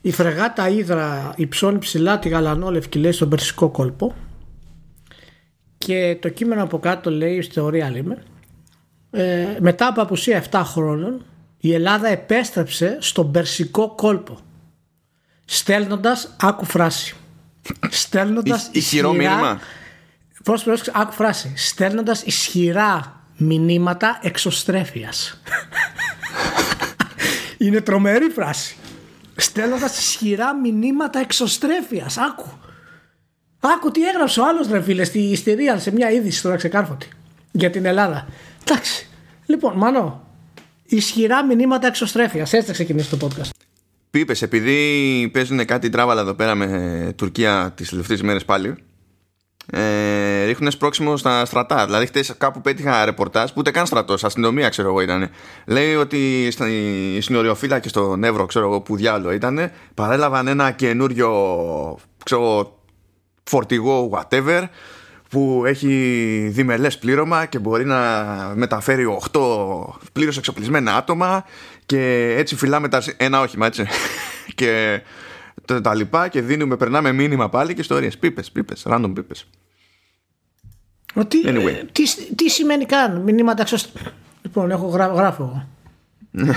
Η 0.00 0.10
φρεγάτα 0.10 0.68
Ήδρα 0.68 1.32
υψώνει 1.36 1.78
ψηλά 1.78 2.18
τη 2.18 2.28
γαλανόλευκη 2.28 2.98
λέει 2.98 3.12
στον 3.12 3.28
Περσικό 3.28 3.68
κόλπο 3.68 4.14
και 5.78 6.18
το 6.20 6.28
κείμενο 6.28 6.62
από 6.62 6.78
κάτω 6.78 7.10
λέει 7.10 7.42
στη 7.42 7.54
θεωρία 7.54 7.90
λέμε 7.90 8.22
ε, 9.10 9.46
μετά 9.60 9.86
από 9.86 10.02
απουσία 10.02 10.44
7 10.50 10.62
χρόνων 10.64 11.24
η 11.60 11.74
Ελλάδα 11.74 12.08
επέστρεψε 12.08 12.96
στον 13.00 13.30
Περσικό 13.30 13.94
κόλπο 13.94 14.38
στέλνοντας 15.44 16.36
άκου 16.40 16.64
φράση 16.64 17.14
στέλνοντας 17.90 18.68
Ισχυρό 18.72 19.12
μήνυμα. 19.12 19.60
Πώς 20.44 20.62
πρόσεξε, 20.62 20.92
άκου 20.94 21.12
φράση. 21.12 21.52
Στέλνοντας 21.56 22.22
ισχυρά 22.22 23.22
μηνύματα 23.36 24.18
εξωστρέφειας. 24.22 25.40
Είναι 27.58 27.80
τρομερή 27.80 28.28
φράση. 28.28 28.76
Στέλνοντας 29.40 29.98
ισχυρά 29.98 30.54
μηνύματα 30.54 31.18
εξωστρέφειας. 31.18 32.16
Άκου. 32.16 32.48
Άκου 33.60 33.90
τι 33.90 34.06
έγραψε 34.08 34.40
ο 34.40 34.46
άλλος 34.46 34.68
ρε 34.68 34.82
φίλε 34.82 35.04
στη 35.04 35.18
ιστερία 35.18 35.78
σε 35.78 35.92
μια 35.92 36.10
είδηση 36.10 36.42
τώρα 36.42 36.56
ξεκάρφωτη 36.56 37.08
για 37.52 37.70
την 37.70 37.84
Ελλάδα. 37.84 38.28
Εντάξει. 38.60 39.08
Λοιπόν, 39.46 39.76
Μανώ, 39.76 40.26
ισχυρά 40.84 41.44
μηνύματα 41.44 41.86
εξωστρέφειας. 41.86 42.52
Έτσι 42.52 42.66
θα 42.66 42.72
ξεκινήσει 42.72 43.10
το 43.10 43.28
podcast. 43.28 43.50
Πίπε, 44.10 44.34
επειδή 44.40 45.30
παίζουν 45.32 45.64
κάτι 45.64 45.88
τράβαλα 45.88 46.20
εδώ 46.20 46.34
πέρα 46.34 46.54
με 46.54 47.12
Τουρκία 47.16 47.72
τις 47.74 47.88
τελευταίες 47.88 48.22
μέρες 48.22 48.44
πάλι, 48.44 48.74
ε, 49.72 50.44
ρίχνουν 50.44 50.70
σπρώξιμο 50.70 51.16
στα 51.16 51.44
στρατά. 51.44 51.84
Δηλαδή, 51.84 52.06
χτες 52.06 52.34
κάπου 52.38 52.60
πέτυχα 52.60 53.04
ρεπορτάζ 53.04 53.48
που 53.48 53.56
ούτε 53.56 53.70
καν 53.70 53.86
στρατό, 53.86 54.14
αστυνομία 54.22 54.68
ξέρω 54.68 54.88
εγώ 54.88 55.00
ήταν. 55.00 55.30
Λέει 55.66 55.94
ότι 55.94 56.48
οι 57.16 57.20
συνοριοφύλακες 57.20 57.90
στον 57.90 58.24
Εύρο, 58.24 58.46
ξέρω 58.46 58.66
εγώ 58.66 58.80
που 58.80 58.96
διάλογο 58.96 59.32
ήταν, 59.32 59.70
παρέλαβαν 59.94 60.46
ένα 60.46 60.70
καινούριο 60.70 61.30
ξέρω, 62.24 62.76
φορτηγό, 63.42 64.10
whatever, 64.12 64.64
που 65.28 65.62
έχει 65.66 65.88
διμελές 66.52 66.98
πλήρωμα 66.98 67.46
και 67.46 67.58
μπορεί 67.58 67.84
να 67.84 68.02
μεταφέρει 68.54 69.18
8 69.32 69.40
πλήρως 70.12 70.36
εξοπλισμένα 70.36 70.96
άτομα 70.96 71.44
και 71.86 72.34
έτσι 72.38 72.56
φυλάμε 72.56 72.88
τα, 72.88 73.02
ένα 73.16 73.40
όχημα 73.40 73.66
έτσι 73.66 73.86
και 74.54 75.02
τα, 75.64 75.80
τα 75.80 75.94
λοιπά 75.94 76.28
και 76.28 76.40
δίνουμε, 76.40 76.76
περνάμε 76.76 77.12
μήνυμα 77.12 77.48
πάλι 77.48 77.74
και 77.74 77.80
ιστορίες 77.80 78.18
πίπες, 78.18 78.50
πίπες, 78.50 78.86
random 78.88 79.12
πίπες 79.14 79.46
Ότι, 81.14 81.42
anyway. 81.46 81.84
τι, 81.92 82.02
τι 82.34 82.48
σημαίνει 82.48 82.84
καν 82.84 83.20
μηνύματα 83.20 83.62
εξωστ... 83.62 83.96
λοιπόν 84.42 84.70
έχω 84.70 84.86
γρά, 84.86 85.06
γράφω 85.06 85.42
εγώ 85.42 85.68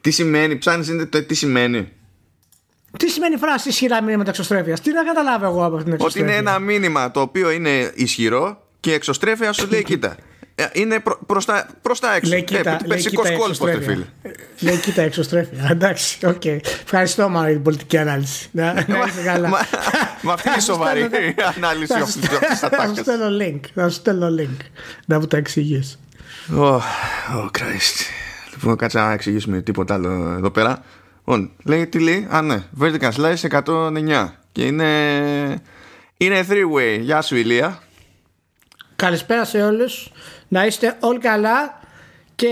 τι 0.00 0.10
σημαίνει, 0.10 0.56
ψάχνεις 0.56 1.08
το 1.10 1.24
τι 1.24 1.34
σημαίνει 1.34 1.92
τι 2.98 3.08
σημαίνει 3.08 3.34
η 3.34 3.38
φράση 3.38 3.68
ισχυρά 3.68 4.02
μήνυματα 4.02 4.30
εξωστρέφειας, 4.30 4.80
Τι 4.80 4.92
να 4.92 5.04
καταλάβω 5.04 5.46
εγώ 5.46 5.64
από 5.64 5.82
την 5.82 5.92
εξωστρέφεια. 5.92 6.32
Ότι 6.32 6.38
είναι 6.38 6.50
ένα 6.50 6.58
μήνυμα 6.58 7.10
το 7.10 7.20
οποίο 7.20 7.50
είναι 7.50 7.92
ισχυρό 7.94 8.62
και 8.80 8.92
εξωστρέφεια 8.92 9.52
σου 9.52 9.68
λέει, 9.70 9.82
κοίτα. 9.90 10.16
Ε, 10.60 10.68
είναι 10.72 11.00
προ, 11.00 11.18
προς, 11.26 11.44
τα, 11.44 11.66
προς 11.82 12.00
τα 12.00 12.14
έξω. 12.14 12.30
Λέει, 12.30 12.42
κοίτα, 12.42 12.70
ε, 12.70 12.86
λέει, 12.86 12.98
κοίτα 12.98 13.22
φίλε. 13.62 14.04
Λέει, 14.60 14.76
κοίτα, 14.76 15.02
εξωστρέφεια. 15.02 15.68
Εντάξει, 15.70 16.26
ok. 16.26 16.40
Okay. 16.44 16.58
Ευχαριστώ, 16.82 17.28
μάλλον 17.28 17.44
για 17.44 17.54
την 17.54 17.62
πολιτική 17.62 17.98
ανάλυση. 17.98 18.48
Να, 18.52 18.84
είσαι 18.88 19.22
καλά. 19.24 19.48
Μα 20.22 20.32
αυτή 20.32 20.48
είναι 20.48 20.60
σοβαρή 20.60 21.02
ανάλυση 21.56 21.92
αυτής 21.94 22.16
της 22.16 22.58
Θα 22.58 22.86
σου 22.86 22.94
στέλνω 22.96 23.44
link. 23.44 23.60
Θα 23.74 23.88
σου 23.88 23.94
στέλνω 23.94 24.28
link. 24.38 24.56
Να 25.06 25.18
μου 25.18 25.26
τα 25.26 25.36
εξηγείς. 25.36 25.98
Oh, 26.56 26.80
oh 27.36 27.44
Christ. 27.44 28.06
Λοιπόν, 28.52 28.76
κάτσε 28.76 28.98
να 28.98 29.12
εξηγήσουμε 29.12 29.60
τίποτα 29.60 29.94
άλλο 29.94 30.34
εδώ 30.38 30.50
πέρα. 30.50 30.84
Λοιπόν, 31.18 31.50
λέει 31.64 31.86
τι 31.86 31.98
λέει; 31.98 32.26
Α, 32.30 32.42
ναι. 32.42 32.62
Vertical 32.80 33.10
Slice 33.10 33.62
109. 33.64 34.28
Και 34.52 34.64
είναι. 34.64 34.88
Είναι 36.16 36.46
three 36.48 36.76
way. 36.76 37.00
Γεια 37.00 37.22
σου, 37.22 37.36
Ηλία. 37.36 37.82
Καλησπέρα 38.96 39.44
σε 39.44 39.62
όλους. 39.62 40.10
Να 40.48 40.66
είστε 40.66 40.96
όλοι 41.00 41.18
καλά. 41.18 41.80
Και 42.34 42.48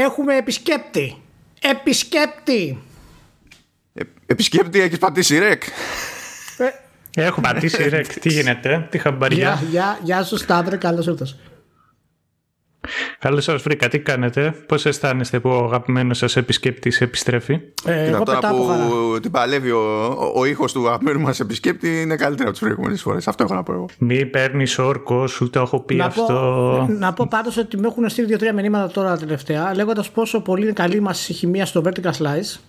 έχουμε 0.00 0.36
επισκέπτη. 0.36 1.22
Επισκέπτη. 1.60 2.82
Ε, 3.94 4.02
επισκέπτη, 4.26 4.80
έχεις 4.80 4.98
πατήσει 4.98 5.38
ρεκ. 5.38 5.62
Ε, 7.14 7.22
Έχω 7.22 7.40
πατήσει 7.40 7.88
ρεκ. 7.88 8.18
Τι 8.20 8.28
γίνεται, 8.28 8.86
τι 8.90 8.98
χαμπαριά. 8.98 9.38
Γεια, 9.38 9.68
γεια, 9.70 9.98
γεια 10.02 10.22
σου, 10.22 10.36
Σταύρε, 10.36 10.76
καλώς 10.76 11.06
ήρθατε. 11.06 11.30
Καλώς 13.18 13.44
σας 13.44 13.62
βρήκα. 13.62 13.88
Τι 13.88 13.98
κάνετε, 13.98 14.54
πώς 14.66 14.86
αισθάνεστε 14.86 15.40
που 15.40 15.48
ο 15.48 15.64
αγαπημένος 15.64 16.18
σας 16.18 16.36
επισκέπτης 16.36 17.00
επιστρέφει; 17.00 17.60
Ε, 17.84 18.04
εγώ 18.04 18.24
τώρα 18.24 18.38
που 18.38 18.64
χαρά. 18.64 19.20
την 19.20 19.30
παλεύει 19.30 19.70
ο, 19.70 20.06
ο, 20.06 20.32
ο 20.34 20.44
ήχος 20.44 20.72
του 20.72 20.88
αγαπημένου 20.88 21.20
μας 21.20 21.40
επισκέπτη 21.40 22.00
είναι 22.00 22.16
καλύτερο 22.16 22.48
από 22.48 22.58
τις 22.58 22.60
προηγούμενες 22.60 23.02
φορές. 23.02 23.28
Αυτό 23.28 23.42
έχω 23.42 23.54
να 23.54 23.62
πω 23.62 23.72
εγώ. 23.72 23.86
Μη 23.98 24.26
παίρνεις 24.26 24.78
όρκο, 24.78 25.26
σου 25.26 25.50
το 25.50 25.60
έχω 25.60 25.80
πει 25.80 25.94
να 25.94 26.04
αυτό. 26.04 26.24
Πω, 26.86 26.92
να 26.92 27.12
πω 27.12 27.26
πάντως 27.30 27.56
ότι 27.56 27.76
μου 27.76 27.86
έχουν 27.86 28.08
στείλει 28.08 28.26
δύο-τρία 28.26 28.52
μηνύματα 28.52 28.92
τώρα 28.92 29.16
τελευταία 29.16 29.74
λέγοντας 29.74 30.10
πόσο 30.10 30.40
πολύ 30.40 30.62
είναι 30.62 30.72
καλή 30.72 31.00
μας 31.00 31.28
η 31.28 31.32
χημεία 31.32 31.66
στο 31.66 31.82
Vertical 31.84 32.10
Slice. 32.10 32.60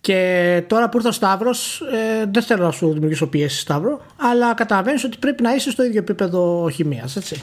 Και 0.00 0.62
τώρα 0.66 0.88
που 0.88 0.96
ήρθε 0.96 1.08
ο 1.08 1.12
Σταύρος, 1.12 1.80
ε, 1.80 2.30
δεν 2.32 2.42
θέλω 2.42 2.64
να 2.64 2.70
σου 2.70 2.92
δημιουργήσω 2.92 3.26
πίεση, 3.26 3.58
Σταύρο, 3.58 4.00
αλλά 4.16 4.54
καταλαβαίνεις 4.54 5.04
ότι 5.04 5.16
πρέπει 5.20 5.42
να 5.42 5.54
είσαι 5.54 5.70
στο 5.70 5.84
ίδιο 5.84 5.98
επίπεδο 5.98 6.68
χημίας, 6.72 7.16
έτσι. 7.16 7.42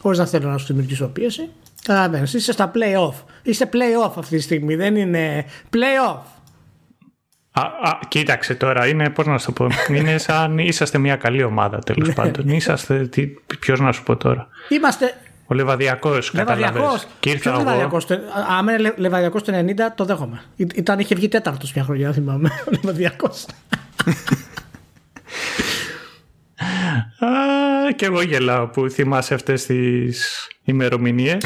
Χωρίς 0.00 0.18
να 0.18 0.26
θέλω 0.26 0.48
να 0.50 0.58
σου 0.58 0.66
δημιουργήσω 0.66 1.06
πίεση. 1.06 1.48
Καταλαβαίνεις. 1.82 2.34
Είσαι 2.34 2.52
στα 2.52 2.70
play-off. 2.74 3.14
Είσαι 3.42 3.68
play-off 3.72 4.12
αυτή 4.16 4.36
τη 4.36 4.42
στιγμή. 4.42 4.74
Δεν 4.76 4.96
είναι 4.96 5.44
play-off. 5.72 6.18
Α, 7.52 7.62
α, 7.62 7.98
κοίταξε 8.08 8.54
τώρα, 8.54 8.86
είναι, 8.86 9.10
πώς 9.10 9.26
να 9.26 9.38
σου 9.38 9.52
πω, 9.52 9.66
είναι 9.90 10.18
σαν 10.18 10.58
είσαστε 10.58 10.98
μια 10.98 11.16
καλή 11.16 11.42
ομάδα 11.42 11.78
τέλος 11.78 12.08
Ναι. 12.08 12.14
πάντων. 12.14 12.48
Είσαστε, 12.48 13.06
τι, 13.06 13.26
ποιος 13.60 13.80
να 13.80 13.92
σου 13.92 14.02
πω 14.02 14.16
τώρα. 14.16 14.48
Είμαστε. 14.68 15.14
Ο 15.46 15.54
Λεβαδιακός, 15.54 16.32
Λεβαδιακός. 16.34 16.72
καταλαβες. 16.74 17.06
Και 17.20 17.30
ήρθα 17.30 17.50
εγώ. 17.50 17.58
Λεβαδιακός; 17.58 18.06
Άμα 18.48 18.72
είναι 18.72 18.94
Λεβαδιακός 18.96 19.42
το 19.42 19.52
90, 19.52 19.92
το 19.94 20.04
δέχομαι. 20.04 20.42
Ή- 20.56 20.66
Ήταν, 20.74 20.98
είχε 20.98 21.14
βγει 21.14 21.28
τέταρτος 21.28 21.72
μια 21.72 21.84
χρονιά, 21.84 22.12
θυμάμαι. 22.12 22.50
Ο 22.66 22.70
Λεβαδιακός. 22.70 23.46
Α, 27.18 27.92
και 27.96 28.04
εγώ 28.04 28.22
γελάω 28.22 28.66
που 28.66 28.90
θυμάσαι 28.90 29.34
αυτές 29.34 29.66
τις 29.66 30.48
ημερομηνίες. 30.64 31.42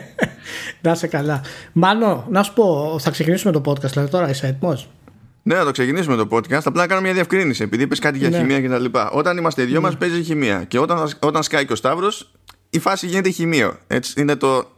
να 0.82 0.90
είσαι 0.90 1.06
καλά. 1.06 1.40
Μάνο, 1.72 2.26
να 2.30 2.42
σου 2.42 2.52
πω, 2.52 2.96
θα 3.00 3.10
ξεκινήσουμε 3.10 3.52
το 3.52 3.62
podcast, 3.64 3.90
δηλαδή 3.90 4.10
τώρα 4.10 4.28
είσαι 4.28 4.46
έτοιμος; 4.46 4.88
Ναι, 5.42 5.54
να 5.54 5.64
το 5.64 5.70
ξεκινήσουμε 5.70 6.16
το 6.16 6.28
podcast. 6.30 6.60
Απλά 6.64 6.80
να 6.82 6.86
κάνω 6.86 7.00
μια 7.00 7.12
διευκρίνηση. 7.12 7.62
Επειδή 7.62 7.82
είπες 7.82 7.98
κάτι 7.98 8.18
για 8.18 8.28
Ναι. 8.28 8.36
χημεία 8.36 8.60
και 8.60 8.68
τα 8.68 8.78
λοιπά. 8.78 9.10
Όταν 9.10 9.36
είμαστε 9.36 9.62
οι 9.62 9.64
δυο 9.64 9.80
μας, 9.80 9.96
παίζει 9.96 10.22
χημεία. 10.22 10.64
Και 10.68 10.78
όταν, 10.78 11.08
όταν 11.20 11.42
σκάει 11.42 11.66
και 11.66 11.72
ο 11.72 11.76
Σταύρος, 11.76 12.30
η 12.70 12.78
φάση 12.78 13.06
γίνεται 13.06 13.28
χημείο. 13.30 13.78
Έτσι 13.86 14.20
είναι 14.20 14.36
το. 14.36 14.73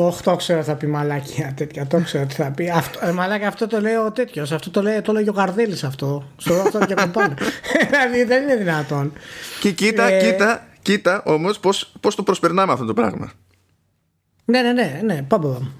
Όχι, 0.00 0.22
το 0.22 0.36
ξέρω 0.36 0.62
θα 0.62 0.74
πει 0.74 0.86
μαλάκια 0.86 1.52
τέτοια. 1.56 1.86
Το 1.86 2.00
ξέρω 2.00 2.26
τι 2.26 2.34
θα 2.34 2.50
πει. 2.50 2.70
Αυτό, 2.70 3.06
ε, 3.06 3.12
μαλάκια, 3.12 3.48
αυτό 3.48 3.66
το 3.66 3.80
λέει 3.80 3.94
ο 3.94 4.12
τέτοιος. 4.12 4.52
Αυτό 4.52 4.70
το 4.70 4.82
λέει, 4.82 5.00
το 5.00 5.12
λέει 5.12 5.28
ο 5.28 5.32
Καρδέλη 5.32 5.78
αυτό. 5.84 6.28
Στο 6.36 6.54
αυτό 6.54 6.78
και 6.78 6.94
κομπάνε. 6.94 7.34
δηλαδή 8.00 8.24
δεν 8.24 8.42
είναι 8.42 8.56
δυνατόν. 8.56 9.12
Και 9.60 9.70
κοίτα, 9.70 10.04
Ε, 10.04 10.18
κοίτα, 10.18 10.66
κοίτα 10.82 11.22
όμως 11.24 11.60
πώς 12.00 12.14
το 12.14 12.22
προσπερνάμε 12.22 12.72
αυτό 12.72 12.84
το 12.84 12.94
πράγμα. 12.94 13.32
Ναι, 14.44 14.62
ναι, 14.62 14.72
ναι, 14.72 15.00
ναι. 15.04 15.22
Πάμε, 15.28 15.52
πάμε. 15.52 15.70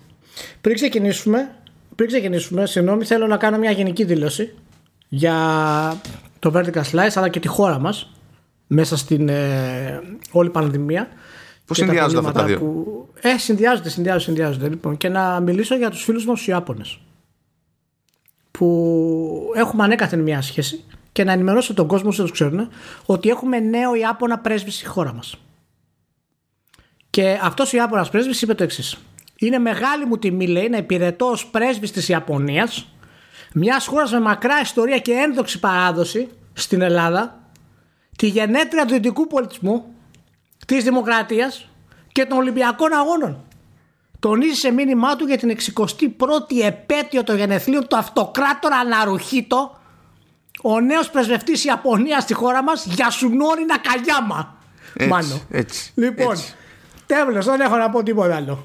Πριν 0.60 0.74
ξεκινήσουμε, 0.74 1.50
πριν 1.94 2.08
ξεκινήσουμε, 2.08 2.66
συγγνώμη, 2.66 3.04
θέλω 3.04 3.26
να 3.26 3.36
κάνω 3.36 3.58
μια 3.58 3.70
γενική 3.70 4.04
δήλωση 4.04 4.54
για 5.08 5.36
το 6.38 6.52
Vertical 6.54 6.82
Slice 6.92 7.12
αλλά 7.14 7.28
και 7.28 7.40
τη 7.40 7.48
χώρα 7.48 7.78
μας 7.78 8.12
μέσα 8.66 8.96
στην 8.96 9.28
ε, 9.28 10.00
όλη 10.30 10.50
πανδημία. 10.50 11.08
Πώς 11.68 11.78
Και 11.78 11.84
τα 11.84 11.90
συνδυάζονται 11.90 12.18
αυτά 12.18 12.32
τα 12.32 12.44
προβλήματα 12.44 12.44
δύο; 12.44 12.58
Που... 12.58 13.08
Ε, 13.20 13.38
συνδυάζονται, 13.38 13.88
συνδυάζονται, 13.88 14.24
συνδυάζονται. 14.24 14.68
Λοιπόν, 14.68 14.96
και 14.96 15.08
να 15.08 15.40
μιλήσω 15.40 15.76
για 15.76 15.90
τους 15.90 16.04
φίλους 16.04 16.26
μας 16.26 16.36
τους 16.36 16.46
Ιάπωνες 16.46 16.98
που 18.50 19.52
έχουμε 19.54 19.82
ανέκαθεν 19.84 20.20
μια 20.20 20.42
σχέση 20.42 20.84
και 21.12 21.24
να 21.24 21.32
ενημερώσω 21.32 21.74
τον 21.74 21.86
κόσμο 21.86 22.08
όσο 22.08 22.24
το 22.24 22.32
ξέρουν 22.32 22.68
ότι 23.06 23.28
έχουμε 23.28 23.60
νέο 23.60 23.94
Ιάπωνα 23.94 24.38
πρέσβη 24.38 24.70
στη 24.70 24.86
χώρα 24.86 25.12
μας. 25.12 25.34
Και 27.10 27.38
αυτός 27.42 27.72
ο 27.72 27.76
Ιάπωνας 27.76 28.10
πρέσβης 28.10 28.42
είπε 28.42 28.54
το 28.54 28.62
εξής. 28.62 28.98
Είναι 29.36 29.58
μεγάλη 29.58 30.06
μου 30.06 30.18
τιμή, 30.18 30.46
λέει, 30.46 30.68
να 30.68 30.76
υπηρετώ 30.76 31.26
ως 31.26 31.46
πρέσβης 31.46 31.90
της 31.90 32.08
Ιαπωνίας, 32.08 32.92
μιας 33.52 33.86
χώρας 33.86 34.12
με 34.12 34.20
μακρά 34.20 34.60
ιστορία 34.60 34.98
και 34.98 35.12
ένδοξη 35.12 35.58
παράδοση 35.58 36.28
στην 36.52 36.80
Ελλάδα, 36.80 37.50
τη 38.16 38.26
γενέτρια 38.26 38.84
του 38.84 38.92
δυτικού 38.92 39.26
πολιτισμού, 39.26 39.84
της 40.68 40.84
δημοκρατίας 40.84 41.68
και 42.12 42.24
των 42.24 42.38
Ολυμπιακών 42.38 42.92
Αγώνων. 42.92 43.44
Τονίζει 44.18 44.54
σε 44.54 44.70
μήνυμά 44.70 45.16
του 45.16 45.26
για 45.26 45.38
την 45.38 45.56
61η 45.56 46.64
επέτειο 46.64 47.24
των 47.24 47.36
γενεθλίων 47.36 47.86
του 47.88 47.96
αυτοκράτορα 47.96 48.76
Αναρουχίτο, 48.76 49.78
ο 50.62 50.80
νέος 50.80 51.10
πρεσβευτής 51.10 51.64
Ιαπωνίας 51.64 52.22
στη 52.22 52.34
χώρα 52.34 52.62
μας, 52.62 52.84
Γιασουνόρι 52.84 53.64
Νακαγιάμα. 53.64 54.56
Έτσι, 54.94 55.08
Μάνο. 55.08 55.40
έτσι, 55.50 55.92
Λοιπόν, 55.94 56.30
έτσι. 56.32 56.54
τέλος, 57.06 57.44
δεν 57.44 57.60
έχω 57.60 57.76
να 57.76 57.90
πω 57.90 58.02
τίποτα 58.02 58.36
άλλο. 58.36 58.62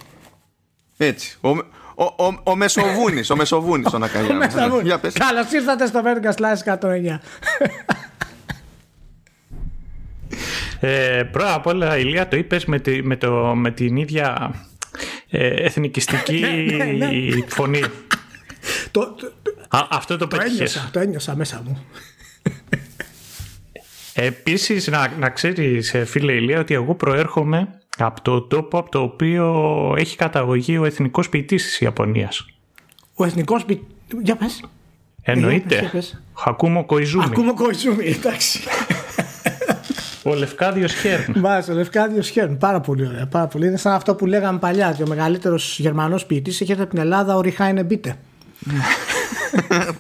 Έτσι. 0.98 1.38
Ο, 1.42 1.50
Ο, 1.96 2.04
ο, 2.04 2.42
ο 2.44 2.56
Μεσοβούνης, 2.56 3.30
ο 3.30 3.36
Μεσοβούνης 3.36 3.94
ο 3.94 3.98
Νακαγιάμα. 3.98 4.46
Για 4.84 5.00
πες. 5.00 5.14
Καλώς 5.14 5.52
ήρθατε 5.52 5.86
στο 5.86 6.02
Vertical 6.06 6.34
Slice 6.34 6.76
109. 6.80 7.20
Ε, 10.86 11.24
πρώτα 11.32 11.54
απ' 11.54 11.66
όλα, 11.68 11.98
Ηλία, 11.98 12.28
το 12.28 12.38
είπες 12.38 12.66
με, 12.66 12.80
τη- 12.80 13.04
με, 13.04 13.16
το, 13.16 13.32
με 13.56 13.72
την 13.72 13.96
ίδια 13.96 14.54
ε, 15.30 15.48
εθνικιστική 15.48 16.40
Ναι, 16.76 16.84
ναι, 16.84 17.06
ναι. 17.08 17.46
φωνή. 17.48 17.82
το, 18.92 19.02
το, 19.14 19.32
το, 19.42 19.52
Α, 19.78 19.88
αυτό 19.92 20.18
το 20.18 20.28
το 20.28 20.38
πέτυχες. 20.38 20.56
ένιωσα, 20.76 20.90
το 20.94 21.00
ένιωσα 21.00 21.36
μέσα 21.36 21.62
μου. 21.66 21.84
Επίσης, 24.14 24.88
να, 24.88 25.08
να 25.20 25.30
ξέρεις, 25.30 25.94
ε, 25.94 26.06
φίλε 26.06 26.32
Ηλία, 26.34 26.60
ότι 26.60 26.74
εγώ 26.74 26.96
προέρχομαι 26.96 27.68
από 27.98 28.22
το 28.22 28.42
τόπο 28.42 28.78
από 28.78 28.90
το 28.92 29.02
οποίο 29.02 29.96
έχει 29.98 30.16
καταγωγή 30.18 30.78
ο 30.78 30.86
εθνικός 30.86 31.30
ποιητής 31.30 31.64
της 31.64 31.80
Ιαπωνίας. 31.82 32.46
Ο 33.14 33.26
εθνικός 33.26 33.66
πι... 33.66 33.82
Για 34.24 34.36
πες. 34.36 34.64
Εννοείται. 35.22 35.80
για 35.80 35.90
πες. 35.90 36.22
Χακούμο 36.38 36.86
Κοϊζούμι. 36.86 37.24
Ακούμε 37.28 37.52
κοϊζούμι, 37.54 38.06
εντάξει. 38.06 38.60
Ο 40.24 40.34
Λευκάδιος 40.36 40.94
Χέρν. 40.94 41.34
Μάλιστα, 41.36 41.74
ο 41.74 41.76
Λευκάδιος 41.76 42.30
Χέρν. 42.30 42.58
Πάρα 42.58 42.80
πολύ 42.80 43.08
ωραία. 43.08 43.28
Πάρα 43.28 43.48
πολύ. 43.48 43.68
Είναι 43.68 43.78
σαν 43.78 43.94
αυτό 43.94 44.16
που 44.16 44.26
λέγαμε 44.26 44.60
παλιά, 44.60 44.90
ότι 44.90 45.04
ο 45.04 45.08
μεγαλύτερος 45.08 45.80
Γερμανός 45.80 46.26
ποιητής 46.26 46.62
έχει 46.62 46.72
έρθει 46.72 46.84
από 46.84 46.92
την 46.92 47.00
Ελλάδα, 47.00 47.36
ο 47.36 47.42
Ριχάινε 47.42 47.84
Μπίτε. 47.84 48.16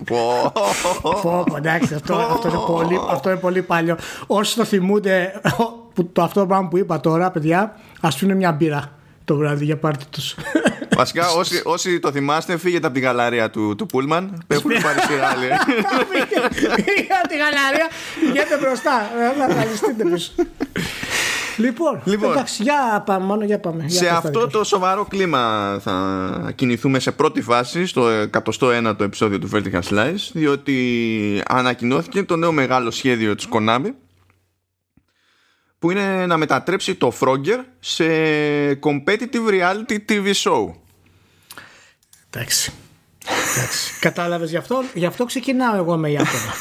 Πω. 0.05 0.51
Πω, 1.01 1.43
πω, 1.45 1.57
εντάξει, 1.57 1.93
αυτό, 1.93 2.15
αυτό, 2.15 2.47
είναι 2.47 2.57
πολύ, 2.67 2.99
αυτό 3.09 3.29
είναι 3.29 3.39
πολύ 3.39 3.61
παλιό. 3.61 3.97
Όσοι 4.27 4.55
το 4.55 4.63
θυμούνται, 4.63 5.41
που, 5.93 6.09
το 6.11 6.21
αυτό 6.21 6.39
το 6.39 6.45
πράγμα 6.45 6.67
που 6.67 6.77
είπα 6.77 6.99
τώρα, 6.99 7.31
παιδιά, 7.31 7.75
ας 8.01 8.15
πίνουν 8.15 8.37
μια 8.37 8.51
μπύρα 8.51 8.91
το 9.25 9.35
βράδυ 9.35 9.65
για 9.65 9.77
πάρτι 9.77 10.05
τους. 10.09 10.35
Βασικά, 10.95 11.29
όσοι, 11.39 11.61
όσοι 11.63 11.99
το 11.99 12.11
θυμάστε, 12.11 12.57
φύγετε 12.57 12.85
από 12.85 12.95
την 12.95 13.03
γαλαρία 13.03 13.49
του, 13.49 13.75
του 13.75 13.85
Πούλμαν. 13.85 14.43
Έχουν 14.47 14.71
πάρει 14.71 14.99
σειρά 15.07 15.27
άλλη. 15.27 15.47
Πήγα 16.75 17.21
τη 17.27 17.37
γαλαρία, 17.37 17.87
βγαίνετε 18.29 18.57
μπροστά. 18.61 19.09
Ε, 19.35 19.37
Να 19.37 19.53
καλυστείτε 19.53 20.03
πίσω. 20.03 20.31
Λοιπόν, 21.57 22.01
Λοιπόν. 22.03 22.31
εντάξει, 22.31 22.63
για 22.63 23.03
πάμε, 23.05 23.25
μόνο 23.25 23.45
για 23.45 23.59
πάμε. 23.59 23.85
Για 23.87 23.89
σε 23.89 24.03
πες 24.03 24.09
τα 24.09 24.17
αυτό 24.17 24.39
δικά 24.39 24.51
το 24.57 24.63
σοβαρό 24.63 25.05
κλίμα 25.05 25.77
θα 25.81 26.51
κινηθούμε 26.55 26.99
σε 26.99 27.11
πρώτη 27.11 27.41
φάση 27.41 27.85
στο 27.85 28.07
101ο 28.59 28.99
επεισόδιο 28.99 29.39
του 29.39 29.49
Vertical 29.53 29.81
Slice 29.89 30.29
διότι 30.33 31.43
ανακοινώθηκε 31.47 32.23
το 32.23 32.35
νέο 32.35 32.51
μεγάλο 32.51 32.91
σχέδιο 32.91 33.35
της 33.35 33.47
Konami 33.51 33.89
που 35.83 35.91
είναι 35.91 36.25
να 36.25 36.37
μετατρέψει 36.37 36.95
το 36.95 37.13
Frogger 37.19 37.59
σε 37.79 38.03
competitive 38.71 39.49
reality 39.49 39.97
TV 40.09 40.33
show. 40.33 40.73
Εντάξει. 42.29 42.71
Εντάξει. 43.55 43.99
Κατάλαβες 43.99 44.49
γι' 44.49 44.57
αυτό, 44.57 44.83
γι' 44.93 45.05
αυτό 45.05 45.25
ξεκινάω 45.25 45.75
εγώ 45.75 45.97
με 45.97 46.09
Ιάπωνα. 46.09 46.53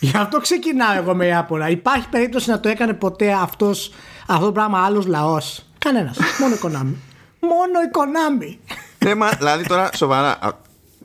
γι' 0.00 0.16
αυτό 0.16 0.40
ξεκινάω 0.40 0.96
εγώ 0.96 1.14
με 1.14 1.26
Ιάπωνα. 1.26 1.68
Υπάρχει 1.68 2.08
περίπτωση 2.08 2.50
να 2.50 2.60
το 2.60 2.68
έκανε 2.68 2.92
ποτέ 2.92 3.32
αυτός, 3.32 3.92
αυτό 4.26 4.44
το 4.44 4.52
πράγμα 4.52 4.84
άλλος 4.84 5.06
λαός; 5.06 5.64
Κανένας. 5.78 6.18
Μόνο 6.38 6.54
η 6.54 6.58
Konami. 6.62 6.94
Μόνο 7.40 7.80
η 7.86 7.90
Konami. 7.92 8.74
Θέμα, 8.98 9.28
δηλαδή 9.28 9.66
τώρα 9.66 9.90
σοβαρά. 9.94 10.38
α, 10.40 10.50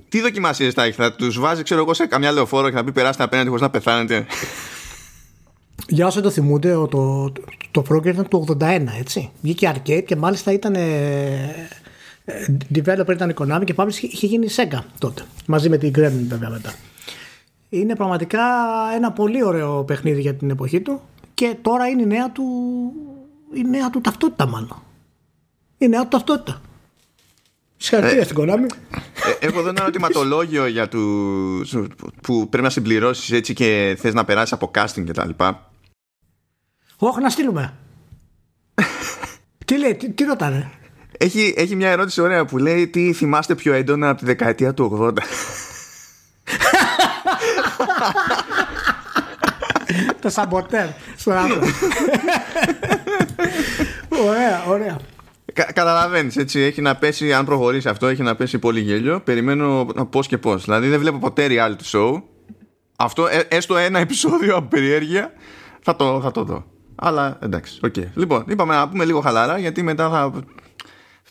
Τι 0.09 0.21
δοκιμασίες 0.21 0.73
θα 0.73 0.83
έχεις, 0.83 0.95
θα 0.95 1.13
τους 1.13 1.39
βάζει, 1.39 1.63
ξέρω 1.63 1.81
εγώ, 1.81 1.93
σε 1.93 2.05
καμιά 2.05 2.31
λεωφόρο 2.31 2.69
και 2.69 2.75
θα 2.75 2.83
πει 2.83 2.91
περάστε 2.91 3.23
απέναντι 3.23 3.47
χωρίς 3.47 3.63
να 3.63 3.69
πεθάνετε. 3.69 4.25
Για 5.87 6.07
όσο 6.07 6.21
το 6.21 6.29
θυμούνται, 6.29 6.75
ο- 6.75 6.87
το, 6.87 7.31
το, 7.31 7.41
το 7.71 7.83
Frogger 7.89 8.05
ήταν 8.05 8.27
του 8.27 8.45
81, 8.59 8.85
έτσι. 8.99 9.29
Βγήκε 9.41 9.73
arcade 9.75 10.03
και 10.05 10.15
μάλιστα 10.15 10.51
ήταν. 10.51 10.75
Ε, 10.75 11.69
ε, 12.25 12.45
developer 12.75 13.09
ήταν 13.11 13.29
η 13.29 13.33
Konami 13.37 13.61
και 13.65 13.73
publisher 13.77 13.87
είχε, 13.89 14.07
είχε 14.07 14.25
γίνει 14.27 14.45
η 14.45 14.49
Sega 14.55 14.79
τότε. 14.99 15.23
Μαζί 15.45 15.69
με 15.69 15.77
την 15.77 15.91
Gremlin 15.95 16.25
βέβαια 16.27 16.49
μετά. 16.49 16.73
Είναι 17.69 17.95
πραγματικά 17.95 18.41
ένα 18.95 19.11
πολύ 19.11 19.43
ωραίο 19.43 19.83
παιχνίδι 19.83 20.21
για 20.21 20.33
την 20.35 20.49
εποχή 20.49 20.81
του 20.81 21.01
και 21.33 21.55
τώρα 21.61 21.87
είναι 21.87 22.01
η 22.01 22.05
νέα 22.05 22.31
του, 22.31 22.43
η 23.53 23.61
νέα 23.63 23.89
του 23.89 24.01
ταυτότητα 24.01 24.47
μάλλον. 24.47 24.81
Η 25.77 25.87
νέα 25.87 26.01
του 26.01 26.07
ταυτότητα. 26.07 26.61
Συγχαρητήρια 27.77 28.23
στην 28.23 28.37
Konami. 28.39 28.67
Ε, 29.41 29.45
έχω 29.45 29.59
εδώ 29.59 29.69
ένα 29.69 29.81
ερωτηματολόγιο 29.81 30.65
για 30.67 30.87
του, 30.87 31.01
που 32.21 32.49
πρέπει 32.49 32.63
να 32.63 32.69
συμπληρώσεις 32.69 33.31
έτσι 33.31 33.53
και 33.53 33.97
θες 33.99 34.13
να 34.13 34.25
περάσεις 34.25 34.53
από 34.53 34.71
casting 34.75 35.03
κτλ. 35.07 35.29
Όχι 37.05 37.21
να 37.21 37.29
στείλουμε. 37.29 37.73
τι 39.65 39.77
λέει, 39.77 39.95
τι, 39.95 40.11
τι 40.11 40.23
ρωτάνε; 40.23 40.71
Έχει, 41.17 41.53
έχει 41.57 41.75
μια 41.75 41.89
ερώτηση 41.89 42.21
ωραία 42.21 42.45
που 42.45 42.57
λέει 42.57 42.87
τι 42.87 43.13
θυμάστε 43.13 43.55
πιο 43.55 43.73
έντονα 43.73 44.09
από 44.09 44.19
τη 44.19 44.25
δεκαετία 44.25 44.73
του 44.73 44.97
80. 45.01 45.17
Το 50.21 50.29
σαμποτέρ 50.29 50.87
στον 51.15 51.33
άνθρωπο. 51.33 51.65
ωραία, 54.27 54.63
ωραία. 54.67 54.99
Κα, 55.53 55.63
Καταλαβαίνεις 55.63 56.37
έτσι. 56.37 56.59
Έχει 56.59 56.81
να 56.81 56.95
πέσει, 56.95 57.33
αν 57.33 57.45
προχωρήσει 57.45 57.89
αυτό, 57.89 58.07
έχει 58.07 58.21
να 58.21 58.35
πέσει 58.35 58.59
πολύ 58.59 58.79
γέλιο. 58.79 59.19
Περιμένω 59.19 59.85
πώς 60.09 60.27
και 60.27 60.37
πώς. 60.37 60.63
Δηλαδή 60.63 60.87
δεν 60.87 60.99
βλέπω 60.99 61.17
ποτέ 61.17 61.47
reality 61.49 61.91
show. 61.91 62.21
Αυτό, 62.95 63.27
ε, 63.27 63.47
έστω 63.47 63.77
ένα 63.77 63.99
επεισόδιο 63.99 64.55
από 64.55 64.67
περιέργεια, 64.67 65.33
θα 65.81 65.95
το, 65.95 66.21
θα 66.21 66.31
το 66.31 66.43
δω. 66.43 66.71
Αλλά 67.05 67.37
εντάξει, 67.41 67.79
οκ. 67.83 67.95
Λοιπόν, 68.15 68.43
είπαμε 68.47 68.73
να 68.75 68.89
πούμε 68.89 69.05
λίγο 69.05 69.21
χαλαρά 69.21 69.57
γιατί 69.57 69.83
μετά 69.83 70.09
θα. 70.09 70.31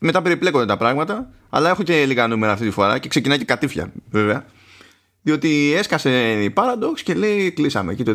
Μετά 0.00 0.22
περιπλέκονται 0.22 0.66
τα 0.66 0.76
πράγματα. 0.76 1.30
Αλλά 1.50 1.70
έχω 1.70 1.82
και 1.82 2.04
λίγα 2.04 2.26
νούμερα 2.26 2.52
αυτή 2.52 2.64
τη 2.64 2.70
φορά 2.70 2.98
και 2.98 3.08
ξεκινάει 3.08 3.38
και 3.38 3.44
κατήφεια, 3.44 3.92
βέβαια. 4.10 4.44
Διότι 5.22 5.74
έσκασε 5.76 6.42
η 6.42 6.52
Paradox 6.56 7.00
και 7.04 7.14
λέει 7.14 7.50
κλείσαμε 7.50 7.92
εκεί 7.92 8.02
το 8.02 8.14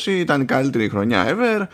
2020, 0.00 0.06
ήταν 0.06 0.40
η 0.40 0.44
καλύτερη 0.44 0.88
χρονιά 0.88 1.26
ever. 1.28 1.66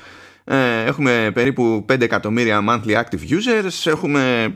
Ε, 0.45 0.85
έχουμε 0.85 1.31
περίπου 1.35 1.85
5 1.93 2.01
εκατομμύρια 2.01 2.65
monthly 2.69 2.95
active 2.95 3.31
users, 3.31 3.91
έχουμε 3.91 4.55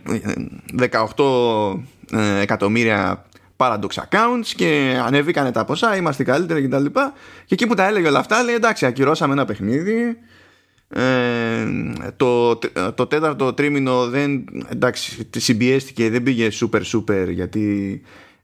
ε, 0.78 0.88
18 1.16 2.18
ε, 2.18 2.40
εκατομμύρια 2.40 3.24
Paradox 3.56 3.88
accounts 3.94 4.46
και 4.56 5.00
ανέβηκαν 5.04 5.52
τα 5.52 5.64
ποσά, 5.64 5.96
είμαστε 5.96 6.24
καλύτεροι 6.24 6.68
κτλ. 6.68 6.84
Και 7.44 7.54
εκεί 7.54 7.66
που 7.66 7.74
τα 7.74 7.86
έλεγε 7.86 8.08
όλα 8.08 8.18
αυτά 8.18 8.42
λέει 8.42 8.54
εντάξει 8.54 8.86
ακυρώσαμε 8.86 9.32
ένα 9.32 9.44
παιχνίδι 9.44 10.18
ε, 10.92 11.66
το, 12.16 12.58
το 12.94 13.06
τέταρτο 13.06 13.52
τρίμηνο 13.52 14.08
δεν 14.08 14.44
εντάξει 14.68 15.28
συμπιέστηκε 15.36 16.10
δεν 16.10 16.22
πήγε 16.22 16.48
super 16.52 16.82
super 16.92 17.26
γιατί 17.28 18.00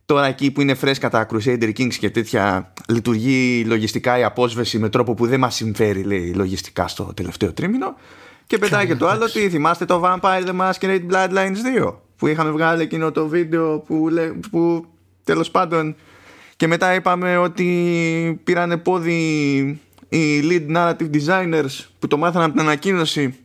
τώρα 0.06 0.26
εκεί 0.26 0.50
που 0.50 0.60
είναι 0.60 0.75
φρέσκα 0.75 1.10
τα 1.10 1.26
Crusader 1.31 1.72
Kings 1.78 1.94
και 1.94 2.10
τέτοια 2.10 2.72
λειτουργεί 2.88 3.65
λογιστικά 3.67 4.19
η 4.19 4.24
απόσβεση 4.24 4.79
με 4.79 4.88
τρόπο 4.88 5.15
που 5.15 5.26
δεν 5.26 5.41
μας 5.41 5.55
συμφέρει 5.55 6.03
λέει 6.03 6.32
λογιστικά 6.34 6.88
στο 6.88 7.12
τελευταίο 7.15 7.53
τρίμηνο. 7.53 7.96
Και 8.46 8.58
πετάει 8.58 8.86
και 8.86 8.96
το 8.96 9.08
άλλο 9.08 9.24
ότι 9.24 9.48
θυμάστε 9.48 9.84
το 9.84 10.03
Vampire 10.05 10.44
the 10.46 10.56
Masquerade 10.60 11.06
Bloodlines 11.10 11.82
2 11.84 11.94
που 12.17 12.26
είχαμε 12.26 12.50
βγάλει 12.50 12.82
εκείνο 12.82 13.12
το 13.12 13.29
βίντεο 13.29 13.79
που, 13.79 14.08
λέ, 14.08 14.26
που 14.50 14.86
τέλος 15.24 15.50
πάντων 15.50 15.96
και 16.56 16.67
μετά 16.67 16.94
είπαμε 16.94 17.36
ότι 17.36 18.41
πήρανε 18.44 18.76
πόδι 18.76 19.81
οι 20.08 20.41
lead 20.43 20.77
narrative 20.77 21.10
designers 21.13 21.84
που 21.98 22.06
το 22.06 22.17
μάθανε 22.17 22.44
από 22.44 22.53
την 22.55 22.63
ανακοίνωση 22.63 23.39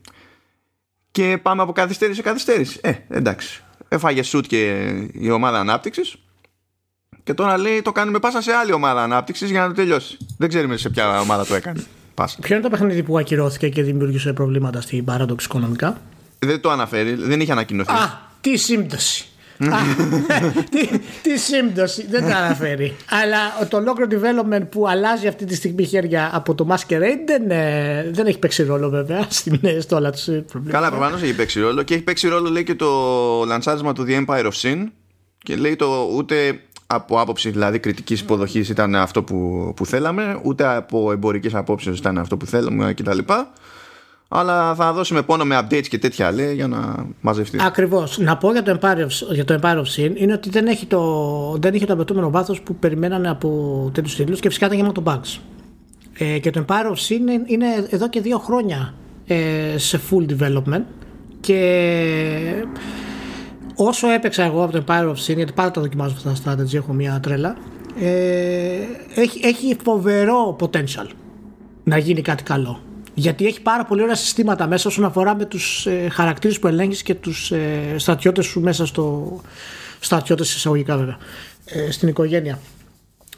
και 1.12 1.39
πάμε 1.41 1.62
από 1.62 1.72
καθυστέρηση 1.72 2.18
σε 2.18 2.24
καθυστέρηση. 2.24 2.80
Ε, 2.82 2.94
εντάξει. 3.08 3.63
Έφαγε 3.88 4.22
shoot 4.25 4.44
και 4.48 4.89
η 5.12 5.30
ομάδα 5.30 5.60
ανάπτυξης 5.60 6.15
και 7.24 7.34
τώρα 7.34 7.58
λέει 7.58 7.82
το 7.82 7.91
κάνουμε 7.91 8.20
πάσα 8.20 8.41
σε 8.41 8.51
άλλη 8.51 8.72
ομάδα 8.72 9.03
ανάπτυξης 9.03 9.50
για 9.50 9.62
να 9.62 9.68
το 9.68 9.74
τελειώσει. 9.74 10.18
Δεν 10.38 10.50
ξέρουμε 10.50 10.77
σε 10.77 10.89
ποια 10.89 11.20
ομάδα 11.20 11.46
το 11.46 11.56
έκανε. 11.56 11.84
Πάσα. 12.13 12.38
Ποιο 12.41 12.56
είναι 12.56 12.63
το 12.63 12.70
παιχνίδι 12.70 13.03
που 13.03 13.18
ακυρώθηκε 13.18 13.70
και 13.70 13.84
δημιούργησε 13.84 14.34
προβλήματα 14.34 14.82
στην 14.82 15.06
Paradox 15.08 15.41
οικονομικά; 15.44 16.01
Δεν 16.39 16.62
το 16.62 16.70
αναφέρει, 16.70 17.13
δεν 17.13 17.39
είχε 17.39 17.51
ανακοινωθεί. 17.51 17.91
Α, 17.91 18.30
τι 18.41 18.58
σύμπτωση. 18.58 19.31
Α, 19.70 19.77
τι, 20.70 20.88
τι 21.22 21.38
σύμπτωση, 21.38 22.06
δεν 22.10 22.22
τα 22.22 22.36
αναφέρει. 22.38 22.96
Αλλά 23.10 23.68
το 23.68 23.77
ολόκληρο 23.77 24.10
development 24.12 24.68
που 24.70 24.88
αλλάζει 24.88 25.27
αυτή 25.27 25.46
τη 25.46 25.56
στιγμή 25.56 25.84
χέρια 25.84 26.30
από 26.34 26.56
το 26.56 26.68
Masquerade 26.70 27.25
δεν, 27.25 27.51
ε, 27.51 28.10
δεν 28.12 28.25
έχει 28.25 28.39
παίξει 28.39 28.63
ρόλο 28.63 28.89
βέβαια 28.89 29.25
στην 29.39 29.60
ε, 29.62 29.80
στόλα 29.80 30.12
του 30.12 30.46
προβλήματα. 30.51 30.80
Καλά, 30.80 30.89
προφανώς 30.89 31.22
έχει 31.22 31.36
παίξει 31.36 31.60
ρόλο 31.60 31.84
και 31.84 31.94
έχει 31.94 32.03
παίξει 32.03 32.27
ρόλο 32.27 32.50
λέει 32.50 32.63
και 32.63 32.75
το 32.75 32.89
λανσάρισμα 33.48 33.94
του 33.94 34.06
The 34.08 34.25
Empire 34.25 34.46
of 34.46 34.62
Sin 34.62 34.86
και 35.38 35.56
λέει 35.56 35.75
το 35.75 36.10
ούτε 36.15 36.60
από 36.88 37.20
άποψη 37.20 37.50
δηλαδή 37.50 37.80
κριτικής 37.80 38.20
υποδοχής 38.22 38.70
ήταν 38.70 38.96
αυτό 38.96 39.24
που, 39.24 39.72
που 39.75 39.86
θέλαμε, 39.86 40.39
ούτε 40.44 40.65
από 40.65 41.12
εμπορική 41.12 41.56
απόψεω 41.56 41.94
ήταν 41.94 42.18
αυτό 42.18 42.38
που 42.38 42.46
θέλαμε 42.46 42.94
κτλ. 42.94 43.20
Αλλά 44.34 44.76
θα 44.76 44.94
δώσουμε 44.94 45.22
πόνο 45.22 45.46
με 45.46 45.60
updates 45.60 45.88
και 45.88 45.98
τέτοια 45.98 46.32
λέει 46.32 46.54
για 46.54 46.68
να 46.68 47.06
μαζευτεί. 47.22 47.58
Ακριβώς. 47.62 48.18
Να 48.18 48.38
πω 48.38 48.52
για 48.52 48.64
το, 48.64 48.78
Empire 48.82 48.98
of, 48.98 49.34
για 49.34 49.46
το 49.46 49.60
Empire 49.62 49.78
of 49.78 49.86
Sin 49.96 50.12
είναι 50.16 50.34
ότι 50.34 50.50
δεν 50.50 50.68
έχει 50.68 50.86
το, 50.86 51.58
δεν 51.60 51.74
είχε 51.74 51.86
το 51.86 51.94
απαιτούμενο 51.94 52.30
βάθος 52.30 52.62
που 52.62 52.76
περιμένανε 52.76 53.30
από 53.30 53.90
τέτοιους 53.94 54.16
τίτλους 54.16 54.40
και 54.40 54.48
φυσικά 54.48 54.66
ήταν 54.66 54.78
γεμάτο 54.78 55.04
bugs. 55.06 55.40
Ε, 56.18 56.40
και 56.40 56.50
το 56.50 56.66
Empire 56.68 56.92
of 56.92 57.08
Sin 57.08 57.12
είναι, 57.12 57.42
είναι 57.46 57.66
εδώ 57.90 58.10
και 58.10 58.22
δύο 58.22 58.38
χρόνια 58.38 58.94
ε, 59.28 59.78
σε 59.78 60.00
full 60.10 60.26
development 60.38 60.84
και 61.40 62.66
όσο 63.76 64.08
έπαιξα 64.10 64.44
εγώ 64.44 64.64
από 64.64 64.72
το 64.72 64.84
Empire 64.88 65.08
of 65.08 65.32
Sin, 65.32 65.36
γιατί 65.36 65.52
πάντα 65.54 65.72
τα 65.72 65.82
δοκιμάζω 65.82 66.16
αυτά 66.16 66.34
τα 66.34 66.64
strategy, 66.64 66.74
έχω 66.74 66.94
μια 66.94 67.20
τρέλα, 67.20 67.58
ε, 68.00 68.10
έχει, 69.16 69.40
έχει 69.44 69.78
φοβερό 69.84 70.56
potential 70.60 71.08
να 71.84 71.98
γίνει 71.98 72.22
κάτι 72.22 72.44
καλό. 72.44 72.80
Γιατί 73.13 73.46
έχει 73.46 73.62
πάρα 73.62 73.86
πολύ 73.86 74.01
ωραία 74.01 74.15
συστήματα 74.15 74.68
μέσα 74.68 74.89
όσον 74.89 75.06
αφορά 75.06 75.36
με 75.36 75.46
τους 75.46 75.86
ε, 75.86 76.10
χαρακτήρες 76.12 76.60
που 76.60 76.68
ελέγχεις 76.68 77.03
και 77.03 77.15
τους 77.15 77.51
ε, 77.51 77.96
στρατιώτες 77.98 78.46
σου 78.46 78.62
μέσα 78.62 78.86
στο 78.86 79.36
στρατιώτες 80.00 80.56
εισαγωγικά 80.56 80.98
βέβαια 80.98 81.18
ε, 81.65 81.91
στην 81.91 82.08
οικογένεια. 82.08 82.60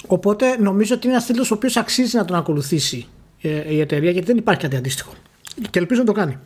Οπότε 0.07 0.57
νομίζω 0.57 0.95
ότι 0.95 1.07
είναι 1.07 1.15
ένας 1.15 1.27
τίτλο 1.27 1.43
ο 1.43 1.53
οποίος 1.53 1.77
αξίζει 1.77 2.17
να 2.17 2.25
τον 2.25 2.37
ακολουθήσει 2.37 3.07
ε, 3.41 3.73
η 3.73 3.79
εταιρεία 3.79 4.11
γιατί 4.11 4.27
δεν 4.27 4.37
υπάρχει 4.37 4.61
κάτι 4.61 4.75
αντίστοιχο. 4.75 5.13
Και 5.69 5.79
ελπίζω 5.79 5.99
να 5.99 6.05
το 6.05 6.11
κάνει. 6.11 6.37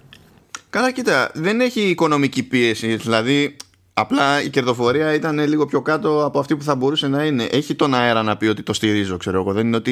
Καλά, 0.70 0.92
κοίτα, 0.92 1.32
δεν 1.34 1.62
έχει 1.62 1.82
οικονομική 1.82 2.44
πίεση. 2.44 2.96
Δηλαδή, 2.96 3.56
απλά 4.00 4.44
η 4.44 4.50
κερδοφορία 4.50 5.14
ήταν 5.14 5.40
λίγο 5.48 5.66
πιο 5.66 5.82
κάτω 5.82 6.26
από 6.26 6.40
αυτή 6.40 6.56
που 6.56 6.64
θα 6.64 6.76
μπορούσε 6.76 7.08
να 7.08 7.24
είναι. 7.24 7.44
Έχει 7.52 7.76
τον 7.76 7.94
αέρα 7.94 8.24
να 8.24 8.38
πει 8.38 8.46
ότι 8.46 8.64
το 8.64 8.74
στηρίζω, 8.74 9.18
ξέρω 9.18 9.40
εγώ. 9.40 9.54
Δεν 9.54 9.66
είναι 9.68 9.76
ότι 9.76 9.92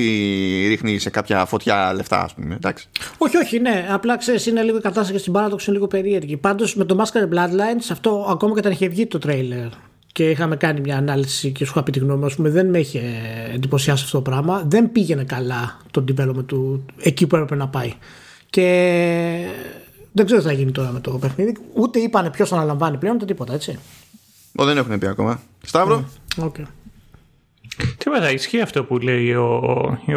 ρίχνει 0.67 0.99
σε 0.99 1.09
κάποια 1.09 1.45
φωτιά 1.45 1.93
λεφτά, 1.93 2.23
ας 2.23 2.33
πούμε. 2.33 2.55
Εντάξει. 2.55 2.87
Όχι, 3.17 3.37
όχι, 3.37 3.59
ναι. 3.59 3.87
Απλά 3.89 4.17
ξέρεις, 4.17 4.45
είναι 4.45 4.61
λίγο 4.61 4.77
η 4.77 4.81
κατάσταση 4.81 5.19
στην 5.19 5.33
παράδοξη, 5.33 5.65
είναι 5.69 5.77
λίγο 5.77 5.87
περίεργη. 5.87 6.37
Πάντως 6.37 6.75
με 6.75 6.85
το 6.85 7.03
Masker 7.03 7.33
Bloodlines, 7.33 7.87
αυτό 7.91 8.27
ακόμα 8.29 8.53
και 8.53 8.59
όταν 8.59 8.71
είχε 8.71 8.87
βγει 8.87 9.07
το 9.07 9.19
τρέιλερ 9.19 9.67
και 10.11 10.29
είχαμε 10.29 10.55
κάνει 10.55 10.79
μια 10.79 10.97
ανάλυση 10.97 11.51
και 11.51 11.65
σου 11.65 11.71
είχα 11.75 11.83
πει 11.83 11.91
τη 11.91 11.99
γνώμη 11.99 12.33
μου, 12.37 12.49
δεν 12.49 12.69
με 12.69 12.79
είχε 12.79 13.01
εντυπωσιάσει 13.53 14.03
αυτό 14.03 14.17
το 14.17 14.29
πράγμα. 14.29 14.63
Δεν 14.67 14.91
πήγαινε 14.91 15.23
καλά 15.23 15.77
το 15.91 16.03
development 16.07 16.45
του 16.45 16.85
εκεί 17.01 17.27
που 17.27 17.35
έπρεπε 17.35 17.55
να 17.55 17.67
πάει. 17.67 17.93
Και 18.49 19.47
δεν 20.15 20.25
ξέρω 20.25 20.41
τι 20.41 20.47
θα 20.47 20.53
γίνει 20.53 20.71
τώρα 20.71 20.91
με 20.91 20.99
το 20.99 21.11
παιχνίδι. 21.11 21.57
Ούτε 21.73 21.99
είπανε 21.99 22.29
ποιος 22.29 22.53
αναλαμβάνει 22.53 22.97
πλέον, 22.97 23.15
ούτε 23.15 23.25
τίποτα, 23.25 23.53
έτσι. 23.53 23.79
Ο, 24.55 24.65
δεν 24.65 24.77
έχουν 24.77 24.97
πει 24.97 25.07
ακόμα. 25.07 25.41
Σταύρο; 25.61 26.05
Okay. 26.35 26.63
Τι 27.97 28.09
βέβαια, 28.09 28.31
ισχύει 28.31 28.61
αυτό 28.61 28.83
που 28.83 28.97
λέει 28.97 29.33
ο, 29.33 29.61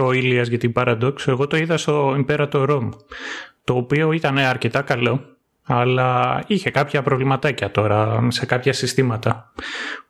ο 0.04 0.12
Ήλιας 0.12 0.48
για 0.48 0.58
την 0.58 0.72
Paradox. 0.76 1.12
Εγώ 1.26 1.46
το 1.46 1.56
είδα 1.56 1.76
στο 1.76 2.24
Imperator 2.24 2.68
Rome, 2.70 2.88
το 3.64 3.74
οποίο 3.74 4.12
ήταν 4.12 4.38
αρκετά 4.38 4.82
καλό 4.82 5.36
αλλά 5.70 6.42
είχε 6.46 6.70
κάποια 6.70 7.02
προβληματάκια 7.02 7.70
τώρα 7.70 8.28
σε 8.30 8.46
κάποια 8.46 8.72
συστήματα 8.72 9.52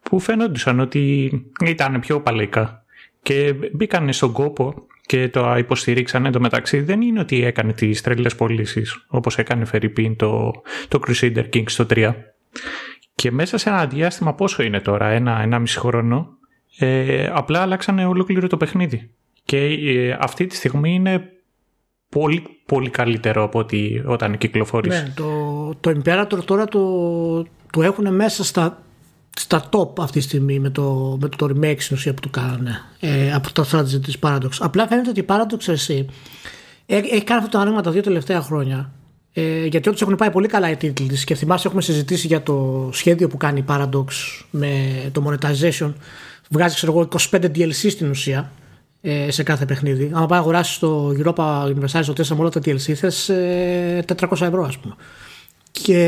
που 0.03 0.21
φαίνονταν 0.21 0.81
ότι 0.81 1.31
ήταν 1.65 2.01
πιο 2.01 2.21
παλαιικά 2.21 2.85
και 3.23 3.55
μπήκαν 3.73 4.13
στον 4.13 4.33
κόπο 4.33 4.87
και 5.09 5.29
το 5.29 5.57
υποστηρίξαν 5.57 6.33
το 6.33 6.41
μεταξύ 6.41 6.81
δεν 6.81 7.01
είναι 7.01 7.21
ότι 7.21 7.45
έκανε 7.45 7.73
τις 7.73 8.01
τρελές 8.01 8.35
πωλήσεις 8.35 9.05
όπως 9.09 9.39
έκανε 9.39 9.65
Φερρυπίν 9.65 10.17
το, 10.17 10.53
το 10.89 11.01
Crusader 11.07 11.45
Kings 11.53 11.71
στο 11.71 11.87
3 11.91 12.15
και 13.15 13.31
μέσα 13.31 13.59
σε 13.59 13.69
ένα 13.69 13.87
διάστημα 13.87 14.35
πόσο 14.35 14.63
είναι 14.63 14.81
τώρα, 14.81 15.09
ένα, 15.09 15.41
ένα 15.41 15.59
μισή 15.59 15.79
χρόνο 15.79 16.29
ε, 16.79 17.31
απλά 17.33 17.61
αλλάξανε 17.61 18.07
ολόκληρο 18.07 18.47
το 18.47 18.57
παιχνίδι. 18.57 19.11
Και 19.45 19.59
ε, 19.59 20.17
αυτή 20.21 20.47
τη 20.47 20.57
στιγμή 20.57 20.95
είναι 20.95 21.33
πολύ, 22.09 22.43
πολύ 22.67 22.91
καλύτερο 22.91 23.43
από 23.43 23.59
ότι 23.59 24.03
όταν 24.07 24.39
κυκλοφόρησε. 24.39 25.03
Ναι, 25.03 25.13
το, 25.17 25.75
το 25.81 26.01
Imperator 26.01 26.45
τώρα 26.45 26.65
το, 26.65 27.43
το 27.71 27.83
έχουν 27.83 28.15
μέσα 28.15 28.45
στα, 28.45 28.83
στα 29.39 29.69
top 29.71 29.99
αυτή 29.99 30.19
τη 30.19 30.25
στιγμή 30.25 30.59
με 30.59 30.71
το, 30.71 31.19
με 31.21 31.29
το, 31.29 31.47
remake 31.47 31.77
στην 31.79 31.97
ουσία 31.97 32.15
που 32.15 32.21
του 32.21 32.31
κάνανε 32.31 32.81
ε, 33.01 33.33
από 33.33 33.53
τα 33.53 33.65
strategy 33.71 34.01
της 34.03 34.17
Paradox. 34.21 34.51
Απλά 34.59 34.87
φαίνεται 34.87 35.09
ότι 35.11 35.21
η 35.21 35.25
Paradox 35.29 35.69
εσύ 35.69 36.07
έχει 36.87 37.25
κάνει 37.25 37.41
αυτό 37.41 37.51
το 37.51 37.59
άνοιγμα 37.59 37.81
τα 37.81 37.91
δύο 37.91 38.03
τελευταία 38.03 38.41
χρόνια 38.41 38.93
ε, 39.33 39.67
γιατί 39.67 39.89
όντως 39.89 40.03
έχουν 40.03 40.17
πάει 40.17 40.31
πολύ 40.31 40.49
καλά 40.49 40.71
οι 40.71 40.77
τίτλοι 40.77 41.07
της 41.09 41.25
και 41.25 41.35
θυμάσαι 41.35 41.67
έχουμε 41.67 41.83
συζητήσει 41.83 42.27
για 42.27 42.43
το 42.43 42.89
σχέδιο 42.93 43.29
που 43.29 43.37
κάνει 43.37 43.59
η 43.59 43.65
Paradox 43.69 44.07
με 44.51 44.71
το 45.13 45.23
monetization 45.27 45.93
βγάζει 46.51 46.75
ξέρω 46.75 46.93
εγώ 46.93 47.09
25 47.31 47.45
DLC 47.45 47.91
στην 47.91 48.11
ουσία 48.11 48.51
ε, 49.01 49.31
σε 49.31 49.43
κάθε 49.43 49.65
παιχνίδι. 49.65 50.11
Αν 50.15 50.27
πάει 50.27 50.39
αγοράσεις 50.39 50.79
το 50.79 51.15
Europa 51.19 51.65
Universalis 51.65 52.05
το 52.05 52.13
4 52.17 52.27
με 52.27 52.41
όλα 52.41 52.49
τα 52.49 52.61
DLC, 52.65 52.93
θες 52.93 53.31
400 54.07 54.41
ευρώ, 54.41 54.65
ας 54.65 54.79
πούμε. 54.79 54.95
Και 55.71 55.99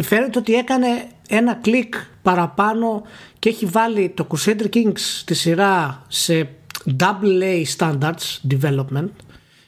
φαίνεται 0.00 0.38
ότι 0.38 0.54
έκανε 0.54 0.86
ένα 1.28 1.54
κλικ 1.54 1.94
παραπάνω 2.22 3.02
και 3.38 3.48
έχει 3.48 3.66
βάλει 3.66 4.08
το 4.08 4.26
Crusader 4.30 4.66
Kings 4.74 5.22
τη 5.24 5.34
σειρά 5.34 6.04
σε 6.08 6.48
double 7.00 7.42
A 7.42 7.64
standards 7.78 8.50
development 8.50 9.08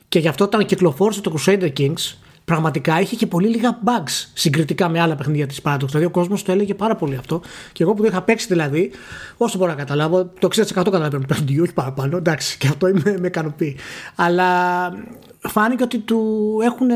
και 0.08 0.18
γι' 0.18 0.28
αυτό 0.28 0.44
όταν 0.44 0.66
κυκλοφόρησε 0.66 1.20
το 1.20 1.34
Crusader 1.36 1.72
Kings 1.78 2.14
πραγματικά 2.44 3.00
είχε 3.00 3.16
και 3.16 3.26
πολύ 3.26 3.48
λίγα 3.48 3.78
bugs 3.84 4.28
συγκριτικά 4.34 4.88
με 4.88 5.00
άλλα 5.00 5.14
παιχνίδια 5.14 5.46
της 5.46 5.60
Paradox. 5.64 5.86
Δηλαδή 5.86 6.04
ο 6.04 6.10
κόσμος 6.10 6.42
το 6.42 6.52
έλεγε 6.52 6.74
πάρα 6.74 6.96
πολύ 6.96 7.16
αυτό. 7.16 7.40
Και 7.72 7.82
εγώ 7.82 7.94
που 7.94 8.02
το 8.02 8.08
είχα 8.08 8.22
παίξει 8.22 8.46
δηλαδή, 8.46 8.90
όσο 9.36 9.58
μπορώ 9.58 9.70
να 9.70 9.76
καταλάβω, 9.76 10.30
το 10.38 10.48
60% 10.54 10.64
καταλαβαίνω 10.74 11.18
το 11.20 11.26
παιχνίδι, 11.26 11.60
όχι 11.60 11.72
παραπάνω. 11.72 12.16
Εντάξει, 12.16 12.58
και 12.58 12.66
αυτό 12.66 12.86
με, 12.86 13.16
με 13.20 13.26
ικανοποιεί. 13.26 13.76
Αλλά 14.14 14.90
φάνηκε 15.48 15.82
ότι 15.82 15.98
του 15.98 16.58
έχουν 16.62 16.88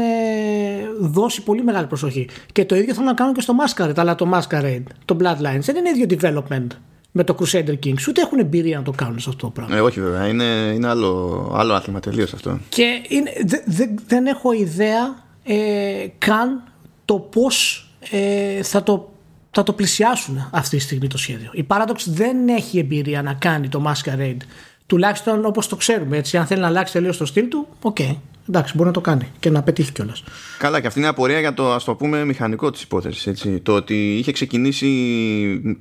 δώσει 1.00 1.42
πολύ 1.42 1.62
μεγάλη 1.62 1.86
προσοχή. 1.86 2.28
Και 2.52 2.64
το 2.64 2.76
ίδιο 2.76 2.94
θέλω 2.94 3.06
να 3.06 3.14
κάνω 3.14 3.32
και 3.32 3.40
στο 3.40 3.54
Masquerade, 3.64 3.96
αλλά 3.96 4.14
το 4.14 4.30
Masquerade, 4.34 4.82
το 5.04 5.16
Bloodlines 5.20 5.60
δεν 5.60 5.76
είναι 5.76 5.88
ίδιο 5.88 6.18
development 6.20 6.66
με 7.12 7.24
το 7.24 7.36
Crusader 7.40 7.78
Kings, 7.84 8.08
ούτε 8.08 8.20
έχουν 8.20 8.38
εμπειρία 8.38 8.76
να 8.76 8.82
το 8.82 8.90
κάνουν 8.90 9.18
σε 9.18 9.28
αυτό 9.28 9.46
το 9.46 9.52
πράγμα. 9.52 9.76
Ε, 9.76 9.80
όχι 9.80 10.00
βέβαια, 10.00 10.26
είναι, 10.26 10.44
είναι 10.74 10.88
άλλο, 10.88 11.52
άλλο 11.56 11.74
άθλημα 11.74 12.00
τελείως 12.00 12.32
αυτό. 12.32 12.58
Και 12.68 13.02
είναι, 13.08 13.30
δε, 13.66 13.84
δεν 14.06 14.26
έχω 14.26 14.52
ιδέα 14.52 15.24
ε, 15.44 16.06
καν 16.18 16.62
το 17.04 17.14
πώς 17.14 17.88
ε, 18.10 18.62
θα, 18.62 18.82
το, 18.82 19.12
θα 19.50 19.62
το 19.62 19.72
πλησιάσουν 19.72 20.48
αυτή 20.52 20.76
τη 20.76 20.82
στιγμή 20.82 21.08
το 21.08 21.18
σχέδιο. 21.18 21.50
Η 21.52 21.66
Paradox 21.68 21.96
δεν 22.06 22.48
έχει 22.48 22.78
εμπειρία 22.78 23.22
να 23.22 23.34
κάνει 23.34 23.68
το 23.68 23.82
Masquerade 23.86 24.40
τουλάχιστον 24.88 25.44
όπως 25.44 25.68
το 25.68 25.76
ξέρουμε 25.76 26.16
έτσι 26.16 26.36
αν 26.36 26.46
θέλει 26.46 26.60
να 26.60 26.66
αλλάξει 26.66 26.92
τελείως 26.92 27.16
το 27.16 27.26
στυλ 27.26 27.48
του 27.48 27.68
ok 27.82 27.96
okay. 28.00 28.16
εντάξει 28.48 28.72
μπορεί 28.76 28.86
να 28.86 28.94
το 28.94 29.00
κάνει 29.00 29.28
και 29.38 29.50
να 29.50 29.62
πετύχει 29.62 29.92
κιόλας. 29.92 30.24
Καλά 30.58 30.80
και 30.80 30.86
αυτή 30.86 30.98
είναι 30.98 31.08
απορία 31.08 31.40
για 31.40 31.54
το 31.54 31.72
ας 31.72 31.84
το 31.84 31.94
πούμε 31.94 32.24
μηχανικό 32.24 32.70
της 32.70 32.82
υπόθεσης 32.82 33.26
έτσι. 33.26 33.58
το 33.58 33.74
ότι 33.74 34.16
είχε 34.16 34.32
ξεκινήσει 34.32 34.86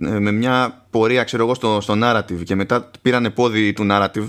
ε, 0.02 0.20
με 0.20 0.32
μια 0.32 0.86
πορεία 0.90 1.24
ξέρω 1.24 1.44
εγώ 1.44 1.54
στο, 1.54 1.82
στο 1.82 1.94
narrative 2.04 2.44
και 2.44 2.56
μετά 2.56 2.92
πήραν 3.02 3.32
πόδι 3.34 3.74
του 3.74 3.88
narrative 3.92 4.28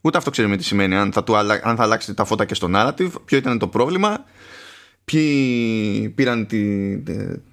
Ούτε 0.00 0.18
αυτό 0.18 0.30
ξέρουμε 0.30 0.56
τι 0.56 0.64
σημαίνει. 0.64 0.96
Αν 0.96 1.12
θα, 1.12 1.24
του, 1.24 1.36
αν 1.36 1.76
θα 1.76 1.82
αλλάξει 1.82 2.14
τα 2.14 2.24
φώτα 2.24 2.44
και 2.44 2.54
στο 2.54 2.68
narrative, 2.74 3.10
ποιο 3.24 3.38
ήταν 3.38 3.58
το 3.58 3.66
πρόβλημα 3.66 4.24
ποιοι 5.12 6.12
πήραν 6.14 6.46
τη, 6.46 6.58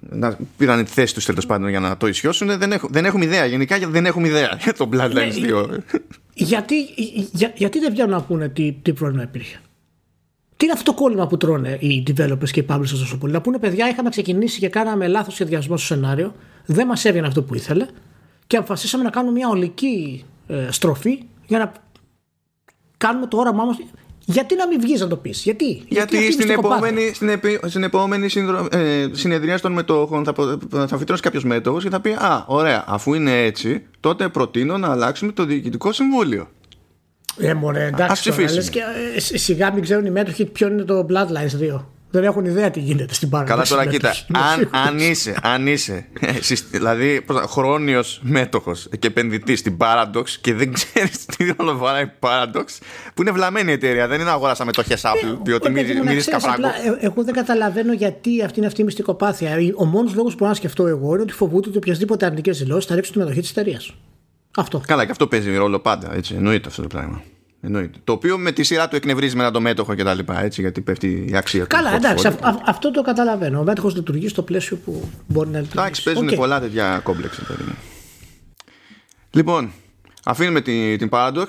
να, 0.00 0.38
πήραν 0.56 0.84
τη 0.84 0.90
θέση 0.90 1.14
τους 1.14 1.24
τέλος 1.24 1.46
πάντων 1.46 1.68
για 1.68 1.80
να 1.80 1.96
το 1.96 2.06
ισιώσουν 2.06 2.58
δεν, 2.58 2.72
έχω, 2.72 2.88
δεν 2.90 3.04
έχουμε 3.04 3.24
ιδέα. 3.24 3.44
Γενικά 3.44 3.78
δεν 3.78 4.06
έχουμε 4.06 4.28
ιδέα 4.28 4.58
για 4.62 4.72
το 4.72 4.88
Bloodlines 4.92 5.62
2 5.62 5.68
ναι, 5.68 5.76
γιατί, 6.34 6.74
για, 7.32 7.52
γιατί 7.56 7.78
δεν 7.78 7.90
βγαίνουν 7.90 8.10
να 8.10 8.22
πούνε 8.22 8.48
τι, 8.48 8.72
τι 8.82 8.92
πρόβλημα 8.92 9.22
υπήρχε; 9.22 9.60
Τι 10.56 10.64
είναι 10.64 10.74
αυτό 10.74 10.92
το 10.92 10.98
κόλλημα 10.98 11.26
που 11.26 11.36
τρώνε 11.36 11.78
οι 11.80 12.02
developers 12.06 12.50
και 12.50 12.60
οι 12.60 12.66
publishers 12.68 12.88
τόσο 12.88 13.18
πολύ; 13.18 13.32
Να 13.32 13.40
πούνε 13.40 13.58
παιδιά, 13.58 13.88
είχαμε 13.88 14.08
ξεκινήσει 14.08 14.58
και 14.58 14.68
κάναμε 14.68 15.06
λάθος 15.06 15.34
σχεδιασμό 15.34 15.76
στο 15.76 15.86
σενάριο, 15.86 16.34
δεν 16.66 16.86
μας 16.86 17.04
έβγαινε 17.04 17.26
αυτό 17.26 17.42
που 17.42 17.54
ήθελε 17.54 17.86
και 18.46 18.56
αποφασίσαμε 18.56 19.02
να 19.02 19.10
κάνουμε 19.10 19.32
μια 19.32 19.48
ολική 19.48 20.24
ε, 20.48 20.66
στροφή 20.70 21.22
για 21.46 21.58
να 21.58 21.72
κάνουμε 22.96 23.26
το 23.26 23.36
όραμά 23.36 23.64
μας 23.64 23.76
γιατί 24.28 24.56
να 24.56 24.66
μην 24.66 24.80
βγεις 24.80 25.00
να 25.00 25.06
το 25.06 25.16
πεις, 25.16 25.42
Γιατί, 25.42 25.82
Γιατί, 25.88 26.16
γιατί 26.16 26.32
στην, 26.32 26.50
επόμενη, 26.50 27.10
στην, 27.14 27.28
επί, 27.28 27.60
στην 27.66 27.82
επόμενη 27.82 28.28
συνδρο, 28.28 28.68
ε, 28.70 29.06
συνεδρία 29.12 29.60
των 29.60 29.72
μετόχων 29.72 30.24
θα, 30.24 30.34
θα 30.86 30.98
φυτρώσει 30.98 31.22
κάποιος 31.22 31.44
μέτοχος 31.44 31.82
και 31.82 31.90
θα 31.90 32.00
πει 32.00 32.10
Α, 32.10 32.44
ωραία, 32.46 32.84
αφού 32.86 33.14
είναι 33.14 33.44
έτσι, 33.44 33.86
τότε 34.00 34.28
προτείνω 34.28 34.78
να 34.78 34.90
αλλάξουμε 34.90 35.32
το 35.32 35.44
διοικητικό 35.44 35.92
συμβούλιο. 35.92 36.48
Ε, 37.38 37.54
μωρέ, 37.54 37.86
εντάξει. 37.86 38.30
Τώρα, 38.30 38.62
και, 38.70 38.80
ε, 39.16 39.20
σιγά 39.38 39.72
μην 39.72 39.82
ξέρουν 39.82 40.06
οι 40.06 40.10
μέτοχοι 40.10 40.44
ποιο 40.44 40.68
είναι 40.68 40.82
το 40.82 41.06
Bloodlines 41.10 41.74
2 41.74 41.80
δεν 42.16 42.24
έχουν 42.24 42.44
ιδέα 42.44 42.70
τι 42.70 42.80
γίνεται 42.80 43.14
στην 43.14 43.28
παράδοση. 43.28 43.70
Καλά 43.70 43.82
τώρα 43.82 43.92
κοίτα, 43.92 44.14
αν, 44.32 44.68
αν 44.86 44.98
είσαι, 44.98 45.36
αν 45.42 45.66
είσαι 45.66 46.06
δηλαδή 46.70 47.24
χρόνιος 47.46 48.20
μέτοχος 48.22 48.88
και 48.98 49.06
επενδυτής 49.06 49.58
στην 49.58 49.76
Paradox 49.80 50.28
και 50.40 50.54
δεν 50.54 50.72
ξέρεις 50.72 51.24
τι 51.26 51.52
ρόλο 51.56 51.76
βαράει 51.76 52.04
η 52.04 52.10
Paradox, 52.20 52.64
που 53.14 53.22
είναι 53.22 53.30
βλαμμένη 53.30 53.70
η 53.70 53.74
εταιρεία, 53.74 54.06
δεν 54.06 54.20
είναι 54.20 54.30
αγόρασα 54.30 54.64
μετοχέ 54.64 54.94
ε, 54.94 54.96
Apple, 55.02 55.38
διότι 55.42 55.70
μυρίζει 55.70 56.30
καπράγκο. 56.30 56.66
Ε, 56.66 56.70
εγώ 57.00 57.24
δεν 57.24 57.34
καταλαβαίνω 57.34 57.92
γιατί 57.92 58.42
αυτή 58.42 58.58
είναι 58.58 58.66
αυτή 58.66 58.80
η 58.80 58.84
μυστικοπάθεια. 58.84 59.58
Ο 59.76 59.84
μόνος 59.84 60.14
λόγος 60.14 60.30
που 60.30 60.36
μπορώ 60.38 60.50
να 60.50 60.56
σκεφτώ 60.56 60.86
εγώ 60.86 61.12
είναι 61.12 61.22
ότι 61.22 61.32
φοβούνται 61.32 61.68
ότι 61.68 61.76
οποιασδήποτε 61.76 62.24
αρνητικές 62.24 62.58
δηλώσεις 62.58 62.84
θα 62.84 62.94
ρίξουν 62.94 63.12
τη 63.12 63.18
μετοχή 63.18 63.40
της 63.40 63.50
εταιρείας. 63.50 63.94
Αυτό. 64.56 64.82
Καλά, 64.86 65.04
και 65.04 65.10
αυτό 65.10 65.26
παίζει 65.26 65.56
ρόλο 65.56 65.78
πάντα. 65.78 66.14
Έτσι, 66.14 66.34
εννοείται 66.34 66.68
αυτό 66.68 66.82
το 66.82 66.88
πράγμα. 66.88 67.22
Εννοείται. 67.60 67.98
Το 68.04 68.12
οποίο 68.12 68.38
με 68.38 68.52
τη 68.52 68.62
σειρά 68.62 68.88
του 68.88 68.96
εκνευρίζει 68.96 69.36
με 69.36 69.42
ένα 69.42 69.50
το 69.50 69.60
μέτοχο 69.60 69.94
και 69.94 70.04
τα 70.04 70.14
λοιπά, 70.14 70.42
έτσι, 70.42 70.60
γιατί 70.60 70.80
πέφτει 70.80 71.26
η 71.28 71.36
αξία 71.36 71.60
του. 71.60 71.76
Καλά, 71.76 71.94
εντάξει, 71.94 72.36
αυτό 72.66 72.90
το 72.90 73.02
καταλαβαίνω. 73.02 73.60
Ο 73.60 73.62
μέτοχος 73.62 73.94
λειτουργεί 73.94 74.28
στο 74.28 74.42
πλαίσιο 74.42 74.76
που 74.76 75.08
μπορεί 75.26 75.48
να 75.48 75.60
λειτουργήσει. 75.60 75.80
Εντάξει, 75.80 76.02
παίζουν 76.02 76.28
okay. 76.28 76.36
πολλά 76.36 76.60
τέτοια 76.60 77.00
κόμπλεξ. 77.02 77.40
Λοιπόν, 79.30 79.70
αφήνουμε 80.24 80.60
την, 80.60 80.98
την 80.98 81.08
Paradox, 81.12 81.46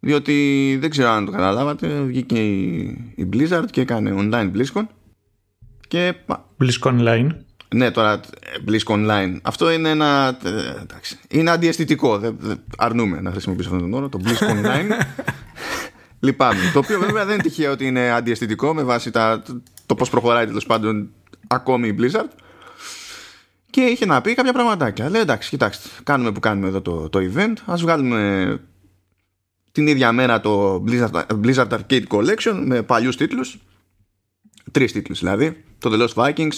διότι 0.00 0.76
δεν 0.80 0.90
ξέρω 0.90 1.08
αν 1.08 1.24
το 1.24 1.30
καταλάβατε, 1.30 2.00
βγήκε 2.00 2.38
η, 2.38 2.76
η 3.16 3.28
Blizzard 3.32 3.66
και 3.70 3.80
έκανε 3.80 4.14
online 4.16 4.50
BlizzCon. 4.56 4.86
Και... 5.88 6.14
BlizzCon 6.60 7.00
Online. 7.00 7.28
Ναι, 7.74 7.90
τώρα 7.90 8.20
Blisk 8.68 8.84
Online. 8.94 9.36
Αυτό 9.42 9.70
είναι 9.70 9.88
ένα. 9.90 10.38
ε, 10.44 10.80
Εντάξει, 10.82 11.18
είναι 11.28 11.50
αντιαισθητικό. 11.50 12.18
Δεν, 12.18 12.36
δεν- 12.38 12.60
αρνούμε 12.76 13.20
να 13.20 13.30
χρησιμοποιήσω 13.30 13.68
αυτόν 13.68 13.90
τον 13.90 13.98
όρο. 13.98 14.08
Το 14.08 14.20
Blisk 14.24 14.50
Online. 14.50 14.90
Λυπάμαι. 16.20 16.70
Το 16.72 16.78
οποίο 16.78 16.98
βέβαια 17.00 17.24
δεν 17.24 17.34
είναι 17.34 17.42
τυχαίο 17.42 17.72
ότι 17.72 17.86
είναι 17.86 18.10
αντιαισθητικό 18.10 18.74
με 18.74 18.82
βάση 18.82 19.10
τα, 19.10 19.42
το, 19.46 19.62
το 19.86 19.94
πώς 19.94 20.10
προχωράει 20.10 20.46
τέλος 20.46 20.66
πάντων 20.66 21.10
ακόμη 21.46 21.88
η 21.88 21.96
Blizzard. 22.00 22.28
Και 23.70 23.80
είχε 23.80 24.06
να 24.06 24.20
πει 24.20 24.34
κάποια 24.34 24.52
πραγματάκια. 24.52 25.10
Λέει 25.10 25.20
εντάξει, 25.20 25.48
κοιτάξτε, 25.48 25.88
κάνουμε 26.02 26.32
που 26.32 26.40
κάνουμε 26.40 26.68
εδώ 26.68 26.80
το, 26.80 27.08
το 27.08 27.18
event. 27.34 27.52
Ας 27.66 27.76
βγάλουμε 27.76 28.60
την 29.72 29.86
ίδια 29.86 30.12
μέρα 30.12 30.40
το 30.40 30.84
Blizzard, 30.88 31.22
Blizzard 31.44 31.68
Arcade 31.68 32.04
Collection 32.08 32.62
με 32.64 32.82
παλιούς 32.82 33.16
τίτλους 33.16 33.58
τρεις 34.72 34.92
τίτλους 34.92 35.18
δηλαδή 35.18 35.64
το 35.78 35.90
The 35.92 36.08
Lost 36.08 36.14
Vikings, 36.24 36.52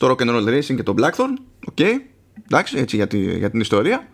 το 0.00 0.08
Rock 0.10 0.22
and 0.22 0.28
Roll 0.30 0.48
Racing 0.48 0.74
και 0.76 0.82
το 0.82 0.94
Blackthorn 0.98 1.34
ok, 1.66 1.80
εντάξει 2.44 2.78
έτσι 2.78 2.96
για, 2.96 3.06
τη- 3.06 3.36
για 3.38 3.50
την 3.50 3.60
ιστορία. 3.60 4.08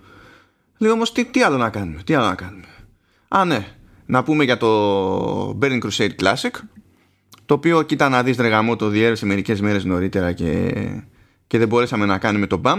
Λέει 0.79 0.91
όμως 0.91 1.13
τι, 1.13 1.25
τι 1.25 1.43
άλλο 1.43 1.57
να 1.57 1.71
κάνουμε 1.71 2.03
τι 2.05 2.15
άλλο 2.15 2.27
να 2.27 2.35
κάνουμε. 2.35 2.65
Α 3.29 3.45
ναι, 3.45 3.67
να 4.07 4.23
πούμε 4.23 4.45
για 4.45 4.57
το 4.57 5.59
Burning 5.61 5.79
Crusade 5.83 6.11
Classic 6.23 6.51
το 7.47 7.55
οποίο 7.55 7.83
κοίτα 7.83 8.09
να 8.09 8.23
δεις 8.23 8.37
ρε 8.37 8.49
γαμό 8.49 8.77
το 8.77 8.89
διέρευσε 8.89 9.27
μερικές 9.27 9.61
μέρες 9.61 9.85
νωρίτερα 9.85 10.33
και, 10.33 10.73
και 11.47 11.59
δεν 11.59 11.69
μπορέσαμε 11.69 12.07
να 12.07 12.19
κάνουμε 12.19 12.47
το 12.47 12.61
BAM 12.65 12.77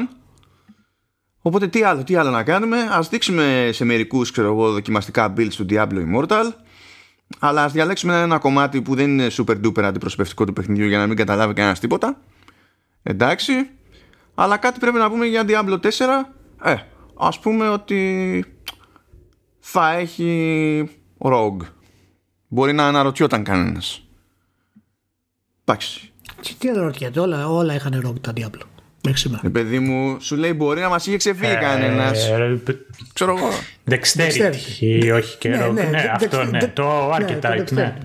Οπότε 1.41 1.67
τι 1.67 1.83
άλλο, 1.83 2.03
τι 2.03 2.15
άλλο 2.15 2.29
να 2.29 2.43
κάνουμε 2.43 2.77
Ας 2.91 3.09
δείξουμε 3.09 3.69
σε 3.73 3.85
μερικούς 3.85 4.31
ξέρω 4.31 4.47
εγώ 4.47 4.71
δοκιμαστικά 4.71 5.33
builds 5.37 5.53
του 5.55 5.65
Diablo 5.69 6.03
Immortal 6.13 6.43
αλλά 7.39 7.63
ας 7.63 7.71
διαλέξουμε 7.71 8.21
ένα 8.21 8.37
κομμάτι 8.37 8.81
που 8.81 8.95
δεν 8.95 9.09
είναι 9.09 9.27
super 9.31 9.65
duper 9.65 9.81
αντιπροσωπευτικό 9.83 10.45
του 10.45 10.53
παιχνιδιού 10.53 10.87
για 10.87 10.97
να 10.97 11.07
μην 11.07 11.15
καταλάβει 11.17 11.53
κανένας 11.53 11.79
τίποτα 11.79 12.21
εντάξει 13.09 13.53
αλλά 14.35 14.57
κάτι 14.57 14.79
πρέπει 14.79 14.97
να 14.97 15.09
πούμε 15.09 15.25
για 15.25 15.43
Diablo 15.47 15.79
4 15.79 15.89
ε, 16.63 16.75
ας 17.17 17.39
πούμε 17.39 17.69
ότι 17.69 18.45
θα 19.59 19.91
έχει 19.93 20.89
Rogue 21.19 21.57
μπορεί 22.47 22.73
να 22.73 22.87
αναρωτιόταν 22.87 23.43
κανένας 23.43 24.01
εντάξει 25.65 26.11
Και 26.41 26.53
τι 26.59 26.69
αναρωτιέται, 26.69 27.19
όλα, 27.19 27.47
όλα 27.47 27.73
είχαν 27.75 27.99
ρόγκ 28.03 28.15
τα 28.21 28.33
Diablo. 28.35 28.61
Μέχρι 29.03 29.19
σήμερα. 29.21 29.41
ε, 29.45 29.49
παιδί 29.49 29.79
μου 29.79 30.17
σου 30.19 30.35
λέει 30.35 30.53
μπορεί 30.55 30.81
να 30.81 30.89
μας 30.89 31.05
είχε 31.07 31.17
ξεφύγει 31.17 31.55
κανένας 31.57 32.27
Ε, 32.29 32.59
ξέρω 33.13 33.37
εγώ 33.37 33.49
Dexterity. 33.89 34.79
ή 34.79 35.11
όχι 35.11 35.37
και 35.37 35.59
rogue. 35.65 35.71
Ναι, 35.73 35.89
δε- 35.89 36.09
αυτό 36.09 36.37
δε- 36.37 36.43
ναι. 36.43 36.59
δε- 36.59 36.67
Το 36.67 36.67
ναι, 36.67 36.67
το 36.67 37.13
archetype, 37.13 37.71
ναι. 37.71 37.95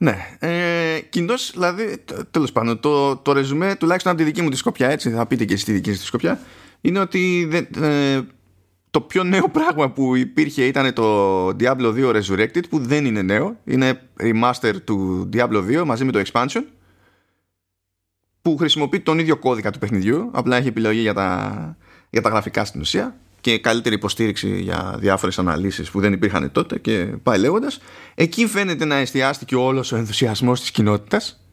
Dexterity 0.00 0.04
based. 0.04 0.16
Ναι, 0.38 0.38
ε, 0.38 1.00
κοινώ 1.00 1.34
δηλαδή, 1.52 2.04
τέλος 2.30 2.52
πάντων, 2.52 2.80
το, 2.80 3.16
το 3.16 3.32
ρεζουμέ, 3.32 3.74
τουλάχιστον 3.76 4.12
από 4.12 4.20
τη 4.20 4.26
δική 4.26 4.42
μου 4.42 4.48
τη 4.50 4.56
σκοπιά, 4.56 4.88
έτσι, 4.88 5.10
θα 5.10 5.26
πείτε 5.26 5.44
και 5.44 5.52
εσείς 5.52 5.64
τη 5.64 5.72
δική 5.72 5.90
σας 5.90 5.98
τη 5.98 6.04
σκοπιά, 6.06 6.40
είναι 6.80 6.98
ότι 6.98 7.46
δεν- 7.50 7.82
ε, 7.82 8.20
το 8.90 9.00
πιο 9.00 9.24
νέο 9.24 9.48
πράγμα 9.48 9.90
που 9.90 10.16
υπήρχε 10.16 10.64
ήταν 10.66 10.92
το 10.92 11.46
Diablo 11.48 11.92
2 11.94 12.20
Resurrected, 12.20 12.68
που 12.68 12.78
δεν 12.78 13.04
είναι 13.04 13.22
νέο, 13.22 13.56
είναι 13.64 14.00
remaster 14.20 14.72
του 14.84 15.28
Diablo 15.32 15.64
2 15.64 15.84
μαζί 15.84 16.04
με 16.04 16.12
το 16.12 16.22
expansion, 16.26 16.62
που 18.42 18.56
χρησιμοποιεί 18.56 19.00
τον 19.00 19.18
ίδιο 19.18 19.36
κώδικα 19.36 19.70
του 19.70 19.78
παιχνιδιού, 19.78 20.30
απλά 20.32 20.56
έχει 20.56 20.68
επιλογή 20.68 21.00
για 21.00 21.14
τα, 21.14 21.76
για 22.10 22.20
τα 22.22 22.28
γραφικά 22.28 22.64
στην 22.64 22.80
ουσία 22.80 23.16
και 23.44 23.58
καλύτερη 23.58 23.94
υποστήριξη 23.94 24.60
για 24.60 24.96
διάφορες 24.98 25.38
αναλύσεις 25.38 25.90
που 25.90 26.00
δεν 26.00 26.12
υπήρχαν 26.12 26.52
τότε 26.52 26.78
και 26.78 27.04
πάει 27.22 27.38
λέγοντας. 27.38 27.80
Εκεί 28.14 28.46
φαίνεται 28.46 28.84
να 28.84 28.94
εστιάστηκε 28.94 29.56
όλος 29.56 29.92
ο 29.92 29.96
ενθουσιασμός 29.96 30.60
της 30.60 30.70
κοινότητας. 30.70 31.44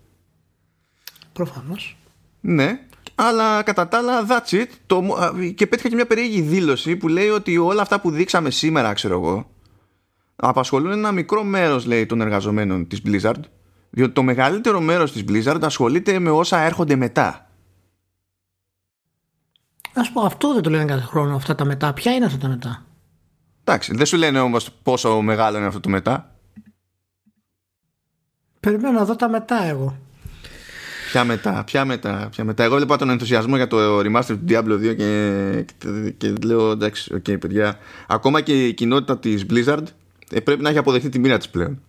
Προφανώς. 1.33 1.97
Ναι, 2.41 2.79
αλλά 3.15 3.63
κατά 3.63 3.87
τα 3.87 3.97
άλλα, 3.97 4.25
that's 4.27 4.53
it. 4.55 4.65
Το, 4.85 5.01
μο- 5.01 5.13
α, 5.15 5.33
και 5.55 5.67
πέτυχα 5.67 5.89
και 5.89 5.95
μια 5.95 6.05
περίεργη 6.05 6.41
δήλωση 6.41 6.95
που 6.95 7.07
λέει 7.07 7.29
ότι 7.29 7.57
όλα 7.57 7.81
αυτά 7.81 8.01
που 8.01 8.11
δείξαμε 8.11 8.49
σήμερα, 8.49 8.93
ξέρω 8.93 9.13
εγώ, 9.13 9.51
απασχολούν 10.35 10.91
ένα 10.91 11.11
μικρό 11.11 11.43
μέρος, 11.43 11.85
λέει, 11.85 12.05
των 12.05 12.21
εργαζομένων 12.21 12.87
της 12.87 13.01
Blizzard. 13.05 13.41
Διότι 13.89 14.13
το 14.13 14.23
μεγαλύτερο 14.23 14.81
μέρος 14.81 15.11
της 15.11 15.23
Blizzard 15.27 15.59
ασχολείται 15.61 16.19
με 16.19 16.29
όσα 16.29 16.59
έρχονται 16.59 16.95
μετά. 16.95 17.50
Να 19.93 20.03
σου 20.03 20.13
πω, 20.13 20.21
αυτό 20.21 20.53
δεν 20.53 20.61
το 20.61 20.69
λένε 20.69 20.85
κάθε 20.85 21.01
χρόνο 21.01 21.35
αυτά 21.35 21.55
τα 21.55 21.65
μετά. 21.65 21.93
Ποια 21.93 22.13
είναι 22.13 22.25
αυτά 22.25 22.37
τα 22.37 22.47
μετά; 22.47 22.85
Εντάξει, 23.63 23.95
δεν 23.95 24.05
σου 24.05 24.17
λένε 24.17 24.39
όμως 24.39 24.71
πόσο 24.83 25.21
μεγάλο 25.21 25.57
είναι 25.57 25.67
αυτό 25.67 25.79
το 25.79 25.89
μετά. 25.89 26.35
Περιμένω 28.59 28.99
να 28.99 29.05
δω 29.05 29.15
τα 29.15 29.29
μετά 29.29 29.63
εγώ. 29.63 29.97
Ποια 31.11 31.23
μετά, 31.23 31.63
ποια 31.63 31.85
μετά, 31.85 32.27
ποια 32.31 32.43
μετά. 32.43 32.63
Εγώ 32.63 32.75
βλέπα 32.75 32.97
τον 32.97 33.09
ενθουσιασμό 33.09 33.55
για 33.55 33.67
το 33.67 33.99
remaster 33.99 34.25
του 34.25 34.43
Diablo 34.47 34.73
2 34.73 34.95
και, 34.95 35.65
και, 35.77 36.11
και 36.17 36.33
λέω 36.45 36.71
εντάξει, 36.71 37.13
οκ, 37.13 37.31
παιδιά. 37.31 37.77
Ακόμα 38.07 38.41
και 38.41 38.67
η 38.67 38.73
κοινότητα 38.73 39.19
της 39.19 39.45
Blizzard 39.49 39.83
ε, 40.31 40.39
πρέπει 40.39 40.61
να 40.61 40.69
έχει 40.69 40.77
αποδεχτεί 40.77 41.09
τη 41.09 41.19
μοίρα 41.19 41.37
της 41.37 41.49
πλέον. 41.49 41.81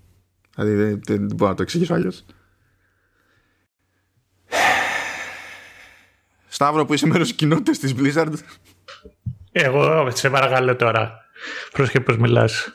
Δηλαδή 0.54 0.74
δεν, 0.74 1.00
δεν, 1.04 1.28
δεν 1.28 1.36
μπορώ 1.36 1.50
να 1.50 1.56
το 1.56 1.62
εξηγήσω 1.62 1.94
αλλιώς. 1.94 2.24
Σταύρο 6.52 6.84
που 6.84 6.94
είσαι 6.94 7.06
μέρος 7.06 7.28
της 7.28 7.36
κοινότητας 7.36 7.78
της 7.78 7.94
Blizzard 7.98 8.32
Εγώ 9.52 10.10
σε 10.10 10.30
παρακαλώ 10.30 10.76
τώρα. 10.76 11.20
Πρόσεχε 11.72 12.00
πώς 12.00 12.16
μιλάς. 12.16 12.72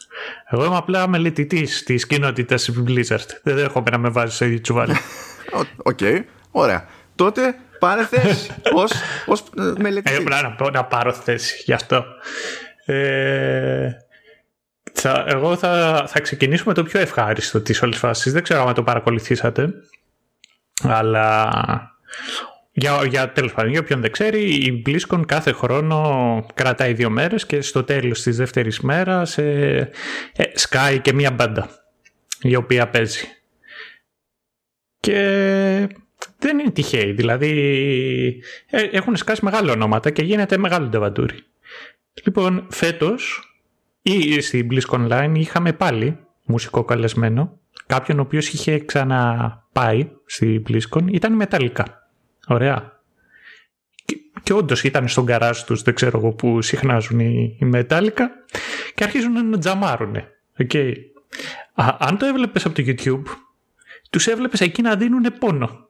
Εγώ 0.50 0.66
είμαι 0.66 0.76
απλά 0.76 1.08
μελετητής 1.08 1.84
της 1.84 2.08
κοινότητας 2.08 2.64
της 2.64 2.84
Blizzard. 2.88 3.28
Δεν 3.44 3.56
δέχομαι 3.56 3.90
να 3.92 3.98
με 3.98 4.10
βάζεις 4.10 4.36
στο 4.36 4.46
ίδιο 4.46 4.62
τσουβάλι. 4.62 4.94
Ω, 5.58 5.62
Οκ, 5.84 6.00
ωραία. 6.52 6.86
Τότε 7.16 7.56
πάρε 7.80 8.06
θέση 8.06 8.52
ως, 8.82 8.92
ως 9.26 9.40
ε, 9.40 9.74
μελετητής. 9.78 10.18
Ε, 10.18 10.24
πρέπει 10.24 10.44
να, 10.44 10.52
πω- 10.52 10.70
να 10.70 10.86
πάρω 10.86 11.14
θέση 11.14 11.62
γι' 11.66 11.74
αυτό. 11.74 12.06
Ε, 12.86 13.90
θα, 14.94 15.24
εγώ 15.28 15.56
θα, 15.56 16.04
θα 16.08 16.20
ξεκινήσω 16.20 16.64
με 16.68 16.74
το 16.74 16.84
πιο 16.84 17.00
ευχάριστο 17.00 17.62
της 17.62 17.82
όλης 17.82 17.98
φάσης. 17.98 18.34
Δεν 18.34 18.44
ξέρω 18.44 18.68
αν 18.68 18.74
το 18.74 18.84
παρακολουθήσατε. 18.84 19.70
Αλλά 20.84 21.52
για, 22.80 23.06
για, 23.06 23.32
τέλος 23.32 23.54
πάντων, 23.54 23.72
για 23.72 23.80
όποιον 23.80 24.02
δεν 24.02 24.12
ξέρει, 24.12 24.56
η 24.56 24.84
BlizzCon 24.86 25.22
κάθε 25.26 25.52
χρόνο 25.52 26.46
κρατάει 26.54 26.94
δύο 26.94 27.10
μέρες 27.10 27.46
και 27.46 27.62
στο 27.62 27.84
τέλος 27.84 28.22
της 28.22 28.38
δεύτερης 28.38 28.80
μέρας 28.80 29.38
ε, 29.38 29.90
ε, 30.36 30.44
σκάει 30.54 31.00
και 31.00 31.14
μία 31.14 31.32
μπάντα 31.32 31.70
η 32.42 32.56
οποία 32.56 32.90
παίζει. 32.90 33.26
Και 35.00 35.14
δεν 36.40 36.60
είναι 36.60 36.72
τυχαίοι, 36.72 37.12
δηλαδή 37.12 37.52
ε, 38.70 38.82
έχουν 38.82 39.16
σκάσει 39.16 39.44
μεγάλα 39.46 39.72
ονόματα 39.72 40.10
και 40.10 40.24
γίνεται 40.24 40.58
μεγάλο 40.58 40.88
ντεβαντούρι. 40.88 41.44
Λοιπόν, 42.24 42.68
φέτος 42.70 43.52
ή 44.02 44.42
στην 44.42 44.68
BlizzCon 44.72 45.08
Online 45.08 45.34
είχαμε 45.36 45.74
πάλι 45.74 46.18
μουσικό 46.46 46.84
καλεσμένο, 46.84 47.60
κάποιον 47.86 48.20
ο 48.20 48.22
οποίος 48.22 48.50
είχε 48.50 48.80
ξαναπάει 48.80 50.10
στη 50.26 50.64
BlizzCon, 50.68 51.12
ήταν 51.12 51.40
η 51.40 51.46
Metallica. 51.46 51.84
Ωραία. 52.48 53.00
Και, 54.06 54.18
και 54.44 54.54
όντως 54.54 54.84
ήταν 54.84 55.08
στον 55.08 55.26
καράζ 55.26 55.62
τους, 55.62 55.82
δεν 55.82 55.94
ξέρω 55.94 56.18
εγώ 56.18 56.32
που 56.32 56.62
συχνάζουν 56.62 57.20
οι, 57.20 57.58
οι 57.60 57.70
Metallica 57.74 58.24
και 58.96 59.04
αρχίζουν 59.04 59.50
να 59.50 59.58
τζαμάρουν. 59.58 60.16
Okay. 60.64 60.94
Α, 61.74 61.96
αν 62.00 62.18
το 62.18 62.26
έβλεπες 62.26 62.66
από 62.66 62.76
το 62.76 62.84
YouTube, 62.88 63.24
τους 64.10 64.28
έβλεπες 64.28 64.62
εκεί 64.62 64.82
να 64.82 64.96
δίνουν 64.96 65.26
πόνο. 65.40 65.88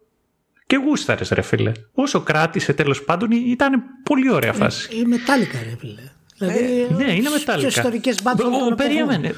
Και 0.65 0.75
γούσταρες 0.75 1.29
ρε 1.29 1.41
φίλε. 1.41 1.71
Όσο 1.93 2.21
κράτησε 2.21 2.73
τέλος 2.73 3.03
πάντων 3.03 3.31
ήταν 3.31 3.83
πολύ 4.03 4.31
ωραία 4.31 4.53
φάση. 4.53 4.95
Η 4.97 5.03
μετάλλικα, 5.05 5.57
ρε 5.63 5.75
φίλε. 5.79 6.01
Δηλαδή, 6.37 6.87
Ναι, 6.97 7.11
είναι 7.13 7.21
Πιο 7.21 7.31
μετάλλικα. 7.31 7.67
ιστορικές 7.67 8.21
μπάντες 8.21 8.45
όλων 8.45 8.59
των 8.59 8.67
Ω, 8.69 8.73
εποχών. 8.73 8.87
Περίμενε. 8.87 9.35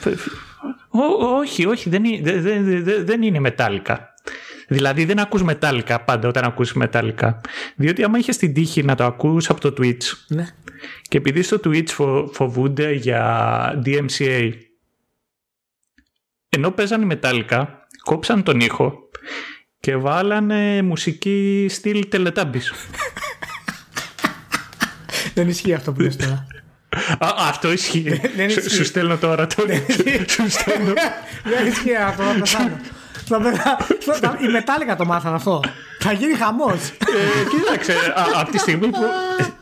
Ω, 0.89 1.25
Όχι, 1.37 1.65
όχι, 1.65 1.89
δεν 1.89 2.03
είναι, 2.03 2.31
δεν- 2.31 2.41
δεν- 2.43 2.83
δεν- 2.83 3.05
δεν 3.05 3.21
είναι 3.21 3.39
μετάλλικα. 3.39 4.08
Δηλαδή 4.71 5.05
δεν 5.05 5.19
ακούς 5.19 5.43
μετάλλικα 5.43 5.99
πάντα 6.01 6.27
όταν 6.27 6.43
ακούς 6.43 6.73
μετάλλικα. 6.73 7.41
Διότι 7.75 8.03
άμα 8.03 8.17
είχες 8.17 8.37
την 8.37 8.53
τύχη 8.53 8.83
να 8.83 8.95
το 8.95 9.03
ακούς 9.05 9.49
από 9.49 9.61
το 9.61 9.73
Twitch 9.77 10.03
Ναι. 10.27 10.47
και 11.01 11.17
επειδή 11.17 11.41
στο 11.41 11.59
Twitch 11.63 11.87
φο- 11.89 12.29
φοβούνται 12.33 12.91
για 12.93 13.81
DMCA 13.85 14.51
ενώ 16.49 16.71
παίζανε 16.71 17.05
μετάλλικα, 17.05 17.87
κόψαν 18.03 18.43
τον 18.43 18.59
ήχο 18.59 19.09
και 19.79 19.95
βάλανε 19.95 20.81
μουσική 20.81 21.67
στυλ 21.69 22.07
τελετάμπης. 22.09 22.73
Δεν 25.33 25.47
ισχύει 25.47 25.73
αυτό 25.73 25.91
που 25.91 26.01
λες 26.01 26.15
τώρα. 26.15 26.47
Α, 27.19 27.33
αυτό 27.37 27.71
ισχύει. 27.71 28.01
δεν 28.35 28.49
Σου- 28.49 28.59
ισχύει. 28.59 28.75
Σου 28.75 28.85
στέλνω 28.85 29.17
τώρα 29.17 29.47
το. 29.47 29.63
Σου 30.29 30.49
στέλνω. 30.49 30.93
Δεν 31.57 31.67
ισχύει 31.67 31.95
αυτό, 31.95 32.23
θα 32.23 32.33
πεθάνω. 32.39 32.77
Θα 33.29 33.37
πεθάνω. 33.41 33.77
Θα- 34.19 34.37
Η 34.41 34.47
μετάλλικα 34.47 34.95
το 34.95 35.05
μάθανε 35.05 35.35
αυτό. 35.35 35.59
Θα 35.99 36.11
γίνει 36.11 36.33
χαμός. 36.33 36.89
Ε, 36.89 37.43
κοίταξε, 37.49 37.93
α- 38.15 38.39
από 38.41 38.51
τη 38.51 38.57
στιγμή 38.57 38.87
που. 38.87 38.99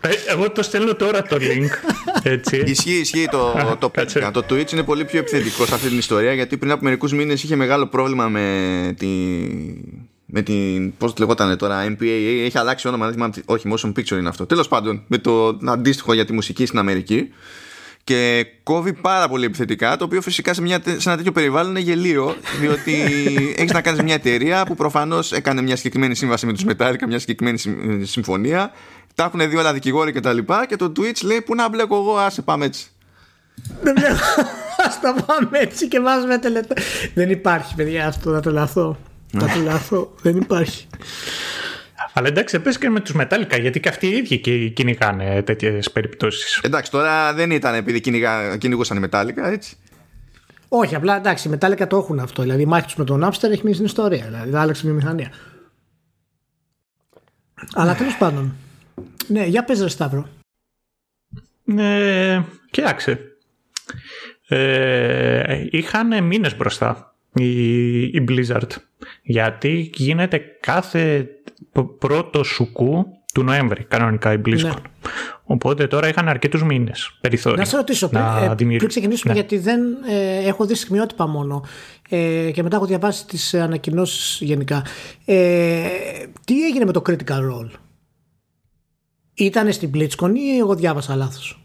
ε, 0.02 0.10
Εγώ 0.32 0.52
το 0.52 0.64
στέλνω 0.64 0.94
τώρα 0.96 1.22
το 1.22 1.38
link. 1.40 1.92
Έτσι. 2.24 2.58
Ισχύει, 2.66 2.94
ισχύει 3.00 3.28
το, 3.32 3.52
το 3.80 3.90
κάτσε. 3.90 4.20
πέτυχα. 4.20 4.32
Το 4.32 4.44
Twitch 4.50 4.72
είναι 4.72 4.84
πολύ 4.84 5.06
πιο 5.06 5.20
επιθετικό 5.20 5.66
σε 5.66 5.74
αυτή 5.74 5.88
την 5.88 5.98
ιστορία 5.98 6.34
γιατί 6.34 6.58
πριν 6.58 6.72
από 6.72 6.84
μερικούς 6.84 7.14
μήνες 7.14 7.44
είχε 7.44 7.56
μεγάλο 7.56 7.88
πρόβλημα 7.88 8.28
με, 8.28 8.96
τη, 8.98 9.08
με 10.26 10.42
την. 10.42 10.98
Πώς 10.98 11.14
λεγόταν 11.20 11.58
τώρα, 11.58 11.86
MPAA, 11.88 12.44
έχει 12.46 12.58
αλλάξει 12.58 12.88
όνομα, 12.88 13.14
όχι, 13.46 13.74
motion 13.76 13.88
picture 13.90 14.18
είναι 14.18 14.30
αυτό. 14.30 14.46
Τέλος 14.46 14.68
πάντων, 14.68 15.04
με 15.08 15.18
το 15.18 15.58
αντίστοιχο 15.66 16.14
για 16.14 16.26
τη 16.26 16.34
μουσική 16.34 16.66
στην 16.66 16.80
Αμερική. 16.80 17.30
Και 18.08 18.48
κόβει 18.64 18.94
πάρα 18.94 19.28
πολύ 19.28 19.46
επιθετικά, 19.46 19.98
το 19.98 20.04
οποίο 20.04 20.22
φυσικά 20.22 20.54
σε, 20.54 20.62
μια, 20.62 20.82
σε 20.84 21.10
ένα 21.10 21.18
τέτοιο 21.18 21.32
περιβάλλον 21.32 21.70
είναι 21.70 21.80
γελίο, 21.80 22.36
διότι 22.60 22.94
έχεις 23.60 23.72
να 23.72 23.82
κάνεις 23.82 24.02
μια 24.02 24.14
εταιρεία 24.14 24.66
που 24.66 24.76
προφανώς 24.76 25.32
έκανε 25.32 25.62
μια 25.62 25.76
συγκεκριμένη 25.76 26.16
σύμβαση 26.16 26.46
με 26.46 26.54
τους 26.54 26.64
Metallica, 26.68 27.08
μια 27.08 27.20
συγκεκριμένη 27.20 27.58
συμφωνία. 28.06 28.72
Τα 29.16 29.24
έχουν 29.24 29.50
δει 29.50 29.56
όλα 29.56 29.74
δικηγόροι 29.74 30.12
και 30.12 30.20
τα 30.20 30.34
λοιπά. 30.34 30.66
Και 30.66 30.76
το 30.76 30.92
Twitch 30.98 31.24
λέει: 31.24 31.42
Πού 31.42 31.56
να 31.56 31.70
μπλέκω 31.70 31.96
εγώ, 31.96 32.18
άσε 32.18 32.42
πάμε 32.42 32.66
έτσι. 32.66 32.88
Δεν 33.82 33.96
βλέπω. 33.98 34.16
Α 34.78 35.00
τα 35.02 35.24
πάμε 35.26 35.60
έτσι 35.60 35.88
και 35.88 36.00
βάζουμε 36.00 36.38
τελετά. 36.38 36.76
Δεν 37.14 37.30
υπάρχει, 37.30 37.76
παιδιά, 37.76 38.08
αυτό 38.08 38.30
να 38.30 38.40
το 38.40 38.52
λαθώ. 38.52 38.98
Θα 39.32 39.48
το 39.48 39.60
λαθώ. 39.64 40.14
Δεν 40.22 40.38
υπάρχει. 40.38 40.88
Αλλά 42.14 42.28
εντάξει, 42.28 42.60
πες 42.60 42.78
και 42.78 42.90
με 42.90 43.00
τους 43.00 43.14
Μετάλλικα, 43.14 43.58
γιατί 43.58 43.80
και 43.80 43.90
αυτοί 43.90 44.08
οι 44.08 44.16
ίδιοι 44.16 44.70
κυνηγάνε 44.70 45.42
τέτοιες 45.42 45.92
περιπτώσεις. 45.92 46.60
Εντάξει, 46.64 46.92
τώρα 46.92 47.34
δεν 47.34 47.52
ήταν 47.52 47.74
επειδή 47.76 48.00
κυνηγούσαν 48.58 48.98
οι 48.98 49.00
Μετάλλικα, 49.00 49.48
έτσι. 49.48 49.78
Όχι, 50.68 50.96
απλά 50.96 51.16
εντάξει, 51.16 51.48
οι 51.48 51.52
Μετάλλικα 51.52 51.88
το 51.88 51.98
έχουν 51.98 52.20
αυτό. 52.20 52.42
Δηλαδή 52.42 52.62
η 52.62 52.66
μάχη 52.66 52.86
τους 52.86 52.96
με 52.96 53.04
τον 53.04 53.26
Napster 53.26 53.50
έχει 53.52 53.62
μείνει 53.64 53.74
στην 53.74 53.86
ιστορία. 53.86 54.26
Δηλαδή 54.26 54.56
άλλαξε 54.56 54.86
μια 54.86 54.96
μηχανία. 54.96 55.32
Αλλά 57.74 57.96
τέλος 57.96 58.18
πάντων. 58.18 58.56
Ναι, 59.28 59.46
για 59.46 59.64
πες 59.64 59.82
ρε 59.82 59.90
Σταύρο. 59.90 60.28
Ναι, 61.64 62.44
κοιτάξε. 62.72 63.20
Ε, 64.48 65.66
είχαν 65.70 66.24
μήνες 66.24 66.58
μπροστά 66.58 67.16
η, 67.34 68.02
η 68.02 68.26
Blizzard 68.30 68.70
γιατί 69.22 69.92
γίνεται 69.94 70.58
κάθε 70.60 71.30
πρώτο 72.00 72.44
σουκού 72.44 73.06
του 73.34 73.44
Νοέμβρη 73.44 73.84
κανονικά 73.84 74.34
η 74.34 74.42
BlizzCon. 74.46 74.62
Ναι. 74.62 74.72
Οπότε 75.44 75.88
τώρα 75.88 76.08
είχαν 76.08 76.28
αρκετούς 76.28 76.64
μήνες 76.64 77.18
περιθώριο. 77.22 77.60
Να 77.60 77.66
σε 77.66 77.76
ρωτήσω 77.76 78.10
πριν, 78.10 78.22
ε, 78.22 78.76
πριν 78.78 78.88
ξεκινήσουμε, 78.88 79.34
ναι. 79.34 79.40
γιατί 79.40 79.58
δεν 79.58 79.80
ε, 80.10 80.48
έχω 80.48 80.66
δει 80.66 80.76
στιγμιότυπα 80.76 81.28
μόνο 81.28 81.66
ε, 82.10 82.52
και 82.52 82.64
μετά 82.64 82.76
έχω 82.76 82.86
διαβάσει 82.86 83.28
τις 83.28 83.54
ανακοινώσεις 83.54 84.40
γενικά. 84.42 84.86
Ε, 85.26 85.88
τι 86.46 86.66
έγινε 86.66 86.86
με 86.86 86.92
το 86.92 87.02
Critical 87.10 87.40
Role, 87.40 87.70
Ήταν 89.34 89.72
στην 89.72 89.92
BlizzCon 89.94 90.32
ή 90.36 90.58
εγώ 90.58 90.76
διάβασα 90.76 91.16
λάθος; 91.16 91.62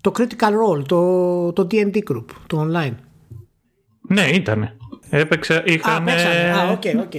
Το 0.00 0.12
Critical 0.18 0.50
Role, 0.50 0.84
το, 0.86 1.52
το 1.52 1.66
D&D 1.70 1.98
group, 2.10 2.24
το 2.46 2.68
online. 2.70 2.94
Ναι, 4.08 4.22
ήταν. 4.22 4.76
Έπαιξε, 5.10 5.62
είχαν... 5.66 6.08
Α, 6.08 6.70
ok, 6.70 6.82
ok. 7.00 7.12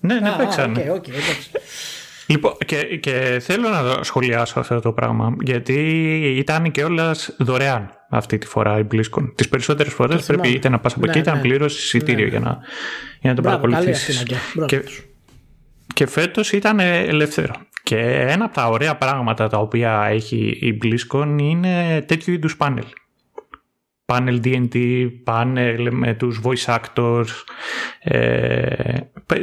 Ναι, 0.00 0.20
ναι, 0.20 0.34
παίξανε. 0.38 0.84
Okay, 0.88 1.08
okay, 1.08 1.60
Λοιπόν, 2.26 2.56
και, 2.66 2.82
και 2.82 3.38
θέλω 3.40 3.68
να 3.68 4.02
σχολιάσω 4.02 4.60
αυτό 4.60 4.80
το 4.80 4.92
πράγμα, 4.92 5.36
γιατί 5.40 5.74
ήταν 6.36 6.70
και 6.70 6.84
όλα 6.84 7.16
δωρεάν 7.38 7.90
αυτή 8.10 8.38
τη 8.38 8.46
φορά 8.46 8.78
η 8.78 8.86
BlizzCon. 8.92 9.32
Τις 9.34 9.48
περισσότερες 9.48 9.92
φορές 9.92 10.26
πρέπει 10.26 10.48
είτε 10.48 10.68
να 10.68 10.78
πας 10.78 10.94
από 10.94 11.08
εκεί 11.08 11.18
είτε 11.18 11.30
να 11.30 11.40
πληρώσεις 11.40 11.84
εισιτήριο 11.84 12.24
ναι, 12.24 12.30
για 12.30 12.40
να, 12.40 12.58
για 13.20 13.30
να 13.30 13.36
το 13.36 13.42
παρακολουθήσεις. 13.42 14.22
Και, 14.66 14.82
και 15.94 16.06
φέτος 16.06 16.52
ήταν 16.52 16.80
ελεύθερο. 16.80 17.54
Και 17.82 17.98
ένα 18.28 18.44
από 18.44 18.54
τα 18.54 18.68
ωραία 18.68 18.96
πράγματα 18.96 19.48
τα 19.48 19.58
οποία 19.58 20.06
έχει 20.10 20.58
η 20.60 20.78
BlizzCon 20.82 21.36
είναι 21.40 22.04
τέτοιου 22.06 22.32
είδους 22.32 22.56
πάνελ 22.56 22.84
panel 24.06 24.40
D&D, 24.44 25.08
panel 25.24 25.88
με 25.90 26.14
τους 26.14 26.40
voice 26.44 26.78
actors, 26.78 27.26
ε, 28.00 28.98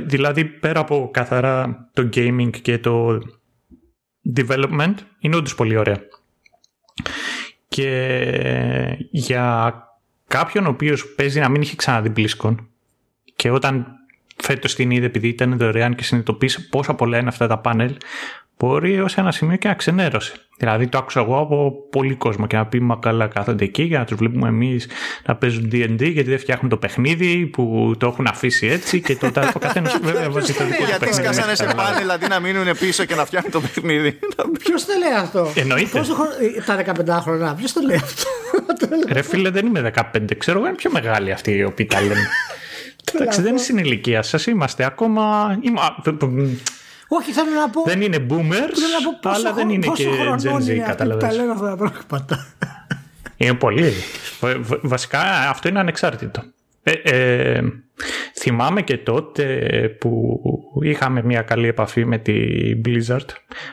δηλαδή 0.05 0.45
πέρα 0.45 0.79
από 0.79 1.09
καθαρά 1.13 1.89
το 1.93 2.09
gaming 2.13 2.49
και 2.61 2.79
το 2.79 3.21
development, 4.35 4.93
είναι 5.19 5.35
όντως 5.35 5.55
πολύ 5.55 5.77
ωραία. 5.77 6.01
Και 7.67 8.97
για 9.11 9.73
κάποιον 10.27 10.65
ο 10.65 10.69
οποίος 10.69 11.13
παίζει 11.15 11.39
να 11.39 11.49
μην 11.49 11.61
είχε 11.61 11.75
ξαναδεί 11.75 12.11
BlizzCon 12.15 12.55
και 13.35 13.49
όταν 13.49 13.85
φέτος 14.35 14.75
την 14.75 14.91
είδε 14.91 15.05
επειδή 15.05 15.27
ήταν 15.27 15.57
δωρεάν 15.57 15.95
και 15.95 16.03
συνειδητοποίησε 16.03 16.59
πόσα 16.59 16.93
πολλά 16.93 17.17
είναι 17.17 17.27
αυτά 17.27 17.47
τα 17.47 17.57
πάνελ, 17.59 17.95
μπορεί 18.57 18.99
ως 18.99 19.17
ένα 19.17 19.31
σημείο 19.31 19.55
και 19.55 19.67
να 19.67 19.73
ξενέρωσε. 19.73 20.33
Δηλαδή 20.57 20.87
το 20.87 20.97
άκουσα 20.97 21.19
εγώ 21.19 21.39
από 21.39 21.73
πολύ 21.89 22.15
κόσμο 22.15 22.47
και 22.47 22.55
να 22.55 22.65
πει 22.65 22.79
Μα 22.79 22.95
καλά 22.95 23.27
κάθονται 23.27 23.63
εκεί 23.63 23.83
για 23.83 23.99
να 23.99 24.05
τους 24.05 24.17
βλέπουμε 24.17 24.47
εμείς 24.47 24.87
να 25.25 25.35
παίζουν 25.35 25.69
DD 25.71 25.99
γιατί 25.99 26.29
δεν 26.29 26.39
φτιάχνουν 26.39 26.69
το 26.69 26.77
παιχνίδι 26.77 27.45
που 27.45 27.93
το 27.97 28.07
έχουν 28.07 28.27
αφήσει 28.27 28.67
έτσι 28.67 29.01
και 29.01 29.15
το, 29.15 29.31
ο 29.53 29.59
καθένας 29.59 29.97
βέβαια 30.03 30.29
βάζει 30.29 30.53
το 30.53 30.63
δικό 30.65 30.77
του 30.77 30.83
Γιατί 30.83 31.13
σκάσανε 31.13 31.55
σε 31.55 31.65
πάνελ 31.65 31.97
δηλαδή 31.97 32.27
να 32.27 32.39
μείνουν 32.39 32.77
πίσω 32.79 33.05
και 33.05 33.15
να 33.15 33.25
φτιάχνουν 33.25 33.51
το 33.51 33.61
παιχνίδι. 33.61 34.19
Ποιος 34.63 34.85
το 34.85 34.93
λέει 34.99 35.19
αυτό; 35.19 35.51
Εννοείται. 35.55 35.97
Πόσο 35.97 36.15
τα 36.65 36.83
15 37.17 37.21
χρόνια, 37.21 37.53
ποιος 37.53 37.73
το 37.73 37.81
λέει 37.81 37.95
αυτό; 37.95 38.29
Ρε 39.15 39.21
φίλε, 39.21 39.49
δεν 39.49 39.65
είμαι 39.65 39.91
15. 40.13 40.37
Ξέρω 40.37 40.57
εγώ 40.57 40.67
είναι 40.67 40.77
πιο 40.77 40.91
μεγάλοι 40.91 41.31
αυτοί 41.31 41.51
οι 41.51 41.63
οποίοι 41.63 41.85
τα 41.85 42.01
λένε. 42.01 42.27
Εντάξει, 43.13 43.41
δεν 43.41 43.51
είναι 43.51 43.59
στην 43.59 43.77
ηλικία 43.77 44.21
σας. 44.21 44.45
Είμαστε 44.45 44.85
ακόμα. 44.85 45.57
Όχι, 47.15 47.31
θέλω 47.31 47.49
να 47.51 47.69
πω. 47.69 47.83
Δεν 47.85 48.01
είναι 48.01 48.25
boomers, 48.29 48.77
αλλά 49.21 49.53
δεν 49.53 49.69
είναι 49.69 49.87
και 49.87 50.07
Gen 50.43 50.57
Z, 50.57 50.77
καταλαβαίνεις. 50.85 51.35
Τα 51.35 51.41
λένε 51.41 51.51
αυτά 51.51 51.75
τα 51.75 51.75
πράγματα. 51.75 52.45
Είναι 53.37 53.53
πολύ. 53.53 53.91
Βασικά 54.81 55.49
αυτό 55.49 55.67
είναι 55.67 55.79
ανεξάρτητο. 55.79 56.43
Ε, 56.83 56.91
ε, 56.91 57.61
θυμάμαι 58.39 58.81
και 58.81 58.97
τότε 58.97 59.45
που 59.99 60.39
είχαμε 60.81 61.21
μια 61.23 61.41
καλή 61.41 61.67
επαφή 61.67 62.05
με 62.05 62.17
τη 62.17 62.33
Blizzard 62.85 63.25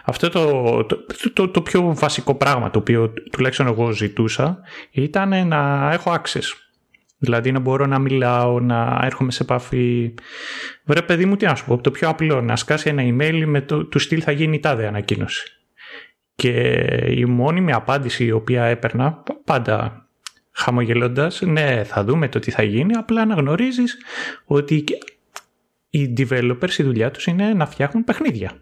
αυτό 0.05 0.29
το, 0.29 0.85
το, 0.85 0.97
το, 1.33 1.49
το 1.49 1.63
πιο 1.63 1.95
βασικό 1.95 2.35
πράγμα 2.35 2.71
το 2.71 2.79
οποίο 2.79 3.13
τουλάχιστον 3.33 3.67
εγώ 3.67 3.91
ζητούσα 3.91 4.59
ήταν 4.91 5.47
να 5.47 5.91
έχω 5.93 6.15
access 6.15 6.70
Δηλαδή 7.23 7.53
να 7.53 7.59
μπορώ 7.59 7.87
να 7.87 7.99
μιλάω, 7.99 8.61
να 8.61 9.01
έρχομαι 9.03 9.31
σε 9.31 9.43
επαφή. 9.43 10.15
Βρε 10.85 11.03
παιδί 11.03 11.25
μου, 11.25 11.37
τι 11.37 11.45
να 11.45 11.55
σου 11.55 11.65
πω, 11.65 11.81
το 11.81 11.91
πιο 11.91 12.09
απλό, 12.09 12.41
να 12.41 12.57
σκάσει 12.57 12.89
ένα 12.89 13.03
email 13.03 13.43
με 13.47 13.61
το 13.61 13.85
του 13.85 13.99
στυλ 13.99 14.21
θα 14.25 14.33
γίνει 14.33 14.61
τάδε 14.61 14.87
ανακοίνωση. 14.87 15.61
Και 16.35 16.51
η 17.09 17.25
μόνιμη 17.25 17.73
απάντηση 17.73 18.25
η 18.25 18.31
οποία 18.31 18.65
έπαιρνα, 18.65 19.23
πάντα 19.45 20.07
χαμογελώντας, 20.53 21.41
ναι 21.41 21.85
θα 21.85 22.05
δούμε 22.05 22.29
το 22.29 22.39
τι 22.39 22.51
θα 22.51 22.63
γίνει, 22.63 22.95
απλά 22.95 23.25
να 23.25 23.35
γνωρίζεις 23.35 23.97
ότι 24.45 24.85
οι 25.91 26.13
developers 26.17 26.73
η 26.79 26.83
δουλειά 26.83 27.11
τους 27.11 27.27
είναι 27.27 27.53
να 27.55 27.67
φτιάχνουν 27.67 28.05
παιχνίδια. 28.05 28.53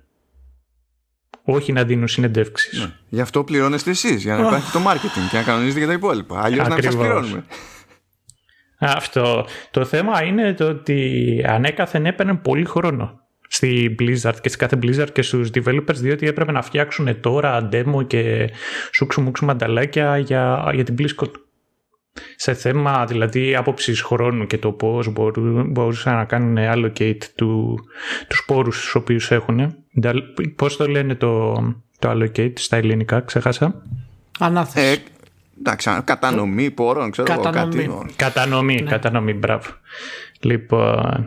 Όχι 1.42 1.73
να 1.73 1.85
δίνουν 1.85 2.09
συνεντεύξεις. 2.09 2.81
Ναι. 2.81 2.92
Γι' 3.09 3.21
αυτό 3.21 3.44
πληρώνεστε 3.44 3.90
εσείς, 3.90 4.23
για 4.23 4.37
να 4.37 4.47
υπάρχει 4.47 4.73
το 4.73 4.81
marketing 4.87 5.29
και 5.31 5.37
να 5.37 5.42
κανονίζετε 5.42 5.79
για 5.79 5.87
τα 5.87 5.92
υπόλοιπα. 5.92 6.40
Αλλιώς 6.42 6.68
να 6.68 6.83
σας 6.83 6.97
πληρώνουμε. 6.97 7.44
Αυτό. 8.79 9.47
Το 9.71 9.85
θέμα 9.85 10.25
είναι 10.25 10.55
το 10.55 10.69
ότι 10.69 11.45
ανέκαθεν 11.47 12.07
έπαιρνε 12.07 12.35
πολύ 12.35 12.64
χρόνο 12.64 13.21
στη 13.49 13.97
Blizzard 13.99 14.35
και 14.41 14.49
σε 14.49 14.57
κάθε 14.57 14.79
Blizzard 14.83 15.12
και 15.12 15.23
στους 15.23 15.51
developers 15.55 15.95
διότι 15.95 16.27
έπρεπε 16.27 16.53
να 16.53 16.62
φτιάξουν 16.62 17.21
τώρα 17.21 17.69
demo 17.73 18.07
και 18.07 18.51
σούξου 18.93 19.21
μουξου 19.21 19.45
μανταλάκια 19.45 20.19
για, 20.19 20.71
για 20.75 20.85
την 20.85 20.95
BlizzCon. 20.99 21.31
Σε 22.37 22.55
θέμα 22.55 23.05
δηλαδή 23.05 23.57
άποψης 23.57 24.03
χρόνου 24.03 24.47
και 24.47 24.59
το 24.59 24.73
πώς 24.73 25.12
μπορούσαν 25.67 26.14
να 26.14 26.25
κάνουν 26.25 26.57
allocate 26.59 27.23
του, 27.35 27.79
τους 28.29 28.45
πόρους 28.47 28.81
τους 28.81 28.95
οποίους 28.95 29.31
έχουν. 29.31 29.75
Πώς 30.57 30.77
το 30.77 30.87
λένε 30.88 31.14
το, 31.14 31.53
το 31.99 32.11
allocate 32.11 32.53
στα 32.59 32.77
ελληνικά, 32.77 33.21
ξέχασα. 33.21 33.83
Ανάθεση. 34.38 35.03
Ε, 35.59 35.71
Εντάξει, 35.71 35.90
κατανομή 36.05 36.71
πόρων, 36.71 37.11
ξέρω 37.11 37.29
κατανομή. 37.29 37.83
εγώ 37.83 37.99
κάτι. 37.99 38.14
Κατανομή, 38.16 38.75
ναι. 38.75 38.90
κατανομή, 38.90 39.33
μπράβο. 39.33 39.71
Λοιπόν, 40.40 41.27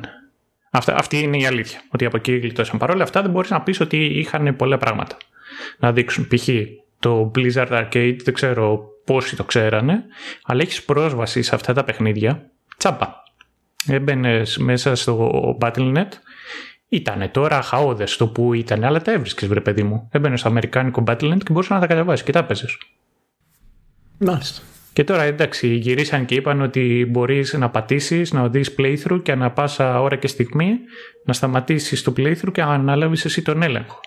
αυτή, 0.72 0.91
αυτή 0.96 1.20
είναι 1.20 1.38
η 1.38 1.46
αλήθεια. 1.46 1.82
Ότι 1.89 2.06
από 2.06 2.17
εκεί 2.17 2.38
γλιτώσαν. 2.38 2.80
Παρ' 2.80 2.89
όλα 2.89 3.04
αυτά 3.04 3.22
δεν 3.22 3.32
μπορείς 3.32 3.50
να 3.50 3.62
πεις 3.62 3.80
ότι 3.80 4.06
είχαν 4.06 4.56
πολλά 4.56 4.78
πράγματα 4.78 5.17
να 5.78 5.91
δείξουν. 5.91 6.28
Π.χ. 6.28 6.48
το 7.00 7.32
Blizzard 7.36 7.67
Arcade, 7.67 8.17
δεν 8.24 8.34
ξέρω 8.34 8.89
πόσοι 9.06 9.36
το 9.36 9.44
ξέρανε, 9.44 10.04
αλλά 10.44 10.62
έχεις 10.62 10.84
πρόσβαση 10.84 11.41
σε 11.41 11.56
αυτά 11.56 11.74
τα 11.74 11.84
παιχνίδια 11.84 12.50
τσάμπα. 12.78 13.08
Έμπαινες 13.88 14.58
μέσα 14.58 14.96
στο 14.96 15.58
Battle.net, 15.62 16.08
Ήτανε 16.94 17.28
τώρα 17.28 17.62
χαόδες 17.62 18.17
το 18.17 18.28
που 18.28 18.54
ήταν, 18.54 18.84
αλλά 18.84 19.02
τα 19.02 19.12
έβρισκες, 19.12 19.48
βρε 19.48 19.62
παιδί 19.62 19.84
μου. 19.84 20.10
Έμπαινες 20.12 20.39
στο 20.39 20.50
Αμερικάνικο 20.50 21.04
Battle.net 21.08 21.38
και 21.38 21.52
μπορούσες 21.52 21.72
να 21.72 21.80
τα 21.80 21.88
κατεβάσεις 21.88 22.26
και 22.26 22.32
τα 22.32 22.44
παίζει. 22.44 22.65
Μάλιστα. 24.23 24.62
Και 24.93 25.03
τώρα 25.03 25.23
εντάξει, 25.23 25.67
γυρίσαν 25.67 26.25
και 26.25 26.36
είπαν 26.36 26.62
ότι 26.62 27.07
μπορείς 27.10 27.53
να 27.53 27.69
πατήσεις, 27.69 28.31
να 28.31 28.41
οδεί 28.41 28.63
playthrough 28.77 29.19
και 29.23 29.31
ανά 29.31 29.51
πάσα 29.51 30.01
ώρα 30.01 30.15
και 30.15 30.27
στιγμή 30.27 30.79
να 31.25 31.34
σταματήσεις 31.34 32.03
το 32.03 32.13
playthrough 32.17 32.51
και 32.51 32.62
να 32.62 32.73
αναλάβεις 32.73 33.25
εσύ 33.25 33.41
τον 33.41 33.62
έλεγχο. 33.62 33.99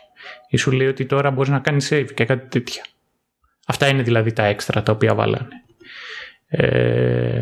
Ή 0.48 0.56
σου 0.56 0.70
λέει 0.70 0.86
ότι 0.86 1.06
τώρα 1.06 1.30
μπορείς 1.30 1.50
να 1.50 1.58
κάνεις 1.58 1.88
save 1.92 2.08
και 2.14 2.24
κάτι 2.24 2.48
τέτοια. 2.48 2.84
Αυτά 3.66 3.88
είναι 3.88 4.02
δηλαδή 4.02 4.32
τα 4.32 4.44
έξτρα 4.44 4.82
τα 4.82 4.92
οποία 4.92 5.14
βάλανε. 5.14 5.62
Ε, 6.46 7.40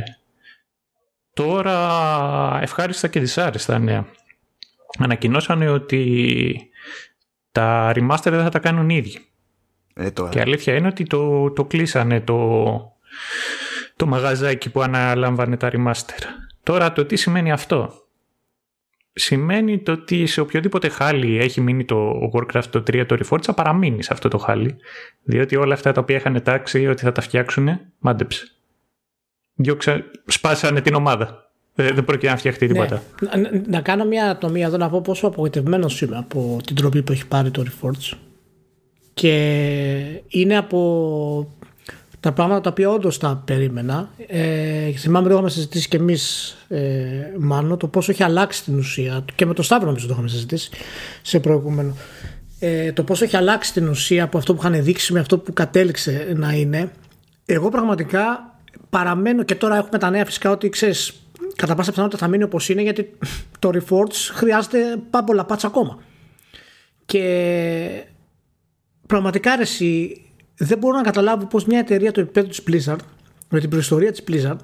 τώρα 1.34 2.58
ευχάριστα 2.62 3.08
και 3.08 3.20
δυσάρεστα 3.20 3.78
νέα. 3.78 4.06
ανακοινώσανε 4.98 5.68
ότι 5.68 6.70
τα 7.52 7.92
remaster 7.94 8.30
δεν 8.30 8.42
θα 8.42 8.48
τα 8.48 8.58
κάνουν 8.58 8.88
οι 8.88 8.94
ίδιοι. 8.96 9.31
Ε, 9.94 10.10
τώρα. 10.10 10.28
Και 10.30 10.38
η 10.38 10.40
αλήθεια 10.40 10.74
είναι 10.74 10.86
ότι 10.88 11.04
το, 11.04 11.50
το 11.50 11.64
κλείσανε 11.64 12.20
το, 12.20 12.56
το 13.96 14.06
μαγαζάκι 14.06 14.70
που 14.70 14.82
αναλάμβανε 14.82 15.56
τα 15.56 15.70
remaster. 15.72 16.22
Τώρα 16.62 16.92
το 16.92 17.04
τι 17.04 17.16
σημαίνει 17.16 17.52
αυτό; 17.52 17.92
Σημαίνει 19.14 19.78
το 19.78 19.92
ότι 19.92 20.26
σε 20.26 20.40
οποιοδήποτε 20.40 20.88
χάλι 20.88 21.38
έχει 21.38 21.60
μείνει 21.60 21.84
το 21.84 22.12
Warcraft 22.34 22.64
το 22.70 22.78
3 22.78 23.04
το 23.06 23.16
Reforged 23.24 23.42
θα 23.42 23.54
παραμείνει 23.54 24.02
σε 24.02 24.12
αυτό 24.12 24.28
το 24.28 24.38
χάλι. 24.38 24.76
Διότι 25.22 25.56
όλα 25.56 25.74
αυτά 25.74 25.92
τα 25.92 26.00
οποία 26.00 26.16
είχαν 26.16 26.42
τάξει 26.42 26.86
ότι 26.86 27.02
θα 27.02 27.12
τα 27.12 27.20
φτιάξουν, 27.20 27.68
μάντεψε. 27.98 28.46
Διώξα, 29.54 30.04
σπάσανε 30.26 30.80
την 30.80 30.94
ομάδα. 30.94 31.50
Δεν, 31.74 31.94
δεν 31.94 32.04
πρόκειται 32.04 32.30
να 32.30 32.36
φτιαχτεί 32.36 32.66
Ναι. 32.66 32.72
τίποτα. 32.72 33.02
Να, 33.20 33.36
να- 33.36 33.62
να 33.68 33.80
κάνω 33.80 34.04
μια 34.04 34.30
ατομία 34.30 34.66
εδώ 34.66 34.76
να 34.76 34.88
πω 34.88 35.00
πόσο 35.00 35.26
απογοητευμένος 35.26 36.00
είμαι 36.02 36.16
από 36.16 36.58
την 36.66 36.76
τροπή 36.76 37.02
που 37.02 37.12
έχει 37.12 37.26
πάρει 37.26 37.50
το 37.50 37.64
Reforge. 37.66 38.16
Και 39.14 39.34
είναι 40.28 40.56
από 40.56 41.48
τα 42.20 42.32
πράγματα 42.32 42.60
τα 42.60 42.70
οποία 42.70 42.90
όντως 42.90 43.18
τα 43.18 43.42
περίμενα. 43.44 44.08
Ε, 44.26 44.90
θυμάμαι 44.90 45.28
το 45.28 45.34
είχαμε 45.34 45.50
συζητήσει 45.50 45.88
και 45.88 45.96
εμείς, 45.96 46.54
ε, 46.68 46.80
μάλλον, 47.38 47.78
το 47.78 47.86
πόσο 47.86 48.10
έχει 48.10 48.22
αλλάξει 48.22 48.64
την 48.64 48.78
ουσία. 48.78 49.24
Και 49.34 49.46
με 49.46 49.54
το 49.54 49.62
Σταύρο 49.62 49.86
νομίζω 49.86 50.06
το 50.06 50.12
είχαμε 50.12 50.28
συζητήσει 50.28 50.70
σε 51.22 51.40
προηγούμενο. 51.40 51.96
Ε, 52.58 52.92
το 52.92 53.02
πόσο 53.02 53.24
έχει 53.24 53.36
αλλάξει 53.36 53.72
την 53.72 53.88
ουσία 53.88 54.24
από 54.24 54.38
αυτό 54.38 54.54
που 54.54 54.60
είχαν 54.62 54.84
δείξει 54.84 55.12
με 55.12 55.20
αυτό 55.20 55.38
που 55.38 55.52
κατέληξε 55.52 56.32
να 56.36 56.52
είναι. 56.52 56.90
Εγώ 57.46 57.68
πραγματικά 57.68 58.56
παραμένω 58.90 59.42
και 59.42 59.54
τώρα 59.54 59.76
έχουμε 59.76 59.98
τα 59.98 60.10
νέα 60.10 60.24
φυσικά 60.24 60.50
ότι 60.50 60.68
ξέρεις, 60.68 61.12
κατά 61.56 61.74
πάσα 61.74 61.90
πιθανότητα 61.90 62.24
θα 62.24 62.28
μείνει 62.28 62.42
όπως 62.42 62.68
είναι 62.68 62.82
γιατί 62.82 63.18
το 63.58 63.70
Reforge 63.74 64.30
χρειάζεται 64.32 64.78
πάμπολα 65.10 65.44
πάτσα 65.44 65.66
ακόμα. 65.66 65.98
Και 67.04 68.04
πραγματικά 69.12 69.56
ρε, 69.56 69.62
εσύ, 69.62 70.22
δεν 70.56 70.78
μπορώ 70.78 70.96
να 70.96 71.02
καταλάβω 71.02 71.46
πως 71.46 71.64
μια 71.64 71.78
εταιρεία 71.78 72.12
του 72.12 72.20
επίπεδου 72.20 72.48
της 72.48 72.62
Blizzard 72.66 72.98
με 73.48 73.60
την 73.60 73.70
προϊστορία 73.70 74.12
της 74.12 74.22
Blizzard 74.28 74.58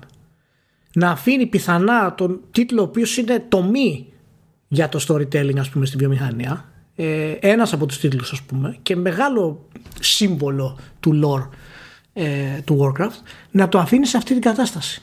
να 0.94 1.10
αφήνει 1.10 1.46
πιθανά 1.46 2.14
τον 2.14 2.40
τίτλο 2.50 2.80
ο 2.80 2.84
οποίος 2.84 3.16
είναι 3.16 3.44
τομή 3.48 4.12
για 4.68 4.88
το 4.88 5.04
storytelling 5.08 5.58
ας 5.58 5.68
πούμε 5.68 5.86
στη 5.86 5.96
βιομηχανία. 5.96 6.72
Ε, 6.94 7.32
ένας 7.40 7.72
από 7.72 7.86
τους 7.86 7.98
τίτλους 7.98 8.32
ας 8.32 8.42
πούμε 8.42 8.76
και 8.82 8.96
μεγάλο 8.96 9.68
σύμβολο 10.00 10.78
του 11.00 11.20
lore 11.24 11.48
ε, 12.12 12.60
του 12.64 12.78
Warcraft 12.80 13.22
να 13.50 13.68
το 13.68 13.78
αφήνει 13.78 14.06
σε 14.06 14.16
αυτή 14.16 14.32
την 14.32 14.42
κατάσταση. 14.42 15.02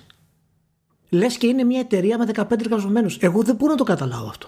Λες 1.10 1.38
και 1.38 1.48
είναι 1.48 1.64
μια 1.64 1.80
εταιρεία 1.80 2.18
με 2.18 2.26
15 2.36 2.52
εργαζομένους. 2.60 3.18
Εγώ 3.18 3.44
δεν 3.44 3.56
μπορώ 3.56 3.72
να 3.72 3.78
το 3.78 3.84
καταλάβω 3.84 4.28
αυτό. 4.28 4.48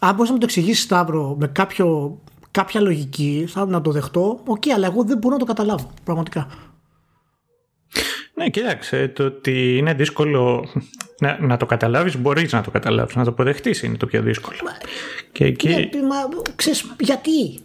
Αν 0.00 0.14
μπορείς 0.14 0.28
να 0.28 0.32
μου 0.32 0.40
το 0.40 0.46
εξηγήσεις 0.46 0.84
Σταύρο 0.84 1.36
με 1.38 1.46
κάποιο, 1.46 2.18
κάποια 2.56 2.80
λογική 2.80 3.44
θα 3.48 3.66
να 3.66 3.80
το 3.80 3.90
δεχτώ 3.90 4.40
οκ 4.46 4.62
αλλά 4.74 4.86
εγώ 4.86 5.04
δεν 5.04 5.18
μπορώ 5.18 5.34
να 5.34 5.40
το 5.40 5.46
καταλάβω 5.46 5.90
πραγματικά 6.04 6.48
Ναι, 8.34 8.48
κοίταξε, 8.48 9.08
το 9.08 9.24
ότι 9.24 9.76
είναι 9.76 9.94
δύσκολο 9.94 10.68
να, 11.18 11.38
να 11.40 11.56
το 11.56 11.66
καταλάβεις, 11.66 12.16
μπορείς 12.16 12.52
να 12.52 12.62
το 12.62 12.70
καταλάβεις, 12.70 13.14
να 13.14 13.24
το 13.24 13.30
αποδεχτείς 13.30 13.82
είναι 13.82 13.96
το 13.96 14.06
πιο 14.06 14.22
δύσκολο. 14.22 14.56
Και 15.32 15.44
εκεί... 15.44 15.68
Ναι, 15.68 15.88
μα, 16.02 16.16
ξέρεις, 16.56 16.94
γιατί; 16.98 17.60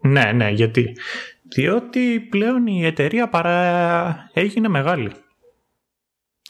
Ναι, 0.00 0.32
ναι, 0.32 0.50
γιατί. 0.50 0.96
Διότι 1.54 2.20
πλέον 2.20 2.66
η 2.66 2.86
εταιρεία 2.86 3.28
παραέγινε 3.28 4.68
μεγάλη. 4.68 5.12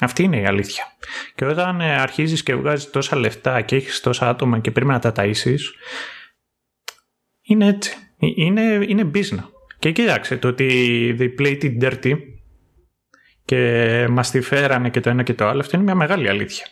Αυτή 0.01 0.23
είναι 0.23 0.41
η 0.41 0.47
αλήθεια. 0.47 0.85
Και 1.35 1.45
όταν 1.45 1.81
ε, 1.81 2.01
αρχίζεις 2.01 2.43
και 2.43 2.55
βγάζεις 2.55 2.91
τόσα 2.91 3.17
λεφτά 3.17 3.61
και 3.61 3.77
έχεις 3.77 4.01
τόσα 4.01 4.29
άτομα 4.29 4.59
και 4.59 4.71
πρέπει 4.71 4.91
να 4.91 4.99
τα 4.99 5.13
ταΐσεις, 5.17 5.61
είναι 7.47 7.67
έτσι. 7.67 7.97
Ε, 8.19 8.27
Είναι, 8.35 8.85
είναι 8.89 9.11
business. 9.15 9.45
Και 9.79 9.91
κοίταξε, 9.93 10.37
το 10.37 10.49
ότι 10.49 11.17
they 11.19 11.41
played 11.43 11.63
it 11.63 11.83
dirty 11.85 12.13
και 13.45 14.07
μας 14.11 14.31
τη 14.31 14.41
φέρανε 14.41 14.91
και 14.91 15.01
το 15.01 15.11
ένα 15.11 15.23
και 15.23 15.35
το 15.35 15.47
άλλο, 15.47 15.61
αυτό 15.61 15.77
είναι 15.77 15.85
μια 15.85 15.95
μεγάλη 15.95 16.29
αλήθεια. 16.29 16.67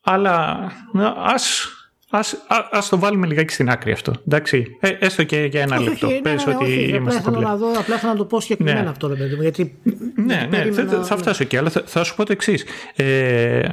Αλλά 0.00 0.58
να, 0.92 1.08
ας, 1.08 1.68
ας, 2.10 2.32
α- 2.48 2.68
ας 2.70 2.88
το 2.88 2.98
βάλουμε 2.98 3.26
λιγάκι 3.26 3.52
στην 3.52 3.68
άκρη 3.70 3.92
αυτό. 3.92 4.12
Εντάξει, 4.26 4.76
ε, 4.80 4.88
έστω 5.00 5.24
και 5.24 5.44
για 5.44 5.60
ένα 5.62 5.76
Όχι, 5.76 5.88
λεπτό. 5.88 6.06
όχι, 6.06 6.14
ναι, 6.16 6.20
Πες 6.20 6.46
ναι, 6.46 6.54
ότι 6.54 6.64
όχι, 6.64 6.84
απλά 6.84 6.96
είμαστε 6.96 7.20
θέλω 7.20 7.34
κομπλέ. 7.34 7.48
να 7.48 7.56
δω, 7.56 7.72
απλά 7.78 7.98
θέλω 7.98 8.12
να 8.12 8.18
το 8.18 8.24
πω 8.24 8.40
συγκεκριμένα 8.40 8.82
Ναι. 8.82 8.88
αυτό 8.88 9.08
ρε 9.08 9.14
παιδί 9.14 9.34
μου 9.34 9.42
γιατί 9.42 9.78
Ναι, 9.84 9.94
γιατί 10.24 10.24
ναι, 10.24 10.38
θα, 10.44 10.48
περίμενα- 10.48 11.04
θα 11.04 11.14
ναι. 11.14 11.20
φτάσω 11.20 11.42
εκεί, 11.42 11.56
αλλά 11.56 11.70
θα, 11.70 11.82
θα 11.86 12.04
σου 12.04 12.14
πω 12.14 12.24
το 12.24 12.32
εξής. 12.32 12.64
Ε, 12.96 13.68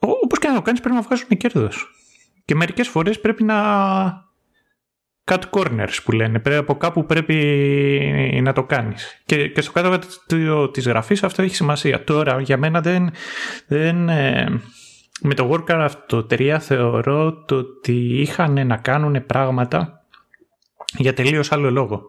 Όπω 0.00 0.18
όπως 0.24 0.38
και 0.38 0.48
να 0.48 0.54
το 0.54 0.62
κάνεις 0.62 0.80
πρέπει 0.80 0.94
να 0.94 1.02
βγάζουν 1.02 1.28
κέρδος. 1.28 1.90
Και 2.46 2.54
μερικές 2.54 2.88
φορές 2.88 3.20
πρέπει 3.20 3.42
να 3.44 3.56
cut 5.24 5.40
corners 5.50 5.96
που 6.04 6.12
λένε. 6.12 6.38
Πρέπει, 6.38 6.58
από 6.58 6.76
κάπου 6.76 7.06
πρέπει 7.06 8.40
να 8.42 8.52
το 8.52 8.64
κάνεις. 8.64 9.22
Και, 9.24 9.48
και 9.48 9.60
στο 9.60 9.72
κάτω 9.72 9.98
του- 10.28 10.70
της 10.70 10.86
γραφής 10.86 11.22
αυτό 11.22 11.42
έχει 11.42 11.54
σημασία. 11.54 12.04
Τώρα 12.04 12.40
για 12.40 12.56
μένα 12.56 12.80
δεν... 12.80 13.10
δεν 13.66 14.08
ε, 14.08 14.60
με 15.20 15.34
το 15.34 15.50
Warcraft 15.52 15.96
το 16.06 16.26
3 16.30 16.56
θεωρώ 16.60 17.44
το 17.44 17.56
ότι 17.56 18.20
είχαν 18.20 18.66
να 18.66 18.76
κάνουν 18.76 19.26
πράγματα 19.26 20.04
για 20.96 21.14
τελείως 21.14 21.52
άλλο 21.52 21.70
λόγο 21.70 22.02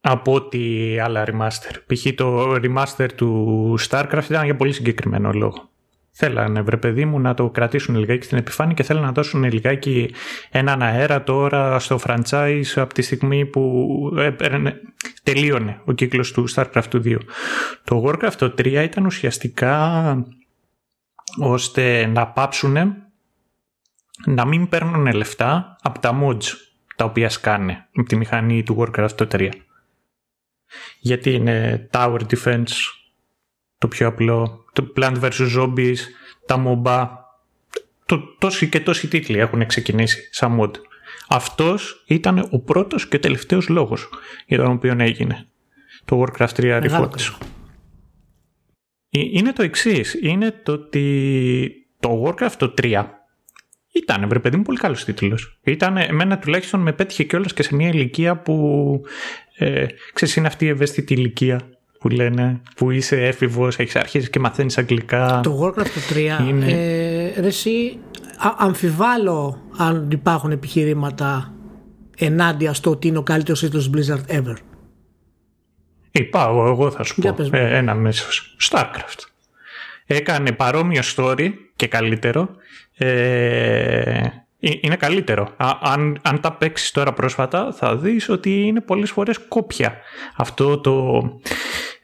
από 0.00 0.34
ότι 0.34 0.98
άλλα 1.02 1.24
remaster. 1.26 1.74
Π.χ. 1.86 2.06
το 2.14 2.54
remaster 2.54 3.08
του 3.14 3.74
StarCraft 3.88 4.24
ήταν 4.28 4.44
για 4.44 4.56
πολύ 4.56 4.72
συγκεκριμένο 4.72 5.32
λόγο. 5.32 5.71
Θέλανε, 6.14 6.60
βρε 6.60 6.76
παιδί 6.76 7.04
μου, 7.04 7.20
να 7.20 7.34
το 7.34 7.50
κρατήσουν 7.50 7.96
λιγάκι 7.96 8.24
στην 8.24 8.38
επιφάνεια 8.38 8.74
και 8.74 8.82
θέλανε 8.82 9.06
να 9.06 9.12
δώσουν 9.12 9.44
λιγάκι 9.44 10.14
έναν 10.50 10.82
αέρα 10.82 11.22
τώρα 11.22 11.78
στο 11.78 12.00
franchise 12.06 12.72
από 12.74 12.94
τη 12.94 13.02
στιγμή 13.02 13.46
που 13.46 13.88
έπαιρνε, 14.18 14.80
τελείωνε 15.22 15.80
ο 15.84 15.92
κύκλος 15.92 16.32
του 16.32 16.44
StarCraft 16.54 16.84
του 16.90 17.02
2. 17.04 17.18
Το 17.84 18.04
Warcraft 18.06 18.34
το 18.38 18.46
3 18.46 18.66
ήταν 18.66 19.06
ουσιαστικά 19.06 20.26
ώστε 21.38 22.06
να 22.06 22.26
πάψουν 22.26 22.76
να 24.26 24.44
μην 24.46 24.68
παίρνουν 24.68 25.12
λεφτά 25.12 25.76
από 25.82 25.98
τα 25.98 26.20
mods 26.22 26.44
τα 26.96 27.04
οποία 27.04 27.28
σκάνε 27.28 27.88
από 27.96 28.08
τη 28.08 28.16
μηχανή 28.16 28.62
του 28.62 28.76
Warcraft 28.78 29.12
το 29.14 29.28
3. 29.32 29.48
Γιατί 31.00 31.32
είναι 31.32 31.88
Tower 31.92 32.20
Defense 32.30 32.72
το 33.82 33.88
πιο 33.88 34.06
απλό, 34.06 34.64
το 34.72 34.92
Plant 34.96 35.20
vs. 35.20 35.58
Zombies, 35.58 35.96
τα 36.46 36.64
MOBA, 36.66 37.08
το, 38.06 38.18
τόσοι 38.38 38.68
και 38.68 38.80
τόσοι 38.80 39.08
τίτλοι 39.08 39.38
έχουν 39.38 39.66
ξεκινήσει 39.66 40.28
σαν 40.30 40.58
mod. 40.60 40.70
Αυτός 41.28 42.04
ήταν 42.06 42.48
ο 42.50 42.58
πρώτος 42.58 43.08
και 43.08 43.18
τελευταίος 43.18 43.68
λόγος 43.68 44.08
για 44.46 44.58
τον 44.58 44.66
οποίο 44.66 44.96
έγινε 44.98 45.46
το 46.04 46.24
Warcraft 46.24 46.54
3 46.54 46.62
Μεγάλο 46.62 47.04
Reforged. 47.04 47.10
κρίμα. 47.10 47.38
Ε, 49.10 49.20
Είναι 49.32 49.52
το 49.52 49.62
εξής. 49.62 50.18
Είναι 50.22 50.60
το 50.62 50.72
ότι 50.72 51.86
το 52.00 52.24
Warcraft 52.26 52.54
το 52.58 52.74
3 52.82 53.04
ήταν, 53.92 54.28
βρε 54.28 54.38
παιδί 54.38 54.56
μου, 54.56 54.62
πολύ 54.62 54.78
καλός 54.78 55.04
τίτλος. 55.04 55.60
Ήταν, 55.62 55.96
εμένα 55.96 56.38
τουλάχιστον 56.38 56.80
με 56.80 56.92
πέτυχε 56.92 57.24
κιόλας 57.24 57.52
και 57.52 57.62
σε 57.62 57.74
μια 57.74 57.88
ηλικία 57.88 58.36
που. 58.36 59.00
Ε, 59.56 59.86
ξέρεις, 60.12 60.36
είναι 60.36 60.46
αυτή 60.46 60.64
η 60.64 60.68
ευαίσθητη 60.68 61.14
ηλικία 61.14 61.60
που 62.02 62.08
λένε, 62.08 62.60
που 62.76 62.90
είσαι 62.90 63.16
έφηβος, 63.26 63.78
έχεις 63.78 63.96
αρχίσει 63.96 64.30
και 64.30 64.38
μαθαίνεις 64.38 64.78
αγγλικά. 64.78 65.40
Το 65.42 65.60
Warcraft 65.62 65.86
το 65.94 66.00
3 66.14 66.38
Είναι- 66.48 66.72
ε, 66.72 67.40
ρε 67.40 67.46
εσύ, 67.46 67.98
α- 68.36 68.54
αμφιβάλλω 68.58 69.62
αν 69.76 70.08
υπάρχουν 70.10 70.50
επιχειρήματα 70.50 71.52
ενάντια 72.16 72.72
στο 72.72 72.90
ότι 72.90 73.08
είναι 73.08 73.18
ο 73.18 73.22
καλύτερος 73.22 73.60
τίτλος 73.60 73.90
Blizzard 73.94 74.34
ever. 74.36 74.54
Είπα, 76.10 76.46
εγώ, 76.48 76.66
εγώ 76.66 76.90
θα 76.90 77.02
σου 77.02 77.14
Για 77.20 77.30
πω 77.30 77.36
πες 77.38 77.50
μου. 77.50 77.58
ε, 77.58 77.76
ένα 77.76 77.94
μέσο. 77.94 78.24
Starcraft. 78.70 79.24
Έκανε 80.06 80.52
παρόμοιο 80.52 81.00
story 81.16 81.48
και 81.76 81.86
καλύτερο. 81.86 82.48
Ε, 82.96 83.10
ε, 84.60 84.70
είναι 84.80 84.96
καλύτερο. 84.96 85.48
Α, 85.56 85.70
αν, 85.82 86.18
αν 86.22 86.40
τα 86.40 86.52
παίξεις 86.52 86.90
τώρα 86.90 87.12
πρόσφατα 87.12 87.72
θα 87.72 87.96
δεις 87.96 88.28
ότι 88.28 88.62
είναι 88.66 88.80
πολλές 88.80 89.10
φορές 89.10 89.38
κόπια. 89.48 89.96
Αυτό 90.36 90.78
το... 90.80 91.22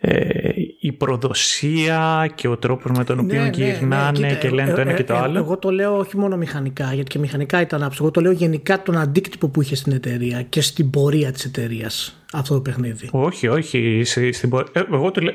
Ε, 0.01 0.51
η 0.81 0.93
προδοσία 0.93 2.31
και 2.35 2.49
ο 2.49 2.57
τρόπος 2.57 2.91
με 2.99 3.05
τον 3.05 3.19
οποίο 3.19 3.47
γυρνάνε 3.47 4.13
κοίτα, 4.29 4.35
και 4.35 4.49
λένε 4.51 4.71
ε, 4.71 4.75
το 4.75 4.81
ένα 4.81 4.91
ε, 4.91 4.95
και 4.95 5.05
το 5.05 5.15
ε, 5.15 5.19
άλλο. 5.19 5.39
Εγώ 5.39 5.59
το 5.59 5.71
λέω 5.71 5.97
όχι 5.99 6.17
μόνο 6.17 6.37
μηχανικά, 6.37 6.95
γιατί 6.95 7.11
και 7.11 7.19
μηχανικά 7.19 7.61
ήταν 7.61 7.83
άψογο. 7.83 8.03
Εγώ 8.05 8.11
το 8.11 8.21
λέω 8.21 8.33
γενικά 8.33 8.83
τον 8.83 8.97
αντίκτυπο 8.97 9.49
που 9.49 9.63
είχε 9.63 9.75
στην 9.77 9.93
εταιρεία 9.93 10.43
και 10.43 10.61
στην 10.61 10.91
πορεία 10.91 11.33
της 11.33 11.45
εταιρείας 11.45 12.23
αυτό 12.33 12.55
το 12.55 12.61
παιχνίδι. 12.61 13.09
Όχι, 13.13 13.49
όχι. 13.49 14.03
στη- 14.05 14.33
στην 14.33 14.49
πορεία- 14.51 14.71
ε, 14.73 14.81
εγώ 14.93 15.11
το 15.11 15.21
λέω. 15.21 15.35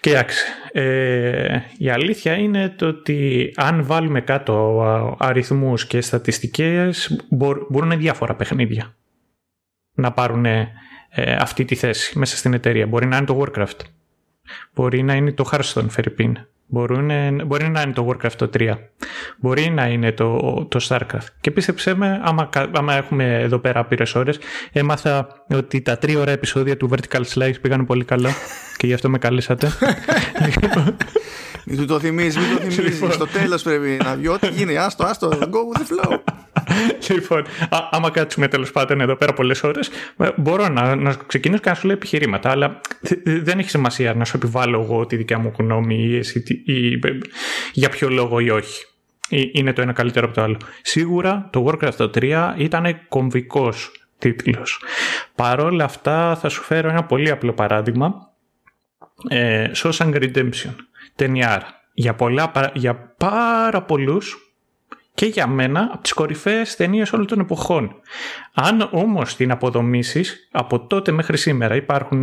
Κοιτάξτε. 0.00 0.42
Ε, 0.72 1.58
η 1.78 1.90
αλήθεια 1.90 2.34
είναι 2.34 2.68
το 2.76 2.86
ότι 2.86 3.50
αν 3.56 3.84
βάλουμε 3.84 4.20
κάτω 4.20 4.80
α, 4.82 5.26
αριθμούς 5.28 5.86
και 5.86 6.00
στατιστικές 6.00 7.20
μπορ- 7.30 7.66
μπορούν 7.70 7.98
διάφορα 7.98 8.34
παιχνίδια 8.36 8.94
να 9.94 10.12
πάρουν 10.12 10.46
ε, 11.14 11.34
αυτή 11.34 11.64
τη 11.64 11.74
θέση 11.74 12.18
μέσα 12.18 12.36
στην 12.36 12.54
εταιρεία. 12.54 12.86
Μπορεί 12.86 13.06
να 13.06 13.16
είναι 13.16 13.26
το 13.26 13.44
Warcraft. 13.44 13.80
Μπορεί 14.74 15.02
να 15.02 15.14
είναι 15.14 15.32
το 15.32 15.50
Hearthstone, 15.52 15.86
Φερρυπίν. 15.88 16.38
Μπορούν, 16.66 17.10
μπορεί 17.46 17.68
να 17.68 17.80
είναι 17.80 17.92
το 17.92 18.08
Warcraft 18.08 18.48
3. 18.56 18.76
Μπορεί 19.40 19.70
να 19.70 19.86
είναι 19.86 20.12
το, 20.12 20.38
το 20.70 20.86
Starcraft. 20.88 21.26
Και 21.40 21.50
πίστεψέ 21.50 21.94
με, 21.94 22.20
άμα, 22.24 22.48
άμα 22.72 22.94
έχουμε 22.94 23.40
εδώ 23.40 23.58
πέρα 23.58 23.80
άπειρε 23.80 24.04
ώρες, 24.14 24.38
έμαθα 24.72 25.44
ότι 25.54 25.80
τα 25.80 25.98
τρία 25.98 26.18
ώρα 26.18 26.30
επεισόδια 26.30 26.76
του 26.76 26.90
Vertical 26.92 27.22
Slice 27.34 27.60
πήγαν 27.60 27.86
πολύ 27.86 28.04
καλά 28.04 28.30
και 28.78 28.86
γι' 28.86 28.92
αυτό 28.92 29.10
με 29.10 29.18
καλέσατε. 29.18 29.68
Μην 31.64 31.76
του 31.76 31.86
το 31.86 31.98
θυμίζεις, 31.98 32.36
μην 32.36 32.56
το 32.56 32.60
θυμίζεις. 32.62 32.92
Λοιπόν. 32.92 33.12
Στο 33.12 33.26
τέλος 33.26 33.62
πρέπει 33.62 33.98
να 34.04 34.14
βγει. 34.14 34.28
Ό,τι 34.28 34.48
γίνει, 34.48 34.76
άστο, 34.76 35.04
άστο. 35.04 35.28
Go 35.28 35.44
with 35.44 35.80
the 35.80 36.10
flow. 36.10 36.18
Λοιπόν, 37.08 37.44
άμα 37.90 38.10
κάτσουμε 38.10 38.48
τέλος 38.48 38.70
πάντων 38.70 39.00
εδώ 39.00 39.16
πέρα 39.16 39.32
πολλές 39.32 39.62
ώρες, 39.62 39.90
ε, 40.16 40.28
μπορώ 40.36 40.68
να, 40.68 40.94
να 40.94 41.14
ξεκινήσω 41.26 41.62
και 41.62 41.68
να 41.68 41.74
σου 41.74 41.86
λέω 41.86 41.96
επιχειρήματα, 41.96 42.50
αλλά 42.50 42.80
δεν 43.24 43.58
έχει 43.58 43.70
σημασία 43.70 44.14
να 44.14 44.24
σου 44.24 44.36
επιβάλλω 44.36 44.80
εγώ 44.80 45.06
τη 45.06 45.16
δικιά 45.16 45.38
μου 45.38 45.52
γνώμη 45.58 45.94
ή, 45.94 46.16
εσύ, 46.16 46.42
ή 46.64 46.98
για 47.72 47.88
ποιο 47.88 48.08
λόγο 48.08 48.38
ή 48.38 48.50
όχι. 48.50 48.86
Είναι 49.52 49.72
το 49.72 49.82
ένα 49.82 49.92
καλύτερο 49.92 50.26
από 50.26 50.34
το 50.34 50.42
άλλο. 50.42 50.56
Σίγουρα 50.82 51.48
το 51.52 51.66
Warcraft 51.66 52.10
3 52.14 52.54
ήταν 52.56 52.98
κομβικός 53.08 53.90
τίτλος. 54.18 54.82
Παρόλα 55.34 55.84
αυτά 55.84 56.36
θα 56.36 56.48
σου 56.48 56.62
φέρω 56.62 56.88
ένα 56.88 57.04
πολύ 57.04 57.30
απλό 57.30 57.52
παράδειγμα. 57.52 58.30
Ε, 59.28 59.70
Redemption 59.98 60.74
ταινιάρα. 61.22 61.80
Για, 61.94 62.14
πολλά, 62.14 62.52
για 62.74 63.14
πάρα 63.16 63.82
πολλούς 63.82 64.36
και 65.14 65.26
για 65.26 65.46
μένα 65.46 65.88
από 65.92 66.02
τις 66.02 66.12
κορυφαίες 66.12 66.76
ταινίες 66.76 67.12
όλων 67.12 67.26
των 67.26 67.40
εποχών. 67.40 67.94
Αν 68.54 68.88
όμως 68.92 69.36
την 69.36 69.50
αποδομήσεις, 69.50 70.48
από 70.50 70.86
τότε 70.86 71.12
μέχρι 71.12 71.36
σήμερα 71.36 71.74
υπάρχουν 71.74 72.22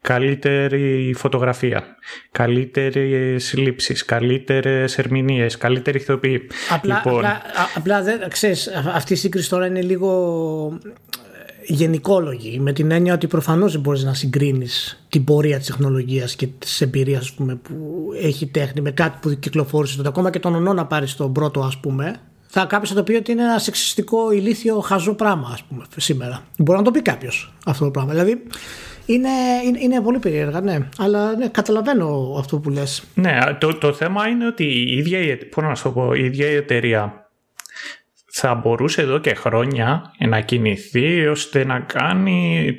καλύτερη 0.00 1.14
φωτογραφία, 1.16 1.84
καλύτερες 2.30 3.54
λήψεις, 3.56 4.04
καλύτερες 4.04 4.98
ερμηνείες, 4.98 5.56
καλύτερη 5.56 5.98
ηθοποιή. 5.98 6.46
Απλά, 6.70 6.94
λοιπόν, 6.94 7.18
απλά, 7.24 7.42
απλά 7.74 8.02
δεν, 8.02 8.28
ξέρεις, 8.28 8.68
αυτή 8.94 9.12
η 9.12 9.16
σύγκριση 9.16 9.48
τώρα 9.48 9.66
είναι 9.66 9.82
λίγο 9.82 10.78
γενικόλογοι 11.66 12.58
με 12.58 12.72
την 12.72 12.90
έννοια 12.90 13.14
ότι 13.14 13.26
προφανώς 13.26 13.72
δεν 13.72 13.80
μπορείς 13.80 14.04
να 14.04 14.14
συγκρίνεις 14.14 15.04
την 15.08 15.24
πορεία 15.24 15.58
της 15.58 15.66
τεχνολογίας 15.66 16.36
και 16.36 16.46
της 16.46 16.80
εμπειρίας 16.80 17.32
πούμε, 17.32 17.54
που 17.54 18.08
έχει 18.22 18.46
τέχνη 18.46 18.80
με 18.80 18.90
κάτι 18.90 19.18
που 19.20 19.38
κυκλοφόρησε 19.38 19.96
τότε 19.96 20.08
ακόμα 20.08 20.30
και 20.30 20.38
τον 20.38 20.54
ονό 20.54 20.72
να 20.72 20.86
πάρει 20.86 21.06
τον 21.16 21.32
πρώτο 21.32 21.60
ας 21.60 21.78
πούμε 21.78 22.16
θα 22.46 22.64
κάποιος 22.64 22.88
θα 22.88 22.94
το 22.94 23.02
πει 23.02 23.14
ότι 23.14 23.32
είναι 23.32 23.42
ένα 23.42 23.58
σεξιστικό 23.58 24.32
ηλίθιο 24.32 24.80
χαζό 24.80 25.14
πράγμα 25.14 25.50
ας 25.52 25.62
πούμε 25.62 25.84
σήμερα 25.96 26.42
μπορεί 26.58 26.78
να 26.78 26.84
το 26.84 26.90
πει 26.90 27.02
κάποιος 27.02 27.54
αυτό 27.64 27.84
το 27.84 27.90
πράγμα 27.90 28.10
δηλαδή 28.10 28.42
είναι, 29.06 29.28
είναι, 29.64 29.78
είναι, 29.80 30.00
πολύ 30.00 30.18
περίεργα, 30.18 30.60
ναι. 30.60 30.78
Αλλά 30.98 31.36
ναι, 31.36 31.48
καταλαβαίνω 31.48 32.36
αυτό 32.38 32.58
που 32.58 32.70
λες. 32.70 33.04
Ναι, 33.14 33.38
το, 33.60 33.74
το 33.78 33.92
θέμα 33.92 34.28
είναι 34.28 34.46
ότι 34.46 34.64
η 34.64 34.96
ίδια, 34.96 35.18
να 35.56 35.74
το 35.82 35.90
πω, 35.90 36.14
η 36.14 36.24
ίδια 36.24 36.50
η 36.50 36.54
εταιρεία 36.54 37.25
θα 38.38 38.54
μπορούσε 38.54 39.02
εδώ 39.02 39.18
και 39.18 39.34
χρόνια 39.34 40.14
να 40.18 40.40
κινηθεί 40.40 41.26
ώστε 41.26 41.64
να 41.64 41.80
κάνει 41.80 42.74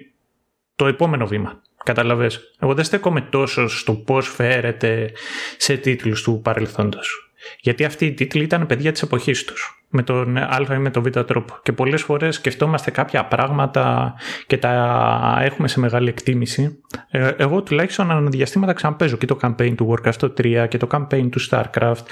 το 0.76 0.88
επόμενο 0.88 1.28
βήμα. 1.28 1.62
Καταλαβες. 1.84 2.40
Εγώ 2.60 2.74
δεν 2.74 2.84
στέκομαι 2.84 3.22
τόσο 3.22 3.68
στο 3.68 3.94
πώς 3.94 4.28
φέρεται 4.28 5.12
σε 5.58 5.78
τίτλους 5.78 6.22
του 6.24 6.42
παρελθόντος. 6.44 7.32
Γιατί 7.60 7.84
αυτοί 7.84 8.06
οι 8.06 8.14
τίτλοι 8.14 8.44
ήταν 8.44 8.66
παιδιά 8.66 8.92
της 8.92 9.02
εποχής 9.02 9.46
τους. 9.46 9.86
Με 9.90 10.04
τον 10.04 10.38
α 10.38 10.68
ή 10.74 10.78
με 10.78 10.90
τον 10.90 11.04
β 11.04 11.08
τρόπο. 11.08 11.60
Και 11.64 11.72
πολλές 11.72 12.02
φορές 12.02 12.36
σκεφτόμαστε 12.36 12.92
κάποια 12.92 13.26
πράγματα 13.26 14.14
και 14.48 14.58
τα 14.58 15.40
έχουμε 15.42 15.68
σε 15.68 15.80
μεγάλη 15.80 16.10
εκτίμηση. 16.10 16.82
Ε, 17.10 17.32
εγώ 17.38 17.62
τουλάχιστον 17.62 18.12
αναδιαστήματα 18.12 18.74
ξαναπέζω 18.74 19.18
και 19.18 19.26
το 19.26 19.38
campaign 19.42 19.74
του 19.76 19.94
Warcraft 19.94 20.30
3 20.42 20.68
και 20.70 20.78
το 20.78 20.88
campaign 20.92 21.30
του 21.32 21.40
Starcraft. 21.50 22.04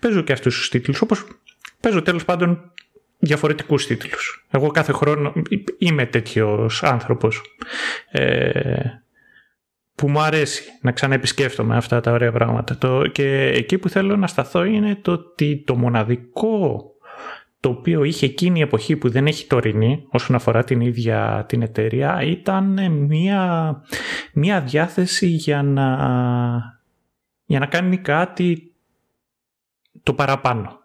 Παίζω 0.00 0.20
και 0.20 0.32
αυτούς 0.32 0.56
τους 0.56 0.68
τίτλους 0.68 1.00
όπως 1.00 1.24
παίζω 1.82 2.02
τέλος 2.02 2.24
πάντων 2.24 2.72
διαφορετικούς 3.18 3.86
τίτλους. 3.86 4.46
Εγώ 4.50 4.68
κάθε 4.68 4.92
χρόνο 4.92 5.32
είμαι 5.78 6.06
τέτοιος 6.06 6.82
άνθρωπος 6.82 7.40
ε, 8.10 8.80
που 9.94 10.08
μου 10.08 10.20
αρέσει 10.20 10.62
να 10.80 10.92
ξαναεπισκέφτομαι 10.92 11.76
αυτά 11.76 12.00
τα 12.00 12.12
ωραία 12.12 12.32
πράγματα. 12.32 12.78
Το, 12.78 13.06
και 13.06 13.46
εκεί 13.46 13.78
που 13.78 13.88
θέλω 13.88 14.16
να 14.16 14.26
σταθώ 14.26 14.64
είναι 14.64 14.98
το 15.02 15.12
ότι 15.12 15.62
το 15.66 15.76
μοναδικό 15.76 16.86
το 17.60 17.68
οποίο 17.68 18.04
είχε 18.04 18.26
εκείνη 18.26 18.58
η 18.58 18.62
εποχή 18.62 18.96
που 18.96 19.10
δεν 19.10 19.26
έχει 19.26 19.46
τωρινή 19.46 20.06
όσον 20.08 20.36
αφορά 20.36 20.64
την 20.64 20.80
ίδια 20.80 21.44
την 21.48 21.62
εταιρεία 21.62 22.22
ήταν 22.22 22.92
μια, 22.92 23.82
μια 24.32 24.60
διάθεση 24.60 25.26
για 25.26 25.62
να, 25.62 25.96
για 27.44 27.58
να 27.58 27.66
κάνει 27.66 27.96
κάτι 27.96 28.72
το 30.02 30.14
παραπάνω 30.14 30.81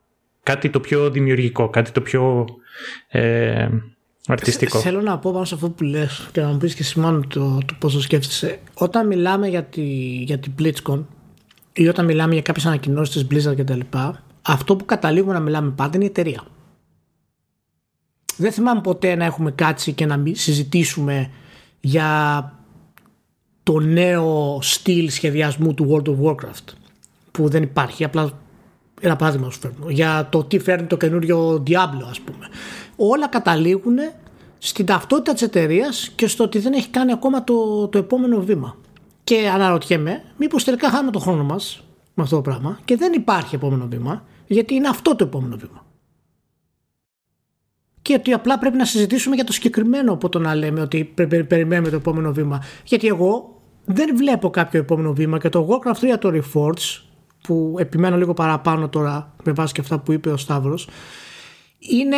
κάτι 0.48 0.70
το 0.70 0.80
πιο 0.80 1.10
δημιουργικό, 1.10 1.70
κάτι 1.70 1.92
το 1.92 2.02
πιο 2.02 2.46
ε, 3.08 3.70
αρτιστικό. 4.28 4.80
Θέλω 4.80 5.02
να 5.02 5.20
πω 5.20 5.32
πάνω 5.32 5.46
σε 5.46 5.54
αυτό 5.56 5.70
που 5.70 5.84
λες 5.84 6.30
και 6.32 6.42
να 6.42 6.48
μου 6.48 6.58
πεις 6.58 6.76
και 6.76 6.82
εσύ 6.82 7.00
μόνο 7.00 7.20
το, 7.28 7.58
το 7.66 7.76
πώς 7.80 7.94
το 7.94 8.02
σκέφτεσαι. 8.02 8.60
Όταν 8.74 9.08
μιλάμε 9.08 9.48
για, 9.48 9.64
τη, 9.64 9.82
για 10.24 10.40
την 10.40 10.54
BlitzCon 10.60 11.04
ή 11.74 11.88
όταν 11.88 12.06
μιλάμε 12.06 12.34
για 12.34 12.42
κάποιες 12.42 12.66
ανακοινώσεις 12.66 13.28
της 13.28 13.48
Blizzard 13.48 13.56
κτλ. 13.58 13.80
Αυτό 14.42 14.76
που 14.76 14.86
καταλήγουμε 14.86 15.34
να 15.34 15.40
μιλάμε 15.40 15.72
πάντα 15.72 15.96
είναι 15.96 16.06
η 16.06 16.08
εταιρεία. 16.08 16.44
Δεν 18.38 18.52
θυμάμαι 18.52 18.82
ποτέ 18.82 19.16
να 19.16 19.26
έχουμε 19.26 19.52
κάτσει 19.52 19.94
και 19.94 20.06
να 20.06 20.24
συζητήσουμε 20.32 21.30
για 21.80 22.52
το 23.64 23.80
νέο 23.80 24.60
στυλ 24.62 25.10
σχεδιασμού 25.10 25.74
του 25.74 25.88
World 25.92 26.10
of 26.10 26.24
Warcraft 26.24 26.74
που 27.32 27.50
δεν 27.50 27.64
υπάρχει, 27.64 28.04
απλά 28.04 28.32
ένα 29.02 29.16
παράδειγμα 29.16 29.52
σου 29.52 29.60
φέρνω, 29.60 29.90
για 29.90 30.28
το 30.32 30.44
τι 30.44 30.60
φέρνει 30.60 30.88
το 30.88 30.98
καινούριο 30.98 31.64
Diablo 31.68 32.06
ας 32.10 32.20
πούμε. 32.20 32.48
Όλα 32.96 33.28
καταλήγουν 33.28 33.98
στην 34.58 34.86
ταυτότητα 34.86 35.34
της 35.34 35.42
εταιρείας 35.42 36.12
και 36.16 36.28
στο 36.28 36.44
ότι 36.44 36.60
δεν 36.60 36.74
έχει 36.74 36.90
κάνει 36.90 37.12
ακόμα 37.12 37.44
το, 37.44 37.88
το 37.88 37.98
επόμενο 37.98 38.42
βήμα. 38.42 38.78
Και 39.24 39.50
αναρωτιέμαι, 39.54 40.24
μήπως 40.38 40.64
τελικά 40.64 40.90
χάνουμε 40.90 41.12
τον 41.12 41.22
χρόνο 41.22 41.44
μας 41.44 41.84
με 42.14 42.24
αυτό 42.24 42.36
το 42.36 42.42
πράγμα 42.42 42.80
και 42.86 42.96
δεν 42.96 43.14
υπάρχει 43.14 43.56
επόμενο 43.56 43.88
βήμα, 43.88 44.24
γιατί 44.48 44.74
είναι 44.74 44.88
αυτό 44.88 45.16
το 45.16 45.24
επόμενο 45.24 45.58
βήμα. 45.58 45.86
Και 48.02 48.14
ότι 48.14 48.34
απλά 48.34 48.58
πρέπει 48.58 48.78
να 48.78 48.86
συζητήσουμε 48.86 49.36
για 49.36 49.44
το 49.44 49.52
συγκεκριμένο 49.52 50.14
από 50.14 50.30
το 50.30 50.40
να 50.40 50.56
λέμε 50.56 50.82
ότι 50.82 51.14
περιμένουμε 51.48 51.90
το 51.90 51.96
επόμενο 51.96 52.32
βήμα. 52.34 52.64
Γιατί 52.86 53.08
εγώ 53.08 53.62
δεν 53.86 54.16
βλέπω 54.18 54.50
κάποιο 54.50 54.80
επόμενο 54.80 55.14
βήμα 55.14 55.40
και 55.40 55.50
το 55.50 55.68
Warcraft 55.70 56.14
3 56.14 56.18
το 56.20 56.32
Reforged 56.34 57.07
που 57.48 57.76
επιμένω 57.80 58.18
λίγο 58.18 58.34
παραπάνω 58.34 58.90
τώρα 58.90 59.34
με 59.44 59.52
βάση 59.52 59.74
και 59.74 59.82
αυτά 59.82 60.00
που 60.00 60.12
είπε 60.12 60.30
ο 60.30 60.38
Σταύρος 60.38 60.88
είναι 61.80 62.18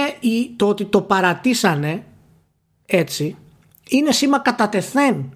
το 0.56 0.68
ότι 0.68 0.86
το 0.86 1.02
παρατήσανε 1.02 2.04
έτσι 2.86 3.38
είναι 3.90 4.12
σήμα 4.12 4.40
κατατεθέν 4.40 5.34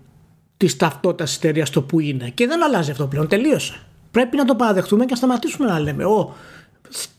της 0.57 0.75
ταυτότητας 0.75 1.27
της 1.27 1.37
εταιρείας 1.37 1.69
το 1.69 1.81
που 1.81 1.99
είναι 1.99 2.29
και 2.29 2.47
δεν 2.47 2.63
αλλάζει 2.63 2.91
αυτό 2.91 3.07
πλέον. 3.07 3.27
Τελείωσε. 3.27 3.85
Πρέπει 4.11 4.37
να 4.37 4.45
το 4.45 4.55
παραδεχτούμε 4.55 5.03
και 5.05 5.11
να 5.11 5.17
σταματήσουμε 5.17 5.67
να 5.67 5.79
λέμε 5.79 6.05
Ω, 6.05 6.35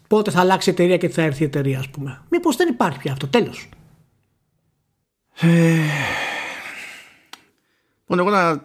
πότε 0.08 0.30
θα 0.30 0.40
αλλάξει 0.40 0.70
η 0.70 0.72
εταιρεία 0.72 0.96
και 0.96 1.08
θα 1.08 1.22
έρθει 1.22 1.42
η 1.42 1.46
εταιρεία, 1.46 1.78
ας 1.78 1.88
πούμε. 1.88 2.22
Μήπως 2.28 2.56
δεν 2.56 2.68
υπάρχει 2.68 2.98
πια 2.98 3.12
αυτό. 3.12 3.26
Τέλος. 3.26 3.68
Ε, 5.40 5.78
λοιπόν, 8.00 8.18
εγώ 8.18 8.30
να, 8.30 8.60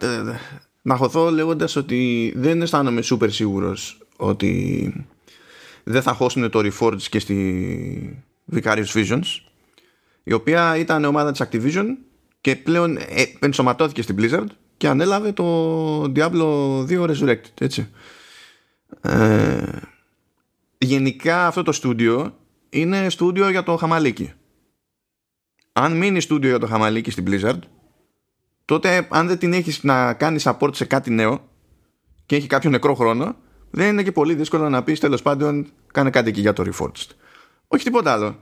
να 0.82 0.96
χωθώ 0.96 1.30
λέγοντας 1.30 1.76
ότι 1.76 2.32
δεν 2.36 2.62
αισθάνομαι 2.62 3.02
σούπερ 3.02 3.30
σίγουρος 3.30 3.99
ότι 4.20 5.06
δεν 5.84 6.02
θα 6.02 6.12
χώσουν 6.12 6.50
το 6.50 6.58
Reforged 6.58 7.02
και 7.02 7.18
στη 7.18 8.24
Vicarious 8.52 8.92
Visions 8.94 9.40
η 10.22 10.32
οποία 10.32 10.76
ήταν 10.76 11.04
ομάδα 11.04 11.32
της 11.32 11.42
Activision 11.44 11.86
και 12.40 12.56
πλέον 12.56 12.96
ε, 12.96 13.24
ενσωματώθηκε 13.38 14.02
στην 14.02 14.16
Blizzard 14.18 14.46
και 14.76 14.88
ανέλαβε 14.88 15.32
το 15.32 16.02
Diablo 16.02 16.80
2 16.88 17.10
Resurrected 17.10 17.60
έτσι. 17.60 17.88
Ε, 19.00 19.62
γενικά 20.78 21.46
αυτό 21.46 21.62
το 21.62 21.72
στούντιο 21.72 22.38
είναι 22.70 23.10
στούντιο 23.10 23.50
για 23.50 23.62
το 23.62 23.76
χαμαλίκι. 23.76 24.32
Αν 25.72 25.96
μείνει 25.96 26.20
στούντιο 26.20 26.48
για 26.48 26.58
το 26.58 26.66
χαμαλίκι 26.66 27.10
στην 27.10 27.24
Blizzard 27.28 27.58
τότε 28.64 29.06
αν 29.10 29.26
δεν 29.26 29.38
την 29.38 29.52
έχεις 29.52 29.82
να 29.82 30.14
κάνεις 30.14 30.46
support 30.48 30.74
σε 30.74 30.84
κάτι 30.84 31.10
νέο 31.10 31.48
και 32.26 32.36
έχει 32.36 32.46
κάποιο 32.46 32.70
νεκρό 32.70 32.94
χρόνο 32.94 33.36
δεν 33.70 33.88
είναι 33.88 34.02
και 34.02 34.12
πολύ 34.12 34.34
δύσκολο 34.34 34.68
να 34.68 34.82
πεις 34.82 35.00
τέλος 35.00 35.22
πάντων 35.22 35.66
κάνε 35.92 36.10
κάτι 36.10 36.28
εκεί 36.28 36.40
για 36.40 36.52
το 36.52 36.64
Reforged. 36.66 37.06
Όχι 37.68 37.84
τίποτα 37.84 38.12
άλλο. 38.12 38.36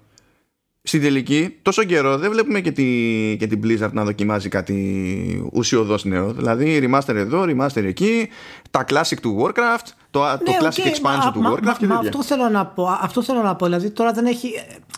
Στην 0.83 1.01
τελική, 1.01 1.57
τόσο 1.63 1.85
καιρό 1.85 2.19
δεν 2.19 2.31
βλέπουμε 2.31 2.61
και, 2.61 2.73
τη, 2.73 3.37
και 3.39 3.47
την 3.47 3.61
Blizzard 3.65 3.93
να 3.93 4.05
δοκιμάζει 4.05 4.49
κάτι 4.49 5.51
ουσιοδός 5.53 6.05
νέο. 6.05 6.33
Δηλαδή, 6.33 6.81
remaster 6.83 7.15
εδώ, 7.15 7.45
remaster 7.49 7.85
εκεί, 7.85 8.29
τα 8.71 8.85
classic 8.89 9.17
του 9.23 9.43
Warcraft, 9.43 9.87
το, 10.11 10.23
ναι, 10.23 10.37
το 10.37 10.53
classic 10.61 10.67
okay, 10.67 10.89
expansion 10.89 11.33
του 11.33 11.43
Warcraft 11.47 11.77
και 11.79 11.87
μα, 11.87 11.95
αυτό 11.95 12.23
θέλω 12.23 12.49
να 12.49 12.67
πω. 12.67 12.89
Αυτό 13.01 13.23
θέλω 13.23 13.43
να 13.43 13.57
πω. 13.57 13.65
Δηλαδή, 13.65 13.91
τώρα 13.91 14.13
δεν 14.13 14.27
έχει, 14.27 14.51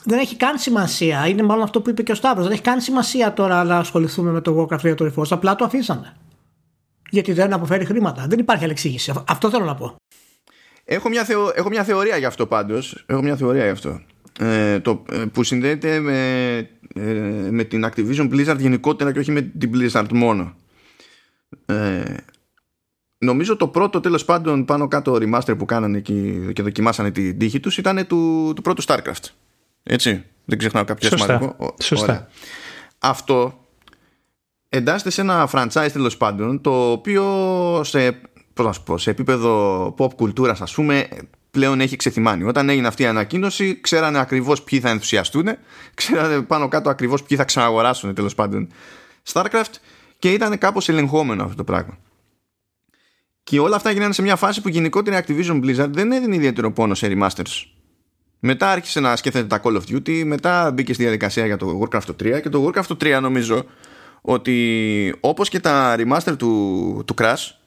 δεν 0.04 0.18
έχει 0.18 0.36
καν 0.36 0.58
σημασία. 0.58 1.26
Είναι 1.28 1.42
μάλλον 1.42 1.62
αυτό 1.62 1.80
που 1.80 1.90
είπε 1.90 2.02
και 2.02 2.12
ο 2.12 2.14
Σταύρος. 2.14 2.44
Δεν 2.44 2.52
έχει 2.52 2.62
καν 2.62 2.80
σημασία 2.80 3.32
τώρα 3.32 3.64
να 3.64 3.76
ασχοληθούμε 3.76 4.30
με 4.30 4.40
το 4.40 4.68
Warcraft 4.70 4.84
ή 4.84 4.94
το 4.94 5.12
Reforged. 5.14 5.30
Απλά 5.30 5.56
το 5.56 5.64
αφήσανε. 5.64 6.16
Γιατί 7.10 7.32
δεν 7.32 7.52
αποφέρει 7.52 7.84
χρήματα. 7.84 8.26
Δεν 8.28 8.38
υπάρχει 8.38 8.62
άλλη 8.62 8.72
εξήγηση. 8.72 9.12
Αυτό 9.28 9.50
θέλω 9.50 9.64
να 9.64 9.74
πω. 9.74 9.96
Έχω 10.92 11.08
μια, 11.08 11.24
θεω, 11.24 11.52
έχω 11.54 11.68
μια 11.68 11.84
θεωρία 11.84 12.16
γι' 12.16 12.24
αυτό 12.24 12.46
πάντως. 12.46 13.04
Έχω 13.06 13.22
μια 13.22 13.36
θεωρία 13.36 13.64
γι' 13.64 13.70
αυτό. 13.70 14.00
Ε, 14.38 14.80
το, 14.80 15.02
ε, 15.10 15.24
που 15.32 15.42
συνδέεται 15.42 16.00
με, 16.00 16.56
ε, 16.94 17.48
με 17.50 17.64
την 17.64 17.86
Activision 17.86 18.30
Blizzard 18.32 18.56
γενικότερα 18.58 19.12
και 19.12 19.18
όχι 19.18 19.30
με 19.30 19.40
την 19.40 19.70
Blizzard 19.74 20.06
μόνο. 20.12 20.54
Ε, 21.66 22.02
νομίζω 23.18 23.56
το 23.56 23.68
πρώτο 23.68 24.00
τέλος 24.00 24.24
πάντων 24.24 24.64
πάνω 24.64 24.88
κάτω 24.88 25.18
remaster 25.20 25.58
που 25.58 25.64
κάνανε 25.64 26.00
και, 26.00 26.12
και 26.52 26.62
δοκιμάσανε 26.62 27.10
την 27.10 27.38
τύχη 27.38 27.60
τους 27.60 27.78
ήταν 27.78 28.06
του, 28.06 28.52
του 28.56 28.62
πρώτου 28.62 28.82
StarCraft. 28.82 29.24
Έτσι. 29.82 30.24
Δεν 30.44 30.58
ξεχνάω 30.58 30.84
κάποιο 30.84 31.08
σημαντικό. 31.08 31.74
Σωστά. 31.82 32.28
Αυτό 32.98 33.64
εντάσσεται 34.68 35.10
σε 35.10 35.20
ένα 35.20 35.48
franchise 35.52 35.88
τέλος 35.92 36.16
πάντων 36.16 36.60
το 36.60 36.90
οποίο 36.90 37.24
σε, 37.84 38.20
πώς 38.62 38.76
να 38.76 38.82
πω, 38.84 38.98
σε 38.98 39.10
επίπεδο 39.10 39.94
pop 39.98 40.14
κουλτούρας, 40.14 40.60
ας 40.60 40.74
πούμε 40.74 41.08
πλέον 41.50 41.80
έχει 41.80 41.96
ξεθυμάνει. 41.96 42.44
Όταν 42.44 42.68
έγινε 42.68 42.86
αυτή 42.86 43.02
η 43.02 43.06
ανακοίνωση 43.06 43.80
ξέρανε 43.80 44.18
ακριβώς 44.18 44.62
ποιοι 44.62 44.80
θα 44.80 44.90
ενθουσιαστούν 44.90 45.46
ξέρανε 45.94 46.42
πάνω 46.42 46.68
κάτω 46.68 46.90
ακριβώς 46.90 47.22
ποιοι 47.22 47.36
θα 47.36 47.44
ξαναγοράσουν 47.44 48.14
τέλος 48.14 48.34
πάντων 48.34 48.68
StarCraft 49.32 49.74
και 50.18 50.32
ήταν 50.32 50.58
κάπως 50.58 50.88
ελεγχόμενο 50.88 51.42
αυτό 51.42 51.56
το 51.56 51.64
πράγμα. 51.64 51.98
Και 53.42 53.60
όλα 53.60 53.76
αυτά 53.76 53.90
έγιναν 53.90 54.12
σε 54.12 54.22
μια 54.22 54.36
φάση 54.36 54.60
που 54.60 54.68
γενικότερα 54.68 55.18
η 55.18 55.22
Activision 55.26 55.64
Blizzard 55.64 55.90
δεν 55.90 56.12
έδινε 56.12 56.34
ιδιαίτερο 56.34 56.72
πόνο 56.72 56.94
σε 56.94 57.08
remasters. 57.10 57.64
Μετά 58.38 58.70
άρχισε 58.70 59.00
να 59.00 59.16
σκέφτεται 59.16 59.46
τα 59.46 59.60
Call 59.64 59.76
of 59.76 59.94
Duty, 59.94 60.22
μετά 60.24 60.70
μπήκε 60.70 60.92
στη 60.92 61.02
διαδικασία 61.02 61.46
για 61.46 61.56
το 61.56 61.80
Warcraft 61.82 62.10
3 62.22 62.40
και 62.42 62.48
το 62.48 62.66
Warcraft 62.66 63.16
3 63.16 63.18
νομίζω 63.20 63.64
ότι 64.20 65.14
όπως 65.20 65.48
και 65.48 65.60
τα 65.60 65.96
remaster 65.98 66.34
του, 66.38 67.02
του 67.06 67.14
Crash 67.18 67.59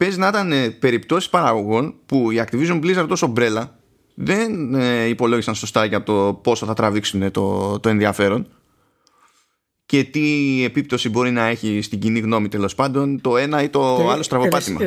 παίζει 0.00 0.18
να 0.18 0.28
ήταν 0.28 0.52
ε, 0.52 0.70
περιπτώσεις 0.70 1.30
παραγωγών 1.30 1.94
που 2.06 2.30
η 2.30 2.42
Activision 2.44 2.80
Blizzard 2.84 3.06
τόσο 3.08 3.26
ομπρέλα 3.26 3.78
δεν 4.14 4.74
ε, 4.74 5.04
υπολόγισαν 5.04 5.54
σωστά 5.54 5.84
για 5.84 6.02
το 6.02 6.40
πόσο 6.42 6.66
θα 6.66 6.74
τραβήξουν 6.74 7.30
το, 7.30 7.78
το 7.80 7.88
ενδιαφέρον 7.88 8.46
και 9.86 10.04
τι 10.04 10.64
επίπτωση 10.64 11.08
μπορεί 11.08 11.30
να 11.30 11.46
έχει 11.46 11.80
στην 11.82 11.98
κοινή 11.98 12.18
γνώμη 12.18 12.48
τέλος 12.48 12.74
πάντων 12.74 13.20
το 13.20 13.36
ένα 13.36 13.62
ή 13.62 13.68
το 13.68 14.10
άλλο 14.10 14.22
στραβοπάτημα. 14.22 14.80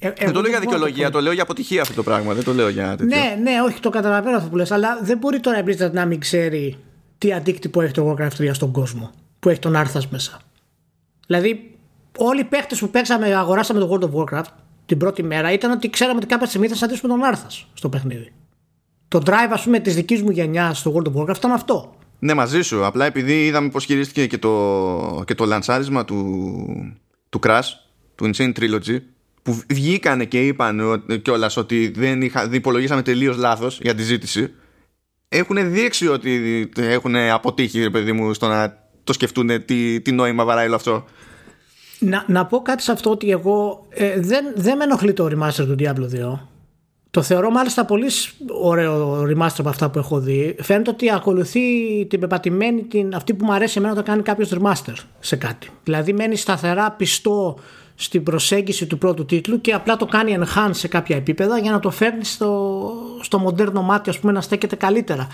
δεν 0.00 0.32
το 0.32 0.40
λέω 0.40 0.50
για 0.50 0.60
δικαιολογία, 0.60 1.10
το 1.10 1.20
λέω 1.20 1.32
για 1.32 1.42
αποτυχία 1.42 1.82
αυτό 1.82 1.94
το 1.94 2.02
πράγμα. 2.02 2.34
Δεν 2.34 2.44
το 2.44 2.52
λέω 2.52 2.68
για 2.68 2.96
τέτοιο. 2.96 3.06
Ναι, 3.06 3.38
ναι, 3.42 3.62
όχι, 3.62 3.80
το 3.80 3.90
καταλαβαίνω 3.90 4.36
αυτό 4.36 4.48
που 4.48 4.56
λες, 4.56 4.70
αλλά 4.70 4.98
δεν 5.02 5.18
μπορεί 5.18 5.40
τώρα 5.40 5.58
η 5.58 5.62
Blizzard 5.66 5.92
να 5.92 6.06
μην 6.06 6.20
ξέρει 6.20 6.76
τι 7.18 7.32
αντίκτυπο 7.32 7.80
έχει 7.80 7.92
το 7.92 8.16
Warcraft 8.18 8.42
3 8.42 8.50
στον 8.52 8.72
κόσμο 8.72 9.10
που 9.38 9.48
έχει 9.48 9.58
τον 9.58 9.76
Άρθα 9.76 10.02
μέσα. 10.10 10.40
Δηλαδή, 11.26 11.75
όλοι 12.18 12.40
οι 12.40 12.44
παίχτε 12.44 12.76
που 12.76 12.90
παίξαμε, 12.90 13.34
αγοράσαμε 13.34 13.80
το 13.80 13.90
World 13.92 14.04
of 14.04 14.10
Warcraft 14.20 14.50
την 14.86 14.98
πρώτη 14.98 15.22
μέρα 15.22 15.52
ήταν 15.52 15.70
ότι 15.70 15.90
ξέραμε 15.90 16.16
ότι 16.16 16.26
κάποια 16.26 16.46
στιγμή 16.46 16.68
θα 16.68 16.74
συναντήσουμε 16.74 17.12
τον 17.12 17.24
Άρθας 17.24 17.66
στο 17.74 17.88
παιχνίδι. 17.88 18.32
Το 19.08 19.22
drive, 19.26 19.50
ας 19.50 19.62
πούμε, 19.62 19.78
της 19.78 19.94
δικής 19.94 20.22
μου 20.22 20.30
γενιάς 20.30 20.78
στο 20.78 20.94
World 20.96 21.12
of 21.12 21.22
Warcraft 21.22 21.36
ήταν 21.36 21.50
αυτό. 21.50 21.94
Ναι, 22.18 22.34
μαζί 22.34 22.62
σου. 22.62 22.84
Απλά 22.84 23.04
επειδή 23.04 23.44
είδαμε 23.44 23.68
πώς 23.68 23.84
χειρίστηκε 23.84 24.26
και 24.26 24.38
το, 24.38 25.22
και 25.26 25.34
το 25.34 25.44
λανσάρισμα 25.44 26.04
του, 26.04 26.36
του 27.28 27.40
Crash, 27.46 27.68
του 28.14 28.30
Insane 28.30 28.52
Trilogy, 28.60 28.98
που 29.42 29.60
βγήκανε 29.68 30.24
και 30.24 30.46
είπαν 30.46 31.04
κιόλας 31.22 31.56
ότι 31.56 31.88
δεν, 31.88 32.22
είχα, 32.22 32.48
υπολογίσαμε 32.52 33.02
τελείως 33.02 33.36
λάθος 33.36 33.78
για 33.82 33.94
τη 33.94 34.02
ζήτηση 34.02 34.54
έχουν 35.28 35.72
δείξει 35.72 36.08
ότι 36.08 36.68
έχουν 36.76 37.16
αποτύχει, 37.16 37.90
παιδί 37.90 38.12
μου, 38.12 38.34
στο 38.34 38.48
να 38.48 38.84
το 39.04 39.12
σκεφτούν 39.12 39.64
τι, 39.64 40.00
τι 40.00 40.12
νόημα 40.12 40.44
βαράει 40.44 40.66
όλο 40.66 40.74
αυτό. 40.74 41.04
Να, 41.98 42.24
να 42.26 42.46
πω 42.46 42.62
κάτι 42.62 42.82
σε 42.82 42.92
αυτό 42.92 43.10
ότι 43.10 43.30
εγώ 43.30 43.86
ε, 43.88 44.20
δεν, 44.20 44.44
δεν 44.54 44.76
με 44.76 44.84
ενοχλεί 44.84 45.12
το 45.12 45.26
remaster 45.26 45.64
του 45.66 45.76
Diablo 45.78 46.34
2. 46.34 46.38
Το 47.10 47.22
θεωρώ 47.22 47.50
μάλιστα 47.50 47.84
πολύ 47.84 48.06
ωραίο 48.62 49.22
remaster 49.22 49.54
από 49.58 49.68
αυτά 49.68 49.90
που 49.90 49.98
έχω 49.98 50.20
δει. 50.20 50.56
Φαίνεται 50.60 50.90
ότι 50.90 51.12
ακολουθεί 51.12 51.60
την 52.06 52.20
πεπατημένη, 52.20 52.82
την, 52.82 53.14
αυτή 53.14 53.34
που 53.34 53.44
μου 53.44 53.52
αρέσει 53.52 53.74
εμένα 53.78 53.92
όταν 53.92 54.04
κάνει 54.04 54.22
κάποιος 54.22 54.52
remaster 54.54 54.94
σε 55.20 55.36
κάτι. 55.36 55.68
Δηλαδή 55.84 56.12
μένει 56.12 56.36
σταθερά 56.36 56.90
πιστό 56.90 57.58
στην 57.94 58.22
προσέγγιση 58.22 58.86
του 58.86 58.98
πρώτου 58.98 59.24
τίτλου 59.24 59.60
και 59.60 59.72
απλά 59.72 59.96
το 59.96 60.06
κάνει 60.06 60.38
enhance 60.40 60.70
σε 60.70 60.88
κάποια 60.88 61.16
επίπεδα 61.16 61.58
για 61.58 61.70
να 61.70 61.78
το 61.78 61.90
φέρνει 61.90 62.24
στο, 62.24 62.92
στο 63.20 63.38
μοντέρνο 63.38 63.82
μάτι 63.82 64.10
ας 64.10 64.18
πούμε 64.18 64.32
να 64.32 64.40
στέκεται 64.40 64.76
καλύτερα. 64.76 65.28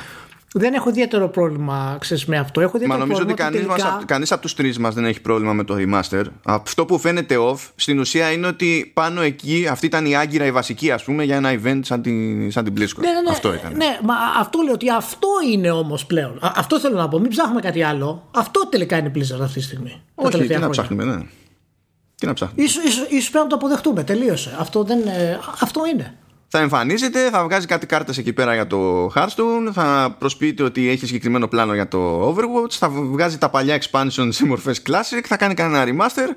Δεν 0.55 0.75
έχω 0.75 0.89
ιδιαίτερο 0.89 1.29
πρόβλημα 1.29 1.97
ξέρεις, 2.01 2.27
με 2.27 2.39
αυτό. 2.39 2.61
Έχω 2.61 2.79
Μα 2.87 2.97
νομίζω 2.97 3.23
ότι 3.23 3.35
κανείς, 3.35 3.61
τελικά... 3.61 3.93
μας, 3.93 4.05
κανείς 4.05 4.33
από 4.33 4.43
τους 4.43 4.55
τρεις 4.55 4.79
μας 4.79 4.95
δεν 4.95 5.05
έχει 5.05 5.21
πρόβλημα 5.21 5.53
με 5.53 5.65
το 5.65 5.77
remaster. 5.79 6.25
Αυτό 6.45 6.85
που 6.85 6.99
φαίνεται 6.99 7.37
off 7.39 7.59
στην 7.75 7.99
ουσία 7.99 8.31
είναι 8.33 8.47
ότι 8.47 8.91
πάνω 8.95 9.21
εκεί 9.21 9.67
αυτή 9.71 9.87
ήταν 9.87 10.07
η 10.07 10.17
άγκυρα 10.17 10.45
η 10.45 10.53
βασική 10.53 10.91
ας 10.91 11.05
πούμε 11.05 11.25
για 11.25 11.37
ένα 11.37 11.61
event 11.63 11.81
σαν 11.83 12.03
την, 12.03 12.51
σαν 12.51 12.65
την 12.65 12.75
BlizzCon. 12.77 13.01
Ναι, 13.01 13.11
ναι, 13.11 13.21
ναι, 13.21 13.31
αυτό 13.31 13.55
ήταν. 13.55 13.77
Ναι, 13.77 13.99
μα 14.03 14.15
αυτό 14.39 14.61
λέω 14.65 14.73
ότι 14.73 14.91
αυτό 14.91 15.29
είναι 15.53 15.71
όμως 15.71 16.07
πλέον. 16.07 16.39
Α, 16.41 16.53
αυτό 16.57 16.81
θέλω 16.81 16.97
να 16.97 17.09
πω. 17.09 17.19
Μην 17.19 17.31
ψάχνουμε 17.31 17.61
κάτι 17.61 17.83
άλλο. 17.83 18.29
Αυτό 18.35 18.69
τελικά 18.69 18.99
είναι 18.99 19.13
Blizzard 19.15 19.43
αυτή 19.43 19.59
τη 19.59 19.65
στιγμή. 19.65 20.03
Όχι, 20.15 20.47
τι 20.47 20.59
να 20.59 20.71
ψάχνουμε, 20.71 21.05
ναι. 21.05 21.23
Τι 22.15 22.27
να 22.27 22.33
ψάχνουμε. 22.33 22.63
Ίσως, 22.63 22.85
ίσως, 22.85 23.07
ίσως 23.09 23.31
πρέπει 23.31 23.45
να 23.45 23.51
το 23.51 23.57
αποδεχτούμε. 23.57 24.05
Τελείωσε. 24.05 24.57
Αυτό, 24.59 24.83
δεν, 24.83 24.99
ε, 25.07 25.39
αυτό 25.61 25.81
είναι. 25.93 26.17
Θα 26.55 26.61
εμφανίζεται, 26.61 27.31
θα 27.31 27.43
βγάζει 27.43 27.67
κάτι 27.67 27.87
κάρτες 27.87 28.19
εκεί 28.19 28.33
πέρα 28.33 28.55
για 28.55 28.67
το 28.67 29.07
Hearthstone, 29.15 29.73
θα 29.73 30.17
προσποιείται 30.19 30.63
ότι 30.63 30.89
έχει 30.89 31.07
συγκεκριμένο 31.07 31.49
πλάνο 31.49 31.75
για 31.75 31.89
το 31.89 32.29
Overwatch, 32.29 32.71
θα 32.71 32.89
βγάζει 32.89 33.39
τα 33.39 33.49
παλιά 33.49 33.83
expansion 33.83 34.29
σε 34.29 34.47
μορφές 34.47 34.83
Classic, 34.87 35.21
θα 35.25 35.37
κάνει 35.37 35.55
κανένα 35.55 35.85
remaster 35.87 36.37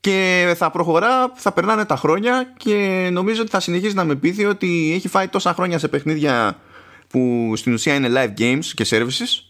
και 0.00 0.52
θα 0.56 0.70
προχωρά, 0.70 1.32
θα 1.34 1.52
περνάνε 1.52 1.84
τα 1.84 1.96
χρόνια 1.96 2.52
και 2.56 3.08
νομίζω 3.12 3.40
ότι 3.42 3.50
θα 3.50 3.60
συνεχίζει 3.60 3.94
να 3.94 4.04
με 4.04 4.14
πείθει 4.14 4.44
ότι 4.44 4.92
έχει 4.94 5.08
φάει 5.08 5.28
τόσα 5.28 5.54
χρόνια 5.54 5.78
σε 5.78 5.88
παιχνίδια 5.88 6.60
που 7.08 7.52
στην 7.56 7.72
ουσία 7.72 7.94
είναι 7.94 8.08
live 8.12 8.40
games 8.40 8.64
και 8.74 8.86
services 8.90 9.49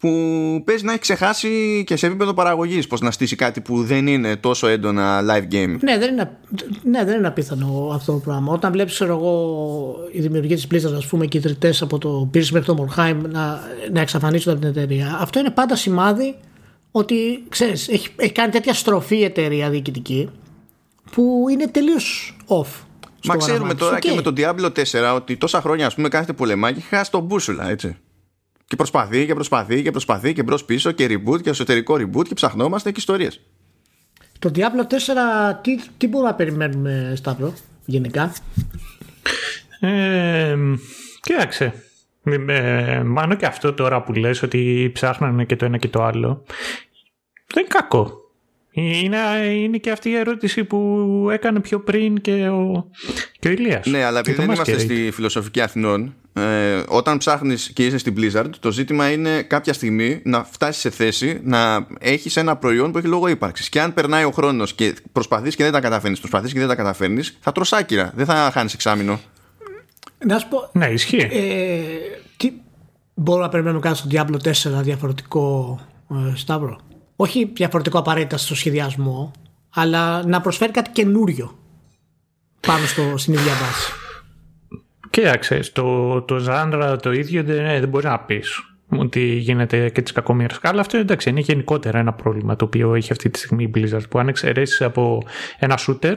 που 0.00 0.08
παίζει 0.64 0.84
να 0.84 0.90
έχει 0.90 1.00
ξεχάσει 1.00 1.82
και 1.86 1.96
σε 1.96 2.06
επίπεδο 2.06 2.34
παραγωγής 2.34 2.86
πώ 2.86 2.96
να 3.00 3.10
στήσει 3.10 3.36
κάτι 3.36 3.60
που 3.60 3.82
δεν 3.82 4.06
είναι 4.06 4.36
τόσο 4.36 4.66
έντονα 4.66 5.20
live 5.20 5.54
game. 5.54 5.76
Ναι, 5.80 5.98
δεν 5.98 6.12
είναι, 6.12 6.38
ναι, 6.82 7.04
δεν 7.04 7.18
είναι 7.18 7.26
απίθανο 7.26 7.90
αυτό 7.94 8.12
το 8.12 8.18
πράγμα. 8.18 8.52
Όταν 8.52 8.72
βλέπεις, 8.72 9.00
εγώ, 9.00 9.96
οι 10.12 10.20
δημιουργοί 10.20 10.54
της 10.54 10.66
Blizzard, 10.70 10.94
ας 10.96 11.06
πούμε, 11.06 11.26
και 11.26 11.38
οι 11.38 11.40
τριτέ 11.40 11.74
από 11.80 11.98
το 11.98 12.30
Pierce 12.34 12.48
μέχρι 12.48 12.74
το 12.74 12.86
Morheim 12.86 13.16
να, 13.28 13.60
να 13.92 14.00
εξαφανίζονται 14.00 14.50
από 14.50 14.60
την 14.60 14.68
εταιρεία, 14.68 15.18
αυτό 15.20 15.38
είναι 15.38 15.50
πάντα 15.50 15.76
σημάδι 15.76 16.34
ότι 16.90 17.44
ξέρεις, 17.48 17.88
έχει, 17.88 18.08
έχει 18.16 18.32
κάνει 18.32 18.52
τέτοια 18.52 18.74
στροφή 18.74 19.16
η 19.16 19.24
εταιρεία 19.24 19.70
διοικητική 19.70 20.28
που 21.10 21.46
είναι 21.50 21.66
τελείως 21.66 22.36
off. 22.46 22.84
Μα 23.24 23.36
ξέρουμε 23.36 23.74
τώρα 23.74 23.98
και 23.98 24.12
με 24.12 24.22
τον 24.22 24.34
Diablo 24.36 24.66
4 24.66 25.14
ότι 25.14 25.36
τόσα 25.36 25.60
χρόνια 25.60 25.86
ας 25.86 25.94
πούμε 25.94 26.08
κάθεται 26.08 26.32
πολεμάκι 26.32 26.80
χάσει 26.80 27.10
τον 27.10 27.22
μπούσουλα 27.22 27.68
έτσι. 27.68 27.96
Και 28.70 28.76
προσπαθεί 28.76 29.26
και 29.26 29.34
προσπαθεί 29.34 29.82
και 29.82 29.90
προσπαθεί 29.90 30.32
και 30.32 30.42
μπρος 30.42 30.64
πίσω 30.64 30.92
και 30.92 31.06
reboot 31.10 31.42
και 31.42 31.50
εσωτερικό 31.50 31.94
reboot 31.94 32.28
και 32.28 32.34
ψαχνόμαστε 32.34 32.90
και 32.90 32.98
ιστορίες. 32.98 33.40
Το 34.38 34.50
Diablo 34.54 34.60
4 34.60 35.54
τι, 35.62 35.76
τι 35.98 36.08
μπορούμε 36.08 36.30
να 36.30 36.36
περιμένουμε 36.36 37.12
Σταύρο 37.16 37.54
γενικά; 37.84 38.32
Ε, 39.80 40.56
κοίταξε. 41.20 41.72
Ε, 42.48 43.02
μάλλον 43.02 43.36
και 43.36 43.46
αυτό 43.46 43.72
τώρα 43.72 44.02
που 44.02 44.12
λες 44.12 44.42
ότι 44.42 44.90
ψάχνανε 44.94 45.44
και 45.44 45.56
το 45.56 45.64
ένα 45.64 45.76
και 45.76 45.88
το 45.88 46.02
άλλο 46.02 46.44
δεν 47.46 47.64
είναι 47.64 47.68
κακό. 47.68 48.30
Είναι, 48.70 49.16
είναι 49.52 49.78
και 49.78 49.90
αυτή 49.90 50.08
η 50.08 50.16
ερώτηση 50.16 50.64
που 50.64 51.28
έκανε 51.32 51.60
πιο 51.60 51.80
πριν 51.80 52.20
και 52.20 52.48
ο, 52.48 52.90
και 53.38 53.48
ο 53.48 53.50
Ηλίας. 53.50 53.86
Ναι, 53.86 54.04
αλλά 54.04 54.18
επειδή 54.18 54.36
δεν 54.36 54.44
είμαστε 54.44 54.78
στη 54.78 55.10
φιλοσοφική 55.12 55.60
Αθηνών, 55.60 56.14
ε, 56.32 56.82
όταν 56.88 57.18
ψάχνεις 57.18 57.70
και 57.74 57.86
είσαι 57.86 57.98
στην 57.98 58.14
Blizzard, 58.16 58.50
το 58.60 58.72
ζήτημα 58.72 59.10
είναι 59.10 59.42
κάποια 59.42 59.72
στιγμή 59.72 60.20
να 60.24 60.44
φτάσεις 60.44 60.80
σε 60.80 60.90
θέση 60.90 61.40
να 61.44 61.86
έχεις 61.98 62.36
ένα 62.36 62.56
προϊόν 62.56 62.92
που 62.92 62.98
έχει 62.98 63.06
λόγο 63.06 63.28
ύπαρξης. 63.28 63.68
Και 63.68 63.80
αν 63.80 63.94
περνάει 63.94 64.24
ο 64.24 64.30
χρόνος 64.30 64.74
και 64.74 64.94
προσπαθείς 65.12 65.56
και 65.56 65.62
δεν 65.62 65.72
τα 65.72 65.80
καταφέρνεις, 65.80 66.18
προσπαθείς 66.18 66.52
και 66.52 66.58
δεν 66.58 66.68
τα 66.68 66.74
καταφέρνεις, 66.74 67.38
θα 67.40 67.52
τρως 67.52 67.72
άκυρα. 67.72 68.12
Δεν 68.14 68.26
θα 68.26 68.50
χάνεις 68.52 68.74
εξάμεινο. 68.74 69.20
Να 70.26 70.38
σου 70.38 70.48
πω. 70.48 70.68
Ναι, 70.72 70.86
ισχύει. 70.86 71.28
Ε, 71.30 71.80
τι 72.36 72.52
μπορώ 73.14 73.42
να 73.42 73.48
περιμένω 73.48 73.78
κάτι 73.78 73.96
στο 73.96 74.08
Diablo 74.10 74.36
4 74.78 74.82
διαφορετικό 74.82 75.78
ε, 76.10 76.36
Σταύρο; 76.36 76.80
Όχι 77.16 77.50
διαφορετικό 77.54 77.98
απαραίτητα 77.98 78.36
στο 78.36 78.54
σχεδιασμό, 78.54 79.32
αλλά 79.70 80.26
να 80.26 80.40
προσφέρει 80.40 80.72
κάτι 80.72 80.90
καινούριο 80.90 81.58
πάνω 82.60 82.86
στο, 82.86 83.14
στην 83.16 83.32
ίδια 83.32 83.52
βάση. 83.52 83.92
Κοίταξε, 85.10 85.60
το, 85.72 86.20
το 86.22 86.38
ζάντρα 86.38 86.96
το 86.96 87.12
ίδιο 87.12 87.42
δεν, 87.42 87.64
ε, 87.64 87.80
δεν 87.80 87.88
μπορεί 87.88 88.06
να 88.06 88.18
πεις 88.18 88.64
ότι 88.98 89.20
γίνεται 89.20 89.88
και 89.88 90.02
της 90.02 90.12
κακομοίρας. 90.12 90.58
Αλλά 90.62 90.80
αυτό 90.80 90.96
εντάξει, 90.96 91.30
είναι 91.30 91.40
γενικότερα 91.40 91.98
ένα 91.98 92.12
πρόβλημα 92.12 92.56
το 92.56 92.64
οποίο 92.64 92.94
έχει 92.94 93.12
αυτή 93.12 93.30
τη 93.30 93.38
στιγμή 93.38 93.62
η 93.64 93.70
Blizzard. 93.74 94.08
Που 94.08 94.18
αν 94.18 94.28
εξαιρέσεις 94.28 94.82
από 94.82 95.22
ένα 95.58 95.78
shooter, 95.86 96.14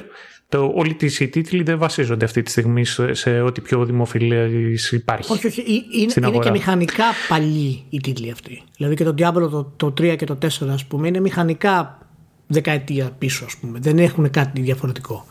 το, 0.49 0.71
όλοι 0.75 0.97
οι 1.19 1.27
τίτλοι 1.27 1.63
δεν 1.63 1.77
βασίζονται 1.77 2.25
αυτή 2.25 2.41
τη 2.41 2.51
στιγμή 2.51 2.85
σε, 2.85 3.13
σε 3.13 3.41
ό,τι 3.41 3.61
πιο 3.61 3.85
δημοφιλής 3.85 4.91
υπάρχει. 4.91 5.31
Όχι, 5.31 5.47
όχι. 5.47 5.63
Είναι, 5.91 6.27
είναι 6.27 6.39
και 6.39 6.51
μηχανικά 6.51 7.03
παλιοί 7.27 7.83
οι 7.89 7.99
τίτλοι 7.99 8.31
αυτοί. 8.31 8.61
Δηλαδή 8.77 8.95
και 8.95 9.03
το 9.03 9.13
Diablo 9.17 9.49
το, 9.49 9.73
το 9.77 9.87
3 9.87 10.15
και 10.17 10.25
το 10.25 10.37
4, 10.41 10.47
ας 10.67 10.85
πούμε, 10.85 11.07
είναι 11.07 11.19
μηχανικά 11.19 12.07
δεκαετία 12.47 13.11
πίσω, 13.17 13.45
ας 13.45 13.57
πούμε. 13.57 13.79
Δεν 13.81 13.97
έχουν 13.97 14.29
κάτι 14.29 14.61
διαφορετικό. 14.61 15.25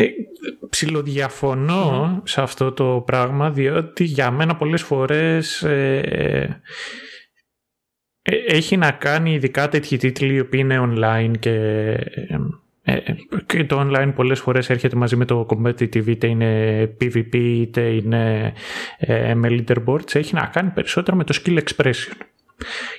Ε, 0.00 0.06
ψιλοδιαφωνώ 0.70 2.20
σε 2.24 2.40
αυτό 2.40 2.72
το 2.72 3.02
πράγμα 3.06 3.50
διότι 3.50 4.04
για 4.04 4.30
μένα 4.30 4.56
πολλές 4.56 4.82
φορές 4.82 5.62
ε, 5.62 6.60
ε, 8.22 8.34
έχει 8.46 8.76
να 8.76 8.90
κάνει 8.90 9.32
ειδικά 9.32 9.68
τέτοιοι 9.68 9.96
τίτλοι 9.96 10.34
οι 10.34 10.40
οποίοι 10.40 10.60
είναι 10.62 10.80
online 10.80 11.32
και, 11.38 11.54
ε, 12.82 12.98
και 13.46 13.64
το 13.64 13.80
online 13.80 14.12
πολλές 14.14 14.40
φορές 14.40 14.70
έρχεται 14.70 14.96
μαζί 14.96 15.16
με 15.16 15.24
το 15.24 15.46
competitive 15.50 16.06
είτε 16.06 16.26
είναι 16.26 16.82
PvP 17.00 17.34
είτε 17.34 17.80
είναι 17.80 18.52
με 19.34 19.48
leaderboards 19.48 20.14
έχει 20.14 20.34
να 20.34 20.46
κάνει 20.46 20.70
περισσότερο 20.70 21.16
με 21.16 21.24
το 21.24 21.38
skill 21.44 21.58
expression 21.58 22.29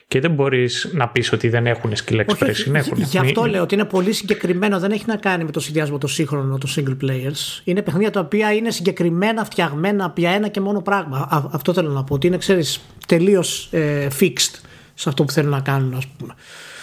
και 0.08 0.20
δεν 0.20 0.32
μπορείς 0.32 0.90
να 0.94 1.08
πεις 1.08 1.32
ότι 1.32 1.50
δεν 1.50 1.68
έχουν 1.68 1.94
skill 2.06 2.20
expression. 2.20 2.76
Όχι, 2.80 2.92
Γι' 2.96 3.18
αυτό 3.18 3.46
λέω 3.46 3.62
ότι 3.62 3.74
είναι 3.74 3.86
πολύ 3.86 4.14
συγκεκριμένο. 4.14 4.80
Δεν 4.80 4.92
έχει 4.92 5.04
να 5.08 5.16
κάνει 5.16 5.44
με 5.44 5.52
το 5.52 5.60
συνδυασμό 5.60 5.98
το 5.98 6.08
σύγχρονο 6.08 6.58
των 6.58 6.70
single 6.76 7.06
players. 7.06 7.62
Είναι 7.64 7.82
παιχνίδια 7.82 8.12
τα 8.12 8.20
οποία 8.20 8.54
είναι 8.54 8.72
συγκεκριμένα 8.72 9.46
φτιαγμένα 9.46 10.14
για 10.18 10.32
ένα 10.32 10.48
και 10.48 10.60
μόνο 10.60 10.82
πράγμα. 10.82 11.50
αυτό 11.52 11.74
θέλω 11.74 11.90
να 11.90 12.04
πω. 12.04 12.14
Ότι 12.14 12.28
είναι, 12.28 12.38
ξέρεις, 12.38 12.82
τελείως 13.08 13.70
ε, 13.72 14.08
fixed 14.20 14.60
σε 14.94 15.10
αυτό 15.10 15.24
που 15.24 15.32
θέλουν 15.32 15.50
να 15.50 15.60
κάνουν, 15.60 15.94
ας 15.94 16.08
πούμε. 16.08 16.34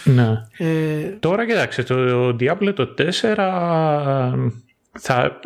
Ναι. 0.03 0.41
Ε, 0.57 1.03
Τώρα 1.19 1.45
κοιτάξτε, 1.45 1.83
το 1.83 2.27
Diablo 2.39 2.73
το 2.75 2.93
4 2.97 3.35
θα 4.99 5.39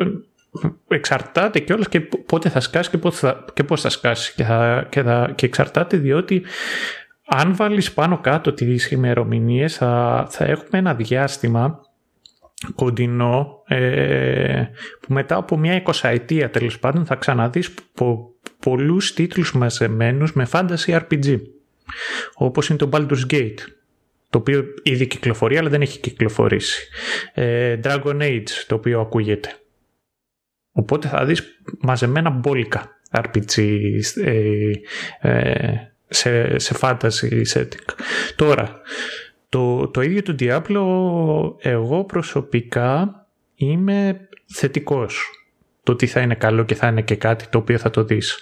εξαρτάται 0.88 1.58
κιόλας 1.58 1.88
και 1.88 2.00
πότε 2.00 2.48
θα 2.48 2.60
σκάσει 2.60 2.90
και, 2.90 2.98
πώς 2.98 3.18
θα, 3.18 3.44
και 3.54 3.64
πώς 3.64 3.80
θα 3.80 3.88
σκάσει 3.88 4.32
και, 4.36 4.44
θα, 4.44 4.86
και, 4.88 5.02
θα, 5.02 5.32
και 5.34 5.46
εξαρτάται 5.46 5.96
διότι 5.96 6.42
αν 7.26 7.56
βάλεις 7.56 7.92
πάνω 7.92 8.18
κάτω 8.18 8.52
τις 8.52 8.90
ημερομηνίες, 8.90 9.76
θα, 9.76 10.26
θα 10.30 10.44
έχουμε 10.44 10.78
ένα 10.78 10.94
διάστημα 10.94 11.80
κοντινό 12.74 13.62
ε, 13.66 14.64
που 15.00 15.12
μετά 15.12 15.36
από 15.36 15.56
μια 15.56 15.74
εικοσαετία 15.74 16.50
τέλος 16.50 16.78
πάντων 16.78 17.06
θα 17.06 17.14
ξαναδείς 17.14 17.74
πο, 17.94 18.34
πολλούς 18.60 19.14
τίτλους 19.14 19.52
μαζεμένους 19.52 20.32
με 20.32 20.48
fantasy 20.52 21.00
RPG 21.00 21.40
όπως 22.34 22.68
είναι 22.68 22.78
το 22.78 22.88
Baldur's 22.92 23.32
Gate 23.32 23.58
το 24.30 24.38
οποίο 24.38 24.64
ήδη 24.82 25.06
κυκλοφορεί 25.06 25.58
αλλά 25.58 25.68
δεν 25.68 25.82
έχει 25.82 26.00
κυκλοφορήσει. 26.00 26.88
Ε, 27.34 27.78
Dragon 27.82 28.20
Age 28.20 28.48
το 28.66 28.74
οποίο 28.74 29.00
ακούγεται. 29.00 29.54
Οπότε 30.72 31.08
θα 31.08 31.24
δεις 31.24 31.60
μαζεμένα 31.80 32.30
μπόλικα 32.30 32.90
RPG 33.10 33.62
ε, 34.24 34.70
ε, 35.20 35.93
σε, 36.08 36.58
σε 36.58 36.76
fantasy 36.80 37.42
setting. 37.52 37.94
Τώρα, 38.36 38.80
το, 39.48 39.88
το 39.88 40.00
ίδιο 40.00 40.22
του 40.22 40.34
Diablo 40.38 40.84
εγώ 41.58 42.04
προσωπικά 42.04 43.26
είμαι 43.54 44.28
θετικός. 44.46 45.30
Το 45.82 45.94
τι 45.96 46.06
θα 46.06 46.20
είναι 46.20 46.34
καλό 46.34 46.64
και 46.64 46.74
θα 46.74 46.86
είναι 46.86 47.02
και 47.02 47.16
κάτι 47.16 47.46
το 47.48 47.58
οποίο 47.58 47.78
θα 47.78 47.90
το 47.90 48.04
δεις. 48.04 48.38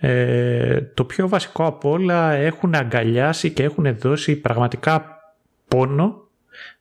Ε, 0.00 0.80
το 0.80 1.04
πιο 1.04 1.28
βασικό 1.28 1.66
από 1.66 1.90
όλα 1.90 2.32
έχουν 2.32 2.74
αγκαλιάσει 2.74 3.50
και 3.50 3.62
έχουν 3.62 3.96
δώσει 3.98 4.36
πραγματικά 4.36 5.20
πόνο 5.68 6.28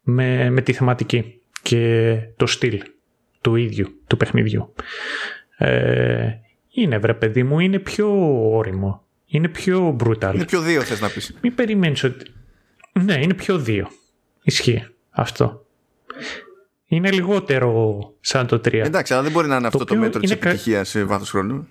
με, 0.01 0.49
με 0.49 0.61
τη 0.61 0.73
θεματική 0.73 1.41
και 1.61 2.17
το 2.35 2.45
στυλ 2.45 2.81
του 3.41 3.55
ίδιου 3.55 3.87
του 4.07 4.17
παιχνιδιού. 4.17 4.73
Ε, 5.57 6.29
είναι 6.71 6.97
βρε 6.97 7.13
παιδί 7.13 7.43
μου, 7.43 7.59
είναι 7.59 7.79
πιο 7.79 8.09
όριμο. 8.55 9.06
Είναι 9.27 9.47
πιο 9.47 9.95
brutal. 10.03 10.31
Είναι 10.33 10.45
πιο 10.45 10.61
δύο 10.61 10.81
θες 10.81 11.01
να 11.01 11.09
πεις. 11.09 11.37
Μην 11.41 11.55
περιμένεις 11.55 12.03
ότι... 12.03 12.25
Ναι, 12.91 13.13
είναι 13.21 13.33
πιο 13.33 13.57
δύο. 13.57 13.87
Ισχύει 14.43 14.87
αυτό. 15.09 15.65
Είναι 16.85 17.11
λιγότερο 17.11 17.99
σαν 18.19 18.47
το 18.47 18.55
3. 18.55 18.73
Εντάξει, 18.73 19.13
αλλά 19.13 19.23
δεν 19.23 19.31
μπορεί 19.31 19.47
να 19.47 19.55
είναι 19.55 19.67
αυτό 19.67 19.83
το 19.83 19.95
μέτρο 19.95 20.19
της 20.19 20.31
επιτυχίας 20.31 20.89
σε 20.89 21.03
βάθος 21.03 21.29
χρόνου. 21.29 21.67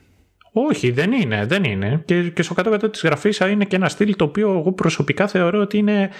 Όχι, 0.52 0.90
δεν 0.90 1.12
είναι, 1.12 1.46
δεν 1.46 1.64
είναι. 1.64 2.02
Και, 2.04 2.30
και 2.30 2.42
στο 2.42 2.54
κάτω-κάτω 2.54 2.90
της 2.90 3.02
γραφής 3.02 3.38
είναι 3.38 3.64
και 3.64 3.76
ένα 3.76 3.88
στυλ 3.88 4.16
το 4.16 4.24
οποίο 4.24 4.58
εγώ 4.58 4.72
προσωπικά 4.72 5.28
θεωρώ 5.28 5.60
ότι 5.60 5.78
είναι 5.78 6.10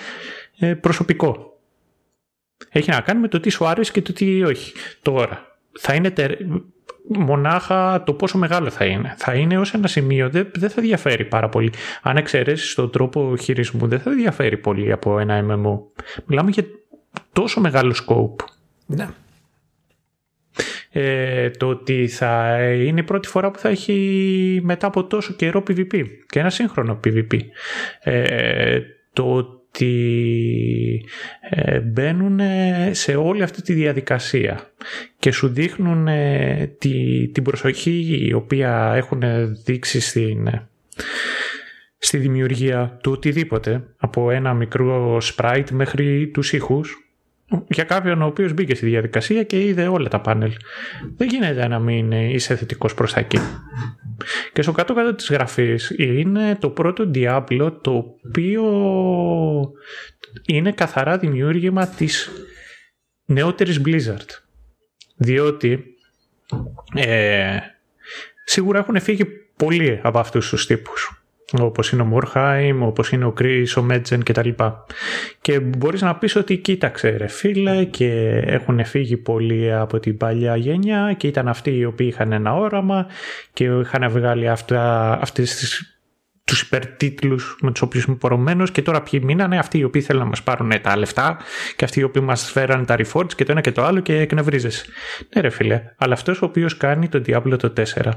ε, 0.59 0.75
προσωπικό. 0.75 1.61
Έχει 2.69 2.91
να 2.91 3.01
κάνει 3.01 3.21
με 3.21 3.29
το 3.29 3.41
τι 3.41 3.51
σου 3.51 3.67
άρεσε 3.67 3.93
και 3.93 4.03
το 4.03 4.13
τι 4.13 4.43
όχι. 4.43 4.73
Τώρα, 5.03 5.59
θα 5.79 5.95
είναι 5.95 6.13
μονάχα 7.09 8.03
το 8.03 8.13
πόσο 8.13 8.39
μεγάλο 8.39 8.71
θα 8.71 8.85
είναι. 8.85 9.15
Θα 9.17 9.35
είναι 9.35 9.59
ως 9.59 9.75
ένα 9.75 9.87
σημείο, 9.87 10.31
δεν, 10.31 10.51
δεν 10.55 10.71
θα 10.71 10.83
διαφέρει 10.83 11.25
πάρα 11.25 11.49
πολύ. 11.49 11.73
Αν 12.03 12.17
εξαιρέσεις 12.17 12.75
τον 12.75 12.91
τρόπο 12.91 13.37
χειρισμού, 13.37 13.87
δεν 13.87 14.01
θα 14.01 14.11
διαφέρει 14.11 14.57
πολύ 14.57 14.93
από 14.93 15.19
ένα 15.19 15.45
MMO. 15.49 16.03
Μιλάμε 16.27 16.51
για 16.51 16.65
τόσο 17.33 17.61
μεγάλο 17.61 17.95
scope. 18.07 18.45
Ναι. 18.87 19.09
Ε, 20.91 21.51
το 21.51 21.69
ότι 21.69 22.09
θα 22.09 22.63
είναι 22.73 23.01
η 23.01 23.03
πρώτη 23.03 23.29
φορά 23.29 23.51
που 23.51 23.59
θα 23.59 23.69
έχει 23.69 24.61
μετά 24.63 24.87
από 24.87 25.05
τόσο 25.05 25.33
καιρό 25.33 25.63
PvP 25.69 26.05
και 26.27 26.39
ένα 26.39 26.51
σύγχρονο 26.51 27.01
PvP. 27.05 27.39
Ε, 28.01 28.81
το 29.13 29.57
ότι 29.77 31.05
ε, 31.51 31.81
μπαίνουν 31.81 32.41
σε 32.91 33.15
όλη 33.15 33.43
αυτή 33.43 33.63
τη 33.63 33.73
διαδικασία 33.73 34.71
και 35.19 35.33
σου 35.33 35.49
δείχνουν 35.49 36.09
τη, 36.79 37.29
την 37.29 37.43
προσοχή 37.43 38.19
η 38.29 38.33
οποία 38.33 38.93
έχουν 38.95 39.23
δείξει 39.65 40.01
στην, 40.01 40.49
στη 41.99 42.19
δημιουργία 42.19 42.99
του 43.03 43.13
οτιδήποτε 43.13 43.83
από 43.97 44.31
ένα 44.31 44.55
μικρό 44.55 45.21
sprite 45.23 45.71
μέχρι 45.71 46.31
τους 46.35 46.53
ήχους 46.53 47.01
για 47.69 47.85
κάποιον 47.85 48.23
ο 48.23 48.27
οποίος 48.27 48.53
μπήκε 48.53 48.75
στη 48.75 48.87
διαδικασία 48.87 49.43
και 49.43 49.61
είδε 49.61 49.87
όλα 49.87 50.09
τα 50.09 50.21
πάνελ. 50.21 50.53
Δεν 51.17 51.29
γίνεται 51.29 51.69
να 51.69 51.79
μην 51.79 52.13
είσαι 52.13 52.57
θετικός 52.57 52.95
προς 52.95 53.13
τα 53.13 53.21
εκεί. 53.21 53.39
Και 54.53 54.63
στο 54.63 54.73
κάτω-κάτω 54.73 55.15
της 55.15 55.31
γραφής 55.31 55.95
είναι 55.97 56.57
το 56.61 56.71
πρώτο 56.71 57.11
Diablo 57.15 57.73
το 57.81 57.93
οποίο 57.93 58.63
είναι 60.47 60.73
καθαρά 60.73 61.19
δημιούργημα 61.19 61.87
της 61.89 62.31
νεότερης 63.25 63.81
Blizzard. 63.85 64.29
Διότι 65.17 65.85
ε, 66.95 67.59
σίγουρα 68.45 68.79
έχουν 68.79 69.01
φύγει 69.01 69.25
πολλοί 69.57 70.01
από 70.03 70.19
αυτούς 70.19 70.49
τους 70.49 70.67
τύπους 70.67 71.26
όπως 71.53 71.91
είναι 71.91 72.03
ο 72.03 72.05
Μορχάιμ, 72.05 72.83
όπως 72.83 73.11
είναι 73.13 73.25
ο 73.25 73.33
Κρίς, 73.33 73.77
ο 73.77 73.83
Μέτζεν 73.83 74.23
κτλ. 74.23 74.49
Και 75.41 75.61
μπορείς 75.61 76.03
να 76.03 76.17
πεις 76.17 76.37
ότι 76.37 76.57
κοίταξε 76.57 77.09
ρε 77.17 77.27
φίλε 77.27 77.85
και 77.85 78.43
έχουν 78.47 78.85
φύγει 78.85 79.17
πολλοί 79.17 79.75
από 79.75 80.01
την 80.01 80.17
παλιά 80.17 80.57
γενιά 80.57 81.15
και 81.17 81.27
ήταν 81.27 81.49
αυτοί 81.49 81.77
οι 81.77 81.85
οποίοι 81.85 82.09
είχαν 82.13 82.33
ένα 82.33 82.55
όραμα 82.55 83.07
και 83.53 83.65
είχαν 83.65 84.11
βγάλει 84.11 84.49
αυτά, 84.49 85.13
αυτές 85.23 85.55
τις 85.55 85.91
τους 86.45 86.61
υπερτίτλους 86.61 87.59
με 87.61 87.71
τους 87.71 87.83
οποίους 87.83 88.05
είμαι 88.05 88.17
πορωμένος 88.17 88.71
και 88.71 88.83
τώρα 88.83 89.03
ποιοι 89.03 89.21
μείνανε 89.25 89.59
αυτοί 89.59 89.79
οι 89.79 89.85
οποίοι 89.85 90.03
θέλουν 90.03 90.23
να 90.23 90.29
μας 90.29 90.43
πάρουν 90.43 90.73
τα 90.83 90.97
λεφτά 90.97 91.39
και 91.77 91.85
αυτοί 91.85 92.01
οι 92.01 92.03
οποίοι 92.03 92.23
μας 92.25 92.51
φέραν 92.51 92.85
τα 92.85 92.97
reports 92.99 93.35
και 93.35 93.45
το 93.45 93.53
ένα 93.53 93.61
και 93.61 93.73
το 93.73 93.85
άλλο 93.85 94.01
και 94.01 94.17
εκνευρίζεσαι. 94.19 94.87
Ναι 95.35 95.41
ρε 95.41 95.51
φίλε, 95.51 95.83
αλλά 95.97 96.13
αυτός 96.13 96.43
ο 96.43 96.45
οποίος 96.45 96.77
κάνει 96.77 97.09
το 97.09 97.23
Diablo 97.27 97.59
το 97.59 97.73
4 97.77 98.11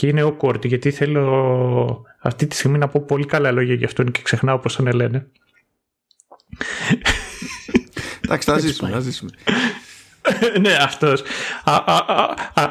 και 0.00 0.06
είναι 0.06 0.22
ο 0.22 0.36
awkward 0.40 0.64
γιατί 0.66 0.90
θέλω 0.90 2.04
αυτή 2.18 2.46
τη 2.46 2.56
στιγμή 2.56 2.78
να 2.78 2.88
πω 2.88 3.00
πολύ 3.00 3.26
καλά 3.26 3.50
λόγια 3.50 3.74
για 3.74 3.86
αυτόν 3.86 4.10
και 4.10 4.20
ξεχνάω 4.22 4.58
πώς 4.58 4.76
τον 4.76 4.92
λένε. 4.92 5.26
Εντάξει, 8.20 8.50
θα 8.50 8.58
ζήσουμε, 8.58 8.90
θα 8.90 9.00
ζήσουμε. 9.00 9.30
ναι, 10.60 10.72
αυτός. 10.72 11.22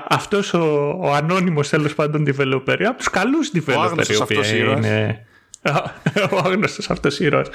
αυτός 0.07 0.53
ο, 0.53 0.97
ο 1.01 1.13
ανώνυμος 1.13 1.69
τέλος 1.69 1.95
πάντων 1.95 2.25
developer, 2.27 2.83
από 2.87 2.97
τους 2.97 3.09
καλούς 3.09 3.51
developer. 3.53 3.77
Ο 3.77 3.81
άγνωστος 3.81 4.21
αυτός 4.21 4.51
είναι... 4.51 5.25
ο 6.31 6.37
άγνωστος 6.37 6.89
αυτός 6.89 7.19
ήρωας. 7.19 7.47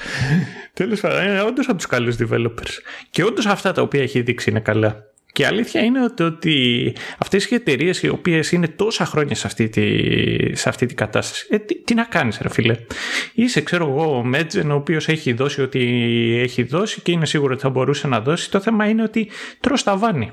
Τέλος 0.72 1.01
πάντων, 1.01 1.25
είναι 1.25 1.43
όντως 1.43 1.66
από 1.68 1.77
τους 1.77 1.87
καλούς 1.87 2.16
developers. 2.18 2.72
Και 3.11 3.25
όντως 3.25 3.47
αυτά 3.47 3.72
τα 3.72 3.83
οποία 3.83 4.03
έχει 4.03 4.20
δείξει 4.20 4.51
είναι 4.51 4.61
καλά. 4.61 5.14
Και 5.35 5.43
η 5.43 5.47
αλήθεια 5.47 5.82
είναι 5.82 6.05
ότι, 6.05 6.22
ότι 6.22 6.95
αυτές 7.18 7.51
οι 7.51 7.55
εταιρείες 7.55 8.03
οι 8.03 8.09
οποίες 8.09 8.53
είναι 8.53 8.68
τόσα 8.68 9.05
χρόνια 9.05 9.35
σε 9.35 9.47
αυτή 9.47 9.68
τη, 9.68 10.57
σε 10.57 10.68
αυτή 10.68 10.87
τη 10.87 10.95
κατάσταση, 10.95 11.47
ε, 11.51 11.59
τι, 11.59 11.95
να 11.95 12.05
κάνεις 12.05 12.39
ρε 12.43 12.49
φίλε. 12.49 12.76
Είσαι 13.35 13.61
ξέρω 13.61 13.89
εγώ 13.89 14.16
ο 14.16 14.24
Μέτζεν 14.24 14.70
ο 14.70 14.74
οποίος 14.74 15.09
έχει 15.09 15.32
δώσει 15.32 15.62
ό,τι 15.62 15.80
έχει 16.41 16.62
δώσει 16.62 17.01
και 17.01 17.12
είναι 17.12 17.26
σίγουρος 17.26 17.55
ότι 17.55 17.62
θα 17.62 17.70
μπορούσε 17.70 18.07
να 18.07 18.20
δώσει. 18.20 18.51
Το 18.51 18.61
θέμα 18.61 18.89
είναι 18.89 19.03
ότι 19.03 19.30
τρως 19.61 19.82
τα 19.82 19.97
βάνη. 19.97 20.32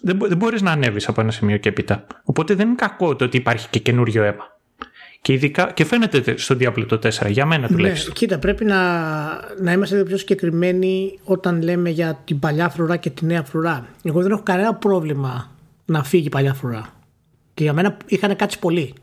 Δεν, 0.00 0.18
δεν 0.20 0.36
μπορείς 0.36 0.62
να 0.62 0.70
ανέβεις 0.70 1.08
από 1.08 1.20
ένα 1.20 1.30
σημείο 1.30 1.56
και 1.56 1.68
έπειτα. 1.68 2.06
Οπότε 2.24 2.54
δεν 2.54 2.66
είναι 2.66 2.76
κακό 2.76 3.16
το 3.16 3.24
ότι 3.24 3.36
υπάρχει 3.36 3.68
και 3.68 3.78
καινούριο 3.78 4.22
αίμα. 4.22 4.59
Και, 5.22 5.32
ειδικά, 5.32 5.72
και 5.72 5.84
φαίνεται 5.84 6.36
στο 6.36 6.56
Diablo 6.60 6.86
το 6.88 6.98
4, 7.02 7.30
για 7.30 7.46
μένα 7.46 7.60
ναι, 7.60 7.68
τουλάχιστον. 7.68 8.08
Ναι, 8.08 8.18
κοίτα, 8.18 8.38
πρέπει 8.38 8.64
να, 8.64 8.80
να 9.60 9.72
είμαστε 9.72 10.02
πιο 10.02 10.16
συγκεκριμένοι 10.16 11.18
όταν 11.24 11.62
λέμε 11.62 11.90
για 11.90 12.20
την 12.24 12.38
παλιά 12.38 12.68
φρουρά 12.68 12.96
και 12.96 13.10
τη 13.10 13.24
νέα 13.26 13.42
φρουρά. 13.42 13.86
Εγώ 14.04 14.22
δεν 14.22 14.30
έχω 14.30 14.42
κανένα 14.42 14.74
πρόβλημα 14.74 15.50
να 15.84 16.04
φύγει 16.04 16.26
η 16.26 16.28
παλιά 16.28 16.54
φρουρά. 16.54 16.94
Και 17.54 17.62
για 17.62 17.72
μένα 17.72 17.96
είχαν 18.06 18.36
κάτσει 18.36 18.58
πολύ. 18.58 18.94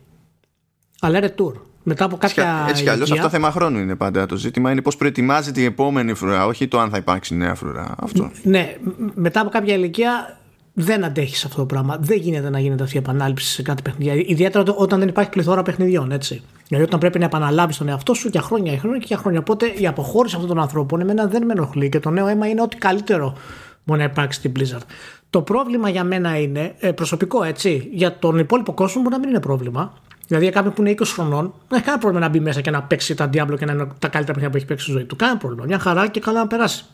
Αλλά 1.00 1.20
retour. 1.22 1.52
μετά 1.82 2.04
από 2.04 2.16
κάποια. 2.16 2.66
Έτσι 2.68 2.82
κι 2.82 2.88
αλλιώς 2.88 3.12
αυτό 3.12 3.28
θέμα 3.28 3.50
χρόνου 3.50 3.78
είναι 3.78 3.96
πάντα. 3.96 4.26
Το 4.26 4.36
ζήτημα 4.36 4.70
είναι 4.70 4.82
πώς 4.82 4.96
προετοιμάζεται 4.96 5.60
η 5.60 5.64
επόμενη 5.64 6.14
φρουρά, 6.14 6.46
όχι 6.46 6.68
το 6.68 6.78
αν 6.78 6.90
θα 6.90 6.96
υπάρξει 6.96 7.34
νέα 7.34 7.54
φρουρά. 7.54 7.94
Αυτό. 7.98 8.30
Ναι, 8.42 8.76
μετά 9.14 9.40
από 9.40 9.50
κάποια 9.50 9.74
ηλικία 9.74 10.38
δεν 10.80 11.04
αντέχεις 11.04 11.44
αυτό 11.44 11.56
το 11.56 11.66
πράγμα. 11.66 11.96
Δεν 12.00 12.18
γίνεται 12.18 12.50
να 12.50 12.60
γίνεται 12.60 12.82
αυτή 12.82 12.96
η 12.96 12.98
επανάληψη 12.98 13.46
σε 13.46 13.62
κάτι 13.62 13.82
παιχνίδι. 13.82 14.24
Ιδιαίτερα 14.28 14.74
όταν 14.76 14.98
δεν 14.98 15.08
υπάρχει 15.08 15.30
πληθώρα 15.30 15.62
παιχνιδιών, 15.62 16.12
έτσι. 16.12 16.42
Δηλαδή 16.68 16.86
όταν 16.86 17.00
πρέπει 17.00 17.18
να 17.18 17.24
επαναλάβεις 17.24 17.76
τον 17.76 17.88
εαυτό 17.88 18.14
σου 18.14 18.28
για 18.28 18.40
χρόνια, 18.40 18.72
για 18.72 18.80
χρόνια 18.80 18.98
και 18.98 19.06
για 19.08 19.16
χρόνια. 19.16 19.38
Οπότε 19.38 19.66
η 19.66 19.86
αποχώρηση 19.86 20.34
αυτών 20.34 20.50
των 20.50 20.60
ανθρώπων 20.60 21.00
εμένα 21.00 21.26
δεν 21.26 21.44
με 21.44 21.52
ενοχλεί 21.52 21.88
και 21.88 22.00
το 22.00 22.10
νέο 22.10 22.26
αίμα 22.26 22.46
είναι 22.46 22.62
ό,τι 22.62 22.76
καλύτερο 22.76 23.36
μπορεί 23.84 24.00
να 24.00 24.04
υπάρξει 24.04 24.38
στην 24.38 24.52
Blizzard. 24.58 24.82
Το 25.30 25.42
πρόβλημα 25.42 25.88
για 25.88 26.04
μένα 26.04 26.38
είναι 26.38 26.74
ε, 26.78 26.92
προσωπικό, 26.92 27.42
έτσι. 27.42 27.88
Για 27.92 28.18
τον 28.18 28.38
υπόλοιπο 28.38 28.72
κόσμο 28.72 29.02
μπορεί 29.02 29.14
να 29.14 29.20
μην 29.20 29.28
είναι 29.28 29.40
πρόβλημα. 29.40 29.92
Δηλαδή 30.26 30.44
για 30.44 30.54
κάποιον 30.54 30.74
που 30.74 30.82
είναι 30.82 30.94
20 30.98 31.02
χρονών, 31.04 31.54
δεν 31.68 31.78
έχει 31.78 31.82
κανένα 31.82 31.98
πρόβλημα 31.98 32.26
να 32.26 32.32
μπει 32.32 32.40
μέσα 32.40 32.60
και 32.60 32.70
να 32.70 32.82
παίξει 32.82 33.14
τα 33.14 33.30
Diablo 33.32 33.58
και 33.58 33.64
να 33.64 33.72
είναι 33.72 33.88
τα 33.98 34.08
καλύτερα 34.08 34.24
παιχνίδια 34.24 34.50
που 34.50 34.56
έχει 34.56 34.66
παίξει 34.66 34.84
στη 34.84 34.92
ζωή 34.92 35.04
του. 35.04 35.16
Κανένα 35.16 35.38
πρόβλημα. 35.38 35.64
Μια 35.64 35.78
χαρά 35.78 36.06
και 36.08 36.20
καλά 36.20 36.38
να 36.38 36.46
περάσει. 36.46 36.84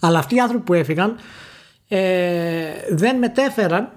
Αλλά 0.00 0.18
αυτοί 0.18 0.34
οι 0.34 0.40
άνθρωποι 0.40 0.64
που 0.64 0.74
έφυγαν 0.74 1.16
ε, 1.88 2.70
δεν 2.90 3.18
μετέφεραν 3.18 3.92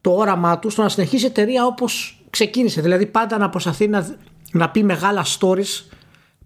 το 0.00 0.10
όραμά 0.10 0.58
τους 0.58 0.72
στο 0.72 0.82
να 0.82 0.88
συνεχίσει 0.88 1.24
η 1.24 1.26
εταιρεία 1.26 1.66
όπως 1.66 2.22
ξεκίνησε. 2.30 2.80
Δηλαδή 2.80 3.06
πάντα 3.06 3.38
να 3.38 3.48
προσπαθεί 3.48 3.88
να, 3.88 4.16
να 4.52 4.70
πει 4.70 4.82
μεγάλα 4.82 5.24
stories, 5.38 5.84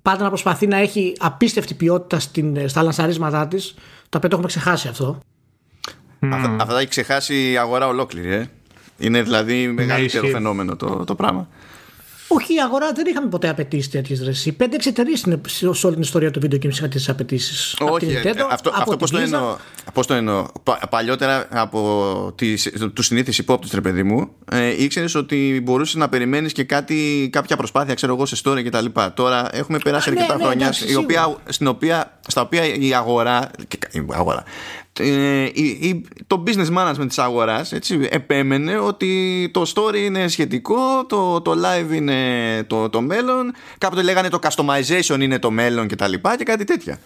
πάντα 0.02 0.22
να 0.22 0.28
προσπαθεί 0.28 0.66
να 0.66 0.76
έχει 0.76 1.16
απίστευτη 1.18 1.74
ποιότητα 1.74 2.18
στην, 2.18 2.68
στα 2.68 2.82
λανσαρίσματά 2.82 3.48
της. 3.48 3.74
Το 4.08 4.16
οποίο 4.16 4.28
το 4.28 4.34
έχουμε 4.36 4.48
ξεχάσει 4.48 4.88
αυτό. 4.88 5.18
Mm. 6.20 6.28
Αυτά, 6.32 6.56
αυτά 6.60 6.74
τα 6.74 6.78
έχει 6.78 6.88
ξεχάσει 6.88 7.50
η 7.50 7.56
αγορά 7.56 7.86
ολόκληρη, 7.86 8.32
ε. 8.32 8.46
Είναι 8.98 9.22
δηλαδή 9.22 9.66
μεγαλύτερο 9.68 10.26
ναι, 10.26 10.32
φαινόμενο 10.32 10.76
το, 10.76 11.04
το 11.04 11.14
πράγμα. 11.14 11.48
Όχι, 12.34 12.54
η 12.54 12.60
αγορά 12.60 12.92
δεν 12.92 13.06
είχαμε 13.06 13.28
ποτέ 13.28 13.48
απαιτήσεις 13.48 13.90
τέτοιες 13.90 14.22
ρεσί. 14.22 14.52
Πέντε-έξι 14.52 14.88
εταιρείες 14.88 15.22
είναι 15.22 15.40
σε 15.46 15.66
όλη 15.66 15.94
την 15.94 16.02
ιστορία 16.02 16.30
του 16.30 16.40
βίντεο 16.40 16.58
και 16.58 16.66
εμεί 16.66 16.76
είχαμε 16.76 16.94
τι 16.94 17.04
απαιτήσεις. 17.08 17.76
Όχι, 17.80 18.06
Nintendo, 18.06 18.36
ε, 18.36 18.44
αυτό, 18.50 18.70
αυτό 18.74 18.96
πώς 18.96 19.10
το, 19.10 19.18
εννοώ, 19.18 19.56
πώς 19.92 20.06
το 20.06 20.14
εννοώ; 20.14 20.46
Παλιότερα 20.90 21.46
από 21.50 22.34
τους 22.92 23.06
συνήθεις 23.06 23.38
υπόπτους, 23.38 23.70
ρε 23.70 23.80
παιδί 23.80 24.02
μου, 24.02 24.30
ε, 24.52 24.82
ήξερες 24.82 25.14
ότι 25.14 25.60
μπορούσες 25.64 25.94
να 25.94 26.08
περιμένεις 26.08 26.52
και 26.52 26.64
κάτι, 26.64 27.28
κάποια 27.32 27.56
προσπάθεια, 27.56 27.94
ξέρω 27.94 28.14
εγώ, 28.14 28.26
σε 28.26 28.36
story 28.44 28.62
κτλ. 28.64 28.86
Τώρα 29.14 29.48
έχουμε 29.52 29.78
περάσει 29.78 30.08
Α, 30.08 30.12
αρκετά 30.12 30.36
ναι, 30.36 30.42
ναι, 30.42 30.48
χρόνια, 30.48 30.66
ναι, 30.66 30.92
η 30.92 30.94
οποία, 30.94 31.36
στην 31.48 31.66
οποία, 31.66 32.18
στα 32.26 32.40
οποία 32.40 32.74
η 32.74 32.94
αγορά. 32.94 33.50
Η 33.90 34.04
αγορά 34.10 34.44
ε, 34.98 35.46
το 36.26 36.42
business 36.46 36.78
management 36.78 37.06
της 37.08 37.18
αγοράς 37.18 37.72
έτσι, 37.72 38.08
επέμενε 38.10 38.76
ότι 38.78 39.50
το 39.52 39.72
story 39.74 39.96
είναι 39.96 40.28
σχετικό, 40.28 41.06
το, 41.06 41.40
το 41.40 41.52
live 41.52 41.92
είναι 41.92 42.16
το, 42.66 42.88
το 42.88 43.00
μέλλον, 43.00 43.54
κάποτε 43.78 44.02
λέγανε 44.02 44.28
το 44.28 44.38
customization 44.42 45.20
είναι 45.20 45.38
το 45.38 45.50
μέλλον 45.50 45.86
και 45.86 45.96
τα 45.96 46.08
λοιπά 46.08 46.36
και 46.36 46.44
κάτι 46.44 46.64
τέτοια. 46.64 46.98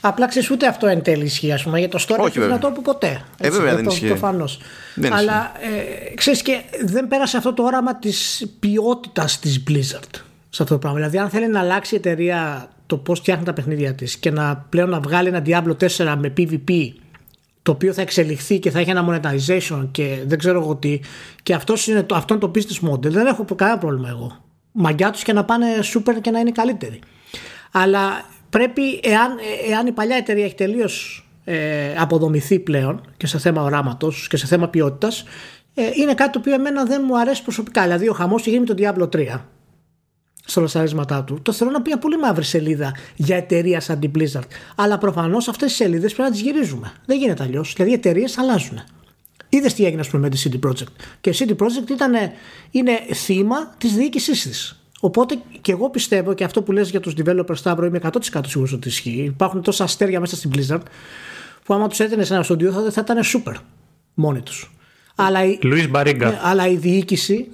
Απλά 0.00 0.28
ξέρεις 0.28 0.50
ούτε 0.50 0.66
αυτό 0.66 0.86
εν 0.86 1.02
τέλει 1.02 1.24
ισχύει, 1.24 1.52
ας 1.52 1.62
πούμε, 1.62 1.78
για 1.78 1.88
το 1.88 2.04
story 2.08 2.18
Όχι, 2.20 2.38
δεν 2.38 2.58
το 2.58 2.70
πω 2.70 2.80
ποτέ. 2.84 3.24
ε, 3.38 3.50
βέβαια 3.50 3.74
δεν 3.74 3.84
ισχύει. 3.84 4.06
Προφανώς. 4.06 4.60
Αλλά 5.10 5.52
ε, 5.60 6.14
ξέρεις 6.14 6.42
και 6.42 6.60
δεν 6.84 7.08
πέρασε 7.08 7.36
αυτό 7.36 7.52
το 7.52 7.62
όραμα 7.62 7.96
της 7.96 8.46
ποιότητας 8.60 9.38
της 9.38 9.62
Blizzard 9.68 10.20
σε 10.50 10.62
αυτό 10.62 10.74
το 10.74 10.78
πράγμα. 10.78 10.98
Δηλαδή, 10.98 11.18
αν 11.18 11.30
θέλει 11.30 11.48
να 11.48 11.60
αλλάξει 11.60 11.94
η 11.94 11.98
εταιρεία 11.98 12.68
το 12.88 12.96
πώς 12.96 13.18
φτιάχνει 13.18 13.44
τα 13.44 13.52
παιχνίδια 13.52 13.94
της 13.94 14.16
και 14.16 14.30
να 14.30 14.66
πλέον 14.68 14.90
να 14.90 15.00
βγάλει 15.00 15.28
ένα 15.28 15.42
Diablo 15.46 15.88
4 15.96 16.14
με 16.18 16.32
PvP 16.36 16.92
το 17.62 17.72
οποίο 17.72 17.92
θα 17.92 18.00
εξελιχθεί 18.00 18.58
και 18.58 18.70
θα 18.70 18.78
έχει 18.78 18.90
ένα 18.90 19.08
monetization 19.08 19.88
και 19.90 20.18
δεν 20.26 20.38
ξέρω 20.38 20.60
εγώ 20.60 20.76
τι 20.76 21.00
και 21.42 21.54
αυτός 21.54 21.86
είναι 21.86 22.02
το, 22.02 22.14
αυτό 22.14 22.34
είναι 22.34 22.42
το 22.42 22.50
business 22.54 22.90
model 22.90 23.10
δεν 23.10 23.26
έχω 23.26 23.44
κανένα 23.44 23.78
πρόβλημα 23.78 24.08
εγώ. 24.08 24.36
Μαγκιά 24.72 25.10
τους 25.10 25.22
και 25.22 25.32
να 25.32 25.44
πάνε 25.44 25.66
super 25.94 26.14
και 26.20 26.30
να 26.30 26.38
είναι 26.38 26.50
καλύτεροι. 26.50 27.00
Αλλά 27.72 28.24
πρέπει 28.50 29.00
εάν, 29.02 29.36
εάν 29.70 29.86
η 29.86 29.92
παλιά 29.92 30.16
εταιρεία 30.16 30.44
έχει 30.44 30.54
τελείως 30.54 31.26
ε, 31.44 31.94
αποδομηθεί 31.96 32.58
πλέον 32.58 33.00
και 33.16 33.26
σε 33.26 33.38
θέμα 33.38 33.62
οράματος 33.62 34.28
και 34.28 34.36
σε 34.36 34.46
θέμα 34.46 34.68
ποιότητας 34.68 35.24
ε, 35.74 35.82
είναι 35.94 36.14
κάτι 36.14 36.30
το 36.30 36.38
οποίο 36.38 36.54
εμένα 36.54 36.84
δεν 36.84 37.02
μου 37.06 37.18
αρέσει 37.18 37.42
προσωπικά. 37.42 37.82
Δηλαδή 37.82 38.08
ο 38.08 38.12
χαμός 38.12 38.40
έχει 38.40 38.50
γίνει 38.50 38.64
με 38.68 38.74
το 38.74 38.74
Diablo 38.78 39.16
3 39.16 39.40
στα 40.50 40.60
λασαρίσματά 40.60 41.24
του. 41.24 41.38
Το 41.42 41.52
θέλω 41.52 41.70
να 41.70 41.82
πει 41.82 41.88
μια 41.88 41.98
πολύ 41.98 42.18
μαύρη 42.18 42.44
σελίδα 42.44 42.94
για 43.16 43.36
εταιρεία 43.36 43.80
σαν 43.80 44.00
την 44.00 44.10
Blizzard. 44.18 44.48
Αλλά 44.76 44.98
προφανώς 44.98 45.48
αυτές 45.48 45.70
τι 45.70 45.74
σελίδες 45.74 46.12
πρέπει 46.14 46.28
να 46.28 46.34
τις 46.36 46.40
γυρίζουμε. 46.44 46.92
Δεν 47.06 47.18
γίνεται 47.18 47.42
αλλιώς. 47.42 47.72
Δηλαδή 47.76 47.92
οι 47.92 47.94
εταιρείες 47.94 48.38
αλλάζουν. 48.38 48.80
Είδες 49.48 49.74
τι 49.74 49.84
έγινε, 49.84 50.00
ας 50.00 50.08
πούμε, 50.08 50.22
με 50.22 50.28
τη 50.28 50.42
CD 50.44 50.68
Projekt. 50.68 50.92
Και 51.20 51.30
η 51.30 51.34
CD 51.38 51.50
Projekt 51.50 51.90
ήταν, 51.90 52.12
είναι 52.70 52.92
θύμα 53.14 53.74
της 53.78 53.92
διοίκησής 53.92 54.42
της. 54.42 54.82
Οπότε 55.00 55.38
και 55.60 55.72
εγώ 55.72 55.90
πιστεύω 55.90 56.34
και 56.34 56.44
αυτό 56.44 56.62
που 56.62 56.72
λες 56.72 56.90
για 56.90 57.00
τους 57.00 57.14
developers 57.24 57.56
Σταύρο 57.56 57.86
είμαι 57.86 58.00
100% 58.02 58.40
σίγουρος 58.46 58.72
ότι 58.72 58.88
ισχύει. 58.88 59.22
Υπάρχουν 59.24 59.62
τόσα 59.62 59.84
αστέρια 59.84 60.20
μέσα 60.20 60.36
στην 60.36 60.50
Blizzard 60.54 60.82
που 61.64 61.74
άμα 61.74 61.88
τους 61.88 62.00
έδινες 62.00 62.26
σε 62.26 62.34
ένα 62.34 62.42
στούντιο 62.42 62.72
θα, 62.72 62.90
θα 62.90 63.00
ήταν 63.00 63.18
super 63.24 63.54
μόνοι 64.14 64.40
τους. 64.40 64.77
Αλλά, 65.20 65.40
ναι, 66.30 66.38
αλλά 66.42 66.68
η 66.68 66.76
διοίκηση, 66.76 67.48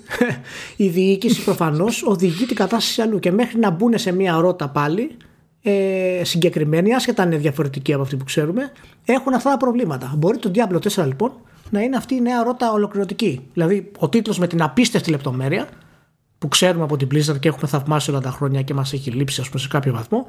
η 0.76 0.88
διοίκηση 0.88 1.44
προφανώς 1.44 2.02
οδηγεί 2.02 2.46
την 2.46 2.56
κατάσταση 2.56 3.02
αλλού. 3.02 3.18
Και 3.18 3.32
μέχρι 3.32 3.58
να 3.58 3.70
μπουν 3.70 3.98
σε 3.98 4.12
μια 4.12 4.36
ρότα 4.40 4.68
πάλι 4.68 5.16
ε, 5.62 6.20
συγκεκριμένη, 6.24 6.94
άσχετα 6.94 7.22
αν 7.22 7.32
είναι 7.32 7.40
διαφορετική 7.40 7.92
από 7.92 8.02
αυτή 8.02 8.16
που 8.16 8.24
ξέρουμε, 8.24 8.72
έχουν 9.04 9.34
αυτά 9.34 9.50
τα 9.50 9.56
προβλήματα. 9.56 10.14
Μπορεί 10.16 10.38
το 10.38 10.50
Diablo 10.54 10.78
4 11.02 11.06
λοιπόν 11.06 11.32
να 11.70 11.80
είναι 11.80 11.96
αυτή 11.96 12.14
η 12.14 12.20
νέα 12.20 12.42
ρότα 12.42 12.72
ολοκληρωτική. 12.72 13.40
Δηλαδή 13.52 13.90
ο 13.98 14.08
τίτλος 14.08 14.38
με 14.38 14.46
την 14.46 14.62
απίστευτη 14.62 15.10
λεπτομέρεια 15.10 15.68
που 16.38 16.48
ξέρουμε 16.48 16.84
από 16.84 16.96
την 16.96 17.08
Blizzard 17.12 17.40
και 17.40 17.48
έχουμε 17.48 17.66
θαυμάσει 17.66 18.10
όλα 18.10 18.20
τα 18.20 18.30
χρόνια 18.30 18.62
και 18.62 18.74
μας 18.74 18.92
έχει 18.92 19.10
λείψει 19.10 19.40
ας 19.40 19.48
πούμε, 19.48 19.60
σε 19.60 19.68
κάποιο 19.68 19.92
βαθμό, 19.92 20.26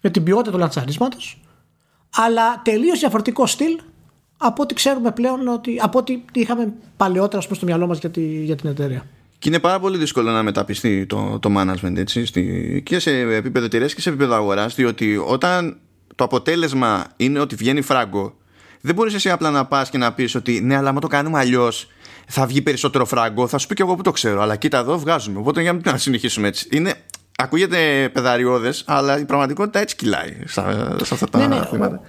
με 0.00 0.10
την 0.10 0.22
ποιότητα 0.22 0.50
του 0.50 0.58
λαντσαρίσματο, 0.58 1.16
αλλά 2.14 2.62
τελείως 2.64 2.98
διαφορετικό 2.98 3.46
στυλ 3.46 3.78
από 4.36 4.62
ό,τι 4.62 4.74
ξέρουμε 4.74 5.10
πλέον 5.10 5.48
ότι, 5.48 5.78
από 5.82 5.98
ό,τι 5.98 6.20
είχαμε 6.32 6.72
παλαιότερα 6.96 7.42
πούμε, 7.42 7.56
στο 7.56 7.66
μυαλό 7.66 7.86
μας 7.86 7.98
για, 7.98 8.10
τη, 8.10 8.20
για 8.20 8.56
την 8.56 8.70
εταιρεία. 8.70 9.06
Και 9.38 9.48
είναι 9.48 9.58
πάρα 9.58 9.80
πολύ 9.80 9.98
δύσκολο 9.98 10.30
να 10.30 10.42
μεταπιστεί 10.42 11.06
το, 11.06 11.38
το 11.38 11.50
management 11.56 11.96
έτσι, 11.96 12.26
στη, 12.26 12.82
και 12.84 12.98
σε 12.98 13.18
επίπεδο 13.18 13.66
εταιρείας 13.66 13.94
και 13.94 14.00
σε 14.00 14.08
επίπεδο 14.08 14.34
αγοράς, 14.34 14.74
διότι 14.74 15.16
όταν 15.26 15.76
το 16.14 16.24
αποτέλεσμα 16.24 17.04
είναι 17.16 17.38
ότι 17.38 17.54
βγαίνει 17.54 17.80
φράγκο, 17.80 18.34
δεν 18.80 18.94
μπορείς 18.94 19.14
εσύ 19.14 19.30
απλά 19.30 19.50
να 19.50 19.66
πας 19.66 19.90
και 19.90 19.98
να 19.98 20.12
πεις 20.12 20.34
ότι 20.34 20.60
ναι, 20.60 20.76
αλλά 20.76 20.88
άμα 20.88 21.00
το 21.00 21.06
κάνουμε 21.06 21.38
αλλιώς 21.38 21.88
θα 22.26 22.46
βγει 22.46 22.62
περισσότερο 22.62 23.04
φράγκο. 23.04 23.46
Θα 23.46 23.58
σου 23.58 23.66
πει 23.66 23.74
και 23.74 23.82
εγώ 23.82 23.94
που 23.94 24.02
το 24.02 24.10
ξέρω, 24.10 24.42
αλλά 24.42 24.56
κοίτα 24.56 24.78
εδώ 24.78 24.98
βγάζουμε. 24.98 25.38
Οπότε 25.38 25.62
για 25.62 25.80
να 25.84 25.96
συνεχίσουμε 25.96 26.48
έτσι. 26.48 26.68
Είναι, 26.70 26.94
ακούγεται 27.38 28.10
παιδαριώδες, 28.12 28.84
αλλά 28.86 29.18
η 29.18 29.24
πραγματικότητα 29.24 29.78
έτσι 29.78 29.96
κυλάει 29.96 30.36
σε 30.44 30.60
αυτά 31.10 31.28
τα 31.28 31.38
ναι, 31.38 31.46
ναι, 31.46 31.64
θέματα. 31.70 32.00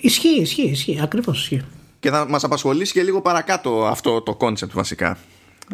Ισχύει, 0.00 0.40
ισχύει, 0.40 0.68
ισχύει. 0.68 0.98
Ακριβώς 1.02 1.32
ισχύει. 1.32 1.62
Και 2.00 2.10
θα 2.10 2.28
μας 2.28 2.38
απασχολήσει 2.42 2.92
και 2.92 3.02
λίγο 3.02 3.22
παρακάτω 3.22 3.86
αυτό 3.86 4.22
το 4.22 4.34
concept 4.34 4.72
βασικά. 4.74 5.18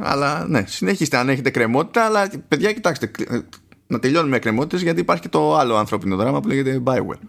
Αλλά 0.00 0.46
ναι, 0.48 0.64
συνεχίστε 0.66 1.16
αν 1.16 1.28
έχετε 1.28 1.50
εκκρεμότητα. 1.50 2.04
Αλλά 2.04 2.30
παιδιά, 2.48 2.72
κοιτάξτε, 2.72 3.10
να 3.86 3.98
τελειώνουμε 3.98 4.30
με 4.30 4.38
εκκρεμότητες 4.38 4.82
γιατί 4.82 5.00
υπάρχει 5.00 5.22
και 5.22 5.28
το 5.28 5.56
άλλο 5.56 5.76
ανθρώπινο 5.76 6.16
δράμα 6.16 6.40
που 6.40 6.48
λέγεται 6.48 6.82
Bioware. 6.84 7.20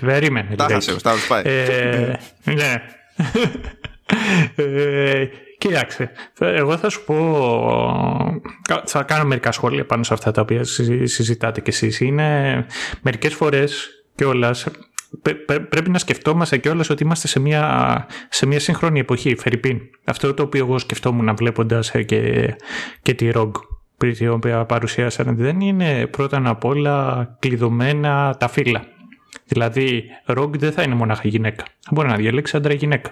Περίμενε. 0.00 0.54
Τα 0.56 0.66
'χασε, 0.70 1.00
τα 1.00 1.14
πάει. 1.28 1.42
Ναι. 2.44 2.82
Κοίταξε, 5.58 6.10
εγώ 6.38 6.76
θα 6.76 6.88
σου 6.88 7.04
πω, 7.04 8.40
θα 8.84 9.02
κάνω 9.02 9.24
μερικά 9.24 9.52
σχόλια 9.52 9.86
πάνω 9.86 10.02
σε 10.02 10.14
αυτά 10.14 10.30
τα 10.30 10.40
οποία 10.40 10.64
συζητάτε 11.04 11.60
κι 11.60 11.70
εσείς. 11.70 12.00
Είναι 12.00 12.66
μερικές 13.02 13.34
φορές 13.34 13.88
κιόλας. 14.14 14.66
Πρέπει 15.68 15.90
να 15.90 15.98
σκεφτόμαστε 15.98 16.56
κιόλας 16.56 16.90
ότι 16.90 17.02
είμαστε 17.02 17.28
σε 17.28 17.40
μια, 17.40 18.06
σε 18.28 18.46
μια 18.46 18.60
σύγχρονη 18.60 19.00
εποχή, 19.00 19.36
Φερρυπίν. 19.36 19.80
Αυτό 20.04 20.34
το 20.34 20.42
οποίο 20.42 20.64
εγώ 20.64 20.78
σκεφτόμουν 20.78 21.36
βλέποντας 21.36 21.90
ε, 21.90 22.02
και, 22.02 22.54
και 23.02 23.14
τη 23.14 23.30
ROG 23.34 23.50
την 23.96 24.30
οποία 24.30 24.64
παρουσίασαν 24.64 25.36
δεν 25.36 25.60
είναι 25.60 26.06
πρώτα 26.06 26.42
απ' 26.44 26.64
όλα 26.64 27.26
κλειδωμένα 27.38 28.36
τα 28.38 28.48
φύλλα. 28.48 28.84
Δηλαδή, 29.44 30.04
ROG 30.26 30.58
δεν 30.58 30.72
θα 30.72 30.82
είναι 30.82 30.94
μονάχα 30.94 31.28
γυναίκα. 31.28 31.64
Θα 31.80 31.90
μπορεί 31.92 32.08
να 32.08 32.16
διαλέξει 32.16 32.56
άντρα 32.56 32.74
γυναίκα. 32.74 33.10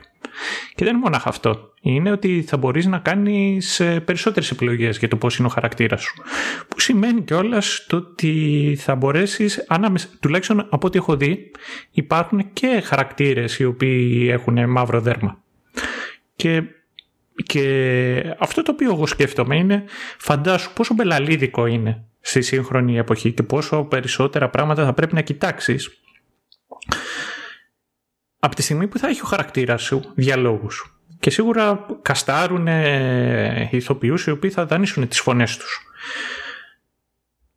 Και 0.75 0.85
δεν 0.85 0.93
είναι 0.95 1.03
μόνο 1.03 1.21
αυτό. 1.25 1.73
Είναι 1.81 2.11
ότι 2.11 2.45
θα 2.47 2.57
μπορείς 2.57 2.87
να 2.87 2.99
κάνεις 2.99 3.81
ε, 3.81 4.01
περισσότερες 4.01 4.51
επιλογές 4.51 4.99
για 4.99 5.09
το 5.09 5.17
πώς 5.17 5.37
είναι 5.37 5.47
ο 5.47 5.51
χαρακτήρας 5.51 6.03
σου. 6.03 6.15
Που 6.69 6.81
σημαίνει 6.81 7.23
κιόλας 7.23 7.85
το 7.89 7.97
ότι 7.97 8.77
θα 8.81 8.95
μπορέσεις, 8.95 9.67
τουλάχιστον 10.21 10.67
από 10.71 10.87
ό,τι 10.87 10.99
έχω 10.99 11.17
δει, 11.17 11.51
υπάρχουν 11.91 12.53
και 12.53 12.83
χαρακτήρες 12.85 13.59
οι 13.59 13.65
οποίοι 13.65 14.29
έχουν 14.31 14.71
μαύρο 14.71 15.01
δέρμα. 15.01 15.43
Και, 16.37 16.63
και 17.43 18.35
αυτό 18.39 18.63
το 18.63 18.73
οποίο 18.73 18.93
εγώ 18.93 19.07
σκέφτομαι 19.07 19.57
είναι, 19.57 19.85
φαντάσου 20.19 20.73
πόσο 20.73 20.95
μπελαλίδικο 20.95 21.67
είναι 21.67 22.05
στη 22.21 22.43
σύγχρονη 22.43 22.99
εποχή 22.99 23.33
και 23.33 23.43
πόσο 23.43 23.85
περισσότερα 23.85 24.49
πράγματα 24.49 24.85
θα 24.85 24.93
πρέπει 24.93 25.15
να 25.15 25.21
κοιτάξεις 25.21 26.01
από 28.47 28.55
τη 28.55 28.63
στιγμή 28.63 28.87
που 28.87 28.99
θα 28.99 29.09
έχει 29.09 29.21
ο 29.23 29.27
χαρακτήρας 29.27 29.83
σου 29.83 30.13
διαλόγου 30.15 30.69
Και 31.21 31.31
σίγουρα 31.31 31.87
καστάρουν 32.03 32.67
ηθοποιούς 33.71 34.27
οι 34.27 34.31
οποίοι 34.31 34.51
θα 34.51 34.67
δανείσουν 34.67 35.09
τις 35.09 35.21
φωνές 35.21 35.57
τους. 35.57 35.81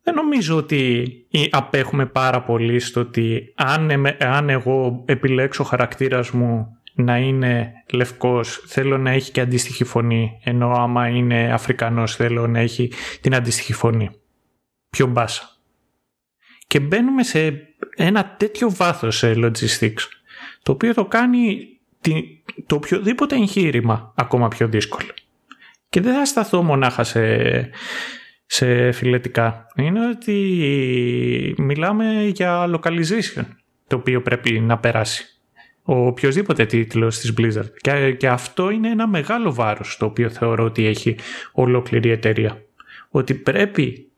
Δεν 0.02 0.14
νομίζω 0.14 0.56
ότι 0.56 1.06
απέχουμε 1.50 2.06
πάρα 2.06 2.42
πολύ 2.42 2.78
στο 2.80 3.00
ότι 3.00 3.52
αν, 3.56 3.90
αν 4.18 4.48
εγώ 4.48 5.04
επιλέξω 5.06 5.64
χαρακτήρας 5.64 6.30
μου 6.30 6.66
να 6.94 7.18
είναι 7.18 7.72
λευκός 7.92 8.62
θέλω 8.66 8.98
να 8.98 9.10
έχει 9.10 9.30
και 9.30 9.40
αντίστοιχη 9.40 9.84
φωνή 9.84 10.40
ενώ 10.44 10.70
άμα 10.70 11.08
είναι 11.08 11.52
Αφρικανός 11.52 12.16
θέλω 12.16 12.46
να 12.46 12.58
έχει 12.58 12.92
την 13.20 13.34
αντίστοιχη 13.34 13.72
φωνή. 13.72 14.10
Πιο 14.90 15.06
μπάσα. 15.06 15.48
Και 16.66 16.80
μπαίνουμε 16.80 17.22
σε 17.22 17.68
ένα 17.96 18.36
τέτοιο 18.36 18.70
βάθος 18.70 19.16
σε 19.16 19.32
logistics 19.36 20.19
το 20.62 20.72
οποίο 20.72 20.94
το 20.94 21.04
κάνει 21.04 21.68
το 22.66 22.74
οποιοδήποτε 22.74 23.36
εγχείρημα 23.36 24.12
ακόμα 24.16 24.48
πιο 24.48 24.68
δύσκολο. 24.68 25.08
Και 25.88 26.00
δεν 26.00 26.14
θα 26.14 26.24
σταθώ 26.24 26.62
μονάχα 26.62 27.04
σε, 27.04 27.70
σε 28.46 28.92
φιλετικά. 28.92 29.66
Είναι 29.76 30.08
ότι 30.08 31.54
μιλάμε 31.58 32.24
για 32.24 32.70
localization 32.74 33.44
το 33.86 33.96
οποίο 33.96 34.22
πρέπει 34.22 34.60
να 34.60 34.78
περάσει 34.78 35.24
ο 35.82 36.06
οποιοδήποτε 36.06 36.66
τίτλος 36.66 37.18
της 37.18 37.34
Blizzard. 37.38 37.70
Και, 37.76 38.12
και 38.12 38.28
αυτό 38.28 38.70
είναι 38.70 38.90
ένα 38.90 39.08
μεγάλο 39.08 39.54
βάρος 39.54 39.96
το 39.96 40.06
οποίο 40.06 40.30
θεωρώ 40.30 40.64
ότι 40.64 40.86
έχει 40.86 41.16
ολόκληρη 41.52 42.08
η 42.08 42.12
εταιρεία. 42.12 42.62
Ότι 43.10 43.34
πρέπει 43.34 44.09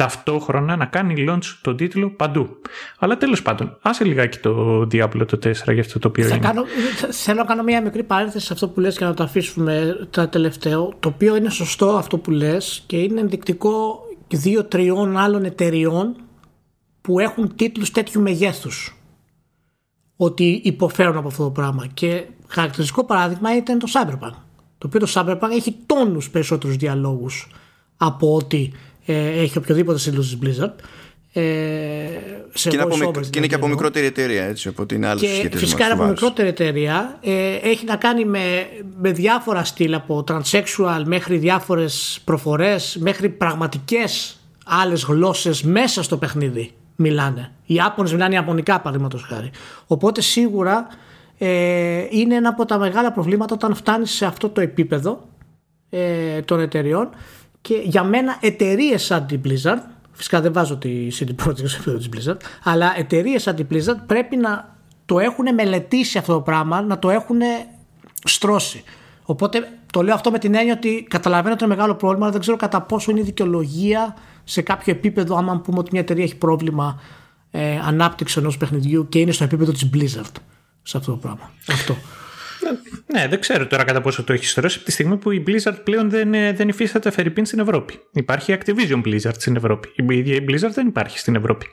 ταυτόχρονα 0.00 0.76
να 0.76 0.86
κάνει 0.86 1.24
launch 1.28 1.58
τον 1.62 1.76
τίτλο 1.76 2.10
παντού. 2.10 2.60
Αλλά 2.98 3.16
τέλος 3.16 3.42
πάντων, 3.42 3.78
άσε 3.82 4.04
λιγάκι 4.04 4.38
το 4.38 4.80
Diablo 4.80 5.26
το 5.26 5.38
4 5.42 5.52
για 5.72 5.80
αυτό 5.80 5.98
το 5.98 6.08
οποίο 6.08 6.24
θα 6.24 6.34
είναι. 6.34 6.46
Κάνω, 6.46 6.62
θέλω 7.10 7.38
να 7.38 7.44
κάνω 7.44 7.62
μια 7.62 7.82
μικρή 7.82 8.02
παρένθεση 8.02 8.46
σε 8.46 8.52
αυτό 8.52 8.68
που 8.68 8.80
λες 8.80 8.96
για 8.96 9.06
να 9.06 9.14
το 9.14 9.22
αφήσουμε 9.22 9.96
το 10.10 10.28
τελευταίο, 10.28 10.92
το 11.00 11.08
οποίο 11.08 11.36
είναι 11.36 11.50
σωστό 11.50 11.88
αυτό 11.88 12.18
που 12.18 12.30
λες 12.30 12.82
και 12.86 12.96
είναι 12.96 13.20
ενδεικτικό 13.20 14.00
δύο-τριών 14.28 15.16
άλλων 15.16 15.44
εταιριών 15.44 16.16
που 17.00 17.18
έχουν 17.18 17.54
τίτλους 17.56 17.90
τέτοιου 17.90 18.20
μεγέθους 18.20 18.96
ότι 20.16 20.60
υποφέρουν 20.64 21.16
από 21.16 21.28
αυτό 21.28 21.42
το 21.42 21.50
πράγμα 21.50 21.86
και 21.94 22.24
χαρακτηριστικό 22.46 23.04
παράδειγμα 23.04 23.56
ήταν 23.56 23.78
το 23.78 23.86
Cyberpunk 23.92 24.34
το 24.78 24.86
οποίο 24.86 25.00
το 25.00 25.12
Cyberpunk 25.14 25.50
έχει 25.50 25.76
τόνους 25.86 26.30
περισσότερους 26.30 26.76
διαλόγους 26.76 27.48
από 27.96 28.34
ότι 28.34 28.72
ε, 29.10 29.40
έχει 29.40 29.58
οποιοδήποτε 29.58 29.98
σύλλογος 29.98 30.38
της 30.38 30.38
Blizzard. 30.42 30.72
Ε, 31.32 31.42
σε 32.54 32.68
και, 32.68 32.76
είναι 32.76 32.82
από 32.82 33.20
και 33.20 33.38
είναι 33.38 33.46
και 33.46 33.54
από 33.54 33.68
μικρότερη 33.68 34.06
εταιρεία 34.06 34.44
έτσι 34.44 34.68
οπότε 34.68 34.94
είναι 34.94 35.06
άλλος 35.06 35.22
και 35.22 35.56
φυσικά 35.56 35.84
είναι 35.84 35.92
από 35.92 36.04
μικρότερη 36.04 36.48
εταιρεία. 36.48 37.18
Ε, 37.20 37.54
έχει 37.54 37.84
να 37.84 37.96
κάνει 37.96 38.24
με, 38.24 38.68
με 39.00 39.12
διάφορα 39.12 39.64
στυλ 39.64 39.94
από 39.94 40.24
transsexual 40.28 41.02
μέχρι 41.04 41.36
διάφορες 41.36 42.20
προφορές 42.24 42.96
μέχρι 43.00 43.28
πραγματικές 43.28 44.40
άλλες 44.64 45.02
γλώσσες 45.02 45.62
μέσα 45.62 46.02
στο 46.02 46.16
παιχνίδι 46.16 46.72
μιλάνε. 46.96 47.52
Οι 47.66 47.80
Άπωνες 47.80 48.12
μιλάνε 48.12 48.34
Ιαπωνικά 48.34 48.80
παραδείγματος 48.80 49.22
χάρη. 49.22 49.50
Οπότε 49.86 50.20
σίγουρα 50.20 50.86
ε, 51.38 52.06
είναι 52.10 52.34
ένα 52.34 52.48
από 52.48 52.64
τα 52.64 52.78
μεγάλα 52.78 53.12
προβλήματα 53.12 53.54
όταν 53.54 53.74
φτάνεις 53.74 54.10
σε 54.10 54.26
αυτό 54.26 54.48
το 54.48 54.60
επίπεδο 54.60 55.28
ε, 55.90 56.40
των 56.40 56.60
εταιριών 56.60 57.08
και 57.60 57.82
για 57.84 58.04
μένα 58.04 58.36
εταιρείες 58.40 59.02
σαν 59.02 59.26
την 59.26 59.40
Blizzard, 59.44 59.80
φυσικά 60.12 60.40
δεν 60.40 60.52
βάζω 60.52 60.76
τη 60.76 61.08
CD 61.10 61.46
Projekt 61.46 61.66
σε 61.66 61.76
επίπεδο 61.76 61.98
της 61.98 62.08
Blizzard, 62.16 62.36
αλλά 62.62 62.98
εταιρείες 62.98 63.42
σαν 63.42 63.54
την 63.54 63.66
Blizzard 63.70 63.98
πρέπει 64.06 64.36
να 64.36 64.76
το 65.06 65.18
έχουν 65.18 65.54
μελετήσει 65.54 66.18
αυτό 66.18 66.32
το 66.32 66.40
πράγμα, 66.40 66.80
να 66.82 66.98
το 66.98 67.10
έχουν 67.10 67.38
στρώσει. 68.24 68.82
Οπότε 69.22 69.68
το 69.92 70.02
λέω 70.02 70.14
αυτό 70.14 70.30
με 70.30 70.38
την 70.38 70.54
έννοια 70.54 70.72
ότι 70.72 71.06
καταλαβαίνω 71.10 71.54
ότι 71.54 71.64
είναι 71.64 71.74
μεγάλο 71.74 71.94
πρόβλημα, 71.94 72.22
αλλά 72.22 72.32
δεν 72.32 72.40
ξέρω 72.40 72.56
κατά 72.56 72.82
πόσο 72.82 73.10
είναι 73.10 73.20
η 73.20 73.22
δικαιολογία 73.22 74.16
σε 74.44 74.62
κάποιο 74.62 74.92
επίπεδο, 74.92 75.36
άμα 75.36 75.60
πούμε 75.60 75.78
ότι 75.78 75.88
μια 75.92 76.00
εταιρεία 76.00 76.24
έχει 76.24 76.36
πρόβλημα 76.36 77.00
ε, 77.50 77.78
ανάπτυξη 77.78 78.38
ενός 78.38 78.56
παιχνιδιού 78.56 79.08
και 79.08 79.18
είναι 79.18 79.32
στο 79.32 79.44
επίπεδο 79.44 79.72
της 79.72 79.90
Blizzard 79.94 80.34
σε 80.82 80.96
αυτό 80.96 81.10
το 81.10 81.16
πράγμα. 81.16 81.50
Αυτό. 81.68 81.96
Ναι, 83.06 83.28
δεν 83.28 83.40
ξέρω 83.40 83.66
τώρα 83.66 83.84
κατά 83.84 84.00
πόσο 84.00 84.24
το 84.24 84.32
έχει 84.32 84.46
στρώσει 84.46 84.76
από 84.76 84.84
τη 84.84 84.92
στιγμή 84.92 85.16
που 85.16 85.30
η 85.30 85.42
Blizzard 85.46 85.76
πλέον 85.84 86.10
δεν, 86.10 86.34
ε, 86.34 86.52
δεν 86.52 86.68
υφίσταται 86.68 87.10
Φερρυπίν 87.10 87.44
στην 87.44 87.58
Ευρώπη. 87.58 88.00
Υπάρχει 88.12 88.58
Activision 88.58 89.02
Blizzard 89.04 89.34
στην 89.38 89.56
Ευρώπη. 89.56 89.88
Η 89.96 90.16
ίδια 90.16 90.34
η 90.34 90.44
Blizzard 90.48 90.72
δεν 90.72 90.86
υπάρχει 90.86 91.18
στην 91.18 91.34
Ευρώπη. 91.34 91.66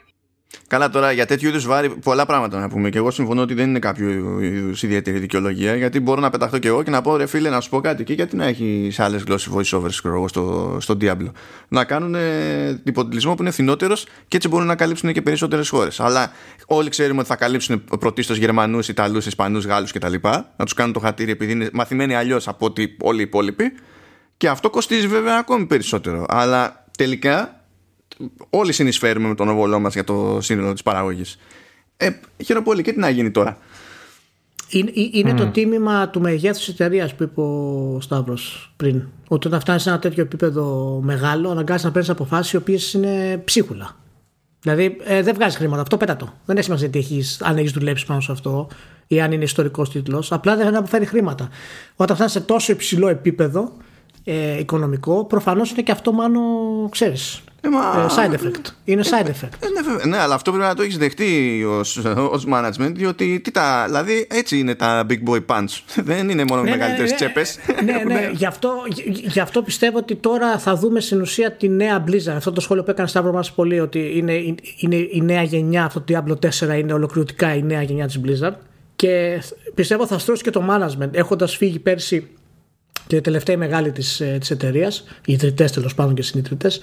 Καλά 0.66 0.90
τώρα 0.90 1.12
για 1.12 1.26
τέτοιου 1.26 1.48
είδους 1.48 1.66
βάρη 1.66 1.88
πολλά 1.88 2.26
πράγματα 2.26 2.60
να 2.60 2.68
πούμε 2.68 2.90
και 2.90 2.98
εγώ 2.98 3.10
συμφωνώ 3.10 3.42
ότι 3.42 3.54
δεν 3.54 3.68
είναι 3.68 3.78
κάποιο 3.78 4.40
είδους 4.40 4.82
ιδιαίτερη 4.82 5.18
δικαιολογία 5.18 5.76
γιατί 5.76 6.00
μπορώ 6.00 6.20
να 6.20 6.30
πεταχτώ 6.30 6.58
και 6.58 6.68
εγώ 6.68 6.82
και 6.82 6.90
να 6.90 7.00
πω 7.00 7.16
ρε 7.16 7.26
φίλε 7.26 7.50
να 7.50 7.60
σου 7.60 7.70
πω 7.70 7.80
κάτι 7.80 8.04
και 8.04 8.12
γιατί 8.12 8.36
να 8.36 8.44
έχει 8.44 8.88
σε 8.92 9.02
άλλες 9.02 9.22
γλώσσες 9.22 9.52
voiceovers 9.54 10.26
στο, 10.26 10.76
στο 10.80 10.96
Diablo. 11.00 11.30
Να 11.68 11.84
κάνουν 11.84 12.14
ε, 12.14 12.80
υποτιτλισμό 12.84 13.34
που 13.34 13.42
είναι 13.42 13.50
φθηνότερος 13.50 14.06
και 14.28 14.36
έτσι 14.36 14.48
μπορούν 14.48 14.66
να 14.66 14.74
καλύψουν 14.74 15.12
και 15.12 15.22
περισσότερες 15.22 15.68
χώρες. 15.68 16.00
αλλά 16.00 16.32
όλοι 16.66 16.88
ξέρουμε 16.88 17.18
ότι 17.18 17.28
θα 17.28 17.36
καλύψουν 17.36 17.84
πρωτίστως 18.00 18.36
Γερμανούς, 18.36 18.88
Ιταλούς, 18.88 19.26
Ισπανούς, 19.26 19.64
Γάλλους 19.64 19.92
κτλ. 19.92 20.14
Να 20.56 20.64
τους 20.64 20.74
κάνουν 20.74 20.92
το 20.92 21.00
χατήρι 21.00 21.30
επειδή 21.30 21.52
είναι 21.52 21.68
μαθημένοι 21.72 22.14
αλλιώς 22.14 22.48
από 22.48 22.66
ότι 22.66 22.96
όλοι 23.00 23.18
οι 23.18 23.22
υπόλοιποι. 23.22 23.72
Και 24.36 24.48
αυτό 24.48 24.70
κοστίζει 24.70 25.06
βέβαια 25.06 25.36
ακόμη 25.38 25.66
περισσότερο. 25.66 26.26
Αλλά 26.28 26.84
τελικά 26.98 27.57
όλοι 28.50 28.72
συνεισφέρουμε 28.72 29.28
με 29.28 29.34
τον 29.34 29.48
οβολό 29.48 29.80
μας 29.80 29.94
για 29.94 30.04
το 30.04 30.38
σύνολο 30.40 30.72
της 30.72 30.82
παραγωγής. 30.82 31.38
Ε, 31.96 32.10
χαίρομαι 32.44 32.64
πολύ 32.64 32.82
και 32.82 32.92
τι 32.92 32.98
να 32.98 33.08
γίνει 33.08 33.30
τώρα; 33.30 33.58
Είναι, 34.68 34.90
είναι 35.12 35.34
το 35.34 35.46
τίμημα 35.46 36.08
του 36.08 36.20
μεγέθους 36.20 36.64
της 36.64 36.68
εταιρείας 36.68 37.14
που 37.14 37.22
είπε 37.22 37.40
ο 37.40 37.98
Σταύρος 38.00 38.72
πριν. 38.76 39.02
Ότι 39.28 39.46
όταν 39.46 39.60
φτάνεις 39.60 39.82
σε 39.82 39.88
ένα 39.88 39.98
τέτοιο 39.98 40.22
επίπεδο 40.22 40.98
μεγάλο, 41.02 41.50
αναγκάζει 41.50 41.84
να 41.84 41.90
παίρνεις 41.90 42.10
αποφάσεις 42.10 42.52
οι 42.52 42.56
οποίες 42.56 42.92
είναι 42.92 43.42
ψίχουλα. 43.44 43.96
Δηλαδή 44.60 44.96
ε, 45.04 45.22
δεν 45.22 45.34
βγάζεις 45.34 45.56
χρήματα. 45.56 45.82
Αυτό 45.82 45.96
πέτα 45.96 46.16
το. 46.16 46.32
Δεν 46.44 46.56
έχει 46.56 46.64
σημασία 46.64 46.90
τι 46.90 46.98
έχεις, 46.98 47.42
αν 47.42 47.56
έχεις 47.56 47.72
δουλέψει 47.72 48.06
πάνω 48.06 48.20
σε 48.20 48.32
αυτό 48.32 48.68
ή 49.06 49.20
αν 49.20 49.32
είναι 49.32 49.44
ιστορικός 49.44 49.90
τίτλος. 49.90 50.32
Απλά 50.32 50.56
δεν 50.56 50.76
αποφέρει 50.76 51.06
χρήματα. 51.06 51.48
Όταν 51.96 52.16
φτάνεις 52.16 52.32
σε 52.32 52.40
τόσο 52.40 52.72
υψηλό 52.72 53.08
επίπεδο 53.08 53.72
ε, 54.24 54.58
οικονομικό, 54.58 55.24
προφανώς 55.24 55.70
είναι 55.70 55.82
και 55.82 55.92
αυτό 55.92 56.12
μάλλον 56.12 56.42
ξέρεις. 56.90 57.42
Ε, 57.60 57.68
μα... 57.68 57.80
Ε, 57.80 58.06
side 58.16 58.34
effect. 58.34 58.70
Είναι 58.84 59.02
side 59.04 59.26
effect. 59.26 59.52
Ε, 59.60 59.66
ναι, 59.68 60.04
ναι, 60.04 60.18
αλλά 60.18 60.34
αυτό 60.34 60.50
πρέπει 60.50 60.66
να 60.66 60.74
το 60.74 60.82
έχεις 60.82 60.98
δεχτεί 60.98 61.64
ως 62.30 62.46
management, 62.52 62.92
διότι 62.94 63.40
τι 63.40 63.50
τα, 63.50 63.84
δηλαδή 63.86 64.26
έτσι 64.30 64.58
είναι 64.58 64.74
τα 64.74 65.06
big 65.08 65.30
boy 65.30 65.40
punch. 65.46 65.80
Δεν 66.10 66.28
είναι 66.28 66.44
μόνο 66.44 66.62
ναι, 66.62 66.70
μεγαλύτερες 66.70 67.10
ναι, 67.10 67.16
τσέπες. 67.16 67.58
Ναι, 67.84 67.92
ναι, 67.92 68.14
ναι. 68.14 68.30
γι, 68.32 68.46
αυτό, 68.46 68.72
γι' 69.06 69.40
αυτό 69.40 69.62
πιστεύω 69.62 69.98
ότι 69.98 70.14
τώρα 70.14 70.58
θα 70.58 70.76
δούμε 70.76 71.00
στην 71.00 71.20
ουσία 71.20 71.52
τη 71.52 71.68
νέα 71.68 72.04
Blizzard. 72.06 72.34
Αυτό 72.36 72.52
το 72.52 72.60
σχόλιο 72.60 72.82
που 72.82 72.90
έκανε 72.90 73.08
Σταύρο 73.08 73.32
μας 73.32 73.52
πολύ, 73.52 73.80
ότι 73.80 74.12
είναι, 74.16 74.32
είναι 74.78 74.96
η 74.96 75.20
νέα 75.22 75.42
γενιά, 75.42 75.84
αυτό 75.84 76.00
το 76.00 76.14
Diablo 76.14 76.48
4 76.68 76.78
είναι 76.78 76.92
ολοκληρωτικά 76.92 77.54
η 77.54 77.62
νέα 77.62 77.82
γενιά 77.82 78.06
της 78.06 78.20
Blizzard. 78.24 78.54
Και 78.96 79.42
πιστεύω 79.74 80.06
θα 80.06 80.18
στρώσει 80.18 80.42
και 80.42 80.50
το 80.50 80.62
management. 80.70 81.08
Έχοντας 81.10 81.56
φύγει 81.56 81.78
πέρσι 81.78 82.28
και 83.08 83.16
η 83.16 83.20
τελευταία 83.20 83.56
μεγάλη 83.56 83.92
της, 83.92 84.22
της 84.38 84.50
εταιρείας, 84.50 85.04
οι 85.24 85.32
ιδρυτές 85.32 85.72
τέλος 85.72 85.94
πάντων 85.94 86.14
και 86.14 86.22
συνειδητές, 86.22 86.80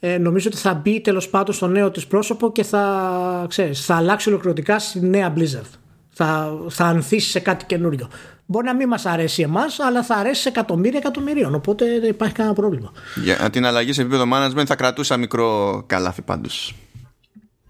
ε, 0.00 0.18
νομίζω 0.18 0.48
ότι 0.52 0.60
θα 0.60 0.74
μπει 0.74 1.00
τέλος 1.00 1.28
πάντων 1.28 1.54
στο 1.54 1.66
νέο 1.66 1.90
της 1.90 2.06
πρόσωπο 2.06 2.52
και 2.52 2.62
θα, 2.62 3.46
ξέρεις, 3.48 3.84
θα 3.84 3.96
αλλάξει 3.96 4.28
ολοκληρωτικά 4.28 4.78
στη 4.78 5.00
νέα 5.00 5.32
Blizzard. 5.36 5.70
Θα, 6.10 6.52
θα 6.68 6.84
ανθίσει 6.84 7.30
σε 7.30 7.40
κάτι 7.40 7.64
καινούριο. 7.64 8.08
Μπορεί 8.46 8.66
να 8.66 8.74
μην 8.74 8.88
μας 8.88 9.06
αρέσει 9.06 9.42
εμάς, 9.42 9.80
αλλά 9.80 10.02
θα 10.02 10.14
αρέσει 10.14 10.40
σε 10.40 10.48
εκατομμύρια 10.48 10.98
εκατομμυρίων. 10.98 11.54
Οπότε 11.54 12.00
δεν 12.00 12.10
υπάρχει 12.10 12.34
κανένα 12.34 12.54
πρόβλημα. 12.54 12.92
Για 13.24 13.50
την 13.50 13.66
αλλαγή 13.66 13.92
σε 13.92 14.00
επίπεδο 14.00 14.24
management 14.32 14.64
θα 14.66 14.76
κρατούσα 14.76 15.16
μικρό 15.16 15.82
καλάθι 15.86 16.22
πάντως. 16.22 16.74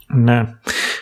Ναι. 0.07 0.55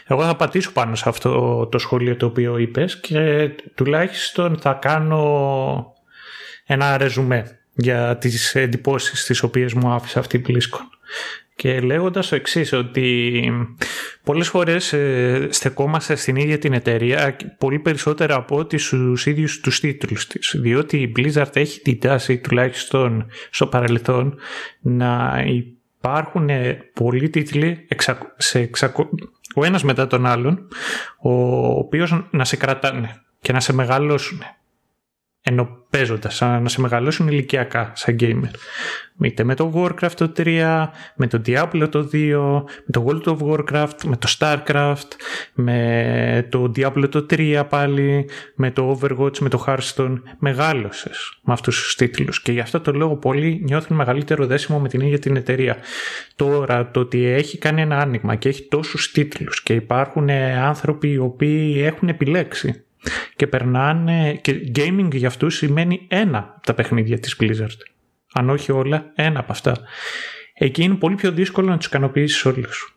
Εγώ 0.06 0.22
θα 0.24 0.36
πατήσω 0.36 0.72
πάνω 0.72 0.94
σε 0.94 1.08
αυτό 1.08 1.66
το 1.66 1.78
σχόλιο 1.78 2.16
το 2.16 2.26
οποίο 2.26 2.58
είπες 2.58 3.00
και 3.00 3.50
τουλάχιστον 3.74 4.58
θα 4.60 4.72
κάνω 4.72 5.91
ένα 6.72 6.96
ρεζουμέ 6.96 7.58
για 7.74 8.16
τις 8.16 8.54
εντυπώσεις 8.54 9.24
τις 9.24 9.42
οποίες 9.42 9.72
μου 9.72 9.90
άφησε 9.90 10.18
αυτή 10.18 10.36
η 10.36 10.44
BlizzCon. 10.48 10.86
Και 11.56 11.80
λέγοντας 11.80 12.28
το 12.28 12.34
εξής, 12.34 12.72
ότι 12.72 13.42
πολλές 14.24 14.48
φορές 14.48 14.92
ε, 14.92 15.48
στεκόμαστε 15.50 16.14
στην 16.14 16.36
ίδια 16.36 16.58
την 16.58 16.72
εταιρεία 16.72 17.36
πολύ 17.58 17.78
περισσότερα 17.78 18.34
από 18.34 18.56
ότι 18.56 18.78
στους 18.78 19.26
ίδιους 19.26 19.60
τους 19.60 19.80
τίτλους 19.80 20.26
της. 20.26 20.56
Διότι 20.58 20.96
η 20.96 21.12
Blizzard 21.16 21.56
έχει 21.56 21.80
την 21.80 22.00
τάση 22.00 22.38
τουλάχιστον 22.38 23.26
στο 23.50 23.66
παρελθόν 23.66 24.38
να 24.80 25.42
υπάρχουν 25.98 26.48
πολλοί 26.92 27.30
τίτλοι 27.30 27.86
σε 28.36 28.70
ο 29.54 29.64
ένας 29.64 29.82
μετά 29.82 30.06
τον 30.06 30.26
άλλον 30.26 30.68
ο 31.20 31.32
οποίος 31.66 32.24
να 32.30 32.44
σε 32.44 32.56
κρατάνε 32.56 33.22
και 33.40 33.52
να 33.52 33.60
σε 33.60 33.72
μεγαλώσουν 33.72 34.42
ενώ 35.42 35.86
παίζοντας, 35.90 36.40
να 36.40 36.68
σε 36.68 36.80
μεγαλώσουν 36.80 37.28
ηλικιακά 37.28 37.92
σαν 37.94 38.16
gamer. 38.20 38.50
Είτε 39.20 39.44
με 39.44 39.54
το 39.54 39.72
Warcraft 39.74 40.12
το 40.16 40.32
3, 40.36 40.88
με 41.16 41.26
το 41.26 41.42
Diablo 41.46 41.88
το 41.90 42.08
2, 42.12 42.64
με 42.84 42.92
το 42.92 43.06
World 43.08 43.22
of 43.22 43.38
Warcraft, 43.38 44.04
με 44.04 44.16
το 44.16 44.34
Starcraft, 44.38 45.08
με 45.54 46.46
το 46.50 46.72
Diablo 46.76 47.08
το 47.10 47.26
3 47.30 47.64
πάλι, 47.68 48.28
με 48.54 48.70
το 48.70 48.98
Overwatch, 49.00 49.38
με 49.38 49.48
το 49.48 49.64
Hearthstone. 49.66 50.14
Μεγάλωσες 50.38 51.38
με 51.42 51.52
αυτούς 51.52 51.82
τους 51.82 51.94
τίτλους 51.94 52.42
και 52.42 52.52
γι' 52.52 52.60
αυτό 52.60 52.80
το 52.80 52.92
λόγο 52.92 53.16
πολλοί 53.16 53.60
νιώθουν 53.64 53.96
μεγαλύτερο 53.96 54.46
δέσιμο 54.46 54.78
με 54.78 54.88
την 54.88 55.00
ίδια 55.00 55.18
την 55.18 55.36
εταιρεία. 55.36 55.76
Τώρα 56.36 56.90
το 56.90 57.00
ότι 57.00 57.24
έχει 57.24 57.58
κάνει 57.58 57.80
ένα 57.80 57.98
άνοιγμα 57.98 58.34
και 58.34 58.48
έχει 58.48 58.62
τόσους 58.68 59.12
τίτλους 59.12 59.62
και 59.62 59.74
υπάρχουν 59.74 60.30
άνθρωποι 60.30 61.08
οι 61.08 61.18
οποίοι 61.18 61.82
έχουν 61.84 62.08
επιλέξει 62.08 62.84
και 63.36 63.46
περνάνε 63.46 64.34
και 64.34 64.72
gaming 64.74 65.08
για 65.12 65.28
αυτούς 65.28 65.56
σημαίνει 65.56 66.06
ένα 66.08 66.38
από 66.38 66.66
τα 66.66 66.74
παιχνίδια 66.74 67.18
της 67.18 67.36
Blizzard 67.40 67.78
αν 68.32 68.50
όχι 68.50 68.72
όλα 68.72 69.12
ένα 69.14 69.40
από 69.40 69.52
αυτά 69.52 69.78
εκεί 70.54 70.82
είναι 70.82 70.94
πολύ 70.94 71.14
πιο 71.14 71.30
δύσκολο 71.30 71.68
να 71.68 71.76
τους 71.76 71.86
ικανοποιήσεις 71.86 72.44
όλους 72.44 72.96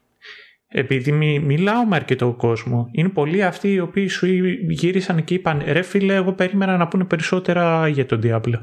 επειδή 0.77 1.11
μι, 1.11 1.39
μιλάω 1.39 1.85
με 1.85 1.95
αρκετό 1.95 2.31
κόσμο, 2.37 2.89
είναι 2.91 3.09
πολλοί 3.09 3.43
αυτοί 3.43 3.73
οι 3.73 3.79
οποίοι 3.79 4.07
σου 4.07 4.27
γύρισαν 4.69 5.23
και 5.23 5.33
είπαν 5.33 5.61
ρε 5.65 5.81
φίλε, 5.81 6.13
εγώ 6.13 6.31
περίμενα 6.31 6.77
να 6.77 6.87
πούνε 6.87 7.03
περισσότερα 7.03 7.87
για 7.87 8.05
τον 8.05 8.21
Diablo. 8.23 8.59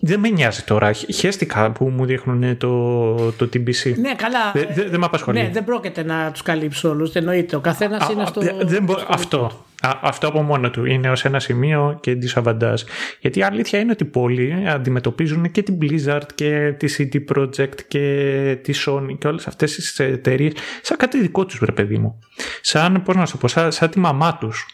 Δεν 0.00 0.20
με 0.20 0.28
νοιάζει 0.28 0.62
τώρα. 0.62 0.92
Χαίστηκα 0.92 1.70
που 1.70 1.88
μου 1.88 2.04
δείχνουν 2.04 2.56
το, 2.56 3.14
το 3.14 3.48
TBC. 3.52 3.94
Ναι, 3.96 4.14
καλά. 4.14 4.52
Δεν 4.52 4.66
δε, 4.74 4.88
δε 4.88 4.98
με 4.98 5.04
απασχολεί. 5.04 5.42
Ναι, 5.42 5.50
δεν 5.52 5.64
πρόκειται 5.64 6.04
να 6.04 6.30
τους 6.30 6.42
καλύψει 6.42 6.86
όλους. 6.86 7.14
Εννοείται. 7.14 7.56
Ο 7.56 7.60
καθένας 7.60 8.08
είναι 8.08 8.26
στο. 8.26 8.40
Δεν 8.62 8.84
μπο... 8.84 8.94
Αυτό. 9.08 9.64
Α, 9.86 9.98
αυτό 10.00 10.28
από 10.28 10.42
μόνο 10.42 10.70
του 10.70 10.84
είναι 10.84 11.10
ως 11.10 11.24
ένα 11.24 11.40
σημείο 11.40 11.98
και 12.00 12.18
disadvantage. 12.22 12.84
Γιατί 13.20 13.38
η 13.38 13.42
αλήθεια 13.42 13.78
είναι 13.78 13.92
ότι 13.92 14.04
πολλοί 14.04 14.64
αντιμετωπίζουν 14.68 15.50
και 15.50 15.62
την 15.62 15.78
Blizzard 15.80 16.26
και 16.34 16.74
τη 16.78 16.94
CD 16.98 17.36
Projekt 17.36 17.80
και 17.88 18.58
τη 18.62 18.72
Sony 18.86 19.18
και 19.18 19.26
όλες 19.26 19.46
αυτές 19.46 19.74
τις 19.74 19.98
εταιρείες 19.98 20.52
σαν 20.82 20.96
κάτι 20.96 21.20
δικό 21.20 21.46
τους, 21.46 21.60
ρε 21.60 21.72
παιδί 21.72 21.98
μου. 21.98 22.18
Σαν, 22.60 23.02
πώς 23.02 23.16
να 23.16 23.26
σου 23.26 23.38
πω, 23.38 23.48
σαν, 23.48 23.72
σαν 23.72 23.90
τη 23.90 23.98
μαμά 23.98 24.36
τους. 24.36 24.66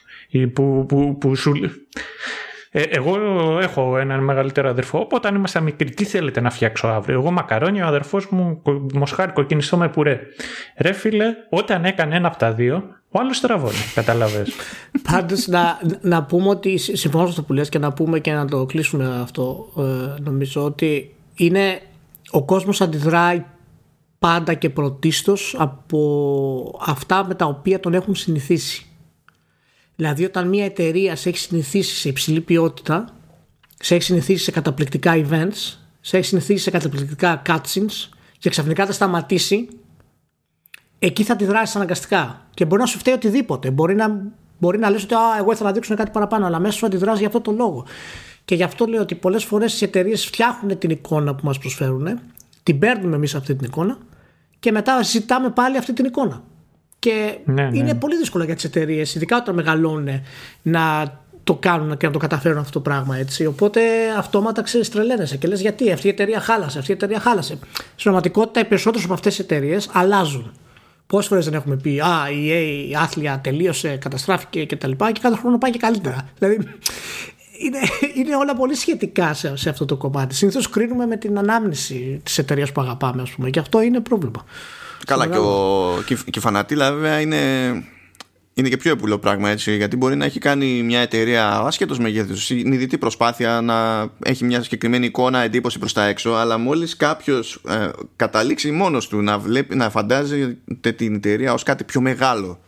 Που, 0.53 0.85
που, 0.89 1.19
που 1.19 1.35
σου... 1.37 1.53
Ε, 2.71 2.83
εγώ 2.83 3.16
έχω 3.62 3.99
έναν 3.99 4.25
μεγαλύτερο 4.25 4.69
αδερφό, 4.69 4.99
οπότε 4.99 5.29
αν 5.29 5.35
είμαστε 5.35 5.61
μικροί, 5.61 5.91
τι 5.91 6.05
θέλετε 6.05 6.41
να 6.41 6.51
φτιάξω 6.51 6.87
αύριο; 6.87 7.19
Εγώ 7.19 7.31
μακαρόνι, 7.31 7.83
ο 7.83 7.87
αδερφός 7.87 8.29
μου 8.31 8.62
μοσχάρι 8.95 9.33
κοκκινιστό 9.33 9.77
με 9.77 9.89
πουρέ. 9.89 10.21
Ρε 10.77 10.93
φίλε, 10.93 11.35
όταν 11.51 11.85
έκανε 11.85 12.16
ένα 12.16 12.29
από 12.29 12.39
τα 12.39 12.53
δύο, 12.53 12.85
ο 13.11 13.19
άλλος 13.19 13.41
τραβώνει, 13.41 13.77
καταλαβέ. 13.95 14.47
Πάντως 15.11 15.47
να, 15.47 15.81
να 16.01 16.23
πούμε 16.23 16.49
ότι 16.49 16.77
συμφωνώ 16.77 17.27
στο 17.27 17.43
που 17.43 17.53
λες 17.53 17.69
και 17.69 17.79
να 17.79 17.93
πούμε 17.93 18.19
και 18.19 18.33
να 18.33 18.47
το 18.47 18.66
κλείσουμε 18.66 19.21
αυτό. 19.23 19.73
Ε, 19.79 20.21
νομίζω 20.21 20.64
ότι 20.64 21.14
είναι 21.35 21.81
ο 22.31 22.45
κόσμος 22.45 22.81
αντιδράει 22.81 23.45
πάντα 24.19 24.55
και 24.55 24.71
πρωτίστως 24.71 25.55
από 25.59 26.79
αυτά 26.87 27.27
με 27.27 27.35
τα 27.35 27.47
οποία 27.47 27.81
τον 27.81 27.95
έχουν 27.95 28.14
συνηθίσει. 28.14 28.88
Δηλαδή 29.99 30.24
όταν 30.24 30.49
μια 30.49 30.64
εταιρεία 30.64 31.16
σε 31.16 31.28
έχει 31.28 31.38
συνηθίσει 31.38 31.96
σε 31.96 32.09
υψηλή 32.09 32.40
ποιότητα, 32.40 33.05
σε 33.78 33.94
έχει 33.94 34.03
συνηθίσει 34.03 34.44
σε 34.44 34.51
καταπληκτικά 34.51 35.12
events, 35.16 35.76
σε 36.01 36.16
έχει 36.16 36.26
συνηθίσει 36.26 36.62
σε 36.62 36.70
καταπληκτικά 36.70 37.42
cutscenes 37.46 38.09
και 38.38 38.51
ξαφνικά 38.51 38.86
θα 38.86 38.92
σταματήσει, 38.92 39.68
εκεί 40.99 41.22
θα 41.22 41.36
τη 41.36 41.44
δράσει 41.44 41.76
αναγκαστικά. 41.76 42.46
Και 42.55 42.64
μπορεί 42.64 42.80
να 42.80 42.86
σου 42.86 42.99
φταίει 42.99 43.14
οτιδήποτε. 43.14 43.70
Μπορεί 43.70 43.94
να, 43.94 44.22
μπορεί 44.59 44.78
να 44.78 44.90
λες 44.90 45.03
ότι 45.03 45.14
Α, 45.14 45.36
εγώ 45.38 45.53
ήθελα 45.53 45.68
να 45.68 45.74
δείξω 45.74 45.94
κάτι 45.94 46.11
παραπάνω, 46.11 46.46
αλλά 46.46 46.59
μέσα 46.59 46.78
σου 46.78 46.86
αντιδράσει 46.86 47.18
για 47.18 47.26
αυτό 47.26 47.40
το 47.40 47.53
λόγο. 47.53 47.84
Και 48.44 48.55
γι' 48.55 48.62
αυτό 48.62 48.86
λέω 48.86 49.01
ότι 49.03 49.14
πολλές 49.14 49.44
φορές 49.44 49.80
οι 49.80 49.84
εταιρείες 49.84 50.26
φτιάχνουν 50.26 50.78
την 50.78 50.90
εικόνα 50.90 51.34
που 51.34 51.46
μας 51.46 51.59
προσφέρουν, 51.59 52.20
την 52.62 52.78
παίρνουμε 52.78 53.16
εμείς 53.16 53.34
αυτή 53.34 53.55
την 53.55 53.66
εικόνα 53.66 53.99
και 54.59 54.72
μετά 54.72 55.03
ζητάμε 55.03 55.51
πάλι 55.51 55.76
αυτή 55.76 55.92
την 55.92 56.05
εικόνα. 56.05 56.42
Και 56.99 57.38
Ναι, 57.44 57.62
ναι. 57.62 57.78
είναι 57.78 57.94
πολύ 57.94 58.16
δύσκολο 58.16 58.44
για 58.44 58.55
τις 58.55 58.64
εταιρείες, 58.64 59.14
ειδικά 59.14 59.36
όταν 59.36 59.55
μεγαλώνουν, 59.55 60.09
να 60.62 61.12
το 61.44 61.55
κάνουν 61.55 61.96
και 61.96 62.07
να 62.07 62.12
το 62.12 62.18
καταφέρουν 62.18 62.59
αυτό 62.59 62.72
το 62.72 62.80
πράγμα 62.80 63.16
έτσι. 63.16 63.46
Οπότε 63.46 63.80
αυτόματα 64.18 64.62
ξέρεις, 64.62 64.88
τρελαίνεσαι 64.90 65.36
και 65.36 65.49
λες 65.49 65.61
γιατί 65.61 65.92
αυτή 65.92 66.07
η 66.07 66.11
εταιρεία 66.11 66.40
χάλασε, 66.40 66.78
αυτή 66.78 66.90
η 66.90 66.94
εταιρεία 66.94 67.20
χάλασε. 67.20 67.59
Στην 67.72 67.92
πραγματικότητα 68.03 68.61
οι 68.61 68.64
περισσότερες 68.64 69.05
από 69.05 69.14
αυτές 69.14 69.36
τις 69.36 69.44
εταιρείες 69.44 69.90
αλλάζουν. 69.92 70.53
Πόσες 71.07 71.28
φορές 71.28 71.44
δεν 71.44 71.55
έχουμε 71.55 71.76
πει 71.76 72.01
Α, 72.01 72.30
η 72.30 72.49
EA 72.51 72.90
η 72.90 72.94
άθλια 72.94 73.40
τελείωσε, 73.42 73.96
καταστράφηκε 73.96 74.66
κτλ. 74.66 74.90
Και, 74.90 75.12
και 75.12 75.20
κάθε 75.20 75.36
χρόνο 75.36 75.59
πάει 75.59 75.70
και 75.70 75.78
καλύτερα. 75.78 76.28
Δηλαδή 76.38 76.57
είναι, 77.59 77.78
είναι 78.14 78.36
όλα 78.36 78.55
πολύ 78.55 78.74
σχετικά 78.74 79.34
σε, 79.34 79.57
σε 79.57 79.68
αυτό 79.68 79.84
το 79.84 79.96
κομμάτι. 79.96 80.34
Συνήθως 80.34 80.68
κρίνουμε 80.70 81.07
με 81.07 81.16
την 81.16 81.38
ανάμνηση 81.38 82.20
της 82.24 82.38
εταιρείας 82.38 82.72
που 82.72 82.80
αγαπάμε, 82.80 83.22
ας 83.22 83.30
πούμε. 83.30 83.51
Και 83.51 83.59
αυτό 83.59 83.82
είναι 83.82 84.01
πρόβλημα. 84.01 84.44
Καλά, 85.07 85.26
και, 85.26 85.38
ο, 85.38 86.03
και, 86.07 86.14
και 86.14 86.38
η 86.38 86.40
φανατήλα 86.40 86.92
βέβαια 86.92 87.20
είναι, 87.20 87.36
είναι 88.55 88.68
και 88.68 88.76
πιο 88.76 88.92
επουλό 88.92 89.18
πράγμα 89.18 89.51
έτσι. 89.51 89.76
Γιατί 89.76 89.96
μπορεί 89.96 90.16
να 90.16 90.24
έχει 90.24 90.38
κάνει 90.38 90.82
μια 90.82 91.01
εταιρεία 91.01 91.59
ασχέτω 91.59 91.96
μεγέθους, 91.99 92.44
συνειδητή 92.44 92.99
προσπάθεια 92.99 93.61
να 93.61 94.09
έχει 94.22 94.44
μια 94.44 94.62
συγκεκριμένη 94.62 95.07
εικόνα, 95.07 95.38
εντύπωση 95.38 95.78
προς 95.78 95.92
τα 95.92 96.07
έξω. 96.07 96.32
Αλλά 96.32 96.59
μόλις 96.59 96.96
κάποιος 96.96 97.61
ε, 97.68 97.88
καταλήξει 98.16 98.70
μόνος 98.70 99.09
του 99.09 99.22
να, 99.22 99.38
βλέπει, 99.38 99.76
να 99.76 99.90
φαντάζεται 99.90 100.92
την 100.92 101.14
εταιρεία 101.14 101.53
ως 101.53 101.62
κάτι 101.62 101.84
πιο 101.84 102.01
μεγάλο 102.01 102.61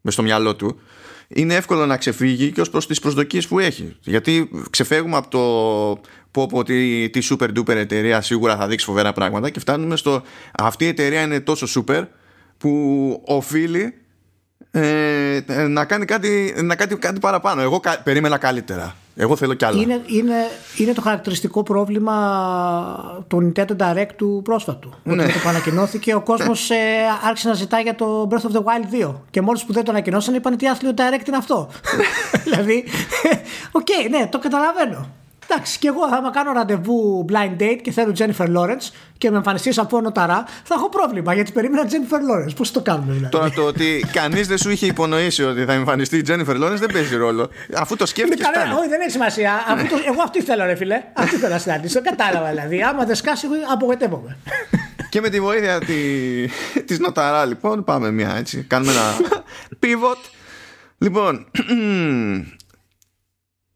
μες 0.00 0.12
στο 0.12 0.22
μυαλό 0.22 0.56
του, 0.56 0.80
είναι 1.28 1.54
εύκολο 1.54 1.86
να 1.86 1.96
ξεφύγει 1.96 2.52
και 2.52 2.60
ως 2.60 2.70
προς 2.70 2.86
τις 2.86 3.00
προσδοκίες 3.00 3.46
που 3.46 3.58
έχει. 3.58 3.96
Γιατί 4.00 4.50
ξεφεύγουμε 4.70 5.16
από 5.16 5.30
το 5.30 6.08
πω 6.30 6.46
πω 6.46 6.58
ότι 6.58 7.10
τη 7.12 7.26
super 7.30 7.48
duper 7.58 7.76
εταιρεία 7.76 8.20
σίγουρα 8.20 8.56
θα 8.56 8.66
δείξει 8.66 8.84
φοβερά 8.84 9.12
πράγματα 9.12 9.50
και 9.50 9.60
φτάνουμε 9.60 9.96
στο 9.96 10.22
αυτή 10.58 10.84
η 10.84 10.88
εταιρεία 10.88 11.22
είναι 11.22 11.40
τόσο 11.40 11.66
super 11.74 12.06
που 12.58 13.22
οφείλει 13.26 13.94
ε, 14.70 15.40
να 15.68 15.84
κάνει 15.84 16.04
κάτι, 16.04 16.54
να 16.62 16.76
κάνει 16.76 16.96
κάτι 16.96 17.20
παραπάνω. 17.20 17.60
Εγώ 17.60 17.80
κα, 17.80 18.00
περίμενα 18.04 18.38
καλύτερα. 18.38 18.94
Εγώ 19.16 19.36
θέλω 19.36 19.54
κι 19.54 19.64
άλλα. 19.64 19.80
Είναι, 19.80 20.00
είναι, 20.06 20.34
είναι 20.76 20.92
το 20.92 21.00
χαρακτηριστικό 21.00 21.62
πρόβλημα 21.62 23.24
του 23.28 23.52
Nintendo 23.56 23.76
Direct 23.76 24.10
του 24.16 24.40
πρόσφατου. 24.44 24.94
Ναι. 25.02 25.12
Όταν 25.12 25.42
το 25.42 25.48
ανακοινώθηκε, 25.48 26.14
ο 26.14 26.20
κόσμος 26.20 26.70
ε, 26.70 26.76
άρχισε 27.24 27.48
να 27.48 27.54
ζητάει 27.54 27.82
για 27.82 27.94
το 27.94 28.28
Breath 28.30 28.50
of 28.50 28.56
the 28.56 28.62
Wild 28.62 29.08
2. 29.08 29.14
Και 29.30 29.40
μόλις 29.40 29.64
που 29.64 29.72
δεν 29.72 29.84
το 29.84 29.90
ανακοινώσαν, 29.90 30.34
είπαν 30.34 30.56
τι 30.56 30.68
άθλιο 30.68 30.92
Direct 30.96 31.26
είναι 31.26 31.36
αυτό. 31.36 31.70
δηλαδή, 32.44 32.84
οκ, 33.72 33.86
okay, 33.86 34.10
ναι, 34.10 34.28
το 34.30 34.38
καταλαβαίνω. 34.38 35.08
Εντάξει, 35.50 35.78
και 35.78 35.88
εγώ 35.88 36.08
θα 36.08 36.30
κάνω 36.32 36.52
ραντεβού 36.52 37.24
blind 37.28 37.62
date 37.62 37.78
και 37.82 37.92
θέλω 37.92 38.12
Jennifer 38.18 38.56
Lawrence 38.56 38.92
και 39.18 39.30
με 39.30 39.36
εμφανιστείς 39.36 39.78
από 39.78 39.96
όνο 39.96 40.12
ταρά, 40.12 40.44
θα 40.64 40.74
έχω 40.74 40.88
πρόβλημα 40.88 41.34
γιατί 41.34 41.52
περίμενα 41.52 41.88
Jennifer 41.90 42.16
Lawrence. 42.16 42.56
Πώς 42.56 42.70
το 42.70 42.80
κάνουμε, 42.80 43.12
δηλαδή; 43.12 43.30
Τώρα 43.30 43.50
το 43.50 43.62
ότι 43.62 44.04
κανείς 44.12 44.48
δεν 44.48 44.58
σου 44.58 44.70
είχε 44.70 44.86
υπονοήσει 44.86 45.42
ότι 45.42 45.64
θα 45.64 45.72
εμφανιστεί 45.72 46.16
η 46.16 46.24
Jennifer 46.28 46.64
Lawrence 46.64 46.78
δεν 46.78 46.92
παίζει 46.92 47.16
ρόλο. 47.16 47.50
Αφού 47.74 47.96
το 47.96 48.06
σκέφτηκες. 48.06 48.50
Κανένα, 48.52 48.76
όχι, 48.78 48.88
δεν 48.88 49.00
έχει 49.00 49.10
σημασία. 49.10 49.64
Αφού 49.68 49.86
το, 49.86 49.96
εγώ 50.06 50.22
αυτή 50.22 50.42
θέλω, 50.42 50.64
ρε 50.64 50.74
φιλέ. 50.74 51.02
Αυτή 51.12 51.36
θέλω 51.36 51.52
να 51.52 51.58
συναντήσω. 51.58 52.02
Κατάλαβα 52.02 52.48
δηλαδή. 52.48 52.82
Άμα 52.82 53.04
δεν 53.04 53.14
σκάσει, 53.14 53.46
εγώ 53.46 53.54
απογοητεύομαι. 53.72 54.36
Και 55.10 55.20
με 55.20 55.28
τη 55.28 55.40
βοήθεια 55.40 55.78
τη, 55.78 55.94
της 56.82 56.98
Νοταρά 56.98 57.44
λοιπόν 57.44 57.84
πάμε 57.84 58.10
μια 58.10 58.34
έτσι 58.36 58.64
Κάνουμε 58.68 58.92
ένα 58.92 59.16
pivot 59.82 60.30
Λοιπόν 60.98 61.46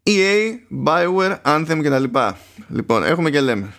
EA, 0.07 0.59
Bioware, 0.85 1.37
Anthem 1.43 1.79
και 1.83 1.89
τα 1.89 1.99
λοιπά. 1.99 2.39
Λοιπόν 2.69 3.05
έχουμε 3.05 3.31
και 3.31 3.41
λέμε. 3.41 3.75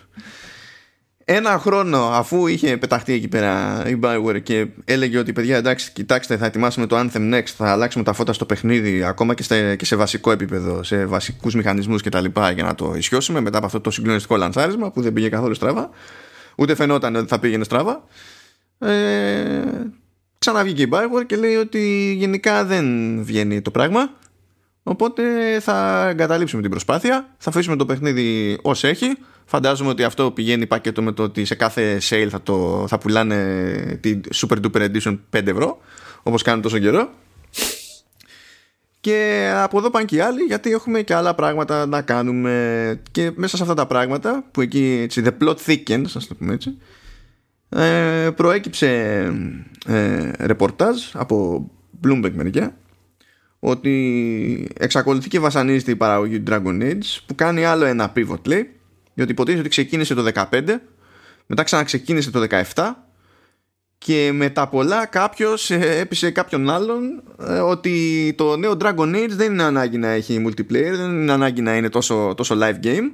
Ένα 1.28 1.58
χρόνο 1.58 1.98
αφού 1.98 2.46
είχε 2.46 2.76
πεταχτεί 2.76 3.12
εκεί 3.12 3.28
πέρα 3.28 3.82
η 3.88 3.98
Bioware 4.02 4.42
και 4.42 4.66
έλεγε 4.84 5.18
ότι 5.18 5.32
παιδιά 5.32 5.56
εντάξει 5.56 5.92
κοιτάξτε 5.92 6.36
θα 6.36 6.46
ετοιμάσουμε 6.46 6.86
το 6.86 6.98
Anthem 6.98 7.34
Next 7.34 7.52
θα 7.56 7.70
αλλάξουμε 7.70 8.04
τα 8.04 8.12
φώτα 8.12 8.32
στο 8.32 8.44
παιχνίδι 8.44 9.04
ακόμα 9.04 9.34
και, 9.34 9.42
στα, 9.42 9.74
και 9.74 9.84
σε 9.84 9.96
βασικό 9.96 10.30
επίπεδο 10.30 10.82
σε 10.82 11.06
βασικούς 11.06 11.54
μηχανισμούς 11.54 12.02
και 12.02 12.08
τα 12.08 12.20
λοιπά 12.20 12.50
για 12.50 12.64
να 12.64 12.74
το 12.74 12.94
ισιώσουμε 12.96 13.40
μετά 13.40 13.56
από 13.56 13.66
αυτό 13.66 13.80
το 13.80 13.90
συγκλονιστικό 13.90 14.36
λανσάρισμα 14.36 14.90
που 14.90 15.00
δεν 15.02 15.12
πήγε 15.12 15.28
καθόλου 15.28 15.54
στραβά. 15.54 15.90
Ούτε 16.56 16.74
φαινόταν 16.74 17.16
ότι 17.16 17.28
θα 17.28 17.38
πήγαινε 17.38 17.64
στραβά. 17.64 18.04
Ε, 18.78 18.92
ξαναβγήκε 20.38 20.82
η 20.82 20.88
Bioware 20.92 21.26
και 21.26 21.36
λέει 21.36 21.54
ότι 21.54 22.12
γενικά 22.18 22.64
δεν 22.64 22.84
βγαίνει 23.24 23.60
το 23.60 23.70
πράγμα 23.70 24.10
οπότε 24.88 25.22
θα 25.60 26.08
εγκαταλείψουμε 26.08 26.62
την 26.62 26.70
προσπάθεια 26.70 27.28
θα 27.38 27.50
αφήσουμε 27.50 27.76
το 27.76 27.86
παιχνίδι 27.86 28.58
ως 28.62 28.84
έχει. 28.84 29.06
Φαντάζομαι 29.44 29.90
ότι 29.90 30.02
αυτό 30.02 30.30
πηγαίνει 30.30 30.66
πακέτο 30.66 31.02
με 31.02 31.12
το 31.12 31.22
ότι 31.22 31.44
σε 31.44 31.54
κάθε 31.54 31.98
sale 32.08 32.28
θα, 32.30 32.42
το, 32.42 32.84
θα 32.88 32.98
πουλάνε 32.98 33.98
τη 34.00 34.20
Super 34.34 34.56
Duper 34.64 34.80
Edition 34.80 35.18
5 35.36 35.46
ευρώ 35.46 35.78
όπως 36.22 36.42
κάνουν 36.42 36.62
τόσο 36.62 36.78
καιρό. 36.78 37.10
Και 39.00 39.50
από 39.54 39.78
εδώ 39.78 39.90
πάνε 39.90 40.04
και 40.04 40.16
οι 40.16 40.20
άλλοι 40.20 40.42
γιατί 40.42 40.70
έχουμε 40.70 41.02
και 41.02 41.14
άλλα 41.14 41.34
πράγματα 41.34 41.86
να 41.86 42.02
κάνουμε. 42.02 43.00
Και 43.10 43.32
μέσα 43.34 43.56
σε 43.56 43.62
αυτά 43.62 43.74
τα 43.74 43.86
πράγματα 43.86 44.44
που 44.50 44.60
εκεί 44.60 45.00
έτσι, 45.02 45.22
the 45.24 45.44
plot 45.44 45.56
thickens 45.66 46.10
ας 46.14 46.26
το 46.26 46.34
πούμε 46.34 46.54
έτσι 46.54 46.76
ε, 47.68 48.30
προέκυψε 48.36 48.88
ε, 49.86 50.30
ρεπορτάζ 50.40 51.02
από 51.12 51.70
Bloomberg 52.04 52.32
μερικιά 52.34 52.76
ότι 53.58 54.68
εξακολουθεί 54.78 55.28
και 55.28 55.38
βασανίζεται 55.38 55.90
η 55.90 55.96
παραγωγή 55.96 56.40
του 56.40 56.52
Dragon 56.52 56.82
Age 56.82 57.18
που 57.26 57.34
κάνει 57.34 57.64
άλλο 57.64 57.84
ένα 57.84 58.12
pivot 58.16 58.46
λέει 58.46 58.70
διότι 59.14 59.32
υποτίθεται 59.32 59.60
ότι 59.60 59.68
ξεκίνησε 59.68 60.14
το 60.14 60.30
15 60.34 60.62
μετά 61.46 61.62
ξαναξεκίνησε 61.62 62.30
το 62.30 62.46
17 62.74 62.90
και 63.98 64.30
με 64.32 64.50
τα 64.50 64.68
πολλά 64.68 65.06
κάποιος 65.06 65.70
ε, 65.70 65.98
έπεισε 65.98 66.30
κάποιον 66.30 66.70
άλλον 66.70 67.22
ε, 67.40 67.58
ότι 67.58 68.34
το 68.36 68.56
νέο 68.56 68.76
Dragon 68.80 69.14
Age 69.14 69.30
δεν 69.30 69.52
είναι 69.52 69.62
ανάγκη 69.62 69.98
να 69.98 70.08
έχει 70.08 70.44
multiplayer 70.46 70.92
δεν 70.96 71.10
είναι 71.10 71.32
ανάγκη 71.32 71.60
να 71.60 71.76
είναι 71.76 71.88
τόσο, 71.88 72.34
τόσο 72.36 72.56
live 72.60 72.86
game 72.86 73.10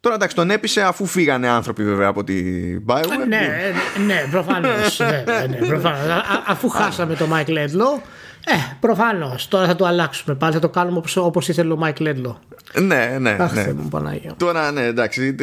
Τώρα 0.00 0.14
εντάξει, 0.14 0.36
τον 0.36 0.50
έπεισε 0.50 0.82
αφού 0.82 1.06
φύγανε 1.06 1.48
άνθρωποι 1.48 1.84
βέβαια 1.84 2.08
από 2.08 2.24
την 2.24 2.84
BioWare. 2.86 3.26
Ναι, 3.28 3.72
ναι, 4.06 4.26
προφανώς. 4.30 4.98
ναι, 4.98 5.46
ναι, 5.48 5.56
προφανώς. 5.66 6.24
αφού 6.46 6.68
χάσαμε 6.68 7.14
το 7.14 7.28
Mike 7.32 7.48
Laidlaw, 7.48 8.00
ε, 8.44 8.76
προφανώς. 8.80 9.48
Τώρα 9.48 9.66
θα 9.66 9.76
το 9.76 9.84
αλλάξουμε 9.84 10.34
πάλι, 10.34 10.52
θα 10.52 10.58
το 10.58 10.68
κάνουμε 10.68 11.02
όπως 11.14 11.48
ήθελε 11.48 11.72
ο 11.72 11.78
Mike 11.82 12.02
Laidlaw. 12.02 12.34
Ναι, 12.80 13.16
ναι. 13.20 13.36
Αχ, 13.40 13.54
ναι. 13.54 13.62
Θεέ 13.62 13.72
μου, 13.72 13.88
Παναγία. 13.88 14.34
Τώρα 14.36 14.72
ναι, 14.72 14.84
εντάξει, 14.84 15.34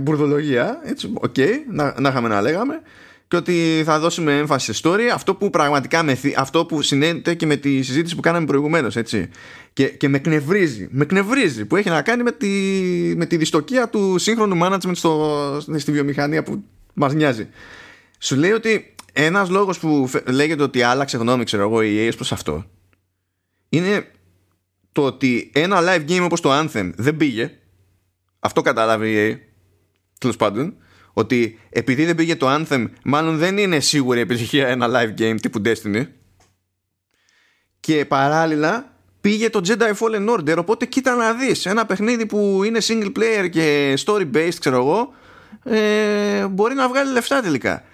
μπουρδολογία. 0.00 0.80
Έτσι, 0.84 1.12
οκ, 1.14 1.34
okay, 1.36 1.50
να, 1.70 1.94
να 1.98 2.08
είχαμε 2.08 2.28
να 2.28 2.40
λέγαμε 2.40 2.80
και 3.28 3.36
ότι 3.36 3.82
θα 3.84 3.98
δώσουμε 3.98 4.38
έμφαση 4.38 4.72
σε 4.72 4.80
story 4.84 5.00
αυτό 5.14 5.34
που 5.34 5.50
πραγματικά 5.50 6.02
με, 6.02 6.18
αυτό 6.36 6.66
που 6.66 6.82
συνέβη 6.82 7.36
και 7.36 7.46
με 7.46 7.56
τη 7.56 7.82
συζήτηση 7.82 8.14
που 8.14 8.20
κάναμε 8.20 8.46
προηγουμένως 8.46 8.96
έτσι 8.96 9.28
και, 9.72 9.84
και 9.84 10.08
με 10.08 10.18
κνευρίζει 10.18 10.88
με 10.90 11.04
κνευρίζει 11.04 11.64
που 11.64 11.76
έχει 11.76 11.88
να 11.88 12.02
κάνει 12.02 12.22
με 12.22 12.32
τη, 12.32 12.48
με 13.16 13.26
τη 13.26 13.36
δυστοκία 13.36 13.88
του 13.88 14.18
σύγχρονου 14.18 14.58
management 14.62 14.90
στο, 14.92 15.60
στη 15.76 15.92
βιομηχανία 15.92 16.42
που 16.42 16.64
μας 16.94 17.14
νοιάζει 17.14 17.48
σου 18.18 18.36
λέει 18.36 18.50
ότι 18.50 18.94
ένας 19.18 19.48
λόγος 19.48 19.78
που 19.78 20.10
λέγεται 20.26 20.62
ότι 20.62 20.82
άλλαξε 20.82 21.16
γνώμη 21.16 21.44
ξέρω 21.44 21.62
εγώ 21.62 21.82
η 21.82 22.08
EA 22.08 22.12
προς 22.16 22.32
αυτό 22.32 22.64
είναι 23.68 24.10
το 24.92 25.04
ότι 25.04 25.50
ένα 25.54 25.80
live 25.80 26.10
game 26.10 26.22
όπως 26.22 26.40
το 26.40 26.58
Anthem 26.58 26.92
δεν 26.96 27.16
πήγε. 27.16 27.50
Αυτό 28.38 28.62
κατάλαβε 28.62 29.08
η 29.08 29.32
EA 29.32 29.38
τέλος 30.18 30.36
πάντων 30.36 30.76
ότι 31.12 31.58
επειδή 31.70 32.04
δεν 32.04 32.14
πήγε 32.14 32.36
το 32.36 32.46
Anthem 32.48 32.86
μάλλον 33.04 33.36
δεν 33.36 33.58
είναι 33.58 33.80
σίγουρη 33.80 34.20
επιτυχία 34.20 34.68
ένα 34.68 34.88
live 34.90 35.20
game 35.20 35.36
τύπου 35.40 35.62
Destiny. 35.64 36.06
Και 37.80 38.04
παράλληλα 38.04 38.96
πήγε 39.20 39.50
το 39.50 39.60
Jedi 39.66 39.92
Fallen 39.98 40.28
Order 40.28 40.56
οπότε 40.58 40.86
κοίτα 40.86 41.14
να 41.14 41.32
δεις 41.32 41.66
ένα 41.66 41.86
παιχνίδι 41.86 42.26
που 42.26 42.62
είναι 42.64 42.78
single 42.82 43.12
player 43.18 43.48
και 43.50 43.94
story 44.04 44.30
based 44.34 44.54
ξέρω 44.60 44.76
εγώ 44.76 45.14
ε, 45.62 46.46
μπορεί 46.46 46.74
να 46.74 46.88
βγάλει 46.88 47.12
λεφτά 47.12 47.40
τελικά. 47.40 47.84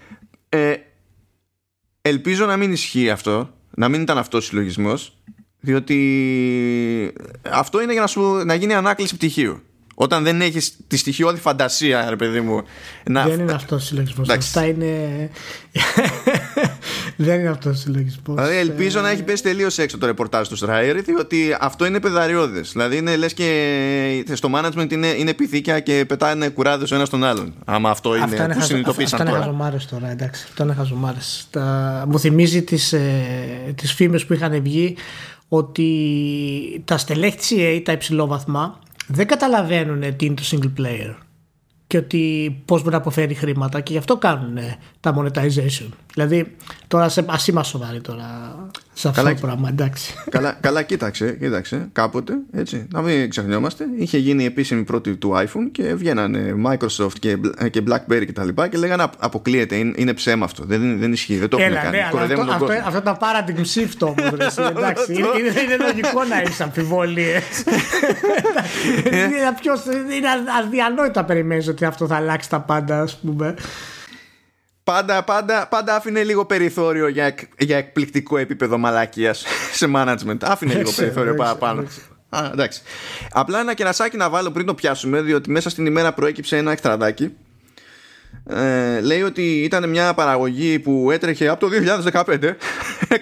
Ε, 0.49 0.75
ελπίζω 2.03 2.47
να 2.47 2.57
μην 2.57 2.73
ισχύει 2.73 3.11
αυτό 3.11 3.55
να 3.71 3.89
μην 3.89 4.01
ήταν 4.03 4.19
αυτός 4.19 4.45
ο 4.45 4.47
συλλογισμός 4.47 5.19
διότι 5.61 7.13
αυτό 7.51 7.83
είναι 7.83 7.93
για 7.93 8.01
να, 8.01 8.07
σου, 8.07 8.43
να 8.45 8.55
γίνει 8.55 8.75
ανάκληση 8.75 9.15
πτυχίου 9.15 9.63
όταν 9.95 10.25
δεν 10.25 10.41
έχεις 10.41 10.77
τη 10.87 10.97
στοιχειώδη 10.97 11.41
φαντασία, 11.41 12.11
ρε 12.11 12.17
παιδί 12.17 12.41
μου. 12.41 12.63
Να... 13.11 13.25
Δεν 13.25 13.41
είναι 13.41 13.53
αυτός 13.53 13.83
ο 13.83 13.87
συλλογισμός. 13.87 14.29
Αυτά 14.29 14.67
είναι. 14.67 14.87
δεν 17.17 17.41
είναι 17.41 17.49
αυτός 17.49 17.77
ο 17.77 17.81
συλλογισμός. 17.81 18.37
Δηλαδή, 18.37 18.57
ελπίζω 18.57 19.01
να 19.01 19.09
έχει 19.09 19.23
πέσει 19.23 19.43
τελείως 19.43 19.79
έξω 19.79 19.99
το 19.99 20.07
ρεπορτάζ 20.07 20.49
του 20.49 20.57
Στράιερ, 20.57 21.03
διότι 21.03 21.57
αυτό 21.61 21.87
είναι 21.87 22.01
πεδαριώδες. 22.01 22.73
Δηλαδή, 22.73 22.97
είναι 22.97 23.17
λες 23.17 23.35
και 23.35 24.25
στο 24.33 24.51
management 24.55 24.93
είναι, 24.93 25.07
είναι 25.07 25.35
πυθίκια 25.35 25.81
και 25.81 26.05
πετάνε 26.09 26.49
κουράδες 26.49 26.91
ο 26.91 26.95
ένας 26.95 27.09
τον 27.09 27.25
άλλον. 27.25 27.55
Άμα 27.65 27.91
αυτό 27.91 28.15
είναι. 28.15 28.25
Αυτό 28.25 28.43
που 28.43 28.53
χαζο... 28.53 28.67
συνειδητοποίησαν 28.67 29.19
τώρα. 29.19 29.31
Αυτό 29.31 29.43
είναι 29.43 29.53
χαζομάρες 29.53 29.87
τώρα, 29.87 30.11
εντάξει. 30.11 30.45
Αυτό 30.49 30.63
είναι 30.63 30.75
χαζομάρες. 30.75 31.47
Τα... 31.51 32.05
Μου 32.09 32.19
θυμίζει 32.19 32.63
τις 32.63 32.93
ε, 32.93 33.75
φήμες 33.95 34.27
που 34.27 34.33
είχαν 34.33 34.63
βγει 34.63 34.97
ότι 35.49 36.83
τα 36.85 36.99
στελέχη 36.99 37.37
της 37.37 37.53
EA, 37.57 37.81
τα 37.85 37.93
υψηλόβαθμα, 37.93 38.79
δεν 39.07 39.27
καταλαβαίνουν 39.27 40.17
τι 40.17 40.27
είναι 40.27 40.35
το 40.35 40.43
single 40.51 40.81
player 40.81 41.15
και 41.87 41.99
ότι 41.99 42.63
πώς 42.65 42.81
μπορεί 42.81 42.93
να 42.93 43.01
αποφέρει 43.01 43.35
χρήματα 43.35 43.81
και 43.81 43.93
γι' 43.93 43.99
αυτό 43.99 44.17
κάνουν 44.17 44.59
τα 45.01 45.15
monetization. 45.17 45.89
Δηλαδή, 46.15 46.57
τώρα 46.89 47.09
σε, 47.09 47.25
ας 47.29 47.47
είμαστε 47.47 47.79
σοβαροί 47.79 48.01
τώρα 48.01 48.57
σε 48.95 49.09
αυτό 49.09 49.23
καλά, 49.23 49.35
το 49.35 49.41
πράγμα, 49.41 49.69
εντάξει. 49.69 50.15
Καλά, 50.31 50.57
καλά 50.61 50.83
κοίταξε, 50.83 51.37
κοίταξε, 51.41 51.89
κάποτε, 51.93 52.33
έτσι, 52.53 52.87
να 52.93 53.03
μην 53.03 53.31
ξεχνιόμαστε, 53.31 53.85
είχε 53.97 54.19
γίνει 54.19 54.45
επίσημη 54.45 54.83
πρώτη 54.83 55.17
του 55.17 55.33
iPhone 55.37 55.69
και 55.73 55.95
βγαίνανε 55.95 56.55
Microsoft 56.67 57.13
και, 57.19 57.37
και 57.71 57.83
BlackBerry 57.89 58.25
και 58.27 58.33
τα 58.33 58.45
λοιπά 58.45 58.69
και 58.69 58.77
λέγανε 58.77 59.05
αποκλείεται, 59.19 59.77
είναι, 59.77 59.93
είναι 59.97 60.15
ψέμα 60.15 60.45
αυτό, 60.45 60.65
δεν, 60.67 60.99
δεν 60.99 61.13
ισχύει, 61.13 61.37
δεν 61.37 61.49
το 61.49 61.57
έχουν 61.61 61.75
κάνει. 61.75 61.97
Ναι, 61.97 62.09
αλλά 62.13 62.23
αυτό, 62.23 62.53
αυτό, 62.53 62.73
αυτό, 62.87 63.03
το 63.03 63.19
paradigm 63.21 63.61
shift 63.61 64.09
όμως, 64.09 64.57
εντάξει, 64.77 65.13
είναι, 65.13 65.29
είναι, 65.39 65.61
είναι 65.61 65.77
λογικό 65.77 66.25
να 66.25 66.41
έχεις 66.41 66.61
αμφιβολίες. 66.61 67.43
είναι 70.17 70.29
αδιανόητο 70.61 71.21
να 71.21 71.27
περιμένεις 71.27 71.69
ότι 71.69 71.85
αυτό 71.85 72.07
θα 72.07 72.17
αλλάξει 72.17 72.51
τα 72.51 72.61
πάντα, 72.61 73.03
ας 73.03 73.17
πούμε 73.17 73.55
πάντα, 74.85 75.23
πάντα, 75.23 75.69
πάντα 75.69 75.97
άφηνε 75.97 76.23
λίγο 76.25 76.45
περιθώριο 76.45 77.09
για, 77.09 77.35
για 77.59 77.77
εκπληκτικό 77.77 78.39
επίπεδο 78.39 78.79
μαλακίας 78.79 79.45
σε 79.73 79.91
management. 79.95 80.39
Άφηνε 80.41 80.75
λίγο 80.75 80.93
περιθώριο 80.97 81.35
παραπάνω. 81.35 81.85
Α, 82.29 82.51
εντάξει. 82.53 82.83
Απλά 83.33 83.61
ένα 83.61 83.75
κερασάκι 83.75 84.17
να 84.17 84.31
βάλω 84.31 84.51
πριν 84.51 84.67
το 84.67 84.75
πιάσουμε, 84.75 85.21
διότι 85.21 85.51
μέσα 85.51 85.71
στην 85.71 85.87
ημέρα 85.87 86.13
προέκυψε 86.13 86.57
ένα 86.57 86.73
εκτραδάκι. 86.73 87.35
Ε, 88.47 89.01
λέει 89.01 89.23
ότι 89.23 89.63
ήταν 89.63 89.89
μια 89.89 90.15
παραγωγή 90.15 90.79
που 90.79 91.11
έτρεχε 91.11 91.49
από 91.49 91.61
το 91.61 91.77
2015, 92.13 92.23
6 92.23 92.55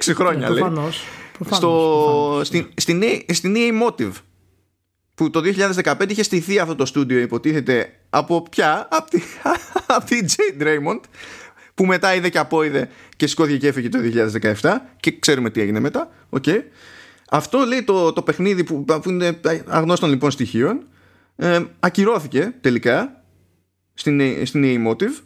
χρόνια 0.18 0.46
ε, 0.46 0.50
λέει. 0.50 0.58
Προφανώς, 0.58 1.04
στο, 1.50 2.40
στην, 2.44 2.66
στην, 2.76 3.02
στην 3.32 3.54
EA 3.56 3.86
Motive 3.86 4.12
που 5.14 5.30
το 5.30 5.40
2015 5.84 6.10
είχε 6.10 6.22
στηθεί 6.22 6.58
αυτό 6.58 6.74
το 6.74 6.86
στούντιο 6.86 7.18
υποτίθεται 7.18 7.92
από 8.10 8.42
ποια 8.42 8.88
από 8.90 9.10
τη, 9.10 9.22
από 9.96 10.04
τη 10.04 10.18
Jade 10.28 10.62
Raymond 10.62 11.00
που 11.80 11.86
μετά 11.86 12.14
είδε 12.14 12.28
και 12.28 12.38
απόειδε 12.38 12.88
και 13.16 13.26
σηκώθηκε 13.26 13.58
και 13.58 13.68
έφυγε 13.68 13.88
το 13.88 13.98
2017 14.60 14.76
και 15.00 15.18
ξέρουμε 15.18 15.50
τι 15.50 15.60
έγινε 15.60 15.80
μετά. 15.80 16.10
Okay. 16.30 16.62
Αυτό 17.30 17.58
λέει 17.58 17.82
το, 17.82 18.12
το 18.12 18.22
παιχνίδι 18.22 18.64
που, 18.64 18.84
που 18.84 19.10
είναι 19.10 19.40
αγνώστων 19.66 20.10
λοιπόν 20.10 20.30
στοιχείων 20.30 20.86
ε, 21.36 21.60
ακυρώθηκε 21.80 22.54
τελικά 22.60 23.22
στην, 23.94 24.46
στην 24.46 24.64
Emotive 24.64 25.22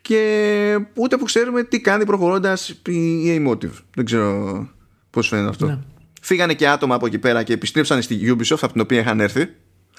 και 0.00 0.78
ούτε 0.94 1.16
που 1.16 1.24
ξέρουμε 1.24 1.62
τι 1.62 1.80
κάνει 1.80 2.04
προχωρώντας 2.04 2.68
η 2.86 3.44
Emotive. 3.44 3.82
Δεν 3.94 4.04
ξέρω 4.04 4.68
πώς 5.10 5.28
φαίνεται 5.28 5.48
αυτό. 5.48 5.66
Ναι. 5.66 5.78
Φύγανε 6.20 6.54
και 6.54 6.68
άτομα 6.68 6.94
από 6.94 7.06
εκεί 7.06 7.18
πέρα 7.18 7.42
και 7.42 7.52
επιστρέψανε 7.52 8.00
στη 8.00 8.20
Ubisoft 8.22 8.58
από 8.60 8.72
την 8.72 8.80
οποία 8.80 9.00
είχαν 9.00 9.20
έρθει. 9.20 9.48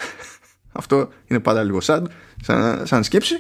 αυτό 0.79 1.09
είναι 1.27 1.39
πάντα 1.39 1.63
λίγο 1.63 1.81
σαν, 1.81 2.11
σαν, 2.41 2.87
σαν 2.87 3.03
σκέψη. 3.03 3.35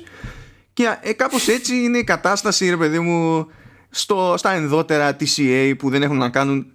Και 0.79 0.97
ε, 1.01 1.13
κάπως 1.13 1.47
έτσι 1.47 1.75
είναι 1.75 1.97
η 1.97 2.03
κατάσταση, 2.03 2.69
ρε 2.69 2.77
παιδί 2.77 2.99
μου, 2.99 3.47
στο, 3.89 4.33
στα 4.37 4.51
ενδότερα 4.51 5.15
TCA 5.19 5.73
που 5.77 5.89
δεν 5.89 6.03
έχουν 6.03 6.17
να 6.17 6.29
κάνουν 6.29 6.71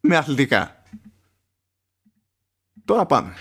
με 0.00 0.16
αθλητικά. 0.16 0.82
Τώρα 2.84 3.06
πάμε. 3.06 3.32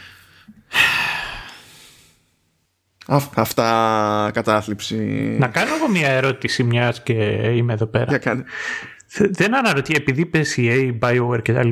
αυτά 3.35 4.29
κατάθλιψη. 4.33 4.95
Να 5.39 5.47
κάνω 5.47 5.75
εγώ 5.75 5.89
μια 5.89 6.09
ερώτηση 6.09 6.63
μιας 6.63 7.03
και 7.03 7.13
είμαι 7.55 7.73
εδώ 7.73 7.85
πέρα. 7.85 8.05
Για 8.07 8.17
κάνε. 8.17 8.43
Δεν 9.17 9.55
αναρωτιέ, 9.55 9.95
επειδή 9.97 10.21
είπε 10.21 10.41
EA, 10.55 10.99
BioWare 10.99 11.41
κτλ. 11.43 11.69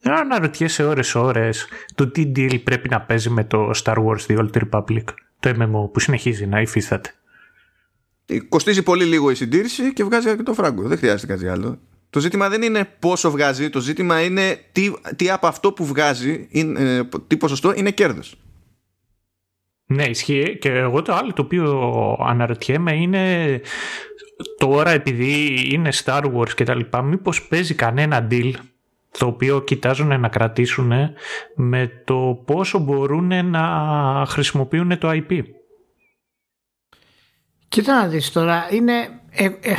Δεν 0.00 0.12
αναρωτιέσαι 0.12 0.84
ώρες 0.84 1.14
ώρες 1.14 1.66
το 1.94 2.08
τι 2.08 2.32
deal 2.36 2.62
πρέπει 2.64 2.88
να 2.88 3.00
παίζει 3.00 3.30
με 3.30 3.44
το 3.44 3.70
Star 3.84 3.96
Wars 3.96 4.26
The 4.26 4.38
Old 4.38 4.50
Republic, 4.62 5.04
το 5.40 5.50
MMO 5.58 5.92
που 5.92 6.00
συνεχίζει 6.00 6.46
να 6.46 6.60
υφίσταται. 6.60 7.14
Κοστίζει 8.48 8.82
πολύ 8.82 9.04
λίγο 9.04 9.30
η 9.30 9.34
συντήρηση 9.34 9.92
και 9.92 10.04
βγάζει 10.04 10.36
και 10.36 10.42
το 10.42 10.54
φράγκο. 10.54 10.82
Δεν 10.82 10.98
χρειάζεται 10.98 11.32
κάτι 11.32 11.48
άλλο. 11.48 11.78
Το 12.10 12.20
ζήτημα 12.20 12.48
δεν 12.48 12.62
είναι 12.62 12.88
πόσο 12.98 13.30
βγάζει, 13.30 13.70
το 13.70 13.80
ζήτημα 13.80 14.20
είναι 14.20 14.58
τι, 14.72 14.92
τι 15.16 15.30
από 15.30 15.46
αυτό 15.46 15.72
που 15.72 15.84
βγάζει, 15.84 16.46
είναι, 16.50 17.08
τι 17.26 17.36
ποσοστό 17.36 17.72
είναι 17.76 17.90
κέρδος. 17.90 18.34
Ναι, 19.86 20.04
ισχύει. 20.04 20.58
Και 20.58 20.68
εγώ 20.68 21.02
το 21.02 21.14
άλλο 21.14 21.32
το 21.32 21.42
οποίο 21.42 22.16
αναρωτιέμαι 22.20 22.92
είναι 22.92 23.60
τώρα 24.58 24.90
επειδή 24.90 25.62
είναι 25.72 25.90
Star 26.04 26.22
Wars 26.34 26.50
και 26.54 26.64
τα 26.64 26.74
λοιπά, 26.74 27.02
μήπως 27.02 27.46
παίζει 27.48 27.74
κανένα 27.74 28.28
deal 28.30 28.52
το 29.18 29.26
οποίο 29.26 29.60
κοιτάζουν 29.60 30.20
να 30.20 30.28
κρατήσουν 30.28 30.92
με 31.54 32.02
το 32.04 32.42
πόσο 32.44 32.78
μπορούν 32.78 33.50
να 33.50 33.62
χρησιμοποιούν 34.26 34.98
το 34.98 35.08
IP. 35.10 35.42
Κοίτα 37.70 38.02
να 38.02 38.08
δεις 38.08 38.32
τώρα, 38.32 38.68
είναι... 38.72 39.20
Ε, 39.30 39.44
ε, 39.44 39.74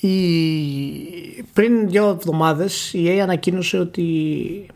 η, 0.00 1.42
πριν 1.52 1.88
δύο 1.88 2.08
εβδομάδες 2.08 2.92
η 2.92 3.04
EA 3.06 3.18
ανακοίνωσε 3.18 3.78
ότι 3.78 4.66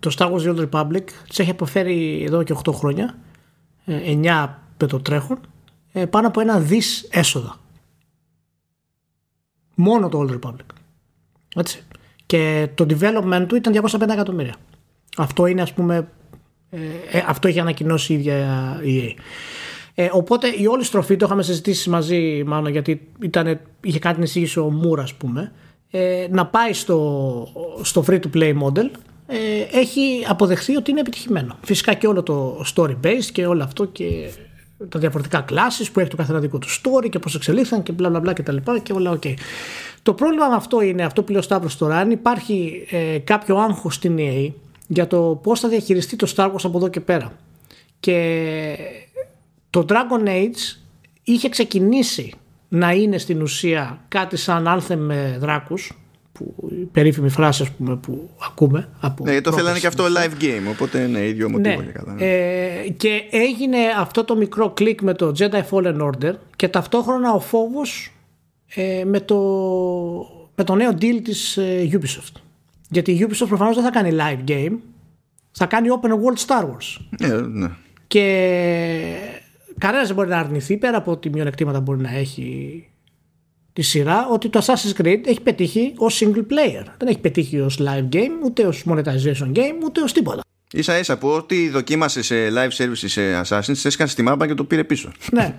το 0.00 0.14
Star 0.18 0.32
Wars 0.32 0.40
The 0.40 0.56
Old 0.56 0.68
Republic 0.70 1.04
της 1.28 1.38
έχει 1.38 1.50
αποφέρει 1.50 2.22
εδώ 2.26 2.42
και 2.42 2.54
8 2.64 2.72
χρόνια, 2.72 3.18
9 3.86 3.90
ε, 3.90 4.14
με 4.78 4.86
το 4.86 5.00
τρέχον, 5.00 5.40
ε, 5.92 6.06
πάνω 6.06 6.26
από 6.26 6.40
ένα 6.40 6.60
δις 6.60 7.08
έσοδα. 7.10 7.60
Μόνο 9.74 10.08
το 10.08 10.20
Old 10.20 10.38
Republic. 10.38 10.66
Έτσι. 11.56 11.82
Και 12.26 12.68
το 12.74 12.86
development 12.88 13.44
του 13.48 13.56
ήταν 13.56 13.84
205 13.84 14.00
εκατομμύρια. 14.00 14.56
Αυτό 15.16 15.46
είναι 15.46 15.62
ας 15.62 15.72
πούμε, 15.72 16.08
ε, 16.70 16.78
ε, 17.10 17.24
αυτό 17.26 17.48
έχει 17.48 17.60
ανακοινώσει 17.60 18.12
η 18.12 18.16
ίδια 18.16 18.80
η 18.82 19.16
EA. 19.16 19.20
Ε, 19.98 20.08
οπότε 20.12 20.48
η 20.48 20.66
όλη 20.66 20.84
στροφή, 20.84 21.16
το 21.16 21.26
είχαμε 21.26 21.42
συζητήσει 21.42 21.90
μαζί 21.90 22.42
μάλλον 22.46 22.72
γιατί 22.72 23.08
ήταν, 23.20 23.60
είχε 23.80 23.98
κάνει 23.98 24.14
την 24.14 24.24
εισήγηση 24.24 24.58
ο 24.58 24.70
Μούρα 24.70 25.02
ας 25.02 25.14
πούμε, 25.14 25.52
ε, 25.90 26.26
να 26.30 26.46
πάει 26.46 26.72
στο, 26.72 27.48
στο 27.82 28.04
free 28.08 28.20
to 28.20 28.36
play 28.36 28.62
model 28.62 28.90
ε, 29.26 29.78
έχει 29.78 30.24
αποδεχθεί 30.28 30.76
ότι 30.76 30.90
είναι 30.90 31.00
επιτυχημένο. 31.00 31.58
Φυσικά 31.62 31.94
και 31.94 32.06
όλο 32.06 32.22
το 32.22 32.64
story 32.74 32.96
based 33.04 33.24
και 33.32 33.46
όλο 33.46 33.62
αυτό 33.62 33.84
και 33.84 34.28
τα 34.88 34.98
διαφορετικά 34.98 35.44
classes 35.48 35.86
που 35.92 36.00
έχει 36.00 36.10
το 36.10 36.16
καθένα 36.16 36.38
δικό 36.38 36.58
του 36.58 36.68
story 36.68 37.08
και 37.08 37.18
πώς 37.18 37.34
εξελίχθηκαν 37.34 37.82
και 37.82 37.92
μπλα 37.92 38.08
μπλα 38.08 38.20
μπλα 38.20 38.32
και 38.32 38.42
τα 38.42 38.52
λοιπά 38.52 38.78
και 38.78 38.92
όλα 38.92 39.18
ok. 39.18 39.34
Το 40.02 40.14
πρόβλημα 40.14 40.48
με 40.48 40.54
αυτό 40.54 40.80
είναι, 40.80 41.04
αυτό 41.04 41.22
που 41.22 41.30
λέει 41.30 41.40
ο 41.40 41.42
Σταύρος 41.42 41.76
τώρα, 41.76 41.96
αν 41.96 42.10
υπάρχει 42.10 42.86
ε, 42.90 43.18
κάποιο 43.18 43.56
άγχος 43.56 43.94
στην 43.94 44.16
EA 44.18 44.52
για 44.86 45.06
το 45.06 45.40
πώς 45.42 45.60
θα 45.60 45.68
διαχειριστεί 45.68 46.16
το 46.16 46.32
Star 46.36 46.46
Wars 46.46 46.62
από 46.62 46.78
εδώ 46.78 46.88
και 46.88 47.00
πέρα. 47.00 47.32
Και 48.00 48.76
το 49.76 49.84
Dragon 49.88 50.28
Age 50.28 50.78
είχε 51.22 51.48
ξεκινήσει 51.48 52.32
να 52.68 52.92
είναι 52.92 53.18
στην 53.18 53.42
ουσία 53.42 54.04
κάτι 54.08 54.36
σαν 54.36 54.66
Anthem 54.68 54.96
με 54.96 55.36
δράκους 55.40 55.92
που 56.32 56.54
η 56.70 56.74
περίφημη 56.74 57.28
φράση 57.28 57.62
ας 57.62 57.70
πούμε, 57.70 57.96
που 57.96 58.30
ακούμε 58.46 58.88
από 59.00 59.24
Ναι, 59.24 59.40
το 59.40 59.52
θέλανε 59.52 59.78
και 59.78 59.86
αυτό 59.86 60.04
live 60.04 60.42
game, 60.42 60.70
οπότε 60.70 61.00
είναι 61.00 61.26
ίδιο 61.26 61.50
μοτίβο 61.50 61.80
ναι. 61.80 61.92
και 62.16 62.24
Ε, 62.24 62.88
και 62.88 63.22
έγινε 63.30 63.78
αυτό 63.98 64.24
το 64.24 64.36
μικρό 64.36 64.70
κλικ 64.70 65.02
με 65.02 65.14
το 65.14 65.32
Jedi 65.38 65.62
Fallen 65.70 66.00
Order 66.00 66.32
και 66.56 66.68
ταυτόχρονα 66.68 67.32
ο 67.32 67.40
φόβος 67.40 68.12
ε, 68.74 69.04
με, 69.04 69.20
το, 69.20 69.36
με 70.54 70.64
το 70.64 70.74
νέο 70.74 70.90
deal 70.90 71.20
της 71.24 71.56
ε, 71.56 71.88
Ubisoft. 71.92 72.40
Γιατί 72.90 73.12
η 73.12 73.26
Ubisoft 73.28 73.48
προφανώς 73.48 73.74
δεν 73.74 73.84
θα 73.84 73.90
κάνει 73.90 74.16
live 74.20 74.50
game, 74.50 74.76
θα 75.52 75.66
κάνει 75.66 75.88
open 76.00 76.08
world 76.08 76.46
Star 76.46 76.62
Wars. 76.62 77.04
Ε, 77.18 77.40
ναι. 77.40 77.70
Και 78.06 78.22
κανένας 79.78 80.06
δεν 80.06 80.16
μπορεί 80.16 80.28
να 80.28 80.38
αρνηθεί 80.38 80.76
πέρα 80.76 80.96
από 80.96 81.10
ό,τι 81.10 81.30
μειονεκτήματα 81.30 81.80
μπορεί 81.80 82.00
να 82.00 82.16
έχει 82.16 82.84
τη 83.72 83.82
σειρά 83.82 84.28
ότι 84.28 84.48
το 84.48 84.64
Assassin's 84.64 85.02
Creed 85.02 85.20
έχει 85.26 85.40
πετύχει 85.40 85.92
ως 85.96 86.22
single 86.22 86.38
player. 86.52 86.84
Δεν 86.98 87.08
έχει 87.08 87.18
πετύχει 87.18 87.60
ως 87.60 87.80
live 87.80 88.14
game, 88.14 88.44
ούτε 88.44 88.66
ως 88.66 88.84
monetization 88.88 89.52
game, 89.54 89.84
ούτε 89.84 90.00
ως 90.00 90.12
τίποτα. 90.12 90.40
Ίσα 90.72 90.98
ίσα 90.98 91.18
που 91.18 91.28
ό,τι 91.28 91.68
δοκίμασε 91.68 92.22
σε 92.22 92.34
live 92.48 92.82
service 92.82 93.04
σε 93.04 93.40
Assassin's 93.44 93.84
έσκασε 93.84 94.06
στη 94.06 94.22
μάπα 94.22 94.46
και 94.46 94.54
το 94.54 94.64
πήρε 94.64 94.84
πίσω. 94.84 95.12
ναι. 95.32 95.54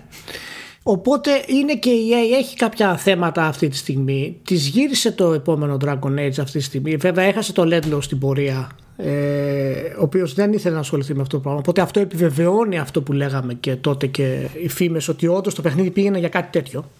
Οπότε 0.82 1.44
είναι 1.46 1.74
και 1.74 1.90
η 1.90 2.08
EA 2.10 2.38
έχει 2.38 2.56
κάποια 2.56 2.96
θέματα 2.96 3.46
αυτή 3.46 3.68
τη 3.68 3.76
στιγμή. 3.76 4.40
Της 4.44 4.66
γύρισε 4.68 5.12
το 5.12 5.32
επόμενο 5.32 5.76
Dragon 5.84 6.18
Age 6.18 6.38
αυτή 6.40 6.58
τη 6.58 6.64
στιγμή. 6.64 6.96
Βέβαια 6.96 7.24
έχασε 7.24 7.52
το 7.52 7.62
Ledlow 7.72 8.02
στην 8.02 8.18
πορεία. 8.18 8.70
Ε, 9.00 9.94
ο 9.98 10.02
οποίος 10.02 10.34
δεν 10.34 10.52
ήθελε 10.52 10.74
να 10.74 10.80
ασχοληθεί 10.80 11.14
με 11.14 11.20
αυτό 11.22 11.36
το 11.36 11.42
πράγμα. 11.42 11.60
Οπότε 11.60 11.80
αυτό 11.80 12.00
επιβεβαιώνει 12.00 12.78
αυτό 12.78 13.02
που 13.02 13.12
λέγαμε 13.12 13.54
και 13.54 13.76
τότε 13.76 14.06
και 14.06 14.48
οι 14.62 14.68
φήμες 14.68 15.08
ότι 15.08 15.26
όντως 15.26 15.54
το 15.54 15.62
παιχνίδι 15.62 15.90
πήγαινε 15.90 16.18
για 16.18 16.28
κάτι 16.28 16.50
τέτοιο. 16.50 16.90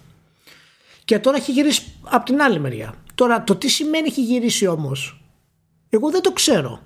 Και 1.04 1.18
τώρα 1.18 1.36
έχει 1.36 1.52
γυρίσει 1.52 1.82
από 2.02 2.24
την 2.24 2.40
άλλη 2.40 2.60
μεριά. 2.60 2.94
Τώρα 3.14 3.44
το 3.44 3.56
τι 3.56 3.68
σημαίνει 3.68 4.06
έχει 4.06 4.22
γυρίσει 4.22 4.66
όμως, 4.66 5.20
εγώ 5.90 6.10
δεν 6.10 6.22
το 6.22 6.32
ξέρω. 6.32 6.80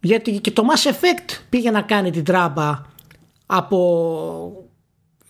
Γιατί 0.00 0.30
και 0.30 0.50
το 0.50 0.62
Mass 0.70 0.90
Effect 0.90 1.38
πήγε 1.48 1.70
να 1.70 1.82
κάνει 1.82 2.10
την 2.10 2.24
τράμπα 2.24 2.82
από 3.46 4.66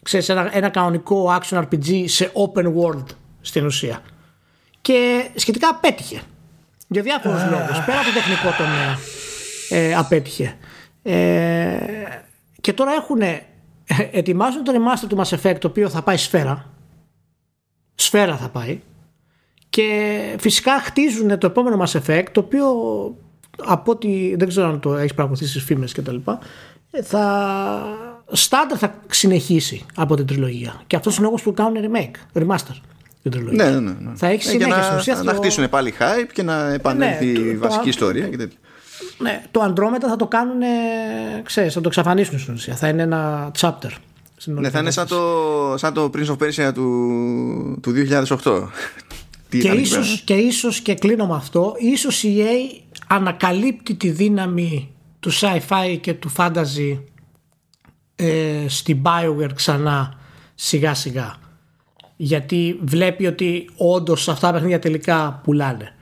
ξέρεις, 0.02 0.28
ένα, 0.28 0.56
ένα 0.56 0.68
κανονικό 0.68 1.38
action 1.40 1.58
RPG 1.58 2.04
σε 2.06 2.32
open 2.34 2.64
world 2.64 3.06
στην 3.40 3.66
ουσία. 3.66 4.02
Και 4.80 5.28
σχετικά 5.34 5.68
απέτυχε. 5.68 6.20
Για 6.88 7.02
διάφορους 7.02 7.42
uh. 7.42 7.50
λόγους. 7.50 7.84
Πέρα 7.84 7.98
από 7.98 8.08
το 8.08 8.14
τεχνικό 8.14 8.56
τομέα 8.58 8.96
ε, 9.68 9.94
απέτυχε. 9.94 10.56
Ε, 11.02 11.78
και 12.60 12.72
τώρα 12.72 12.92
έχουν 12.92 13.20
ετοιμάζουν 14.10 14.64
το 14.64 14.72
remaster 14.74 15.06
του 15.08 15.16
Mass 15.16 15.36
Effect 15.36 15.56
το 15.58 15.68
οποίο 15.68 15.88
θα 15.88 16.02
πάει 16.02 16.16
σφαίρα. 16.16 16.70
Σφαίρα 17.94 18.36
θα 18.36 18.48
πάει. 18.48 18.80
Και 19.70 20.36
φυσικά 20.40 20.80
χτίζουν 20.80 21.38
το 21.38 21.46
επόμενο 21.46 21.84
Mass 21.84 22.00
Effect 22.00 22.26
το 22.32 22.40
οποίο 22.40 22.66
από 23.64 23.92
ότι 23.92 24.34
δεν 24.38 24.48
ξέρω 24.48 24.68
αν 24.68 24.80
το 24.80 24.96
έχεις 24.96 25.14
παρακολουθήσει 25.14 25.50
στις 25.50 25.62
φήμες 25.62 25.92
και 25.92 26.02
τα 26.02 26.12
λοιπά 26.12 26.38
θα 27.02 27.82
στάνταρ 28.32 28.76
θα 28.78 28.94
συνεχίσει 29.10 29.84
από 29.94 30.16
την 30.16 30.26
τριλογία. 30.26 30.82
Και 30.86 30.96
αυτός 30.96 31.16
είναι 31.16 31.26
ο 31.26 31.28
λόγος 31.28 31.42
που 31.42 31.52
κάνουν 31.52 31.76
remake, 31.84 32.40
remaster. 32.42 32.76
Την 33.22 33.30
τριλογία. 33.30 33.70
Ναι, 33.70 33.80
ναι, 33.80 33.96
ναι. 34.00 34.12
Θα 34.14 34.26
έχει 34.26 34.42
συνέχεια 34.42 34.76
να, 34.76 34.96
ουσία, 34.96 35.22
να 35.22 35.34
χτίσουν 35.34 35.68
πάλι 35.68 35.94
hype 35.98 36.30
και 36.32 36.42
να 36.42 36.72
επανέλθει 36.72 37.26
ναι, 37.26 37.38
η 37.38 37.56
βασική 37.56 37.82
το, 37.82 37.88
ιστορία 37.88 38.28
και 38.28 38.36
τέτοια. 38.36 38.58
Ναι, 39.18 39.42
το 39.50 39.64
Andromeda 39.64 40.06
θα 40.08 40.16
το 40.16 40.26
κάνουν, 40.26 40.60
ξέρεις, 41.42 41.74
θα 41.74 41.80
το 41.80 41.88
εξαφανίσουν 41.88 42.38
στην 42.38 42.54
ουσία. 42.54 42.76
Θα 42.76 42.88
είναι 42.88 43.02
ένα 43.02 43.50
chapter. 43.58 43.90
Ναι, 44.44 44.70
θα 44.70 44.78
είναι 44.78 44.90
σαν 44.90 45.06
το, 45.06 45.20
σαν 45.76 45.94
το 45.94 46.10
Prince 46.14 46.26
of 46.26 46.36
Persia 46.36 46.74
του, 46.74 47.78
του 47.82 47.92
2008. 48.42 48.68
και, 49.48 49.68
ίσως, 49.68 50.22
και 50.24 50.34
ίσως 50.34 50.80
και 50.80 50.94
κλείνω 50.94 51.26
με 51.26 51.34
αυτό 51.34 51.74
ίσως 51.78 52.22
η 52.22 52.36
EA 52.38 52.80
ανακαλύπτει 53.06 53.94
τη 53.94 54.10
δύναμη 54.10 54.90
του 55.20 55.32
sci-fi 55.32 55.98
και 56.00 56.14
του 56.14 56.32
fantasy 56.36 56.98
ε, 58.16 58.64
στην 58.68 59.02
Bioware 59.02 59.52
ξανά 59.54 60.18
σιγά 60.54 60.94
σιγά 60.94 61.36
γιατί 62.16 62.78
βλέπει 62.82 63.26
ότι 63.26 63.70
όντως 63.76 64.28
αυτά 64.28 64.46
τα 64.46 64.52
παιχνίδια 64.52 64.78
τελικά 64.78 65.40
πουλάνε 65.44 65.95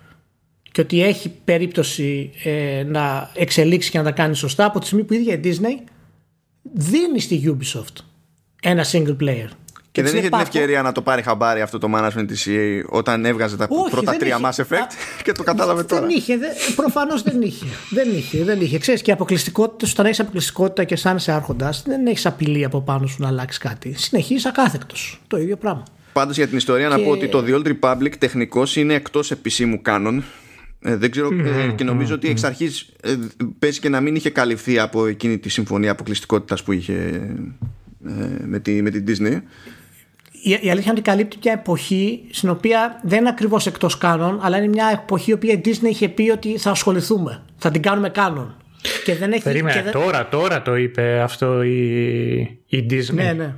και 0.75 0.81
ότι 0.81 1.03
έχει 1.03 1.33
περίπτωση 1.45 2.31
ε, 2.45 2.83
να 2.87 3.31
εξελίξει 3.35 3.91
και 3.91 3.99
να 3.99 4.05
τα 4.05 4.11
κάνει 4.11 4.37
σωστά 4.37 4.65
από 4.65 4.79
τη 4.79 4.87
στιγμή 4.87 5.05
που 5.05 5.13
η 5.13 5.17
ίδια 5.17 5.35
η 5.35 5.41
Disney 5.45 5.91
δίνει 6.73 7.21
στη 7.21 7.57
Ubisoft 7.59 8.03
ένα 8.63 8.85
single 8.93 9.17
player 9.21 9.49
και 9.93 10.03
δεν 10.03 10.17
είχε 10.17 10.29
την 10.29 10.41
ευκαιρία 10.41 10.83
να 10.83 10.93
το 10.93 11.03
πάρει 11.03 11.23
χαμπάρι 11.23 11.61
αυτό 11.61 11.79
το 11.79 11.89
management 11.95 12.25
της 12.27 12.47
EA 12.49 12.83
όταν 12.89 13.25
έβγαζε 13.25 13.57
τα 13.57 13.67
Όχι, 13.71 13.91
πρώτα 13.91 14.17
τρία 14.17 14.39
είχε. 14.41 14.49
Mass 14.49 14.65
Effect 14.65 14.93
και 15.25 15.33
το 15.33 15.43
κατάλαβε 15.43 15.79
δεν 15.79 15.89
τώρα. 15.89 16.07
Δεν 16.07 16.17
είχε, 16.17 16.39
προφανώς 16.77 17.23
δεν 17.23 17.43
είχε. 17.43 17.67
δεν 17.91 18.09
είχε, 18.17 18.45
δεν 18.45 18.61
είχε. 18.61 18.79
Ξέρεις 18.79 19.03
και 19.03 19.13
αποκλειστικότητα, 19.13 19.91
όταν 19.93 20.07
έχεις 20.07 20.21
αποκλειστικότητα 20.21 20.85
και 20.85 20.97
σαν 20.97 21.19
σε 21.19 21.33
άρχοντας, 21.33 21.83
δεν 21.87 22.07
έχεις 22.07 22.27
απειλή 22.27 22.65
από 22.65 22.81
πάνω 22.81 23.07
σου 23.07 23.17
να 23.19 23.29
αλλάξεις 23.29 23.59
κάτι. 23.59 23.95
Συνεχίζεις 23.99 24.47
ακάθεκτος. 24.47 25.21
Το 25.27 25.37
ίδιο 25.37 25.57
πράγμα. 25.57 25.83
Πάντως 26.13 26.37
για 26.37 26.47
την 26.47 26.57
ιστορία 26.57 26.89
και... 26.89 26.97
να 26.97 27.03
πω 27.03 27.11
ότι 27.11 27.29
το 27.29 27.45
The 27.47 27.55
Old 27.55 27.73
Republic 27.73 28.13
τεχνικώς 28.19 28.77
είναι 28.77 28.95
εκτός 28.95 29.31
επισήμου 29.31 29.83
κάνων. 29.83 30.25
Ε, 30.87 30.97
δεν 30.97 31.11
ξέρω 31.11 31.29
ε, 31.35 31.73
και 31.75 31.85
νομίζω 31.85 32.15
ότι 32.15 32.29
εξ 32.29 32.45
αρχής 32.45 32.93
ε, 33.03 33.15
πέσει 33.59 33.81
και 33.81 33.89
να 33.89 34.01
μην 34.01 34.15
είχε 34.15 34.31
καλυφθεί 34.31 34.79
από 34.79 35.07
εκείνη 35.07 35.39
τη 35.39 35.49
συμφωνία 35.49 35.91
αποκλειστικότητας 35.91 36.63
που 36.63 36.73
είχε 36.73 36.95
ε, 38.07 38.45
με, 38.47 38.59
τη, 38.59 38.83
με 38.83 38.91
την 38.91 39.05
Disney 39.09 39.41
η, 40.45 40.51
η 40.51 40.71
αλήθεια 40.71 40.91
είναι 40.91 40.91
ότι 40.91 41.01
καλύπτει 41.01 41.37
μια 41.43 41.53
εποχή 41.53 42.25
στην 42.31 42.49
οποία 42.49 43.01
δεν 43.03 43.19
είναι 43.19 43.29
ακριβώς 43.29 43.67
εκτός 43.67 43.99
κάνων, 43.99 44.39
αλλά 44.43 44.57
είναι 44.57 44.69
μια 44.69 44.91
εποχή 44.93 45.31
η 45.31 45.35
οποία 45.35 45.53
η 45.53 45.61
Disney 45.65 45.89
είχε 45.89 46.09
πει 46.09 46.31
ότι 46.31 46.59
θα 46.59 46.71
ασχοληθούμε. 46.71 47.43
Θα 47.57 47.71
την 47.71 47.83
κάνουμε 47.83 48.09
κάνων. 48.09 48.57
Και 49.05 49.15
δεν 49.15 49.33
έχει, 49.33 49.43
Περίμενε, 49.43 49.77
και 49.77 49.83
δεν... 49.83 49.93
τώρα, 49.93 50.29
τώρα 50.29 50.63
το 50.63 50.77
είπε 50.77 51.21
αυτό 51.21 51.63
η, 51.63 52.39
η 52.67 52.87
Disney. 52.91 53.15
Ναι, 53.15 53.33
ναι. 53.33 53.55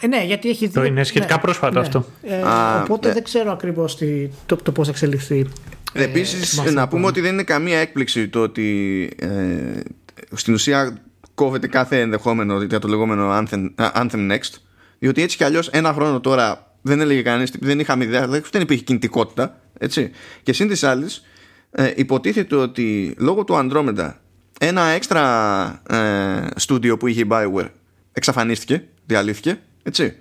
Ε, 0.00 0.06
ναι, 0.06 0.24
γιατί 0.24 0.48
έχει 0.48 0.68
Το 0.68 0.84
είναι 0.84 1.04
σχετικά 1.04 1.34
ναι, 1.34 1.40
πρόσφατο 1.40 1.74
ναι. 1.74 1.80
αυτό. 1.80 2.04
Ε, 2.22 2.42
Α, 2.42 2.82
οπότε 2.82 3.08
ναι. 3.08 3.14
δεν 3.14 3.22
ξέρω 3.22 3.52
ακριβώς 3.52 3.98
το, 4.46 4.56
το 4.56 4.72
πώς 4.72 4.86
θα 4.86 4.92
εξελιχθεί. 4.92 5.46
Ε, 5.96 6.02
Επίσης, 6.02 6.62
να 6.72 6.88
πούμε 6.88 7.06
ότι 7.06 7.20
δεν 7.20 7.32
είναι 7.32 7.42
καμία 7.42 7.78
έκπληξη 7.78 8.28
το 8.28 8.40
ότι 8.40 9.10
ε, 9.18 9.80
στην 10.32 10.54
ουσία 10.54 11.02
κόβεται 11.34 11.66
κάθε 11.66 12.00
ενδεχόμενο 12.00 12.62
για 12.62 12.78
το 12.78 12.88
λεγόμενο 12.88 13.38
Anthem, 13.38 13.74
Anthem 13.76 14.32
Next 14.32 14.60
διότι 14.98 15.22
έτσι 15.22 15.36
κι 15.36 15.44
αλλιώς 15.44 15.68
ένα 15.68 15.92
χρόνο 15.92 16.20
τώρα 16.20 16.74
δεν 16.82 17.00
έλεγε 17.00 17.22
κανείς, 17.22 17.52
δεν 17.60 17.80
είχαμε 17.80 18.04
ιδέα, 18.04 18.26
δεν 18.26 18.62
υπήρχε 18.62 18.82
κινητικότητα. 18.82 19.60
Έτσι. 19.78 20.10
Και 20.42 20.52
σύν 20.52 20.68
της 20.68 20.84
άλλης, 20.84 21.24
ε, 21.70 21.92
υποτίθεται 21.96 22.56
ότι 22.56 23.14
λόγω 23.18 23.44
του 23.44 23.54
Andromeda 23.56 24.12
ένα 24.60 24.82
έξτρα 24.82 25.82
ε, 25.90 26.46
στούντιο 26.56 26.96
που 26.96 27.06
είχε 27.06 27.20
η 27.20 27.26
Bioware 27.30 27.68
εξαφανίστηκε, 28.12 28.84
διαλύθηκε. 29.06 29.58
Έτσι. 29.82 30.16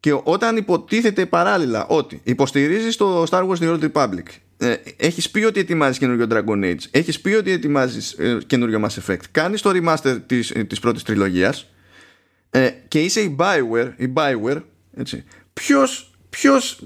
Και 0.00 0.20
όταν 0.22 0.56
υποτίθεται 0.56 1.26
παράλληλα 1.26 1.86
ότι 1.86 2.20
υποστηρίζει 2.24 2.96
το 2.96 3.22
Star 3.30 3.48
Wars 3.48 3.56
The 3.58 3.78
Old 3.78 3.90
Republic, 3.92 4.26
ε, 4.58 4.74
έχεις 4.96 5.30
πει 5.30 5.44
ότι 5.44 5.60
ετοιμάζεις 5.60 5.98
καινούριο 5.98 6.26
Dragon 6.30 6.64
Age, 6.64 6.80
έχεις 6.90 7.20
πει 7.20 7.30
ότι 7.30 7.50
ετοιμάζεις 7.50 8.12
ε, 8.12 8.38
καινούριο 8.46 8.84
Mass 8.84 9.02
Effect, 9.04 9.24
κάνεις 9.30 9.62
το 9.62 9.70
remaster 9.74 10.18
της 10.26 10.52
της 10.66 10.80
πρώτης 10.80 11.02
τριλογίας. 11.02 11.70
Ε, 12.50 12.70
και 12.88 13.00
είσαι 13.02 13.20
η 13.20 13.36
Bioware, 13.38 13.92
η 13.96 14.12
Bioware 14.14 14.62
έτσι, 14.96 15.24
ποιος, 15.52 16.14
ποιος 16.30 16.80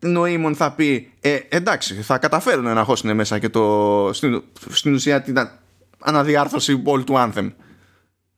νοήμων 0.00 0.54
θα 0.54 0.72
πει 0.72 1.12
ε, 1.20 1.38
εντάξει 1.48 1.94
θα 1.94 2.18
καταφέρουν 2.18 2.64
να 2.64 2.84
χώσουν 2.84 3.14
μέσα 3.14 3.38
και 3.38 3.48
το, 3.48 4.10
στην, 4.12 4.42
στην 4.70 4.94
ουσία 4.94 5.22
την 5.22 5.36
αναδιάρθρωση 5.98 6.82
όλου 6.84 7.04
του 7.04 7.14
Anthem. 7.16 7.52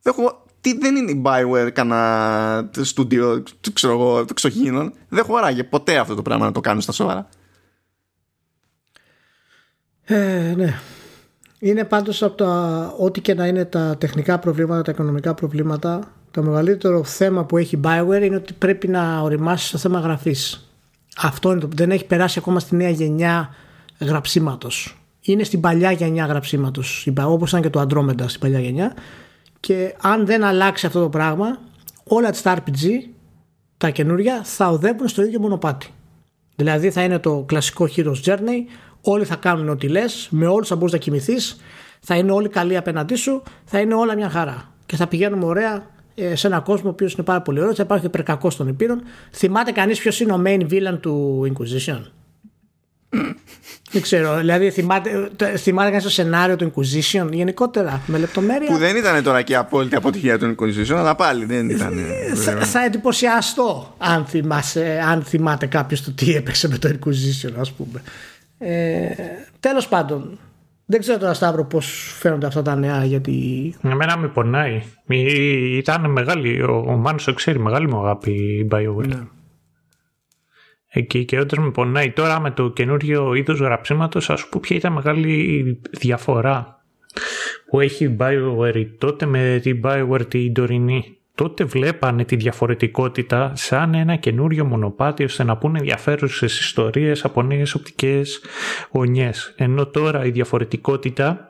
Δεν, 0.03 0.15
τι, 0.61 0.79
δεν 0.79 0.97
είναι 0.97 1.11
η 1.11 1.23
Bioware 1.25 1.71
κανένα 1.73 2.71
στούντιο 2.81 3.43
ξέρω 3.73 3.93
εγώ 3.93 4.25
ξοχήνων 4.35 4.93
δεν 5.09 5.25
χωράγε 5.25 5.65
ποτέ 5.65 5.97
αυτό 5.97 6.15
το 6.15 6.23
πράγμα 6.23 6.45
να 6.45 6.53
το 6.53 6.61
κάνουν 6.61 6.81
στα 6.81 6.93
σοβαρά 6.93 7.29
Ε, 10.09 10.55
ναι. 10.57 10.75
Είναι 11.59 11.85
πάντως 11.85 12.23
από 12.23 12.37
τα, 12.37 12.95
ό,τι 12.99 13.21
και 13.21 13.35
να 13.35 13.47
είναι 13.47 13.65
τα 13.65 13.97
τεχνικά 13.99 14.39
προβλήματα, 14.39 14.83
τα 14.83 14.91
οικονομικά 14.91 15.35
προβλήματα, 15.35 16.13
το 16.31 16.43
μεγαλύτερο 16.43 17.05
θέμα 17.05 17.45
που 17.45 17.57
έχει 17.57 17.77
η 17.77 17.81
Bioware 17.85 18.23
είναι 18.23 18.37
ότι 18.37 18.53
πρέπει 18.53 18.89
να 18.89 19.21
οριμάσεις 19.21 19.71
το 19.71 19.79
θέμα 19.79 20.01
γραφής. 20.01 20.71
Αυτό 21.17 21.51
είναι 21.51 21.61
το, 21.61 21.69
δεν 21.75 21.91
έχει 21.91 22.07
περάσει 22.07 22.39
ακόμα 22.39 22.61
στη 22.61 22.77
νέα 22.77 22.91
γενιά 22.91 23.55
γραψίματος. 23.99 24.99
Είναι 25.21 25.45
στην 25.45 25.61
παλιά 25.61 25.93
γενιά 25.93 26.27
γραψίματος, 26.27 27.09
όπως 27.25 27.51
ήταν 27.51 27.63
και 27.63 27.71
το 27.71 27.81
Andromeda 27.81 28.25
στην 28.27 28.41
παλιά 28.41 28.61
γενιά 28.61 28.95
και 29.61 29.95
αν 30.01 30.27
δεν 30.27 30.45
αλλάξει 30.45 30.87
αυτό 30.87 31.01
το 31.01 31.09
πράγμα 31.09 31.59
όλα 32.05 32.31
τα 32.43 32.57
RPG 32.57 32.87
τα 33.77 33.91
καινούρια 33.91 34.41
θα 34.45 34.69
οδεύουν 34.69 35.09
στο 35.09 35.23
ίδιο 35.23 35.41
μονοπάτι. 35.41 35.91
Δηλαδή 36.57 36.91
θα 36.91 37.03
είναι 37.03 37.19
το 37.19 37.45
κλασικό 37.47 37.89
Heroes 37.97 38.23
Journey, 38.25 38.61
όλοι 39.11 39.25
θα 39.25 39.37
κάνουν 39.37 39.69
ό,τι 39.69 39.89
λες, 39.89 40.29
με 40.31 40.47
όλους 40.47 40.69
θα 40.69 40.77
μπορείς 40.77 40.93
να 40.93 40.99
κοιμηθείς, 40.99 41.57
θα 42.01 42.15
είναι 42.17 42.33
όλοι 42.33 42.49
καλοί 42.49 42.77
απέναντί 42.77 43.15
σου, 43.15 43.43
θα 43.65 43.81
είναι 43.81 43.95
όλα 43.95 44.15
μια 44.15 44.31
χαρά. 44.31 44.73
Και 44.87 44.97
θα 44.97 45.07
πηγαίνουμε 45.07 45.45
ωραία 45.45 45.87
ε, 46.15 46.35
σε 46.35 46.47
έναν 46.47 46.63
κόσμο 46.63 46.89
ο 46.89 46.93
οποίος 46.93 47.13
είναι 47.13 47.23
πάρα 47.23 47.43
πολύ 47.43 47.61
ωραίος, 47.61 47.77
θα 47.77 47.83
υπάρχει 47.83 48.07
υπερκακό 48.07 48.49
των 48.57 48.69
υπήρων. 48.69 49.03
Θυμάται 49.33 49.73
κανείς 49.73 49.99
ποιος 49.99 50.21
είναι 50.21 50.33
ο 50.33 50.43
main 50.47 50.61
villain 50.61 50.99
του 51.01 51.43
Inquisition; 51.53 52.01
Δεν 53.93 54.03
ξέρω, 54.03 54.37
δηλαδή 54.37 54.71
θυμάται, 54.71 55.31
θυμάται 55.57 55.89
κανείς 55.89 56.05
το 56.05 56.11
σενάριο 56.11 56.57
του 56.57 56.73
Inquisition 56.75 57.29
γενικότερα 57.31 58.03
με 58.07 58.19
λεπτομέρεια; 58.19 58.69
Που 58.69 58.77
δεν 58.77 58.97
ήταν 58.97 59.23
τώρα 59.23 59.43
και 59.43 59.53
η 59.53 59.57
απόλυτη 59.57 59.97
αποτυχία 59.97 60.39
του 60.39 60.55
Inquisition, 60.55 60.95
αλλά 60.95 61.15
πάλι 61.15 61.45
δεν 61.45 61.71
ήταν. 61.71 61.99
θα, 62.35 62.53
θα 62.53 62.85
εντυπωσιαστώ 62.85 63.95
αν, 63.99 64.25
θυμάσαι, 64.25 65.03
αν 65.09 65.23
θυμάται 65.23 65.67
κάποιος 65.67 66.03
το 66.03 66.13
τι 66.13 66.35
έπαιξε 66.35 66.69
με 66.69 66.79
το 66.79 66.89
Inquisition, 66.89 67.53
ας 67.59 67.73
πούμε. 67.73 68.03
Ε, 68.59 69.09
Τέλος 69.61 69.89
πάντων, 69.89 70.39
δεν 70.87 71.01
ξέρω 71.01 71.19
τώρα 71.19 71.35
Σταύρο 71.35 71.65
πώς 71.65 72.15
φαίνονται 72.19 72.47
αυτά 72.47 72.63
τα 72.63 72.77
νέα 72.77 73.05
γιατί... 73.05 73.75
Εμένα 73.83 74.19
με 74.19 74.29
πονάει. 74.29 74.83
Ήταν 75.77 76.11
μεγάλη, 76.11 76.63
ο, 76.63 76.85
ο 76.87 76.97
Μάνος 76.97 77.25
το 77.25 77.33
ξέρει, 77.33 77.59
μεγάλη 77.59 77.89
μου 77.89 77.99
αγάπη 77.99 78.31
η 78.31 78.69
BioWare. 78.71 79.07
Ναι. 79.07 79.27
Εκεί 80.89 81.25
και 81.25 81.39
όντως 81.39 81.59
με 81.59 81.71
πονάει. 81.71 82.11
Τώρα 82.11 82.41
με 82.41 82.51
το 82.51 82.71
καινούριο 82.71 83.35
είδος 83.35 83.59
γραψίματος, 83.59 84.31
ας 84.31 84.41
σου 84.41 84.49
πω 84.49 84.61
ποια 84.61 84.77
ήταν 84.77 84.93
μεγάλη 84.93 85.81
διαφορά 85.91 86.85
που 87.71 87.81
έχει 87.81 88.05
η 88.05 88.17
BioWare 88.21 88.87
τότε 88.99 89.27
με 89.27 89.61
την 89.63 89.81
BioWare 89.85 90.29
την 90.29 90.53
τωρινή 90.53 91.18
τότε 91.39 91.65
βλέπανε 91.65 92.25
τη 92.25 92.37
διαφορετικότητα 92.37 93.53
σαν 93.55 93.95
ένα 93.95 94.17
καινούριο 94.17 94.65
μονοπάτι 94.65 95.25
ώστε 95.25 95.45
να 95.45 95.57
πούνε 95.57 95.79
ενδιαφέρουσες 95.79 96.59
ιστορίες 96.59 97.25
από 97.25 97.43
νέες 97.43 97.75
οπτικές 97.75 98.41
γωνιές. 98.91 99.55
Ενώ 99.57 99.87
τώρα 99.87 100.25
η 100.25 100.31
διαφορετικότητα 100.31 101.47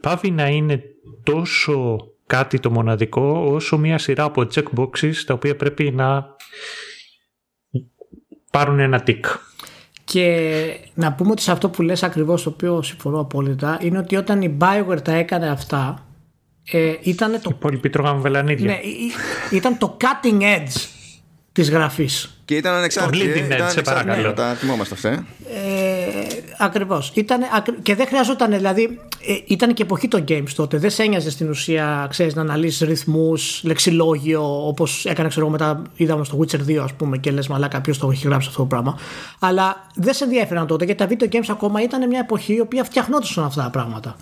πάβει 0.00 0.30
να 0.30 0.48
είναι 0.48 0.82
τόσο 1.22 1.98
κάτι 2.26 2.60
το 2.60 2.70
μοναδικό 2.70 3.48
όσο 3.52 3.78
μια 3.78 3.98
σειρά 3.98 4.24
από 4.24 4.46
checkboxes 4.54 5.14
τα 5.26 5.34
οποία 5.34 5.56
πρέπει 5.56 5.90
να 5.90 6.26
πάρουν 8.50 8.78
ένα 8.78 9.00
τικ. 9.00 9.24
Και 10.04 10.50
να 10.94 11.12
πούμε 11.12 11.30
ότι 11.30 11.42
σε 11.42 11.52
αυτό 11.52 11.68
που 11.68 11.82
λες 11.82 12.02
ακριβώς 12.02 12.42
το 12.42 12.50
οποίο 12.50 12.82
συμφωνώ 12.82 13.20
απόλυτα 13.20 13.78
είναι 13.82 13.98
ότι 13.98 14.16
όταν 14.16 14.42
η 14.42 14.56
Bioware 14.60 15.02
τα 15.02 15.12
έκανε 15.12 15.48
αυτά 15.48 16.07
ε, 16.70 16.94
ήταν 17.02 17.40
το... 17.42 17.50
υπόλοιποι 17.50 17.90
τρώγαμε 17.90 18.20
βελανίδια. 18.20 18.66
Ναι, 18.66 18.78
ήταν 19.50 19.78
το 19.78 19.96
cutting 20.00 20.42
edge 20.42 20.88
της 21.52 21.70
γραφής. 21.70 22.40
Και 22.44 22.54
ήταν 22.54 22.74
ανεξάρτητη. 22.74 23.26
Το 23.26 23.54
leading 23.54 23.60
edge, 23.60 23.70
σε 23.70 23.80
παρακαλώ. 23.80 24.32
Τα 24.32 24.54
θυμόμαστε 24.54 24.94
αυτά. 24.94 25.08
Ε, 25.08 25.26
ακριβώς. 26.58 27.12
Ήταν, 27.14 27.40
και 27.82 27.94
δεν 27.94 28.06
χρειαζόταν, 28.06 28.50
δηλαδή, 28.50 28.98
ε, 29.26 29.34
ήταν 29.46 29.74
και 29.74 29.82
εποχή 29.82 30.08
των 30.08 30.24
games 30.28 30.50
τότε. 30.56 30.78
Δεν 30.78 30.90
σε 30.90 31.02
ένοιαζε 31.02 31.30
στην 31.30 31.48
ουσία, 31.48 32.06
ξέρεις, 32.10 32.34
να 32.34 32.40
αναλύσεις 32.40 32.88
ρυθμούς, 32.88 33.60
λεξιλόγιο, 33.64 34.66
όπως 34.66 35.04
έκανε, 35.04 35.28
ξέρω 35.28 35.48
μετά, 35.48 35.82
είδαμε 35.96 36.24
στο 36.24 36.38
Witcher 36.40 36.60
2, 36.66 36.76
ας 36.76 36.92
πούμε, 36.92 37.18
και 37.18 37.30
λες 37.30 37.48
μαλάκα 37.48 37.80
ποιος 37.80 37.98
το 37.98 38.10
έχει 38.10 38.26
γράψει 38.26 38.48
αυτό 38.48 38.60
το 38.60 38.66
πράγμα. 38.66 38.98
Αλλά 39.38 39.86
δεν 39.94 40.14
σε 40.14 40.24
ενδιαφέραν 40.24 40.66
τότε, 40.66 40.84
γιατί 40.84 41.06
τα 41.06 41.28
video 41.28 41.34
games 41.34 41.48
ακόμα 41.50 41.82
ήταν 41.82 42.08
μια 42.08 42.18
εποχή 42.18 42.54
η 42.54 42.60
οποία 42.60 42.84
φτιαχνόντουσαν 42.84 43.44
αυτά 43.44 43.62
τα 43.62 43.70
πράγματα. 43.70 44.16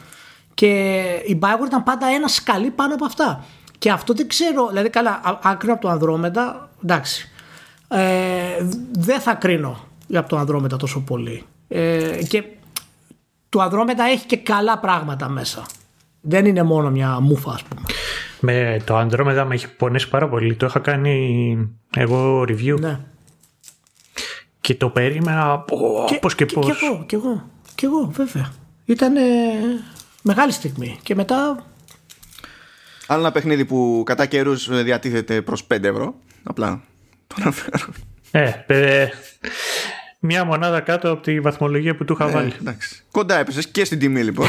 Και 0.56 1.02
η 1.26 1.38
Bioware 1.42 1.66
ήταν 1.66 1.82
πάντα 1.82 2.06
ένα 2.06 2.28
σκαλί 2.28 2.70
πάνω 2.70 2.94
από 2.94 3.04
αυτά. 3.04 3.44
Και 3.78 3.90
αυτό 3.90 4.14
δεν 4.14 4.28
ξέρω, 4.28 4.68
δηλαδή 4.68 4.90
καλά, 4.90 5.40
άκρη 5.42 5.70
από 5.70 5.80
το 5.80 5.88
Ανδρόμετα, 5.88 6.70
εντάξει. 6.82 7.30
Ε, 7.88 8.66
δεν 8.92 9.20
θα 9.20 9.34
κρίνω 9.34 9.84
από 10.14 10.28
το 10.28 10.36
Ανδρόμετα 10.36 10.76
τόσο 10.76 11.00
πολύ. 11.00 11.42
Ε, 11.68 12.18
και 12.28 12.44
το 13.48 13.60
Ανδρόμετα 13.60 14.04
έχει 14.04 14.26
και 14.26 14.36
καλά 14.36 14.78
πράγματα 14.78 15.28
μέσα. 15.28 15.66
Δεν 16.20 16.46
είναι 16.46 16.62
μόνο 16.62 16.90
μια 16.90 17.20
μούφα, 17.20 17.50
ας 17.50 17.62
πούμε. 17.62 17.82
Με 18.40 18.80
το 18.84 18.96
Ανδρόμετα 18.96 19.44
με 19.44 19.54
έχει 19.54 19.76
πονέσει 19.76 20.08
πάρα 20.08 20.28
πολύ. 20.28 20.54
Το 20.54 20.66
είχα 20.66 20.78
κάνει 20.78 21.56
εγώ 21.96 22.40
review. 22.40 22.80
Ναι. 22.80 22.98
Και 24.60 24.74
το 24.74 24.88
περίμενα 24.88 25.64
πώς 26.20 26.34
και, 26.34 26.44
και 26.44 26.54
πώς. 26.54 26.66
Και 26.66 26.86
εγώ, 26.86 27.04
και 27.06 27.16
εγώ, 27.16 27.42
και 27.74 27.86
εγώ 27.86 28.10
βέβαια. 28.12 28.52
Ήταν 28.84 29.14
μεγάλη 30.26 30.52
στιγμή. 30.52 30.98
Και 31.02 31.14
μετά. 31.14 31.66
Άλλο 33.06 33.20
ένα 33.20 33.32
παιχνίδι 33.32 33.64
που 33.64 34.02
κατά 34.06 34.26
καιρούς 34.26 34.82
διατίθεται 34.82 35.42
προς 35.42 35.66
5 35.74 35.82
ευρώ. 35.82 36.14
Απλά 36.42 36.82
το 37.26 37.34
αναφέρω. 37.40 37.86
Ε, 38.30 39.06
Μια 40.20 40.44
μονάδα 40.44 40.80
κάτω 40.80 41.10
από 41.10 41.22
τη 41.22 41.40
βαθμολογία 41.40 41.96
που 41.96 42.04
του 42.04 42.12
είχα 42.12 42.28
ε, 42.28 42.32
βάλει. 42.32 42.52
Εντάξει. 42.60 43.04
Κοντά 43.10 43.38
έπεσες 43.38 43.68
και 43.68 43.84
στην 43.84 43.98
τιμή 43.98 44.22
λοιπόν. 44.22 44.48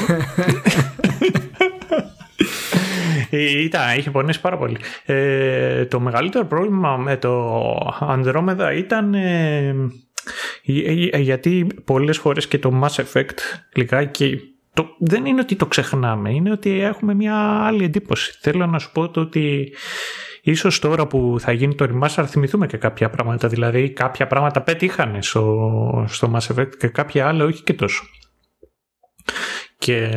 Ε, 3.30 3.62
ήταν, 3.62 3.98
είχε 3.98 4.12
πονέσει 4.12 4.41
πάρα 4.41 4.58
πολύ. 4.58 4.78
Ε, 5.06 5.86
το 5.86 5.99
μεγαλύτερο 5.99 6.45
πρόβλημα 6.45 6.98
με 6.98 7.18
το 7.18 7.74
Andromeda 8.02 8.72
ήταν 8.76 9.14
ε, 9.14 9.76
γιατί 11.18 11.68
πολλές 11.86 12.18
φορές 12.18 12.48
και 12.48 12.60
το 12.60 12.82
Mass 12.84 13.04
Effect 13.04 13.38
λιγάκι 13.74 14.57
το, 14.78 14.95
δεν 14.98 15.26
είναι 15.26 15.41
ότι 15.41 15.56
το 15.56 15.66
ξεχνάμε, 15.66 16.34
είναι 16.34 16.52
ότι 16.52 16.82
έχουμε 16.82 17.14
μια 17.14 17.36
άλλη 17.66 17.84
εντύπωση. 17.84 18.38
Θέλω 18.41 18.66
να 18.66 18.80
σου 18.80 18.91
πω 18.91 19.10
το 19.10 19.22
ότι 19.22 19.74
ίσως 20.41 20.80
τώρα 20.80 21.08
που 21.08 21.36
θα 21.40 21.52
γίνει 21.52 21.76
το 21.76 21.86
remaster 21.86 22.08
θα 22.08 22.28
θυμηθούμε 22.28 22.68
και 22.68 22.78
κάποια 22.78 23.10
πράγματα. 23.10 23.48
Δηλαδή 23.48 23.90
κάποια 23.90 24.28
πράγματα 24.28 24.62
πέτυχαν 24.62 25.22
στο, 25.22 26.06
στο 26.08 26.32
Mass 26.36 26.56
Effect 26.56 26.76
και 26.80 26.88
κάποια 26.88 27.28
άλλα 27.28 27.45
όχι 27.45 27.64
και 27.64 27.74
τόσο. 27.74 28.04
Και 29.78 30.10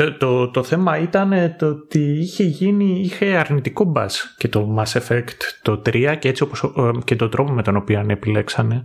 το, 0.00 0.16
το, 0.16 0.50
το, 0.50 0.62
θέμα 0.62 0.98
ήταν 0.98 1.56
το 1.58 1.66
ότι 1.66 1.98
είχε 1.98 2.44
γίνει, 2.44 3.00
είχε 3.00 3.26
αρνητικό 3.26 3.92
buzz 3.96 4.08
και 4.36 4.48
το 4.48 4.76
Mass 4.78 5.00
Effect 5.00 5.38
το 5.62 5.82
3 5.86 6.16
και 6.18 6.28
έτσι 6.28 6.42
όπως 6.42 6.62
ε, 6.62 6.90
και 7.04 7.16
τον 7.16 7.30
τρόπο 7.30 7.52
με 7.52 7.62
τον 7.62 7.76
οποίο 7.76 8.04
επιλέξανε. 8.08 8.84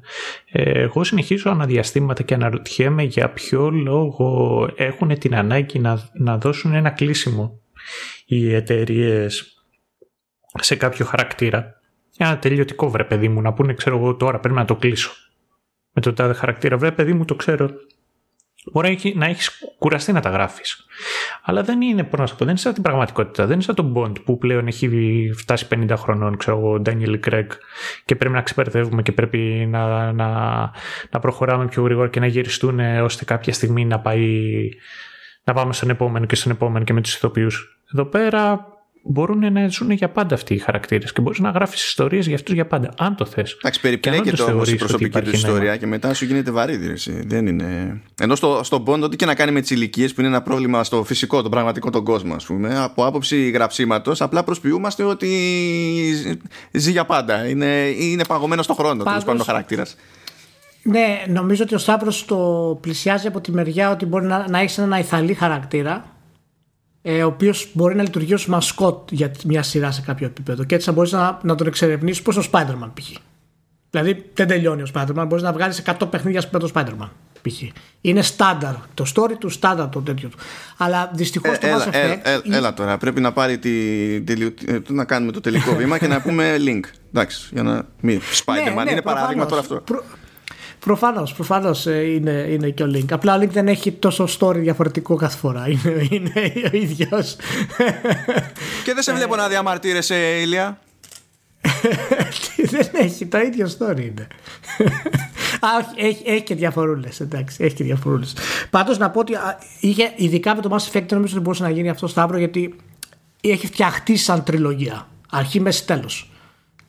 Ε, 0.51 0.81
εγώ 0.81 1.03
συνεχίζω 1.03 1.49
αναδιαστήματα 1.51 2.23
και 2.23 2.33
αναρωτιέμαι 2.33 3.03
για 3.03 3.29
ποιο 3.29 3.69
λόγο 3.69 4.69
έχουν 4.75 5.17
την 5.19 5.35
ανάγκη 5.35 5.79
να, 5.79 6.09
να 6.13 6.37
δώσουν 6.37 6.73
ένα 6.73 6.89
κλείσιμο 6.89 7.59
οι 8.25 8.53
εταιρείες 8.53 9.63
σε 10.53 10.75
κάποιο 10.75 11.05
χαρακτήρα. 11.05 11.79
Ένα 12.17 12.39
τελειωτικό 12.39 12.89
βρε 12.89 13.03
παιδί 13.03 13.27
μου 13.27 13.41
να 13.41 13.53
πούνε 13.53 13.73
ξέρω 13.73 13.97
εγώ 13.97 14.15
τώρα 14.15 14.39
πρέπει 14.39 14.55
να 14.55 14.65
το 14.65 14.75
κλείσω. 14.75 15.11
Με 15.91 16.01
το 16.01 16.13
τάδε 16.13 16.33
χαρακτήρα 16.33 16.77
βρε 16.77 16.91
παιδί 16.91 17.13
μου 17.13 17.25
το 17.25 17.35
ξέρω 17.35 17.69
Μπορεί 18.71 19.13
να 19.15 19.25
έχει 19.25 19.49
κουραστεί 19.77 20.11
να 20.11 20.19
τα 20.19 20.29
γράφεις. 20.29 20.85
Αλλά 21.43 21.63
δεν 21.63 21.81
είναι, 21.81 22.03
πώς 22.03 22.19
να 22.19 22.25
σου 22.25 22.35
πω, 22.35 22.39
δεν 22.39 22.49
είναι 22.49 22.57
σαν 22.57 22.73
την 22.73 22.83
πραγματικότητα. 22.83 23.43
Δεν 23.45 23.53
είναι 23.53 23.63
σαν 23.63 23.75
τον 23.75 23.93
Bond 23.97 24.23
που 24.23 24.37
πλέον 24.37 24.67
έχει 24.67 24.89
φτάσει 25.37 25.67
50 25.69 25.93
χρονών, 25.97 26.37
ξέρω 26.37 26.57
εγώ, 26.57 26.81
Daniel 26.85 27.19
Craig, 27.29 27.47
και 28.05 28.15
πρέπει 28.15 28.33
να 28.33 28.41
ξεπερδεύουμε 28.41 29.01
και 29.01 29.11
πρέπει 29.11 29.67
να, 29.69 30.11
να, 30.11 30.29
να 31.09 31.19
προχωράμε 31.19 31.67
πιο 31.67 31.83
γρήγορα 31.83 32.09
και 32.09 32.19
να 32.19 32.27
γυριστούν 32.27 32.79
ώστε 32.79 33.25
κάποια 33.25 33.53
στιγμή 33.53 33.85
να 33.85 33.99
πάει 33.99 34.69
να 35.43 35.53
πάμε 35.53 35.73
στον 35.73 35.89
επόμενο 35.89 36.25
και 36.25 36.35
στον 36.35 36.51
επόμενο 36.51 36.85
και 36.85 36.93
με 36.93 37.01
τους 37.01 37.15
ηθοποιούς. 37.15 37.79
Εδώ 37.93 38.05
πέρα 38.05 38.67
μπορούν 39.07 39.53
να 39.53 39.67
ζουν 39.67 39.91
για 39.91 40.09
πάντα 40.09 40.35
αυτοί 40.35 40.53
οι 40.53 40.57
χαρακτήρες 40.57 41.13
και 41.13 41.21
μπορείς 41.21 41.39
να 41.39 41.49
γράφεις 41.49 41.83
ιστορίες 41.83 42.25
για 42.27 42.35
αυτούς 42.35 42.53
για 42.53 42.65
πάντα, 42.65 42.93
αν 42.97 43.15
το 43.15 43.25
θες. 43.25 43.53
Εντάξει, 43.53 43.81
περιπλέκεται 43.81 44.43
όμως 44.43 44.71
η 44.71 44.75
προσωπική 44.75 45.21
του 45.21 45.29
ιστορία 45.29 45.77
και 45.77 45.85
μετά 45.85 46.13
σου 46.13 46.25
γίνεται 46.25 46.51
βαρύδι. 46.51 46.93
Δεν 47.25 47.47
είναι. 47.47 48.01
Ενώ 48.19 48.35
στο, 48.35 48.59
στον 48.63 48.83
Bond, 48.87 49.01
ό,τι 49.01 49.15
και 49.15 49.25
να 49.25 49.35
κάνει 49.35 49.51
με 49.51 49.61
τις 49.61 49.69
ηλικίες 49.69 50.13
που 50.13 50.19
είναι 50.19 50.29
ένα 50.29 50.41
πρόβλημα 50.41 50.83
στο 50.83 51.03
φυσικό, 51.03 51.41
το 51.41 51.49
πραγματικό 51.49 51.89
τον 51.89 52.03
κόσμο, 52.03 52.33
ας 52.33 52.45
πούμε, 52.45 52.79
από 52.79 53.05
άποψη 53.05 53.49
γραψίματος, 53.49 54.21
απλά 54.21 54.43
προσποιούμαστε 54.43 55.03
ότι 55.03 55.29
ζει 56.71 56.91
για 56.91 57.05
πάντα. 57.05 57.47
Είναι, 57.47 57.93
είναι 57.97 58.25
παγωμένο 58.25 58.61
στο 58.61 58.73
χρόνο 58.73 59.03
τέλος 59.03 59.23
πάντων 59.23 59.41
ο 59.41 59.43
χαρακτήρας. 59.43 59.95
Ναι, 60.83 61.23
νομίζω 61.27 61.63
ότι 61.63 61.75
ο 61.75 61.77
Σταύρος 61.77 62.25
το 62.25 62.37
πλησιάζει 62.81 63.27
από 63.27 63.41
τη 63.41 63.51
μεριά 63.51 63.91
ότι 63.91 64.05
μπορεί 64.05 64.25
να, 64.25 64.45
να 64.49 64.59
έχεις 64.59 64.77
ένα 64.77 64.99
ηθαλή 64.99 65.33
χαρακτήρα 65.33 66.14
ε, 67.07 67.23
ο 67.23 67.27
οποίος 67.27 67.69
μπορεί 67.73 67.95
να 67.95 68.03
λειτουργεί 68.03 68.33
ως 68.33 68.47
μασκότ 68.47 69.11
για 69.11 69.31
μια 69.45 69.63
σειρά 69.63 69.91
σε 69.91 70.01
κάποιο 70.01 70.25
επίπεδο. 70.27 70.63
Και 70.63 70.75
έτσι 70.75 70.87
θα 70.87 70.91
μπορείς 70.93 71.11
να, 71.11 71.39
να 71.43 71.55
τον 71.55 71.67
εξερευνήσεις 71.67 72.21
πώ 72.21 72.31
ο 72.39 72.43
Spider-Man 72.51 72.89
π.χ. 72.93 73.07
Δηλαδή 73.89 74.25
δεν 74.33 74.47
τελειώνει 74.47 74.81
ο 74.81 74.85
Spider-Man, 74.93 75.25
μπορείς 75.27 75.43
να 75.43 75.53
βγάλεις 75.53 75.83
100 75.99 76.07
παιχνίδια 76.09 76.43
με 76.51 76.59
τον 76.59 76.71
Spider-Man. 76.73 77.09
π.χ. 77.41 77.61
Είναι 78.01 78.21
στάνταρ. 78.21 78.73
Το 78.93 79.05
story 79.15 79.31
του 79.39 79.49
στάνταρ 79.49 79.89
το 79.89 79.99
τέτοιο 80.01 80.29
του. 80.29 80.37
Αλλά 80.77 81.11
δυστυχώς 81.13 81.55
ε, 81.55 81.59
το 81.59 81.67
έλα, 81.67 81.85
Mass 81.85 81.87
Effect. 81.87 81.91
έλα, 81.93 82.21
έλα, 82.23 82.41
έλα 82.57 82.73
τώρα. 82.73 82.97
Πρέπει 82.97 83.21
να 83.21 83.31
πάρει 83.33 83.57
τη, 83.57 84.21
τη- 84.21 84.51
τη- 84.51 84.93
να 84.93 85.05
κάνουμε 85.05 85.31
το 85.31 85.41
τελικό 85.41 85.75
βήμα 85.75 85.97
και 85.97 86.07
να 86.07 86.21
πούμε 86.25 86.55
link. 86.59 86.79
Εντάξει, 87.13 87.49
για 87.51 87.63
να 87.63 87.85
μην. 88.01 88.21
Spider-Man 88.45 88.91
είναι 88.91 89.01
παράδειγμα 89.01 89.45
τώρα 89.45 89.61
αυτό. 89.61 89.75
Προ... 89.75 90.03
Προφανώς, 90.79 91.33
προφανώς 91.33 91.85
είναι, 91.85 92.47
είναι 92.49 92.69
και 92.69 92.83
ο 92.83 92.91
Link. 92.95 93.11
Απλά 93.11 93.35
ο 93.35 93.39
Link 93.41 93.49
δεν 93.49 93.67
έχει 93.67 93.91
τόσο 93.91 94.27
story 94.39 94.55
διαφορετικό 94.55 95.15
κάθε 95.15 95.37
φορά. 95.37 95.67
Είναι, 95.69 96.07
είναι 96.09 96.31
ο 96.73 96.77
ίδιος. 96.77 97.35
Και 98.83 98.93
δεν 98.93 99.03
σε 99.03 99.13
βλέπω 99.13 99.35
να 99.35 99.47
διαμαρτύρεσαι, 99.47 100.15
Ηλία. 100.15 100.79
δεν 102.71 102.87
έχει, 102.93 103.25
το 103.25 103.39
ίδιο 103.39 103.69
story 103.79 103.99
είναι. 103.99 104.27
Α, 105.59 105.67
όχι, 105.77 106.07
έχει, 106.07 106.23
έχει 106.25 106.43
και 106.43 106.55
διαφορούλες. 106.55 107.19
Εντάξει, 107.19 107.63
έχει 107.63 107.75
και 107.75 107.83
διαφορούλες. 107.83 108.35
Πάντως 108.69 108.97
να 108.97 109.09
πω 109.09 109.19
ότι 109.19 109.35
α, 109.35 109.59
είχε, 109.79 110.13
ειδικά 110.15 110.55
με 110.55 110.61
το 110.61 110.69
Mass 110.71 110.91
Effect, 110.91 110.91
δεν 110.91 111.07
νομίζω 111.09 111.33
ότι 111.33 111.43
μπορούσε 111.43 111.63
να 111.63 111.69
γίνει 111.69 111.89
αυτό 111.89 112.07
Σταύρο, 112.07 112.37
γιατί 112.37 112.75
έχει 113.41 113.67
φτιαχτεί 113.67 114.17
σαν 114.17 114.43
τριλογία. 114.43 115.07
Αρχή, 115.29 115.59
μέση, 115.59 115.85
τέλος. 115.85 116.29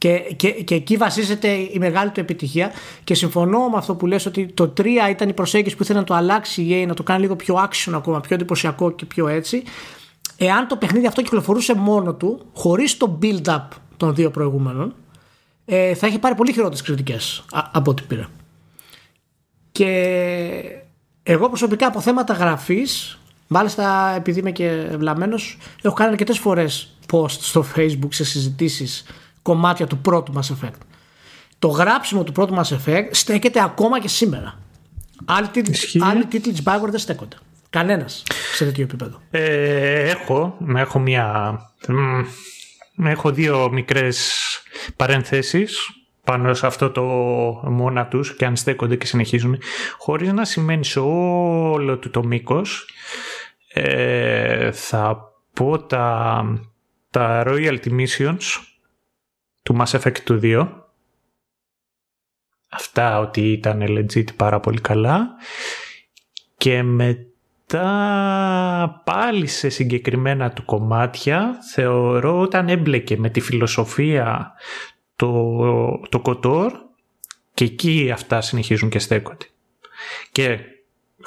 Και, 0.07 0.35
και, 0.37 0.51
και 0.51 0.75
εκεί 0.75 0.97
βασίζεται 0.97 1.49
η 1.49 1.77
μεγάλη 1.79 2.11
του 2.11 2.21
επιτυχία. 2.21 2.71
Και 3.05 3.15
συμφωνώ 3.15 3.69
με 3.69 3.77
αυτό 3.77 3.95
που 3.95 4.07
λες 4.07 4.27
ότι 4.27 4.47
το 4.47 4.73
3 4.77 4.87
ήταν 5.11 5.29
η 5.29 5.33
προσέγγιση 5.33 5.77
που 5.77 5.83
ήθελε 5.83 5.99
να 5.99 6.05
το 6.05 6.15
αλλάξει 6.15 6.63
η 6.63 6.83
EA, 6.83 6.87
να 6.87 6.95
το 6.95 7.03
κάνει 7.03 7.21
λίγο 7.21 7.37
πιο 7.37 7.55
action 7.55 7.93
ακόμα, 7.95 8.21
πιο 8.21 8.35
εντυπωσιακό 8.35 8.91
και 8.91 9.05
πιο 9.05 9.29
έτσι. 9.29 9.63
Εάν 10.37 10.67
το 10.69 10.77
παιχνίδι 10.77 11.07
αυτό 11.07 11.23
κυκλοφορούσε 11.23 11.75
μόνο 11.75 12.15
του, 12.15 12.47
χωρίς 12.55 12.97
το 12.97 13.19
build-up 13.23 13.63
των 13.97 14.15
δύο 14.15 14.31
προηγούμενων, 14.31 14.95
ε, 15.65 15.95
θα 15.95 16.07
είχε 16.07 16.19
πάρει 16.19 16.35
πολύ 16.35 16.53
χειρότερες 16.53 16.83
κριτικές 16.83 17.45
α- 17.53 17.71
από 17.73 17.91
ό,τι 17.91 18.03
πήρε. 18.03 18.27
Και 19.73 19.91
εγώ 21.23 21.49
προσωπικά 21.49 21.87
από 21.87 22.01
θέματα 22.01 22.35
γραφής, 22.35 23.19
μάλιστα 23.47 24.15
επειδή 24.17 24.41
είμαι 24.41 24.51
και 24.53 24.67
ευλαμμένος, 24.69 25.59
έχω 25.83 25.95
κάνει 25.95 26.11
αρκετές 26.11 26.39
φορές 26.39 26.97
post 27.13 27.31
στο 27.31 27.65
facebook 27.77 28.09
σε 28.09 28.25
συζητήσεις 28.25 29.05
κομμάτια 29.47 29.87
του 29.87 29.99
πρώτου 29.99 30.33
Mass 30.37 30.53
Effect. 30.55 30.81
Το 31.59 31.69
γράψιμο 31.69 32.25
του 32.25 32.33
πρώτου 32.33 32.55
Mass 32.55 32.77
Effect 32.77 33.09
στέκεται 33.11 33.63
ακόμα 33.63 34.01
και 34.01 34.09
σήμερα. 34.09 34.59
Άλλοι 35.25 35.49
τίτλοι, 35.49 35.73
Ισχύει. 35.75 36.01
άλλοι 36.03 36.27
τίτλοι 36.27 36.53
της 36.53 36.63
Bioware 36.65 36.91
δεν 36.91 36.99
στέκονται. 36.99 37.37
Κανένας 37.71 38.23
σε 38.55 38.65
τέτοιο 38.65 38.83
επίπεδο. 38.83 39.21
Ε, 39.31 40.09
έχω, 40.11 40.57
έχω 40.77 40.99
μια... 40.99 41.59
μ, 41.89 43.07
Έχω 43.07 43.31
δύο 43.33 43.71
μικρές 43.73 44.35
παρενθέσεις 44.97 45.79
πάνω 46.25 46.55
σε 46.55 46.67
αυτό 46.67 46.91
το 46.91 47.03
μόνα 47.71 48.07
τους 48.07 48.37
και 48.37 48.45
αν 48.45 48.57
στέκονται 48.57 48.97
και 48.97 49.07
συνεχίζουν 49.07 49.59
χωρίς 49.99 50.33
να 50.33 50.45
σημαίνει 50.45 50.85
σε 50.85 51.01
όλο 51.01 51.99
του 51.99 52.11
το 52.11 52.25
μήκος 52.25 52.89
ε, 53.73 54.73
θα 54.73 55.19
πω 55.53 55.79
τα, 55.79 56.45
τα 57.11 57.43
royalty 57.47 57.89
missions 57.91 58.41
του 59.67 59.77
Mass 59.79 60.01
Effect 60.01 60.19
του 60.25 60.41
2 60.43 60.69
αυτά 62.69 63.19
ότι 63.19 63.53
ήταν 63.53 63.83
legit 63.89 64.37
πάρα 64.37 64.61
πολύ 64.61 64.81
καλά 64.81 65.29
και 66.57 66.83
μετά 66.83 67.83
πάλι 69.05 69.47
σε 69.47 69.69
συγκεκριμένα 69.69 70.51
του 70.51 70.65
κομμάτια 70.65 71.59
θεωρώ 71.75 72.41
όταν 72.41 72.69
έμπλεκε 72.69 73.17
με 73.17 73.31
τη 73.31 73.41
φιλοσοφία 73.41 74.53
το, 75.17 75.61
το 76.09 76.21
κοτόρ 76.21 76.73
και 77.55 77.65
εκεί 77.65 78.11
αυτά 78.13 78.41
συνεχίζουν 78.41 78.89
και 78.89 78.99
στέκονται. 78.99 79.47
Και 80.33 80.59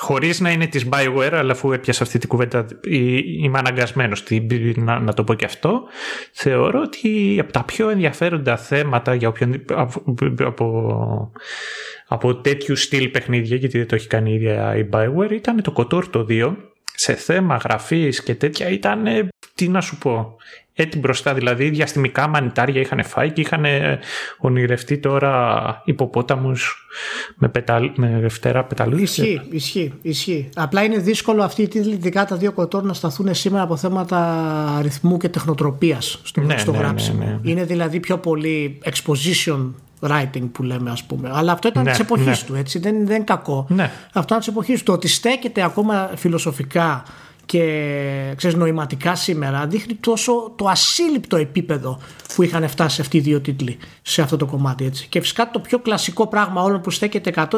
χωρίς 0.01 0.39
να 0.39 0.51
είναι 0.51 0.67
της 0.67 0.87
Bioware, 0.91 1.33
αλλά 1.33 1.51
αφού 1.51 1.71
έπιασα 1.71 2.03
αυτή 2.03 2.17
την 2.17 2.29
κουβέντα 2.29 2.65
ε, 2.89 2.97
είμαι 3.41 3.57
αναγκασμένος 3.57 4.23
τι- 4.23 4.77
να, 4.79 4.99
να 4.99 5.13
το 5.13 5.23
πω 5.23 5.33
και 5.33 5.45
αυτό, 5.45 5.83
θεωρώ 6.31 6.81
ότι 6.81 7.37
από 7.39 7.51
τα 7.51 7.63
πιο 7.63 7.89
ενδιαφέροντα 7.89 8.57
θέματα 8.57 9.13
για 9.13 9.27
όποιον, 9.27 9.65
από, 9.69 10.03
από, 10.39 11.31
από 12.07 12.35
τέτοιου 12.35 12.75
στυλ 12.75 13.07
παιχνίδια, 13.07 13.55
γιατί 13.57 13.77
δεν 13.77 13.87
το 13.87 13.95
έχει 13.95 14.07
κάνει 14.07 14.31
η 14.31 14.33
ίδια 14.33 14.75
η 14.75 14.89
Bioware, 14.91 15.31
ήταν 15.31 15.61
το 15.61 15.73
KOTOR 15.75 16.03
το 16.09 16.25
2, 16.29 16.55
σε 16.95 17.13
θέμα 17.13 17.55
γραφής 17.55 18.23
και 18.23 18.35
τέτοια 18.35 18.69
ήταν, 18.69 19.07
ε, 19.07 19.27
τι 19.55 19.67
να 19.67 19.81
σου 19.81 19.97
πω, 19.97 20.35
έτσι 20.83 20.99
μπροστά 20.99 21.33
δηλαδή 21.33 21.69
διαστημικά 21.69 22.27
μανιτάρια 22.27 22.81
είχαν 22.81 23.03
φάει 23.03 23.31
και 23.31 23.41
είχαν 23.41 23.65
ονειρευτεί 24.37 24.97
τώρα 24.97 25.81
υποπόταμους 25.85 26.87
με, 27.35 27.49
πεταλ, 27.49 27.91
με 27.95 28.25
φτερά 28.29 28.63
πεταλούδες. 28.63 29.17
Ισχύει, 29.17 29.41
ισχύει, 29.51 29.93
ισχύει. 30.01 30.49
Απλά 30.55 30.83
είναι 30.83 30.97
δύσκολο 30.97 31.43
αυτοί 31.43 31.61
οι 31.61 31.67
τίτλοι, 31.67 31.93
ειδικά 31.93 32.25
τα 32.25 32.35
δύο 32.35 32.51
κοτόρ, 32.51 32.83
να 32.83 32.93
σταθούν 32.93 33.35
σήμερα 33.35 33.63
από 33.63 33.75
θέματα 33.75 34.17
αριθμού 34.77 35.17
και 35.17 35.29
τεχνοτροπίας 35.29 36.21
στο, 36.23 36.41
Ναι, 36.41 36.57
στο 36.57 36.71
ναι, 36.71 36.77
ναι, 36.77 36.83
γράψιμο. 36.83 37.23
ναι, 37.23 37.37
ναι. 37.43 37.51
Είναι 37.51 37.63
δηλαδή 37.63 37.99
πιο 37.99 38.17
πολύ 38.17 38.79
exposition 38.85 39.71
writing 39.99 40.49
που 40.51 40.63
λέμε 40.63 40.91
ας 40.91 41.03
πούμε. 41.03 41.31
Αλλά 41.33 41.51
αυτό 41.51 41.67
ήταν 41.67 41.83
Ναι, 41.83 41.89
της 41.89 41.99
εποχής 41.99 42.25
ναι. 42.25 42.47
του, 42.47 42.55
έτσι, 42.55 42.79
δεν, 42.79 43.05
δεν 43.05 43.15
είναι 43.15 43.23
κακό. 43.23 43.65
Ναι. 43.69 43.91
Αυτό 44.13 44.33
είναι 44.33 44.43
της 44.43 44.53
εποχής 44.53 44.79
του. 44.79 44.85
Το 44.85 44.91
ότι 44.93 45.07
στέκεται 45.07 45.63
ακόμα 45.63 46.11
φιλοσοφικά 46.15 47.03
και 47.49 48.33
ξέρεις, 48.35 48.55
νοηματικά 48.55 49.15
σήμερα 49.15 49.67
δείχνει 49.67 49.93
τόσο 49.93 50.53
το 50.55 50.67
ασύλληπτο 50.67 51.37
επίπεδο 51.37 51.99
που 52.35 52.43
είχαν 52.43 52.67
φτάσει 52.67 53.01
αυτοί 53.01 53.17
οι 53.17 53.19
δύο 53.19 53.41
τίτλοι 53.41 53.77
σε 54.01 54.21
αυτό 54.21 54.37
το 54.37 54.45
κομμάτι. 54.45 54.85
Έτσι. 54.85 55.07
Και 55.07 55.19
φυσικά 55.19 55.49
το 55.51 55.59
πιο 55.59 55.79
κλασικό 55.79 56.27
πράγμα 56.27 56.61
όλων 56.63 56.81
που 56.81 56.91
στέκεται 56.91 57.33
100% 57.35 57.57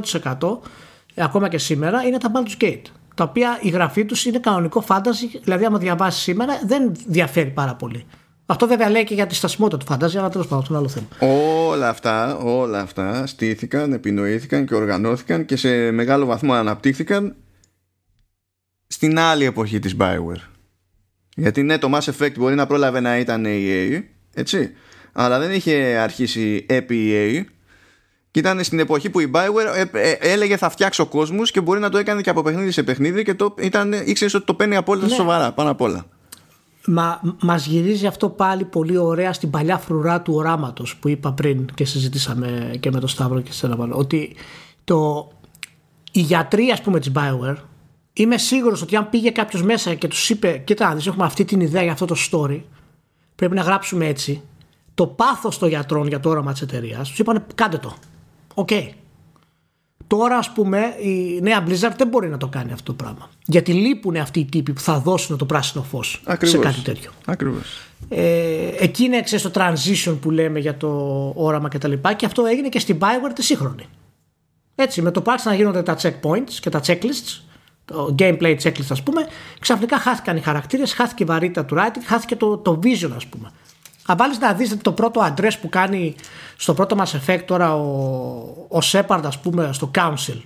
ε, 1.13 1.23
ακόμα 1.23 1.49
και 1.49 1.57
σήμερα 1.57 2.03
είναι 2.03 2.17
τα 2.17 2.31
Baldur's 2.33 2.63
Gate. 2.63 2.81
Τα 3.15 3.23
οποία 3.23 3.59
η 3.61 3.69
γραφή 3.69 4.05
τους 4.05 4.25
είναι 4.25 4.39
κανονικό 4.39 4.83
fantasy, 4.87 5.39
δηλαδή 5.43 5.65
άμα 5.65 5.77
διαβάσεις 5.77 6.21
σήμερα 6.21 6.61
δεν 6.65 6.91
διαφέρει 7.07 7.49
πάρα 7.49 7.75
πολύ. 7.75 8.05
Αυτό 8.45 8.67
βέβαια 8.67 8.89
λέει 8.89 9.03
και 9.03 9.13
για 9.13 9.27
τη 9.27 9.35
στασιμότητα 9.35 9.85
του 9.85 9.93
fantasy, 9.93 10.17
αλλά 10.17 10.29
τέλος 10.29 10.47
πάντων 10.47 10.59
αυτό 10.59 10.73
είναι 10.73 10.77
άλλο 10.77 10.87
θέμα. 10.87 11.33
Όλα 11.67 11.89
αυτά, 11.89 12.37
όλα 12.37 12.79
αυτά 12.79 13.27
στήθηκαν, 13.27 13.93
επινοήθηκαν 13.93 14.65
και 14.65 14.75
οργανώθηκαν 14.75 15.45
και 15.45 15.55
σε 15.55 15.91
μεγάλο 15.91 16.25
βαθμό 16.25 16.53
αναπτύχθηκαν 16.53 17.35
στην 18.91 19.19
άλλη 19.19 19.45
εποχή 19.45 19.79
της 19.79 19.95
Bioware. 19.99 20.41
Γιατί 21.35 21.63
ναι, 21.63 21.77
το 21.77 21.89
Mass 21.93 22.11
Effect 22.11 22.33
μπορεί 22.37 22.55
να 22.55 22.65
πρόλαβε 22.65 22.99
να 22.99 23.17
ήταν 23.17 23.45
EA, 23.47 24.01
έτσι, 24.33 24.71
αλλά 25.11 25.39
δεν 25.39 25.51
είχε 25.51 25.73
αρχίσει 26.01 26.65
επί 26.69 27.11
EA 27.13 27.45
και 28.31 28.39
ήταν 28.39 28.63
στην 28.63 28.79
εποχή 28.79 29.09
που 29.09 29.19
η 29.19 29.31
Bioware 29.33 29.91
ε, 29.93 30.09
ε, 30.09 30.17
έλεγε 30.19 30.57
θα 30.57 30.69
φτιάξω 30.69 31.05
κόσμους 31.05 31.51
και 31.51 31.61
μπορεί 31.61 31.79
να 31.79 31.89
το 31.89 31.97
έκανε 31.97 32.21
και 32.21 32.29
από 32.29 32.41
παιχνίδι 32.41 32.71
σε 32.71 32.83
παιχνίδι 32.83 33.23
και 33.23 33.33
το, 33.33 33.55
ήταν, 33.59 33.93
ήξερες 34.05 34.33
ότι 34.33 34.45
το 34.45 34.53
παίρνει 34.53 34.75
απόλυτα 34.75 35.07
Ναι. 35.07 35.13
σοβαρά, 35.13 35.51
πάνω 35.51 35.69
απ' 35.69 35.81
όλα. 35.81 36.05
Μα 36.87 37.21
μας 37.41 37.65
γυρίζει 37.65 38.07
αυτό 38.07 38.29
πάλι 38.29 38.63
πολύ 38.63 38.97
ωραία 38.97 39.33
στην 39.33 39.49
παλιά 39.49 39.77
φρουρά 39.77 40.21
του 40.21 40.33
οράματος 40.33 40.95
που 40.95 41.07
είπα 41.07 41.33
πριν 41.33 41.65
και 41.73 41.85
συζητήσαμε 41.85 42.75
και 42.79 42.91
με 42.91 42.99
τον 42.99 43.09
Σταύρο 43.09 43.41
και 43.41 43.51
σε 43.51 43.65
ένα 43.65 43.87
ότι 43.91 44.35
το, 44.83 45.31
οι 46.11 46.19
γιατροί 46.19 46.69
ας 46.71 46.81
πούμε 46.81 46.99
της 46.99 47.11
Bioware 47.15 47.57
είμαι 48.13 48.37
σίγουρος 48.37 48.81
ότι 48.81 48.95
αν 48.95 49.09
πήγε 49.09 49.29
κάποιος 49.29 49.63
μέσα 49.63 49.93
και 49.93 50.07
τους 50.07 50.29
είπε 50.29 50.57
κοίτα 50.57 50.87
να 50.87 50.95
δεις 50.95 51.07
έχουμε 51.07 51.25
αυτή 51.25 51.45
την 51.45 51.59
ιδέα 51.59 51.83
για 51.83 51.91
αυτό 51.91 52.05
το 52.05 52.15
story 52.31 52.61
πρέπει 53.35 53.55
να 53.55 53.61
γράψουμε 53.61 54.07
έτσι 54.07 54.41
το 54.93 55.07
πάθος 55.07 55.57
των 55.57 55.69
γιατρών 55.69 56.07
για 56.07 56.19
το 56.19 56.29
όραμα 56.29 56.51
της 56.51 56.61
εταιρείας, 56.61 57.09
τους 57.09 57.19
είπαν 57.19 57.45
κάντε 57.55 57.77
το 57.77 57.95
οκ 58.53 58.69
Τώρα, 60.11 60.37
ας 60.37 60.51
πούμε, 60.51 60.95
η 61.01 61.41
νέα 61.41 61.63
Blizzard 61.67 61.93
δεν 61.97 62.07
μπορεί 62.07 62.29
να 62.29 62.37
το 62.37 62.47
κάνει 62.47 62.71
αυτό 62.71 62.93
το 62.93 63.03
πράγμα. 63.03 63.29
Γιατί 63.45 63.73
λείπουν 63.73 64.15
αυτοί 64.15 64.39
οι 64.39 64.45
τύποι 64.45 64.73
που 64.73 64.79
θα 64.79 64.99
δώσουν 64.99 65.37
το 65.37 65.45
πράσινο 65.45 65.83
φως 65.83 66.11
σε 66.11 66.19
Ακριβώς. 66.23 66.65
κάτι 66.65 66.81
τέτοιο. 66.81 67.11
Ακριβώς. 67.25 67.79
Ε, 68.09 68.69
εκεί 68.79 69.03
είναι 69.03 69.21
ξέρεις, 69.21 69.51
το 69.51 69.51
transition 69.55 70.17
που 70.21 70.31
λέμε 70.31 70.59
για 70.59 70.77
το 70.77 70.87
όραμα 71.35 71.69
και 71.69 71.77
τα 71.77 71.87
λοιπά 71.87 72.13
και 72.13 72.25
αυτό 72.25 72.45
έγινε 72.45 72.69
και 72.69 72.79
στην 72.79 72.97
Bioware 73.01 73.31
τη 73.35 73.43
σύγχρονη. 73.43 73.85
Έτσι, 74.75 75.01
με 75.01 75.11
το 75.11 75.21
που 75.21 75.31
άρχισαν 75.31 75.51
να 75.51 75.57
γίνονται 75.57 75.83
τα 75.83 75.97
checkpoints 76.01 76.53
και 76.61 76.69
τα 76.69 76.81
checklists, 76.85 77.41
το 77.91 78.15
gameplay 78.19 78.55
checklist 78.63 78.85
ας 78.89 79.03
πούμε, 79.03 79.27
ξαφνικά 79.59 79.97
χάθηκαν 79.99 80.37
οι 80.37 80.41
χαρακτήρες, 80.41 80.93
χάθηκε 80.93 81.23
η 81.23 81.25
βαρύτητα 81.25 81.65
του 81.65 81.75
writing, 81.77 82.01
χάθηκε 82.05 82.35
το, 82.35 82.57
το 82.57 82.79
vision 82.83 83.11
ας 83.15 83.25
πούμε. 83.25 83.51
Αν 84.05 84.17
βάλεις 84.17 84.39
να 84.39 84.53
δεις 84.53 84.77
το 84.81 84.91
πρώτο 84.91 85.21
address 85.33 85.51
που 85.61 85.69
κάνει 85.69 86.15
στο 86.57 86.73
πρώτο 86.73 86.95
Mass 86.99 87.19
Effect 87.25 87.41
τώρα 87.45 87.75
ο, 87.75 87.81
ο 88.69 88.77
Shepard 88.91 89.21
ας 89.25 89.39
πούμε 89.39 89.69
στο 89.73 89.91
Council 89.95 90.41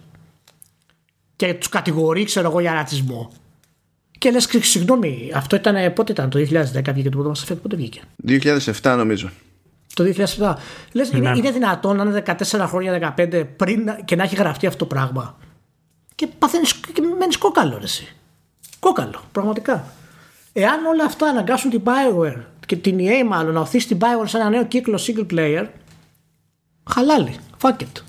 και 1.36 1.54
τους 1.54 1.70
κατηγορεί 1.70 2.24
ξέρω 2.24 2.50
εγώ 2.50 2.60
για 2.60 2.74
ρατσισμό 2.74 3.32
και 4.18 4.32
λες 4.32 4.48
συγγνώμη 4.62 5.32
αυτό 5.36 5.56
ήταν 5.56 5.94
πότε 5.94 6.12
ήταν 6.12 6.30
το 6.30 6.40
2010 6.40 6.46
βγήκε 6.94 7.10
το 7.10 7.18
πρώτο 7.18 7.32
Mass 7.32 7.52
Effect 7.52 7.58
πότε 7.62 7.76
βγήκε; 7.76 8.02
2007 8.28 8.96
νομίζω. 8.98 9.30
το 9.94 10.04
2007. 10.04 10.54
Λες, 10.94 11.10
είναι, 11.10 11.30
Ναι. 11.30 11.38
είναι 11.38 11.52
δυνατόν 11.52 11.96
να 11.96 12.04
είναι 12.04 12.24
14 12.26 12.66
χρόνια, 12.68 13.14
15 13.18 13.44
πριν 13.56 13.84
να- 13.84 14.00
και 14.06 14.16
να 14.16 14.24
έχει 14.24 14.36
γραφτεί 14.36 14.66
αυτό 14.68 14.78
το 14.78 14.86
πράγμα; 14.86 15.38
Και 16.16 16.28
παθαίνεις 16.28 16.74
και 16.74 17.02
μένεις 17.20 17.38
κόκαλο, 17.38 17.78
ρε, 17.78 17.84
εσύ. 17.84 18.16
Κόκαλο, 18.80 19.22
πραγματικά. 19.32 19.86
Εάν 20.54 20.86
όλα 20.86 21.04
αυτά 21.04 21.28
αναγκάσουν 21.28 21.70
την 21.70 21.82
Bioware 21.84 22.42
και 22.66 22.76
την 22.76 22.98
EA 23.00 23.28
μάλλον 23.28 23.54
να 23.54 23.60
οθείς 23.60 23.88
την 23.88 23.98
Bioware 24.02 24.28
σε 24.28 24.38
ένα 24.38 24.50
νέο 24.50 24.66
κύκλο 24.66 25.00
single 25.08 25.34
player, 25.34 25.66
χαλάλι. 26.90 27.36
Fuck 27.62 27.76
it. 27.80 28.02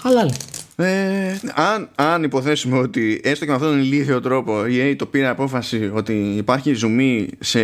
Χαλάλι. 0.00 0.34
Ε, 0.76 1.38
αν, 1.54 1.88
αν 1.94 2.22
υποθέσουμε 2.22 2.78
ότι 2.78 3.20
έστω 3.24 3.44
και 3.44 3.50
με 3.50 3.56
αυτόν 3.56 3.70
τον 3.70 3.80
ηλίθιο 3.80 4.20
τρόπο 4.20 4.66
η 4.66 4.76
EA 4.80 4.96
το 4.96 5.06
πήρε 5.06 5.26
απόφαση 5.26 5.90
ότι 5.94 6.34
υπάρχει 6.36 6.72
ζουμί 6.72 7.28
σε, 7.40 7.60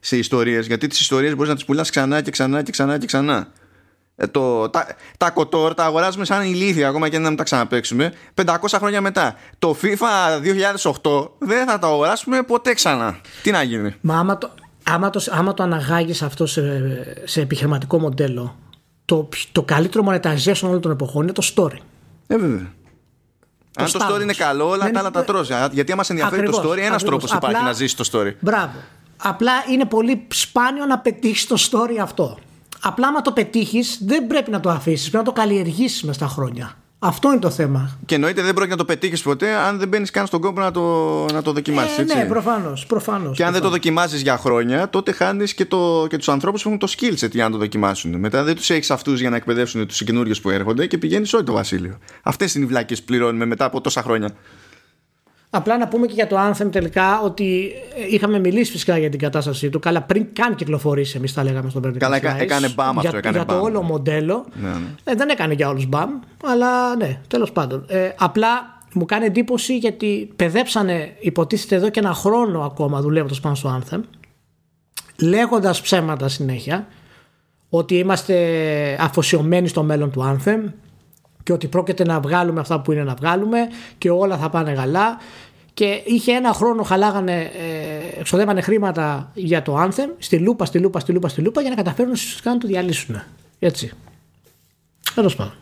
σε 0.00 0.16
ιστορίες 0.16 0.66
γιατί 0.66 0.86
τις 0.86 1.00
ιστορίες 1.00 1.34
μπορείς 1.34 1.48
να 1.48 1.54
τις 1.54 1.64
πουλάς 1.64 1.90
ξανά 1.90 2.20
και 2.20 2.30
ξανά 2.30 2.62
και 2.62 2.70
ξανά 2.70 2.98
και 2.98 3.06
ξανά 3.06 3.36
ε, 3.36 3.57
το, 4.30 4.68
τα, 4.68 4.86
τα 5.16 5.30
κοτόρ 5.30 5.74
τα 5.74 5.84
αγοράζουμε 5.84 6.24
σαν 6.24 6.42
ηλίθια 6.42 6.88
ακόμα 6.88 7.08
και 7.08 7.18
να 7.18 7.28
μην 7.28 7.36
τα 7.36 7.42
ξαναπέξουμε 7.42 8.12
500 8.44 8.54
χρόνια 8.74 9.00
μετά 9.00 9.34
το 9.58 9.76
FIFA 9.82 10.42
2008 11.02 11.28
δεν 11.38 11.66
θα 11.66 11.78
το 11.78 11.86
αγοράσουμε 11.86 12.42
ποτέ 12.42 12.74
ξανά 12.74 13.20
τι 13.42 13.50
να 13.50 13.62
γίνει; 13.62 13.94
Μα 14.00 14.18
άμα 14.18 14.38
το, 14.38 14.50
άμα 14.82 15.10
το, 15.10 15.24
άμα 15.30 15.54
το 15.54 15.62
αναγάγεις 15.62 16.22
αυτό 16.22 16.46
σε, 16.46 16.62
σε 17.24 17.40
επιχειρηματικό 17.40 17.98
μοντέλο 17.98 18.56
το, 19.04 19.28
το 19.52 19.62
καλύτερο 19.62 20.04
monetization 20.08 20.62
όλων 20.62 20.80
των 20.80 20.90
εποχών 20.90 21.22
είναι 21.22 21.32
το 21.32 21.52
story 21.54 21.78
ε, 22.26 22.36
βέβαια. 22.36 22.72
Αν 23.76 23.92
το 23.92 24.06
story 24.10 24.22
είναι 24.22 24.32
καλό, 24.32 24.68
όλα 24.68 24.90
τα 24.90 24.98
άλλα 24.98 25.10
τα 25.10 25.24
τρώσει. 25.24 25.54
Γιατί 25.72 25.92
άμα 25.92 26.02
σε 26.02 26.12
ενδιαφέρει 26.12 26.50
το 26.50 26.62
story, 26.64 26.78
ένας 26.78 27.04
τρόπος 27.04 27.32
υπάρχει 27.32 27.62
να 27.62 27.72
ζήσεις 27.72 27.94
το 27.94 28.08
story. 28.12 28.32
Μπράβο. 28.40 28.72
Απλά 29.16 29.52
είναι 29.72 29.84
πολύ 29.84 30.26
σπάνιο 30.28 30.84
να 30.86 30.98
πετύχεις 30.98 31.46
το 31.46 31.56
story 31.70 31.96
αυτό. 32.00 32.38
Απλά, 32.82 33.08
άμα 33.08 33.22
το 33.22 33.32
πετύχεις, 33.32 33.98
δεν 34.04 34.26
πρέπει 34.26 34.50
να 34.50 34.60
το 34.60 34.70
αφήσεις. 34.70 35.10
Πρέπει 35.10 35.24
να 35.26 35.32
το 35.32 35.40
καλλιεργήσεις 35.40 36.02
μες 36.02 36.16
στα 36.16 36.26
χρόνια. 36.26 36.76
Αυτό 37.00 37.30
είναι 37.30 37.40
το 37.40 37.50
θέμα. 37.50 37.98
Και 38.06 38.14
εννοείται 38.14 38.42
δεν 38.42 38.54
πρόκειται 38.54 38.74
να 38.74 38.80
το 38.80 38.84
πετύχεις 38.84 39.22
ποτέ 39.22 39.54
αν 39.54 39.78
δεν 39.78 39.88
μπαίνεις 39.88 40.10
καν 40.10 40.26
στον 40.26 40.40
κόπο 40.40 40.60
να 40.60 40.70
το, 40.70 41.24
να 41.32 41.42
το 41.42 41.52
δοκιμάσεις. 41.52 41.98
Ε, 41.98 42.02
ναι, 42.02 42.24
προφανώς. 42.24 42.86
Προφανώς, 42.86 43.36
και 43.36 43.44
αν 43.44 43.52
δεν 43.52 43.62
το 43.62 43.68
δοκιμάζει 43.68 44.16
για 44.16 44.38
χρόνια, 44.38 44.90
τότε 44.90 45.12
χάνεις 45.12 45.54
και, 45.54 45.64
το, 45.64 46.06
και 46.08 46.16
τους 46.16 46.28
ανθρώπους 46.28 46.62
που 46.62 46.68
έχουν 46.68 46.80
το 46.80 46.92
skill 46.96 47.24
set 47.24 47.30
για 47.30 47.44
να 47.44 47.50
το 47.50 47.58
δοκιμάσουν. 47.58 48.18
Μετά 48.18 48.42
δεν 48.42 48.54
τους 48.54 48.70
έχεις 48.70 48.90
αυτούς 48.90 49.20
για 49.20 49.30
να 49.30 49.36
εκπαιδεύσουν 49.36 49.86
τους 49.86 50.04
καινούριου 50.04 50.34
που 50.42 50.50
έρχονται 50.50 50.86
και 50.86 50.98
πηγαίνεις 50.98 51.32
όλο 51.32 51.44
το 51.44 51.52
βασίλειο. 51.52 51.98
Αυτές 52.22 52.54
είναι 52.54 52.64
οι 52.64 52.68
βλάκες 52.68 52.98
που 52.98 53.04
πληρώνουμε 53.04 53.44
μετά 53.44 53.64
από 53.64 53.80
τόσα 53.80 54.02
χρόνια. 54.02 54.30
Απλά 55.50 55.78
να 55.78 55.88
πούμε 55.88 56.06
και 56.06 56.12
για 56.12 56.26
το 56.26 56.36
Anthem 56.48 56.68
τελικά 56.70 57.20
ότι 57.20 57.72
είχαμε 58.10 58.38
μιλήσει 58.38 58.70
φυσικά 58.70 58.98
για 58.98 59.10
την 59.10 59.18
κατάστασή 59.18 59.70
του. 59.70 59.78
Καλά, 59.78 60.02
πριν 60.02 60.26
καν 60.32 60.54
κυκλοφορήσει, 60.54 61.16
εμείς 61.16 61.34
τα 61.34 61.44
λέγαμε 61.44 61.70
στον 61.70 61.82
Πέρντε. 61.82 61.98
Καλά, 61.98 62.16
έκανε 62.38 62.68
μπαμ 62.68 62.98
αυτό. 62.98 63.18
Για, 63.18 63.30
για 63.30 63.44
το 63.44 63.60
όλο 63.60 63.82
μοντέλο. 63.82 64.46
Ναι, 64.62 64.68
ναι. 64.68 64.74
Ε, 65.04 65.14
δεν 65.14 65.28
έκανε 65.28 65.54
για 65.54 65.68
όλους 65.68 65.86
μπαμ, 65.86 66.10
αλλά 66.44 66.96
ναι, 66.96 67.20
τέλος 67.28 67.52
πάντων. 67.52 67.84
Ε, 67.88 68.10
απλά 68.18 68.78
μου 68.92 69.04
κάνει 69.04 69.24
εντύπωση 69.26 69.76
γιατί 69.76 70.32
παιδέψανε, 70.36 71.16
υποτίθεται 71.20 71.74
εδώ 71.74 71.88
και 71.88 72.00
ένα 72.00 72.12
χρόνο 72.14 72.60
ακόμα 72.60 73.00
δουλεύοντας 73.00 73.40
πάνω 73.40 73.54
στο 73.54 73.80
Anthem, 73.80 74.00
λέγοντας 75.20 75.80
ψέματα 75.80 76.28
συνέχεια 76.28 76.86
ότι 77.68 77.94
είμαστε 77.94 78.36
αφοσιωμένοι 79.00 79.68
στο 79.68 79.82
μέλλον 79.82 80.10
του 80.10 80.22
Anthem 80.44 80.72
και 81.48 81.54
ότι 81.54 81.68
πρόκειται 81.68 82.04
να 82.04 82.20
βγάλουμε 82.20 82.60
αυτά 82.60 82.80
που 82.80 82.92
είναι 82.92 83.02
να 83.02 83.14
βγάλουμε 83.14 83.58
και 83.98 84.10
όλα 84.10 84.36
θα 84.36 84.50
πάνε 84.50 84.72
καλά 84.72 85.18
και 85.74 86.02
είχε 86.04 86.32
ένα 86.32 86.52
χρόνο 86.52 86.82
χαλάγανε, 86.82 87.40
ε, 87.40 88.20
εξοδεύανε 88.20 88.60
χρήματα 88.60 89.30
για 89.34 89.62
το 89.62 89.82
Anthem 89.82 90.08
στη 90.18 90.38
λούπα, 90.38 90.64
στη 90.64 90.78
λούπα, 90.78 91.00
στη 91.00 91.12
λούπα, 91.12 91.28
στη 91.28 91.40
λούπα 91.40 91.60
για 91.60 91.70
να 91.70 91.76
καταφέρουν 91.76 92.14
να 92.44 92.58
το 92.58 92.66
διαλύσουν. 92.66 93.22
Έτσι. 93.58 93.92
Τέλος 95.14 95.36
πάντων. 95.36 95.54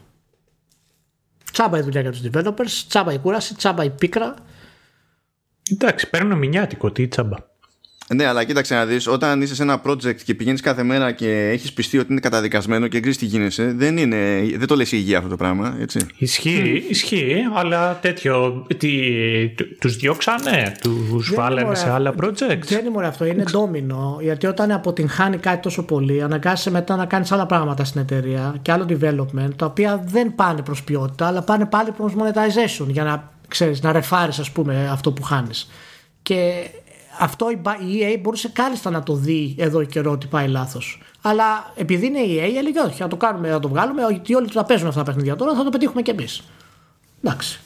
Τσάμπα 1.53 1.79
η 1.79 1.83
δουλειά 1.83 2.01
για 2.01 2.11
τους 2.11 2.23
developers, 2.25 2.85
τσάμπα 2.89 3.13
η 3.13 3.19
κούραση, 3.19 3.55
τσάμπα 3.55 3.85
η 3.85 3.91
πίκρα. 3.91 4.35
Εντάξει, 5.73 6.11
παίρνω 6.11 6.37
μηνιάτικο, 6.37 6.91
τι 6.91 7.09
τσάμπα. 7.09 7.37
Ναι, 8.15 8.27
αλλά 8.27 8.45
κοίταξε 8.45 8.75
να 8.75 8.85
δεις, 8.85 9.07
όταν 9.07 9.43
είσαι 9.43 9.55
σε 9.55 9.63
ένα 9.63 9.83
project 9.87 10.17
και 10.25 10.35
πηγαίνεις 10.35 10.61
κάθε 10.61 10.83
μέρα 10.83 11.13
και 11.13 11.49
έχεις 11.53 11.73
πιστεί 11.73 11.99
ότι 11.99 12.13
είναι 12.13 12.21
καταδικασμένο 12.21 12.87
και 12.87 12.97
εγκρίσει 12.97 13.19
τι 13.19 13.25
γίνεσαι, 13.25 13.73
δεν, 13.77 13.97
είναι, 13.97 14.41
δεν 14.57 14.67
το 14.67 14.77
λες 14.77 14.93
η 14.93 14.97
υγεία 15.01 15.17
αυτό 15.17 15.31
το 15.31 15.37
πράγμα. 15.37 15.77
Έτσι. 15.81 16.07
Ισχύει, 16.17 16.85
mm. 16.87 16.91
ισχύει, 16.91 17.37
αλλά 17.55 17.99
τέτοιο. 17.99 18.67
Τους 19.79 19.97
διώξανε, 19.97 20.73
τους 20.81 21.35
βάλανε 21.35 21.75
σε 21.75 21.91
άλλα 21.91 22.15
project. 22.21 22.59
Δεν 22.67 22.79
είναι 22.81 22.91
μόνο 22.91 23.07
αυτό, 23.07 23.25
είναι 23.25 23.43
ντόμινο. 23.43 24.19
Γιατί 24.23 24.47
όταν 24.47 24.71
αποτυγχάνει 24.71 25.37
κάτι 25.37 25.63
τόσο 25.63 25.83
πολύ, 25.85 26.23
αναγκάζεσαι 26.23 26.71
μετά 26.71 26.97
να 26.97 27.07
κάνεις 27.07 27.33
άλλα 27.33 27.47
πράγματα 27.47 27.85
στην 27.85 28.01
εταιρεία 28.01 28.57
και 28.63 28.73
άλλο 28.73 28.87
development, 28.89 29.51
τα 29.57 29.67
οποία 29.67 30.05
δεν 30.07 30.35
πάνε 30.35 30.63
προς 30.63 30.85
ποιότητα, 30.85 31.27
αλλά 31.27 31.43
πάνε 31.43 31.67
πάλι 31.67 31.91
προς 31.91 32.13
monetization 32.17 32.87
για 32.89 33.05
να 33.05 33.33
ξέρεις, 33.49 33.83
να 33.83 33.93
ρεφάρεις, 33.93 34.39
ας 34.39 34.51
πούμε, 34.51 34.89
αυτό 34.93 35.13
που 35.13 35.23
χάνεις. 35.23 35.71
Και 36.23 36.53
αυτό 37.19 37.51
η 37.51 37.61
EA 37.65 38.19
μπορούσε 38.21 38.49
κάλλιστα 38.49 38.91
να 38.91 39.03
το 39.03 39.15
δει 39.15 39.55
εδώ 39.59 39.85
καιρό 39.85 40.11
ότι 40.11 40.27
πάει 40.27 40.49
λάθος. 40.49 41.01
Αλλά 41.21 41.73
επειδή 41.77 42.07
είναι 42.07 42.19
η 42.19 42.37
EA, 42.39 42.57
έλεγε 42.57 42.81
όχι, 42.81 43.03
να 43.03 43.09
το 43.09 43.17
κάνουμε, 43.17 43.51
να 43.51 43.61
το 43.61 43.69
βγάλουμε, 43.69 44.03
γιατί 44.11 44.35
όλοι 44.35 44.49
τα 44.49 44.65
παίζουν 44.65 44.89
αυτά 44.89 45.01
τα 45.03 45.07
παιχνίδια 45.07 45.37
τώρα, 45.37 45.55
θα 45.55 45.65
το 45.65 45.71
πετύχουμε 45.71 46.03
κι 46.03 46.11
εμείς. 46.11 46.43
Εντάξει. 47.23 47.61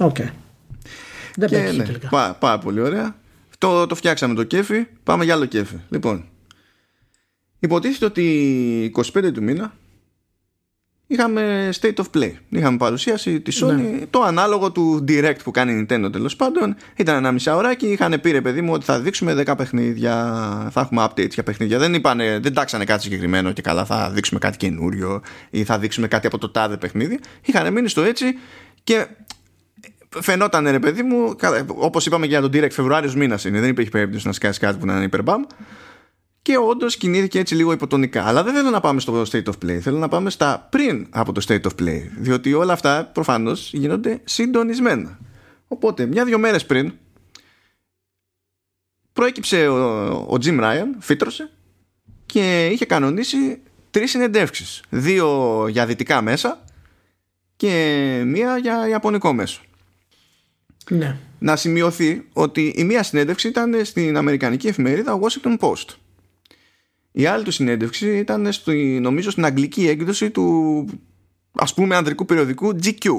Οκ. 0.00 0.16
Okay. 0.18 0.28
Δεν 1.36 1.48
και, 1.48 1.58
ναι, 1.58 1.84
τελικά. 1.84 2.08
Πάρα, 2.08 2.34
πάρα 2.34 2.58
πολύ 2.58 2.80
ωραία. 2.80 3.16
Το, 3.58 3.86
το 3.86 3.94
φτιάξαμε 3.94 4.34
το 4.34 4.44
κέφι. 4.44 4.86
Πάμε 5.02 5.24
για 5.24 5.34
άλλο 5.34 5.44
κέφι. 5.44 5.76
Λοιπόν, 5.88 6.24
υποτίθεται 7.58 8.04
ότι 8.04 8.92
25 8.96 9.32
του 9.32 9.42
μήνα 9.42 9.72
είχαμε 11.06 11.68
State 11.80 11.94
of 11.94 12.04
Play. 12.14 12.32
Είχαμε 12.48 12.76
παρουσίαση 12.76 13.40
της 13.40 13.64
Sony, 13.64 13.74
ναι. 13.74 14.06
το 14.10 14.22
ανάλογο 14.22 14.72
του 14.72 15.04
direct 15.08 15.38
που 15.44 15.50
κάνει 15.50 15.72
η 15.72 15.86
Nintendo 15.88 16.12
τέλος 16.12 16.36
πάντων. 16.36 16.76
Ήταν 16.96 17.16
ένα 17.16 17.32
μισάωράκι, 17.32 17.86
είχαν 17.86 18.20
πει 18.20 18.30
ρε 18.30 18.40
παιδί 18.40 18.60
μου 18.60 18.72
ότι 18.72 18.84
θα 18.84 19.00
δείξουμε 19.00 19.42
10 19.46 19.54
παιχνίδια, 19.56 20.14
θα 20.70 20.80
έχουμε 20.80 21.04
updates 21.04 21.30
για 21.30 21.42
παιχνίδια. 21.42 21.78
Δεν, 21.78 21.94
είπανε, 21.94 22.38
δεν 22.38 22.54
τάξανε 22.54 22.84
κάτι 22.84 23.02
συγκεκριμένο 23.02 23.52
και 23.52 23.62
καλά 23.62 23.84
θα 23.84 24.10
δείξουμε 24.10 24.38
κάτι 24.38 24.56
καινούριο 24.56 25.22
ή 25.50 25.64
θα 25.64 25.78
δείξουμε 25.78 26.08
κάτι 26.08 26.26
από 26.26 26.38
το 26.38 26.48
τάδε 26.48 26.76
παιχνίδι. 26.76 27.18
Είχαν 27.42 27.72
μείνει 27.72 27.88
στο 27.88 28.02
έτσι 28.02 28.38
και 28.84 29.06
φαινόταν 30.20 30.68
ρε 30.68 30.78
παιδί 30.78 31.02
μου, 31.02 31.36
όπως 31.66 32.06
είπαμε 32.06 32.26
για 32.26 32.40
τον 32.40 32.50
direct 32.52 32.70
Φεβρουάριος 32.70 33.14
μήνας 33.14 33.44
είναι, 33.44 33.60
δεν 33.60 33.68
υπήρχε 33.68 33.90
περίπτωση 33.90 34.26
να 34.26 34.32
σκάσει 34.32 34.60
κάτι 34.60 34.78
που 34.78 34.86
να 34.86 34.94
είναι 34.94 35.04
υπερμπάμ 35.04 35.42
και 36.46 36.56
όντως 36.56 36.96
κινήθηκε 36.96 37.38
έτσι 37.38 37.54
λίγο 37.54 37.72
υποτονικά. 37.72 38.26
Αλλά 38.26 38.42
δεν 38.42 38.54
θέλω 38.54 38.70
να 38.70 38.80
πάμε 38.80 39.00
στο 39.00 39.22
state 39.22 39.44
of 39.44 39.52
play. 39.64 39.78
Θέλω 39.78 39.98
να 39.98 40.08
πάμε 40.08 40.30
στα 40.30 40.68
πριν 40.70 41.06
από 41.10 41.32
το 41.32 41.44
state 41.48 41.60
of 41.62 41.82
play. 41.82 42.00
Διότι 42.18 42.52
όλα 42.52 42.72
αυτά 42.72 43.10
προφανώς 43.14 43.72
γίνονται 43.72 44.20
συντονισμένα. 44.24 45.18
Οπότε, 45.68 46.06
μια-δυο 46.06 46.38
μέρες 46.38 46.66
πριν, 46.66 46.92
προέκυψε 49.12 49.66
ο, 49.66 50.06
ο 50.08 50.36
Jim 50.44 50.60
Ryan, 50.60 50.86
φύτρωσε 50.98 51.50
και 52.26 52.66
είχε 52.66 52.84
κανονίσει 52.84 53.60
τρεις 53.90 54.10
συνεντεύξεις. 54.10 54.82
Δύο 54.88 55.68
για 55.68 55.86
δυτικά 55.86 56.22
μέσα 56.22 56.64
και 57.56 58.22
μία 58.26 58.56
για 58.56 58.88
ιαπωνικό 58.88 59.32
μέσο. 59.32 59.60
Ναι. 60.90 61.16
Να 61.38 61.56
σημειωθεί 61.56 62.26
ότι 62.32 62.72
η 62.76 62.84
μία 62.84 63.02
συνέντευξη 63.02 63.48
ήταν 63.48 63.84
στην 63.84 64.16
αμερικανική 64.16 64.66
εφημερίδα 64.66 65.18
Washington 65.20 65.58
Post 65.58 65.86
η 67.18 67.26
άλλη 67.26 67.44
του 67.44 67.50
συνέντευξη 67.50 68.16
ήταν 68.16 68.52
στο, 68.52 68.72
νομίζω 69.00 69.30
στην 69.30 69.44
αγγλική 69.44 69.88
έκδοση 69.88 70.30
του 70.30 70.86
ας 71.52 71.74
πούμε 71.74 71.96
ανδρικού 71.96 72.24
περιοδικού 72.24 72.76
GQ. 72.82 73.10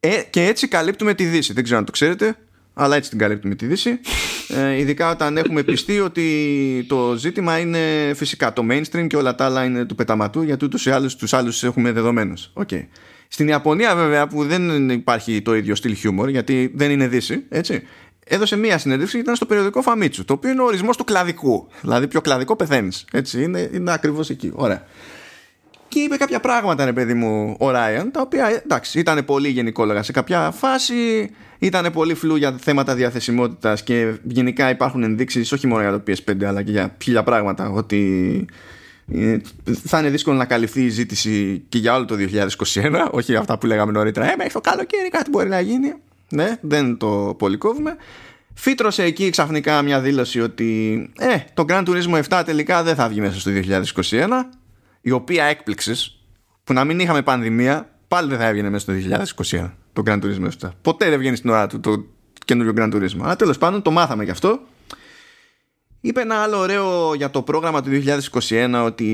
Ε, 0.00 0.22
και 0.30 0.44
έτσι 0.44 0.68
καλύπτουμε 0.68 1.14
τη 1.14 1.24
Δύση. 1.24 1.52
Δεν 1.52 1.64
ξέρω 1.64 1.78
αν 1.78 1.84
το 1.84 1.92
ξέρετε, 1.92 2.36
αλλά 2.74 2.96
έτσι 2.96 3.10
την 3.10 3.18
καλύπτουμε 3.18 3.54
τη 3.54 3.66
Δύση. 3.66 4.00
Ε, 4.48 4.76
ειδικά 4.76 5.10
όταν 5.10 5.36
έχουμε 5.36 5.62
πιστεί 5.62 6.00
ότι 6.00 6.84
το 6.88 7.14
ζήτημα 7.16 7.58
είναι 7.58 8.12
φυσικά 8.14 8.52
το 8.52 8.66
mainstream 8.70 9.06
και 9.06 9.16
όλα 9.16 9.34
τα 9.34 9.44
άλλα 9.44 9.64
είναι 9.64 9.84
του 9.84 9.94
πεταματού, 9.94 10.42
γιατί 10.42 10.64
ούτως 10.64 10.86
ή 10.86 10.90
άλλως 10.90 11.16
τους 11.16 11.32
άλλους 11.32 11.62
έχουμε 11.62 11.92
δεδομένους. 11.92 12.52
Okay. 12.54 12.86
Στην 13.28 13.48
Ιαπωνία 13.48 13.94
βέβαια 13.94 14.26
που 14.26 14.44
δεν 14.44 14.90
υπάρχει 14.90 15.42
το 15.42 15.54
ίδιο 15.54 15.74
στυλ 15.74 15.94
χιούμορ, 15.94 16.28
γιατί 16.28 16.72
δεν 16.74 16.90
είναι 16.90 17.08
Δύση, 17.08 17.44
έτσι, 17.48 17.82
έδωσε 18.28 18.56
μία 18.56 18.78
συνέντευξη 18.78 19.18
ήταν 19.18 19.36
στο 19.36 19.46
περιοδικό 19.46 19.82
Φαμίτσου, 19.82 20.24
το 20.24 20.32
οποίο 20.32 20.50
είναι 20.50 20.62
ο 20.62 20.64
ορισμός 20.64 20.96
του 20.96 21.04
κλαδικού. 21.04 21.68
Δηλαδή, 21.80 22.08
πιο 22.08 22.20
κλαδικό 22.20 22.56
πεθαίνεις. 22.56 23.04
Έτσι, 23.12 23.42
είναι, 23.42 23.70
είναι 23.72 23.92
ακριβώς 23.92 24.30
εκεί. 24.30 24.52
Ωραία. 24.54 24.82
Και 25.88 25.98
είπε 25.98 26.16
κάποια 26.16 26.40
πράγματα, 26.40 26.84
ρε 26.84 26.92
παιδί 26.92 27.14
μου, 27.14 27.56
ο 27.58 27.70
Ράιαν, 27.70 28.10
τα 28.10 28.20
οποία 28.20 28.62
εντάξει, 28.64 28.98
ήταν 28.98 29.24
πολύ 29.24 29.48
γενικόλογα 29.48 30.02
σε 30.02 30.12
κάποια 30.12 30.50
φάση, 30.50 31.30
ήταν 31.58 31.92
πολύ 31.92 32.14
φλού 32.14 32.36
για 32.36 32.56
θέματα 32.60 32.94
διαθεσιμότητας 32.94 33.82
και 33.82 34.14
γενικά 34.22 34.70
υπάρχουν 34.70 35.02
ενδείξεις 35.02 35.52
όχι 35.52 35.66
μόνο 35.66 35.80
για 35.80 35.90
το 35.90 36.02
PS5 36.06 36.44
αλλά 36.44 36.62
και 36.62 36.70
για 36.70 36.96
χίλια 37.02 37.22
πράγματα 37.22 37.70
ότι 37.70 38.46
ε, 39.12 39.36
θα 39.84 39.98
είναι 39.98 40.10
δύσκολο 40.10 40.36
να 40.36 40.44
καλυφθεί 40.44 40.84
η 40.84 40.88
ζήτηση 40.88 41.64
και 41.68 41.78
για 41.78 41.94
όλο 41.94 42.04
το 42.04 42.16
2021, 42.74 43.08
όχι 43.10 43.36
αυτά 43.36 43.58
που 43.58 43.66
λέγαμε 43.66 43.92
νωρίτερα. 43.92 44.32
Ε, 44.32 44.34
μέχρι 44.36 44.52
το 44.52 44.60
καλοκαίρι 44.60 45.08
κάτι 45.08 45.30
μπορεί 45.30 45.48
να 45.48 45.60
γίνει 45.60 45.94
ναι, 46.30 46.58
δεν 46.60 46.96
το 46.96 47.34
πολυκόβουμε. 47.38 47.96
Φύτρωσε 48.54 49.02
εκεί 49.02 49.30
ξαφνικά 49.30 49.82
μια 49.82 50.00
δήλωση 50.00 50.40
ότι 50.40 51.10
ε, 51.18 51.36
το 51.54 51.64
Grand 51.68 51.84
Turismo 51.84 52.22
7 52.28 52.42
τελικά 52.46 52.82
δεν 52.82 52.94
θα 52.94 53.08
βγει 53.08 53.20
μέσα 53.20 53.40
στο 53.40 53.50
2021 54.10 54.28
η 55.00 55.10
οποία 55.10 55.44
έκπληξης 55.44 56.20
που 56.64 56.72
να 56.72 56.84
μην 56.84 57.00
είχαμε 57.00 57.22
πανδημία 57.22 57.90
πάλι 58.08 58.28
δεν 58.28 58.38
θα 58.38 58.46
έβγαινε 58.46 58.70
μέσα 58.70 58.92
στο 58.92 59.16
2021 59.50 59.70
το 59.92 60.02
Grand 60.06 60.22
Turismo 60.22 60.48
7. 60.60 60.70
Ποτέ 60.82 61.08
δεν 61.08 61.18
βγαίνει 61.18 61.36
στην 61.36 61.50
ώρα 61.50 61.66
του 61.66 61.80
το 61.80 62.04
καινούριο 62.44 62.72
Grand 62.76 62.94
Turismo. 62.94 63.20
Αλλά 63.22 63.36
τέλος 63.36 63.58
πάντων 63.58 63.82
το 63.82 63.90
μάθαμε 63.90 64.24
γι' 64.24 64.30
αυτό. 64.30 64.60
Είπε 66.00 66.20
ένα 66.20 66.34
άλλο 66.34 66.58
ωραίο 66.58 67.14
για 67.14 67.30
το 67.30 67.42
πρόγραμμα 67.42 67.82
του 67.82 67.90
2021 68.48 68.82
ότι 68.84 69.06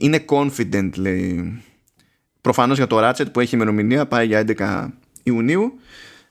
είναι 0.00 0.24
confident 0.28 0.90
λέει 0.96 1.62
προφανώς 2.40 2.76
για 2.76 2.86
το 2.86 3.08
Ratchet 3.08 3.32
που 3.32 3.40
έχει 3.40 3.54
ημερομηνία 3.54 4.06
πάει 4.06 4.26
για 4.26 4.44
11 4.56 4.88
Ιουνίου 5.22 5.72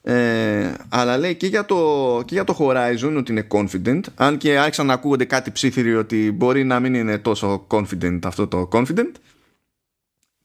ε, 0.06 0.74
αλλά 0.90 1.18
λέει 1.18 1.36
και 1.36 1.48
για, 1.48 1.66
το, 1.66 2.22
και 2.26 2.34
για 2.34 2.44
το 2.44 2.58
Horizon 2.60 3.16
ότι 3.18 3.32
είναι 3.32 3.48
confident. 3.52 4.00
Αν 4.16 4.38
και 4.38 4.58
άρχισαν 4.58 4.86
να 4.86 4.94
ακούγονται 4.94 5.26
κάτι 5.26 5.52
ψήθυροι 5.52 5.96
ότι 5.96 6.32
μπορεί 6.32 6.64
να 6.64 6.80
μην 6.80 6.94
είναι 6.94 7.18
τόσο 7.18 7.68
confident 7.70 8.20
αυτό 8.24 8.48
το 8.48 8.70
confident. 8.72 9.12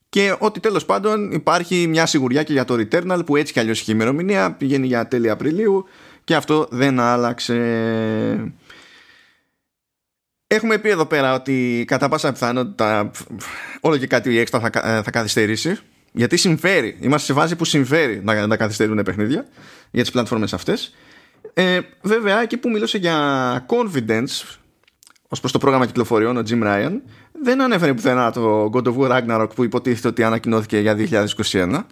Και 0.08 0.36
ότι 0.38 0.60
τέλος 0.60 0.84
πάντων 0.84 1.32
υπάρχει 1.32 1.86
μια 1.86 2.06
σιγουριά 2.06 2.42
και 2.42 2.52
για 2.52 2.64
το 2.64 2.74
Returnal 2.74 3.20
που 3.26 3.36
έτσι 3.36 3.52
κι 3.52 3.60
αλλιώς 3.60 3.80
έχει 3.80 3.90
ημερομηνία 3.90 4.52
πηγαίνει 4.52 4.86
για 4.86 5.08
τέλη 5.08 5.30
Απριλίου 5.30 5.84
και 6.24 6.34
αυτό 6.34 6.66
δεν 6.70 7.00
άλλαξε. 7.00 8.54
Έχουμε 10.46 10.78
πει 10.78 10.88
εδώ 10.88 11.06
πέρα 11.06 11.34
ότι 11.34 11.84
κατά 11.86 12.08
πάσα 12.08 12.32
πιθανότητα 12.32 13.10
όλο 13.80 13.96
και 13.96 14.06
κάτι 14.06 14.32
η 14.32 14.38
έξτρα 14.38 14.60
θα, 14.60 15.02
θα 15.02 15.10
καθυστερήσει 15.10 15.78
γιατί 16.12 16.36
συμφέρει, 16.36 16.96
είμαστε 17.00 17.32
σε 17.32 17.38
φάση 17.38 17.56
που 17.56 17.64
συμφέρει 17.64 18.20
να, 18.24 18.46
να 18.46 18.56
καθυστερούν 18.56 19.02
παιχνίδια 19.02 19.46
για 19.90 20.02
τις 20.02 20.10
πλατφόρμες 20.10 20.52
αυτές. 20.52 20.94
Ε, 21.54 21.80
βέβαια 22.02 22.42
εκεί 22.42 22.56
που 22.56 22.70
μιλούσε 22.70 22.98
για 22.98 23.66
confidence 23.68 24.56
ως 25.28 25.40
προς 25.40 25.52
το 25.52 25.58
πρόγραμμα 25.58 25.86
κυκλοφοριών 25.86 26.36
ο 26.36 26.42
Jim 26.48 26.62
Ryan 26.62 26.92
δεν 27.42 27.62
ανέφερε 27.62 27.94
πουθενά 27.94 28.32
το 28.32 28.70
God 28.72 28.84
of 28.84 28.96
War 28.96 29.10
Ragnarok 29.10 29.48
που 29.54 29.64
υποτίθεται 29.64 30.08
ότι 30.08 30.22
ανακοινώθηκε 30.22 30.78
για 30.78 30.96
2021 31.50 31.82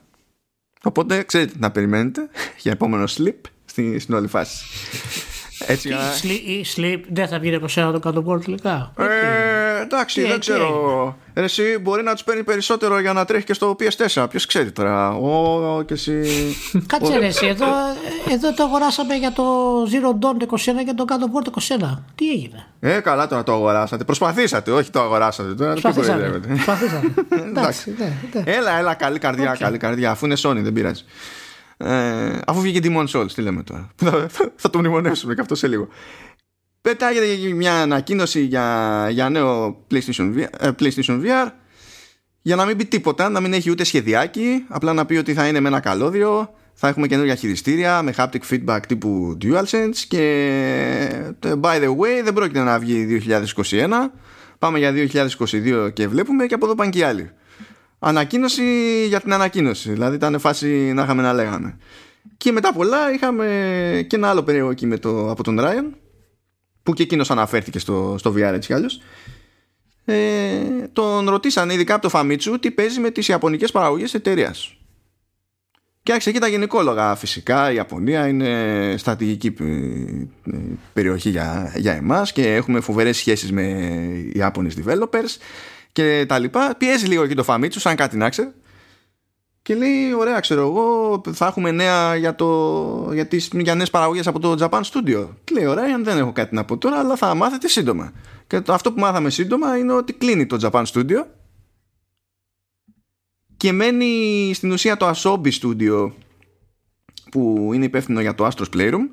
οπότε 0.83 1.23
ξέρετε 1.23 1.53
τι 1.53 1.59
να 1.59 1.71
περιμένετε 1.71 2.29
για 2.63 2.73
επόμενο 2.73 3.05
slip 3.05 3.41
στην, 3.65 4.01
στην 4.01 4.15
όλη 4.15 4.27
φάση 4.27 4.65
έτσι, 5.59 5.89
η 6.47 6.65
sleep 6.77 7.01
δεν 7.09 7.29
θα 7.29 7.39
βγει 7.39 7.55
από 7.55 7.69
σένα 7.69 7.93
το 7.93 7.99
κάτω 7.99 8.41
τελικά. 8.45 8.93
Ε, 8.99 9.83
εντάξει, 9.83 10.23
δεν 10.27 10.41
ξέρω. 10.41 11.17
Εσύ 11.35 11.79
μπορεί 11.81 12.03
να 12.03 12.13
τους 12.13 12.25
παίρνει 12.25 12.45
περισσότερο 12.45 13.01
για 13.01 13.13
να 13.13 13.25
τρέχει 13.25 13.45
και 13.45 13.55
στο 13.55 13.77
PS4. 13.81 14.27
Ποιος 14.31 14.47
ξέρει 14.47 14.73
τώρα. 14.73 15.11
Ο, 15.11 15.83
και 15.83 15.95
εσύ. 15.95 16.23
Κάτσε 16.87 17.19
ρε, 17.19 17.27
εσύ. 17.27 17.47
Εδώ, 17.47 17.67
εδώ 18.33 18.55
το 18.55 18.63
αγοράσαμε 18.63 19.15
για 19.15 19.33
το 19.33 19.45
Zero 19.83 20.25
Dawn 20.25 20.43
21 20.43 20.57
και 20.87 20.93
το 20.97 21.05
κάτω 21.05 21.27
Port 21.33 21.47
21. 21.85 21.99
Τι 22.15 22.31
έγινε; 22.31 22.67
Ε, 22.81 23.01
καλά 23.01 23.27
τώρα 23.27 23.43
το 23.43 23.53
αγοράσατε. 23.53 24.05
Προσπαθήσατε, 24.05 24.71
όχι 24.71 24.91
το 24.91 25.01
αγοράσατε. 25.01 25.55
Τώρα 25.55 25.71
Προσπαθήσατε. 25.71 26.41
Προσπαθήσατε. 26.49 27.15
εντάξει, 27.49 27.95
ναι, 27.99 28.13
ναι. 28.33 28.43
Έλα, 28.53 28.79
έλα, 28.79 28.95
καλή 28.95 29.19
καρδιά, 29.19 29.55
okay. 29.55 29.59
καλή 29.59 29.79
καρδιά. 29.79 30.11
Αφού 30.11 30.27
είναι 30.27 30.37
Sony, 30.43 30.61
δεν 30.63 30.73
πειράζει. 30.73 31.05
Ε, 31.77 32.39
αφού 32.47 32.61
βγήκε 32.61 32.81
Demon 32.83 33.07
Souls, 33.07 33.33
τι 33.35 33.43
λέμε 33.43 33.63
τώρα. 33.63 33.91
θα, 34.29 34.53
θα 34.57 34.71
το 34.71 34.79
μνημονεύσουμε 34.79 35.35
και 35.35 35.41
αυτό 35.41 35.55
σε 35.55 35.69
λίγο. 35.69 35.89
Πετάγεται 36.81 37.55
μια 37.55 37.83
ανακοίνωση 37.83 38.41
για, 38.41 39.09
για 39.11 39.29
νέο 39.29 39.85
PlayStation 39.91 40.35
VR, 40.37 40.47
ε, 40.59 40.71
PlayStation 40.79 41.21
VR 41.23 41.51
για 42.43 42.57
να 42.57 42.65
μην 42.65 42.77
πει 42.77 42.85
τίποτα, 42.85 43.29
να 43.29 43.41
μην 43.41 43.53
έχει 43.53 43.71
ούτε 43.71 43.85
σχεδιάκι, 43.85 44.65
απλά 44.69 44.93
να 44.93 45.07
πει 45.07 45.17
ότι 45.17 45.35
θα 45.35 45.49
είναι 45.49 45.61
με 45.61 45.69
ένα 45.69 45.81
καλώδιο, 45.81 46.55
θα 46.75 46.89
έχουμε 46.89 47.07
καινούργια 47.07 47.35
χειριστήρια 47.35 48.03
με 48.03 48.15
haptic 48.17 48.41
feedback 48.51 48.81
τύπου 48.89 49.39
DualSense 49.43 49.97
και 50.09 50.23
ε, 51.45 51.53
by 51.61 51.83
the 51.83 51.89
way 51.89 52.23
δεν 52.25 52.33
πρόκειται 52.33 52.63
να 52.63 52.79
βγει 52.79 53.23
2021, 53.71 53.89
πάμε 54.59 54.79
για 54.79 54.93
2022 55.39 55.91
και 55.93 56.09
βλέπουμε 56.09 56.47
και 56.47 56.55
από 56.55 56.65
εδώ 56.65 56.75
πάνε 56.75 56.91
και 56.91 56.99
οι 56.99 57.03
άλλοι 57.03 57.31
ανακοίνωση 57.99 58.65
για 59.07 59.21
την 59.21 59.33
ανακοίνωση. 59.33 59.93
Δηλαδή 59.93 60.17
ήταν 60.17 60.39
φάση 60.39 60.93
να 60.93 61.03
είχαμε 61.03 61.23
να 61.23 61.33
λέγαμε. 61.33 61.79
Και 62.37 62.53
μετά 62.53 62.73
πολλά 62.73 63.13
είχαμε 63.13 63.47
και 64.09 64.17
ένα 64.17 64.29
άλλο 64.29 64.43
περίεργο 64.43 64.71
εκεί 64.71 64.87
με 64.87 64.99
το, 64.99 65.31
από 65.31 65.43
τον 65.43 65.61
Ράιον 65.61 65.97
που 66.83 66.93
και 66.93 67.03
εκείνος 67.03 67.31
αναφέρθηκε 67.31 67.79
στο, 67.79 68.15
στο 68.19 68.31
VR 68.31 68.53
έτσι 68.53 68.69
κι 68.69 68.75
άλλως. 68.75 69.01
Ε, 70.05 70.59
τον 70.93 71.29
ρωτήσαν 71.29 71.71
ειδικά 71.71 71.95
από 71.95 72.09
το 72.09 72.19
Famitsu 72.19 72.57
τι 72.61 72.71
παίζει 72.71 73.01
με 73.01 73.11
τις 73.11 73.29
ιαπωνικές 73.29 73.71
παραγωγές 73.71 74.15
εταιρείας. 74.15 74.77
Και 76.03 76.13
άρχισε 76.13 76.31
εκεί 76.31 76.39
τα 76.39 76.49
γενικόλογα. 76.49 77.15
Φυσικά 77.15 77.71
η 77.71 77.75
Ιαπωνία 77.75 78.29
είναι 78.29 78.95
στρατηγική 78.99 79.55
περιοχή 80.93 81.31
για, 81.31 81.73
για 81.77 81.93
εμάς 81.93 82.33
και 82.33 82.55
έχουμε 82.55 82.81
φοβερές 82.81 83.17
σχέσεις 83.17 83.53
με 83.53 83.63
Ιάπωνες 84.33 84.77
developers 84.85 85.37
και 85.97 86.25
τα 86.29 86.39
λοιπά. 86.39 86.75
Πιέζει 86.79 87.07
λίγο 87.07 87.27
και 87.27 87.35
το 87.35 87.43
Φαμίτσου, 87.43 87.81
σαν 87.81 87.97
κάτι 87.97 88.17
να 88.17 88.29
ξέρει. 88.29 88.53
Και 89.63 89.75
λέει, 89.75 90.13
ωραία, 90.13 90.41
ξέρω 90.41 90.61
εγώ, 90.61 91.23
θα 91.33 91.47
έχουμε 91.47 91.71
νέα 91.71 92.17
για, 92.17 92.35
το, 92.35 93.11
για, 93.13 93.27
τις, 93.27 93.51
για 93.53 93.75
νέες 93.75 93.91
παραγωγές 93.91 94.27
από 94.27 94.39
το 94.39 94.57
Japan 94.61 94.81
Studio. 94.81 95.29
Και 95.45 95.55
λέει, 95.55 95.67
ωραία, 95.67 95.99
δεν 96.03 96.19
έχω 96.19 96.33
κάτι 96.33 96.55
να 96.55 96.65
πω 96.65 96.79
τώρα, 96.79 96.99
αλλά 96.99 97.17
θα 97.17 97.35
μάθετε 97.35 97.69
σύντομα. 97.69 98.13
Και 98.47 98.61
το, 98.61 98.73
αυτό 98.73 98.93
που 98.93 99.01
μάθαμε 99.01 99.31
σύντομα 99.31 99.77
είναι 99.77 99.93
ότι 99.93 100.13
κλείνει 100.13 100.47
το 100.47 100.59
Japan 100.63 100.85
Studio 100.85 101.25
και 103.57 103.73
μένει 103.73 104.51
στην 104.55 104.73
ουσία 104.73 104.97
το 104.97 105.11
Asobi 105.15 105.51
Studio 105.61 106.11
που 107.31 107.71
είναι 107.73 107.85
υπεύθυνο 107.85 108.21
για 108.21 108.35
το 108.35 108.47
Astros 108.47 108.77
Playroom. 108.77 109.09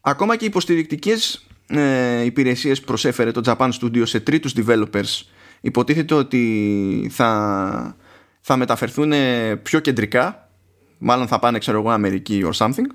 Ακόμα 0.00 0.36
και 0.36 0.44
υποστηρικτικές 0.44 1.46
ε, 1.66 2.24
υπηρεσίες 2.24 2.80
προσέφερε 2.80 3.30
το 3.30 3.40
Japan 3.44 3.70
Studio 3.80 4.02
σε 4.06 4.20
τρίτους 4.20 4.54
developers 4.56 5.22
υποτίθεται 5.60 6.14
ότι 6.14 7.10
θα, 7.12 7.96
θα 8.40 8.56
μεταφερθούν 8.56 9.12
πιο 9.62 9.78
κεντρικά 9.80 10.50
μάλλον 11.00 11.26
θα 11.26 11.38
πάνε 11.38 11.58
ξέρω 11.58 11.78
εγώ 11.78 11.90
Αμερική 11.90 12.44
or 12.44 12.66
something. 12.66 12.86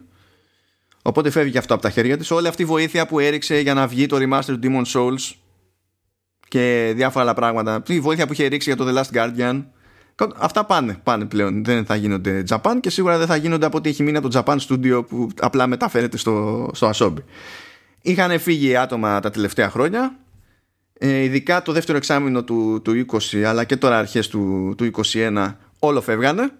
Οπότε 1.01 1.29
φεύγει 1.29 1.57
αυτό 1.57 1.73
από 1.73 1.83
τα 1.83 1.89
χέρια 1.89 2.17
της. 2.17 2.31
Όλη 2.31 2.47
αυτή 2.47 2.61
η 2.61 2.65
βοήθεια 2.65 3.07
που 3.07 3.19
έριξε 3.19 3.59
για 3.59 3.73
να 3.73 3.87
βγει 3.87 4.05
το 4.05 4.17
remaster 4.19 4.45
του 4.45 4.59
Demon 4.63 4.83
Souls 4.85 5.35
και 6.47 6.93
διάφορα 6.95 7.23
άλλα 7.23 7.33
πράγματα. 7.33 7.83
Η 7.87 7.99
βοήθεια 7.99 8.27
που 8.27 8.33
είχε 8.33 8.45
ρίξει 8.45 8.73
για 8.73 8.85
το 8.85 8.91
The 8.91 9.01
Last 9.01 9.17
Guardian. 9.17 9.63
Αυτά 10.37 10.65
πάνε, 10.65 10.99
πάνε 11.03 11.25
πλέον. 11.25 11.63
Δεν 11.63 11.85
θα 11.85 11.95
γίνονται 11.95 12.43
Japan 12.49 12.77
και 12.79 12.89
σίγουρα 12.89 13.17
δεν 13.17 13.27
θα 13.27 13.35
γίνονται 13.35 13.65
από 13.65 13.77
ό,τι 13.77 13.89
έχει 13.89 14.03
μείνει 14.03 14.17
από 14.17 14.29
το 14.29 14.43
Japan 14.45 14.57
Studio 14.67 15.07
που 15.07 15.29
απλά 15.39 15.67
μεταφέρεται 15.67 16.17
στο, 16.17 16.69
στο 16.73 16.89
Asobi. 16.93 17.23
Είχαν 18.01 18.39
φύγει 18.39 18.75
άτομα 18.75 19.19
τα 19.19 19.29
τελευταία 19.29 19.69
χρόνια. 19.69 20.15
ε, 20.15 20.24
ειδικά 20.99 21.61
το 21.61 21.71
δεύτερο 21.71 21.97
εξάμεινο 21.97 22.43
του, 22.43 22.81
του 22.83 23.05
20 23.31 23.37
αλλά 23.37 23.63
και 23.63 23.77
τώρα 23.77 23.97
αρχές 23.97 24.27
του, 24.27 24.73
του 24.77 24.91
21 25.13 25.53
όλο 25.79 26.01
φεύγανε. 26.01 26.51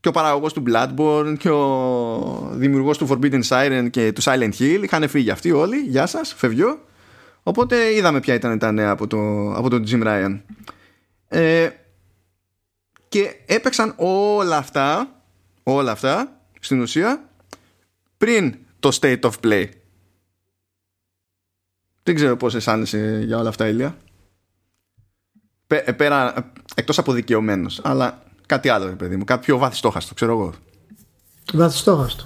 Και 0.00 0.08
ο 0.08 0.10
παραγωγός 0.10 0.52
του 0.52 0.62
Bloodborne 0.66 1.34
και 1.38 1.50
ο 1.50 2.50
δημιουργός 2.52 2.98
του 2.98 3.08
Forbidden 3.08 3.42
Siren 3.48 3.86
και 3.90 4.12
του 4.12 4.22
Silent 4.22 4.52
Hill 4.58 4.80
είχαν 4.82 5.08
φύγει 5.08 5.30
αυτοί 5.30 5.50
όλοι, 5.50 5.76
γεια 5.76 6.06
σας, 6.06 6.34
φεύγω 6.36 6.80
οπότε 7.42 7.94
είδαμε 7.94 8.20
ποια 8.20 8.34
ήταν 8.34 8.58
τα 8.58 8.72
νέα 8.72 8.90
από, 8.90 9.06
το, 9.06 9.52
από 9.52 9.70
τον 9.70 9.84
Jim 9.88 10.02
Ryan. 10.02 10.40
Ε, 11.28 11.68
και 13.08 13.34
έπαιξαν 13.46 13.94
όλα 13.96 14.56
αυτά 14.56 15.22
όλα 15.62 15.90
αυτά 15.90 16.40
στην 16.60 16.80
ουσία 16.80 17.28
πριν 18.18 18.54
το 18.80 18.98
State 19.00 19.20
of 19.20 19.30
Play 19.44 19.64
δεν 22.10 22.18
ξέρω 22.18 22.36
πώς 22.36 22.54
αισθάνεσαι 22.54 23.22
για 23.24 23.38
όλα 23.38 23.48
αυτά, 23.48 23.68
Ηλία. 23.68 23.96
Πέρα, 25.96 26.34
εκτός 26.74 26.98
από 26.98 27.12
δικαιωμένος, 27.12 27.80
αλλά 27.82 28.22
κάτι 28.46 28.68
άλλο, 28.68 28.86
παιδί 28.86 29.16
μου. 29.16 29.24
Κάποιο 29.24 29.58
βαθιστόχαστο, 29.58 30.14
ξέρω 30.14 30.32
εγώ. 30.32 30.52
Βαθιστόχαστο. 31.52 32.24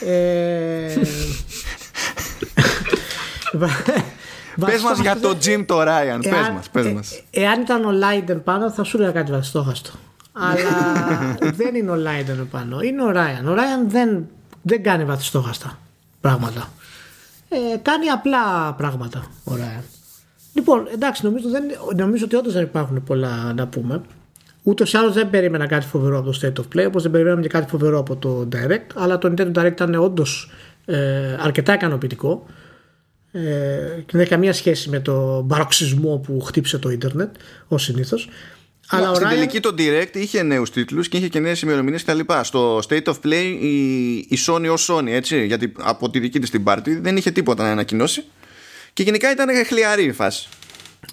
ε... 0.10 0.94
Πες 4.60 4.82
μας 4.82 4.98
για 5.00 5.20
το 5.20 5.36
Jim 5.44 5.64
το 5.66 5.80
Ryan. 5.80 6.18
Πες 6.22 6.48
μας, 6.54 6.70
πες 6.70 6.86
ε, 6.86 6.92
μας. 6.92 7.22
εάν 7.30 7.60
ήταν 7.60 7.84
ο 7.84 7.90
Λάιντεν 7.90 8.42
πάνω 8.42 8.70
θα 8.70 8.84
σου 8.84 8.96
έλεγα 8.96 9.12
κάτι 9.12 9.30
βαθιστόχαστο. 9.30 9.90
Αλλά 10.32 11.36
δεν 11.58 11.74
είναι 11.74 11.90
ο 11.90 11.94
Λάιντεν 11.94 12.48
πάνω. 12.50 12.80
Είναι 12.80 13.02
ο 13.02 13.10
Ράιαν. 13.10 13.48
Ο 13.48 13.54
Ράιαν 13.54 13.90
δεν, 13.90 14.26
δεν 14.62 14.82
κάνει 14.82 15.04
βαθιστόχαστα 15.04 15.78
πράγματα 16.20 16.68
ε, 17.72 17.76
κάνει 17.82 18.08
απλά 18.08 18.72
πράγματα. 18.76 19.24
Ωραία. 19.44 19.82
Λοιπόν, 20.54 20.86
εντάξει, 20.92 21.24
νομίζω, 21.24 21.48
δεν, 21.48 21.64
νομίζω 21.96 22.24
ότι 22.24 22.36
όντως 22.36 22.52
δεν 22.52 22.62
υπάρχουν 22.62 23.04
πολλά 23.04 23.52
να 23.56 23.66
πούμε. 23.66 24.00
Ούτως 24.62 24.92
ή 24.92 24.96
άλλως 24.96 25.14
δεν 25.14 25.30
περίμενα 25.30 25.66
κάτι 25.66 25.86
φοβερό 25.86 26.18
από 26.18 26.30
το 26.30 26.38
State 26.42 26.60
of 26.60 26.76
Play, 26.76 26.86
όπως 26.86 27.02
δεν 27.02 27.10
περιμέναμε 27.10 27.42
και 27.42 27.48
κάτι 27.48 27.70
φοβερό 27.70 27.98
από 27.98 28.16
το 28.16 28.48
Direct. 28.52 28.86
Αλλά 28.94 29.18
το 29.18 29.32
Nintendo 29.36 29.52
Direct 29.52 29.72
ήταν 29.72 29.94
όντως 29.94 30.50
ε, 30.84 31.36
αρκετά 31.40 31.74
ικανοποιητικό. 31.74 32.46
Ε, 33.32 33.40
και 33.96 34.10
δεν 34.10 34.20
έχει 34.20 34.30
καμία 34.30 34.52
σχέση 34.52 34.88
με 34.88 35.00
το 35.00 35.40
μπαροξισμό 35.40 36.18
που 36.18 36.40
χτύπησε 36.40 36.78
το 36.78 36.90
ίντερνετ, 36.90 37.34
ως 37.68 37.82
συνήθως. 37.82 38.28
Αλλά 38.88 39.14
στην 39.14 39.28
τελική 39.28 39.60
το 39.60 39.74
Direct 39.78 40.16
είχε 40.16 40.42
νέους 40.42 40.70
τίτλους 40.70 41.08
και 41.08 41.16
είχε 41.16 41.28
και 41.28 41.38
νέες 41.38 41.60
ημερομηνίες 41.62 42.04
κτλ. 42.04 42.20
Στο 42.42 42.78
State 42.88 43.04
of 43.04 43.14
Play 43.24 43.56
η, 43.60 44.14
η 44.16 44.38
Sony 44.46 44.68
ως 44.70 44.90
Sony, 44.90 45.06
έτσι, 45.08 45.46
γιατί 45.46 45.72
από 45.78 46.10
τη 46.10 46.18
δική 46.18 46.38
της 46.38 46.50
την 46.50 46.62
πάρτι 46.62 46.94
δεν 46.94 47.16
είχε 47.16 47.30
τίποτα 47.30 47.62
να 47.62 47.70
ανακοινώσει. 47.70 48.24
Και 48.92 49.02
γενικά 49.02 49.30
ήταν 49.30 49.48
χλιαρή 49.66 50.04
η 50.04 50.12
φάση. 50.12 50.48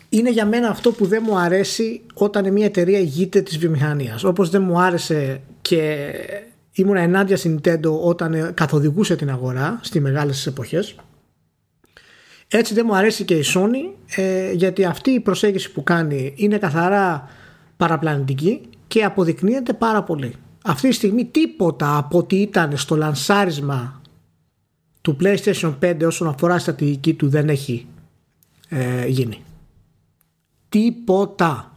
Είναι 0.10 0.32
για 0.32 0.46
μένα 0.46 0.70
αυτό 0.70 0.92
που 0.92 1.06
δεν 1.06 1.24
μου 1.26 1.38
αρέσει 1.38 2.02
όταν 2.14 2.52
μια 2.52 2.66
εταιρεία 2.66 3.00
ηγείται 3.00 3.42
της 3.42 3.58
βιομηχανίας. 3.58 4.24
Όπως 4.24 4.50
δεν 4.50 4.62
μου 4.62 4.80
άρεσε 4.80 5.42
και 5.62 6.10
ήμουν 6.72 6.96
ενάντια 6.96 7.38
στην 7.38 7.60
Nintendo 7.64 8.00
όταν 8.02 8.54
καθοδηγούσε 8.54 9.16
την 9.16 9.30
αγορά 9.30 9.80
στι 9.84 10.00
μεγάλες 10.00 10.48
εποχές. 10.48 10.96
Έτσι 12.48 12.74
δεν 12.74 12.86
μου 12.88 12.96
αρέσει 12.96 13.24
και 13.24 13.34
η 13.34 13.44
Sony 13.54 14.14
ε, 14.16 14.52
γιατί 14.52 14.86
αυτή 14.86 15.12
η 15.12 15.20
προσέγγιση 15.20 15.72
που 15.72 15.84
κάνει 15.84 16.34
είναι 16.36 16.58
καθαρά 16.58 17.30
παραπλανητική 17.82 18.62
και 18.88 19.04
αποδεικνύεται 19.04 19.74
πάρα 19.74 20.04
πολύ. 20.04 20.34
Αυτή 20.64 20.88
τη 20.90 20.94
στιγμή 20.94 21.26
τίποτα 21.26 21.98
από 21.98 22.18
ό,τι 22.18 22.36
ήταν 22.36 22.78
στο 22.78 22.96
λανσάρισμα 22.96 24.02
του 25.02 25.18
PlayStation 25.22 25.74
5 25.82 25.98
όσον 26.06 26.28
αφορά 26.28 26.60
στρατηγική 26.60 27.14
του 27.14 27.30
δεν 27.30 27.50
έχει 27.50 27.88
ε, 28.70 29.08
γίνει. 29.08 29.44
Τίποτα. 30.70 31.72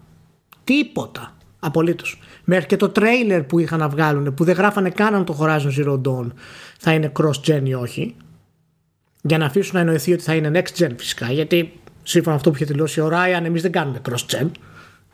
Τίποτα. 0.64 1.36
Απολύτως. 1.58 2.20
Μέχρι 2.44 2.66
και 2.66 2.76
το 2.76 2.88
τρέιλερ 2.88 3.42
που 3.42 3.58
είχαν 3.58 3.78
να 3.78 3.88
βγάλουν 3.88 4.34
που 4.34 4.44
δεν 4.44 4.54
γράφανε 4.54 4.90
καν 4.90 5.14
αν 5.14 5.24
το 5.24 5.38
Horizon 5.40 5.70
Zero 5.78 6.00
Dawn 6.02 6.26
θα 6.78 6.92
είναι 6.92 7.12
cross-gen 7.20 7.62
ή 7.64 7.74
όχι 7.74 8.16
για 9.22 9.38
να 9.38 9.44
αφήσουν 9.46 9.74
να 9.74 9.80
εννοηθεί 9.80 10.12
ότι 10.12 10.22
θα 10.22 10.34
είναι 10.34 10.50
next 10.54 10.82
gen 10.82 10.92
φυσικά 10.96 11.32
γιατί 11.32 11.72
σύμφωνα 12.02 12.30
με 12.30 12.36
αυτό 12.36 12.50
που 12.50 12.56
είχε 12.56 12.64
δηλώσει 12.64 13.00
ο 13.00 13.10
Ryan 13.12 13.44
εμείς 13.44 13.62
δεν 13.62 13.72
κάνουμε 13.72 14.00
cross-gen 14.08 14.46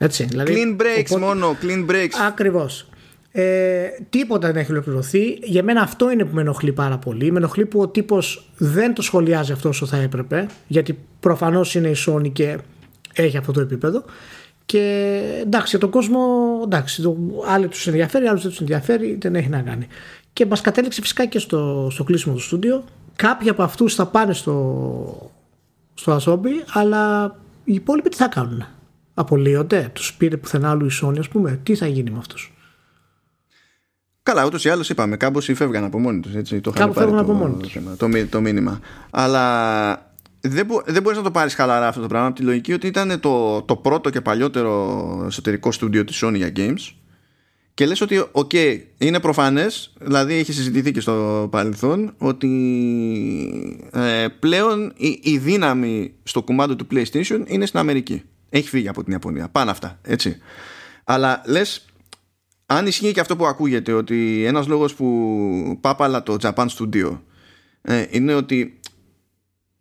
έτσι, 0.03 0.23
δηλαδή, 0.23 0.53
clean 0.55 0.81
breaks 0.81 1.19
μόνο, 1.19 1.57
clean 1.61 1.91
breaks. 1.91 2.15
Ακριβώς. 2.27 2.89
Ε, 3.31 3.87
τίποτα 4.09 4.47
δεν 4.47 4.55
έχει 4.55 4.71
ολοκληρωθεί. 4.71 5.39
Για 5.43 5.63
μένα 5.63 5.81
αυτό 5.81 6.11
είναι 6.11 6.25
που 6.25 6.35
με 6.35 6.41
ενοχλεί 6.41 6.71
πάρα 6.71 6.97
πολύ. 6.97 7.31
Με 7.31 7.37
ενοχλεί 7.37 7.65
που 7.65 7.79
ο 7.79 7.87
τύπος 7.87 8.49
δεν 8.57 8.93
το 8.93 9.01
σχολιάζει 9.01 9.51
αυτό 9.51 9.69
όσο 9.69 9.85
θα 9.85 9.97
έπρεπε, 9.97 10.47
γιατί 10.67 10.97
προφανώς 11.19 11.75
είναι 11.75 11.87
η 11.87 11.95
Sony 12.07 12.31
και 12.31 12.57
έχει 13.13 13.37
αυτό 13.37 13.51
το 13.51 13.61
επίπεδο. 13.61 14.03
Και 14.65 15.11
εντάξει, 15.41 15.69
για 15.69 15.79
τον 15.79 15.89
κόσμο, 15.89 16.19
εντάξει, 16.63 17.01
το, 17.01 17.17
άλλοι 17.47 17.67
τους 17.67 17.87
ενδιαφέρει, 17.87 18.25
άλλους 18.25 18.41
δεν 18.41 18.51
τους 18.51 18.59
ενδιαφέρει, 18.59 19.17
δεν 19.21 19.35
έχει 19.35 19.49
να 19.49 19.61
κάνει. 19.61 19.87
Και 20.33 20.45
μας 20.45 20.61
κατέληξε 20.61 21.01
φυσικά 21.01 21.25
και 21.25 21.39
στο, 21.39 21.87
στο 21.91 22.03
κλείσιμο 22.03 22.35
του 22.35 22.41
στούντιο. 22.41 22.83
Κάποιοι 23.15 23.49
από 23.49 23.63
αυτούς 23.63 23.95
θα 23.95 24.05
πάνε 24.05 24.33
στο, 24.33 25.31
στο 25.93 26.17
Asobi, 26.17 26.65
αλλά 26.73 27.35
οι 27.63 27.73
υπόλοιποι 27.73 28.09
τι 28.09 28.17
θα 28.17 28.27
κάνουν. 28.27 28.65
Απολύονται, 29.21 29.89
τους 29.93 30.13
πήρε 30.13 30.37
πουθενά 30.37 30.69
άλλου 30.69 30.85
η 30.85 30.91
Sony, 31.03 31.19
ας 31.19 31.27
πούμε. 31.27 31.59
Τι 31.63 31.75
θα 31.75 31.87
γίνει 31.87 32.11
με 32.11 32.17
αυτούς; 32.17 32.53
Καλά, 34.23 34.45
ούτως 34.45 34.65
ή 34.65 34.69
άλλως 34.69 34.89
είπαμε, 34.89 35.17
κάμποσοι 35.17 35.53
φεύγαν 35.53 35.83
από 35.83 35.99
μόνοι 35.99 36.19
τους. 36.19 36.31
Κάπου 36.73 36.93
φεύγαν 36.93 37.17
από 37.17 37.33
μόνοι 37.33 37.53
του. 37.57 37.69
Το, 37.97 38.09
το, 38.09 38.27
το 38.29 38.41
μήνυμα. 38.41 38.79
Αλλά 39.09 40.15
δεν, 40.41 40.65
μπο, 40.65 40.81
δεν 40.85 41.01
μπορείς 41.01 41.17
να 41.17 41.23
το 41.23 41.31
πάρεις 41.31 41.53
χαλαρά 41.53 41.87
αυτό 41.87 42.01
το 42.01 42.07
πράγμα 42.07 42.27
από 42.27 42.35
τη 42.35 42.41
λογική 42.43 42.73
ότι 42.73 42.87
ήταν 42.87 43.19
το, 43.19 43.61
το 43.61 43.75
πρώτο 43.75 44.09
και 44.09 44.21
παλιότερο 44.21 45.23
εσωτερικό 45.27 45.71
στούντιο 45.71 46.03
της 46.03 46.23
Sony 46.23 46.35
για 46.35 46.51
games. 46.55 46.95
Και 47.73 47.85
λες 47.85 48.01
ότι, 48.01 48.25
οκ, 48.31 48.51
είναι 48.97 49.19
προφανές, 49.19 49.93
δηλαδή 49.99 50.33
έχει 50.33 50.53
συζητηθεί 50.53 50.91
και 50.91 50.99
στο 50.99 51.47
παρελθόν, 51.51 52.13
ότι 52.17 52.49
ε, 53.93 54.27
πλέον 54.39 54.93
η, 54.97 55.19
η 55.23 55.37
δύναμη 55.37 56.13
στο 56.23 56.41
κουμάντο 56.41 56.75
του 56.75 56.87
PlayStation 56.91 57.43
είναι 57.45 57.65
στην 57.65 57.79
Αμερική. 57.79 58.23
Έχει 58.53 58.69
φύγει 58.69 58.87
από 58.87 59.03
την 59.03 59.11
Ιαπωνία. 59.11 59.49
Πάνε 59.49 59.71
αυτά, 59.71 59.99
έτσι. 60.01 60.37
Αλλά 61.03 61.41
λες, 61.45 61.85
αν 62.65 62.87
ισχύει 62.87 63.11
και 63.11 63.19
αυτό 63.19 63.35
που 63.35 63.45
ακούγεται 63.45 63.93
ότι 63.93 64.45
ένας 64.45 64.67
λόγος 64.67 64.93
που 64.93 65.77
πάπαλα 65.81 66.23
το 66.23 66.37
Japan 66.41 66.67
Studio 66.67 67.19
ε, 67.81 68.05
είναι 68.09 68.33
ότι 68.33 68.79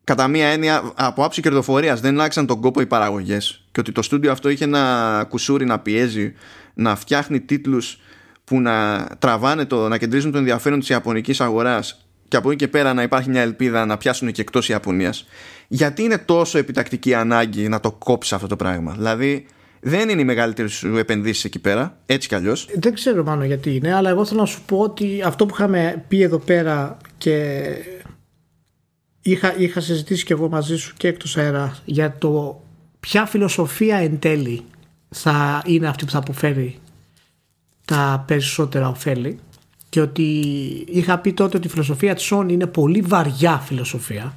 κατά 0.05 0.29
μία 0.29 0.47
έννοια 0.47 0.93
από 0.95 1.25
άψη 1.25 1.41
κερδοφορίας 1.41 2.01
δεν 2.01 2.21
άξαν 2.21 2.47
τον 2.47 2.61
κόπο 2.61 2.81
οι 2.81 2.87
παραγωγές 2.87 3.65
και 3.73 3.81
ότι 3.81 3.93
το 3.93 4.03
στούντιο 4.03 4.33
αυτό 4.33 4.49
είχε 4.49 4.65
ένα 4.65 5.27
κουσούρι 5.29 5.65
να 5.65 5.79
πιέζει 5.79 6.35
να 6.75 6.97
φτιάχνει 6.97 7.41
τίτλους 7.41 8.01
που 8.45 8.61
να 8.61 9.07
τραβάνε 9.19 9.65
το, 9.65 9.89
να 9.89 9.99
κεντρίζουν 9.99 10.33
το 10.33 10.39
ενδιαφέρον 10.39 10.79
της 10.79 10.89
ιαπωνικής 10.89 11.41
αγοράς 11.41 12.10
και 12.31 12.37
από 12.37 12.51
εκεί 12.51 12.59
και 12.59 12.69
πέρα 12.69 12.95
να 12.95 13.03
υπάρχει 13.03 13.31
μια 13.31 13.41
ελπίδα 13.41 13.87
να 13.87 13.97
πιάσουν 13.97 14.33
και 14.33 14.41
εκτός 14.41 14.69
Ιαπωνίας 14.69 15.27
γιατί 15.69 16.03
είναι 16.03 16.19
τόσο 16.19 16.59
επιτακτική 16.59 17.15
ανάγκη 17.15 17.69
να 17.69 17.81
το 17.81 17.93
κόψει 17.93 18.35
αυτό 18.35 18.47
το 18.47 18.57
πράγμα; 18.57 18.93
Δηλαδή 18.93 19.47
δεν 19.81 20.09
είναι 20.09 20.21
οι 20.21 20.25
μεγαλύτερε 20.25 20.69
σου 20.69 20.97
επενδύσει 20.97 21.43
εκεί 21.47 21.59
πέρα, 21.59 21.99
έτσι 22.07 22.29
κι 22.29 22.35
αλλιώς. 22.35 22.69
Δεν 22.75 22.95
ξέρω 22.95 23.23
πάνω 23.23 23.45
γιατί 23.45 23.75
είναι, 23.75 23.95
αλλά 23.95 24.11
εγώ 24.11 24.25
θέλω 24.25 24.41
να 24.41 24.47
σου 24.47 24.63
πω 24.67 24.79
ότι 24.79 25.23
αυτό 25.25 25.47
που 25.47 25.55
είχαμε 25.55 26.05
πει 26.09 26.23
εδώ 26.23 26.39
πέρα 26.39 26.97
και 27.19 27.65
είχα, 29.23 29.59
είχα 29.59 29.81
συζητήσει 29.81 30.25
και 30.25 30.33
εγώ 30.33 30.49
μαζί 30.49 30.77
σου 30.77 30.95
και 30.97 31.09
εκτός 31.09 31.37
αέρα 31.37 31.77
για 31.85 32.17
το 32.19 32.63
ποια 33.01 33.27
φιλοσοφία 33.27 33.97
εν 33.97 34.19
τέλει 34.19 34.65
θα 35.09 35.63
είναι 35.67 35.89
αυτή 35.89 36.05
που 36.05 36.11
θα 36.11 36.19
αποφέρει 36.19 36.79
τα 37.85 38.25
περισσότερα 38.27 38.89
ωφέλη 38.89 39.39
και 39.91 40.01
ότι 40.01 40.23
είχα 40.89 41.19
πει 41.19 41.33
τότε 41.33 41.57
ότι 41.57 41.67
η 41.67 41.71
φιλοσοφία 41.71 42.15
της 42.15 42.33
Sony 42.33 42.47
είναι 42.49 42.67
πολύ 42.67 43.01
βαριά 43.01 43.57
φιλοσοφία 43.59 44.37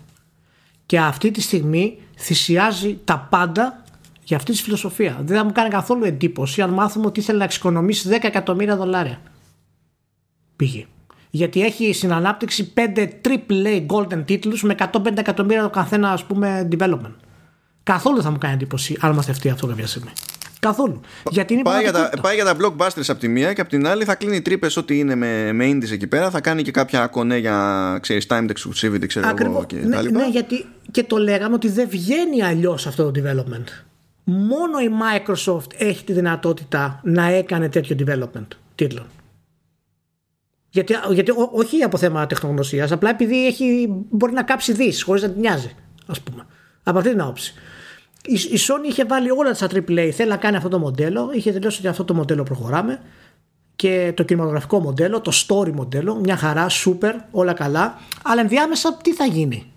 και 0.86 1.00
αυτή 1.00 1.32
τη 1.32 1.42
στιγμή 1.42 1.98
θυσιάζει 2.18 3.00
τα 3.04 3.28
πάντα 3.30 3.84
για 4.24 4.38
αυτή 4.38 4.52
τη 4.52 4.62
φιλοσοφία. 4.62 5.22
Δεν 5.24 5.38
θα 5.38 5.44
μου 5.44 5.52
κάνει 5.52 5.70
καθόλου 5.70 6.04
εντύπωση 6.04 6.62
αν 6.62 6.70
μάθουμε 6.70 7.06
ότι 7.06 7.20
ήθελε 7.20 7.38
να 7.38 7.44
εξοικονομήσει 7.44 8.10
10 8.12 8.18
εκατομμύρια 8.22 8.76
δολάρια. 8.76 9.22
Πήγε. 10.56 10.86
Γιατί 11.30 11.64
έχει 11.64 11.94
στην 11.94 12.14
ανάπτυξη 12.14 12.74
5 12.96 13.08
AAA 13.22 13.86
golden 13.88 14.26
τίτλους 14.26 14.64
με 14.64 14.76
150 14.80 15.18
εκατομμύρια 15.18 15.64
το 15.64 15.70
καθένα 15.70 16.12
ας 16.12 16.24
πούμε 16.24 16.68
development. 16.72 17.16
Καθόλου 17.84 18.16
δεν 18.16 18.24
θα 18.24 18.32
μου 18.32 18.38
κάνει 18.38 18.54
εντύπωση 18.54 18.98
αν 19.00 19.12
είμαστε 19.12 19.32
αυτοί 19.32 19.50
αυτό 19.50 19.68
κάποια 19.68 19.88
στιγμή. 19.88 20.12
Καθόλου. 20.64 21.00
Γιατί 21.30 21.54
είναι 21.54 21.62
πάει, 21.62 21.82
για 21.82 21.92
τα, 21.92 22.10
πάει 22.22 22.36
για 22.36 22.46
τα 22.46 22.56
blockbusters 22.60 23.06
από 23.08 23.20
τη 23.20 23.28
μία 23.28 23.54
και 23.54 23.62
από 23.62 23.70
την 23.70 23.88
άλλη 23.88 24.04
θα 24.04 24.16
κλείνει 24.16 24.42
τρύπες 24.42 24.78
ό,τι 24.78 25.00
είναι 25.00 25.16
με, 25.16 25.52
με 25.52 25.70
indies 25.70 25.92
εκεί 25.92 26.08
πέρα. 26.08 26.30
Θα 26.30 26.42
κάνει 26.42 26.62
και 26.62 26.72
κάποια 26.72 27.08
κονέ 27.08 27.38
για 27.38 27.98
ξέρεις, 28.02 28.26
timed 28.30 28.50
exclusivity, 28.50 29.08
ξέρω 29.08 29.28
Ακριβώς. 29.28 29.56
εγώ 29.56 29.66
και 29.66 29.76
ναι, 29.76 29.96
τα 29.96 30.02
λοιπά. 30.02 30.20
Ναι, 30.20 30.28
γιατί 30.28 30.66
και 30.92 31.04
το 31.04 31.18
λέγαμε 31.18 31.56
ότι 31.56 31.70
δεν 31.70 31.90
βγαίνει 31.90 32.44
αλλιώς 32.44 32.88
αυτό 32.88 33.12
το 33.12 33.22
development. 33.22 33.64
Μόνο 34.24 34.80
η 34.80 34.90
Microsoft 35.02 35.72
έχει 35.78 36.04
τη 36.04 36.14
δυνατότητα 36.14 37.00
να 37.04 37.26
έκανε 37.26 37.70
τέτοιο 37.70 37.96
development 38.00 38.48
τίτλων. 38.76 39.06
Γιατί, 40.70 40.94
γιατί 41.12 41.32
ό, 41.32 41.50
όχι 41.52 41.82
από 41.82 41.98
θέμα 41.98 42.26
τεχνογνωσίας, 42.26 42.92
απλά 42.92 43.10
επειδή 43.10 43.46
έχει, 43.46 43.88
μπορεί 44.10 44.34
να 44.34 44.44
κάψει 44.44 44.74
δις 44.74 45.04
χωρίς 45.04 45.22
να 45.22 45.30
την 45.30 45.40
νοιάζει, 45.40 45.76
ας 46.06 46.22
πούμε. 46.22 46.46
Από 46.84 46.98
αυτή 46.98 47.10
την 47.10 47.22
άποψη 47.22 47.54
η, 48.26 48.34
η 48.34 48.60
Sony 48.68 48.88
είχε 48.88 49.06
βάλει 49.06 49.32
όλα 49.32 49.52
τα 49.52 49.68
AAA, 49.68 50.10
θέλει 50.14 50.30
να 50.30 50.38
κάνει 50.38 50.56
αυτό 50.56 50.70
το 50.70 50.80
μοντέλο, 50.80 51.30
είχε 51.34 51.52
τελειώσει 51.52 51.80
ότι 51.80 51.88
αυτό 51.88 52.04
το 52.04 52.14
μοντέλο 52.14 52.44
προχωράμε. 52.44 53.02
Και 53.76 54.14
το 54.16 54.24
κινηματογραφικό 54.24 54.80
μοντέλο, 54.80 55.22
το 55.22 55.32
story 55.48 55.72
μοντέλο, 55.72 56.16
μια 56.16 56.38
χαρά, 56.38 56.68
super, 56.70 57.14
όλα 57.32 57.54
καλά, 57.54 58.00
αλλά 58.24 58.42
ενδιάμεσα 58.42 58.98
τι 59.04 59.14
θα 59.14 59.26
γίνει; 59.26 59.73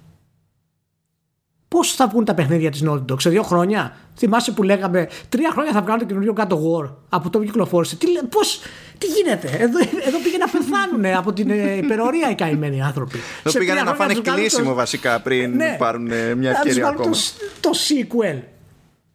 Πώς 1.68 1.92
θα 1.92 2.08
βγουν 2.08 2.24
τα 2.24 2.34
παιχνίδια 2.34 2.70
της 2.70 2.82
Naughty 2.86 3.04
Dog 3.12 3.20
σε 3.20 3.30
δύο 3.30 3.42
χρόνια; 3.42 3.96
Θυμάσαι 4.16 4.52
που 4.52 4.62
λέγαμε 4.62 5.08
τρία 5.28 5.50
χρόνια 5.50 5.72
θα 5.72 5.82
βγάλουν 5.82 6.00
το 6.00 6.06
καινούριο 6.06 6.34
God 6.36 6.48
of 6.48 6.56
War 6.56 6.90
από 7.08 7.30
το 7.30 7.38
που 7.38 7.44
κυκλοφόρησε. 7.44 7.96
Τι, 7.96 8.06
πώς, 8.30 8.60
τι 8.98 9.06
γίνεται, 9.06 9.46
εδώ, 9.46 9.78
εδώ 10.06 10.18
πήγαινε 10.22 10.44
να 10.44 10.50
πεθάνουν 10.50 11.18
από 11.18 11.32
την 11.32 11.50
ε, 11.50 11.76
υπερορία 11.76 12.30
οι 12.30 12.34
καημένοι 12.34 12.82
άνθρωποι. 12.82 13.18
Εδώ 13.44 13.58
πήγαινε 13.58 13.82
να 13.82 13.94
φάνε 13.94 14.14
κλείσιμο 14.14 14.74
βασικά 14.74 15.20
πριν 15.20 15.56
ναι, 15.56 15.76
πάρουν 15.78 16.10
ε, 16.10 16.34
μια 16.34 16.50
ευκαιρία 16.50 16.88
ακόμα. 16.88 17.10
Το, 17.10 17.18
το 17.60 17.70
sequel. 17.88 18.40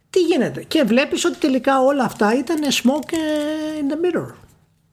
Τι 0.09 0.19
γίνεται; 0.19 0.63
Και 0.67 0.83
βλέπεις 0.83 1.25
ότι 1.25 1.37
τελικά 1.37 1.81
όλα 1.81 2.03
αυτά 2.03 2.37
ήταν 2.37 2.57
smoke 2.83 3.13
in 3.81 3.93
the 3.93 4.17
mirror 4.17 4.33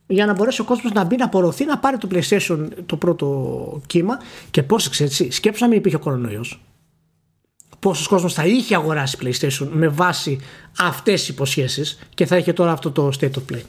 για 0.06 0.26
να 0.26 0.32
μπορέσει 0.32 0.60
ο 0.60 0.64
κόσμος 0.64 0.92
να 0.92 1.04
μπει, 1.04 1.16
να 1.16 1.24
απορροθεί, 1.24 1.64
να 1.64 1.78
πάρει 1.78 1.96
το 1.96 2.08
PlayStation 2.12 2.68
το 2.86 2.96
πρώτο 2.96 3.80
κύμα. 3.86 4.18
Και 4.50 4.62
πώς 4.62 5.00
έτσι, 5.00 5.30
σκέψου 5.30 5.62
να 5.62 5.68
μην 5.68 5.78
υπήρχε 5.78 5.96
ο 5.96 6.00
κορονοϊός 6.00 6.60
πόσος 7.78 8.06
κόσμος 8.06 8.34
θα 8.34 8.46
είχε 8.46 8.74
αγοράσει 8.74 9.18
PlayStation 9.22 9.68
με 9.70 9.88
βάση 9.88 10.40
αυτές 10.78 11.20
τις 11.20 11.28
υποσχέσεις 11.28 11.98
και 12.14 12.26
θα 12.26 12.36
είχε 12.36 12.52
τώρα 12.52 12.72
αυτό 12.72 12.90
το 12.90 13.10
state 13.20 13.30
of 13.30 13.52
play. 13.52 13.62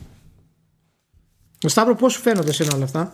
Σταύρο, 1.59 1.95
πώς 1.95 2.13
σου 2.13 2.21
φαίνονται 2.21 2.51
σε 2.51 2.67
όλα 2.75 2.83
αυτά; 2.83 3.13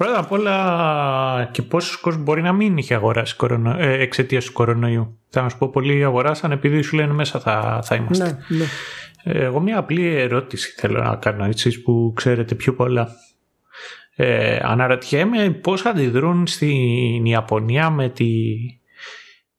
Πρώτα 0.00 0.18
απ' 0.18 0.32
όλα 0.32 1.48
και 1.52 1.62
πόσος 1.62 1.96
κόσμος 1.96 2.24
μπορεί 2.24 2.42
να 2.42 2.52
μην 2.52 2.76
είχε 2.76 2.94
αγοράσει 2.94 3.36
κορονο... 3.36 3.76
ε, 3.78 4.00
εξαιτίας 4.00 4.44
του 4.44 4.52
κορονοϊού. 4.52 5.18
Θα 5.28 5.48
σου 5.48 5.58
πω 5.58 5.68
πολλοί 5.68 6.04
αγοράσαν 6.04 6.50
επειδή 6.50 6.82
σου 6.82 6.96
λένε 6.96 7.12
μέσα 7.12 7.40
θα, 7.40 7.80
θα 7.84 7.94
είμαστε. 7.94 8.44
Ναι, 8.48 8.56
ναι. 8.56 8.64
Ε, 9.22 9.44
εγώ 9.44 9.60
μια 9.60 9.78
απλή 9.78 10.06
ερώτηση 10.06 10.74
θέλω 10.76 11.02
να 11.02 11.16
κάνω 11.16 11.44
εσείς 11.44 11.82
που 11.82 12.12
ξέρετε 12.16 12.54
πιο 12.54 12.74
πολλά. 12.74 13.08
Ε, 14.16 14.58
αναρωτιέμαι 14.62 15.50
πώς 15.50 15.84
αντιδρούν 15.84 16.46
στην 16.46 17.24
Ιαπωνία 17.24 17.90
με 17.90 18.08
τη 18.08 18.26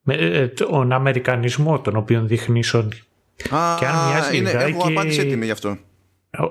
με 0.01 0.13
ε, 0.13 0.47
τον 0.47 0.91
Αμερικανισμό 0.91 1.79
τον 1.81 1.95
οποίο 1.95 2.21
δείχνει 2.21 2.59
η 2.59 2.63
Sony. 2.73 2.97
Α, 3.55 3.75
και 3.79 3.85
αν 3.85 4.07
μοιάζει 4.07 4.37
είναι, 4.37 4.51
λιγάκι... 4.51 4.71
έχω 4.71 4.87
απάντηση 4.87 5.19
έτοιμη 5.19 5.45
γι' 5.45 5.51
αυτό. 5.51 5.77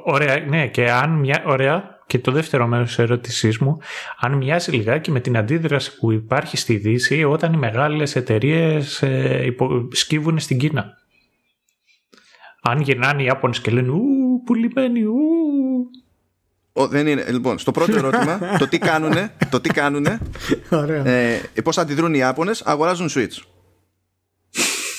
Ωραία, 0.04 0.38
ναι, 0.38 0.68
και 0.68 0.90
αν 0.90 1.10
μια... 1.10 1.42
ωραία, 1.46 1.98
και 2.06 2.18
το 2.18 2.32
δεύτερο 2.32 2.66
μέρος 2.66 2.86
της 2.86 2.98
ερώτησής 2.98 3.58
μου, 3.58 3.78
αν 4.18 4.32
μοιάζει 4.32 4.70
λιγάκι 4.70 5.10
με 5.10 5.20
την 5.20 5.36
αντίδραση 5.36 5.96
που 5.96 6.12
υπάρχει 6.12 6.56
στη 6.56 6.76
Δύση 6.76 7.24
όταν 7.24 7.52
οι 7.52 7.56
μεγάλες 7.56 8.16
εταιρείες 8.16 9.02
ε, 9.02 9.42
υπο... 9.44 9.88
σκύβουν 9.92 10.38
στην 10.38 10.58
Κίνα. 10.58 10.98
Αν 12.62 12.80
γυρνάνε 12.80 13.22
οι 13.22 13.24
Ιάπωνες 13.24 13.60
και 13.60 13.70
λένε 13.70 13.90
Ου, 13.90 14.42
πουλημένοι, 14.44 15.02
ου, 15.02 15.14
ο, 16.72 16.86
δεν 16.86 17.06
είναι. 17.06 17.24
Λοιπόν, 17.28 17.58
στο 17.58 17.70
πρώτο 17.70 17.96
ερώτημα, 18.06 18.40
το 18.58 18.68
τι 18.68 18.78
κάνουνε, 18.78 19.32
το 19.50 19.60
τι 19.60 19.68
κάνουνε, 19.68 20.20
ε, 21.04 21.38
πώς 21.64 21.78
αντιδρούν 21.78 22.14
οι 22.14 22.18
Ιάπωνες, 22.18 22.62
αγοράζουν 22.62 23.08
Switch. 23.14 23.42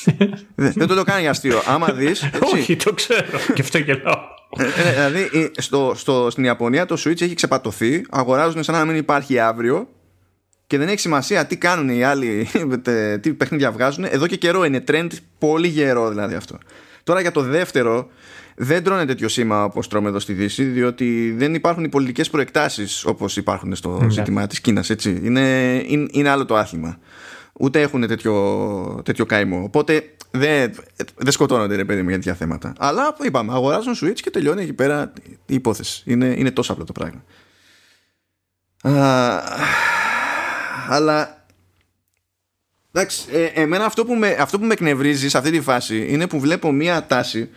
δεν, 0.55 0.73
δεν 0.75 0.87
το 0.87 0.95
το 0.95 1.03
κάνει 1.03 1.21
για 1.21 1.29
αστείο. 1.29 1.61
Άμα 1.65 1.91
δεις. 1.91 2.29
Όχι, 2.53 2.75
το 2.75 2.93
ξέρω. 2.93 3.37
Και 3.53 3.61
αυτό 3.61 3.77
γελάω. 3.77 4.19
Ε, 4.57 4.63
ε, 4.63 4.93
δηλαδή 4.93 5.51
στο, 5.57 5.93
στο, 5.95 6.27
στην 6.29 6.43
Ιαπωνία 6.43 6.85
το 6.85 6.95
Switch 7.05 7.21
έχει 7.21 7.33
ξεπατωθεί, 7.33 8.05
αγοράζουν 8.09 8.63
σαν 8.63 8.75
να 8.75 8.85
μην 8.85 8.95
υπάρχει 8.95 9.39
αύριο 9.39 9.87
και 10.67 10.77
δεν 10.77 10.87
έχει 10.87 10.99
σημασία 10.99 11.45
τι 11.45 11.57
κάνουν 11.57 11.89
οι 11.89 12.03
άλλοι, 12.03 12.47
τι 13.21 13.33
παιχνίδια 13.33 13.71
βγάζουν. 13.71 14.03
Εδώ 14.03 14.27
και 14.27 14.35
καιρό 14.35 14.63
είναι 14.63 14.83
trend, 14.87 15.09
πολύ 15.37 15.67
γερό 15.67 16.09
δηλαδή 16.09 16.35
αυτό. 16.35 16.57
Τώρα 17.03 17.21
για 17.21 17.31
το 17.31 17.41
δεύτερο, 17.41 18.09
δεν 18.55 18.83
τρώνε 18.83 19.05
τέτοιο 19.05 19.27
σήμα 19.27 19.63
όπως 19.63 19.87
τρώμε 19.87 20.09
εδώ 20.09 20.19
στη 20.19 20.33
Δύση, 20.33 20.63
διότι 20.63 21.33
δεν 21.37 21.53
υπάρχουν 21.53 21.83
οι 21.83 21.89
πολιτικές 21.89 22.29
προεκτάσεις 22.29 23.05
όπως 23.05 23.37
υπάρχουν 23.37 23.75
στο 23.75 23.99
ναι. 24.01 24.09
ζήτημα 24.09 24.47
της 24.47 24.61
Κίνας. 24.61 24.89
Είναι, 24.89 25.83
είναι, 25.87 26.07
είναι 26.11 26.29
άλλο 26.29 26.45
το 26.45 26.55
άθλημα. 26.55 26.97
Ούτε 27.53 27.81
έχουν 27.81 28.07
τέτοιο, 28.07 29.01
τέτοιο 29.05 29.25
καημό. 29.25 29.63
Οπότε 29.63 30.03
δεν, 30.31 30.73
δεν 31.15 31.31
σκοτώνονται 31.31 31.75
ρε 31.75 31.85
παιδί 31.85 32.01
μου 32.01 32.07
για 32.07 32.17
τέτοια 32.17 32.33
θέματα. 32.33 32.73
Αλλά 32.77 33.15
είπαμε, 33.23 33.53
αγοράζουν 33.53 33.95
Switch 34.01 34.19
και 34.21 34.29
τελειώνει 34.29 34.61
εκεί 34.61 34.73
πέρα 34.73 35.13
η 35.45 35.53
υπόθεση. 35.53 36.03
Είναι, 36.05 36.25
είναι 36.25 36.51
τόσο 36.51 36.73
απλό 36.73 36.83
το 36.83 36.91
πράγμα. 36.91 37.23
Α, 38.81 39.41
αλλά 40.89 41.45
εντάξει, 42.91 43.21
ε, 43.31 43.61
εμένα 43.61 43.85
αυτό 43.85 44.05
που, 44.05 44.13
με, 44.13 44.35
αυτό 44.39 44.59
που 44.59 44.65
με 44.65 44.73
εκνευρίζει 44.73 45.29
σε 45.29 45.37
αυτή 45.37 45.51
τη 45.51 45.61
φάση 45.61 46.05
είναι 46.09 46.27
που 46.27 46.39
βλέπω 46.39 46.71
μία 46.71 47.05
τάση 47.05 47.49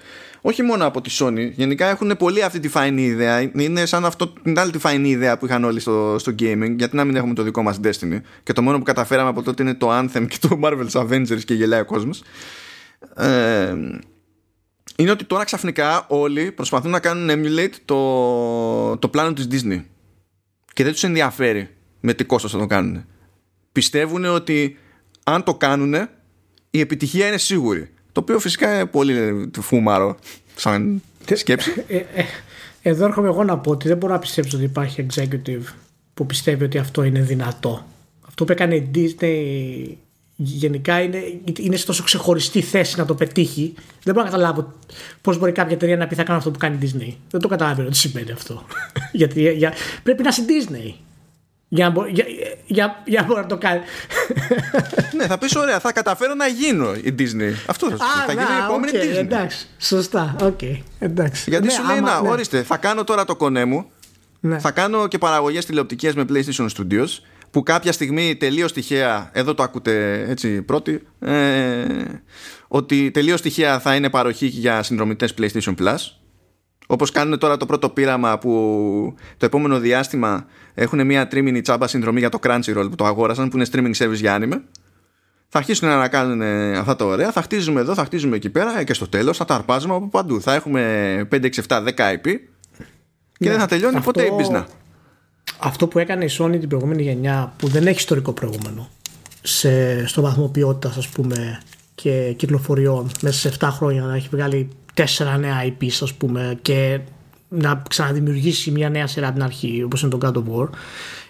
όχι 0.47 0.63
μόνο 0.63 0.87
από 0.87 1.01
τη 1.01 1.17
Sony, 1.19 1.51
γενικά 1.53 1.87
έχουν 1.91 2.17
πολύ 2.19 2.43
αυτή 2.43 2.61
τη 2.61 2.69
φαϊνή 2.69 3.03
ιδέα. 3.03 3.41
Είναι 3.41 3.87
σαν 3.87 4.05
αυτό, 4.05 4.29
την 4.29 4.59
άλλη 4.59 4.73
τη 4.73 4.79
φαϊνή 4.79 5.09
ιδέα 5.09 5.39
που 5.39 5.47
είχαν 5.47 5.65
όλοι 5.65 5.81
στο, 5.81 6.17
στο 6.19 6.35
gaming. 6.39 6.75
Γιατί 6.77 6.97
να 6.97 7.05
μην 7.05 7.17
έχουμε 7.17 7.35
το 7.35 7.43
δικό 7.43 7.63
μας 7.63 7.81
Destiny. 7.85 8.21
Και 8.43 8.53
το 8.53 8.63
μόνο 8.63 8.79
που 8.79 8.85
καταφέραμε 8.85 9.29
από 9.29 9.43
τότε 9.43 9.63
είναι 9.63 9.75
το 9.75 9.99
Anthem 9.99 10.27
και 10.29 10.37
το 10.41 10.61
Marvel's 10.63 10.91
Avengers 10.91 11.45
και 11.45 11.55
γελάει 11.55 11.81
ο 11.81 11.85
κόσμος. 11.85 12.23
Ε, 13.17 13.75
είναι 14.97 15.11
ότι 15.11 15.25
τώρα 15.25 15.45
ξαφνικά 15.45 16.05
όλοι 16.09 16.53
προσπαθούν 16.53 16.91
να 16.91 17.01
κάνουν 17.01 17.31
emulate 17.31 17.75
το, 17.85 18.97
το 18.97 19.09
πλάνο 19.09 19.33
της 19.33 19.49
Disney 19.51 19.83
και 20.73 20.85
δεν 20.85 20.93
τους 20.93 21.05
ενδιαφέρει 21.05 21.69
με 22.01 22.15
τι 22.15 22.25
κόστος 22.25 22.51
θα 22.53 22.59
το 22.59 22.67
κάνουν 22.67 23.05
πιστεύουν 23.73 24.25
ότι 24.25 24.79
αν 25.25 25.43
το 25.43 25.55
κάνουν 25.55 25.95
η 26.71 26.81
επιτυχία 26.81 27.27
είναι 27.27 27.39
σίγουρη 27.39 27.94
το 28.15 28.21
οποίο 28.21 28.39
φυσικά 28.39 28.75
είναι 28.75 28.87
πολύ 28.87 29.51
φούμαρο 29.61 30.17
σαν 30.57 31.03
σκέψη 31.35 31.85
ε, 31.89 31.97
ε, 31.97 32.25
εδώ 32.83 33.05
έρχομαι 33.05 33.29
εγώ 33.29 33.45
να 33.45 33.59
πω 33.59 33.71
ότι 33.71 33.89
δεν 33.89 33.97
μπορώ 33.97 34.13
να 34.13 34.19
πιστέψω 34.19 34.57
ότι 34.57 34.67
υπάρχει 34.67 35.07
executive 35.11 35.73
που 36.15 36.27
πιστεύει 36.27 36.65
ότι 36.65 36.79
αυτό 36.79 37.03
είναι 37.03 37.21
δυνατό 37.21 37.87
αυτό 38.27 38.45
που 38.45 38.53
έκανε 38.53 38.75
η 38.75 38.91
Disney 38.95 39.97
γενικά 40.37 41.01
είναι, 41.01 41.19
είναι 41.59 41.77
σε 41.77 41.87
τόσο 41.87 42.03
ξεχωριστή 42.03 42.61
θέση 42.61 42.99
να 42.99 43.05
το 43.05 43.15
πετύχει. 43.15 43.75
Δεν 44.03 44.15
μπορώ 44.15 44.27
να 44.27 44.33
καταλάβω 44.33 44.73
πώς 45.21 45.39
μπορεί 45.39 45.53
κάποια 45.53 45.75
εταιρεία 45.75 45.97
να 45.97 46.07
πει 46.07 46.15
θα 46.15 46.23
κάνω 46.23 46.39
αυτό 46.39 46.51
που 46.51 46.59
κάνει 46.59 46.79
η 46.83 46.91
Disney. 46.93 47.15
Δεν 47.31 47.41
το 47.41 47.49
καταλαβαίνω 47.49 47.89
τι 47.89 47.97
σημαίνει 47.97 48.31
αυτό. 48.31 48.65
Γιατί 49.13 49.53
για, 49.53 49.73
πρέπει 50.03 50.23
να 50.23 50.29
είσαι 50.29 50.45
Disney. 50.49 50.95
Για 51.75 51.91
να, 51.91 52.09
για, 52.09 52.25
για, 52.67 53.03
για 53.05 53.27
να 53.29 53.47
το 53.47 53.59
κάνει. 53.59 53.81
ναι, 55.17 55.27
θα 55.27 55.39
πεις 55.39 55.57
ωραία, 55.57 55.81
θα 55.81 55.93
καταφέρω 55.93 56.35
να 56.35 56.47
γίνω 56.47 56.95
η 56.95 57.15
Disney. 57.19 57.53
Αυτό 57.67 57.91
θα 57.91 57.97
σου 57.97 58.27
πει. 58.27 58.27
Θα 58.27 58.33
γίνω 58.33 58.59
η 58.61 58.65
επόμενη 58.65 58.93
okay, 58.95 59.15
Disney. 59.15 59.19
Εντάξει, 59.19 59.69
σωστά. 59.79 60.37
Okay, 60.41 60.79
εντάξει. 60.99 61.51
Γιατί 61.51 61.67
ναι, 61.67 61.73
σου 61.73 61.85
λέει, 61.87 61.97
άμα, 61.97 62.11
να, 62.11 62.23
ναι. 62.23 62.29
ορίστε, 62.29 62.63
θα 62.63 62.77
κάνω 62.77 63.05
τώρα 63.05 63.25
το 63.25 63.37
κονέ 63.37 63.65
μου. 63.65 63.91
Ναι. 64.41 64.59
Θα 64.59 64.71
κάνω 64.71 65.07
και 65.09 65.19
παραγωγές 65.19 65.65
τηλεοπτικές 65.65 66.15
με 66.15 66.25
PlayStation 66.29 66.67
Studios 66.77 67.09
που 67.51 67.63
κάποια 67.63 67.93
στιγμή 67.93 68.37
τελείως 68.37 68.73
τυχαία, 68.73 69.31
εδώ 69.33 69.55
το 69.55 69.63
ακούτε 69.63 70.25
έτσι 70.29 70.63
πρώτοι, 70.63 71.03
ε, 71.19 71.85
ότι 72.69 73.11
τελείως 73.11 73.41
τυχαία 73.41 73.81
θα 73.81 73.95
είναι 73.95 74.11
παροχή 74.11 74.47
για 74.47 74.83
συνδρομητές 74.83 75.35
PlayStation 75.39 75.75
Plus. 75.79 75.97
Όπως 76.87 77.11
κάνουν 77.11 77.39
τώρα 77.39 77.57
το 77.57 77.67
πρώτο 77.67 77.89
πείραμα 77.89 78.39
που 78.39 79.15
το 79.37 79.47
επόμενο 79.47 79.79
διάστημα 79.79 80.47
έχουν 80.75 81.07
μια 81.07 81.29
τρίμηνη 81.29 81.61
τσάμπα 81.61 81.87
συνδρομή 81.87 82.19
για 82.19 82.29
το 82.29 82.39
Crunchyroll 82.43 82.87
που 82.91 82.97
το 82.97 83.05
αγόρασαν, 83.05 83.49
που 83.49 83.57
είναι 83.57 83.67
streaming 83.73 84.05
service 84.05 84.15
για 84.15 84.39
anime. 84.41 84.61
Θα 85.49 85.59
αρχίσουν 85.59 85.89
να 85.89 86.09
κάνουν 86.09 86.43
αυτά 86.77 86.97
τα 86.97 87.05
ωραία, 87.05 87.33
θα 87.33 87.43
χτίζουμε 87.43 87.81
εδώ, 87.81 87.95
θα 87.95 88.05
χτίζουμε 88.05 88.37
εκεί 88.37 88.51
πέρα 88.51 88.83
και 88.83 88.95
στο 88.95 89.09
τέλος 89.09 89.37
θα 89.37 89.45
τα 89.45 89.55
αρπάζουμε 89.55 89.95
από 89.95 90.09
παντού. 90.09 90.41
Θα 90.41 90.55
έχουμε 90.55 91.29
5, 91.33 91.43
6, 91.43 91.49
7, 91.69 91.85
10 91.85 91.87
IP 91.87 92.39
και 93.39 93.45
ναι, 93.45 93.51
δεν 93.51 93.61
θα 93.61 93.67
τελειώνει 93.67 93.97
αυτό... 93.97 94.11
ποτέ 94.11 94.27
η 94.27 94.31
business 94.39 94.65
αυτό 95.59 95.87
που 95.87 95.99
έκανε 95.99 96.25
η 96.25 96.31
Sony 96.39 96.57
την 96.61 96.69
προηγούμενη 96.69 97.03
γενιά 97.03 97.53
που 97.57 97.69
δεν 97.69 97.87
έχει 97.87 97.99
ιστορικό 97.99 98.33
προηγούμενο 98.33 98.89
σε, 99.43 100.07
στο 100.07 100.23
βαθμό 100.23 100.49
ποιότητας 100.49 100.97
ας 100.97 101.09
πούμε 101.09 101.63
και 101.95 102.35
κυκλοφοριών 102.37 103.11
μέσα 103.21 103.51
σε 103.51 103.57
7 103.61 103.69
χρόνια 103.71 104.03
να 104.03 104.15
έχει 104.15 104.29
βγάλει 104.31 104.69
4 104.95 105.05
νέα 105.39 105.65
IP 105.65 105.87
ας 106.03 106.15
πούμε 106.15 106.59
και 106.63 107.01
να 107.49 107.83
ξαναδημιουργήσει 107.89 108.71
μια 108.71 108.89
νέα 108.89 109.07
σειρά 109.07 109.33
την 109.33 109.43
αρχή 109.43 109.83
όπως 109.85 110.03
είναι 110.03 110.11
το 110.11 110.19
God 110.23 110.37
of 110.37 110.61
War 110.61 110.69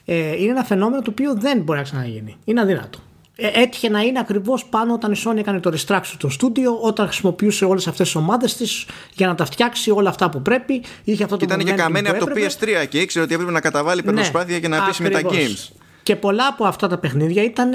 ε, 0.04 0.36
είναι 0.36 0.50
ένα 0.50 0.64
φαινόμενο 0.64 1.02
το 1.02 1.10
οποίο 1.10 1.34
δεν 1.34 1.60
μπορεί 1.60 1.78
να 1.78 1.84
ξαναγίνει. 1.84 2.36
Είναι 2.44 2.60
αδύνατο. 2.60 2.98
Ε, 3.36 3.50
έτυχε 3.60 3.88
να 3.88 4.00
είναι 4.00 4.18
ακριβώς 4.18 4.64
πάνω 4.64 4.92
όταν 4.94 5.12
η 5.12 5.16
Sony 5.24 5.36
έκανε 5.36 5.60
το 5.60 5.72
restructure 5.74 6.00
στο 6.02 6.28
στούντιο, 6.28 6.78
όταν 6.80 7.06
χρησιμοποιούσε 7.06 7.64
όλες 7.64 7.86
αυτές 7.86 8.06
τις 8.06 8.14
ομάδες 8.14 8.56
της 8.56 8.86
για 9.14 9.26
να 9.26 9.34
τα 9.34 9.44
φτιάξει 9.44 9.90
όλα 9.90 10.08
αυτά 10.08 10.30
που 10.30 10.42
πρέπει. 10.42 10.82
Είχε 11.04 11.24
αυτό 11.24 11.36
το 11.36 11.44
Ήταν 11.44 11.64
και 11.64 11.72
καμένη 11.72 12.08
από 12.08 12.26
το 12.26 12.32
PS3 12.36 12.86
και 12.88 12.98
ήξερε 12.98 13.24
ότι 13.24 13.34
έπρεπε 13.34 13.52
να 13.52 13.60
καταβάλει 13.60 14.02
ναι, 14.04 14.12
προσπάθεια 14.12 14.56
για 14.56 14.68
να 14.68 14.84
πείσει 14.84 15.02
με 15.02 15.08
τα 15.08 15.20
games. 15.22 15.74
Και 16.02 16.16
πολλά 16.16 16.46
από 16.46 16.64
αυτά 16.64 16.88
τα 16.88 16.98
παιχνίδια 16.98 17.42
ήταν 17.42 17.70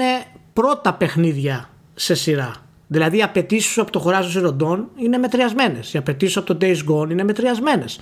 πρώτα 0.52 0.94
παιχνίδια 0.94 1.70
σε 1.94 2.14
σειρά. 2.14 2.52
Δηλαδή 2.92 3.16
οι 3.16 3.22
απαιτήσεις 3.22 3.78
από 3.78 3.90
το 3.90 4.04
Horizon 4.06 4.42
Zero 4.42 4.56
Dawn 4.62 4.84
είναι 4.96 5.18
μετριασμένες. 5.18 5.94
Οι 5.94 5.98
απαιτήσεις 5.98 6.36
από 6.36 6.54
το 6.54 6.58
Days 6.60 6.76
Gone 6.90 7.10
είναι 7.10 7.24
μετριασμένες. 7.24 7.98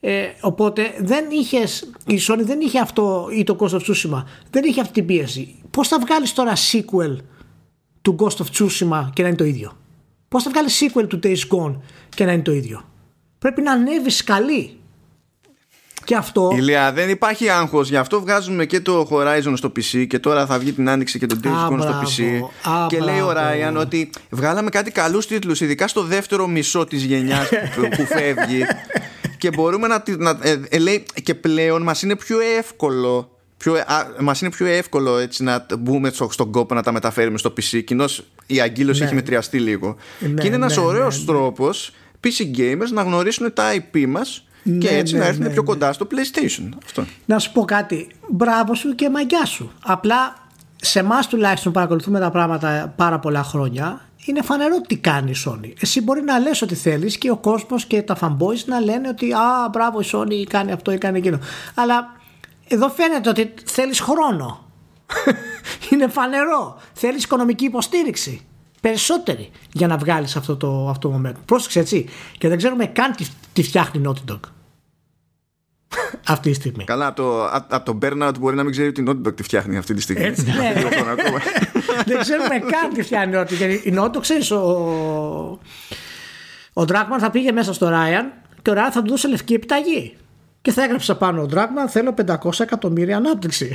Ε, 0.00 0.26
οπότε 0.40 0.94
δεν 0.98 1.24
είχες, 1.30 1.90
η 2.06 2.18
Sony 2.28 2.40
δεν 2.40 2.60
είχε 2.60 2.78
αυτό 2.78 3.28
ή 3.32 3.44
το 3.44 3.56
Ghost 3.60 3.70
of 3.70 3.80
Tsushima 3.80 4.22
δεν 4.50 4.64
είχε 4.64 4.80
αυτή 4.80 4.92
την 4.92 5.06
πίεση. 5.06 5.54
Πώς 5.70 5.88
θα 5.88 5.98
βγάλεις 5.98 6.32
τώρα 6.32 6.52
sequel 6.72 7.16
του 8.02 8.16
Ghost 8.18 8.36
of 8.36 8.46
Tsushima 8.58 9.10
και 9.12 9.22
να 9.22 9.28
είναι 9.28 9.36
το 9.36 9.44
ίδιο; 9.44 9.72
Πώς 10.28 10.42
θα 10.42 10.50
βγάλεις 10.50 10.82
sequel 10.82 11.08
του 11.08 11.18
Days 11.22 11.48
Gone 11.56 11.76
και 12.08 12.24
να 12.24 12.32
είναι 12.32 12.42
το 12.42 12.52
ίδιο; 12.52 12.84
Πρέπει 13.38 13.62
να 13.62 13.72
ανέβεις 13.72 14.24
καλή. 14.24 14.76
Και 16.04 16.14
αυτό. 16.14 16.50
Ηλία, 16.54 16.92
δεν 16.92 17.08
υπάρχει 17.08 17.48
άγχος. 17.48 17.88
Γι' 17.88 17.96
αυτό 17.96 18.20
βγάζουμε 18.20 18.66
και 18.66 18.80
το 18.80 19.08
Horizon 19.10 19.52
στο 19.54 19.72
PC 19.76 20.06
και 20.06 20.18
τώρα 20.18 20.46
θα 20.46 20.58
βγει 20.58 20.72
την 20.72 20.88
άνοιξη 20.88 21.18
και 21.18 21.26
το 21.26 21.40
Days 21.44 21.72
Gone 21.72 21.80
στο 21.80 22.02
PC. 22.02 22.22
Α, 22.70 22.86
και 22.86 23.00
λέει 23.00 23.20
ο 23.20 23.32
Ryan 23.32 23.80
ότι 23.80 24.10
βγάλαμε 24.30 24.70
κάτι 24.70 24.90
καλούς 24.90 25.26
τίτλους, 25.26 25.60
ειδικά 25.60 25.88
στο 25.88 26.02
δεύτερο 26.02 26.46
μισό 26.46 26.84
της 26.84 27.04
γενιάς 27.04 27.48
που 27.96 28.06
φεύγει. 28.06 28.64
και 29.38 29.50
μπορούμε 29.50 29.86
να, 29.86 30.02
να 30.18 30.38
ε, 30.42 30.60
ε, 30.68 30.78
λέει 30.78 31.04
και 31.22 31.34
πλέον 31.34 31.82
μας 31.82 32.02
είναι 32.02 32.16
πιο 32.16 32.38
εύκολο 32.58 33.36
πιο, 33.62 33.74
α, 33.74 34.06
μας 34.20 34.40
είναι 34.40 34.50
πιο 34.50 34.66
εύκολο 34.66 35.18
έτσι 35.18 35.42
να 35.42 35.66
μπούμε 35.78 36.10
στο, 36.10 36.28
στον 36.30 36.50
κόπο 36.50 36.74
να 36.74 36.82
τα 36.82 36.92
μεταφέρουμε 36.92 37.38
στο 37.38 37.52
PC 37.56 37.84
κοινώς 37.84 38.24
η 38.46 38.60
αγκύλωση 38.60 39.00
ναι. 39.00 39.06
έχει 39.06 39.14
μετριαστεί 39.14 39.58
λίγο 39.58 39.96
ναι, 40.18 40.40
και 40.40 40.46
είναι 40.46 40.56
ένας 40.56 40.76
ναι, 40.76 40.82
ωραίος 40.82 41.14
ναι, 41.14 41.20
ναι. 41.20 41.26
τρόπος 41.26 41.92
PC 42.24 42.58
gamers 42.58 42.90
να 42.92 43.02
γνωρίσουν 43.02 43.52
τα 43.52 43.70
IP 43.74 44.04
μας 44.08 44.44
και 44.78 44.88
έτσι 44.88 45.16
να 45.16 45.24
έρθουν 45.24 45.50
πιο 45.50 45.62
κοντά 45.62 45.92
στο 45.92 46.06
PlayStation 46.10 46.68
Αυτό. 46.84 47.04
Να 47.24 47.38
σου 47.38 47.52
πω 47.52 47.64
κάτι 47.64 48.08
μπράβο 48.28 48.74
σου 48.74 48.94
και 48.94 49.10
μαγιά 49.10 49.44
σου 49.44 49.72
απλά 49.82 50.34
σε 50.76 50.98
εμάς 50.98 51.26
τουλάχιστον 51.26 51.72
παρακολουθούμε 51.72 52.20
τα 52.20 52.30
πράγματα 52.30 52.92
πάρα 52.96 53.18
πολλά 53.18 53.42
χρόνια 53.42 54.00
είναι 54.24 54.42
φανερό 54.42 54.80
τι 54.80 54.96
κάνει 54.96 55.30
η 55.30 55.34
Sony. 55.46 55.72
Εσύ 55.80 56.02
μπορεί 56.02 56.22
να 56.22 56.38
λες 56.38 56.62
ότι 56.62 56.74
θέλεις 56.74 57.18
και 57.18 57.30
ο 57.30 57.36
κόσμος 57.36 57.84
και 57.84 58.02
τα 58.02 58.16
fanboys 58.20 58.64
να 58.66 58.80
λένε 58.80 59.08
ότι 59.08 59.32
«Α, 59.32 59.68
μπράβο 59.72 60.00
η 60.00 60.04
Sony 60.12 60.44
κάνει 60.48 60.72
αυτό 60.72 60.92
ή 60.92 60.98
κάνει 60.98 61.18
εκείνο». 61.18 61.38
Αλλά 61.74 62.20
εδώ 62.68 62.88
φαίνεται 62.88 63.28
ότι 63.28 63.54
θέλεις 63.64 64.00
χρόνο. 64.00 64.66
είναι 65.90 66.08
φανερό. 66.08 66.80
Θέλεις 66.92 67.24
οικονομική 67.24 67.64
υποστήριξη. 67.64 68.46
Περισσότερη 68.82 69.50
για 69.72 69.86
να 69.86 69.96
βγάλεις 69.96 70.36
αυτό 70.36 70.56
το, 70.56 70.88
αυτό 70.88 71.08
το 71.08 71.20
moment. 71.20 71.34
Πρόσεξε 71.44 71.78
έτσι. 71.78 72.08
Και 72.38 72.48
δεν 72.48 72.56
ξέρουμε 72.56 72.86
καν 72.86 73.12
τι, 73.12 73.26
τι 73.52 73.62
φτιάχνει 73.62 74.02
Naughty 74.06 74.32
Dog 74.32 74.40
αυτή 76.26 76.50
τη 76.50 76.54
στιγμή. 76.54 76.84
Καλά, 76.84 77.06
από 77.06 77.22
το, 77.22 77.46
από 77.46 77.84
το 77.84 77.98
Burnout 78.02 78.32
μπορεί 78.38 78.56
να 78.56 78.62
μην 78.62 78.72
ξέρει 78.72 78.88
ότι 78.88 79.00
η 79.00 79.04
Naughty 79.08 79.28
Dog 79.28 79.36
τη 79.36 79.42
φτιάχνει 79.42 79.76
αυτή 79.76 79.94
τη 79.94 80.00
στιγμή. 80.00 80.24
Έτσι, 80.24 80.44
ναι. 80.58 80.72
Δεν 82.06 82.18
ξέρουμε 82.18 82.58
καν 82.58 82.92
τι 82.94 83.02
φτιάχνει 83.02 83.36
η 83.36 83.40
Naughty 83.40 83.52
Γιατί 83.52 83.74
η 83.74 83.94
Naughty 83.98 84.20
ξέρεις, 84.20 84.50
ο, 84.50 84.60
ο 86.72 86.82
Dragman 86.88 87.18
θα 87.18 87.30
πήγε 87.30 87.52
μέσα 87.52 87.72
στο 87.72 87.88
Ryan 87.88 88.24
και 88.62 88.70
ο 88.70 88.72
Ryan 88.72 88.90
θα 88.92 89.02
του 89.02 89.10
δώσει 89.10 89.28
λευκή 89.28 89.54
επιταγή. 89.54 90.16
Και 90.62 90.72
θα 90.72 90.82
έγραψε 90.82 91.14
πάνω 91.14 91.42
ο 91.42 91.46
Dragman 91.52 91.88
θέλω 91.88 92.14
500 92.26 92.60
εκατομμύρια 92.60 93.16
ανάπτυξη. 93.16 93.72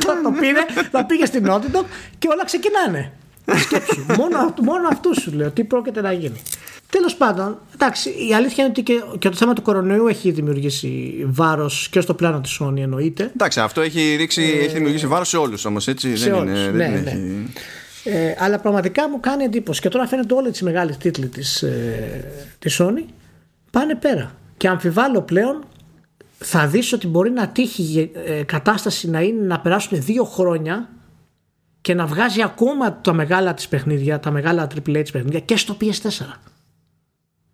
θα 0.00 0.20
το 0.22 0.30
πήρε, 0.40 0.88
θα 0.90 1.04
πήγε 1.04 1.26
στην 1.26 1.44
Naughty 1.46 1.76
Dog 1.76 1.84
και 2.18 2.28
όλα 2.30 2.44
ξεκινάνε. 2.44 3.12
Σκέψου. 3.56 4.04
μόνο, 4.18 4.54
μόνο 4.62 4.88
αυτού 4.88 5.20
σου 5.20 5.32
λέω 5.32 5.50
τι 5.50 5.64
πρόκειται 5.64 6.00
να 6.00 6.12
γίνει. 6.12 6.42
Τέλος 6.90 7.14
πάντων, 7.14 7.58
εντάξει, 7.74 8.08
η 8.28 8.34
αλήθεια 8.34 8.64
είναι 8.64 8.72
ότι 8.72 8.82
και, 8.82 9.02
και 9.18 9.28
το 9.28 9.36
θέμα 9.36 9.52
του 9.52 9.62
κορονοϊού 9.62 10.06
έχει 10.06 10.30
δημιουργήσει 10.30 11.22
βάρος 11.26 11.88
και 11.90 12.00
στο 12.00 12.14
πλάνο 12.14 12.40
της 12.40 12.60
Sony 12.60 12.76
εννοείται. 12.76 13.30
Εντάξει, 13.34 13.60
αυτό 13.60 13.80
έχει, 13.80 14.14
ρίξει, 14.16 14.42
ε, 14.42 14.64
έχει 14.64 14.74
δημιουργήσει 14.74 15.06
βάρος 15.06 15.28
σε 15.28 15.36
όλους 15.36 15.64
όμως, 15.64 15.88
έτσι. 15.88 16.16
Σε 16.16 16.24
δεν 16.24 16.34
όλους, 16.38 16.58
είναι, 16.58 16.70
ναι, 16.70 16.90
δεν 16.90 17.02
ναι. 17.02 17.10
Έχει... 17.10 17.52
Ε, 18.04 18.34
αλλά 18.38 18.58
πραγματικά 18.58 19.08
μου 19.08 19.20
κάνει 19.20 19.44
εντύπωση. 19.44 19.80
Και 19.80 19.88
τώρα 19.88 20.06
φαίνεται 20.06 20.34
όλοι 20.34 20.48
οι 20.48 20.64
μεγάλοι 20.64 20.96
τίτλοι 20.96 21.26
της, 21.26 21.62
ε, 21.62 22.24
της 22.58 22.80
Sony 22.82 23.04
πάνε 23.70 23.94
πέρα. 23.94 24.34
Και 24.56 24.68
αμφιβάλλω 24.68 25.22
πλέον 25.22 25.64
θα 26.38 26.66
δεις 26.66 26.92
ότι 26.92 27.06
μπορεί 27.06 27.30
να 27.30 27.48
τύχει 27.48 28.10
ε, 28.26 28.42
κατάσταση 28.42 29.10
να 29.10 29.20
είναι 29.20 29.46
να 29.46 29.60
περάσουν 29.60 30.02
δύο 30.02 30.24
χρόνια 30.24 30.88
και 31.82 31.94
να 31.94 32.06
βγάζει 32.06 32.42
ακόμα 32.42 33.00
τα 33.00 33.12
μεγάλα 33.12 33.54
της 33.54 33.68
παιχνίδια, 33.68 34.20
τα 34.20 34.30
μεγάλα 34.30 34.66
AAA 34.74 35.00
της 35.02 35.10
παιχνίδια 35.10 35.40
και 35.40 35.56
στο 35.56 35.76
PS4. 35.80 36.10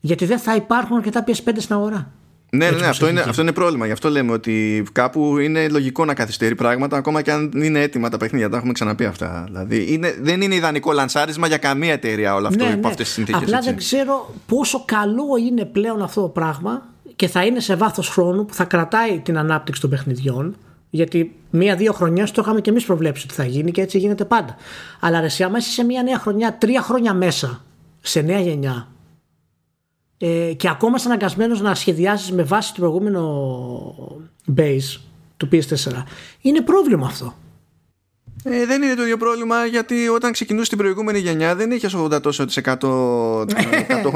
Γιατί 0.00 0.24
δεν 0.24 0.38
θα 0.38 0.54
υπάρχουν 0.54 0.96
αρκετά 0.96 1.24
PS5 1.26 1.52
στην 1.56 1.74
αγορά. 1.74 2.12
Ναι, 2.50 2.70
ναι, 2.70 2.86
αυτό 2.86 3.08
είναι, 3.08 3.20
αυτό 3.20 3.42
είναι 3.42 3.52
πρόβλημα. 3.52 3.86
Γι' 3.86 3.92
αυτό 3.92 4.10
λέμε 4.10 4.32
ότι 4.32 4.86
κάπου 4.92 5.38
είναι 5.38 5.68
λογικό 5.68 6.04
να 6.04 6.14
καθυστερεί 6.14 6.54
πράγματα, 6.54 6.96
ακόμα 6.96 7.22
και 7.22 7.32
αν 7.32 7.50
είναι 7.54 7.80
έτοιμα 7.80 8.08
τα 8.08 8.16
παιχνίδια. 8.16 8.48
Τα 8.48 8.56
έχουμε 8.56 8.72
ξαναπεί 8.72 9.04
αυτά. 9.04 9.44
Δηλαδή, 9.46 9.92
είναι, 9.92 10.16
δεν 10.20 10.40
είναι 10.40 10.54
ιδανικό 10.54 10.92
λανσάρισμα 10.92 11.46
για 11.46 11.56
καμία 11.56 11.92
εταιρεία 11.92 12.34
όλο 12.34 12.46
αυτό 12.46 12.64
ναι, 12.64 12.70
υπό 12.70 12.80
ναι. 12.80 12.88
αυτές 12.88 13.06
τις 13.06 13.14
συνθήκες. 13.14 13.42
Απλά 13.42 13.60
δεν 13.60 13.76
ξέρω 13.76 14.34
πόσο 14.46 14.82
καλό 14.84 15.24
είναι 15.46 15.64
πλέον 15.64 16.02
αυτό 16.02 16.20
το 16.20 16.28
πράγμα 16.28 16.82
και 17.16 17.28
θα 17.28 17.44
είναι 17.44 17.60
σε 17.60 17.74
βάθος 17.74 18.08
χρόνου 18.08 18.44
που 18.44 18.54
θα 18.54 18.64
κρατάει 18.64 19.18
την 19.18 19.38
ανάπτυξη 19.38 19.80
των 19.80 19.90
παιχνιδιών. 19.90 20.56
Γιατί 20.90 21.36
μία-δύο 21.50 21.92
χρονιά 21.92 22.24
το 22.24 22.40
είχαμε 22.42 22.60
και 22.60 22.70
εμείς 22.70 22.84
προβλέψει 22.84 23.24
ότι 23.24 23.34
θα 23.34 23.44
γίνει 23.44 23.70
και 23.70 23.80
έτσι 23.80 23.98
γίνεται 23.98 24.24
πάντα. 24.24 24.56
Αλλά 25.00 25.20
ρε, 25.20 25.44
άμα 25.44 25.58
είσαι 25.58 25.70
σε 25.70 25.84
μία 25.84 26.02
νέα 26.02 26.18
χρονιά, 26.18 26.58
τρία 26.58 26.82
χρόνια 26.82 27.14
μέσα, 27.14 27.64
σε 28.00 28.20
νέα 28.20 28.40
γενιά, 28.40 28.88
ε, 30.18 30.52
και 30.56 30.68
ακόμα 30.68 30.96
είσαι 30.96 31.06
αναγκασμένος 31.06 31.60
να 31.60 31.74
σχεδιάζει 31.74 32.32
με 32.32 32.42
βάση 32.42 32.74
το 32.74 32.80
προηγούμενο 32.80 34.20
base 34.56 35.00
του 35.36 35.48
PS4, 35.52 36.02
είναι 36.40 36.60
πρόβλημα 36.60 37.06
αυτό. 37.06 37.34
Ε, 38.44 38.66
δεν 38.66 38.82
είναι 38.82 38.94
το 38.94 39.02
ίδιο 39.02 39.16
πρόβλημα 39.16 39.66
γιατί 39.66 40.08
όταν 40.08 40.32
ξεκινούσε 40.32 40.68
την 40.68 40.78
προηγούμενη 40.78 41.18
γενιά 41.18 41.54
δεν 41.54 41.70
είχες 41.70 41.96
80 41.96 42.22
τόσο 42.22 42.44
της 42.44 42.56
εκατό 42.56 43.46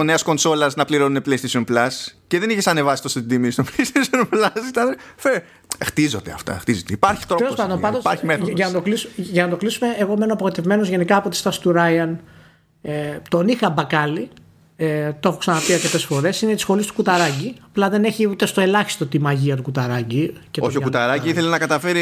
νέας 0.04 0.22
κονσόλας 0.22 0.74
να 0.74 0.84
πληρώνουν 0.84 1.22
PlayStation 1.26 1.64
Plus 1.64 1.88
και 2.26 2.38
δεν 2.38 2.50
είχες 2.50 2.66
ανεβάσει 2.66 3.02
τόσο 3.02 3.18
την 3.18 3.28
τιμή 3.28 3.50
στο 3.50 3.64
PlayStation 3.70 4.20
Plus. 4.20 4.68
Ήταν, 4.68 4.96
φε, 5.16 5.42
χτίζονται 5.84 6.32
αυτά. 6.32 6.58
Χτίζονται. 6.58 6.92
Υπάρχει 6.92 7.26
τρόπος. 7.26 7.54
Υπάρχει 7.98 8.26
μέθοδος. 8.26 8.52
Για, 8.54 8.66
να 8.66 8.72
το 8.72 8.80
κλείσουμε, 8.80 9.12
για 9.16 9.44
να 9.44 9.50
το 9.50 9.56
κλείσουμε, 9.56 9.94
εγώ 9.98 10.16
μένω 10.16 10.32
απογοητευμένος 10.32 10.88
γενικά 10.88 11.16
από 11.16 11.28
τη 11.28 11.36
στάση 11.36 11.60
του 11.60 11.74
Ryan. 11.76 12.16
Ε, 12.82 13.18
τον 13.28 13.48
είχα 13.48 13.70
μπακάλι 13.70 14.28
ε, 14.76 15.12
το 15.20 15.28
έχω 15.28 15.38
ξαναπεί 15.38 15.72
αρκετές 15.72 16.04
φορές, 16.04 16.42
είναι 16.42 16.52
της 16.52 16.60
σχολής 16.60 16.86
του 16.86 16.94
Κουταράκη. 16.94 17.54
Απλά 17.68 17.88
δεν 17.90 18.04
έχει 18.04 18.28
ούτε 18.28 18.46
στο 18.46 18.60
ελάχιστο 18.60 19.06
τη 19.06 19.18
μαγεία 19.18 19.56
του 19.56 19.62
Κουταράκη. 19.62 20.32
Όχι, 20.60 20.76
ο 20.76 20.80
Κουταράκη 20.80 21.28
ήθελε 21.28 21.48
να 21.48 21.58
καταφέρει, 21.58 22.00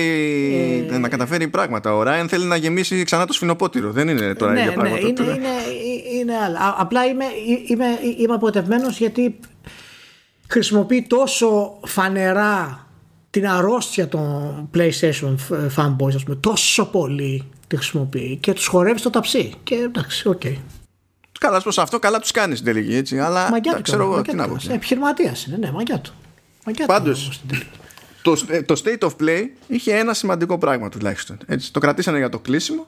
ε... 0.91 0.99
να 0.99 1.09
καταφέρει 1.09 1.49
πράγματα. 1.49 1.95
Ο 1.97 2.03
Ράιν 2.03 2.29
θέλει 2.29 2.45
να 2.45 2.57
γεμίσει 2.57 3.03
ξανά 3.03 3.27
το 3.27 3.33
σφινοπότηρο. 3.33 3.91
Δεν 3.91 4.09
είναι 4.09 4.35
τώρα 4.35 4.53
ναι, 4.53 4.61
ίδια 4.61 4.71
ναι, 4.71 4.77
πράγματα. 4.77 5.07
Είναι, 5.07 5.23
είναι, 5.23 5.49
είναι 6.21 6.37
άλλα. 6.37 6.75
Απλά 6.79 7.07
είμαι, 7.07 7.25
είμαι, 7.69 7.87
είμαι 8.19 8.35
απογοητευμένος 8.35 8.99
γιατί 8.99 9.39
χρησιμοποιεί 10.49 11.07
τόσο 11.09 11.79
φανερά 11.85 12.87
την 13.31 13.49
αρρώστια 13.49 14.09
των 14.09 14.69
PlayStation 14.75 15.35
fanboys, 15.77 16.15
ας 16.15 16.23
πούμε, 16.25 16.37
τόσο 16.41 16.87
πολύ 16.87 17.45
τη 17.67 17.77
χρησιμοποιεί 17.77 18.39
και 18.41 18.53
τους 18.53 18.67
χορεύει 18.67 18.99
στο 18.99 19.11
ταψί. 19.11 19.53
Και 19.63 19.75
εντάξει, 19.75 20.29
οκ. 20.29 20.41
Okay. 20.45 20.57
Καλά, 21.41 21.61
προ 21.61 21.73
αυτό 21.77 21.99
καλά 21.99 22.19
τους 22.19 22.31
κάνεις 22.31 22.59
στην 22.59 22.73
τελική 22.73 22.95
έτσι. 22.95 23.19
Αλλά 23.19 23.51
μαγκιά 23.51 23.75
του, 23.75 23.83
ξέρω 23.83 24.03
εγώ 24.03 24.23
τι 24.23 24.35
να 24.35 24.49
πω. 24.49 24.57
Επιχειρηματίας 24.69 25.45
είναι, 25.45 25.57
ναι, 25.57 25.71
μαγκιά 25.71 25.99
του. 25.99 26.12
Πάντως, 26.87 27.41
το, 28.23 28.37
το 28.67 28.83
State 28.85 29.09
of 29.09 29.11
Play 29.21 29.45
είχε 29.67 29.95
ένα 29.97 30.15
σημαντικό 30.15 30.59
πράγμα 30.59 30.89
τουλάχιστον. 30.89 31.39
Έτσι, 31.47 31.73
το 31.73 31.81
κρατήσανε 31.81 32.19
για 32.19 32.29
το 32.29 32.39
κλείσιμο 32.39 32.87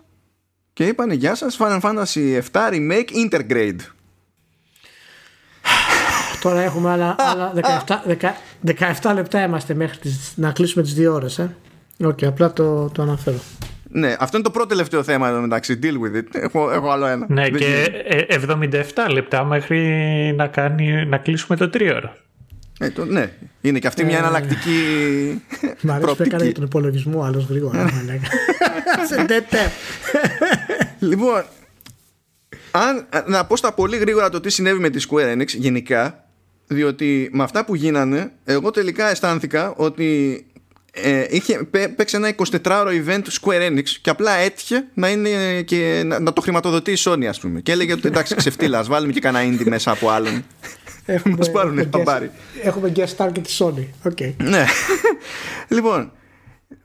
και 0.72 0.86
είπανε 0.86 1.14
Γεια 1.14 1.34
σας, 1.34 1.56
Final 1.60 1.80
Fantasy 1.80 2.40
7 2.52 2.70
Remake 2.70 3.30
Intergrade. 3.30 3.80
Τώρα 6.40 6.60
έχουμε 6.60 6.90
άλλα, 6.90 7.14
άλλα 7.18 7.52
17, 7.86 8.26
17 9.00 9.12
λεπτά 9.14 9.42
είμαστε 9.42 9.74
μέχρι 9.74 9.98
τις, 9.98 10.32
να 10.34 10.52
κλείσουμε 10.52 10.82
τις 10.82 10.94
δύο 10.94 11.14
ώρες. 11.14 11.38
Ε. 11.38 11.56
Okay, 12.04 12.24
απλά 12.24 12.52
το, 12.52 12.88
το 12.88 13.02
αναφέρω. 13.02 13.38
Ναι, 13.94 14.14
αυτό 14.18 14.36
είναι 14.36 14.46
το 14.46 14.50
πρώτο 14.52 14.68
τελευταίο 14.68 15.02
θέμα 15.02 15.28
εδώ 15.28 15.40
μεταξύ. 15.40 15.78
Deal 15.82 15.86
with 15.86 16.18
it. 16.18 16.26
Έχω, 16.32 16.70
έχω 16.70 16.90
άλλο 16.90 17.06
ένα. 17.06 17.26
Ναι, 17.28 17.48
και 17.48 17.90
77 18.30 19.10
λεπτά 19.10 19.44
μέχρι 19.44 19.78
να, 20.36 20.46
κάνει, 20.46 21.06
να 21.06 21.18
κλείσουμε 21.18 21.56
το 21.56 21.68
τρίωρο. 21.68 22.14
Ε, 22.78 22.90
το, 22.90 23.04
ναι, 23.04 23.32
είναι 23.60 23.78
και 23.78 23.86
αυτή 23.86 24.04
μια 24.04 24.16
ε, 24.16 24.18
εναλλακτική. 24.18 24.70
Μ' 25.80 25.90
αρέσει 25.90 26.16
που 26.16 26.22
έκανε 26.22 26.52
τον 26.52 26.64
υπολογισμό 26.64 27.22
άλλος 27.22 27.44
γρήγορα. 27.44 27.88
Σε 29.08 29.26
Λοιπόν, 30.98 31.42
αν, 32.70 33.06
να 33.26 33.44
πω 33.44 33.56
στα 33.56 33.72
πολύ 33.72 33.96
γρήγορα 33.96 34.28
το 34.28 34.40
τι 34.40 34.50
συνέβη 34.50 34.80
με 34.80 34.90
τη 34.90 35.06
Square 35.10 35.36
Enix 35.36 35.46
γενικά, 35.46 36.28
διότι 36.66 37.30
με 37.32 37.42
αυτά 37.42 37.64
που 37.64 37.74
γίνανε, 37.74 38.32
εγώ 38.44 38.70
τελικά 38.70 39.10
αισθάνθηκα 39.10 39.72
ότι 39.76 40.46
ε, 40.94 41.24
είχε, 41.28 41.68
παίξει 41.96 42.16
ένα 42.16 42.34
24ωρο 42.36 42.88
event 43.06 43.22
Square 43.40 43.70
Enix 43.70 43.88
και 44.02 44.10
απλά 44.10 44.32
έτυχε 44.32 44.84
να, 44.94 45.08
είναι 45.08 45.62
και, 45.62 46.02
να, 46.06 46.20
να 46.20 46.32
το 46.32 46.40
χρηματοδοτεί 46.40 46.92
η 46.92 46.96
Sony 46.98 47.24
ας 47.24 47.40
πούμε. 47.40 47.60
Και 47.60 47.72
έλεγε 47.72 47.92
ότι 47.92 48.08
εντάξει 48.08 48.34
ξεφτύλα 48.34 48.78
ας 48.78 48.88
βάλουμε 48.88 49.12
και 49.12 49.20
κανένα 49.20 49.56
indie 49.56 49.64
μέσα 49.64 49.90
από 49.90 50.08
άλλον. 50.08 50.44
Έχουμε, 51.06 51.36
μας 51.36 51.50
πάρουν 51.50 51.78
έχουμε, 51.78 52.02
guest, 52.06 52.28
έχουμε 52.62 52.92
guest 52.96 53.16
star 53.16 53.28
και 53.32 53.40
τη 53.40 53.56
Sony. 53.58 54.08
Okay. 54.08 54.34
ναι. 54.36 54.64
Λοιπόν 55.68 56.12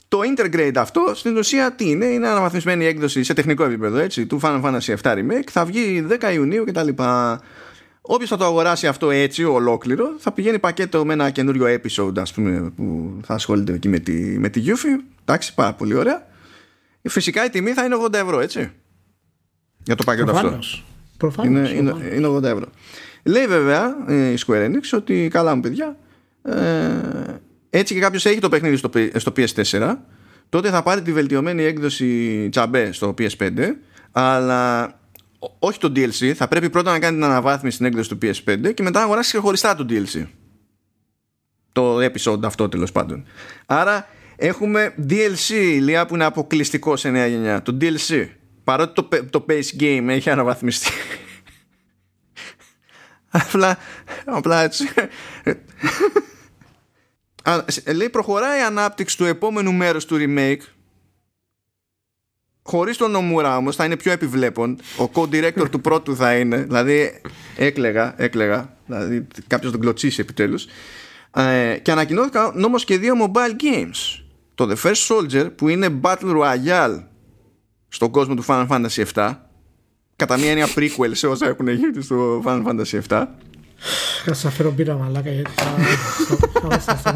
το 0.08 0.20
Intergrade 0.36 0.76
αυτό 0.76 1.12
στην 1.16 1.38
ουσία 1.38 1.72
τι 1.72 1.90
είναι 1.90 2.06
είναι 2.06 2.28
αναβαθμισμένη 2.28 2.86
έκδοση 2.86 3.24
σε 3.24 3.34
τεχνικό 3.34 3.64
επίπεδο 3.64 3.98
έτσι, 3.98 4.26
του 4.26 4.40
Final 4.44 4.62
Fantasy 4.62 4.96
7 5.02 5.14
Remake. 5.14 5.48
Θα 5.52 5.66
βγει 5.66 6.08
10 6.22 6.34
Ιουνίου 6.34 6.64
κτλ 6.66 6.88
Όποιος 8.10 8.30
θα 8.30 8.38
το 8.38 8.46
αγοράσει 8.46 8.88
αυτό 8.88 9.10
έτσι 9.10 9.44
ολόκληρο 9.44 10.16
θα 10.18 10.32
πηγαίνει 10.32 10.60
πακέτο 10.60 11.06
με 11.06 11.14
ένα 11.14 11.30
καινούριο 11.30 11.66
episode 11.66 12.20
ας 12.20 12.34
πούμε, 12.34 12.72
που 12.76 13.18
θα 13.24 13.34
ασχολείται 13.34 13.74
εκεί 13.74 13.88
με 13.88 14.00
τη, 14.00 14.14
με 14.14 14.50
τη 14.50 14.64
Yuffie. 14.66 15.04
Εντάξει, 15.22 15.54
πάρα 15.54 15.74
πολύ 15.74 15.94
ωραία. 15.94 16.28
Φυσικά 17.02 17.46
η 17.46 17.50
τιμή 17.50 17.72
θα 17.72 17.84
είναι 17.86 17.96
80 18.06 18.14
ευρώ, 18.14 18.40
έτσι. 18.40 18.72
Για 19.84 19.96
το 19.96 20.04
πακέτο 20.04 20.32
αυτό. 20.32 20.60
Προφανώς, 21.18 21.72
είναι, 21.72 21.90
είναι, 21.90 22.16
είναι 22.16 22.28
80 22.28 22.44
ευρώ. 22.44 22.66
Λέει 23.24 23.48
βέβαια 23.48 23.96
ε, 24.08 24.32
η 24.32 24.38
Square 24.46 24.66
Enix 24.66 24.82
ότι 24.94 25.28
καλά 25.32 25.56
μου 25.56 25.62
παιδιά, 25.62 25.98
ε, 26.42 26.56
έτσι 27.70 27.94
και 27.94 28.00
κάποιος 28.00 28.26
έχει 28.26 28.40
το 28.40 28.50
παιχνίδι 28.50 28.76
στο, 28.76 28.90
στο 29.16 29.32
PS4, 29.38 29.96
τότε 30.50 30.70
θα 30.70 30.84
πάρει 30.84 31.02
τη 31.02 31.14
βελτιωμένη 31.14 31.64
έκδοση 31.64 32.48
τζαμπέ 32.52 32.92
στο 32.92 33.14
PS5, 33.18 33.50
αλλά 34.12 34.92
όχι 35.60 35.80
το 35.80 35.92
DLC, 35.96 36.34
θα 36.34 36.48
πρέπει 36.48 36.70
πρώτα 36.70 36.92
να 36.92 37.00
κάνει 37.00 37.16
την 37.16 37.26
αναβάθμιση 37.26 37.76
στην 37.76 37.88
έκδοση 37.88 38.10
του 38.10 38.18
PS5 38.22 38.74
και 38.74 38.84
μετά 38.84 39.00
να 39.00 39.06
αγοράσει 39.06 39.30
ξεχωριστά 39.30 39.76
το 39.76 39.86
DLC. 39.90 40.26
Το 41.72 42.06
episode 42.06 42.44
αυτό 42.44 42.70
τέλος 42.70 42.92
πάντων. 42.92 43.26
Άρα 43.66 44.08
έχουμε 44.36 44.94
DLC 45.10 45.50
ηλία 45.50 46.06
που 46.06 46.16
είναι 46.16 46.24
αποκλειστικό 46.24 46.96
σε 46.96 47.10
νέα 47.10 47.28
γενιά. 47.28 47.62
Το 47.62 47.78
DLC. 47.82 48.28
Παρότι 48.64 48.94
το, 48.94 49.08
το 49.30 49.46
base 49.50 49.80
game 49.80 50.06
έχει 50.08 50.30
αναβαθμιστεί. 50.30 50.92
απλά, 53.30 53.78
απλά 54.26 54.64
έτσι. 54.64 54.90
λέει 57.96 58.10
προχωράει 58.10 58.60
η 58.60 58.64
ανάπτυξη 58.64 59.18
του 59.18 59.26
επόμενου 59.26 59.74
μέρους 59.74 60.06
του 60.06 60.18
remake 60.20 60.62
Χωρίς 62.68 62.98
τον 62.98 63.12
Νομούρα 63.12 63.58
όμως 63.58 63.76
θα 63.76 63.86
είναι 63.86 63.98
πιο 63.98 64.12
επιβλέπον. 64.12 64.78
Ο 65.00 65.10
co-director 65.14 65.70
του 65.72 65.82
πρώτου 65.82 66.16
θα 66.16 66.36
είναι. 66.36 66.58
Δηλαδή 66.58 67.22
έκλεγα, 67.56 68.14
έκλεγα. 68.18 68.78
Δηλαδή 68.86 69.28
κάποιος 69.48 69.72
τον 69.72 69.82
κλωτσίσει 69.82 70.22
επιτέλους. 70.22 70.66
Ε, 71.36 71.78
και 71.82 71.92
ανακοινώθηκαν 71.92 72.64
όμω 72.64 72.78
και 72.78 72.98
δύο 72.98 73.14
mobile 73.26 73.64
games. 73.64 74.24
Το 74.56 74.70
The 74.72 74.88
First 74.88 75.08
Soldier 75.08 75.50
που 75.56 75.68
είναι 75.68 76.00
Battle 76.02 76.42
Royale 76.42 77.04
στον 77.88 78.12
κόσμο 78.12 78.36
του 78.36 78.46
Final 78.48 78.68
Fantasy 78.68 79.04
VII. 79.14 79.36
Κατά 80.16 80.38
μία 80.38 80.50
έννοια 80.50 80.68
prequel 80.76 81.12
σε 81.12 81.28
όσα 81.28 81.48
έχουν 81.48 81.68
γίνει 81.68 82.02
στο 82.02 82.44
Final 82.46 82.64
Fantasy 82.66 83.00
VII. 83.10 83.26
Θα 84.26 84.34
σας 84.34 84.54
φέρω 84.54 84.72
μπύρα 84.72 84.96
μαλάκα 84.96 85.32
γιατί 85.32 85.52
θα 87.02 87.14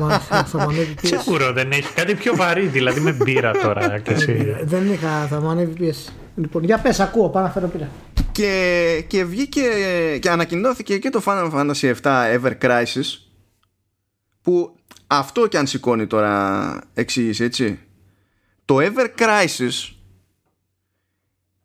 μου 0.58 0.64
ανέβει 0.64 0.94
πίεση. 1.02 1.18
Σίγουρο 1.18 1.54
δεν 1.54 1.72
έχει 1.72 1.94
κάτι 1.94 2.16
πιο 2.16 2.36
βαρύ, 2.36 2.68
δηλαδή 2.68 3.00
με 3.00 3.12
μπύρα 3.12 3.52
τώρα 3.52 4.00
και 4.00 4.12
εσύ. 4.12 4.56
Δεν 4.64 4.92
είχα, 4.94 5.28
θα 5.28 5.42
μου 5.42 5.50
ανέβει 5.50 5.74
πίεση. 5.74 6.10
Λοιπόν, 6.36 6.64
για 6.64 6.78
πες, 6.78 7.00
ακούω, 7.00 7.30
πάω 7.30 7.44
να 7.44 7.50
φέρω 7.50 7.70
μπύρα. 7.74 7.90
Και, 8.32 9.04
και 9.08 9.26
βγήκε 9.26 9.62
και 10.20 10.30
ανακοινώθηκε 10.30 10.98
και 10.98 11.10
το 11.10 11.22
Final 11.26 11.52
Fantasy 11.52 11.94
VII 12.02 12.40
Ever 12.40 12.54
Crisis 12.62 13.20
που 14.42 14.76
αυτό 15.08 15.48
και 15.48 15.58
αν 15.58 15.68
σηκώνει 15.68 16.08
τώρα 16.08 16.80
εξήγηση 16.94 17.44
έτσι 17.44 17.80
το 18.66 18.78
Ever 18.80 19.08
Crisis 19.22 19.94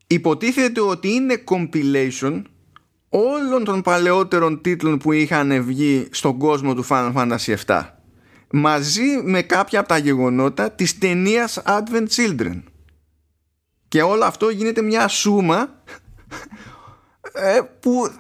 υποτίθεται 0.07 0.81
ότι 0.81 1.09
είναι 1.09 1.43
compilation 1.45 2.43
όλων 3.09 3.65
των 3.65 3.83
παλαιότερων 3.83 4.61
τίτλων 4.61 4.99
που 4.99 5.13
είχαν 5.13 5.65
βγει 5.65 6.09
στον 6.11 6.39
κόσμο 6.39 6.75
του 6.75 6.87
Final 6.89 7.13
Fantasy 7.15 7.55
VII 7.67 7.81
μαζί 8.51 9.21
με 9.25 9.43
κάποια 9.43 9.81
από 9.81 9.89
τα 9.89 9.99
γεγονότα 9.99 10.71
της 10.71 10.99
ταινίας 10.99 11.63
Advent 11.65 12.07
Children. 12.17 12.63
Και 13.89 14.03
όλο 14.03 14.25
αυτό 14.25 14.49
γίνεται 14.49 14.83
μια 14.83 15.09
σούμα 15.09 15.59
ε, 15.61 16.66
που 17.81 18.11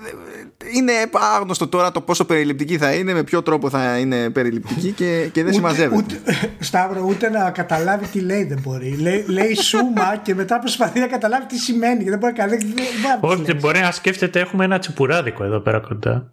είναι 0.74 0.93
άγνωστο 1.34 1.68
τώρα 1.68 1.93
το 1.93 2.01
πόσο 2.01 2.24
περιληπτική 2.24 2.78
θα 2.78 2.93
είναι, 2.93 3.12
με 3.12 3.22
ποιο 3.22 3.43
τρόπο 3.43 3.70
θα 3.70 3.98
είναι 3.98 4.30
περιληπτική 4.30 4.90
και, 4.93 5.28
και 5.32 5.44
δεν 5.44 5.52
συμμαζεύεται. 5.52 5.97
Ούτε, 5.97 6.20
Σταύρο, 6.59 7.01
ούτε 7.09 7.30
να 7.30 7.51
καταλάβει 7.51 8.06
τι 8.06 8.20
λέει 8.20 8.44
δεν 8.44 8.59
μπορεί. 8.62 8.97
Λέει, 9.01 9.24
λέει 9.28 9.55
σούμα 9.55 10.16
και 10.22 10.34
μετά 10.34 10.59
προσπαθεί 10.59 11.01
να 11.01 11.06
καταλάβει 11.06 11.47
τι 11.47 11.59
σημαίνει 11.59 12.05
και 12.05 12.10
δεν 12.10 12.18
μπορεί 12.18 12.32
να 12.36 12.44
καταλάβει. 12.44 12.74
Όχι, 13.20 13.43
δεν 13.43 13.56
μπορεί 13.56 13.80
να 13.80 13.90
σκέφτεται, 13.90 14.40
έχουμε 14.40 14.64
ένα 14.64 14.78
τσιπουράδικο 14.78 15.44
εδώ 15.44 15.60
πέρα 15.60 15.80
κοντά. 15.80 16.32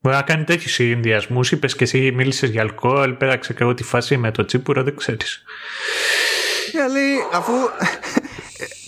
Μπορεί 0.00 0.16
να 0.16 0.22
κάνει 0.22 0.44
τέτοιους 0.44 0.72
συνδυασμούς. 0.72 1.52
Είπες 1.52 1.76
και 1.76 1.84
εσύ 1.84 2.12
μίλησες 2.14 2.50
για 2.50 2.60
αλκοόλ, 2.60 3.12
πέραξε 3.12 3.52
και 3.52 3.62
εγώ 3.62 3.74
τη 3.74 3.82
φάση 3.82 4.16
με 4.16 4.30
το 4.30 4.44
τσίπουρο, 4.44 4.82
δεν 4.82 4.96
ξέρεις. 4.96 5.42
λέει, 6.92 7.14
αφού 7.32 7.52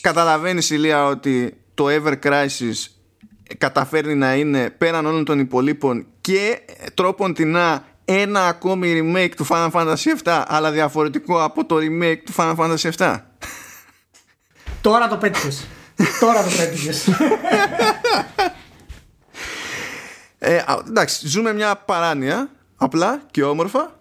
καταλαβαίνεις 0.01 0.71
ηλία 0.71 1.05
ότι 1.05 1.57
το 1.75 1.87
Ever 1.89 2.15
Crisis 2.27 2.98
καταφέρνει 3.59 4.15
να 4.15 4.35
είναι 4.35 4.71
πέραν 4.71 5.07
όλων 5.07 5.25
των 5.25 5.39
υπολείπων 5.39 6.07
και 6.21 6.61
τρόπον 6.95 7.35
την 7.35 7.57
ένα 8.05 8.47
ακόμη 8.47 9.01
remake 9.03 9.33
του 9.37 9.47
Final 9.49 9.71
Fantasy 9.71 9.95
VII 10.25 10.43
αλλά 10.47 10.71
διαφορετικό 10.71 11.43
από 11.43 11.65
το 11.65 11.77
remake 11.77 12.19
του 12.25 12.33
Final 12.37 12.57
Fantasy 12.57 12.91
VII. 12.97 13.21
Τώρα 14.81 15.09
το 15.09 15.17
πέτυχες. 15.17 15.67
Τώρα 16.21 16.43
το 16.43 16.51
πέτυχες. 16.57 17.09
ε, 20.39 20.63
εντάξει, 20.89 21.29
ζούμε 21.29 21.53
μια 21.53 21.77
παράνοια 21.77 22.51
απλά 22.77 23.23
και 23.31 23.43
όμορφα 23.43 24.01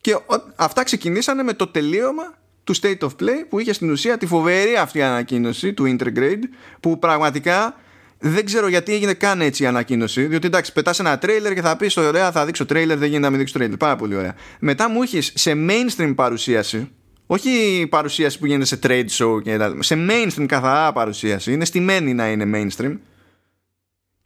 και 0.00 0.16
αυτά 0.56 0.82
ξεκινήσανε 0.82 1.42
με 1.42 1.52
το 1.52 1.66
τελείωμα 1.66 2.34
του 2.64 2.76
State 2.76 2.98
of 2.98 3.08
Play 3.08 3.44
που 3.48 3.58
είχε 3.58 3.72
στην 3.72 3.90
ουσία 3.90 4.18
τη 4.18 4.26
φοβερή 4.26 4.76
αυτή 4.76 5.02
ανακοίνωση 5.02 5.72
του 5.72 5.96
Intergrade 5.98 6.42
που 6.80 6.98
πραγματικά 6.98 7.74
δεν 8.22 8.44
ξέρω 8.44 8.68
γιατί 8.68 8.94
έγινε 8.94 9.12
καν 9.12 9.40
έτσι 9.40 9.62
η 9.62 9.66
ανακοίνωση. 9.66 10.26
Διότι 10.26 10.46
εντάξει, 10.46 10.72
πετάς 10.72 10.98
ένα 10.98 11.18
τρέιλερ 11.18 11.54
και 11.54 11.60
θα 11.60 11.76
πεις: 11.76 11.96
Ωραία, 11.96 12.32
θα 12.32 12.44
δείξω 12.44 12.66
τρέιλερ, 12.66 12.98
δεν 12.98 13.08
γίνεται 13.08 13.24
να 13.24 13.30
μην 13.30 13.38
δείξω 13.38 13.54
τρέιλερ. 13.54 13.76
Πάρα 13.76 13.96
πολύ 13.96 14.14
ωραία. 14.14 14.34
Μετά 14.58 14.88
μου 14.90 15.02
έχει 15.02 15.20
σε 15.20 15.52
mainstream 15.68 16.12
παρουσίαση, 16.16 16.90
όχι 17.26 17.86
παρουσίαση 17.90 18.38
που 18.38 18.46
γίνεται 18.46 18.64
σε 18.64 18.78
trade 18.82 19.06
show 19.18 19.42
και 19.42 19.58
σε 19.78 20.06
mainstream 20.08 20.46
καθαρά 20.46 20.92
παρουσίαση, 20.92 21.52
είναι 21.52 21.64
στημένη 21.64 22.14
να 22.14 22.30
είναι 22.30 22.50
mainstream. 22.54 22.98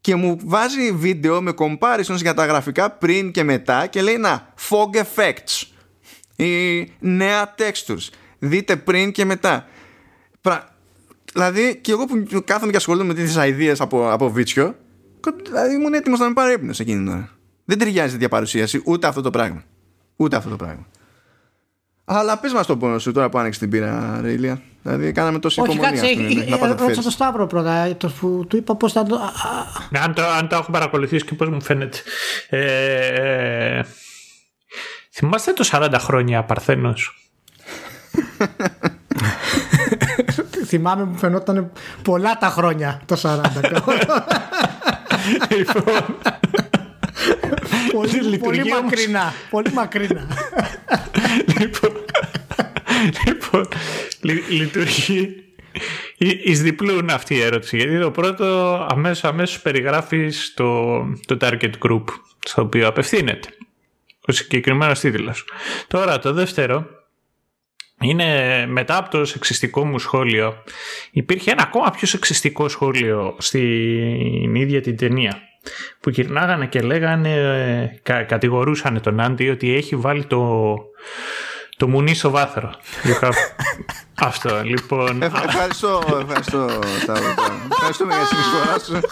Και 0.01 0.15
μου 0.15 0.39
βάζει 0.45 0.93
βίντεο 0.93 1.43
με 1.43 1.53
comparisons 1.59 2.17
για 2.17 2.35
τα 2.35 2.47
γραφικά 2.47 2.91
πριν 2.91 3.31
και 3.31 3.43
μετά 3.43 3.87
και 3.87 4.03
λέει 4.03 4.17
να, 4.17 4.55
fog 4.69 4.97
effects 4.97 5.67
ή 6.37 6.83
νέα 6.99 7.55
textures. 7.59 8.09
Δείτε 8.39 8.77
πριν 8.77 9.13
και 9.13 9.25
μετά. 9.25 9.69
Δηλαδή, 11.35 11.79
και 11.81 11.93
εγώ 11.93 12.05
που 12.05 12.43
κάθομαι 12.45 12.71
και 12.71 12.77
ασχολούμαι 12.77 13.05
με 13.05 13.15
τι 13.15 13.49
ιδέε 13.49 13.75
από, 13.79 14.11
από 14.11 14.31
βίτσιο, 14.31 14.75
δηλαδή 15.43 15.75
ήμουν 15.75 15.95
έτοιμος 15.95 16.19
να 16.19 16.29
με 16.29 16.33
πάρει 16.33 16.53
ύπνο 16.53 16.71
εκείνη 16.79 16.99
την 16.99 17.09
ώρα. 17.09 17.31
Δεν 17.65 17.79
ταιριάζει 17.79 18.13
τέτοια 18.13 18.29
παρουσίαση 18.29 18.83
ούτε 18.85 19.07
αυτό 19.07 19.21
το 19.21 19.31
πράγμα. 19.31 19.63
Ούτε 20.17 20.37
αυτό 20.37 20.51
το 20.51 20.57
πράγμα. 20.57 20.87
Αλλά 22.05 22.39
πες 22.39 22.53
μας 22.53 22.67
τον 22.67 22.79
πόνο 22.79 22.99
σου 22.99 23.13
τώρα 23.13 23.29
που 23.29 23.39
άνοιξες 23.39 23.61
την 23.61 23.71
πύρα, 23.71 24.21
Ρεϊλία. 24.23 24.63
Δηλαδή, 24.83 25.13
κάναμε 25.13 25.39
τόση 25.39 25.61
Όχι, 25.61 25.73
υπομονή. 25.73 25.97
Κάτσε, 25.97 26.07
ε, 26.07 26.65
ε, 26.65 26.75
ρώτησα 26.75 27.03
το 27.03 27.11
Σταύρο 27.11 27.47
πρώτα. 27.47 27.97
Το, 27.97 28.13
που, 28.21 28.45
του 28.49 28.57
είπα 28.57 28.77
πώς 28.77 28.93
θα 28.93 29.03
το. 29.03 29.19
Ναι, 29.91 29.99
αν, 29.99 30.15
το 30.15 30.23
αν 30.23 30.49
το 30.49 30.57
έχω 30.57 30.71
παρακολουθήσει 30.71 31.25
και 31.25 31.35
πώς 31.35 31.49
μου 31.49 31.63
φαίνεται. 31.63 31.99
Ε, 32.49 33.83
θυμάστε 35.13 35.53
το 35.53 35.69
40 35.73 35.95
χρόνια 35.99 36.45
Παρθένος; 36.45 37.31
Θυμάμαι 40.75 41.05
που 41.05 41.19
φαινόταν 41.19 41.73
πολλά 42.03 42.39
τα 42.39 42.49
χρόνια 42.49 43.01
το 43.07 43.17
40. 43.23 43.41
λοιπόν, 45.57 45.85
πολύ, 47.93 48.39
πολύ 48.39 48.65
μακρινά. 48.69 49.33
Πολύ 49.51 49.73
μακρινά. 49.73 50.27
λοιπόν, 51.59 51.93
λοιπόν 53.27 53.69
λειτουργεί 54.49 55.45
Εις 56.17 56.63
διπλούν 56.63 57.11
αυτή 57.11 57.35
η 57.35 57.41
ερώτηση 57.41 57.77
γιατί 57.77 58.01
το 58.01 58.11
πρώτο 58.11 58.77
αμέσως, 58.91 59.25
αμέσως 59.25 59.61
περιγράφεις 59.61 60.53
το, 60.57 60.95
το 61.27 61.37
target 61.41 61.73
group 61.87 62.05
στο 62.45 62.63
οποίο 62.63 62.89
απευθύνεται 62.89 63.49
ο 64.27 64.33
συγκεκριμένος 64.33 65.01
τίτλος 65.01 65.45
τώρα 65.87 66.19
το 66.19 66.33
δεύτερο 66.33 66.87
είναι 68.05 68.67
μετά 68.69 68.97
από 68.97 69.11
το 69.11 69.25
σεξιστικό 69.25 69.85
μου 69.85 69.99
σχόλιο 69.99 70.63
υπήρχε 71.11 71.51
ένα 71.51 71.63
ακόμα 71.63 71.91
πιο 71.91 72.07
σεξιστικό 72.07 72.69
σχόλιο 72.69 73.37
στην 73.39 74.55
ίδια 74.55 74.81
την 74.81 74.97
ταινία 74.97 75.39
που 76.01 76.11
γυρνάγανε 76.11 76.67
και 76.67 76.81
λέγανε 76.81 78.01
κα, 78.03 78.23
κατηγορούσαν 78.23 79.01
τον 79.01 79.21
Άντι 79.21 79.49
ότι 79.49 79.75
έχει 79.75 79.97
βάλει 79.97 80.25
το, 80.25 80.75
το 81.77 81.89
μουνί 81.89 82.15
στο 82.15 82.31
βάθρο. 82.31 82.75
Αυτό 84.15 84.63
λοιπόν. 84.65 85.23
Ευχαριστώ, 85.23 86.03
ευχαριστώ. 86.21 86.69
Ευχαριστούμε 87.71 88.15
για 88.15 88.23
τη 88.23 88.27
συνεισφορά 88.27 88.79
σου. 88.79 89.09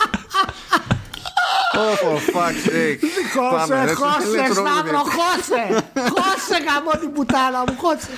Oh, 1.74 1.96
for 1.96 2.20
fuck's 2.34 2.64
sake. 2.66 3.00
Χώσε, 3.36 3.94
χώσε, 3.94 4.52
Σταύρο, 4.52 5.02
χώσε. 5.16 5.84
Χώσε 5.94 6.56
γαμώ 6.66 6.90
την 7.00 7.12
πουτάνα 7.12 7.58
μου, 7.66 7.76
χώσε. 7.78 8.08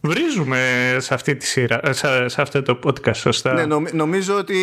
Βρίζουμε 0.00 0.58
σε, 0.98 1.14
αυτή 1.14 1.36
τη 1.36 1.46
σειρά, 1.46 1.80
σε, 1.90 2.28
σε 2.28 2.42
αυτό 2.42 2.62
το 2.62 2.78
podcast, 2.84 3.16
σωστά; 3.16 3.52
Ναι, 3.52 3.64
νομίζω 3.92 4.34
ότι 4.34 4.58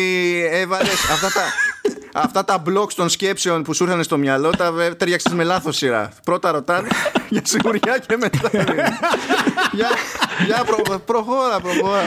έβαλες 0.50 1.10
αυτά 1.10 1.30
τα, 1.32 1.42
αυτά 2.12 2.44
τα 2.44 2.62
blocks 2.66 2.92
των 2.92 3.08
σκέψεων 3.08 3.62
που 3.62 3.74
σου 3.74 3.84
ήρθαν 3.84 4.02
στο 4.02 4.18
μυαλό 4.18 4.50
τα 4.50 4.72
ταιριάξες 4.96 5.32
με 5.32 5.44
λάθος 5.44 5.76
σειρά. 5.76 6.10
Πρώτα 6.24 6.50
ρωτάνε 6.50 6.88
για 7.28 7.40
σιγουριά 7.44 7.98
και 8.06 8.16
μετά. 8.16 8.50
για 9.72 9.88
για 10.46 10.64
προ, 10.64 10.98
προχώρα, 10.98 11.60
προχώρα. 11.60 12.02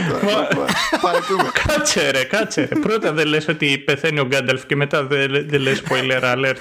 Παρετούμε. 1.01 1.49
Κάτσε 1.67 2.09
ρε, 2.09 2.23
κάτσε 2.23 2.69
ρε. 2.73 2.79
Πρώτα 2.79 3.11
δεν 3.11 3.27
λες 3.27 3.47
ότι 3.47 3.77
πεθαίνει 3.77 4.19
ο 4.19 4.25
Γκάνταλφ 4.25 4.65
και 4.65 4.75
μετά 4.75 5.03
δεν, 5.03 5.45
δεν 5.47 5.61
λες 5.61 5.83
spoiler 5.87 6.21
alert. 6.23 6.57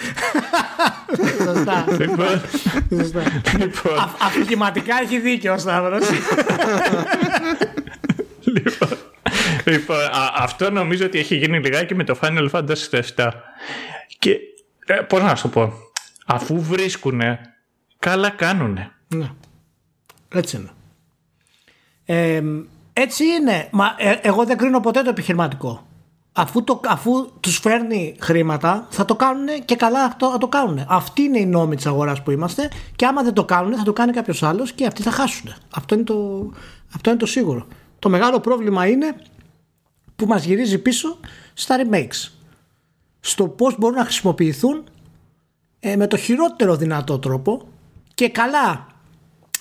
Σωστά. 1.44 1.85
Λοιπόν, 1.98 2.40
λοιπόν. 3.59 3.98
έχει 5.02 5.19
δίκιο 5.19 5.52
ο 5.52 5.59
Σταύρος. 5.59 6.09
λοιπόν, 8.55 8.98
λοιπόν 9.65 9.98
αυτό 10.35 10.70
νομίζω 10.70 11.05
ότι 11.05 11.19
έχει 11.19 11.36
γίνει 11.36 11.59
λιγάκι 11.59 11.94
με 11.94 12.05
το 12.05 12.19
Final 12.23 12.51
Fantasy 12.51 13.01
7. 13.16 13.31
Και 14.19 14.36
ε, 14.86 14.94
πώς 14.94 15.23
να 15.23 15.35
σου 15.35 15.48
πω, 15.48 15.73
αφού 16.27 16.62
βρίσκουνε, 16.62 17.40
καλά 17.98 18.31
κάνουνε. 18.31 18.93
Ναι. 19.09 19.31
Έτσι 20.35 20.56
είναι. 20.56 20.70
Ε, 22.05 22.43
έτσι 22.93 23.24
είναι. 23.24 23.69
Μα 23.70 23.94
ε, 23.98 24.19
εγώ 24.23 24.44
δεν 24.44 24.56
κρίνω 24.56 24.81
ποτέ 24.81 25.02
το 25.02 25.10
επιχειρηματικό. 25.10 25.88
Αφού, 26.40 26.65
το, 26.65 26.81
αφού 26.86 27.31
τους 27.40 27.59
φέρνει 27.59 28.16
χρήματα 28.20 28.86
θα 28.90 29.05
το 29.05 29.16
κάνουν 29.16 29.47
και 29.65 29.77
καλά 29.77 30.05
αυτό 30.05 30.31
θα 30.31 30.39
το 30.39 30.48
κάνουν. 30.48 30.85
Αυτή 30.89 31.23
είναι 31.23 31.39
η 31.39 31.47
νόμη 31.47 31.77
της 31.77 31.86
αγοράς 31.86 32.23
που 32.23 32.31
είμαστε 32.31 32.70
και 32.97 33.06
άμα 33.06 33.23
δεν 33.23 33.32
το 33.32 33.44
κάνουν 33.44 33.77
θα 33.77 33.82
το 33.82 33.93
κάνει 33.93 34.12
κάποιος 34.12 34.43
άλλος 34.43 34.73
και 34.73 34.86
αυτοί 34.86 35.02
θα 35.02 35.10
χάσουν. 35.10 35.55
Αυτό 35.74 35.94
είναι 35.94 36.05
το, 36.05 36.48
αυτό 36.94 37.10
είναι 37.10 37.19
το 37.19 37.27
σίγουρο. 37.27 37.66
Το 37.98 38.09
μεγάλο 38.09 38.40
πρόβλημα 38.40 38.86
είναι 38.86 39.16
που 40.16 40.27
μας 40.27 40.44
γυρίζει 40.44 40.78
πίσω 40.78 41.19
στα 41.55 41.77
remakes. 41.81 42.31
Στο 43.20 43.48
πώς 43.48 43.78
μπορούν 43.78 43.97
να 43.97 44.05
χρησιμοποιηθούν 44.05 44.85
ε, 45.81 45.97
με 45.97 46.06
το 46.06 46.16
χειρότερο 46.16 46.77
δυνατό 46.77 47.19
τρόπο 47.19 47.69
και 48.15 48.28
καλά 48.28 48.86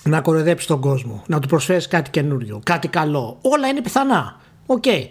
να 0.02 0.20
κοροϊδέψεις 0.20 0.66
τον 0.66 0.80
κόσμο, 0.80 1.22
να 1.26 1.38
του 1.38 1.48
προσφέρεις 1.48 1.88
κάτι 1.88 2.10
καινούριο, 2.10 2.60
κάτι 2.64 2.88
καλό. 2.88 3.38
Όλα 3.42 3.68
είναι 3.68 3.82
πιθανά. 3.82 4.40
Οκ. 4.66 4.82
Okay. 4.86 5.02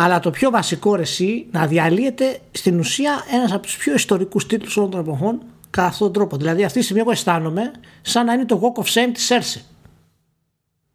Αλλά 0.00 0.20
το 0.20 0.30
πιο 0.30 0.50
βασικό 0.50 0.94
ρεσί 0.94 1.46
να 1.50 1.66
διαλύεται 1.66 2.38
στην 2.50 2.78
ουσία 2.78 3.24
ένας 3.32 3.52
από 3.52 3.62
τους 3.62 3.76
πιο 3.76 3.94
ιστορικούς 3.94 4.46
τίτλους 4.46 4.76
όλων 4.76 4.90
των 4.90 5.00
εποχών 5.00 5.42
κατά 5.70 5.86
αυτόν 5.86 6.12
τον 6.12 6.12
τρόπο. 6.12 6.36
Δηλαδή, 6.36 6.64
αυτή 6.64 6.78
τη 6.78 6.84
στιγμή 6.84 7.02
εγώ 7.02 7.10
αισθάνομαι 7.10 7.72
σαν 8.02 8.26
να 8.26 8.32
είναι 8.32 8.44
το 8.44 8.60
Walk 8.62 8.82
of 8.82 8.86
Shame 8.86 9.10
της 9.12 9.32
Cersei. 9.32 9.60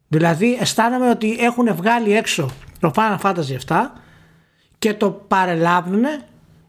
Δηλαδή, 0.08 0.58
αισθάνομαι 0.62 1.10
ότι 1.10 1.38
έχουν 1.40 1.76
βγάλει 1.76 2.16
έξω 2.16 2.50
το 2.80 2.92
Final 2.96 3.18
Fantasy 3.22 3.58
7 3.68 3.76
και 4.80 4.94
το 4.94 5.10
παρελάβουν 5.12 6.04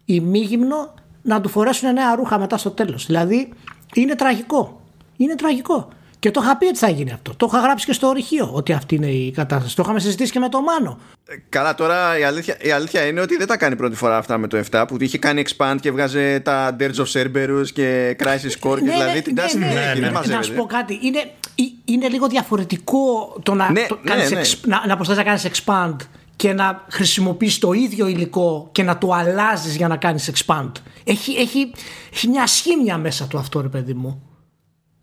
ημίγυμνο 0.05 0.95
να 1.23 1.41
του 1.41 1.49
φορέσουν 1.49 1.93
νέα 1.93 2.15
ρούχα 2.15 2.39
μετά 2.39 2.59
στο 2.59 2.71
τέλος. 2.71 3.07
Δηλαδή, 3.07 3.53
είναι 3.95 4.15
τραγικό. 4.15 4.81
Είναι 5.17 5.35
τραγικό. 5.35 5.89
Και 6.25 6.31
το 6.31 6.41
είχα 6.45 6.57
πει 6.57 6.67
ότι 6.67 6.79
θα 6.79 6.89
γίνει 6.89 7.13
αυτό. 7.13 7.35
Το 7.37 7.47
είχα 7.53 7.61
γράψει 7.61 7.87
και 7.87 7.93
στο 7.93 8.07
ορυχείο 8.07 8.51
ότι 8.53 8.73
αυτή 8.73 8.95
είναι 8.95 9.07
η 9.07 9.31
κατάσταση. 9.31 9.77
Το 9.77 9.83
είχαμε 9.85 10.01
συζητήσει 10.01 10.33
και 10.33 10.39
με 10.39 10.49
το 10.49 10.61
Μάνο. 10.63 10.99
Ε, 11.27 11.35
καλά, 11.49 11.75
τώρα 11.75 12.19
η 12.19 12.23
αλήθεια, 12.25 12.57
η 12.61 12.71
αλήθεια 12.71 13.07
είναι 13.07 13.21
ότι 13.21 13.37
δεν 13.37 13.47
τα 13.47 13.57
κάνει 13.57 13.77
πρώτη 13.77 13.97
φορά 13.97 14.17
αυτά 14.17 14.39
με 14.39 14.47
το 14.47 14.63
7 14.71 14.85
που 14.89 14.97
είχε 15.01 15.19
κάνει 15.19 15.43
expand 15.47 15.77
και 15.81 15.91
βγάζε 15.91 16.41
τα 16.41 16.77
Dirge 16.81 17.05
of 17.05 17.07
Cerberus 17.13 17.67
και 17.75 18.17
Crisis 18.23 18.69
Core. 18.69 18.83
ναι, 18.83 18.93
δηλαδή 18.93 19.15
ναι, 19.15 19.21
την 19.21 19.35
τάση 19.35 19.59
ναι, 19.59 19.67
ναι, 19.67 20.01
ναι, 20.01 20.11
ναι, 20.11 20.35
Να 20.35 20.43
σου 20.43 20.53
πω 20.55 20.65
κάτι. 20.65 20.99
Είναι, 21.03 21.31
είναι 21.85 22.09
λίγο 22.09 22.27
διαφορετικό 22.27 23.37
το 23.43 23.55
να, 23.55 23.71
Ναι, 23.71 23.87
το 23.89 23.99
ναι, 24.03 24.11
κάνεις 24.11 24.31
ναι. 24.31 24.39
εξ- 24.39 24.67
να, 24.67 24.87
να 24.87 24.97
προσπαθείς 24.97 25.25
να 25.25 25.31
κάνεις 25.31 25.49
expand 25.65 25.97
και 26.37 26.53
να 26.53 26.85
χρησιμοποιείς 26.91 27.59
το 27.59 27.73
ίδιο 27.73 28.07
υλικό 28.07 28.69
και 28.73 28.83
να 28.83 28.99
το 28.99 29.13
αλλάζεις 29.13 29.77
για 29.77 29.89
να 29.89 29.97
κάνεις 29.97 30.31
expand. 30.35 30.71
Έχει, 31.05 31.33
έχει, 31.33 31.73
έχει 32.13 32.29
μια 32.29 32.47
σχήμια 32.47 32.99
μέσα 32.99 33.27
του 33.27 33.39
αυτό 33.39 33.61
ρε 33.61 33.69
παιδί 33.69 33.95
μου. 33.95 34.23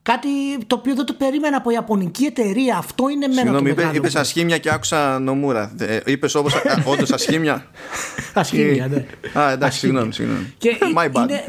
Κάτι 0.03 0.27
το 0.67 0.75
οποίο 0.75 0.95
δεν 0.95 1.05
το 1.05 1.13
περίμενα 1.13 1.57
από 1.57 1.69
ιαπωνική 1.71 2.25
εταιρεία. 2.25 2.77
Αυτό 2.77 3.09
είναι 3.09 3.27
μένα 3.27 3.33
το 3.33 3.39
Συγγνώμη, 3.41 3.69
είπε, 3.69 3.81
μεγάλο. 3.81 3.97
είπες 3.97 4.15
ασχήμια 4.15 4.57
και 4.57 4.69
άκουσα 4.71 5.19
νομούρα. 5.19 5.75
Ε, 5.79 5.99
είπες 6.05 6.35
όπως 6.35 6.53
όντως 6.85 7.11
ασχήμια. 7.11 7.65
Ασχήμια, 8.33 8.87
ναι. 8.87 9.05
Α, 9.41 9.51
εντάξει, 9.51 9.65
Ασχήμια. 9.65 9.71
συγγνώμη, 9.71 10.13
συγγνώμη. 10.13 10.53
Και 10.57 10.77
My 10.97 11.05
bad. 11.11 11.21
είναι, 11.29 11.43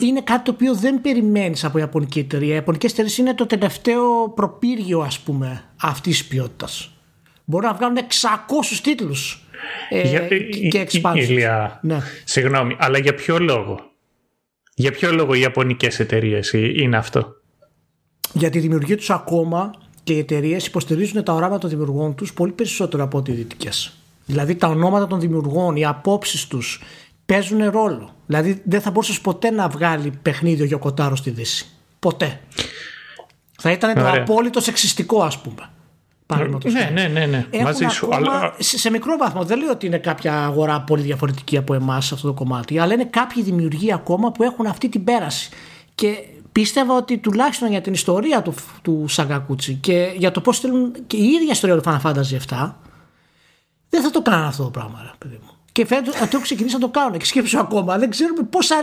είναι 0.00 0.20
κάτι 0.20 0.44
το 0.44 0.50
οποίο 0.50 0.74
δεν 0.74 1.00
περιμένεις 1.00 1.64
από 1.64 1.78
ιαπωνική 1.78 2.18
εταιρεία. 2.18 2.52
Οι 2.52 2.54
ιαπωνικές 2.54 2.92
εταιρείες 2.92 3.18
είναι 3.18 3.34
το 3.34 3.46
τελευταίο 3.46 4.28
προπύργιο, 4.34 5.00
ας 5.00 5.18
πούμε, 5.20 5.64
αυτής 5.82 6.18
της 6.18 6.26
ποιότητας. 6.26 6.92
Μπορούν 7.44 7.68
να 7.68 7.74
βγάλουν 7.74 7.96
600 7.96 8.80
τίτλους 8.82 9.46
ε, 9.90 10.08
Για- 10.08 10.28
και 10.68 10.86
expansions. 10.90 11.16
Ηλία, 11.16 11.78
Ναι. 11.82 11.98
Συγγνώμη, 12.24 12.76
αλλά 12.78 12.98
για 12.98 13.14
ποιο 13.14 13.38
λόγο; 13.38 13.80
Για 14.74 14.90
ποιο 14.92 15.12
λόγο 15.12 15.34
οι 15.34 15.40
Ιαπωνικές 15.40 16.00
εταιρείες 16.00 16.52
είναι 16.52 16.96
αυτό; 16.96 17.32
Για 18.32 18.50
τη 18.50 18.58
δημιουργία 18.58 18.96
τους 18.96 19.10
ακόμα 19.10 19.70
και 20.04 20.12
οι 20.12 20.18
εταιρείες 20.18 20.66
υποστηρίζουν 20.66 21.24
τα 21.24 21.32
οράματα 21.32 21.58
των 21.58 21.70
δημιουργών 21.70 22.14
τους 22.14 22.32
πολύ 22.32 22.52
περισσότερο 22.52 23.02
από 23.02 23.18
ό,τι 23.18 23.32
οι 23.32 23.34
δυτικές. 23.34 23.92
Δηλαδή 24.26 24.54
τα 24.54 24.68
ονόματα 24.68 25.06
των 25.06 25.20
δημιουργών, 25.20 25.76
οι 25.76 25.84
απόψεις 25.84 26.46
τους 26.46 26.82
παίζουν 27.26 27.70
ρόλο. 27.70 28.14
Δηλαδή 28.26 28.62
δεν 28.64 28.80
θα 28.80 28.90
μπορούσες 28.90 29.20
ποτέ 29.20 29.50
να 29.50 29.68
βγάλει 29.68 30.12
παιχνίδι 30.22 30.62
ο 30.62 30.64
Γιοκοτάρο 30.64 31.16
στη 31.16 31.30
Δύση. 31.30 31.66
Ποτέ. 31.98 32.40
Θα 33.60 33.70
ήταν 33.70 33.94
το 33.94 34.00
Ωραία. 34.00 34.20
απόλυτο 34.22 34.60
σεξιστικό, 34.60 35.22
ας 35.22 35.38
πούμε. 35.40 35.68
Παραδείγματος 36.26 36.72
Ναι, 36.72 36.80
χάρη. 36.80 36.92
ναι, 36.94 37.06
ναι, 37.08 37.26
ναι. 37.26 37.46
Έχουν 37.50 37.64
Μαζί 37.64 37.86
σου. 37.88 38.06
ακόμα, 38.06 38.36
Αλλά, 38.36 38.54
σε, 38.58 38.78
σε 38.78 38.90
μικρό 38.90 39.16
βαθμό. 39.16 39.44
Δεν 39.44 39.58
λέω 39.58 39.70
ότι 39.70 39.86
είναι 39.86 39.98
κάποια 39.98 40.44
αγορά 40.44 40.80
πολύ 40.80 41.02
διαφορετική 41.02 41.56
από 41.56 41.74
εμάς 41.74 42.06
σε 42.06 42.14
αυτό 42.14 42.26
το 42.26 42.32
κομμάτι, 42.34 42.78
αλλά 42.78 42.94
είναι 42.94 43.04
κάποιοι 43.04 43.42
δημιουργοί 43.42 43.92
ακόμα 43.92 44.32
που 44.32 44.42
έχουν 44.42 44.66
αυτή 44.66 44.88
την 44.88 45.04
πέραση. 45.04 45.50
Και 45.94 46.16
πίστευα 46.52 46.96
ότι 46.96 47.18
τουλάχιστον 47.18 47.70
για 47.70 47.80
την 47.80 47.92
ιστορία 47.92 48.42
του, 48.42 48.54
του 48.82 49.04
Σαγκακούτσι 49.08 49.74
και 49.74 50.12
για 50.16 50.30
το 50.30 50.40
πώς 50.40 50.60
θέλουν 50.60 51.06
και 51.06 51.16
η 51.16 51.24
ίδια 51.24 51.52
ιστορία 51.52 51.80
του 51.80 51.82
Final 51.86 52.00
Fantasy 52.02 52.38
7, 52.48 52.72
δεν 53.88 54.02
θα 54.02 54.10
το 54.10 54.22
κάνουν 54.22 54.46
αυτό 54.46 54.62
το 54.62 54.70
πράγμα, 54.70 54.98
ρε 55.02 55.12
παιδί 55.18 55.38
μου. 55.42 55.51
Και 55.72 55.86
φαίνεται 55.86 56.10
ότι 56.20 56.28
το 56.28 56.40
ξεκινήσει 56.40 56.74
να 56.74 56.80
το 56.80 56.88
κάνουν. 56.88 57.18
Και 57.18 57.24
σκέψου 57.24 57.58
ακόμα, 57.58 57.98
δεν 57.98 58.10
ξέρουμε 58.10 58.42
πόσα, 58.50 58.76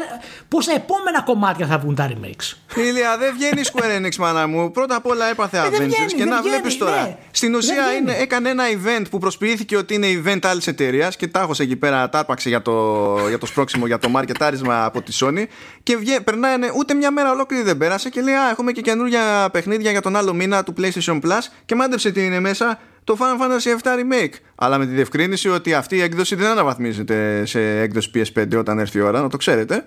πόσα 0.47 0.71
επόμενα 0.75 1.21
κομμάτια 1.21 1.67
θα 1.67 1.77
βγουν 1.77 1.95
τα 1.95 2.09
remakes. 2.11 2.57
Ηλία, 2.75 3.17
δεν 3.17 3.33
βγαίνει 3.33 3.61
Square 3.73 4.05
Enix, 4.05 4.15
μάνα 4.15 4.47
μου. 4.47 4.71
Πρώτα 4.71 4.95
απ' 4.95 5.05
όλα 5.05 5.25
έπαθε 5.25 5.57
Ε, 5.57 5.61
δεν 5.61 5.69
Avengers 5.71 5.75
βγαίνει, 5.87 6.11
και 6.11 6.17
δεν 6.17 6.27
να 6.27 6.41
βγαίνει, 6.41 6.57
βλέπει 6.61 6.75
τώρα. 6.75 7.01
ναι. 7.01 7.17
Στην 7.31 7.49
Δεν 7.49 7.57
ουσία 7.59 7.83
βγαίνει. 7.83 7.97
είναι, 7.97 8.13
έκανε 8.21 8.49
ένα 8.49 8.63
event 8.67 9.05
που 9.09 9.17
προσποιήθηκε 9.19 9.77
ότι 9.77 9.93
είναι 9.93 10.07
event 10.25 10.39
άλλης 10.43 10.67
εταιρείας 10.67 11.15
και 11.15 11.27
τάχωσε 11.27 11.63
εκεί 11.63 11.75
πέρα, 11.75 12.09
τάρπαξε 12.09 12.49
για 12.49 12.61
το, 12.61 13.15
για 13.27 13.37
το 13.37 13.45
σπρώξιμο, 13.45 13.85
για 13.85 13.97
το 13.97 14.09
μαρκετάρισμα 14.09 14.85
από 14.85 15.01
τη 15.01 15.17
Sony. 15.21 15.43
Και 15.83 15.95
βγε, 15.97 16.19
περνάνε 16.19 16.71
ούτε 16.75 16.93
μια 16.93 17.11
μέρα 17.11 17.31
ολόκληρη 17.31 17.63
δεν 17.63 17.77
πέρασε 17.77 18.09
και 18.09 18.21
λέει 18.21 18.33
Α, 18.33 18.49
έχουμε 18.49 18.71
και 18.71 18.81
καινούργια 18.81 19.49
παιχνίδια 19.51 19.91
για 19.91 20.01
τον 20.01 20.15
άλλο 20.15 20.33
μήνα 20.33 20.63
του 20.63 20.73
PlayStation 20.77 21.19
Plus 21.21 21.39
και 21.65 21.75
μάντεψε 21.75 22.11
τι 22.11 22.25
είναι 22.25 22.39
μέσα. 22.39 22.79
Το 23.03 23.17
Final 23.19 23.41
Fantasy 23.41 23.77
VII 23.81 23.99
Remake. 23.99 24.33
Αλλά 24.55 24.77
με 24.77 24.85
τη 24.85 24.93
διευκρίνηση 24.93 25.49
ότι 25.49 25.73
αυτή 25.73 25.95
η 25.95 26.01
έκδοση 26.01 26.35
δεν 26.35 26.47
αναβαθμίζεται 26.47 27.45
σε 27.45 27.79
έκδοση 27.79 28.11
PS5 28.15 28.57
όταν 28.57 28.79
έρθει 28.79 28.97
η 28.97 29.01
ώρα, 29.01 29.21
να 29.21 29.29
το 29.29 29.37
ξέρετε. 29.37 29.85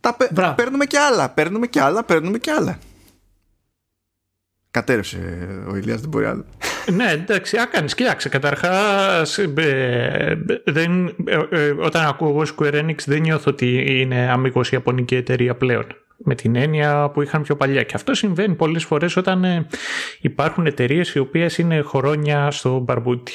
Τα 0.00 0.14
πε- 0.14 0.32
Μπράβο. 0.32 0.54
παίρνουμε 0.54 0.84
και 0.84 0.98
άλλα, 0.98 1.28
παίρνουμε 1.28 1.66
και 1.66 1.80
άλλα, 1.80 2.04
παίρνουμε 2.04 2.38
και 2.38 2.50
άλλα. 2.50 2.78
Κατέρευσε 4.70 5.18
ο 5.70 5.76
Ηλίας, 5.76 6.00
δεν 6.00 6.08
μπορεί 6.08 6.24
άλλο. 6.24 6.44
ναι, 6.92 7.10
εντάξει, 7.10 7.58
άκανες. 7.58 7.94
Κοιτάξτε, 7.94 8.28
καταρχάς, 8.28 9.38
ε, 9.38 10.38
δεν, 10.64 11.06
ε, 11.24 11.38
ε, 11.50 11.70
όταν 11.70 12.06
ακούω 12.06 12.28
εγώ 12.28 12.42
Square 12.56 12.74
Enix 12.84 12.96
δεν 13.06 13.20
νιώθω 13.20 13.50
ότι 13.50 14.00
είναι 14.00 14.30
αμυγός 14.30 14.72
Ιαπωνική 14.72 15.14
εταιρεία 15.14 15.54
πλέον. 15.54 15.86
Με 16.24 16.34
την 16.34 16.56
έννοια 16.56 17.10
που 17.10 17.22
είχαν 17.22 17.42
πιο 17.42 17.56
παλιά. 17.56 17.82
Και 17.82 17.92
αυτό 17.94 18.14
συμβαίνει 18.14 18.54
πολλές 18.54 18.84
φορές 18.84 19.16
όταν 19.16 19.44
ε, 19.44 19.66
υπάρχουν 20.20 20.66
εταιρείες 20.66 21.14
οι 21.14 21.18
οποίες 21.18 21.58
είναι 21.58 21.82
χρόνια 21.82 22.50
στο 22.50 22.78
μπαρμπούτι. 22.78 23.32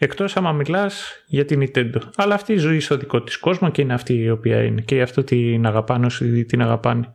Εκτός 0.00 0.36
άμα 0.36 0.52
μιλάς 0.52 1.22
για 1.26 1.44
την 1.44 1.62
Nintendo. 1.62 2.00
Αλλά 2.16 2.34
αυτή 2.34 2.52
η 2.52 2.56
ζωή 2.56 2.80
στο 2.80 2.96
δικό 2.96 3.22
της 3.22 3.38
κόσμο 3.38 3.70
και 3.70 3.82
είναι 3.82 3.94
αυτή 3.94 4.14
η 4.14 4.30
οποία 4.30 4.62
είναι. 4.62 4.80
Και 4.80 4.94
γι' 4.94 5.00
αυτό 5.00 5.24
την 5.24 5.66
αγαπάνε 5.66 6.06
όσοι 6.06 6.44
την 6.44 6.62
αγαπάνε. 6.62 7.12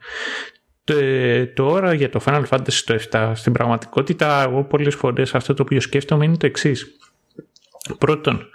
Το, 0.83 0.93
τώρα 1.53 1.93
για 1.93 2.09
το 2.09 2.21
Final 2.25 2.43
Fantasy 2.49 2.81
το 2.85 2.99
7 3.11 3.31
στην 3.35 3.53
πραγματικότητα 3.53 4.43
εγώ 4.43 4.63
πολλές 4.63 4.95
φορές 4.95 5.35
αυτό 5.35 5.53
το 5.53 5.61
οποίο 5.61 5.81
σκέφτομαι 5.81 6.25
είναι 6.25 6.37
το 6.37 6.45
εξής. 6.45 6.97
Πρώτον, 7.97 8.49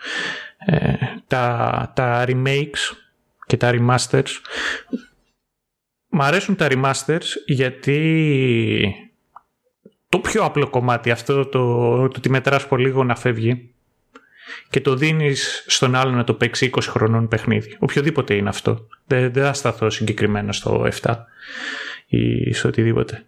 ε, 0.66 0.92
τα, 1.26 1.92
τα 1.94 2.24
remakes 2.26 2.96
και 3.46 3.56
τα 3.56 3.70
remasters 3.72 4.30
μ' 6.08 6.22
αρέσουν 6.22 6.56
τα 6.56 6.68
remasters 6.70 7.26
γιατί 7.46 8.94
το 10.08 10.18
πιο 10.18 10.44
απλό 10.44 10.68
κομμάτι 10.68 11.10
αυτό 11.10 11.46
το, 11.46 11.48
το 12.08 12.14
ότι 12.16 12.30
μετράς 12.30 12.66
πολύ 12.68 12.84
λίγο 12.84 13.04
να 13.04 13.16
φεύγει 13.16 13.70
και 14.70 14.80
το 14.80 14.94
δίνεις 14.94 15.64
στον 15.66 15.94
άλλο 15.94 16.10
να 16.10 16.24
το 16.24 16.34
παίξει 16.34 16.70
20 16.74 16.80
χρονών 16.80 17.28
παιχνίδι. 17.28 17.76
Οποιοδήποτε 17.78 18.34
είναι 18.34 18.48
αυτό. 18.48 18.86
Δεν, 19.06 19.32
δεν 19.32 19.44
θα 19.44 19.52
σταθώ 19.52 19.90
συγκεκριμένα 19.90 20.52
στο 20.52 20.88
7 21.02 21.14
ή 22.06 22.52
σε 22.52 22.66
οτιδήποτε. 22.66 23.26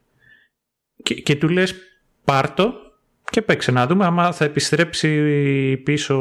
Και, 1.02 1.14
και 1.14 1.36
του 1.36 1.48
λες 1.48 1.74
πάρτο 2.24 2.74
και 3.30 3.42
παίξε 3.42 3.70
να 3.70 3.86
δούμε 3.86 4.04
άμα 4.04 4.32
θα 4.32 4.44
επιστρέψει 4.44 5.76
πίσω 5.76 6.16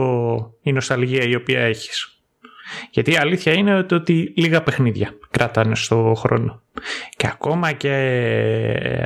η 0.62 0.72
νοσταλγία 0.72 1.24
η 1.24 1.36
οποία 1.36 1.60
έχεις. 1.60 2.19
Γιατί 2.92 3.12
η 3.12 3.18
αλήθεια 3.18 3.54
είναι 3.54 3.78
ότι, 3.78 3.96
ότι 3.96 4.34
λίγα 4.36 4.64
παιχνίδια 4.64 5.14
κρατάνε 5.30 5.76
στο 5.76 6.14
χρόνο. 6.18 6.62
Και 7.18 7.28
ακόμα 7.28 7.72
και 7.72 7.94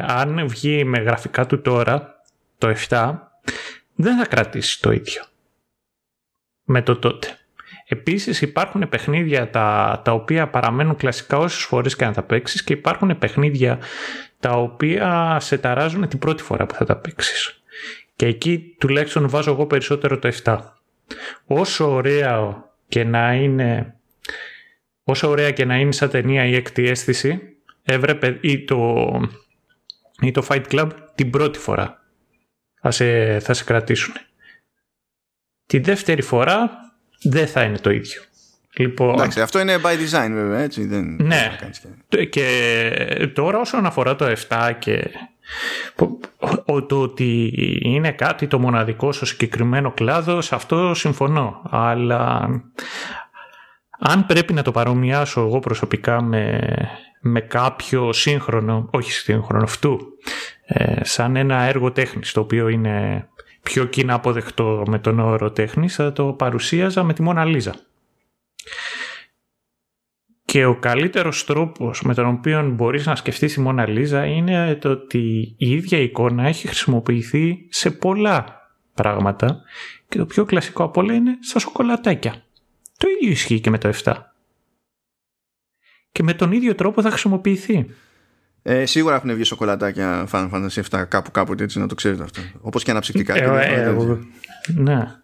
αν 0.07 0.48
βγει 0.48 0.84
με 0.84 0.99
γραφικά 0.99 1.45
του 1.45 1.61
τώρα, 1.61 2.15
το 2.57 2.76
7, 2.90 3.14
δεν 3.95 4.18
θα 4.18 4.26
κρατήσει 4.26 4.81
το 4.81 4.91
ίδιο 4.91 5.23
με 6.64 6.81
το 6.81 6.95
τότε. 6.95 7.38
Επίσης 7.88 8.41
υπάρχουν 8.41 8.90
παιχνίδια 8.90 9.49
τα, 9.49 10.02
τα 10.03 10.11
οποία 10.11 10.48
παραμένουν 10.48 10.95
κλασικά 10.95 11.38
όσες 11.38 11.64
φορές 11.64 11.95
και 11.95 12.06
να 12.06 12.14
τα 12.14 12.23
παίξεις 12.23 12.64
και 12.64 12.73
υπάρχουν 12.73 13.18
παιχνίδια 13.18 13.80
τα 14.40 14.49
οποία 14.49 15.38
σε 15.40 15.57
ταράζουν 15.57 16.07
την 16.07 16.19
πρώτη 16.19 16.44
φορά 16.44 16.65
που 16.65 16.73
θα 16.73 16.85
τα 16.85 16.95
παίξεις. 16.95 17.64
Και 18.15 18.26
εκεί 18.26 18.76
τουλάχιστον 18.80 19.30
βάζω 19.30 19.52
εγώ 19.52 19.65
περισσότερο 19.65 20.19
το 20.19 20.31
7. 20.44 20.60
Όσο 21.45 21.91
ωραία 21.91 22.64
και 22.94 23.03
να 23.03 23.34
είναι 23.34 23.95
όσο 25.03 25.30
ωραία 25.30 25.52
και 25.52 25.65
να 25.65 25.78
είναι 25.78 25.91
σαν 25.91 26.10
ταινία 26.10 26.45
η 26.45 26.56
έκτη 26.56 26.88
αίσθηση 26.88 27.57
έβρεπε 27.84 28.38
ή 28.41 28.64
το, 28.64 29.06
ή 30.22 30.32
το 30.32 30.45
Fight 30.49 30.64
Club 30.72 30.90
την 31.15 31.30
πρώτη 31.30 31.60
φορά 31.60 32.03
θα 32.82 32.91
σε, 32.91 33.40
θα 33.40 33.53
σε 33.53 33.64
κρατήσουν. 33.64 34.14
Τη 35.65 35.80
δεύτερη 35.80 36.22
φορά 36.22 36.72
δεν 37.24 37.48
θα 37.48 37.64
είναι 37.64 37.78
το 37.78 37.90
ίδιο. 37.90 38.22
Λοιπόν, 38.78 39.14
Εντάξει, 39.14 39.41
αυτό 39.41 39.60
είναι 39.60 39.76
by 39.84 39.94
design 39.95 40.30
βέβαια, 40.32 40.60
έτσι. 40.61 40.86
Δεν 40.86 41.03
Ναι. 41.22 41.28
δεν 41.28 41.49
θα 41.52 41.56
κάνεις 41.60 41.82
και- 42.10 42.26
και 42.26 43.32
τώρα 43.34 43.60
όσον 43.60 43.86
αφορά 43.86 44.15
το 44.15 44.26
7 44.26 44.72
και 44.80 45.10
που- 45.10 45.20
ο- 45.20 45.32
το 46.88 47.01
ότι 47.01 47.53
είναι 47.84 48.11
κάτι 48.11 48.47
το 48.47 48.59
μοναδικό 48.59 49.11
στο 49.11 49.25
συγκεκριμένο 49.25 49.91
κλάδο, 49.91 50.41
σε 50.41 50.55
αυτό 50.55 50.93
συμφωνώ. 50.93 51.61
Αλλά 51.69 52.49
αν 53.99 54.25
πρέπει 54.25 54.53
να 54.53 54.61
το 54.61 54.71
παρομοιάσω 54.71 55.41
εγώ 55.41 55.59
προσωπικά 55.59 56.21
με, 56.21 56.59
με 57.21 57.41
κάποιο 57.41 58.13
σύγχρονο, 58.13 58.88
όχι 58.91 59.11
σύγχρονο 59.11 59.63
αυτού, 59.63 59.99
ε, 60.65 61.03
σαν 61.03 61.35
ένα 61.35 61.61
έργο 61.61 61.91
τέχνης 61.91 62.31
το 62.31 62.39
οποίο 62.39 62.67
είναι 62.67 63.27
πιο 63.63 63.85
κοινά 63.85 64.13
αποδεκτό 64.13 64.84
με 64.88 64.99
τον 64.99 65.19
όρο 65.19 65.51
τέχνης, 65.51 65.95
θα 65.95 66.13
το 66.13 66.25
παρουσίαζα 66.25 67.03
με 67.03 67.13
τη 67.13 67.21
Μόνα 67.21 67.45
Λίζα. 67.45 67.75
Και 70.53 70.65
ο 70.65 70.75
καλύτερος 70.75 71.45
τρόπος 71.45 72.01
με 72.01 72.13
τον 72.13 72.25
οποίο 72.25 72.69
μπορείς 72.69 73.05
να 73.05 73.15
σκεφτείς 73.15 73.53
τη 73.53 73.59
Μόνα 73.59 73.88
Λίζα 73.89 74.25
είναι 74.25 74.75
το 74.75 74.89
ότι 74.89 75.55
η 75.57 75.71
ίδια 75.71 75.97
εικόνα 75.99 76.47
έχει 76.47 76.67
χρησιμοποιηθεί 76.67 77.67
σε 77.69 77.91
πολλά 77.91 78.45
πράγματα 78.93 79.61
και 80.07 80.17
το 80.17 80.25
πιο 80.25 80.45
κλασικό 80.45 80.84
από 80.84 81.01
όλα 81.01 81.13
είναι 81.13 81.38
στα 81.41 81.59
σοκολατάκια. 81.59 82.43
Το 82.97 83.07
ίδιο 83.09 83.31
ισχύει 83.31 83.59
και 83.59 83.69
με 83.69 83.77
το 83.77 83.91
7. 84.03 84.13
Και 86.11 86.23
με 86.23 86.34
τον 86.34 86.51
ίδιο 86.51 86.75
τρόπο 86.75 87.01
θα 87.01 87.09
χρησιμοποιηθεί. 87.09 87.89
Ε, 88.61 88.85
σίγουρα 88.85 89.15
έχουν 89.15 89.34
βγει 89.34 89.43
σοκολατάκια 89.43 90.27
Final 90.31 90.49
Fantasy 90.51 90.81
7 90.89 91.03
κάπου 91.07 91.31
κάποτε 91.31 91.63
έτσι 91.63 91.80
να 91.80 91.88
το 91.88 91.95
ξέρετε 91.95 92.23
αυτό. 92.23 92.41
Όπως 92.61 92.84
και 92.84 92.91
αναψυκτικά. 92.91 93.34
και 93.34 93.39
Ε, 93.39 93.43
τέτοια, 93.45 93.61
ε, 93.61 93.80
έτσι. 93.80 93.89
εγώ- 94.05 94.19
ναι. 94.75 95.15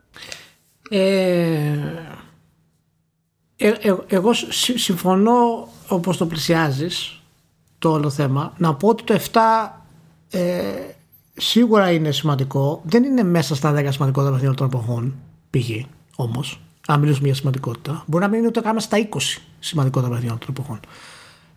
Ε, 0.90 1.78
ε, 3.62 3.68
ε, 3.68 3.96
εγώ 4.08 4.34
συ- 4.34 4.78
συμφωνώ 4.78 5.68
όπως 5.88 6.18
το 6.18 6.26
πλησιάζεις 6.26 7.22
το 7.80 7.92
όλο 7.92 8.10
θέμα. 8.10 8.54
Να 8.58 8.74
πω 8.76 8.88
ότι 8.88 9.04
το 9.04 9.14
7 9.32 9.40
ε, 10.30 10.62
σίγουρα 11.34 11.92
είναι 11.92 12.12
σημαντικό. 12.12 12.82
Δεν 12.86 13.04
είναι 13.04 13.24
μέσα 13.24 13.56
στα 13.56 13.72
10 13.74 13.88
σημαντικότερα 13.92 14.32
παιχνίδια 14.32 14.56
των 14.56 14.68
εποχών, 14.68 15.14
π.χ. 15.50 15.70
όμως. 16.16 16.62
Αν 16.88 17.00
μιλήσουμε 17.00 17.28
για 17.28 17.36
σημαντικότητα. 17.36 18.04
Μπορεί 18.08 18.24
να 18.24 18.30
μην 18.30 18.40
είναι 18.40 18.48
ούτε 18.48 18.60
καν 18.60 18.80
στα 18.80 19.08
20 19.12 19.18
σημαντικότερα 19.60 20.12
παιχνίδια 20.14 20.38
των 20.38 20.48
εποχών. 20.50 20.80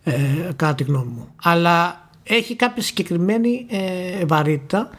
Ε, 0.04 0.50
κατά 0.56 0.74
τη 0.74 0.82
γνώμη 0.84 1.10
μου. 1.10 1.28
Αλλά 1.42 2.08
έχει 2.22 2.56
κάποια 2.56 2.82
συγκεκριμένη 2.82 3.66
ε, 3.68 4.24
βαρύτητα 4.24 4.90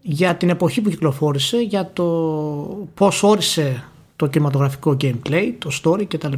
για 0.00 0.34
την 0.36 0.48
εποχή 0.48 0.80
που 0.80 0.90
κυκλοφόρησε, 0.90 1.56
για 1.60 1.90
το 1.92 2.04
πώς 2.94 3.22
όρισε 3.22 3.84
το 4.16 4.26
κινηματογραφικό 4.26 4.96
gameplay, 5.00 5.52
το 5.58 5.70
story 5.82 6.06
κτλ. 6.08 6.32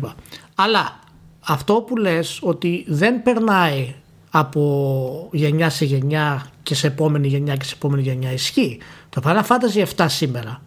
Αλλά 0.54 0.98
αυτό 1.40 1.74
που 1.74 1.96
λες 1.96 2.38
ότι 2.42 2.84
δεν 2.88 3.22
περνάει 3.22 3.94
από 4.30 5.28
γενιά 5.32 5.70
σε 5.70 5.84
γενιά 5.84 6.46
και 6.62 6.74
σε 6.74 6.86
επόμενη 6.86 7.28
γενιά 7.28 7.56
και 7.56 7.64
σε 7.64 7.74
επόμενη 7.74 8.02
γενιά 8.02 8.32
ισχύει. 8.32 8.78
Το 9.08 9.22
Final 9.24 9.42
Fantasy 9.42 9.84
7 9.96 10.06
σήμερα 10.08 10.62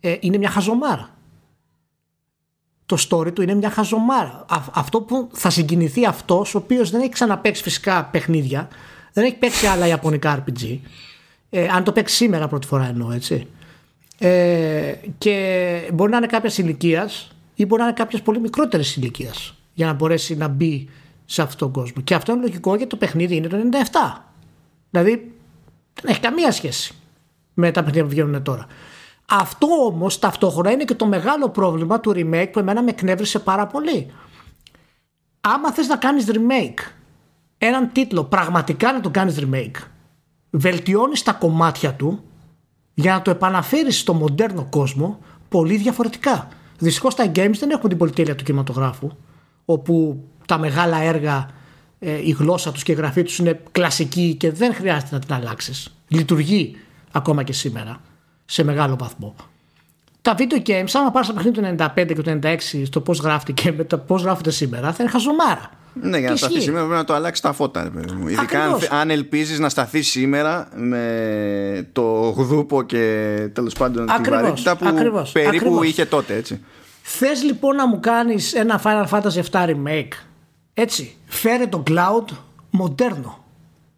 ε, 0.00 0.16
είναι 0.20 0.36
μια 0.38 0.50
χαζομάρα. 0.50 1.10
Το 2.86 2.96
story 3.08 3.32
του 3.34 3.42
είναι 3.42 3.54
μια 3.54 3.70
χαζομάρα. 3.70 4.44
αυτό 4.72 5.00
που 5.00 5.28
θα 5.32 5.50
συγκινηθεί 5.50 6.06
αυτός 6.06 6.54
ο 6.54 6.58
οποίος 6.58 6.90
δεν 6.90 7.00
έχει 7.00 7.10
ξαναπαίξει 7.10 7.62
φυσικά 7.62 8.04
παιχνίδια, 8.04 8.68
δεν 9.12 9.24
έχει 9.24 9.34
παίξει 9.34 9.66
άλλα 9.66 9.86
ιαπωνικά 9.86 10.44
RPG, 10.44 10.78
ε, 11.50 11.66
αν 11.68 11.84
το 11.84 11.92
παίξει 11.92 12.14
σήμερα 12.14 12.48
πρώτη 12.48 12.66
φορά 12.66 12.86
εννοώ 12.88 13.12
έτσι. 13.12 13.46
Ε, 14.24 14.94
και 15.18 15.90
μπορεί 15.92 16.10
να 16.10 16.16
είναι 16.16 16.26
κάποιας 16.26 16.58
ηλικίας 16.58 17.30
ή 17.54 17.66
μπορεί 17.66 17.80
να 17.80 17.86
είναι 17.86 17.96
κάποια 17.96 18.22
πολύ 18.22 18.40
μικρότερη 18.40 18.84
ηλικίας 18.96 19.54
για 19.74 19.86
να 19.86 19.92
μπορέσει 19.92 20.36
να 20.36 20.48
μπει 20.48 20.88
σε 21.24 21.42
αυτόν 21.42 21.58
τον 21.58 21.82
κόσμο. 21.82 22.02
Και 22.02 22.14
αυτό 22.14 22.32
είναι 22.32 22.40
λογικό 22.40 22.70
γιατί 22.70 22.90
το 22.90 22.96
παιχνίδι 22.96 23.36
είναι 23.36 23.48
το 23.48 23.56
97. 23.56 24.20
Δηλαδή 24.90 25.32
δεν 26.02 26.10
έχει 26.10 26.20
καμία 26.20 26.52
σχέση 26.52 26.94
με 27.54 27.70
τα 27.70 27.80
παιχνίδια 27.80 28.04
που 28.04 28.10
βγαίνουν 28.10 28.42
τώρα. 28.42 28.66
Αυτό 29.28 29.66
όμως 29.86 30.18
ταυτόχρονα 30.18 30.70
είναι 30.70 30.84
και 30.84 30.94
το 30.94 31.06
μεγάλο 31.06 31.48
πρόβλημα 31.48 32.00
του 32.00 32.12
remake 32.16 32.48
που 32.52 32.58
εμένα 32.58 32.82
με 32.82 32.90
εκνεύρισε 32.90 33.38
πάρα 33.38 33.66
πολύ. 33.66 34.10
Άμα 35.40 35.72
θες 35.72 35.86
να 35.86 35.96
κάνεις 35.96 36.26
remake 36.28 36.90
έναν 37.58 37.90
τίτλο, 37.92 38.24
πραγματικά 38.24 38.92
να 38.92 39.00
το 39.00 39.10
κάνεις 39.10 39.38
remake, 39.40 39.76
βελτιώνεις 40.50 41.22
τα 41.22 41.32
κομμάτια 41.32 41.94
του 41.94 42.24
για 42.94 43.12
να 43.12 43.22
το 43.22 43.30
επαναφέρεις 43.30 43.98
στο 43.98 44.14
μοντέρνο 44.14 44.66
κόσμο 44.70 45.18
πολύ 45.48 45.76
διαφορετικά. 45.76 46.48
Δυστυχώς 46.78 47.14
τα 47.14 47.32
games 47.34 47.56
δεν 47.58 47.70
έχουν 47.70 47.88
την 47.88 47.98
πολυτέλεια 47.98 48.34
του 48.34 48.44
κινηματογράφου, 48.44 49.10
όπου 49.64 50.24
τα 50.46 50.58
μεγάλα 50.58 51.00
έργα, 51.00 51.48
ε, 51.98 52.26
η 52.26 52.30
γλώσσα 52.38 52.72
τους 52.72 52.82
και 52.82 52.92
η 52.92 52.94
γραφή 52.94 53.22
τους 53.22 53.38
είναι 53.38 53.60
κλασική 53.72 54.34
και 54.34 54.50
δεν 54.50 54.74
χρειάζεται 54.74 55.08
να 55.10 55.18
την 55.18 55.34
αλλάξεις. 55.34 55.94
Λειτουργεί 56.08 56.76
ακόμα 57.12 57.42
και 57.42 57.52
σήμερα 57.52 58.00
σε 58.44 58.62
μεγάλο 58.62 58.96
βαθμό. 58.96 59.34
Τα 60.22 60.34
video 60.38 60.68
games, 60.68 60.90
άμα 60.92 61.10
πάρει 61.10 61.26
τα 61.26 61.32
παιχνίδια 61.32 61.62
του 61.62 61.84
95 61.84 62.06
και 62.06 62.14
του 62.14 62.38
96 62.42 62.84
στο 62.84 63.00
πώς 63.00 63.18
γράφτηκε 63.18 63.72
με 63.72 63.84
το 63.84 63.98
πώς 63.98 64.22
γράφονται 64.22 64.50
σήμερα, 64.50 64.92
θα 64.92 65.02
είναι 65.02 65.12
χαζομάρα. 65.12 65.70
Ναι, 65.92 66.18
για 66.18 66.30
να 66.30 66.36
σταθεί 66.36 66.60
σήμερα 66.60 66.84
πρέπει 66.84 66.98
να 66.98 67.04
το 67.04 67.14
αλλάξει 67.14 67.42
τα 67.42 67.52
φώτα. 67.52 67.82
Ρε, 67.82 68.30
Ειδικά 68.30 68.64
αν, 68.64 68.78
αν 68.90 69.10
ελπίζεις 69.10 69.58
να 69.58 69.68
σταθεί 69.68 70.02
σήμερα 70.02 70.68
με 70.74 71.88
το 71.92 72.34
γδούπο 72.36 72.82
και 72.82 72.98
τέλος 73.52 73.74
πάντων 73.74 74.10
ακριβώς, 74.10 74.38
την 74.38 74.42
βαρύτητα 74.42 74.76
που 74.76 74.88
ακριβώς, 74.88 75.32
περίπου 75.32 75.56
ακριβώς. 75.56 75.86
είχε 75.86 76.04
τότε. 76.04 76.34
Έτσι. 76.34 76.60
Θες 77.02 77.42
λοιπόν 77.42 77.76
να 77.76 77.88
μου 77.88 78.00
κάνεις 78.00 78.54
ένα 78.54 78.80
Final 78.84 79.06
Fantasy 79.08 79.42
7 79.50 79.66
remake 79.66 80.12
έτσι, 80.74 81.16
φέρε 81.26 81.66
το 81.66 81.82
cloud 81.86 82.36
μοντέρνο. 82.70 83.44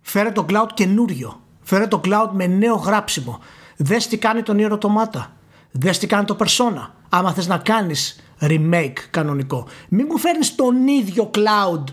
Φέρε 0.01 0.31
το 0.31 0.47
cloud 0.49 0.69
καινούριο. 0.75 1.41
Φέρε 1.63 1.87
το 1.87 2.01
cloud 2.05 2.29
με 2.33 2.47
νέο 2.47 2.75
γράψιμο. 2.75 3.41
Δες 3.77 4.07
τι 4.07 4.19
κάνει 4.19 4.43
τον 4.43 4.57
Nier 4.61 4.73
Automata. 4.73 5.27
Δες 5.71 5.99
τι 5.99 6.07
κάνει 6.07 6.25
το 6.25 6.37
Persona. 6.41 6.91
Άμα 7.09 7.33
θες 7.33 7.47
να 7.47 7.59
κάνεις 7.59 8.21
remake 8.41 8.99
κανονικό. 9.11 9.67
Μην 9.89 10.07
μου 10.11 10.19
φέρνεις 10.19 10.55
τον 10.55 10.87
ίδιο 10.87 11.31
cloud 11.35 11.85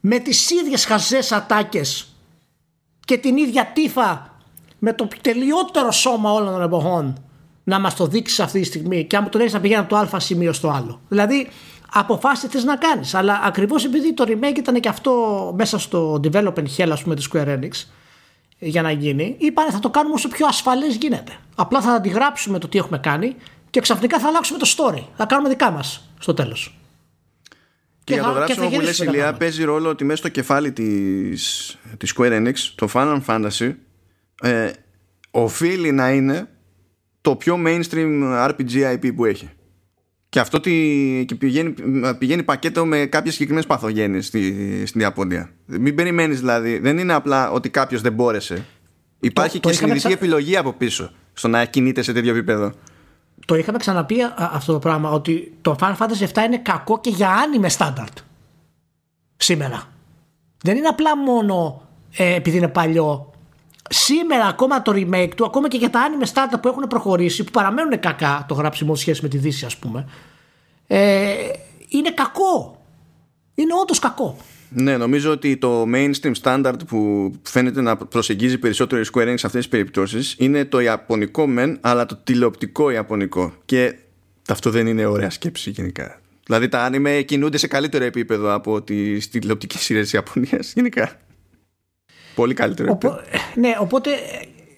με 0.00 0.18
τις 0.18 0.50
ίδιες 0.50 0.84
χαζές 0.84 1.32
ατάκες 1.32 2.16
και 3.04 3.16
την 3.16 3.36
ίδια 3.36 3.70
τύφα 3.74 4.36
με 4.78 4.92
το 4.92 5.08
τελειότερο 5.20 5.90
σώμα 5.90 6.32
όλων 6.32 6.52
των 6.52 6.62
εποχών 6.62 7.22
να 7.64 7.80
μας 7.80 7.94
το 7.94 8.06
δείξεις 8.06 8.40
αυτή 8.40 8.60
τη 8.60 8.66
στιγμή 8.66 9.04
και 9.04 9.16
αν 9.16 9.22
μου 9.22 9.28
το 9.28 9.38
λέει 9.38 9.48
να 9.52 9.60
πηγαίνει 9.60 9.80
από 9.80 9.88
το 9.88 10.16
α 10.16 10.20
σημείο 10.20 10.52
στο 10.52 10.68
άλλο. 10.68 11.00
Δηλαδή 11.08 11.48
αποφάσισε 11.92 12.48
τις 12.48 12.64
να 12.64 12.76
κάνεις. 12.76 13.14
Αλλά 13.14 13.40
ακριβώς 13.44 13.84
επειδή 13.84 14.14
το 14.14 14.24
remake 14.28 14.56
ήταν 14.56 14.80
και 14.80 14.88
αυτό 14.88 15.12
μέσα 15.56 15.78
στο 15.78 16.20
development 16.22 16.66
hell, 16.76 16.88
ας 16.90 17.02
πούμε, 17.02 17.14
της 17.14 17.28
Square 17.32 17.58
Enix, 17.58 17.70
για 18.58 18.82
να 18.82 18.90
γίνει, 18.90 19.36
είπανε 19.38 19.70
θα 19.70 19.78
το 19.78 19.90
κάνουμε 19.90 20.14
όσο 20.14 20.28
πιο 20.28 20.46
ασφαλές 20.46 20.96
γίνεται. 20.96 21.32
Απλά 21.54 21.80
θα 21.80 21.92
αντιγράψουμε 21.92 22.58
το 22.58 22.68
τι 22.68 22.78
έχουμε 22.78 22.98
κάνει 22.98 23.36
και 23.72 23.80
ξαφνικά 23.80 24.18
θα 24.18 24.28
αλλάξουμε 24.28 24.58
το 24.58 24.74
story. 24.76 25.02
Θα 25.16 25.26
κάνουμε 25.26 25.48
δικά 25.48 25.70
μας 25.70 26.08
στο 26.18 26.34
τέλος. 26.34 26.78
Και, 27.48 27.54
και 28.04 28.14
για 28.14 28.22
το 28.22 28.30
γράψιμο 28.30 28.68
που 28.68 28.80
λες 28.80 28.98
Ηλία 28.98 29.32
παίζει 29.32 29.64
ρόλο 29.64 29.88
ότι 29.88 30.04
μέσα 30.04 30.16
στο 30.16 30.28
κεφάλι 30.28 30.72
της, 30.72 31.76
της 31.96 32.14
Square 32.16 32.32
Enix 32.32 32.54
το 32.74 32.88
Final 32.92 33.20
Fantasy 33.26 33.74
ε, 34.42 34.70
οφείλει 35.30 35.92
να 35.92 36.10
είναι 36.10 36.48
το 37.20 37.36
πιο 37.36 37.58
mainstream 37.66 38.22
RPG 38.48 38.94
IP 38.94 39.14
που 39.14 39.24
έχει. 39.24 39.50
Και 40.28 40.40
αυτό 40.40 40.58
και 40.58 41.34
πηγαίνει, 41.38 41.74
πηγαίνει 42.18 42.42
πακέτο 42.42 42.86
με 42.86 43.06
κάποιες 43.06 43.32
συγκεκριμένες 43.32 43.68
παθογένειες 43.68 44.26
στη, 44.26 44.86
στην 44.86 45.00
Ιαπωνία. 45.00 45.52
Μην 45.66 45.94
περιμένεις 45.94 46.38
δηλαδή, 46.38 46.78
δεν 46.78 46.98
είναι 46.98 47.12
απλά 47.12 47.50
ότι 47.50 47.70
κάποιος 47.70 48.00
δεν 48.00 48.12
μπόρεσε. 48.12 48.66
Υπάρχει 49.20 49.60
το, 49.60 49.68
και 49.68 49.74
συνειδητή 49.74 50.12
επιλογή 50.12 50.56
από 50.56 50.72
πίσω 50.72 51.12
στο 51.32 51.48
να 51.48 51.64
κινείται 51.64 52.02
σε 52.02 52.12
τέτοιο 52.12 52.30
επίπεδο. 52.30 52.72
Το 53.46 53.54
είχαμε 53.54 53.78
ξαναπεί 53.78 54.16
αυτό 54.36 54.72
το 54.72 54.78
πράγμα, 54.78 55.10
ότι 55.10 55.56
το 55.60 55.76
Final 55.80 55.96
Fantasy 55.96 56.26
7 56.34 56.44
είναι 56.46 56.58
κακό 56.58 57.00
και 57.00 57.10
για 57.10 57.30
άνιμε 57.30 57.68
στάνταρτ. 57.68 58.18
Σήμερα. 59.36 59.82
Δεν 60.62 60.76
είναι 60.76 60.88
απλά 60.88 61.16
μόνο 61.16 61.82
ε, 62.16 62.34
επειδή 62.34 62.56
είναι 62.56 62.68
παλιό. 62.68 63.32
Σήμερα 63.88 64.46
ακόμα 64.46 64.82
το 64.82 64.92
remake 64.94 65.30
του, 65.36 65.44
ακόμα 65.44 65.68
και 65.68 65.76
για 65.76 65.90
τα 65.90 66.00
anime 66.08 66.26
startup 66.26 66.58
που 66.62 66.68
έχουν 66.68 66.86
προχωρήσει, 66.88 67.44
που 67.44 67.50
παραμένουν 67.50 68.00
κακά 68.00 68.44
το 68.48 68.54
γράψιμο 68.54 68.94
σχέση 68.94 69.22
με 69.22 69.28
τη 69.28 69.38
Δύση, 69.38 69.64
ας 69.64 69.76
πούμε, 69.76 70.08
ε, 70.86 71.34
είναι 71.88 72.10
κακό. 72.10 72.76
Είναι 73.54 73.72
όντως 73.82 73.98
κακό. 73.98 74.36
Ναι, 74.74 74.96
νομίζω 74.96 75.30
ότι 75.30 75.56
το 75.56 75.86
mainstream 75.94 76.32
standard 76.42 76.78
που 76.86 77.32
φαίνεται 77.42 77.80
να 77.80 77.96
προσεγγίζει 77.96 78.58
περισσότερο 78.58 79.00
η 79.00 79.04
Square 79.12 79.28
Enix 79.28 79.34
σε 79.36 79.46
αυτές 79.46 79.52
τις 79.52 79.68
περιπτώσεις 79.68 80.34
είναι 80.38 80.64
το 80.64 80.80
ιαπωνικό 80.80 81.46
μεν, 81.46 81.78
αλλά 81.80 82.06
το 82.06 82.16
τηλεοπτικό 82.24 82.90
ιαπωνικό. 82.90 83.52
Και 83.64 83.94
αυτό 84.48 84.70
δεν 84.70 84.86
είναι 84.86 85.06
ωραία 85.06 85.30
σκέψη 85.30 85.70
γενικά. 85.70 86.20
Δηλαδή 86.46 86.68
τα 86.68 86.84
άνιμε 86.84 87.22
κινούνται 87.22 87.58
σε 87.58 87.66
καλύτερο 87.66 88.04
επίπεδο 88.04 88.54
από 88.54 88.82
τις 88.82 89.28
τηλεοπτικές 89.28 89.80
σειρές 89.80 90.02
της 90.02 90.12
Ιαπωνίας 90.12 90.72
γενικά. 90.76 91.20
Πολύ 92.34 92.54
καλύτερο 92.54 92.92
Οπό, 92.92 93.20
Ναι, 93.54 93.76
οπότε 93.80 94.10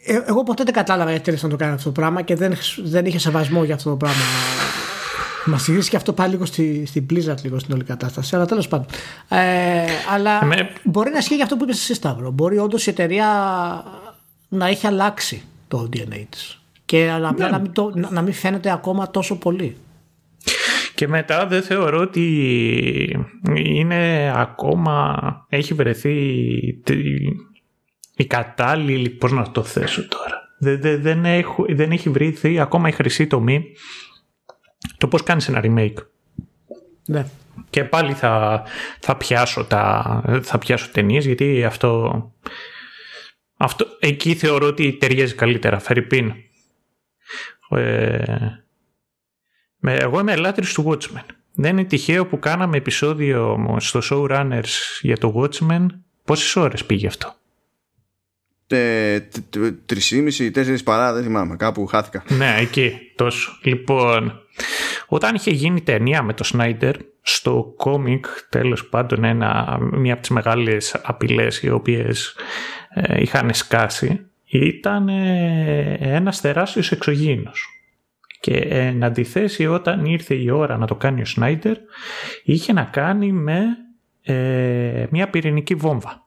ε, 0.04 0.20
εγώ 0.26 0.42
ποτέ 0.42 0.64
δεν 0.64 0.74
κατάλαβα 0.74 1.10
γιατί 1.10 1.38
να 1.42 1.48
το 1.48 1.56
κάνει 1.56 1.72
αυτό 1.72 1.84
το 1.84 2.00
πράγμα 2.00 2.22
και 2.22 2.34
δεν, 2.34 2.54
δεν 2.78 3.06
είχε 3.06 3.18
σεβασμό 3.18 3.64
για 3.64 3.74
αυτό 3.74 3.90
το 3.90 3.96
πράγμα 3.96 4.22
Μας 5.46 5.68
γυρίσει 5.68 5.90
και 5.90 5.96
αυτό 5.96 6.12
πάλι 6.12 6.30
λίγο 6.30 6.44
στη, 6.44 6.86
στην 6.86 7.06
Blizzard, 7.10 7.42
λίγο 7.42 7.58
στην 7.58 7.74
όλη 7.74 7.84
κατάσταση. 7.84 8.34
Αλλά 8.36 8.46
τέλος 8.46 8.68
πάντων. 8.68 8.86
Ε, 9.28 9.84
αλλά 10.14 10.40
μπορεί 10.82 11.10
να 11.10 11.18
ισχύει 11.18 11.34
για 11.34 11.44
αυτό 11.44 11.56
που 11.56 11.64
είπες 11.64 11.78
εσύ, 11.78 11.94
Σταύρο. 11.94 12.30
Μπορεί 12.30 12.58
όντως 12.58 12.86
η 12.86 12.90
εταιρεία 12.90 13.28
να 14.48 14.66
έχει 14.66 14.86
αλλάξει 14.86 15.42
το 15.68 15.88
DNA 15.92 16.24
της. 16.28 16.60
Και 16.84 17.10
απλά 17.10 17.46
ναι. 17.46 17.50
να, 17.50 17.58
μην 17.58 17.72
το, 17.72 17.92
να 18.10 18.22
μην 18.22 18.32
φαίνεται 18.32 18.72
ακόμα 18.72 19.10
τόσο 19.10 19.38
πολύ. 19.38 19.76
Και 20.94 21.08
μετά 21.08 21.46
δεν 21.46 21.62
θεωρώ 21.62 22.00
ότι 22.00 22.24
είναι 23.54 24.32
ακόμα 24.36 25.46
έχει 25.48 25.74
βρεθεί 25.74 26.12
η 28.16 28.24
κατάλληλη, 28.26 29.08
πώς 29.08 29.32
να 29.32 29.50
το 29.50 29.62
θέσω 29.62 30.08
τώρα. 30.08 30.42
Δεν, 30.58 31.02
δεν, 31.02 31.24
έχω, 31.24 31.64
δεν 31.68 31.90
έχει 31.90 32.08
βρεθεί 32.10 32.60
ακόμα 32.60 32.88
η 32.88 32.92
χρυσή 32.92 33.26
τομή 33.26 33.64
το 34.98 35.08
πώς 35.08 35.22
κάνεις 35.22 35.48
ένα 35.48 35.60
remake. 35.64 36.06
Ναι. 37.06 37.26
Και 37.70 37.84
πάλι 37.84 38.12
θα, 38.12 38.62
θα 39.00 39.16
πιάσω, 39.16 39.64
τα, 39.64 40.22
θα 40.42 40.58
πιάσω 40.58 40.90
ταινίες 40.90 41.26
γιατί 41.26 41.64
αυτό, 41.64 42.32
αυτό 43.56 43.86
εκεί 43.98 44.34
θεωρώ 44.34 44.66
ότι 44.66 44.92
ταιριάζει 44.92 45.34
καλύτερα. 45.34 45.78
Φερρυπίν. 45.78 46.32
Ε, 47.68 48.22
εγώ 49.80 50.20
είμαι 50.20 50.32
ελάτρης 50.32 50.72
του 50.72 50.84
Watchmen. 50.88 51.24
Δεν 51.54 51.78
είναι 51.78 51.86
τυχαίο 51.86 52.26
που 52.26 52.38
κάναμε 52.38 52.76
επεισόδιο 52.76 53.76
στο 53.80 54.00
Showrunners 54.10 55.00
για 55.00 55.18
το 55.18 55.34
Watchmen. 55.36 55.86
Πόσες 56.24 56.56
ώρες 56.56 56.84
πήγε 56.84 57.06
αυτό; 57.06 57.34
Τρει 59.86 60.00
ή 60.38 60.50
τέσσερις 60.50 60.82
παρά, 60.82 61.12
δεν 61.12 61.22
θυμάμαι. 61.22 61.56
Κάπου 61.56 61.86
χάθηκα. 61.86 62.24
Ναι, 62.28 62.56
εκεί 62.58 63.12
τόσο. 63.16 63.58
Λοιπόν, 63.62 64.43
όταν 65.06 65.34
είχε 65.34 65.50
γίνει 65.50 65.80
ταινία 65.80 66.22
με 66.22 66.32
το 66.32 66.44
Σνάιντερ, 66.44 66.94
στο 67.22 67.72
κόμικ 67.76 68.26
τέλος 68.48 68.88
πάντων 68.88 69.24
ένα, 69.24 69.78
μία 69.80 70.12
από 70.12 70.22
τις 70.22 70.30
μεγάλες 70.30 71.00
απειλές 71.02 71.62
οι 71.62 71.70
οποίες 71.70 72.36
ε, 72.94 73.20
είχαν 73.20 73.54
σκάσει 73.54 74.26
ήταν 74.44 75.08
ε, 75.08 75.96
ένας 76.00 76.40
τεράστιος 76.40 76.92
εξωγήινος. 76.92 77.68
Και 78.40 78.56
εν 78.56 79.04
αντιθέσει 79.04 79.66
όταν 79.66 80.04
ήρθε 80.04 80.34
η 80.34 80.50
ώρα 80.50 80.76
να 80.76 80.86
το 80.86 80.94
κάνει 80.94 81.20
ο 81.20 81.24
Σνάιντερ 81.24 81.76
είχε 82.44 82.72
να 82.72 82.82
κάνει 82.82 83.32
με 83.32 83.64
ε, 84.22 85.06
μια 85.10 85.30
πυρηνική 85.30 85.74
βόμβα. 85.74 86.24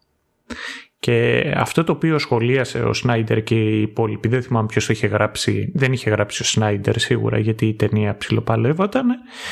Και 1.08 1.52
αυτό 1.56 1.84
το 1.84 1.92
οποίο 1.92 2.20
σχολίασε 2.20 2.80
ο 2.80 2.94
Σνάιντερ 2.94 3.44
και 3.44 3.56
οι 3.56 3.82
υπόλοιποι, 3.82 4.28
δεν 4.28 4.42
θυμάμαι 4.42 4.68
ποιος 4.68 4.86
το 4.86 4.94
είχε 4.94 5.08
γράψει, 5.08 5.72
δεν 5.74 5.94
είχε 5.94 6.10
γράψει 6.10 6.42
ο 6.42 6.46
Σνάιντερ 6.46 7.00
σίγουρα 7.00 7.40
γιατί 7.40 7.66
η 7.66 7.74
ταινία 7.74 8.18
ψιλοπαλεύονταν. 8.18 9.06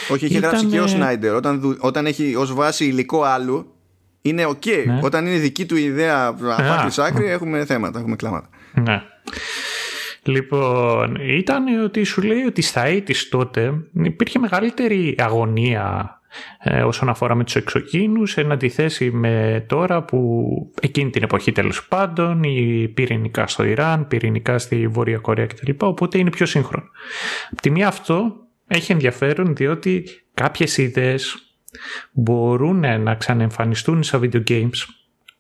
Όχι, 0.09 0.25
είχε 0.25 0.39
γράψει 0.39 0.65
και 0.65 0.79
ο 0.79 0.87
Σνάιντερ. 0.87 1.33
Όταν, 1.33 1.77
όταν 1.79 2.05
έχει 2.05 2.35
ως 2.35 2.53
βάση 2.53 2.85
υλικό 2.85 3.23
άλλου, 3.23 3.73
είναι 4.21 4.45
οκ. 4.45 4.65
Ναι. 4.85 4.99
Όταν 5.03 5.25
είναι 5.25 5.37
δική 5.37 5.65
του 5.65 5.75
ιδέα 5.75 6.25
από 6.25 6.45
άκρη 6.47 7.03
άκρη, 7.03 7.29
έχουμε 7.29 7.65
θέματα, 7.65 7.99
έχουμε 7.99 8.15
κλάματα. 8.15 8.49
Ναι. 8.73 9.01
Λοιπόν, 10.23 11.15
ήταν 11.21 11.83
ότι 11.83 12.03
σου 12.03 12.21
λέει 12.21 12.41
ότι 12.41 12.61
στα 12.61 12.85
80s 12.85 13.29
τότε 13.29 13.73
υπήρχε 14.03 14.39
μεγαλύτερη 14.39 15.15
αγωνία 15.19 16.19
ε, 16.59 16.83
όσον 16.83 17.09
αφορά 17.09 17.35
με 17.35 17.43
τους 17.43 17.55
εξωγήινους 17.55 18.37
εν 18.37 18.51
αντιθέσει 18.51 19.11
με 19.11 19.65
τώρα 19.67 20.03
που 20.03 20.47
εκείνη 20.81 21.09
την 21.09 21.23
εποχή 21.23 21.51
τέλος 21.51 21.87
πάντων 21.87 22.43
η 22.43 22.91
πυρηνικά 22.93 23.47
στο 23.47 23.63
Ιράν, 23.63 24.07
πυρηνικά 24.07 24.57
στη 24.57 24.87
Βόρεια 24.87 25.17
Κορέα 25.17 25.45
κτλ. 25.45 25.71
Οπότε 25.77 26.17
είναι 26.17 26.29
πιο 26.29 26.45
σύγχρονο. 26.45 26.85
Από 27.51 27.61
τη 27.61 27.69
μία 27.69 27.87
αυτό 27.87 28.35
έχει 28.67 28.91
ενδιαφέρον 28.91 29.55
διότι 29.55 30.03
κάποιες 30.33 30.77
ιδέες 30.77 31.35
μπορούν 32.11 33.01
να 33.01 33.15
ξανεμφανιστούν 33.15 34.03
σε 34.03 34.19
video 34.21 34.43
games 34.47 34.85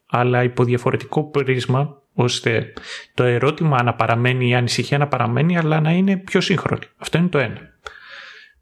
αλλά 0.09 0.43
υπό 0.43 0.63
διαφορετικό 0.63 1.23
πρίσμα 1.23 2.01
ώστε 2.13 2.73
το 3.13 3.23
ερώτημα 3.23 3.83
να 3.83 3.93
παραμένει, 3.93 4.49
η 4.49 4.55
ανησυχία 4.55 4.97
να 4.97 5.07
παραμένει 5.07 5.57
αλλά 5.57 5.79
να 5.79 5.91
είναι 5.91 6.17
πιο 6.17 6.41
σύγχρονη. 6.41 6.85
Αυτό 6.97 7.17
είναι 7.17 7.27
το 7.27 7.37
ένα 7.37 7.73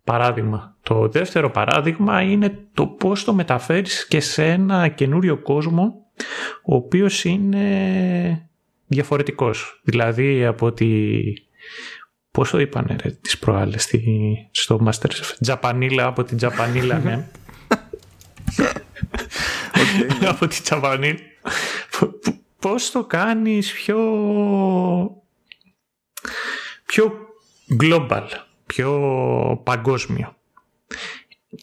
παράδειγμα. 0.04 0.76
Το 0.82 1.08
δεύτερο 1.08 1.52
παράδειγμα 1.52 2.22
είναι 2.22 2.68
το 2.74 2.88
πώς 2.88 3.24
το 3.24 3.34
μεταφέρεις 3.34 4.08
και 4.08 4.20
σε 4.20 4.46
ένα 4.46 4.88
καινούριο 4.88 5.38
κόσμο 5.38 6.06
ο 6.66 6.76
οποίος 6.76 7.24
είναι 7.24 8.50
διαφορετικός. 8.88 9.82
Δηλαδή 9.84 10.46
από 10.46 10.72
τη... 10.72 11.12
Πώς 12.32 12.50
το 12.50 12.60
είπανε 12.60 12.96
ρε, 13.04 13.10
τις 13.10 13.40
προάλλες 13.40 13.96
στο 14.52 14.86
Masterchef; 14.86 15.36
Τζαπανίλα 15.42 16.06
από 16.06 16.24
την 16.24 16.38
Τζαπανίλα, 16.38 17.00
ναι. 17.00 17.28
okay. 18.52 20.26
από 20.28 20.48
την 20.48 20.64
Τζαπανίλα. 20.64 21.18
Πώς 22.60 22.92
το 22.92 23.04
κάνεις 23.04 23.74
πιο... 23.74 23.98
πιο 26.86 27.14
global; 27.82 28.28
Πιο 28.66 29.62
παγκόσμιο. 29.64 30.36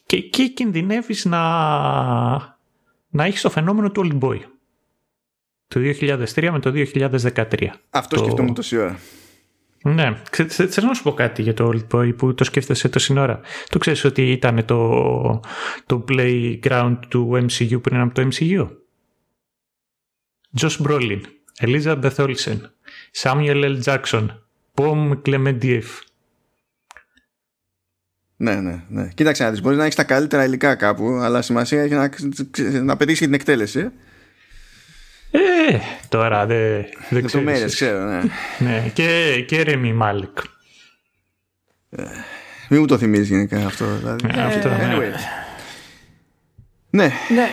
Και 0.07 0.17
εκεί 0.17 0.51
κινδυνεύεις 0.51 1.25
να, 1.25 1.41
να 3.09 3.25
έχεις 3.25 3.41
το 3.41 3.51
φαινόμενο 3.51 3.91
του 3.91 4.09
Old 4.11 4.19
Boy. 4.25 4.39
Το 5.69 5.81
2003 5.81 6.49
με 6.53 6.59
το 6.59 6.73
2013. 6.75 7.67
Αυτό 7.91 8.17
το... 8.17 8.23
σκεφτόμουν 8.23 8.55
τόση 8.55 8.77
ώρα. 8.77 8.99
Ναι, 9.83 10.23
θέλω 10.47 10.87
να 10.87 10.95
σου 10.95 11.03
πω 11.03 11.13
κάτι 11.13 11.43
για 11.43 11.55
το 11.55 11.73
Old 11.75 11.97
Boy 11.97 12.17
που 12.17 12.35
το 12.35 12.45
σκέφτεσαι 12.45 12.89
τόση 12.89 13.19
ώρα; 13.19 13.41
Το 13.69 13.79
ξέρεις 13.79 14.05
ότι 14.05 14.31
ήταν 14.31 14.65
το, 14.65 15.41
το 15.87 16.05
playground 16.09 16.99
του 17.09 17.31
MCU 17.33 17.83
πριν 17.83 18.01
από 18.01 18.15
το 18.15 18.29
MCU. 18.33 18.69
Josh 20.61 20.87
Brolin, 20.87 21.21
Elizabeth 21.61 22.17
Olsen, 22.17 22.59
Samuel 23.23 23.65
L. 23.65 23.83
Jackson, 23.85 24.27
Pom 24.75 25.23
Clementieff, 25.23 25.85
ναι, 28.41 28.55
ναι, 28.55 28.83
ναι. 28.89 29.09
Κοίταξε 29.15 29.45
να 29.45 29.51
δεις. 29.51 29.61
Μπορείς 29.61 29.79
να 29.79 29.85
έχεις 29.85 29.95
τα 29.95 30.05
καλύτερα 30.05 30.45
υλικά 30.45 30.75
κάπου, 30.75 31.19
αλλά 31.23 31.43
σημασία 31.43 31.83
έχει 31.83 31.95
να, 31.95 32.11
να 32.83 32.97
πετύχεις 32.97 33.21
την 33.21 33.35
εκτέλεση. 33.35 33.91
Ε, 35.31 35.79
τώρα 36.09 36.47
δεν 36.47 36.85
δε 37.09 37.23
ξέρω. 37.23 37.67
ξέρω, 37.67 38.05
ναι. 38.05 38.23
ναι. 38.59 38.91
Και, 38.93 39.41
και 39.47 39.63
Ρέμι 39.63 39.93
Μάλικ. 39.93 40.39
Ε, 41.91 42.03
μην 42.69 42.81
μου 42.81 42.87
το 42.87 42.99
θυμίζεις 42.99 43.29
γενικά 43.29 43.67
αυτό. 43.67 43.85
Δηλαδή. 43.97 44.29
Ε, 44.35 44.43
αυτό 44.43 44.69
ναι. 44.69 44.77
anyway. 44.83 45.13
ναι. 46.91 47.13
ναι. 47.35 47.49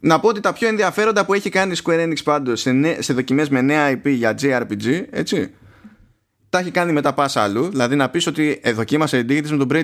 Να 0.00 0.20
πω 0.20 0.28
ότι 0.28 0.40
τα 0.40 0.52
πιο 0.52 0.68
ενδιαφέροντα 0.68 1.24
που 1.24 1.34
έχει 1.34 1.50
κάνει 1.50 1.72
η 1.72 1.78
Square 1.84 2.08
Enix 2.08 2.22
πάντως 2.24 2.60
σε, 2.60 2.72
νέ, 2.72 2.96
σε 2.98 3.12
δοκιμές 3.12 3.48
με 3.48 3.60
νέα 3.60 3.92
IP 3.92 4.08
για 4.08 4.34
JRPG, 4.42 5.02
έτσι, 5.10 5.54
τα 6.50 6.58
έχει 6.58 6.70
κάνει 6.70 6.92
μετά 6.92 7.14
πα 7.14 7.30
αλλού. 7.34 7.68
Δηλαδή 7.68 7.96
να 7.96 8.08
πεις 8.08 8.26
ότι 8.26 8.60
ε, 8.62 8.72
δοκίμασε 8.72 9.22
την 9.22 9.48
με 9.50 9.64
τον 9.64 9.76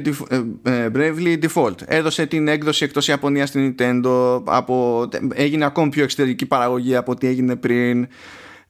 ε, 0.62 0.72
ε, 0.72 0.90
Bravely 0.94 1.44
Default. 1.44 1.74
Έδωσε 1.84 2.26
την 2.26 2.48
έκδοση 2.48 2.84
εκτός 2.84 3.08
Ιαπωνίας 3.08 3.48
στην 3.48 3.74
Nintendo. 3.78 4.42
Από, 4.44 5.08
έγινε 5.34 5.64
ακόμη 5.64 5.88
πιο 5.88 6.02
εξωτερική 6.02 6.46
παραγωγή 6.46 6.96
από 6.96 7.12
ό,τι 7.12 7.26
έγινε 7.26 7.56
πριν. 7.56 8.08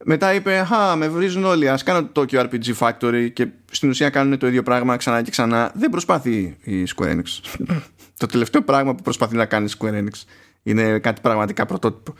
Μετά 0.03 0.33
είπε, 0.33 0.65
Χα, 0.67 0.95
με 0.95 1.07
βρίζουν 1.07 1.45
όλοι. 1.45 1.69
Α 1.69 1.79
κάνω 1.85 2.05
το 2.05 2.21
Tokyo 2.21 2.39
RPG 2.39 2.73
Factory 2.79 3.29
και 3.33 3.47
στην 3.71 3.89
ουσία 3.89 4.09
κάνουν 4.09 4.37
το 4.37 4.47
ίδιο 4.47 4.63
πράγμα 4.63 4.97
ξανά 4.97 5.21
και 5.21 5.31
ξανά. 5.31 5.71
Δεν 5.75 5.89
προσπαθεί 5.89 6.57
η 6.63 6.83
Square 6.95 7.11
Enix. 7.11 7.23
το 8.19 8.25
τελευταίο 8.25 8.61
πράγμα 8.61 8.95
που 8.95 9.03
προσπαθεί 9.03 9.35
να 9.35 9.45
κάνει 9.45 9.65
η 9.65 9.73
Square 9.79 9.93
Enix 9.93 10.23
είναι 10.63 10.99
κάτι 10.99 11.21
πραγματικά 11.21 11.65
πρωτότυπο. 11.65 12.13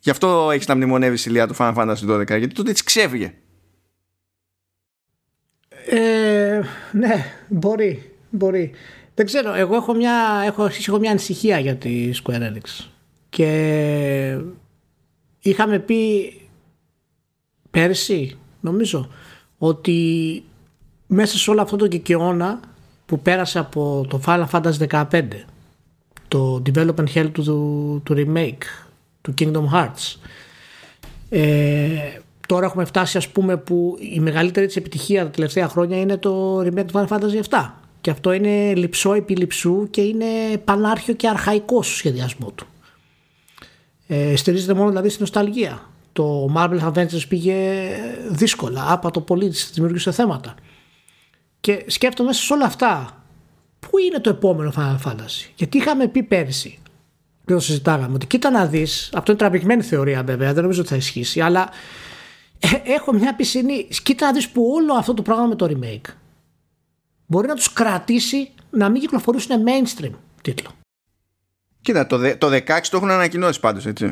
Γι' 0.00 0.10
αυτό 0.10 0.48
έχεις 0.52 0.66
να 0.66 0.74
μνημονεύεις 0.74 1.26
η 1.26 1.30
Λία 1.30 1.46
του 1.46 1.56
Final 1.58 1.74
Fantasy 1.74 2.08
12, 2.08 2.26
γιατί 2.26 2.48
τότε 2.48 2.72
τη 2.72 2.84
ξέφυγε. 2.84 3.34
Ε, 5.86 6.60
ναι, 6.92 7.24
μπορεί, 7.48 8.12
μπορεί. 8.30 8.70
Δεν 9.14 9.26
ξέρω, 9.26 9.54
εγώ 9.54 9.74
έχω 9.76 9.94
μια, 9.94 10.42
έχω, 10.46 10.64
έχω 10.64 10.98
μια 10.98 11.10
ανησυχία 11.10 11.58
για 11.58 11.76
τη 11.76 12.10
Square 12.22 12.40
Enix. 12.40 12.86
Και 13.28 14.38
είχαμε 15.40 15.78
πει 15.78 16.32
πέρσι, 17.70 18.36
νομίζω, 18.60 19.08
ότι 19.58 20.42
μέσα 21.06 21.38
σε 21.38 21.50
όλο 21.50 21.62
αυτό 21.62 21.76
το 21.76 21.88
κικαιώνα 21.88 22.60
που 23.06 23.20
πέρασε 23.20 23.58
από 23.58 24.06
το 24.08 24.20
Final 24.26 24.46
Fantasy 24.50 25.04
15 25.10 25.22
το 26.28 26.62
development 26.66 27.14
hell 27.14 27.28
του, 27.32 27.42
του, 28.04 28.14
remake 28.16 28.64
του 29.20 29.34
Kingdom 29.38 29.64
Hearts 29.72 30.16
ε, 31.28 32.18
τώρα 32.54 32.66
έχουμε 32.66 32.84
φτάσει 32.84 33.16
ας 33.16 33.28
πούμε 33.28 33.56
που 33.56 33.96
η 34.14 34.20
μεγαλύτερη 34.20 34.66
της 34.66 34.76
επιτυχία 34.76 35.22
τα 35.24 35.30
τελευταία 35.30 35.68
χρόνια 35.68 36.00
είναι 36.00 36.16
το 36.16 36.58
remake 36.60 36.84
του 36.86 36.92
Final 36.92 37.06
Fantasy 37.06 37.40
7 37.48 37.70
και 38.00 38.10
αυτό 38.10 38.32
είναι 38.32 38.74
λυψό 38.74 39.12
επί 39.12 39.36
λυψού 39.36 39.90
και 39.90 40.00
είναι 40.00 40.24
πανάρχιο 40.64 41.14
και 41.14 41.28
αρχαϊκό 41.28 41.82
στο 41.82 41.94
σχεδιασμό 41.94 42.50
του. 42.50 42.66
Ε, 44.06 44.36
στηρίζεται 44.36 44.74
μόνο 44.74 44.88
δηλαδή 44.88 45.08
στην 45.08 45.20
νοσταλγία. 45.20 45.90
Το 46.12 46.54
Marvel 46.56 46.80
Avengers 46.80 47.28
πήγε 47.28 47.88
δύσκολα, 48.28 48.92
άπατο 48.92 49.20
πολύ, 49.20 49.52
δημιουργήσε 49.72 50.10
θέματα. 50.12 50.54
Και 51.60 51.84
σκέφτομαι 51.86 52.32
σε 52.32 52.52
όλα 52.52 52.64
αυτά, 52.64 53.22
πού 53.80 53.98
είναι 53.98 54.20
το 54.20 54.30
επόμενο 54.30 54.72
Final 54.76 55.10
Fantasy; 55.10 55.50
Γιατί 55.56 55.78
είχαμε 55.78 56.08
πει 56.08 56.22
πέρσι, 56.22 56.78
και 57.46 57.52
το 57.52 57.60
συζητάγαμε, 57.60 58.14
ότι 58.14 58.26
κοίτα 58.26 58.50
να 58.50 58.66
δεις, 58.66 59.10
αυτό 59.14 59.30
είναι 59.30 59.40
τραβηγμένη 59.40 59.82
θεωρία 59.82 60.22
βέβαια, 60.22 60.52
δεν 60.52 60.62
νομίζω 60.62 60.80
ότι 60.80 60.88
θα 60.88 60.96
ισχύσει, 60.96 61.40
αλλά 61.40 61.62
ε, 61.62 62.13
έχω 62.84 63.12
μια 63.12 63.34
πισινή. 63.34 63.88
Κοίτα 64.02 64.26
να 64.26 64.32
δεις 64.32 64.48
που 64.48 64.70
όλο 64.74 64.94
αυτό 64.94 65.14
το 65.14 65.22
πράγμα 65.22 65.46
με 65.46 65.54
το 65.54 65.66
remake 65.70 66.12
μπορεί 67.26 67.46
να 67.46 67.54
τους 67.54 67.72
κρατήσει 67.72 68.50
να 68.70 68.88
μην 68.88 69.00
κυκλοφορήσουν 69.00 69.64
mainstream 69.66 70.10
τίτλο. 70.42 70.70
Κοίτα, 71.80 72.06
το, 72.06 72.36
το 72.38 72.46
16 72.46 72.62
το 72.90 72.96
έχουν 72.96 73.10
ανακοινώσει 73.10 73.60
πάντως, 73.60 73.86
έτσι. 73.86 74.04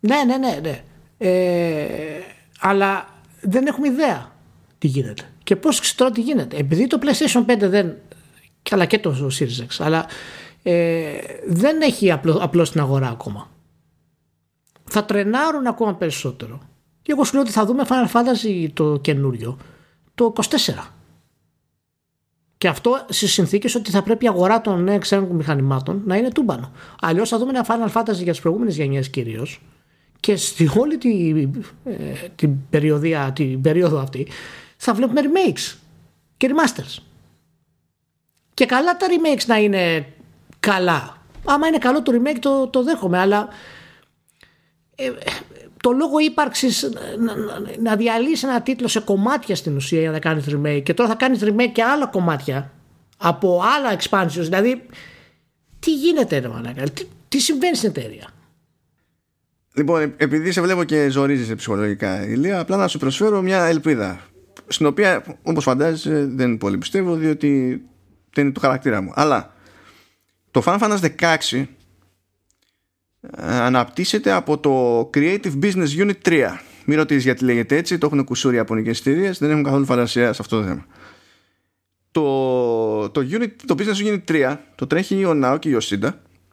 Ναι, 0.00 0.16
ναι, 0.26 0.36
ναι. 0.36 0.60
ναι. 0.62 0.82
Ε, 1.18 2.20
αλλά 2.60 3.08
δεν 3.40 3.66
έχουμε 3.66 3.88
ιδέα 3.88 4.32
τι 4.78 4.86
γίνεται. 4.86 5.22
Και 5.42 5.56
πώς 5.56 5.80
ξέρω 5.80 6.10
τι 6.10 6.20
γίνεται. 6.20 6.56
Επειδή 6.56 6.86
το 6.86 6.98
PlayStation 7.02 7.46
5 7.46 7.56
δεν. 7.58 7.96
Καλά 8.62 8.84
και 8.84 8.98
το 8.98 9.30
Series 9.38 9.62
X, 9.62 9.76
αλλά 9.78 10.06
ε, 10.62 11.18
δεν 11.46 11.80
έχει 11.80 12.10
απλώ, 12.10 12.38
απλώς 12.40 12.70
την 12.70 12.80
αγορά 12.80 13.08
ακόμα. 13.08 13.50
Θα 14.84 15.04
τρενάρουν 15.04 15.66
ακόμα 15.66 15.94
περισσότερο. 15.94 16.60
Και 17.06 17.12
εγώ 17.12 17.24
σου 17.24 17.32
λέω 17.32 17.42
ότι 17.42 17.52
θα 17.52 17.64
δούμε 17.64 17.84
Final 17.88 18.12
Fantasy 18.12 18.68
το 18.72 18.96
καινούριο 18.96 19.58
το 20.14 20.32
24. 20.36 20.42
Και 22.58 22.68
αυτό 22.68 23.06
στις 23.08 23.32
συνθήκες 23.32 23.74
ότι 23.74 23.90
θα 23.90 24.02
πρέπει 24.02 24.24
η 24.24 24.28
αγορά 24.28 24.60
των 24.60 24.82
νέων 24.82 25.00
ξένων 25.00 25.28
μηχανημάτων 25.30 26.02
να 26.04 26.16
είναι 26.16 26.30
τούμπανο. 26.30 26.72
Αλλιώς 27.00 27.28
θα 27.28 27.38
δούμε 27.38 27.50
ένα 27.50 27.66
Final 27.68 27.92
Fantasy 27.92 28.22
για 28.22 28.32
τις 28.32 28.40
προηγούμενες 28.40 28.76
γενιές 28.76 29.10
κυρίως 29.10 29.60
και 30.20 30.36
στη 30.36 30.70
όλη 30.78 30.98
την, 30.98 31.64
ε, 31.84 31.94
την, 32.34 32.68
περιοδία, 32.70 33.32
την 33.32 33.60
περίοδο 33.60 33.98
αυτή 33.98 34.26
θα 34.76 34.94
βλέπουμε 34.94 35.20
remakes 35.24 35.76
και 36.36 36.50
remasters. 36.54 37.02
Και 38.54 38.66
καλά 38.66 38.96
τα 38.96 39.06
remakes 39.06 39.44
να 39.46 39.56
είναι 39.56 40.12
καλά. 40.60 41.22
Άμα 41.44 41.66
είναι 41.66 41.78
καλό 41.78 42.02
το 42.02 42.12
remake 42.14 42.38
το, 42.40 42.66
το 42.66 42.82
δέχομαι, 42.82 43.18
αλλά 43.18 43.48
ε, 44.94 45.12
το 45.86 45.92
λόγο 45.92 46.18
ύπαρξης 46.18 46.90
να, 47.18 47.36
να, 47.36 47.60
να, 47.82 47.96
διαλύσει 47.96 48.46
ένα 48.46 48.62
τίτλο 48.62 48.88
σε 48.88 49.00
κομμάτια 49.00 49.56
στην 49.56 49.76
ουσία 49.76 50.00
για 50.00 50.10
να 50.10 50.18
κάνει 50.18 50.44
remake 50.48 50.82
και 50.82 50.94
τώρα 50.94 51.08
θα 51.08 51.14
κάνει 51.14 51.38
remake 51.42 51.70
και 51.72 51.82
άλλα 51.82 52.06
κομμάτια 52.06 52.72
από 53.16 53.62
άλλα 53.76 53.98
expansions. 53.98 54.42
Δηλαδή, 54.42 54.86
τι 55.78 55.94
γίνεται, 55.94 56.38
ρε 56.38 56.48
μαλάκα, 56.48 56.82
τι, 56.82 57.04
τι 57.28 57.40
συμβαίνει 57.40 57.76
στην 57.76 57.88
εταιρεία; 57.88 58.28
Λοιπόν, 59.74 60.00
ε, 60.02 60.14
επειδή 60.16 60.52
σε 60.52 60.60
βλέπω 60.60 60.84
και 60.84 61.08
ζορίζεσαι 61.08 61.54
ψυχολογικά, 61.54 62.26
Ηλία, 62.26 62.60
απλά 62.60 62.76
να 62.76 62.88
σου 62.88 62.98
προσφέρω 62.98 63.42
μια 63.42 63.64
ελπίδα. 63.64 64.20
Στην 64.66 64.86
οποία, 64.86 65.24
όπως 65.42 65.64
φαντάζεσαι, 65.64 66.26
δεν 66.26 66.58
πολύ 66.58 66.78
πιστεύω, 66.78 67.14
διότι 67.14 67.82
δεν 68.32 68.44
είναι 68.44 68.52
το 68.52 68.60
χαρακτήρα 68.60 69.00
μου. 69.02 69.12
Αλλά 69.14 69.54
το 70.50 70.62
Final 70.64 70.78
Fantasy 70.78 71.10
16 71.20 71.36
ε, 71.52 71.64
αναπτύσσεται 73.36 74.32
από 74.32 74.58
το 74.58 75.00
Creative 75.14 75.58
Business 75.62 75.88
Unit 75.98 76.28
3. 76.28 76.58
Μην 76.84 76.98
ρωτήσεις 76.98 77.24
γιατί 77.24 77.44
λέγεται 77.44 77.76
έτσι, 77.76 77.98
το 77.98 78.06
έχουν 78.06 78.24
κουσούρει 78.24 78.54
οι 78.54 78.58
Ιαπωνικέ 78.58 78.90
εταιρείες, 78.90 79.38
δεν 79.38 79.50
έχουν 79.50 79.62
καθόλου 79.62 79.84
φαντασία 79.84 80.32
σε 80.32 80.42
αυτό 80.42 80.58
το 80.58 80.64
θέμα. 80.64 80.86
Το, 82.10 83.10
το, 83.10 83.26
unit, 83.30 83.50
το 83.66 83.74
Business 83.78 84.06
Unit 84.06 84.52
3 84.52 84.56
το 84.74 84.86
τρέχει 84.86 85.24
ο 85.24 85.34
Νάο 85.34 85.56
και 85.56 85.68
η 85.68 85.78
Yoshida 85.80 86.08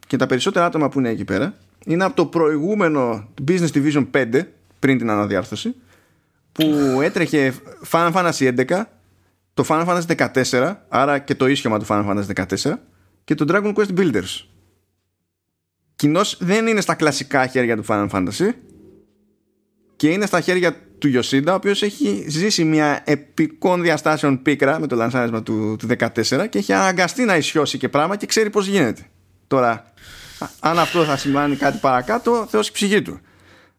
και 0.06 0.16
τα 0.16 0.26
περισσότερα 0.26 0.66
άτομα 0.66 0.88
που 0.88 0.98
είναι 0.98 1.08
εκεί 1.08 1.24
πέρα 1.24 1.54
είναι 1.84 2.04
από 2.04 2.16
το 2.16 2.26
προηγούμενο 2.26 3.28
Business 3.48 3.68
Division 3.74 4.06
5 4.14 4.42
πριν 4.78 4.98
την 4.98 5.10
αναδιάρθρωση 5.10 5.74
που 6.52 6.64
έτρεχε 7.02 7.54
Final 7.90 8.12
Fantasy 8.12 8.66
11 8.66 8.82
το 9.54 9.64
Final 9.68 9.86
Fantasy 9.86 10.28
14 10.50 10.74
άρα 10.88 11.18
και 11.18 11.34
το 11.34 11.46
ίσιομα 11.46 11.78
του 11.78 11.86
Final 11.88 12.06
Fantasy 12.06 12.44
14 12.62 12.72
και 13.24 13.34
το 13.34 13.44
Dragon 13.48 13.74
Quest 13.74 13.98
Builders 13.98 14.53
κοινώ 16.04 16.20
δεν 16.38 16.66
είναι 16.66 16.80
στα 16.80 16.94
κλασικά 16.94 17.46
χέρια 17.46 17.76
του 17.76 17.84
Final 17.88 18.08
Fantasy 18.10 18.48
και 19.96 20.08
είναι 20.08 20.26
στα 20.26 20.40
χέρια 20.40 20.76
του 20.98 21.10
Yoshida 21.14 21.46
ο 21.48 21.52
οποίος 21.52 21.82
έχει 21.82 22.24
ζήσει 22.28 22.64
μια 22.64 23.02
επικών 23.04 23.82
διαστάσεων 23.82 24.42
πίκρα 24.42 24.80
με 24.80 24.86
το 24.86 24.96
λανσάρισμα 24.96 25.42
του, 25.42 25.76
του 25.78 25.88
14 25.98 26.46
και 26.48 26.58
έχει 26.58 26.72
αναγκαστεί 26.72 27.24
να 27.24 27.36
ισιώσει 27.36 27.78
και 27.78 27.88
πράγμα 27.88 28.16
και 28.16 28.26
ξέρει 28.26 28.50
πως 28.50 28.66
γίνεται. 28.66 29.02
Τώρα 29.46 29.92
αν 30.60 30.78
αυτό 30.78 31.04
θα 31.04 31.16
σημαίνει 31.16 31.56
κάτι 31.56 31.78
παρακάτω 31.78 32.46
θεός 32.50 32.68
η 32.68 32.72
ψυχή 32.72 33.02
του. 33.02 33.20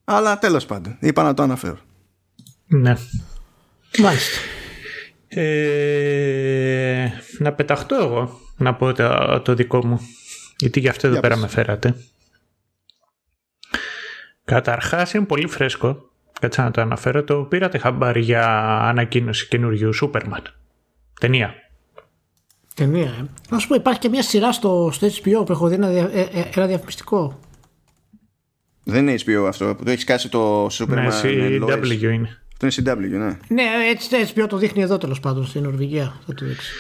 Αλλά 0.04 0.40
τέλος 0.40 0.66
πάντων 0.66 0.98
είπα 1.00 1.24
να 1.24 1.34
το 1.34 1.44
αναφέρω. 1.44 1.80
Ναι. 2.68 2.96
Μάλιστα. 4.00 4.40
Ε, 5.28 7.10
να 7.38 7.54
πεταχτώ 7.54 7.96
εγώ 7.96 8.40
να 8.58 8.74
πω 8.74 8.94
το, 8.94 9.42
το 9.44 9.54
δικό 9.54 9.86
μου. 9.86 10.00
Γιατί 10.58 10.80
γι' 10.80 10.90
αυτό 10.90 11.08
εδώ 11.08 11.20
πέρα 11.20 11.36
με 11.36 11.48
φέρατε. 11.48 11.96
Καταρχάς 14.46 15.14
είναι 15.14 15.26
πολύ 15.26 15.48
φρέσκο. 15.48 16.10
Κάτσε 16.40 16.62
να 16.62 16.72
το 16.72 16.82
αναφέρω. 16.82 17.24
Το 17.24 17.44
πήρατε 17.44 17.78
χαμπάρι 17.78 18.22
για 18.22 18.48
ανακοίνωση 18.82 19.48
καινούριου 19.48 19.90
Superman. 20.02 20.42
Ταινία. 21.20 21.54
Ταινία, 22.76 23.16
ε. 23.20 23.26
Να 23.50 23.60
σου 23.60 23.68
πω, 23.68 23.76
υπάρχει 23.76 24.00
και 24.00 24.10
μια 24.10 24.22
σειρά 24.22 24.52
στο, 24.52 24.90
στο 24.92 25.08
HBO 25.08 25.46
που 25.46 25.52
έχω 25.52 25.68
δει 25.68 25.76
ένα, 25.76 25.90
δια, 25.90 26.10
ε, 26.14 26.20
ε, 26.22 26.50
ένα 26.56 26.66
διαφημιστικό. 26.66 27.40
Δεν 28.84 29.08
είναι 29.08 29.20
HBO 29.26 29.46
αυτό. 29.48 29.76
Το 29.76 29.92
έχεις 29.92 30.04
κάσει 30.04 30.30
το 30.30 30.66
Superman. 30.66 30.88
Ναι, 30.88 31.08
CW 31.24 32.02
είναι. 32.02 32.42
Αυτό 32.54 32.82
είναι 32.82 32.94
CW, 32.94 33.20
ναι. 33.20 33.38
Ναι, 33.48 33.64
έτσι 33.92 34.10
το 34.10 34.18
HBO 34.36 34.48
το 34.50 34.58
δείχνει 34.58 34.82
εδώ 34.82 34.98
τέλος 34.98 35.20
πάντων 35.20 35.46
στην 35.46 35.64
Νορβηγία. 35.64 36.16
Θα 36.26 36.34
το 36.34 36.46
δείξει. 36.46 36.72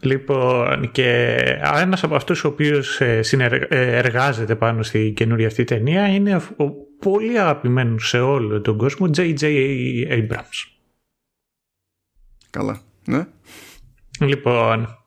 Λοιπόν, 0.00 0.90
και 0.90 1.34
ένας 1.76 2.02
από 2.02 2.14
αυτούς 2.14 2.44
ο 2.44 2.48
οποίος 2.48 3.00
ε, 3.00 3.20
εργάζεται 3.68 4.54
πάνω 4.54 4.82
στη 4.82 5.12
καινούρια 5.16 5.46
αυτή 5.46 5.64
ταινία 5.64 6.08
είναι 6.08 6.36
ο 6.36 6.64
πολύ 6.98 7.38
αγαπημένος 7.38 8.08
σε 8.08 8.20
όλο 8.20 8.60
τον 8.60 8.76
κόσμο 8.76 9.10
J.J. 9.16 9.42
Abrams. 10.10 10.66
Καλά, 12.50 12.80
ναι. 13.04 13.26
Λοιπόν, 14.20 14.98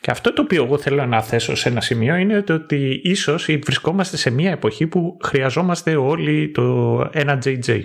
και 0.00 0.10
αυτό 0.10 0.32
το 0.32 0.42
οποίο 0.42 0.64
εγώ 0.64 0.78
θέλω 0.78 1.06
να 1.06 1.22
θέσω 1.22 1.54
σε 1.54 1.68
ένα 1.68 1.80
σημείο 1.80 2.14
είναι 2.14 2.42
το 2.42 2.54
ότι 2.54 3.00
ίσως 3.04 3.44
βρισκόμαστε 3.44 4.16
σε 4.16 4.30
μια 4.30 4.50
εποχή 4.50 4.86
που 4.86 5.18
χρειαζόμαστε 5.22 5.96
όλοι 5.96 6.50
το 6.50 7.08
ένα 7.12 7.38
JJ. 7.44 7.82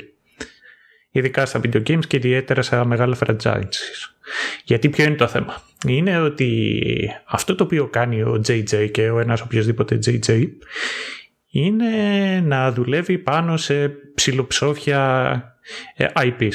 Ειδικά 1.12 1.46
στα 1.46 1.60
video 1.64 1.84
games 1.88 2.06
και 2.08 2.18
ιδιαίτερα 2.18 2.62
σε 2.62 2.86
μεγάλα 2.86 3.18
franchises. 3.26 4.16
Γιατί 4.64 4.90
ποιο 4.90 5.04
είναι 5.04 5.16
το 5.16 5.28
θέμα; 5.28 5.62
Είναι 5.88 6.20
ότι 6.20 6.82
αυτό 7.26 7.56
το 7.56 7.64
οποίο 7.64 7.88
κάνει 7.88 8.22
ο 8.22 8.42
JJ 8.48 8.92
και 8.92 9.10
ο 9.10 9.20
ένας 9.20 9.42
οποιοδήποτε 9.42 10.00
JJ 10.06 10.48
είναι 11.56 11.90
να 12.44 12.72
δουλεύει 12.72 13.18
πάνω 13.18 13.58
σε 13.58 13.88
ψιλοψόφια 14.16 15.42
ε, 15.96 16.06
IPs. 16.16 16.54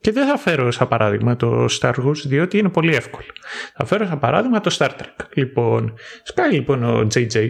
Και 0.00 0.12
δεν 0.12 0.26
θα 0.26 0.36
φέρω 0.36 0.70
σαν 0.70 0.88
παράδειγμα 0.88 1.36
το 1.36 1.66
Star 1.80 1.94
Wars 1.94 2.16
διότι 2.24 2.58
είναι 2.58 2.68
πολύ 2.68 2.94
εύκολο. 2.94 3.26
Θα 3.74 3.84
φέρω 3.84 4.06
σαν 4.06 4.18
παράδειγμα 4.18 4.60
το 4.60 4.76
Star 4.78 4.88
Trek. 4.88 5.26
Λοιπόν, 5.34 5.94
σκάει 6.22 6.52
λοιπόν 6.52 6.84
ο 6.84 7.06
JJ 7.14 7.48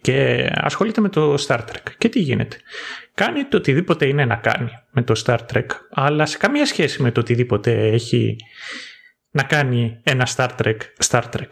και 0.00 0.48
ασχολείται 0.54 1.00
με 1.00 1.08
το 1.08 1.34
Star 1.46 1.58
Trek. 1.58 1.92
Και 1.98 2.08
τι 2.08 2.20
γίνεται; 2.20 2.56
Κάνει 3.14 3.44
το 3.44 3.56
οτιδήποτε 3.56 4.06
είναι 4.06 4.24
να 4.24 4.36
κάνει 4.36 4.70
με 4.90 5.02
το 5.02 5.22
Star 5.24 5.38
Trek, 5.52 5.66
αλλά 5.90 6.26
σε 6.26 6.38
καμία 6.38 6.66
σχέση 6.66 7.02
με 7.02 7.10
το 7.10 7.20
οτιδήποτε 7.20 7.88
έχει 7.88 8.36
να 9.30 9.42
κάνει 9.42 10.00
ένα 10.02 10.28
Star 10.36 10.48
Trek, 10.62 10.76
Star 11.08 11.22
Trek. 11.22 11.48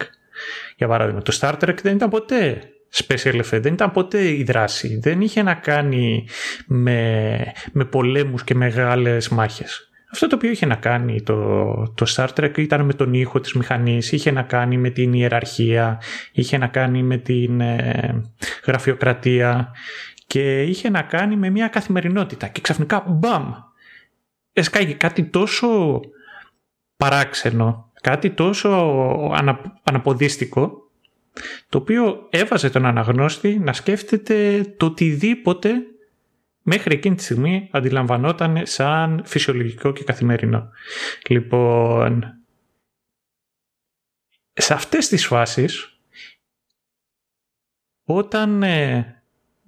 Για 0.77 0.89
παράδειγμα, 0.89 1.23
το 1.23 1.39
Star 1.41 1.55
Trek 1.55 1.77
δεν 1.83 1.95
ήταν 1.95 2.11
ποτέ 2.11 2.72
special 2.95 3.35
effect, 3.35 3.63
δεν 3.63 3.73
ήταν 3.73 3.91
ποτέ 3.91 4.29
η 4.29 4.43
δράση. 4.43 4.99
Δεν 5.03 5.21
είχε 5.21 5.43
να 5.43 5.55
κάνει 5.55 6.29
με, 6.67 7.53
με 7.73 7.85
πολέμους 7.85 8.45
και 8.45 8.55
μεγάλες 8.55 9.29
μάχες. 9.29 9.87
Αυτό 10.13 10.27
το 10.27 10.35
οποίο 10.37 10.51
είχε 10.51 10.67
να 10.67 10.75
κάνει 10.75 11.23
το, 11.23 11.73
το 11.95 12.07
Star 12.17 12.29
Trek 12.37 12.59
ήταν 12.59 12.85
με 12.85 12.93
τον 12.93 13.15
ήχο 13.15 13.41
της 13.41 13.53
μηχανής, 13.53 14.13
είχε 14.13 14.31
να 14.31 14.43
κάνει 14.43 14.77
με 14.77 14.91
την 14.91 15.13
ιεραρχία, 15.13 16.01
είχε 16.33 16.59
να 16.59 16.67
κάνει 16.67 17.03
με 17.03 17.17
την 17.17 17.61
ε, 17.61 18.23
γραφειοκρατία. 18.67 19.71
Και 20.27 20.63
είχε 20.63 20.91
να 20.91 21.03
κάνει 21.03 21.37
με 21.37 21.51
μια 21.51 21.69
καθημερινότητα. 21.69 22.49
Και 22.49 22.61
ξαφνικά 22.61 23.05
μπαμ! 23.09 23.53
Εσκάγει 24.53 24.95
κάτι 24.95 25.25
τόσο 25.25 26.01
παράξενο, 26.97 27.93
κάτι 28.01 28.31
τόσο 28.31 28.69
ανα, 29.35 29.81
αναποδίστικο 29.83 30.82
το 31.69 31.79
οποίο 31.79 32.27
έβαζε 32.31 32.71
τον 32.71 32.87
αναγνώστη 32.87 33.59
να 33.59 33.73
σκέφτεται 33.73 34.63
το 34.77 34.87
οτιδήποτε 34.87 35.75
μέχρι 36.63 36.95
εκείνη 36.95 37.15
τη 37.15 37.23
στιγμή 37.23 37.69
αντιλαμβανόταν 37.73 38.67
σαν 38.67 39.23
φυσιολογικό 39.25 39.93
και 39.93 40.05
καθημερινό. 40.05 40.71
Λοιπόν, 41.29 42.37
σε 44.53 44.75
αυτές 44.75 45.09
τις 45.09 45.27
φάσεις, 45.27 46.01
όταν 48.05 48.63
ε, 48.63 49.23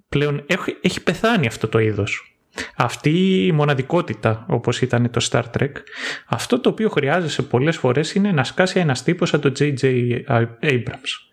πλέον 0.09 0.43
έχει, 0.47 0.77
έχει 0.81 1.03
πεθάνει 1.03 1.47
αυτό 1.47 1.67
το 1.67 1.79
είδος, 1.79 2.37
αυτή 2.75 3.45
η 3.45 3.51
μοναδικότητα 3.51 4.45
όπως 4.49 4.81
ήταν 4.81 5.09
το 5.11 5.27
Star 5.31 5.43
Trek, 5.57 5.71
αυτό 6.25 6.59
το 6.59 6.69
οποίο 6.69 6.89
χρειάζεσαι 6.89 7.41
πολλές 7.41 7.77
φορές 7.77 8.13
είναι 8.13 8.31
να 8.31 8.43
σκάσει 8.43 8.79
ένας 8.79 9.03
τύπος 9.03 9.29
σαν 9.29 9.41
το 9.41 9.51
J.J. 9.59 9.83
Abrams. 10.61 11.25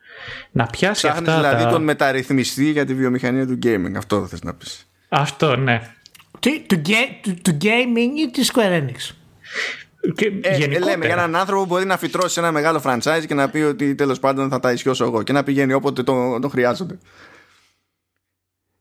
Να 0.50 0.66
πιάσει 0.66 1.06
Ψάχνεις 1.06 1.28
αυτά 1.28 1.40
δηλαδή 1.40 1.64
τα... 1.64 1.70
τον 1.70 1.82
μεταρρυθμιστή 1.82 2.70
για 2.70 2.84
τη 2.86 2.94
βιομηχανία 2.94 3.46
του 3.46 3.58
gaming. 3.62 3.92
Αυτό 3.96 4.26
θες 4.26 4.42
να 4.42 4.54
πεις. 4.54 4.86
Αυτό, 5.08 5.56
ναι. 5.56 5.90
Τι, 6.40 6.60
του, 6.60 6.82
ga- 6.86 7.18
του, 7.22 7.34
του 7.42 7.56
gaming 7.62 8.18
ή 8.18 8.30
της 8.30 8.52
Square 8.54 8.80
Enix; 8.80 9.14
Και 10.14 10.26
Ε, 10.42 10.56
γενικότερα, 10.56 10.84
λέμε 10.90 11.04
για 11.04 11.14
έναν 11.14 11.36
άνθρωπο 11.36 11.62
που 11.62 11.68
μπορεί 11.68 11.84
να 11.84 11.96
φυτρώσει 11.96 12.40
ένα 12.40 12.52
μεγάλο 12.52 12.80
franchise 12.84 13.24
και 13.26 13.34
να 13.34 13.48
πει 13.50 13.58
ότι 13.58 13.94
τέλος 13.94 14.18
πάντων 14.18 14.48
θα 14.48 14.60
τα 14.60 14.72
ισιώσω 14.72 15.04
εγώ 15.04 15.22
και 15.22 15.32
να 15.32 15.42
πηγαίνει 15.42 15.72
όποτε 15.72 16.02
το, 16.02 16.38
το 16.38 16.48
χρειάζονται. 16.48 16.98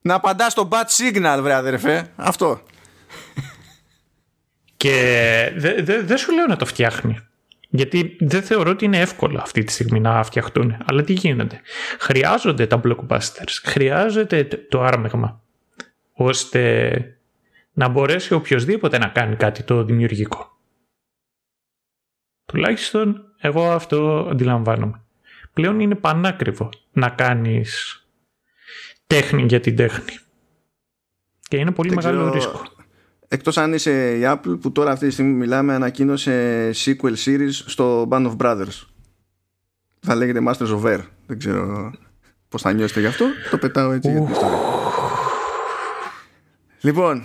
Να 0.02 0.14
απαντά 0.14 0.50
στο 0.50 0.68
bad 0.72 0.84
signal, 1.14 1.38
βρε 1.42 1.54
αδερφέ. 1.54 2.10
Αυτό. 2.16 2.62
Και 4.76 5.52
δεν 5.56 5.84
δε, 5.84 6.02
δεν 6.02 6.16
σου 6.18 6.32
λέω 6.32 6.46
να 6.46 6.56
το 6.56 6.66
φτιάχνει. 6.66 7.18
Γιατί 7.74 8.16
δεν 8.20 8.42
θεωρώ 8.42 8.70
ότι 8.70 8.84
είναι 8.84 8.98
εύκολο 9.00 9.38
αυτή 9.38 9.64
τη 9.64 9.72
στιγμή 9.72 10.00
να 10.00 10.22
φτιαχτούν. 10.22 10.76
Αλλά 10.86 11.02
τι 11.02 11.12
γίνεται. 11.12 11.60
Χρειάζονται 11.98 12.66
τα 12.66 12.80
blockbusters. 12.84 13.60
Χρειάζεται 13.64 14.44
το 14.68 14.82
άρμεγμα. 14.82 15.42
Ώστε 16.12 16.92
να 17.72 17.88
μπορέσει 17.88 18.34
οποιοδήποτε 18.34 18.98
να 18.98 19.08
κάνει 19.08 19.36
κάτι 19.36 19.62
το 19.62 19.84
δημιουργικό. 19.84 20.58
Τουλάχιστον 22.44 23.34
εγώ 23.38 23.70
αυτό 23.70 24.28
αντιλαμβάνομαι. 24.30 25.04
Πλέον 25.52 25.80
είναι 25.80 25.94
πανάκριβο 25.94 26.68
να 26.92 27.08
κάνεις 27.10 27.96
τέχνη 29.06 29.42
για 29.42 29.60
την 29.60 29.76
τέχνη. 29.76 30.18
Και 31.48 31.56
είναι 31.56 31.72
πολύ 31.72 31.88
Δεν 31.88 31.98
μεγάλο 32.02 32.18
ξέρω- 32.18 32.34
ρίσκο. 32.34 32.71
Εκτός 33.32 33.56
αν 33.56 33.72
είσαι 33.72 34.16
η 34.16 34.20
Apple 34.24 34.58
που 34.60 34.72
τώρα 34.72 34.90
αυτή 34.90 35.06
τη 35.06 35.12
στιγμή 35.12 35.32
μιλάμε 35.32 35.74
ανακοίνωσε 35.74 36.70
sequel 36.74 37.14
series 37.24 37.50
στο 37.50 38.08
Band 38.10 38.26
of 38.26 38.36
Brothers. 38.36 38.86
Θα 40.00 40.14
λέγεται 40.14 40.40
Masters 40.46 40.80
of 40.80 40.82
Air. 40.82 41.00
Δεν 41.26 41.38
ξέρω 41.38 41.92
πώς 42.48 42.62
θα 42.62 42.72
νιώσετε 42.72 43.00
γι' 43.00 43.06
αυτό. 43.06 43.26
Το 43.50 43.58
πετάω 43.58 43.92
έτσι 43.92 44.10
για 44.10 44.20
την 44.20 44.30
ιστορία. 44.30 44.58
Λοιπόν, 46.80 47.24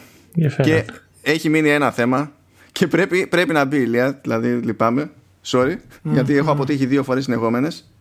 και 0.62 0.86
έχει 1.22 1.50
μείνει 1.50 1.70
ένα 1.70 1.92
θέμα 1.92 2.32
και 2.72 2.88
πρέπει, 2.88 3.28
πρέπει 3.28 3.54
να 3.54 3.66
μπει 3.66 3.78
Ηλία, 3.78 4.12
δηλαδή 4.12 4.50
λυπάμαι, 4.54 5.12
sorry, 5.46 5.76
γιατί 6.04 6.36
έχω 6.36 6.52
αποτύχει 6.52 6.86
δύο 6.86 7.04
φορές 7.04 7.24
συνεχόμενες. 7.24 7.92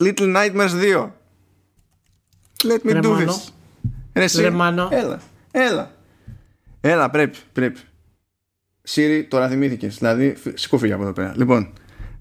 Little 0.00 0.36
Nightmares 0.36 0.70
2. 0.94 1.10
Let 2.64 2.90
me 2.90 3.02
do 3.02 3.16
this. 3.16 3.48
Ρε, 4.12 4.26
Έλα, 4.90 5.20
έλα. 5.50 5.96
Έλα, 6.90 7.10
πρέπει, 7.10 7.38
πρέπει. 7.52 7.80
Siri, 8.88 9.24
τώρα 9.28 9.48
θυμήθηκες. 9.48 9.98
Δηλαδή, 9.98 10.36
σκούφυγε 10.54 10.92
από 10.92 11.02
εδώ 11.02 11.12
πέρα. 11.12 11.32
Λοιπόν, 11.36 11.72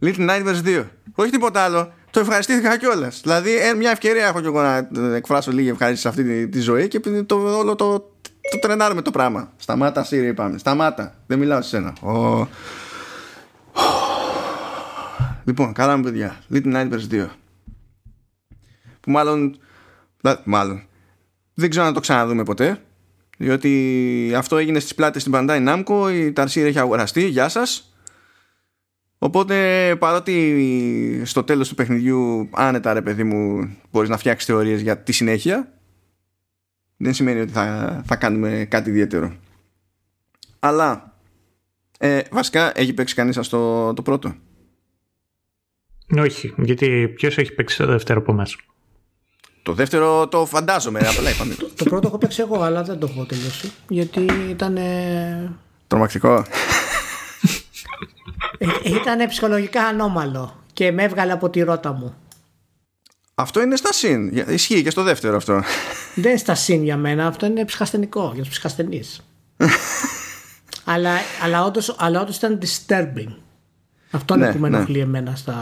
Little 0.01 0.29
Nightmares 0.29 0.63
2. 0.65 0.83
Όχι 1.15 1.31
τίποτα 1.31 1.61
άλλο. 1.61 1.93
Το 2.11 2.19
ευχαριστήθηκα 2.19 2.77
κιόλας. 2.77 3.21
Δηλαδή, 3.21 3.57
ε, 3.57 3.73
μια 3.73 3.91
ευκαιρία 3.91 4.25
έχω 4.27 4.39
κι 4.39 4.45
εγώ 4.45 4.61
να 4.61 4.89
εκφράσω 5.15 5.51
λίγη 5.51 5.69
ευχαρίστηση 5.69 6.01
σε 6.01 6.07
αυτή 6.07 6.47
τη, 6.47 6.59
ζωή 6.59 6.87
και 6.87 6.99
το, 7.25 7.35
όλο 7.35 7.75
το, 7.75 7.99
το 8.51 8.59
τρενάρουμε 8.61 9.01
το 9.01 9.11
πράγμα. 9.11 9.53
Σταμάτα, 9.57 10.05
Siri, 10.05 10.27
είπαμε. 10.27 10.57
Σταμάτα. 10.57 11.15
Δεν 11.27 11.39
μιλάω 11.39 11.61
σε 11.61 11.69
σένα. 11.69 11.93
Ο... 12.01 12.47
Λοιπόν, 15.43 15.73
καλά 15.73 15.97
μου 15.97 16.03
παιδιά. 16.03 16.37
Little 16.53 16.73
Nightmares 16.73 17.11
2. 17.11 17.27
Που 18.99 19.11
μάλλον. 19.11 19.57
Μάλλον. 20.43 20.83
Δεν 21.53 21.69
ξέρω 21.69 21.85
να 21.85 21.93
το 21.93 21.99
ξαναδούμε 21.99 22.43
ποτέ. 22.43 22.81
Διότι 23.37 24.33
αυτό 24.35 24.57
έγινε 24.57 24.79
στις 24.79 24.95
πλάτες 24.95 25.21
στην 25.21 25.33
Bandai 25.35 25.67
Namco, 25.67 26.11
η 26.13 26.33
Tarsier 26.35 26.65
έχει 26.65 26.79
αγοραστεί, 26.79 27.27
γεια 27.27 27.49
σας. 27.49 27.91
Οπότε 29.17 29.95
παρότι 29.99 31.21
στο 31.25 31.43
τέλος 31.43 31.69
του 31.69 31.75
παιχνιδιού 31.75 32.49
άνετα 32.51 32.93
ρε 32.93 33.01
παιδί 33.01 33.23
μου 33.23 33.69
μπορείς 33.91 34.09
να 34.09 34.17
φτιάξεις 34.17 34.47
θεωρίες 34.47 34.81
για 34.81 34.97
τη 34.97 35.11
συνέχεια 35.11 35.71
δεν 36.97 37.13
σημαίνει 37.13 37.39
ότι 37.39 37.51
θα, 37.51 38.01
θα 38.05 38.15
κάνουμε 38.15 38.65
κάτι 38.69 38.89
ιδιαίτερο. 38.89 39.35
Αλλά 40.59 41.17
ε, 41.99 42.21
βασικά 42.31 42.79
έχει 42.79 42.93
παίξει 42.93 43.15
κανείς 43.15 43.37
αυτό 43.37 43.93
το 43.93 44.01
πρώτο; 44.01 44.35
Όχι, 46.17 46.53
γιατί 46.57 47.07
ποιος 47.15 47.37
έχει 47.37 47.53
παίξει 47.53 47.77
το 47.77 47.85
δεύτερο 47.85 48.19
από 48.19 48.31
εμάς; 48.31 48.57
Το 49.67 49.73
δεύτερο 49.73 50.27
το 50.27 50.45
φαντάζομαι, 50.45 50.99
απλά 50.99 51.29
είπαμε. 51.29 51.53
το, 51.53 51.69
το 51.75 51.83
πρώτο 51.83 52.07
έχω 52.07 52.17
παίξει 52.17 52.41
εγώ, 52.41 52.61
αλλά 52.61 52.83
δεν 52.83 52.99
το 52.99 53.07
έχω 53.11 53.25
τελειώσει. 53.25 53.71
Γιατί 53.87 54.25
ήταν. 54.49 54.77
Τρομακτικό. 55.87 56.45
Ε, 58.57 58.67
ήταν 58.83 59.27
ψυχολογικά 59.27 59.83
ανώμαλο 59.83 60.63
και 60.73 60.91
με 60.91 61.03
έβγαλε 61.03 61.31
από 61.31 61.49
τη 61.49 61.61
ρότα 61.61 61.91
μου. 61.91 62.15
Αυτό 63.35 63.61
είναι 63.61 63.75
στα 63.75 63.93
συν. 63.93 64.31
Ισχύει 64.47 64.83
και 64.83 64.89
στο 64.89 65.03
δεύτερο 65.03 65.35
αυτό. 65.35 65.61
Δεν 66.15 66.29
είναι 66.29 66.39
στα 66.39 66.55
συν 66.55 66.83
για 66.83 66.97
μένα. 66.97 67.27
Αυτό 67.27 67.45
είναι 67.45 67.65
ψυχασθενικό 67.65 68.31
για 68.33 68.43
τους 68.43 68.51
ψυχασθενείς. 68.51 69.25
αλλά, 70.93 71.11
αλλά, 71.43 71.63
όντως, 71.63 71.95
αλλά 71.99 72.21
όντως 72.21 72.37
ήταν 72.37 72.59
disturbing. 72.61 73.35
Αυτό 74.11 74.35
είναι 74.35 74.45
ναι, 74.45 74.51
που 74.51 74.59
με 74.59 74.69
ναι. 74.69 74.77
ενοχλεί 74.77 74.99
εμένα 74.99 75.35
στα, 75.35 75.53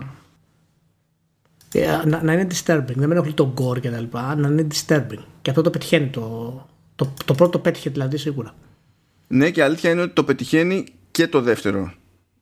ε, 0.00 0.17
να, 2.04 2.22
να 2.22 2.32
είναι 2.32 2.46
disturbing. 2.50 2.94
Δεν 2.94 3.08
με 3.08 3.14
ενοχλεί 3.14 3.32
το 3.32 3.54
gore 3.56 3.80
και 3.80 3.90
τα 3.90 4.00
λοιπά, 4.00 4.36
να 4.36 4.48
είναι 4.48 4.66
disturbing. 4.74 5.24
Και 5.42 5.50
αυτό 5.50 5.62
το 5.62 5.70
πετυχαίνει 5.70 6.06
το, 6.06 6.66
το, 6.96 7.14
το 7.24 7.34
πρώτο 7.34 7.58
πέτυχε 7.58 7.90
δηλαδή 7.90 8.16
σίγουρα. 8.16 8.54
Ναι 9.26 9.50
και 9.50 9.62
αλήθεια 9.62 9.90
είναι 9.90 10.00
ότι 10.00 10.12
το 10.12 10.24
πετυχαίνει 10.24 10.84
και 11.10 11.26
το 11.26 11.40
δεύτερο. 11.40 11.92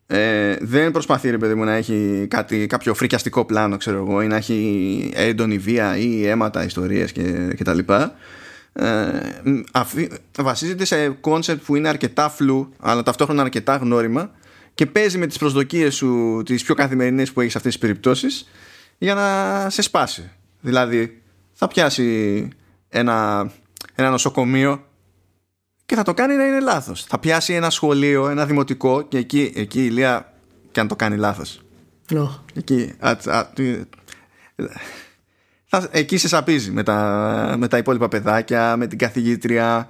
Ε, 0.07 0.57
δεν 0.61 0.91
προσπαθεί 0.91 1.31
ρε 1.31 1.39
παιδί 1.39 1.55
μου 1.55 1.65
να 1.65 1.73
έχει 1.73 2.27
κάτι, 2.31 2.67
κάποιο 2.67 2.95
φρικιαστικό 2.95 3.45
πλάνο 3.45 3.77
ξέρω 3.77 3.97
εγώ 3.97 4.23
ή 4.23 4.27
να 4.27 4.37
έχει 4.37 5.11
έντονη 5.15 5.59
βία 5.59 5.97
ή 5.97 6.27
αίματα 6.27 6.65
ιστορίες 6.65 7.13
και, 7.13 7.53
και 7.57 7.65
τα 7.65 7.75
λοιπά 7.75 8.15
ε, 8.73 8.87
αφή, 9.73 10.09
βασίζεται 10.39 10.85
σε 10.85 11.09
concept 11.09 11.65
που 11.65 11.77
είναι 11.77 11.89
αρκετά 11.89 12.29
φλου 12.29 12.73
αλλά 12.81 13.03
ταυτόχρονα 13.03 13.43
αρκετά 13.43 13.77
γνώριμα 13.77 14.31
και 14.75 14.87
παίζει 14.87 15.19
με 15.19 15.27
τις 15.27 15.39
προσδοκίες 15.39 15.95
σου 15.95 16.43
τις 16.45 16.63
πιο 16.63 16.75
καθημερινές 16.75 17.33
που 17.33 17.41
έχεις 17.41 17.53
σε 17.53 17.59
αυτές 17.59 17.73
τις 17.73 17.83
περιπτώσεις 17.83 18.49
για 18.99 19.15
να 19.15 19.71
σε 19.71 19.83
σπάσει. 19.83 20.31
Δηλαδή, 20.61 21.23
θα 21.53 21.69
πιάσει 21.69 22.49
ένα, 22.89 23.51
ένα 23.95 24.11
νοσοκομείο 24.11 24.85
και 25.87 25.95
θα 25.95 26.03
το 26.03 26.15
κάνει 26.15 26.35
να 26.35 26.47
είναι 26.47 26.61
λάθος. 26.61 27.05
Θα 27.05 27.19
πιάσει 27.19 27.53
ένα 27.53 27.71
σχολείο, 27.71 28.29
ένα 28.29 28.47
δημοτικό 28.47 29.03
και 29.03 29.19
εκεί, 29.19 29.53
εκεί 29.55 29.85
η 29.85 29.91
Λία 29.91 30.33
και 30.71 30.81
αν 30.81 30.89
το 30.89 30.97
κάνει 30.97 31.17
λάθος. 31.17 31.61
No. 32.11 32.29
Εκεί, 32.55 32.95
θα, 35.69 35.89
εκεί 35.91 36.17
σε 36.17 36.29
σαπίζει 36.29 36.71
με 36.71 36.83
τα, 36.83 37.55
με 37.59 37.69
τα 37.69 37.79
υπόλοιπα 37.79 38.09
παιδάκια, 38.09 38.77
με 38.77 38.87
την 38.87 38.99
καθηγήτρια 38.99 39.89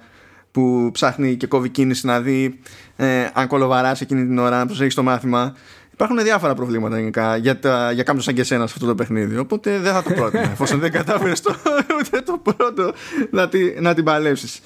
που 0.51 0.89
ψάχνει 0.93 1.35
και 1.35 1.47
κόβει 1.47 1.69
κίνηση 1.69 2.05
να 2.05 2.21
δει 2.21 2.59
ε, 2.95 3.29
αν 3.33 3.47
κολοβαράσει 3.47 4.03
εκείνη 4.03 4.25
την 4.25 4.37
ώρα, 4.37 4.57
να 4.57 4.65
προσέχεις 4.65 4.95
το 4.95 5.03
μάθημα. 5.03 5.55
Υπάρχουν 5.99 6.23
διάφορα 6.23 6.53
προβλήματα 6.53 6.97
γενικά 6.97 7.37
για, 7.37 7.59
τα, 7.59 7.91
για 7.91 8.03
κάποιον 8.03 8.23
σαν 8.23 8.33
και 8.33 8.41
εσένα 8.41 8.67
σε 8.67 8.73
αυτό 8.75 8.85
το 8.85 8.95
παιχνίδι. 8.95 9.37
Οπότε 9.37 9.79
δεν 9.79 9.93
θα 9.93 10.03
το 10.03 10.13
πρότεινα. 10.13 10.51
εφόσον 10.51 10.79
δεν 10.79 10.91
κατάφερες 10.91 11.41
το, 11.41 11.55
ούτε 11.99 12.21
το 12.21 12.41
πρώτο 12.43 12.93
να, 13.31 13.49
τη, 13.49 13.81
να 13.81 13.93
την 13.93 14.03
παλέψεις. 14.03 14.59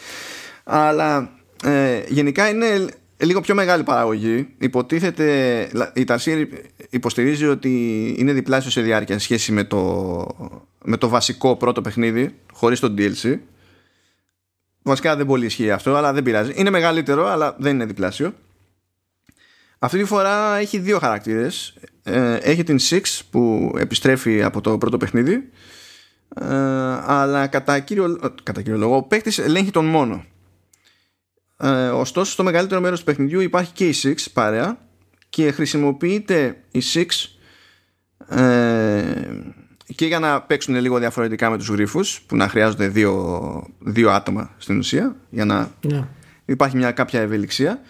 Αλλά 0.64 1.30
ε, 1.64 2.02
γενικά 2.08 2.50
είναι 2.50 2.86
λίγο 3.18 3.42
πιο 3.42 3.56
μεγάλη 3.56 3.84
παραγωγή. 3.84 4.48
Υποτίθεται, 4.58 5.62
η 5.94 6.06
Tarsier 6.08 6.48
υποστηρίζει 6.90 7.48
ότι 7.48 8.06
είναι 8.18 8.34
διπλάσιο 8.34 8.72
σε 8.72 8.82
διάρκεια 8.82 9.16
σε 9.16 9.22
σχέση 9.22 9.52
με 9.52 9.64
το, 9.64 10.26
με 10.84 10.98
το 10.98 11.08
βασικό 11.08 11.56
πρώτο 11.56 11.82
παιχνίδι, 11.82 12.36
χωρίς 12.54 12.80
το 12.80 12.94
DLC. 12.98 13.38
Βασικά 14.82 15.16
δεν 15.16 15.26
πολύ 15.26 15.46
ισχύει 15.46 15.72
αυτό, 15.72 15.96
αλλά 15.96 16.14
δεν 16.14 16.24
πειράζει. 16.24 16.52
Είναι 16.56 16.70
μεγαλύτερο, 16.70 17.28
αλλά 17.28 17.56
δεν 17.60 17.74
είναι 17.74 17.86
διπλάσιο. 17.86 18.34
Αυτή 19.84 19.98
τη 19.98 20.06
φορά 20.06 20.58
έχει 20.58 20.80
δύο 20.80 21.00
χαρακτήρες. 21.00 21.74
Ε, 22.04 22.36
έχει 22.36 22.64
την 22.64 22.78
Six 22.80 23.02
που 23.30 23.74
επιστρέφει 23.78 24.44
από 24.44 24.62
το 24.62 24.78
πρώτο 24.78 24.98
παιχνίδι 24.98 25.50
ε, 26.42 26.46
αλλά 27.06 27.48
κατά 27.48 27.80
κύριο, 27.80 28.20
κατά 28.44 28.62
κύριο 28.62 28.78
λόγο 28.78 28.96
ο 28.96 29.04
παίκτης 29.04 29.38
ελέγχει 29.38 29.72
τον 29.72 29.86
μόνο. 29.86 30.24
Ε, 31.58 31.88
ωστόσο 31.88 32.32
στο 32.32 32.44
μεγαλύτερο 32.44 32.82
μέρος 32.82 33.00
του 33.00 33.06
παιχνιδιού 33.06 33.40
υπάρχει 33.40 33.72
και 33.72 33.88
η 33.88 33.96
Six 34.04 34.16
παρέα 34.34 34.78
και 35.30 35.52
χρησιμοποιείται 35.52 36.58
η 36.72 36.82
Six 36.94 37.06
και 39.96 40.06
για 40.06 40.20
να 40.20 40.42
παίξουν 40.42 40.76
λίγο 40.76 41.00
διαφορετικά 41.00 41.50
με 41.50 41.58
τους 41.58 41.68
γρίφους 41.68 42.22
που 42.22 42.36
να 42.36 42.48
χρειάζονται 42.48 42.88
δύο, 42.88 43.64
δύο 43.80 44.10
άτομα 44.10 44.56
στην 44.58 44.78
ουσία 44.78 45.16
για 45.30 45.46
να 45.46 45.72
ναι. 45.82 46.08
υπάρχει 46.46 46.78
μια 46.78 46.92
κάποια 46.92 47.22
ευελιξία 47.22 47.82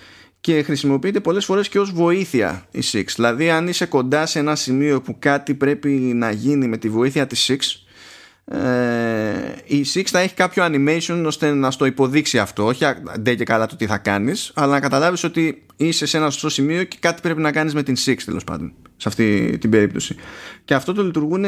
και 0.42 0.64
χρησιμοποιείται 0.64 1.20
πολλές 1.20 1.46
φορές 1.46 1.70
και 1.70 1.80
ως 1.80 1.92
βοήθεια 1.92 2.66
η 2.72 2.80
Six. 2.92 3.06
Δηλαδή 3.16 3.50
αν 3.50 3.68
είσαι 3.68 3.86
κοντά 3.86 4.26
σε 4.26 4.40
ένα 4.40 4.56
σημείο 4.56 5.02
που 5.02 5.16
κάτι 5.20 5.54
πρέπει 5.54 5.90
να 5.90 6.32
γίνει 6.32 6.68
με 6.68 6.78
τη 6.78 6.90
βοήθεια 6.90 7.28
της 7.28 7.52
Six 7.52 7.92
ε, 8.46 9.56
η 9.66 9.86
Six 9.94 10.04
θα 10.06 10.20
έχει 10.20 10.34
κάποιο 10.34 10.66
animation 10.66 11.24
ώστε 11.26 11.54
να 11.54 11.72
στο 11.72 11.86
υποδείξει 11.86 12.40
αυτό. 12.40 12.66
Όχι 12.66 12.86
ντε 13.20 13.36
και 13.36 13.44
καλά 13.44 13.66
το 13.66 13.76
τι 13.76 13.86
θα 13.86 13.98
κάνεις 13.98 14.52
αλλά 14.56 14.72
να 14.72 14.80
καταλάβεις 14.80 15.24
ότι 15.24 15.66
είσαι 15.76 16.06
σε 16.06 16.18
ένα 16.18 16.30
σωστό 16.30 16.50
σημείο 16.50 16.84
και 16.84 16.98
κάτι 17.00 17.22
πρέπει 17.22 17.42
να 17.42 17.52
κάνεις 17.52 17.74
με 17.74 17.84
την 17.84 17.96
Six 18.06 18.16
τέλος 18.26 18.44
πάντων 18.44 18.74
σε 18.98 19.08
αυτή 19.08 19.58
την 19.58 19.70
περίπτωση. 19.70 20.16
Και 20.66 20.74
αυτό 20.74 20.94
το 20.94 21.04
λειτουργούν, 21.04 21.46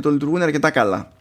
το 0.00 0.10
λειτουργούν 0.10 0.42
αρκετά 0.42 0.70
καλά. 0.70 1.12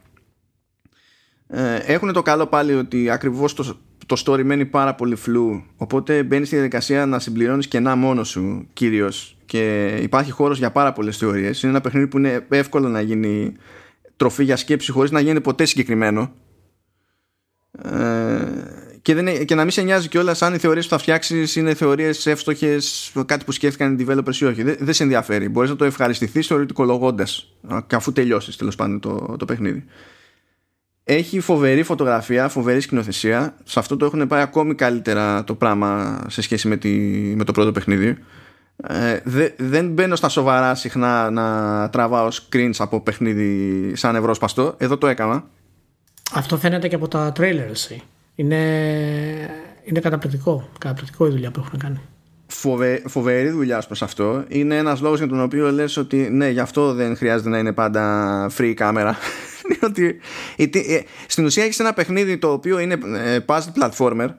Ε, 1.47 1.75
έχουν 1.75 2.13
το 2.13 2.21
καλό 2.21 2.47
πάλι 2.47 2.73
ότι 2.73 3.09
ακριβώς 3.09 3.53
το, 3.53 3.79
το 4.09 4.23
story 4.25 4.43
μένει 4.43 4.65
πάρα 4.65 4.95
πολύ 4.95 5.15
φλού 5.15 5.63
οπότε 5.77 6.23
μπαίνεις 6.23 6.47
στη 6.47 6.55
διαδικασία 6.55 7.05
να 7.05 7.19
συμπληρώνεις 7.19 7.67
κενά 7.67 7.95
μόνος 7.95 8.29
σου 8.29 8.67
κυρίως 8.73 9.37
και 9.45 9.87
υπάρχει 10.01 10.31
χώρος 10.31 10.57
για 10.57 10.71
πάρα 10.71 10.93
πολλές 10.93 11.17
θεωρίες 11.17 11.61
είναι 11.61 11.71
ένα 11.71 11.81
παιχνίδι 11.81 12.07
που 12.07 12.17
είναι 12.17 12.45
εύκολο 12.49 12.87
να 12.87 13.01
γίνει 13.01 13.55
τροφή 14.15 14.43
για 14.43 14.55
σκέψη 14.55 14.91
χωρίς 14.91 15.11
να 15.11 15.19
γίνει 15.19 15.41
ποτέ 15.41 15.65
συγκεκριμένο 15.65 16.31
ε, 17.83 18.79
και, 19.01 19.13
δεν, 19.13 19.45
και 19.45 19.55
να 19.55 19.61
μην 19.61 19.71
σε 19.71 19.81
νοιάζει 19.81 20.07
κιόλας 20.07 20.41
αν 20.41 20.53
οι 20.53 20.57
θεωρίες 20.57 20.83
που 20.83 20.91
θα 20.91 20.97
φτιάξεις 20.97 21.55
είναι 21.55 21.73
θεωρίες 21.73 22.25
εύστοχες, 22.25 23.11
κάτι 23.25 23.45
που 23.45 23.51
σκέφτηκαν 23.51 23.99
οι 23.99 24.05
developers 24.07 24.35
ή 24.35 24.45
όχι. 24.45 24.63
Δεν, 24.63 24.75
δεν 24.79 24.93
σε 24.93 25.03
ενδιαφέρει. 25.03 25.49
Μπορείς 25.49 25.69
να 25.69 25.75
το 25.75 25.85
ευχαριστηθείς 25.85 26.47
θεωρητικολογώντας, 26.47 27.53
αφού 27.91 28.11
τελειώσεις 28.11 28.55
τέλος 28.55 28.75
πάντων 28.75 28.99
το, 28.99 29.35
το 29.39 29.45
παιχνίδι. 29.45 29.85
Έχει 31.11 31.39
φοβερή 31.39 31.83
φωτογραφία, 31.83 32.49
φοβερή 32.49 32.81
σκηνοθεσία. 32.81 33.55
Σε 33.63 33.79
αυτό 33.79 33.97
το 33.97 34.05
έχουν 34.05 34.27
πάει 34.27 34.41
ακόμη 34.41 34.75
καλύτερα 34.75 35.43
το 35.43 35.55
πράγμα 35.55 36.21
σε 36.27 36.41
σχέση 36.41 36.67
με, 36.67 36.77
τη, 36.77 36.89
με 37.35 37.43
το 37.43 37.51
πρώτο 37.51 37.71
παιχνίδι. 37.71 38.17
Ε, 38.87 39.19
δε, 39.23 39.49
δεν 39.57 39.89
μπαίνω 39.89 40.15
στα 40.15 40.29
σοβαρά 40.29 40.75
συχνά 40.75 41.29
να 41.29 41.89
τραβάω 41.89 42.27
screens 42.27 42.75
από 42.77 43.01
παιχνίδι 43.01 43.91
σαν 43.95 44.15
ευρώσπαστο. 44.15 44.75
Εδώ 44.77 44.97
το 44.97 45.07
έκανα. 45.07 45.43
Αυτό 46.33 46.57
φαίνεται 46.57 46.87
και 46.87 46.95
από 46.95 47.07
τα 47.07 47.31
trailers. 47.39 47.97
Είναι, 48.35 48.57
είναι 49.83 49.99
καταπληκτικό. 49.99 50.69
Καταπληκτικό 50.79 51.27
η 51.27 51.29
δουλειά 51.29 51.51
που 51.51 51.61
έχουν 51.65 51.79
κάνει. 51.79 51.99
Φοβε, 52.47 53.01
φοβερή 53.05 53.49
δουλειά 53.49 53.83
προς 53.87 54.01
αυτό. 54.01 54.43
Είναι 54.47 54.77
ένας 54.77 55.01
λόγος 55.01 55.17
για 55.17 55.27
τον 55.27 55.41
οποίο 55.41 55.71
λες 55.71 55.97
ότι 55.97 56.17
ναι, 56.31 56.49
γι' 56.49 56.59
αυτό 56.59 56.93
δεν 56.93 57.15
χρειάζεται 57.15 57.49
να 57.49 57.57
είναι 57.57 57.73
πάντα 57.73 58.51
free 58.57 58.73
κάμερα. 58.75 59.17
είναι 60.57 60.69
ότι 60.69 60.93
ε, 60.93 60.99
στην 61.27 61.45
ουσία 61.45 61.63
έχεις 61.63 61.79
ένα 61.79 61.93
παιχνίδι 61.93 62.37
το 62.37 62.51
οποίο 62.51 62.79
είναι 62.79 62.97
ε, 63.23 63.39
puzzle 63.45 63.81
platformer 63.81 64.29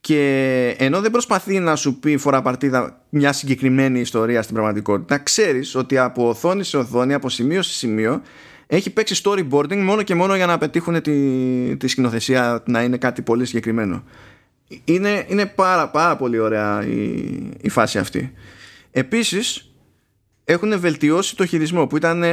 και 0.00 0.74
ενώ 0.78 1.00
δεν 1.00 1.10
προσπαθεί 1.10 1.58
να 1.58 1.76
σου 1.76 1.98
πει 1.98 2.16
φορά 2.16 2.42
παρτίδα 2.42 3.04
μια 3.08 3.32
συγκεκριμένη 3.32 4.00
ιστορία 4.00 4.42
στην 4.42 4.54
πραγματικότητα, 4.54 5.18
ξέρεις 5.18 5.74
ότι 5.74 5.98
από 5.98 6.28
οθόνη 6.28 6.64
σε 6.64 6.76
οθόνη, 6.76 7.14
από 7.14 7.28
σημείο 7.28 7.62
σε 7.62 7.72
σημείο, 7.72 8.22
έχει 8.66 8.90
παίξει 8.90 9.20
storyboarding 9.24 9.76
μόνο 9.76 10.02
και 10.02 10.14
μόνο 10.14 10.36
για 10.36 10.46
να 10.46 10.58
πετύχουν 10.58 11.02
τη, 11.02 11.76
τη 11.76 11.88
σκηνοθεσία 11.88 12.62
να 12.66 12.82
είναι 12.82 12.96
κάτι 12.96 13.22
πολύ 13.22 13.46
συγκεκριμένο. 13.46 14.04
Είναι, 14.84 15.24
είναι 15.28 15.46
πάρα, 15.46 15.88
πάρα 15.88 16.16
πολύ 16.16 16.38
ωραία 16.38 16.86
η, 16.86 17.08
η 17.60 17.68
φάση 17.68 17.98
αυτή. 17.98 18.32
Επίσης, 18.90 19.74
έχουν 20.44 20.80
βελτιώσει 20.80 21.36
το 21.36 21.46
χειρισμό 21.46 21.86
που 21.86 21.96
ήταν 21.96 22.24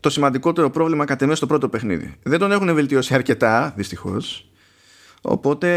το 0.00 0.10
σημαντικότερο 0.10 0.70
πρόβλημα 0.70 1.04
κατά 1.04 1.24
μέσα 1.24 1.36
στο 1.36 1.46
πρώτο 1.46 1.68
παιχνίδι. 1.68 2.14
Δεν 2.22 2.38
τον 2.38 2.52
έχουν 2.52 2.74
βελτιώσει 2.74 3.14
αρκετά, 3.14 3.72
δυστυχώς. 3.76 4.50
Οπότε 5.20 5.68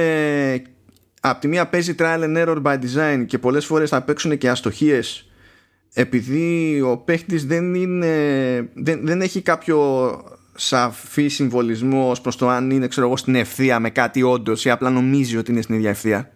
από 1.21 1.39
τη 1.39 1.47
μία 1.47 1.67
παίζει 1.67 1.95
trial 1.99 2.23
and 2.23 2.45
error 2.45 2.61
by 2.61 2.77
design 2.79 3.25
και 3.25 3.37
πολλές 3.37 3.65
φορές 3.65 3.89
θα 3.89 4.01
παίξουν 4.01 4.37
και 4.37 4.49
αστοχίες 4.49 5.27
επειδή 5.93 6.81
ο 6.81 6.97
παίχτης 6.97 7.45
δεν 7.45 7.73
είναι 7.73 8.15
δεν, 8.73 9.05
δεν 9.05 9.21
έχει 9.21 9.41
κάποιο 9.41 10.11
σαφή 10.55 11.27
συμβολισμό 11.27 12.09
ως 12.09 12.21
προς 12.21 12.35
το 12.35 12.49
αν 12.49 12.71
είναι 12.71 12.87
ξέρω 12.87 13.07
εγώ 13.07 13.17
στην 13.17 13.35
ευθεία 13.35 13.79
με 13.79 13.89
κάτι 13.89 14.23
όντως 14.23 14.65
ή 14.65 14.69
απλά 14.69 14.89
νομίζει 14.89 15.37
ότι 15.37 15.51
είναι 15.51 15.61
στην 15.61 15.75
ίδια 15.75 15.89
ευθεία 15.89 16.31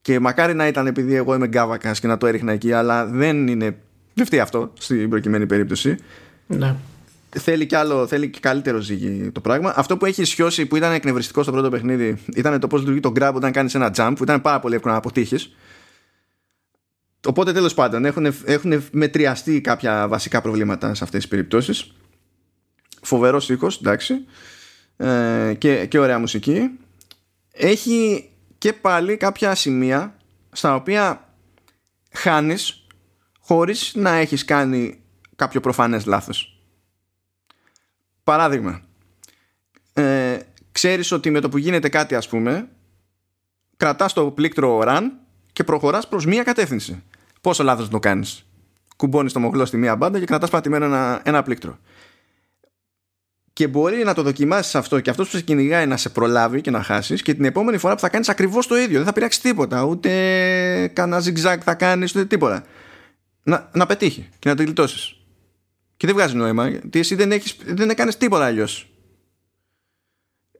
και 0.00 0.18
μακάρι 0.18 0.54
να 0.54 0.66
ήταν 0.66 0.86
επειδή 0.86 1.14
εγώ 1.14 1.34
είμαι 1.34 1.46
γκάβακας 1.46 2.00
και 2.00 2.06
να 2.06 2.16
το 2.16 2.26
έριχνα 2.26 2.52
εκεί 2.52 2.72
αλλά 2.72 3.06
δεν 3.06 3.48
είναι 3.48 3.78
δεν 4.14 4.26
φταίει 4.26 4.40
αυτό 4.40 4.72
στην 4.78 5.08
προκειμένη 5.10 5.46
περίπτωση 5.46 5.96
ναι 6.50 6.76
θέλει 7.38 7.66
και, 7.66 7.76
άλλο, 7.76 8.06
θέλει 8.06 8.30
και 8.30 8.40
καλύτερο 8.40 8.78
ζύγι 8.78 9.30
το 9.30 9.40
πράγμα. 9.40 9.72
Αυτό 9.76 9.96
που 9.96 10.06
έχει 10.06 10.22
ισιώσει 10.22 10.66
που 10.66 10.76
ήταν 10.76 10.92
εκνευριστικό 10.92 11.42
στο 11.42 11.52
πρώτο 11.52 11.68
παιχνίδι 11.68 12.18
ήταν 12.34 12.60
το 12.60 12.66
πώς 12.66 12.80
λειτουργεί 12.80 13.00
το 13.00 13.12
grab 13.16 13.32
όταν 13.34 13.52
κάνεις 13.52 13.74
ένα 13.74 13.92
jump, 13.96 14.12
που 14.16 14.22
ήταν 14.22 14.40
πάρα 14.40 14.60
πολύ 14.60 14.74
εύκολο 14.74 14.92
να 14.92 14.98
αποτύχεις. 14.98 15.56
Οπότε 17.26 17.52
τέλος 17.52 17.74
πάντων 17.74 18.04
έχουν, 18.04 18.34
έχουν 18.44 18.82
μετριαστεί 18.92 19.60
κάποια 19.60 20.08
βασικά 20.08 20.40
προβλήματα 20.40 20.94
σε 20.94 21.04
αυτές 21.04 21.20
τις 21.20 21.28
περιπτώσεις. 21.28 21.92
Φοβερός 23.02 23.48
ήχος, 23.48 23.78
εντάξει. 23.78 24.14
Ε, 24.96 25.54
και, 25.58 25.86
και 25.86 25.98
ωραία 25.98 26.18
μουσική. 26.18 26.70
Έχει 27.52 28.30
και 28.58 28.72
πάλι 28.72 29.16
κάποια 29.16 29.54
σημεία 29.54 30.16
στα 30.52 30.74
οποία 30.74 31.28
χάνεις 32.12 32.86
χωρίς 33.40 33.92
να 33.94 34.10
έχεις 34.10 34.44
κάνει 34.44 34.99
κάποιο 35.40 35.60
προφανές 35.60 36.06
λάθος 36.06 36.60
Παράδειγμα, 38.24 38.80
ε, 39.92 40.38
ξέρεις 40.72 41.12
ότι 41.12 41.30
με 41.30 41.40
το 41.40 41.48
που 41.48 41.58
γίνεται 41.58 41.88
κάτι 41.88 42.14
ας 42.14 42.28
πούμε, 42.28 42.68
κρατάς 43.76 44.12
το 44.12 44.30
πλήκτρο 44.30 44.82
run 44.84 45.02
και 45.52 45.64
προχωράς 45.64 46.08
προς 46.08 46.26
μία 46.26 46.42
κατεύθυνση. 46.42 47.02
Πόσο 47.40 47.62
λάθος 47.62 47.88
το 47.88 47.98
κάνεις. 47.98 48.44
Κουμπώνεις 48.96 49.32
το 49.32 49.40
μοχλό 49.40 49.64
στη 49.64 49.76
μία 49.76 49.96
μπάντα 49.96 50.18
και 50.18 50.24
κρατάς 50.24 50.50
πατημένο 50.50 50.84
ένα, 50.84 51.20
ένα 51.24 51.42
πλήκτρο. 51.42 51.78
Και 53.52 53.68
μπορεί 53.68 54.04
να 54.04 54.14
το 54.14 54.22
δοκιμάσεις 54.22 54.74
αυτό 54.74 55.00
και 55.00 55.10
αυτός 55.10 55.30
που 55.30 55.36
σε 55.36 55.42
κυνηγάει 55.42 55.86
να 55.86 55.96
σε 55.96 56.08
προλάβει 56.08 56.60
και 56.60 56.70
να 56.70 56.82
χάσεις 56.82 57.22
και 57.22 57.34
την 57.34 57.44
επόμενη 57.44 57.78
φορά 57.78 57.94
που 57.94 58.00
θα 58.00 58.08
κάνεις 58.08 58.28
ακριβώς 58.28 58.66
το 58.66 58.76
ίδιο. 58.76 58.96
Δεν 58.96 59.06
θα 59.06 59.12
πειράξεις 59.12 59.42
τίποτα. 59.42 59.82
Ούτε 59.82 60.10
κανένα 60.92 61.22
zigzag 61.24 61.58
θα 61.62 61.74
κάνεις, 61.74 62.14
ούτε 62.14 62.24
τίποτα. 62.24 62.64
Να, 63.42 63.70
να 63.72 63.86
πετύχει 63.86 64.28
και 64.38 64.48
να 64.48 64.54
το 64.54 64.62
γλιτώσεις. 64.62 65.19
Και 66.00 66.06
δεν 66.06 66.14
βγάζει 66.14 66.36
νόημα, 66.36 66.68
γιατί 66.68 66.98
εσύ 66.98 67.14
δεν, 67.14 67.32
έχεις, 67.32 67.56
δεν 67.66 67.90
έκανες 67.90 68.16
τίποτα 68.16 68.44
αλλιώς. 68.44 68.90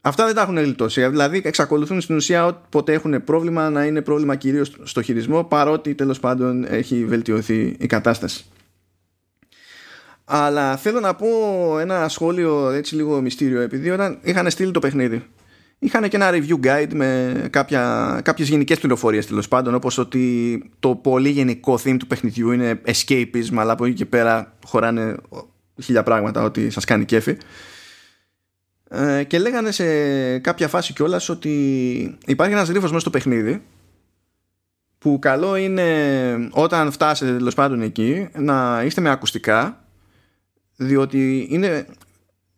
Αυτά 0.01 0.27
δεν 0.27 0.35
τα 0.35 0.43
έχουν 0.43 0.59
γλιτώσει. 0.59 1.09
Δηλαδή, 1.09 1.43
εξακολουθούν 1.45 2.01
στην 2.01 2.17
ουσία 2.17 2.47
ότι 2.47 2.59
ποτέ 2.69 2.93
έχουν 2.93 3.25
πρόβλημα 3.25 3.71
να 3.71 3.85
είναι 3.85 4.03
πρόβλημα 4.03 4.37
κυρίως 4.37 4.77
στο 4.83 5.03
χειρισμό, 5.03 5.45
παρότι 5.45 5.95
τέλος 5.95 6.21
πάντων 6.21 6.65
έχει 6.65 7.05
βελτιωθεί 7.05 7.77
η 7.79 7.87
κατάσταση. 7.87 8.45
Αλλά 10.25 10.77
θέλω 10.77 11.01
να 11.01 11.15
πω 11.15 11.29
ένα 11.79 12.09
σχόλιο 12.09 12.71
έτσι 12.71 12.95
λίγο 12.95 13.21
μυστήριο, 13.21 13.61
επειδή 13.61 13.91
όταν 13.91 14.19
είχαν 14.23 14.51
στείλει 14.51 14.71
το 14.71 14.79
παιχνίδι, 14.79 15.27
είχαν 15.83 16.09
και 16.09 16.17
ένα 16.17 16.31
review 16.33 16.67
guide 16.67 16.93
με 16.95 17.49
κάποια, 17.51 18.21
κάποιες 18.25 18.49
γενικές 18.49 18.79
πληροφορίες 18.79 19.27
τέλος 19.27 19.49
πάντων 19.49 19.75
όπως 19.75 19.99
ότι 19.99 20.63
το 20.79 20.95
πολύ 20.95 21.29
γενικό 21.29 21.79
theme 21.85 21.97
του 21.99 22.07
παιχνιδιού 22.07 22.51
είναι 22.51 22.81
escapism 22.85 23.55
αλλά 23.57 23.73
από 23.73 23.85
εκεί 23.85 23.95
και 23.95 24.07
πέρα 24.07 24.57
χωράνε 24.67 25.15
χίλια 25.83 26.03
πράγματα 26.03 26.43
ότι 26.43 26.71
σας 26.71 26.85
κάνει 26.85 27.05
κέφι. 27.05 27.37
Ε, 28.91 29.25
και 29.25 29.39
λέγανε 29.39 29.71
σε 29.71 29.85
κάποια 30.39 30.69
φάση 30.69 30.93
κιόλας 30.93 31.29
ότι 31.29 32.19
υπάρχει 32.27 32.53
ένας 32.53 32.69
ρήφος 32.69 32.89
μέσα 32.89 33.01
στο 33.01 33.11
παιχνίδι 33.11 33.63
που 34.99 35.19
καλό 35.19 35.57
είναι 35.57 36.49
όταν 36.51 36.93
φτάσετε 36.93 37.37
τέλος 37.37 37.55
πάντων 37.55 37.83
εκεί 37.83 38.29
να 38.37 38.83
είστε 38.85 39.01
με 39.01 39.11
ακουστικά 39.11 39.85
διότι 40.77 41.47
είναι, 41.51 41.87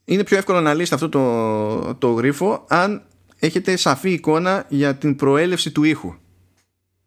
είναι 0.04 0.24
πιο 0.24 0.36
εύκολο 0.36 0.60
να 0.60 0.74
λύσετε 0.74 0.94
αυτό 0.94 1.08
το, 1.08 1.94
το 1.94 2.12
γρίφο 2.12 2.64
αν 2.68 3.02
έχετε 3.46 3.76
σαφή 3.76 4.12
εικόνα 4.12 4.66
για 4.68 4.96
την 4.96 5.16
προέλευση 5.16 5.70
του 5.70 5.82
ήχου. 5.82 6.14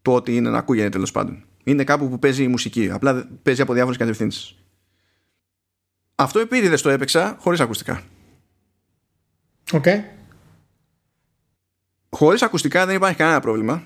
Το 0.01 0.13
ότι 0.13 0.35
είναι 0.35 0.49
να 0.49 0.57
ακούγεται 0.57 0.89
τέλος 0.89 1.11
πάντων. 1.11 1.43
Είναι 1.63 1.83
κάπου 1.83 2.09
που 2.09 2.19
παίζει 2.19 2.43
η 2.43 2.47
μουσική. 2.47 2.89
Απλά 2.91 3.29
παίζει 3.43 3.61
από 3.61 3.73
διάφορες 3.73 3.97
κατευθύνσεις. 3.97 4.55
Αυτό 6.15 6.39
επίτηδες 6.39 6.75
το 6.75 6.89
έπαιξα 6.89 7.37
χωρίς 7.39 7.59
ακουστικά. 7.59 8.03
Οκ. 9.71 9.83
Okay. 9.85 10.01
Χωρίς 12.09 12.41
ακουστικά 12.41 12.85
δεν 12.85 12.95
υπάρχει 12.95 13.17
κανένα 13.17 13.39
πρόβλημα. 13.39 13.83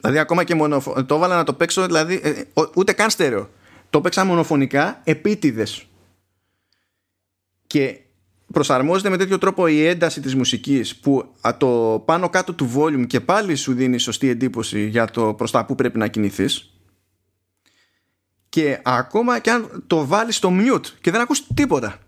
Δηλαδή, 0.00 0.18
ακόμα 0.18 0.44
και 0.44 0.54
μόνο. 0.54 0.82
Το 1.06 1.14
έβαλα 1.14 1.36
να 1.36 1.44
το 1.44 1.54
παίξω, 1.54 1.86
δηλαδή, 1.86 2.20
ε, 2.22 2.42
ούτε 2.74 2.92
καν 2.92 3.10
στέρεο. 3.10 3.50
Το 3.90 4.00
παίξα 4.00 4.24
μονοφωνικά 4.24 5.00
επίτηδες. 5.04 5.86
Και 7.66 8.03
προσαρμόζεται 8.54 9.08
με 9.08 9.16
τέτοιο 9.16 9.38
τρόπο 9.38 9.66
η 9.66 9.86
ένταση 9.86 10.20
της 10.20 10.34
μουσικής 10.34 10.96
που 10.96 11.34
το 11.58 12.02
πάνω 12.06 12.28
κάτω 12.28 12.52
του 12.52 12.72
volume 12.76 13.06
και 13.06 13.20
πάλι 13.20 13.54
σου 13.54 13.74
δίνει 13.74 13.98
σωστή 13.98 14.28
εντύπωση 14.28 14.86
για 14.86 15.04
το 15.04 15.34
προς 15.34 15.50
τα 15.50 15.64
που 15.64 15.74
πρέπει 15.74 15.98
να 15.98 16.08
κινηθείς. 16.08 16.68
Και 18.48 18.80
ακόμα 18.84 19.38
και 19.38 19.50
αν 19.50 19.84
το 19.86 20.06
βάλεις 20.06 20.36
στο 20.36 20.52
mute 20.52 20.86
και 21.00 21.10
δεν 21.10 21.20
ακούς 21.20 21.46
τίποτα. 21.54 21.98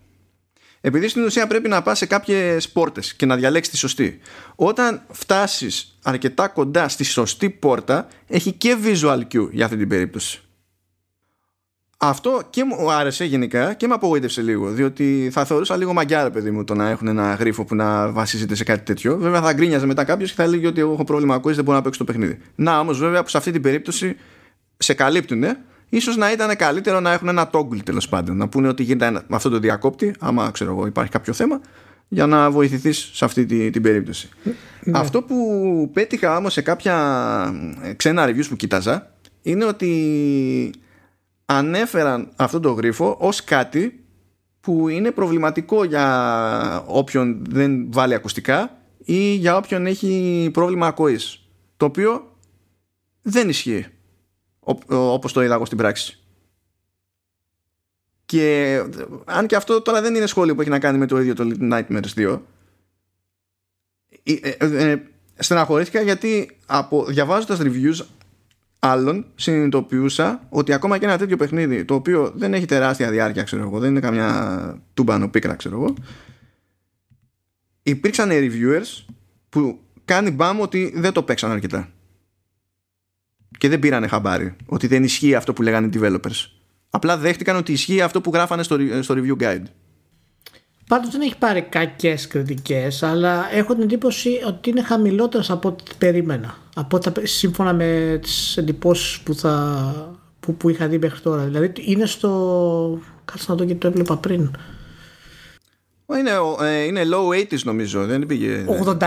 Επειδή 0.81 1.07
στην 1.07 1.23
ουσία 1.23 1.47
πρέπει 1.47 1.67
να 1.67 1.81
πας 1.81 1.97
σε 1.97 2.05
κάποιες 2.05 2.69
πόρτες 2.69 3.13
και 3.13 3.25
να 3.25 3.35
διαλέξεις 3.35 3.73
τη 3.73 3.79
σωστή. 3.79 4.19
Όταν 4.55 5.01
φτάσεις 5.11 5.97
αρκετά 6.03 6.47
κοντά 6.47 6.89
στη 6.89 7.03
σωστή 7.03 7.49
πόρτα 7.49 8.07
έχει 8.27 8.51
και 8.51 8.77
visual 8.83 9.21
cue 9.33 9.49
για 9.51 9.65
αυτή 9.65 9.77
την 9.77 9.87
περίπτωση 9.87 10.41
αυτό 11.97 12.41
και 12.49 12.63
μου 12.63 12.91
άρεσε 12.91 13.25
γενικά 13.25 13.73
και 13.73 13.87
με 13.87 13.93
απογοήτευσε 13.93 14.41
λίγο. 14.41 14.69
Διότι 14.69 15.29
θα 15.31 15.45
θεωρούσα 15.45 15.77
λίγο 15.77 15.93
μαγκιά, 15.93 16.31
παιδί 16.31 16.51
μου, 16.51 16.63
το 16.63 16.75
να 16.75 16.89
έχουν 16.89 17.07
ένα 17.07 17.33
γρίφο 17.33 17.63
που 17.65 17.75
να 17.75 18.11
βασίζεται 18.11 18.55
σε 18.55 18.63
κάτι 18.63 18.83
τέτοιο. 18.83 19.17
Βέβαια 19.17 19.41
θα 19.41 19.53
γκρίνιαζε 19.53 19.85
μετά 19.85 20.03
κάποιος 20.03 20.29
και 20.29 20.35
θα 20.35 20.43
έλεγε 20.43 20.67
ότι 20.67 20.79
εγώ 20.79 20.93
έχω 20.93 21.03
πρόβλημα 21.03 21.35
ακούσει, 21.35 21.55
δεν 21.55 21.63
μπορώ 21.63 21.77
να 21.77 21.83
παίξω 21.83 21.99
το 21.99 22.05
παιχνίδι. 22.11 22.37
Να 22.55 22.79
όμως, 22.79 22.99
βέβαια, 22.99 23.23
που 23.23 23.29
σε 23.29 23.37
αυτή 23.37 23.51
την 23.51 23.61
περίπτωση 23.61 24.15
σε 24.77 24.93
καλύπτουν, 24.93 25.43
ίσως 25.89 26.17
να 26.17 26.31
ήταν 26.31 26.55
καλύτερο 26.55 26.99
να 26.99 27.11
έχουν 27.11 27.27
ένα 27.27 27.49
toggle 27.53 27.79
τέλος 27.83 28.09
πάντων. 28.09 28.37
Να 28.37 28.47
πούνε 28.47 28.67
ότι 28.67 28.83
γίνεται 28.83 29.11
με 29.11 29.21
αυτό 29.29 29.49
το 29.49 29.59
διακόπτη, 29.59 30.13
άμα 30.19 30.51
ξέρω 30.51 30.71
εγώ 30.71 30.85
υπάρχει 30.85 31.11
κάποιο 31.11 31.33
θέμα, 31.33 31.61
για 32.07 32.25
να 32.25 32.51
βοηθηθείς 32.51 33.09
σε 33.13 33.25
αυτή 33.25 33.45
την, 33.45 33.71
την 33.71 33.81
περίπτωση. 33.81 34.29
Ναι. 34.83 34.99
Αυτό 34.99 35.21
που 35.21 35.89
πέτυχα 35.93 36.37
όμως 36.37 36.53
σε 36.53 36.61
κάποια 36.61 36.95
ξένα 37.95 38.27
reviews 38.27 38.45
που 38.49 38.55
κοίταζα 38.55 39.11
είναι 39.41 39.65
ότι 39.65 40.71
ανέφεραν 41.49 42.31
αυτό 42.35 42.59
το 42.59 42.71
γρίφο 42.71 43.17
ως 43.19 43.43
κάτι 43.43 44.05
που 44.59 44.87
είναι 44.87 45.11
προβληματικό 45.11 45.83
για 45.83 46.83
όποιον 46.87 47.45
δεν 47.49 47.91
βάλει 47.91 48.13
ακουστικά 48.13 48.81
ή 48.97 49.33
για 49.33 49.57
όποιον 49.57 49.85
έχει 49.85 50.49
πρόβλημα 50.53 50.87
ακοής 50.87 51.47
το 51.77 51.85
οποίο 51.85 52.37
δεν 53.21 53.49
ισχύει 53.49 53.85
όπως 54.87 55.33
το 55.33 55.43
είδα 55.43 55.53
εγώ 55.53 55.65
στην 55.65 55.77
πράξη. 55.77 56.19
Και 58.25 58.81
αν 59.25 59.47
και 59.47 59.55
αυτό 59.55 59.81
τώρα 59.81 60.01
δεν 60.01 60.15
είναι 60.15 60.25
σχόλιο 60.25 60.55
που 60.55 60.61
έχει 60.61 60.69
να 60.69 60.79
κάνει 60.79 60.97
με 60.97 61.05
το 61.05 61.19
ίδιο 61.19 61.33
το 61.33 61.51
Nightmares 61.59 62.13
2 62.15 62.39
ε, 64.23 64.33
ε, 64.33 64.91
ε, 64.91 65.03
στεναχωρήθηκα 65.35 66.01
γιατί 66.01 66.57
από, 66.65 67.05
διαβάζοντας 67.05 67.59
reviews 67.61 68.05
άλλων 68.87 69.25
συνειδητοποιούσα 69.35 70.47
ότι 70.49 70.73
ακόμα 70.73 70.97
και 70.97 71.05
ένα 71.05 71.17
τέτοιο 71.17 71.37
παιχνίδι 71.37 71.85
το 71.85 71.93
οποίο 71.93 72.31
δεν 72.35 72.53
έχει 72.53 72.65
τεράστια 72.65 73.11
διάρκεια 73.11 73.43
ξέρω 73.43 73.61
εγώ, 73.61 73.79
δεν 73.79 73.89
είναι 73.89 73.99
καμιά 73.99 74.81
τούμπανο 74.93 75.29
πίκρα 75.29 75.55
ξέρω 75.55 75.75
εγώ 75.75 75.93
υπήρξαν 77.89 78.29
reviewers 78.31 79.05
που 79.49 79.79
κάνει 80.05 80.31
μπαμ 80.31 80.59
ότι 80.59 80.91
δεν 80.95 81.13
το 81.13 81.23
παίξαν 81.23 81.51
αρκετά. 81.51 81.89
Και 83.57 83.69
δεν 83.69 83.79
πήρανε 83.79 84.07
χαμπάρι 84.07 84.55
ότι 84.65 84.87
δεν 84.87 85.03
ισχύει 85.03 85.35
αυτό 85.35 85.53
που 85.53 85.61
λέγανε 85.61 85.87
οι 85.87 85.89
developers. 85.93 86.45
Απλά 86.89 87.17
δέχτηκαν 87.17 87.55
ότι 87.55 87.71
ισχύει 87.71 88.01
αυτό 88.01 88.21
που 88.21 88.31
γράφανε 88.33 88.63
στο, 88.63 88.77
στο 89.01 89.15
review 89.17 89.43
guide 89.43 89.63
Πάντως 90.87 91.11
δεν 91.11 91.21
έχει 91.21 91.37
πάρει 91.37 91.61
κακές 91.61 92.27
κριτικές 92.27 93.03
αλλά 93.03 93.53
έχω 93.53 93.73
την 93.73 93.83
εντύπωση 93.83 94.41
ότι 94.47 94.69
είναι 94.69 94.81
χαμηλότερες 94.81 95.49
από 95.49 95.67
ό,τι 95.67 95.91
περίμενα 95.97 96.57
από 96.75 96.99
τα, 96.99 97.11
σύμφωνα 97.23 97.73
με 97.73 98.19
τις 98.21 98.57
εντυπώσεις 98.57 99.19
που, 99.19 99.35
θα, 99.35 99.93
που, 100.39 100.55
που 100.55 100.69
είχα 100.69 100.87
δει 100.87 100.97
μέχρι 100.97 101.19
τώρα 101.19 101.43
δηλαδή 101.43 101.71
είναι 101.75 102.05
στο 102.05 102.99
κάτσε 103.25 103.45
να 103.47 103.55
δω 103.55 103.63
γιατί 103.63 103.79
το 103.79 103.87
έβλεπα 103.87 104.17
πριν 104.17 104.51
είναι, 106.17 106.31
ε, 106.61 106.83
είναι 106.83 107.01
low 107.11 107.53
80s 107.53 107.63
νομίζω 107.63 108.05
δεν 108.05 108.25
πήγε 108.25 108.65
81 108.83 109.03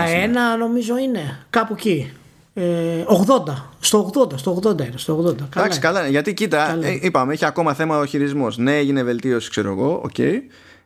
νομίζω 0.59 0.97
είναι 0.97 1.37
κάπου 1.49 1.73
εκεί 1.73 2.11
ε, 2.53 3.05
80. 3.47 3.53
Στο 3.79 4.11
80, 4.13 4.37
στο 4.37 4.59
80 4.63 4.81
είναι. 4.81 4.93
Στο 4.95 5.23
80. 5.27 5.57
Εντάξει, 5.57 5.79
καλά. 5.79 6.07
Γιατί 6.07 6.33
κοίτα, 6.33 6.79
ε, 6.81 6.99
είπαμε, 7.01 7.33
έχει 7.33 7.45
ακόμα 7.45 7.73
θέμα 7.73 7.99
ο 7.99 8.05
χειρισμός. 8.05 8.57
Ναι, 8.57 8.77
έγινε 8.77 9.03
βελτίωση, 9.03 9.49
ξέρω 9.49 9.71
εγώ. 9.71 10.01
Οκ. 10.03 10.11
Okay. 10.17 10.33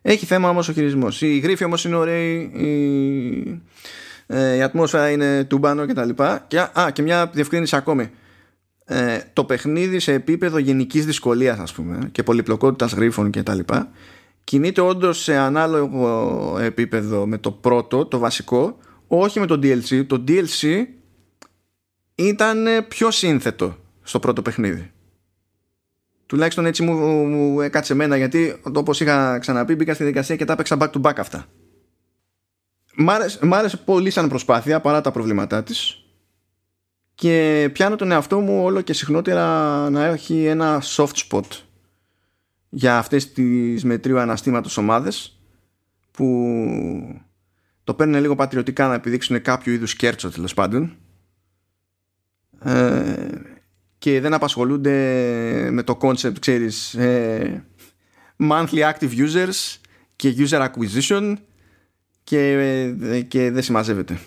Έχει 0.07 0.25
θέμα 0.25 0.49
όμως 0.49 0.69
ο 0.69 0.73
χειρισμός. 0.73 1.21
Η 1.21 1.37
γρήφη 1.37 1.63
όμως 1.63 1.85
είναι 1.85 1.95
ωραία. 1.95 2.17
Η, 2.17 3.61
ε, 4.27 4.55
η 4.55 4.61
ατμόσφαιρα 4.61 5.09
είναι 5.09 5.43
τούμπανο 5.43 5.85
κτλ. 5.85 6.09
Και, 6.09 6.39
και, 6.47 6.59
α, 6.59 6.89
και 6.93 7.01
μια 7.01 7.29
διευκρίνηση 7.33 7.75
ακόμη. 7.75 8.11
Ε, 8.85 9.19
το 9.33 9.43
παιχνίδι 9.43 9.99
σε 9.99 10.13
επίπεδο 10.13 10.57
γενικής 10.57 11.05
δυσκολίας, 11.05 11.59
ας 11.59 11.73
πούμε, 11.73 12.09
και 12.11 12.23
πολυπλοκότητας 12.23 12.93
γρίφων 12.93 13.31
κτλ. 13.31 13.59
Κινείται 14.43 14.81
όντως 14.81 15.23
σε 15.23 15.35
ανάλογο 15.35 16.57
επίπεδο 16.61 17.25
με 17.25 17.37
το 17.37 17.51
πρώτο, 17.51 18.05
το 18.05 18.17
βασικό, 18.17 18.77
όχι 19.07 19.39
με 19.39 19.45
το 19.45 19.59
DLC. 19.63 20.05
Το 20.07 20.23
DLC 20.27 20.83
ήταν 22.15 22.67
πιο 22.87 23.11
σύνθετο 23.11 23.77
στο 24.01 24.19
πρώτο 24.19 24.41
παιχνίδι. 24.41 24.91
Τουλάχιστον 26.25 26.65
έτσι 26.65 26.83
μου, 26.83 26.93
μου 27.27 27.61
έκατσε 27.61 27.93
εμένα 27.93 28.17
γιατί 28.17 28.61
όπως 28.73 28.99
είχα 28.99 29.39
ξαναπεί 29.39 29.75
μπήκα 29.75 29.93
στη 29.93 30.03
δικασία 30.03 30.35
και 30.35 30.45
τα 30.45 30.53
έπαιξα 30.53 30.77
back 30.79 30.89
to 30.89 31.01
back 31.01 31.17
αυτά. 31.17 31.45
Μ' 32.95 33.09
άρεσε, 33.09 33.45
μ 33.45 33.53
άρεσε 33.53 33.77
πολύ 33.77 34.09
σαν 34.09 34.29
προσπάθεια 34.29 34.81
παρά 34.81 35.01
τα 35.01 35.11
προβλήματά 35.11 35.63
της 35.63 36.05
και 37.15 37.69
πιάνω 37.73 37.95
τον 37.95 38.11
εαυτό 38.11 38.39
μου 38.39 38.63
όλο 38.63 38.81
και 38.81 38.93
συχνότερα 38.93 39.45
να 39.89 40.05
έχει 40.05 40.45
ένα 40.45 40.81
soft 40.83 41.15
spot 41.29 41.43
για 42.69 42.97
αυτές 42.97 43.31
τις 43.31 43.83
μετρίου 43.83 44.19
αναστήματος 44.19 44.77
ομάδες 44.77 45.39
που 46.11 47.21
το 47.83 47.93
παίρνουν 47.93 48.21
λίγο 48.21 48.35
πατριωτικά 48.35 48.87
να 48.87 48.93
επιδείξουν 48.93 49.41
κάποιο 49.41 49.73
είδους 49.73 49.95
κέρτσο 49.95 50.29
τέλος 50.31 50.53
πάντων 50.53 50.95
ε, 52.59 53.25
και 53.97 54.19
δεν 54.19 54.33
απασχολούνται 54.33 54.91
με 55.71 55.83
το 55.83 55.97
concept 56.01 56.39
ξέρεις 56.39 56.93
ε, 56.93 57.65
monthly 58.49 58.91
active 58.91 59.11
users 59.17 59.77
και 60.15 60.35
user 60.37 60.67
acquisition 60.67 61.33
και, 62.23 62.39
ε, 63.01 63.21
και 63.21 63.51
δεν 63.51 63.63
συμμαζεύεται. 63.63 64.19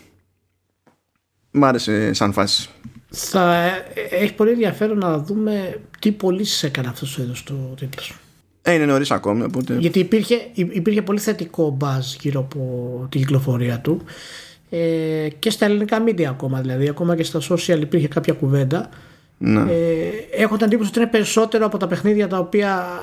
Μ' 1.51 1.65
άρεσε 1.65 2.13
σαν 2.13 2.33
φάση. 2.33 2.69
Θα 3.11 3.71
έχει 4.11 4.35
πολύ 4.35 4.51
ενδιαφέρον 4.51 4.99
να 4.99 5.19
δούμε 5.19 5.81
τι 5.99 6.13
πωλήσεις 6.13 6.63
έκανε 6.63 6.89
αυτός 6.89 7.15
το 7.15 7.23
είδος 7.23 7.43
το 7.43 7.55
τίτλος. 7.55 8.15
Ε, 8.63 8.75
είναι 8.75 8.87
νωρίς 8.87 9.11
ακόμη. 9.11 9.43
Οπότε... 9.43 9.77
Γιατί 9.79 9.99
υπήρχε, 9.99 10.51
υπήρχε 10.55 11.03
πολύ 11.03 11.19
θετικό 11.19 11.77
buzz 11.81 12.17
γύρω 12.21 12.41
από 12.41 13.07
την 13.11 13.21
κυκλοφορία 13.21 13.81
του 13.81 14.03
ε, 14.71 15.29
και 15.39 15.51
στα 15.51 15.65
ελληνικά 15.65 16.05
media 16.05 16.23
ακόμα 16.23 16.61
δηλαδή. 16.61 16.89
Ακόμα 16.89 17.17
και 17.17 17.23
στα 17.23 17.41
social 17.49 17.81
υπήρχε 17.81 18.09
κάποια 18.09 18.33
κουβέντα 18.33 18.89
ναι. 19.39 19.73
ε, 19.73 20.11
έχω 20.31 20.57
την 20.57 20.67
εντύπωση 20.67 20.89
ότι 20.89 20.99
είναι 20.99 21.09
περισσότερο 21.09 21.67
από 21.67 21.77
τα 21.77 21.87
παιχνίδια 21.87 22.29
τα 22.29 22.39
οποία 22.39 23.03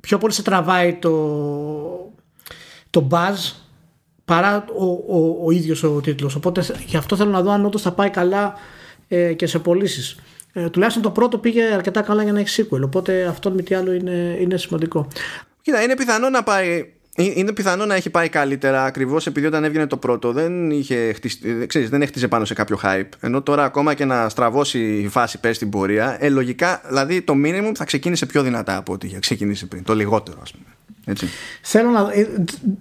πιο 0.00 0.18
πολύ 0.18 0.32
σε 0.32 0.42
τραβάει 0.42 0.94
το, 0.94 1.12
το 2.90 3.08
buzz 3.10 3.54
παρά 4.24 4.64
ο, 4.76 4.84
ο, 4.84 5.38
ο 5.44 5.50
ίδιος 5.50 5.82
ο 5.82 6.00
τίτλος 6.00 6.34
οπότε 6.34 6.64
γι' 6.86 6.96
αυτό 6.96 7.16
θέλω 7.16 7.30
να 7.30 7.42
δω 7.42 7.50
αν 7.50 7.64
όντως 7.64 7.82
θα 7.82 7.92
πάει 7.92 8.10
καλά 8.10 8.54
ε, 9.08 9.32
και 9.32 9.46
σε 9.46 9.58
πωλήσεις. 9.58 10.18
Ε, 10.52 10.70
τουλάχιστον 10.70 11.02
το 11.02 11.10
πρώτο 11.10 11.38
πήγε 11.38 11.62
αρκετά 11.62 12.02
καλά 12.02 12.22
για 12.22 12.32
να 12.32 12.40
έχει 12.40 12.66
sequel 12.70 12.80
οπότε 12.84 13.24
αυτό 13.24 13.50
με 13.50 13.62
τι 13.62 13.74
άλλο 13.74 13.92
είναι, 13.92 14.36
είναι 14.40 14.56
σημαντικό 14.56 15.08
Κοίτα 15.66 15.82
είναι 15.82 15.96
πιθανό 15.96 16.28
να 16.28 16.42
πάει 16.42 16.68
ε, 16.68 16.82
είναι 17.16 17.52
πιθανό 17.52 17.86
να 17.86 17.94
έχει 17.94 18.10
πάει 18.10 18.28
καλύτερα 18.28 18.84
ακριβώς 18.84 19.26
επειδή 19.26 19.46
όταν 19.46 19.64
έβγαινε 19.64 19.86
το 19.86 19.96
πρώτο 19.96 20.32
δεν, 20.32 20.70
είχε 20.70 21.12
χτισ... 21.12 21.38
ξέρεις, 21.66 21.88
δεν 21.90 22.02
έχτιζε 22.02 22.28
πάνω 22.28 22.44
σε 22.44 22.54
κάποιο 22.54 22.78
hype. 22.82 23.08
Ενώ 23.20 23.42
τώρα 23.42 23.64
ακόμα 23.64 23.94
και 23.94 24.04
να 24.04 24.28
στραβώσει 24.28 24.78
η 24.78 25.08
φάση 25.08 25.40
πέσει 25.40 25.54
στην 25.54 25.70
πορεία, 25.70 26.16
ε, 26.20 26.28
λογικά 26.28 26.82
δηλαδή 26.88 27.22
το 27.22 27.34
minimum 27.44 27.72
θα 27.74 27.84
ξεκίνησε 27.84 28.26
πιο 28.26 28.42
δυνατά 28.42 28.76
από 28.76 28.92
ό,τι 28.92 29.06
είχε 29.06 29.18
ξεκινήσει 29.18 29.66
πριν. 29.66 29.84
Το 29.84 29.94
λιγότερο, 29.94 30.38
ας 30.42 30.52
πούμε. 30.52 30.64
Έτσι. 31.04 31.26
Θέλω 31.62 31.90
να. 31.90 32.00
Ε, 32.12 32.28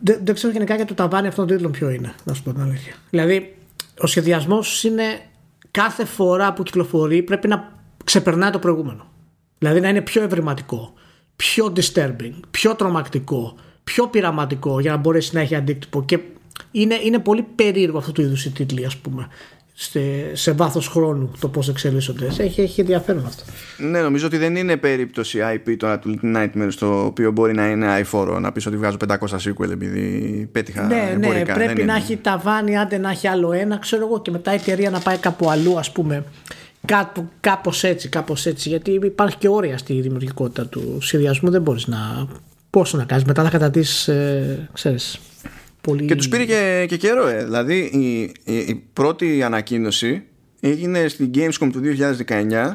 δεν, 0.02 0.20
δεν 0.24 0.36
ξέρω 0.36 0.54
γενικά 0.54 0.76
για 0.76 0.86
το 0.86 0.94
ταβάνι 0.94 1.28
αυτών 1.28 1.48
των 1.48 1.56
τίτλων 1.56 1.72
ποιο 1.72 1.90
είναι, 1.90 2.14
να 2.24 2.34
σου 2.34 2.44
πω 2.44 2.54
την 2.54 2.62
αλήθεια. 2.62 2.94
Δηλαδή, 3.10 3.56
ο 3.98 4.08
σχεδιασμός 4.08 4.84
είναι 4.84 5.04
κάθε 5.72 6.06
φορά 6.06 6.54
που 6.54 6.64
κυκλοφορεί 6.64 7.24
πρέπει 7.24 7.48
να 7.48 7.74
ξεπερνάει 8.04 8.52
το 8.52 8.60
προηγούμενο. 8.60 9.08
Δηλαδή 9.58 9.80
να 9.80 9.90
είναι 9.90 10.02
πιο 10.02 10.24
ευρηματικό, 10.24 10.94
πιο 11.36 11.74
disturbing, 11.76 12.34
πιο 12.52 12.76
τρομακτικό, 12.76 13.56
πιο 13.86 14.08
πειραματικό 14.08 14.80
για 14.80 14.92
να 14.92 14.98
μπορέσει 14.98 15.36
να 15.36 15.42
έχει 15.42 15.56
αντίκτυπο. 15.56 16.04
Και 16.04 16.20
είναι, 16.72 16.96
είναι 17.04 17.20
πολύ 17.20 17.46
περίεργο 17.56 17.98
αυτού 17.98 18.12
του 18.12 18.22
είδους 18.22 18.46
οι 18.46 18.50
τίτλοι, 18.50 18.86
ας 18.86 18.98
πούμε. 18.98 19.28
Σε, 19.78 20.36
σε 20.36 20.52
βάθος 20.52 20.88
χρόνου 20.88 21.32
το 21.40 21.48
πώς 21.48 21.70
εξελίσσονται. 21.70 22.28
Έχει, 22.38 22.62
έχει 22.62 22.82
ενδιαφέρον 22.82 23.26
αυτό. 23.26 23.44
Ναι, 23.78 24.02
νομίζω 24.02 24.26
ότι 24.26 24.38
δεν 24.38 24.56
είναι 24.56 24.78
περίπτωση 24.78 25.40
IP 25.54 25.76
τώρα 25.78 26.00
του 26.00 26.20
Little 26.24 26.36
Nightmares 26.36 26.74
το 26.80 27.06
οποίο 27.06 27.32
μπορεί 27.32 27.54
να 27.54 27.70
είναι 27.70 28.02
iPhone 28.02 28.38
να 28.40 28.52
πεις 28.52 28.66
ότι 28.66 28.78
βγάζω 28.78 28.98
500 29.08 29.16
sequel 29.18 29.70
επειδή 29.72 30.50
πέτυχα. 30.52 30.84
Ναι, 30.84 31.10
εμπορικά. 31.12 31.58
ναι, 31.58 31.66
πρέπει 31.66 31.84
να 31.84 31.96
έχει 31.96 32.18
ταβάνι, 32.18 32.78
άντε 32.78 32.98
να 32.98 33.10
έχει 33.10 33.28
άλλο 33.28 33.52
ένα, 33.52 33.78
ξέρω 33.78 34.06
εγώ, 34.06 34.22
και 34.22 34.32
μετά 34.32 34.52
η 34.52 34.56
εταιρεία 34.56 34.90
να 34.90 35.00
πάει 35.00 35.18
κάπου 35.18 35.50
αλλού, 35.50 35.80
ας 35.80 35.92
πούμε. 35.92 36.24
Κάπου, 36.86 37.30
κάπως 37.40 37.84
έτσι, 37.84 38.10
κάπως 38.10 38.46
έτσι, 38.46 38.70
γιατί 38.70 38.92
υπάρχει 38.92 39.38
και 39.38 39.48
όρια 39.48 39.78
στη 39.78 40.02
δημιουργικότητα 40.02 40.68
του 40.68 40.98
σχεδιασμού, 41.02 41.50
δεν 41.50 41.62
μπορείς 41.62 41.88
να 41.88 42.28
πόσο 42.76 42.98
να 42.98 43.04
κάνεις. 43.04 43.24
Μετά 43.24 43.44
θα 43.44 43.50
κατατήσει, 43.50 44.12
ε, 44.12 44.68
ξέρεις, 44.74 45.20
πολύ. 45.82 46.06
Και 46.06 46.16
τους 46.16 46.28
πήρε 46.28 46.46
και, 46.46 46.86
και 46.88 46.98
καιρό, 46.98 47.28
ε. 47.28 47.44
Δηλαδή 47.44 47.78
η, 47.80 48.22
η, 48.44 48.58
η, 48.58 48.84
πρώτη 48.94 49.44
ανακοίνωση 49.44 50.24
έγινε 50.60 51.08
στην 51.08 51.32
Gamescom 51.34 51.70
του 51.72 51.82
2019. 52.28 52.74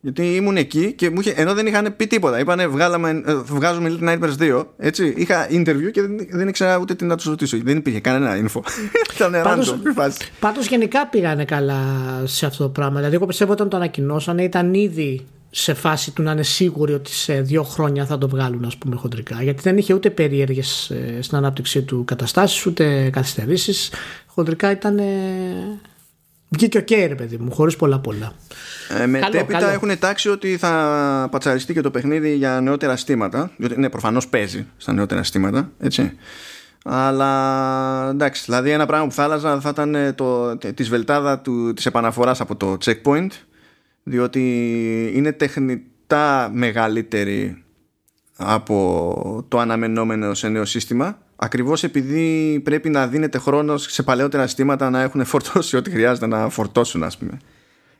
Γιατί 0.00 0.34
ήμουν 0.34 0.56
εκεί 0.56 0.92
και 0.92 1.10
μου 1.10 1.20
είχε, 1.20 1.34
ενώ 1.36 1.54
δεν 1.54 1.66
είχαν 1.66 1.94
πει 1.96 2.06
τίποτα. 2.06 2.38
Είπανε 2.38 2.66
βγάλαμε, 2.66 3.22
ε, 3.26 3.34
βγάζουμε 3.34 3.98
Little 3.98 4.08
Nightmares 4.08 4.58
2. 4.58 4.64
Έτσι, 4.78 5.14
είχα 5.16 5.46
interview 5.50 5.90
και 5.92 6.00
δεν, 6.00 6.26
δεν 6.30 6.48
ήξερα 6.48 6.78
ούτε 6.78 6.94
τι 6.94 7.04
να 7.04 7.16
τους 7.16 7.24
ρωτήσω. 7.24 7.58
Δεν 7.62 7.76
υπήρχε 7.76 8.00
κανένα 8.00 8.48
info. 8.48 8.60
Ήταν 9.14 9.32
random. 9.44 10.08
Πάντως 10.40 10.66
γενικά 10.66 11.06
πήγανε 11.06 11.44
καλά 11.44 11.82
σε 12.24 12.46
αυτό 12.46 12.62
το 12.62 12.68
πράγμα. 12.68 12.96
Δηλαδή, 12.96 13.14
εγώ 13.14 13.26
πιστεύω 13.26 13.52
όταν 13.52 13.68
το 13.68 13.76
ανακοινώσανε 13.76 14.42
ήταν 14.42 14.74
ήδη 14.74 15.26
σε 15.54 15.74
φάση 15.74 16.10
του 16.10 16.22
να 16.22 16.32
είναι 16.32 16.42
σίγουροι 16.42 16.92
ότι 16.92 17.10
σε 17.10 17.40
δύο 17.40 17.62
χρόνια 17.62 18.06
θα 18.06 18.18
το 18.18 18.28
βγάλουν 18.28 18.64
ας 18.64 18.76
πούμε 18.76 18.96
χοντρικά. 18.96 19.42
Γιατί 19.42 19.62
δεν 19.62 19.78
είχε 19.78 19.94
ούτε 19.94 20.10
περίεργες 20.10 20.90
ε, 20.90 21.22
στην 21.22 21.36
ανάπτυξή 21.36 21.82
του 21.82 22.04
καταστάσεις 22.04 22.66
ούτε 22.66 23.10
καθυστερήσεις. 23.10 23.90
Χοντρικά 24.26 24.70
ήταν 24.70 25.00
βγήκε 26.48 26.78
ok 26.78 26.86
okay, 26.90 27.04
ρε 27.08 27.14
παιδί 27.14 27.36
μου 27.36 27.52
χωρίς 27.52 27.76
πολλά 27.76 27.98
πολλά. 27.98 28.32
Ε, 29.00 29.06
μετέπειτα 29.06 29.72
έχουν 29.72 29.98
τάξει 29.98 30.28
ότι 30.28 30.56
θα 30.56 31.28
πατσαριστεί 31.30 31.72
και 31.72 31.80
το 31.80 31.90
παιχνίδι 31.90 32.36
για 32.36 32.60
νεότερα 32.60 32.96
συστήματα. 32.96 33.50
Διότι 33.56 33.80
ναι 33.80 33.88
προφανώς 33.88 34.28
παίζει 34.28 34.66
στα 34.76 34.92
νεότερα 34.92 35.22
συστήματα 35.22 35.70
έτσι. 35.80 36.12
Αλλά 36.84 38.08
εντάξει, 38.10 38.42
δηλαδή 38.44 38.70
ένα 38.70 38.86
πράγμα 38.86 39.06
που 39.06 39.12
θα 39.12 39.22
άλλαζα 39.22 39.60
θα 39.60 39.68
ήταν 39.68 40.14
το, 40.14 40.56
τη 40.56 40.82
βελτάδα 40.82 41.38
του, 41.38 41.72
της 41.74 41.86
επαναφοράς 41.86 42.40
από 42.40 42.56
το 42.56 42.76
checkpoint 42.84 43.28
διότι 44.02 45.12
είναι 45.14 45.32
τεχνητά 45.32 46.50
μεγαλύτερη 46.52 47.64
από 48.36 49.44
το 49.48 49.58
αναμενόμενο 49.58 50.34
σε 50.34 50.48
νέο 50.48 50.64
σύστημα. 50.64 51.18
Ακριβώς 51.36 51.84
επειδή 51.84 52.60
πρέπει 52.64 52.88
να 52.88 53.06
δίνεται 53.06 53.38
χρόνος 53.38 53.86
σε 53.90 54.02
παλαιότερα 54.02 54.46
συστήματα 54.46 54.90
να 54.90 55.00
έχουν 55.02 55.24
φορτώσει 55.24 55.76
ό,τι 55.76 55.90
χρειάζεται 55.90 56.26
να 56.26 56.48
φορτώσουν 56.48 57.02
ας 57.02 57.18
πούμε. 57.18 57.38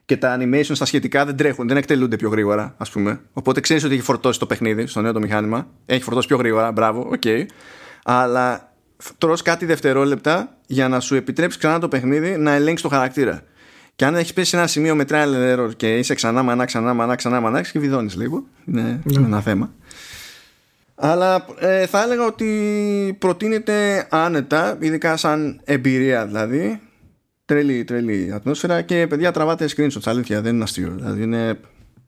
Και 0.05 0.17
τα 0.17 0.39
animation 0.41 0.71
στα 0.73 0.85
σχετικά 0.85 1.25
δεν 1.25 1.37
τρέχουν, 1.37 1.69
δεν 1.69 1.77
εκτελούνται 1.77 2.17
πιο 2.17 2.29
γρήγορα 2.29 2.75
ας 2.77 2.91
πούμε. 2.91 3.21
Οπότε 3.33 3.61
ξέρεις 3.61 3.85
ότι 3.85 3.95
έχει 3.95 4.03
φορτώσει 4.03 4.39
το 4.39 4.47
παιχνίδι 4.47 4.87
στο 4.87 5.01
νέο 5.01 5.13
το 5.13 5.21
μηχάνημα. 5.21 5.69
Έχει 5.87 6.03
φορτώσει 6.03 6.27
πιο 6.27 6.37
γρήγορα, 6.37 6.73
μπράβο, 6.73 7.01
ok. 7.01 7.21
Okay. 7.25 7.47
αλλά 8.05 8.73
τρως 9.19 9.43
κάτι 9.43 9.67
δευτερόλεπτα 9.67 10.57
για 10.67 10.89
να 10.89 11.01
σου 11.01 11.15
επιτρέψει 11.15 11.59
ξανά 11.59 11.79
το 11.79 11.89
παιχνίδι 11.89 12.37
να 12.37 12.53
ελέγξεις 12.53 12.83
το 12.83 12.89
χαρακτήρα 12.89 13.43
και 13.97 14.05
αν 14.05 14.15
έχεις 14.15 14.33
πέσει 14.33 14.51
σε 14.51 14.57
ένα 14.57 14.67
σημείο 14.67 14.95
με 14.95 15.05
trial 15.09 15.57
error 15.57 15.71
και 15.77 15.99
είσαι 15.99 16.15
ξανά 16.15 16.43
μανά, 16.43 16.65
ξανά 16.65 16.95
μανά, 16.95 17.15
ξανά 17.15 17.41
μανά, 17.41 17.61
και 17.63 17.79
βιδώνεις 17.79 18.17
λίγο. 18.17 18.45
Είναι, 18.65 19.01
ναι. 19.05 19.27
ένα 19.27 19.41
θέμα. 19.41 19.73
Αλλά 20.95 21.47
ε, 21.59 21.87
θα 21.87 22.03
έλεγα 22.03 22.27
ότι 22.27 23.17
προτείνεται 23.19 24.07
άνετα, 24.11 24.77
ειδικά 24.81 25.17
σαν 25.17 25.61
εμπειρία 25.65 26.27
δηλαδή. 26.27 26.81
Τρελή, 27.45 27.85
τρελή 27.85 28.33
ατμόσφαιρα 28.35 28.83
και 28.83 29.07
παιδιά 29.07 29.33
τραβάτε 29.33 29.69
screenshots. 29.77 30.03
Αλήθεια, 30.05 30.41
δεν 30.41 30.55
είναι 30.55 30.65
αστείο. 30.65 30.93
Δηλαδή 30.97 31.23
είναι 31.23 31.59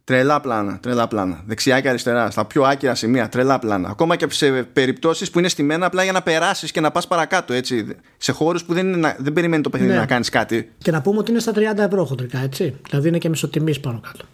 Τρελά 0.05 0.41
πλάνα, 0.41 0.79
τρελά 0.83 1.09
πλάνα. 1.09 1.43
Δεξιά 1.47 1.81
και 1.81 1.89
αριστερά, 1.89 2.31
στα 2.31 2.45
πιο 2.45 2.63
άκυρα 2.63 2.95
σημεία, 2.95 3.29
τρελά 3.29 3.59
πλάνα. 3.59 3.89
Ακόμα 3.89 4.17
και 4.17 4.27
σε 4.31 4.51
περιπτώσεις 4.63 5.31
που 5.31 5.39
είναι 5.39 5.49
στημένα 5.49 5.87
απλά 5.87 6.03
για 6.03 6.13
να 6.13 6.23
περάσεις 6.23 6.71
και 6.71 6.81
να 6.81 6.91
πας 6.91 7.07
παρακάτω. 7.07 7.53
Έτσι. 7.53 7.87
Σε 8.17 8.33
χώρους 8.33 8.65
που 8.65 8.75
δεν, 8.75 8.93
είναι, 8.93 9.17
δεν 9.19 9.33
περιμένει 9.33 9.63
το 9.63 9.71
παιχνίδι 9.71 9.93
Ναι. 9.93 9.99
να 9.99 10.07
κάνεις 10.07 10.29
κάτι. 10.29 10.71
Και 10.79 10.91
να 10.91 11.01
πούμε 11.03 11.19
ότι 11.19 11.31
είναι 11.31 11.41
στα 11.41 11.53
30 11.55 11.59
ευρώ 11.79 12.05
χοντρικά, 12.05 12.39
έτσι. 12.39 12.77
Δηλαδή 12.89 13.09
είναι 13.09 13.19
και 13.19 13.29
μισοτιμής 13.29 13.81
πάνω 13.81 14.01
κάτω. 14.01 14.25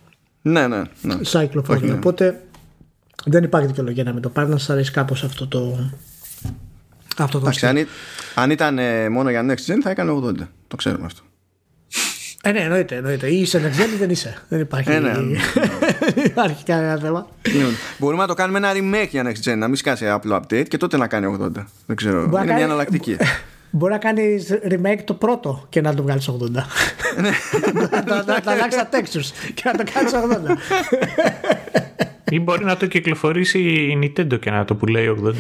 Ναι, 0.43 0.67
ναι, 0.67 0.83
ναι. 1.03 1.15
Σαν 1.21 1.43
κυκλοφορία. 1.47 1.81
Όχι, 1.83 1.91
ναι. 1.91 1.97
Οπότε 1.97 2.43
δεν 3.25 3.45
υπάρχει 3.45 3.67
δικαιολογία 3.67 4.05
να 4.05 4.13
μην 4.13 4.23
το 4.23 4.29
πάρει, 4.29 4.49
να 4.49 4.57
σας 4.59 4.71
αρέσει 4.71 4.91
κάπως 4.93 5.25
αυτό 5.25 5.47
το. 5.47 5.91
Αυτό 7.19 7.33
το 7.39 7.39
Εντάξει, 7.39 7.59
στυλ. 7.59 7.69
αν, 7.69 7.77
ή- 7.77 7.87
αν 8.35 8.51
ήταν 8.51 8.79
ε, 8.79 9.09
μόνο 9.09 9.31
για 9.31 9.47
Next 9.47 9.71
Gen 9.73 9.79
θα 9.83 9.91
έκανε 9.91 10.13
80. 10.25 10.35
Το 10.69 10.77
ξέρουμε 10.77 11.07
αυτό. 11.07 11.23
Ε, 12.43 12.52
ναι, 12.52 12.59
εννοείται, 12.60 12.97
εννοείται. 12.97 13.27
Ή 13.28 13.41
είσαι 13.41 13.60
next 13.65 13.81
gen 13.81 13.93
ή 13.94 13.97
δεν 13.99 14.10
είσαι. 14.10 14.43
Δεν 14.49 14.60
υπάρχει, 14.60 14.91
Ε, 14.91 14.99
ναι. 14.99 15.12
δεν 16.15 16.25
υπάρχει 16.33 16.65
κανένα 16.65 17.01
θέμα. 17.01 17.27
Λοιπόν, 17.52 17.73
Μπορούμε 17.99 18.23
να 18.23 18.28
το 18.28 18.35
κάνουμε 18.35 18.59
ένα 18.59 18.70
remake 18.73 19.09
για 19.10 19.23
Next 19.25 19.51
Gen, 19.51 19.57
να 19.57 19.67
μην 19.67 19.77
σκάσει 19.77 20.09
απλό 20.09 20.36
update 20.36 20.69
και 20.69 20.77
τότε 20.77 20.97
να 20.97 21.07
κάνει 21.07 21.36
80. 21.41 21.49
Δεν 21.86 21.97
ξέρω. 21.97 22.17
Μπορεί 22.17 22.27
Είναι 22.28 22.36
να 22.39 22.43
μια 22.44 22.52
κάνει- 22.52 22.62
εναλλακτική. 22.62 23.17
Μπορεί 23.70 23.93
να 23.93 23.99
κάνει 23.99 24.44
remake 24.70 25.01
το 25.05 25.15
πρώτο 25.15 25.67
και 25.69 25.81
να 25.81 25.94
το 25.94 26.02
βγάλεις 26.02 26.28
80. 26.28 26.51
Ναι. 26.51 26.52
να, 27.73 28.02
να, 28.07 28.25
να, 28.25 28.41
να 28.44 28.52
αλλάξεις 28.52 28.83
τα 28.83 28.89
textures 28.93 29.51
και 29.55 29.62
να 29.65 29.73
το 29.73 29.85
κάνεις 29.93 30.12
80. 30.15 30.19
Ή 32.33 32.41
μπορεί 32.41 32.65
να 32.65 32.77
το 32.77 32.86
κυκλοφορήσει 32.86 33.59
η 33.59 33.99
Nintendo 34.02 34.41
και 34.41 34.51
να 34.51 34.65
το 34.65 34.75
πουλάει 34.75 35.15
80. 35.25 35.33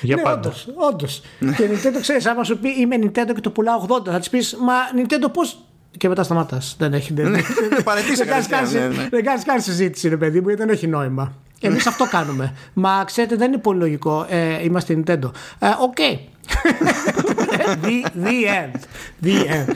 Για 0.00 0.16
ναι, 0.16 0.22
πάντα. 0.22 0.36
όντως, 0.48 0.68
όντως. 0.92 1.22
και 1.56 1.62
η 1.62 1.68
Nintendo 1.72 1.98
ξέρεις, 2.00 2.26
άμα 2.26 2.44
σου 2.44 2.58
πει 2.58 2.68
είμαι 2.80 2.96
Nintendo 3.02 3.30
και 3.34 3.40
το 3.40 3.50
πουλάω 3.50 3.86
80, 3.88 4.10
θα 4.10 4.18
της 4.18 4.30
πεις 4.30 4.56
Μα 4.60 4.74
Nintendo 4.96 5.32
πώς. 5.32 5.58
Και 5.98 6.08
μετά 6.08 6.22
σταματά. 6.22 6.60
Δεν 6.78 6.92
έχει. 6.94 7.12
Δεν, 7.12 7.30
Ναι, 7.30 7.40
παρετήσε 7.84 8.14
δεν 8.24 8.26
κάνεις 8.32 8.46
κατευθείαν, 8.46 8.82
καν- 8.82 8.96
ναι, 8.96 9.02
ναι. 9.02 9.08
δεν 9.08 9.24
κάνεις 9.24 9.44
καν 9.44 9.60
συζήτηση, 9.60 10.08
ρε 10.08 10.16
παιδί 10.16 10.40
μου, 10.40 10.48
γιατί 10.48 10.62
δεν 10.64 10.72
έχει 10.74 10.86
νόημα. 10.86 11.32
Εμείς 11.60 11.86
αυτό 11.86 12.06
κάνουμε. 12.10 12.54
Μα 12.72 13.02
ξέρετε, 13.06 13.36
δεν 13.36 13.52
είναι 13.52 13.60
πολύ 13.60 13.78
λογικό. 13.78 14.26
Ε, 14.28 14.62
είμαστε 14.64 14.94
Nintendo. 15.04 15.30
Ε, 15.58 15.66
Ok. 15.80 15.96
the, 17.82 18.24
the 18.24 18.46
end. 18.48 18.80
The 19.26 19.46
end. 19.50 19.74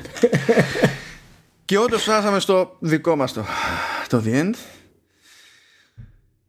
Και 1.64 1.78
όντως 1.78 2.02
φτάσαμε 2.02 2.40
στο 2.40 2.76
δικό 2.78 3.16
μας 3.16 3.32
το, 3.32 3.44
το 4.08 4.22
The 4.26 4.40
End. 4.42 4.54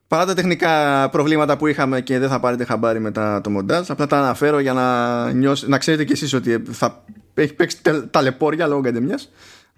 Παρά 0.07 0.25
τα 0.25 0.33
τεχνικά 0.33 1.09
προβλήματα 1.09 1.57
που 1.57 1.67
είχαμε 1.67 2.01
και 2.01 2.19
δεν 2.19 2.29
θα 2.29 2.39
πάρετε 2.39 2.63
χαμπάρι 2.65 2.99
μετά 2.99 3.41
το 3.41 3.49
μοντάζ, 3.49 3.89
απλά 3.89 4.07
τα 4.07 4.17
αναφέρω 4.17 4.59
για 4.59 4.73
να, 4.73 5.31
νιώσ- 5.31 5.67
να 5.67 5.77
ξέρετε 5.77 6.03
κι 6.05 6.11
εσείς 6.13 6.33
ότι 6.33 6.63
θα 6.71 7.03
έχει 7.33 7.53
παίξει 7.53 7.81
τελ- 7.81 8.05
ταλαιπώρια 8.11 8.67
λόγω 8.67 8.81
καντεμιάς. 8.81 9.29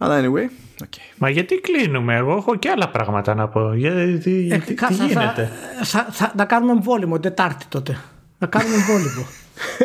Αλλά 0.04 0.20
anyway, 0.22 0.50
okay. 0.84 1.14
Μα 1.18 1.30
γιατί 1.30 1.56
κλείνουμε, 1.56 2.16
εγώ 2.16 2.36
έχω 2.36 2.56
και 2.56 2.70
άλλα 2.70 2.90
πράγματα 2.90 3.36
να 3.36 3.48
πω. 3.48 3.74
Γιατί, 3.74 4.48
Ε, 4.52 4.58
τι, 4.58 4.74
κα- 4.74 4.88
τι 4.88 4.94
θα- 4.94 5.06
γίνεται. 5.06 5.52
θα- 5.78 5.84
θα- 5.84 6.08
θα- 6.12 6.32
Να 6.36 6.46
κάνουμε 6.46 6.72
εμβόλυμο 6.72 7.20
Τετάρτη 7.20 7.66
τότε. 7.70 7.98
Να 8.38 8.48
κάνουμε 8.48 8.76
εμβόλυμο. 8.76 9.26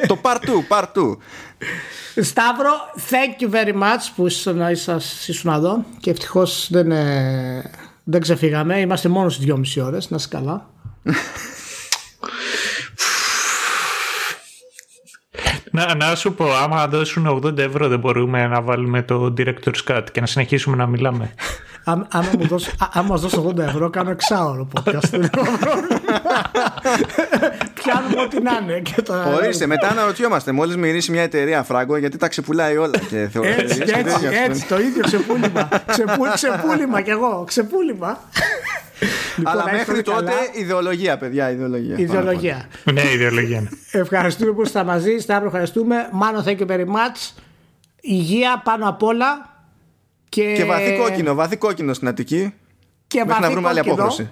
το 0.06 0.18
part 0.22 0.36
2, 0.48 0.64
part 0.68 0.92
2. 0.92 1.16
Σταύρο, 2.22 2.70
thank 3.10 3.42
you 3.42 3.50
very 3.54 3.74
much 3.82 4.08
που 4.16 4.26
ήσουν, 4.26 4.60
ήσασταν- 4.70 5.28
ήσουν 5.28 5.52
εδώ 5.52 5.84
και 6.00 6.10
ευτυχώς 6.10 6.68
δεν, 6.70 6.90
ε, 6.92 7.70
δεν 8.04 8.20
ξεφύγαμε. 8.20 8.80
Είμαστε 8.80 9.08
μόνος 9.08 9.34
στις 9.34 9.46
2,5 9.46 9.80
ώρες. 9.84 10.10
Να 10.10 10.16
είσαι 10.16 10.28
καλά. 10.30 10.70
Να, 15.78 15.94
να 15.94 16.14
σου 16.14 16.34
πω, 16.34 16.44
άμα 16.64 16.88
δώσουν 16.88 17.40
80 17.44 17.58
ευρώ 17.58 17.88
δεν 17.88 17.98
μπορούμε 17.98 18.46
να 18.46 18.62
βάλουμε 18.62 19.02
το 19.02 19.34
Director's 19.38 19.82
Cut 19.92 20.02
και 20.12 20.20
να 20.20 20.26
συνεχίσουμε 20.26 20.76
να 20.76 20.86
μιλάμε. 20.86 21.30
Άμα, 21.84 22.06
άμα, 22.10 22.28
μου 22.38 22.46
δώσεις, 22.46 22.72
α- 22.78 22.88
άμα 22.92 23.08
μας 23.08 23.20
δώσεις 23.20 23.38
80 23.38 23.58
ευρώ, 23.58 23.90
κάνω 23.90 24.10
εξάωρο 24.10 24.68
podcast. 24.74 25.20
Δεν 27.92 27.96
έχω 27.96 28.08
πρόβλημα. 28.08 28.10
Πιάνουμε 28.10 28.20
ό,τι 28.22 28.40
να 28.42 28.72
είναι. 28.74 28.80
Και 28.80 29.02
το... 29.02 29.14
Ορίστε, 29.34 29.66
μετά 29.66 29.88
αναρωτιόμαστε, 29.88 30.52
μόλις 30.52 30.76
μυρίσει 30.76 31.10
μια 31.10 31.22
εταιρεία 31.22 31.62
φράγκο, 31.62 31.96
γιατί 31.96 32.16
τα 32.16 32.28
ξεπουλάει 32.28 32.76
όλα. 32.76 32.98
Και 33.08 33.28
θεωρώ 33.32 33.48
Έτσι, 33.48 33.82
ότι- 33.82 33.92
έτσι, 33.92 34.26
έτσι, 34.44 34.66
το 34.66 34.80
ίδιο 34.80 35.02
ξεπούλημα. 35.02 35.68
Ξεπού, 35.86 36.22
ξεπούλημα 36.34 37.00
κι 37.00 37.10
εγώ. 37.10 37.44
Ξεπούλημα. 37.46 38.20
Λοιπόν, 39.36 39.52
Αλλά 39.52 39.64
να 39.64 39.70
μέχρι 39.72 39.98
είστε 39.98 40.02
τότε 40.12 40.24
καλά. 40.24 40.32
ιδεολογία, 40.52 41.18
παιδιά, 41.18 41.50
ιδεολογία. 41.50 41.94
Ιδεολογία. 41.98 42.68
ναι, 42.92 43.02
ιδεολογία. 43.14 43.58
είναι. 43.58 43.68
Ευχαριστούμε 43.90 44.52
που 44.52 44.60
ήσασταν 44.60 44.86
μαζί. 44.86 45.18
Σταύρο, 45.18 45.46
ευχαριστούμε. 45.46 46.08
Μάνο, 46.12 46.44
thank 46.46 46.58
you 46.58 46.66
very 46.66 46.84
much. 46.86 47.32
Υγεία 48.00 48.60
πάνω 48.64 48.88
απ' 48.88 49.02
όλα. 49.02 49.56
Και, 50.28 50.52
Και 50.56 50.64
βαθύ 50.64 50.96
κόκκινο, 50.96 51.34
βαθύ 51.34 51.56
κόκκινο 51.56 51.92
στην 51.94 52.08
Αττική. 52.08 52.54
Και 53.06 53.18
Μέχρι 53.18 53.32
να 53.32 53.40
βαθύ 53.40 53.52
βρούμε 53.52 53.68
άλλη 53.68 53.78
κόκκινο. 53.78 54.02
απόχρωση. 54.02 54.30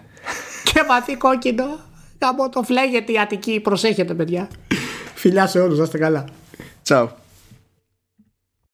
Και 0.73 0.83
βαθύ 0.89 1.17
κόκκινο. 1.17 1.79
Από 2.19 2.49
το 2.49 2.63
φλέγεται 2.63 3.13
η 3.13 3.19
Αττική. 3.19 3.61
Προσέχετε, 3.61 4.15
παιδιά. 4.15 4.49
Φιλιά 5.15 5.47
σε 5.47 5.61
όλους. 5.61 5.79
Να 5.79 5.85
είστε 5.85 5.99
καλά. 5.99 6.25
Τσάου. 6.83 7.11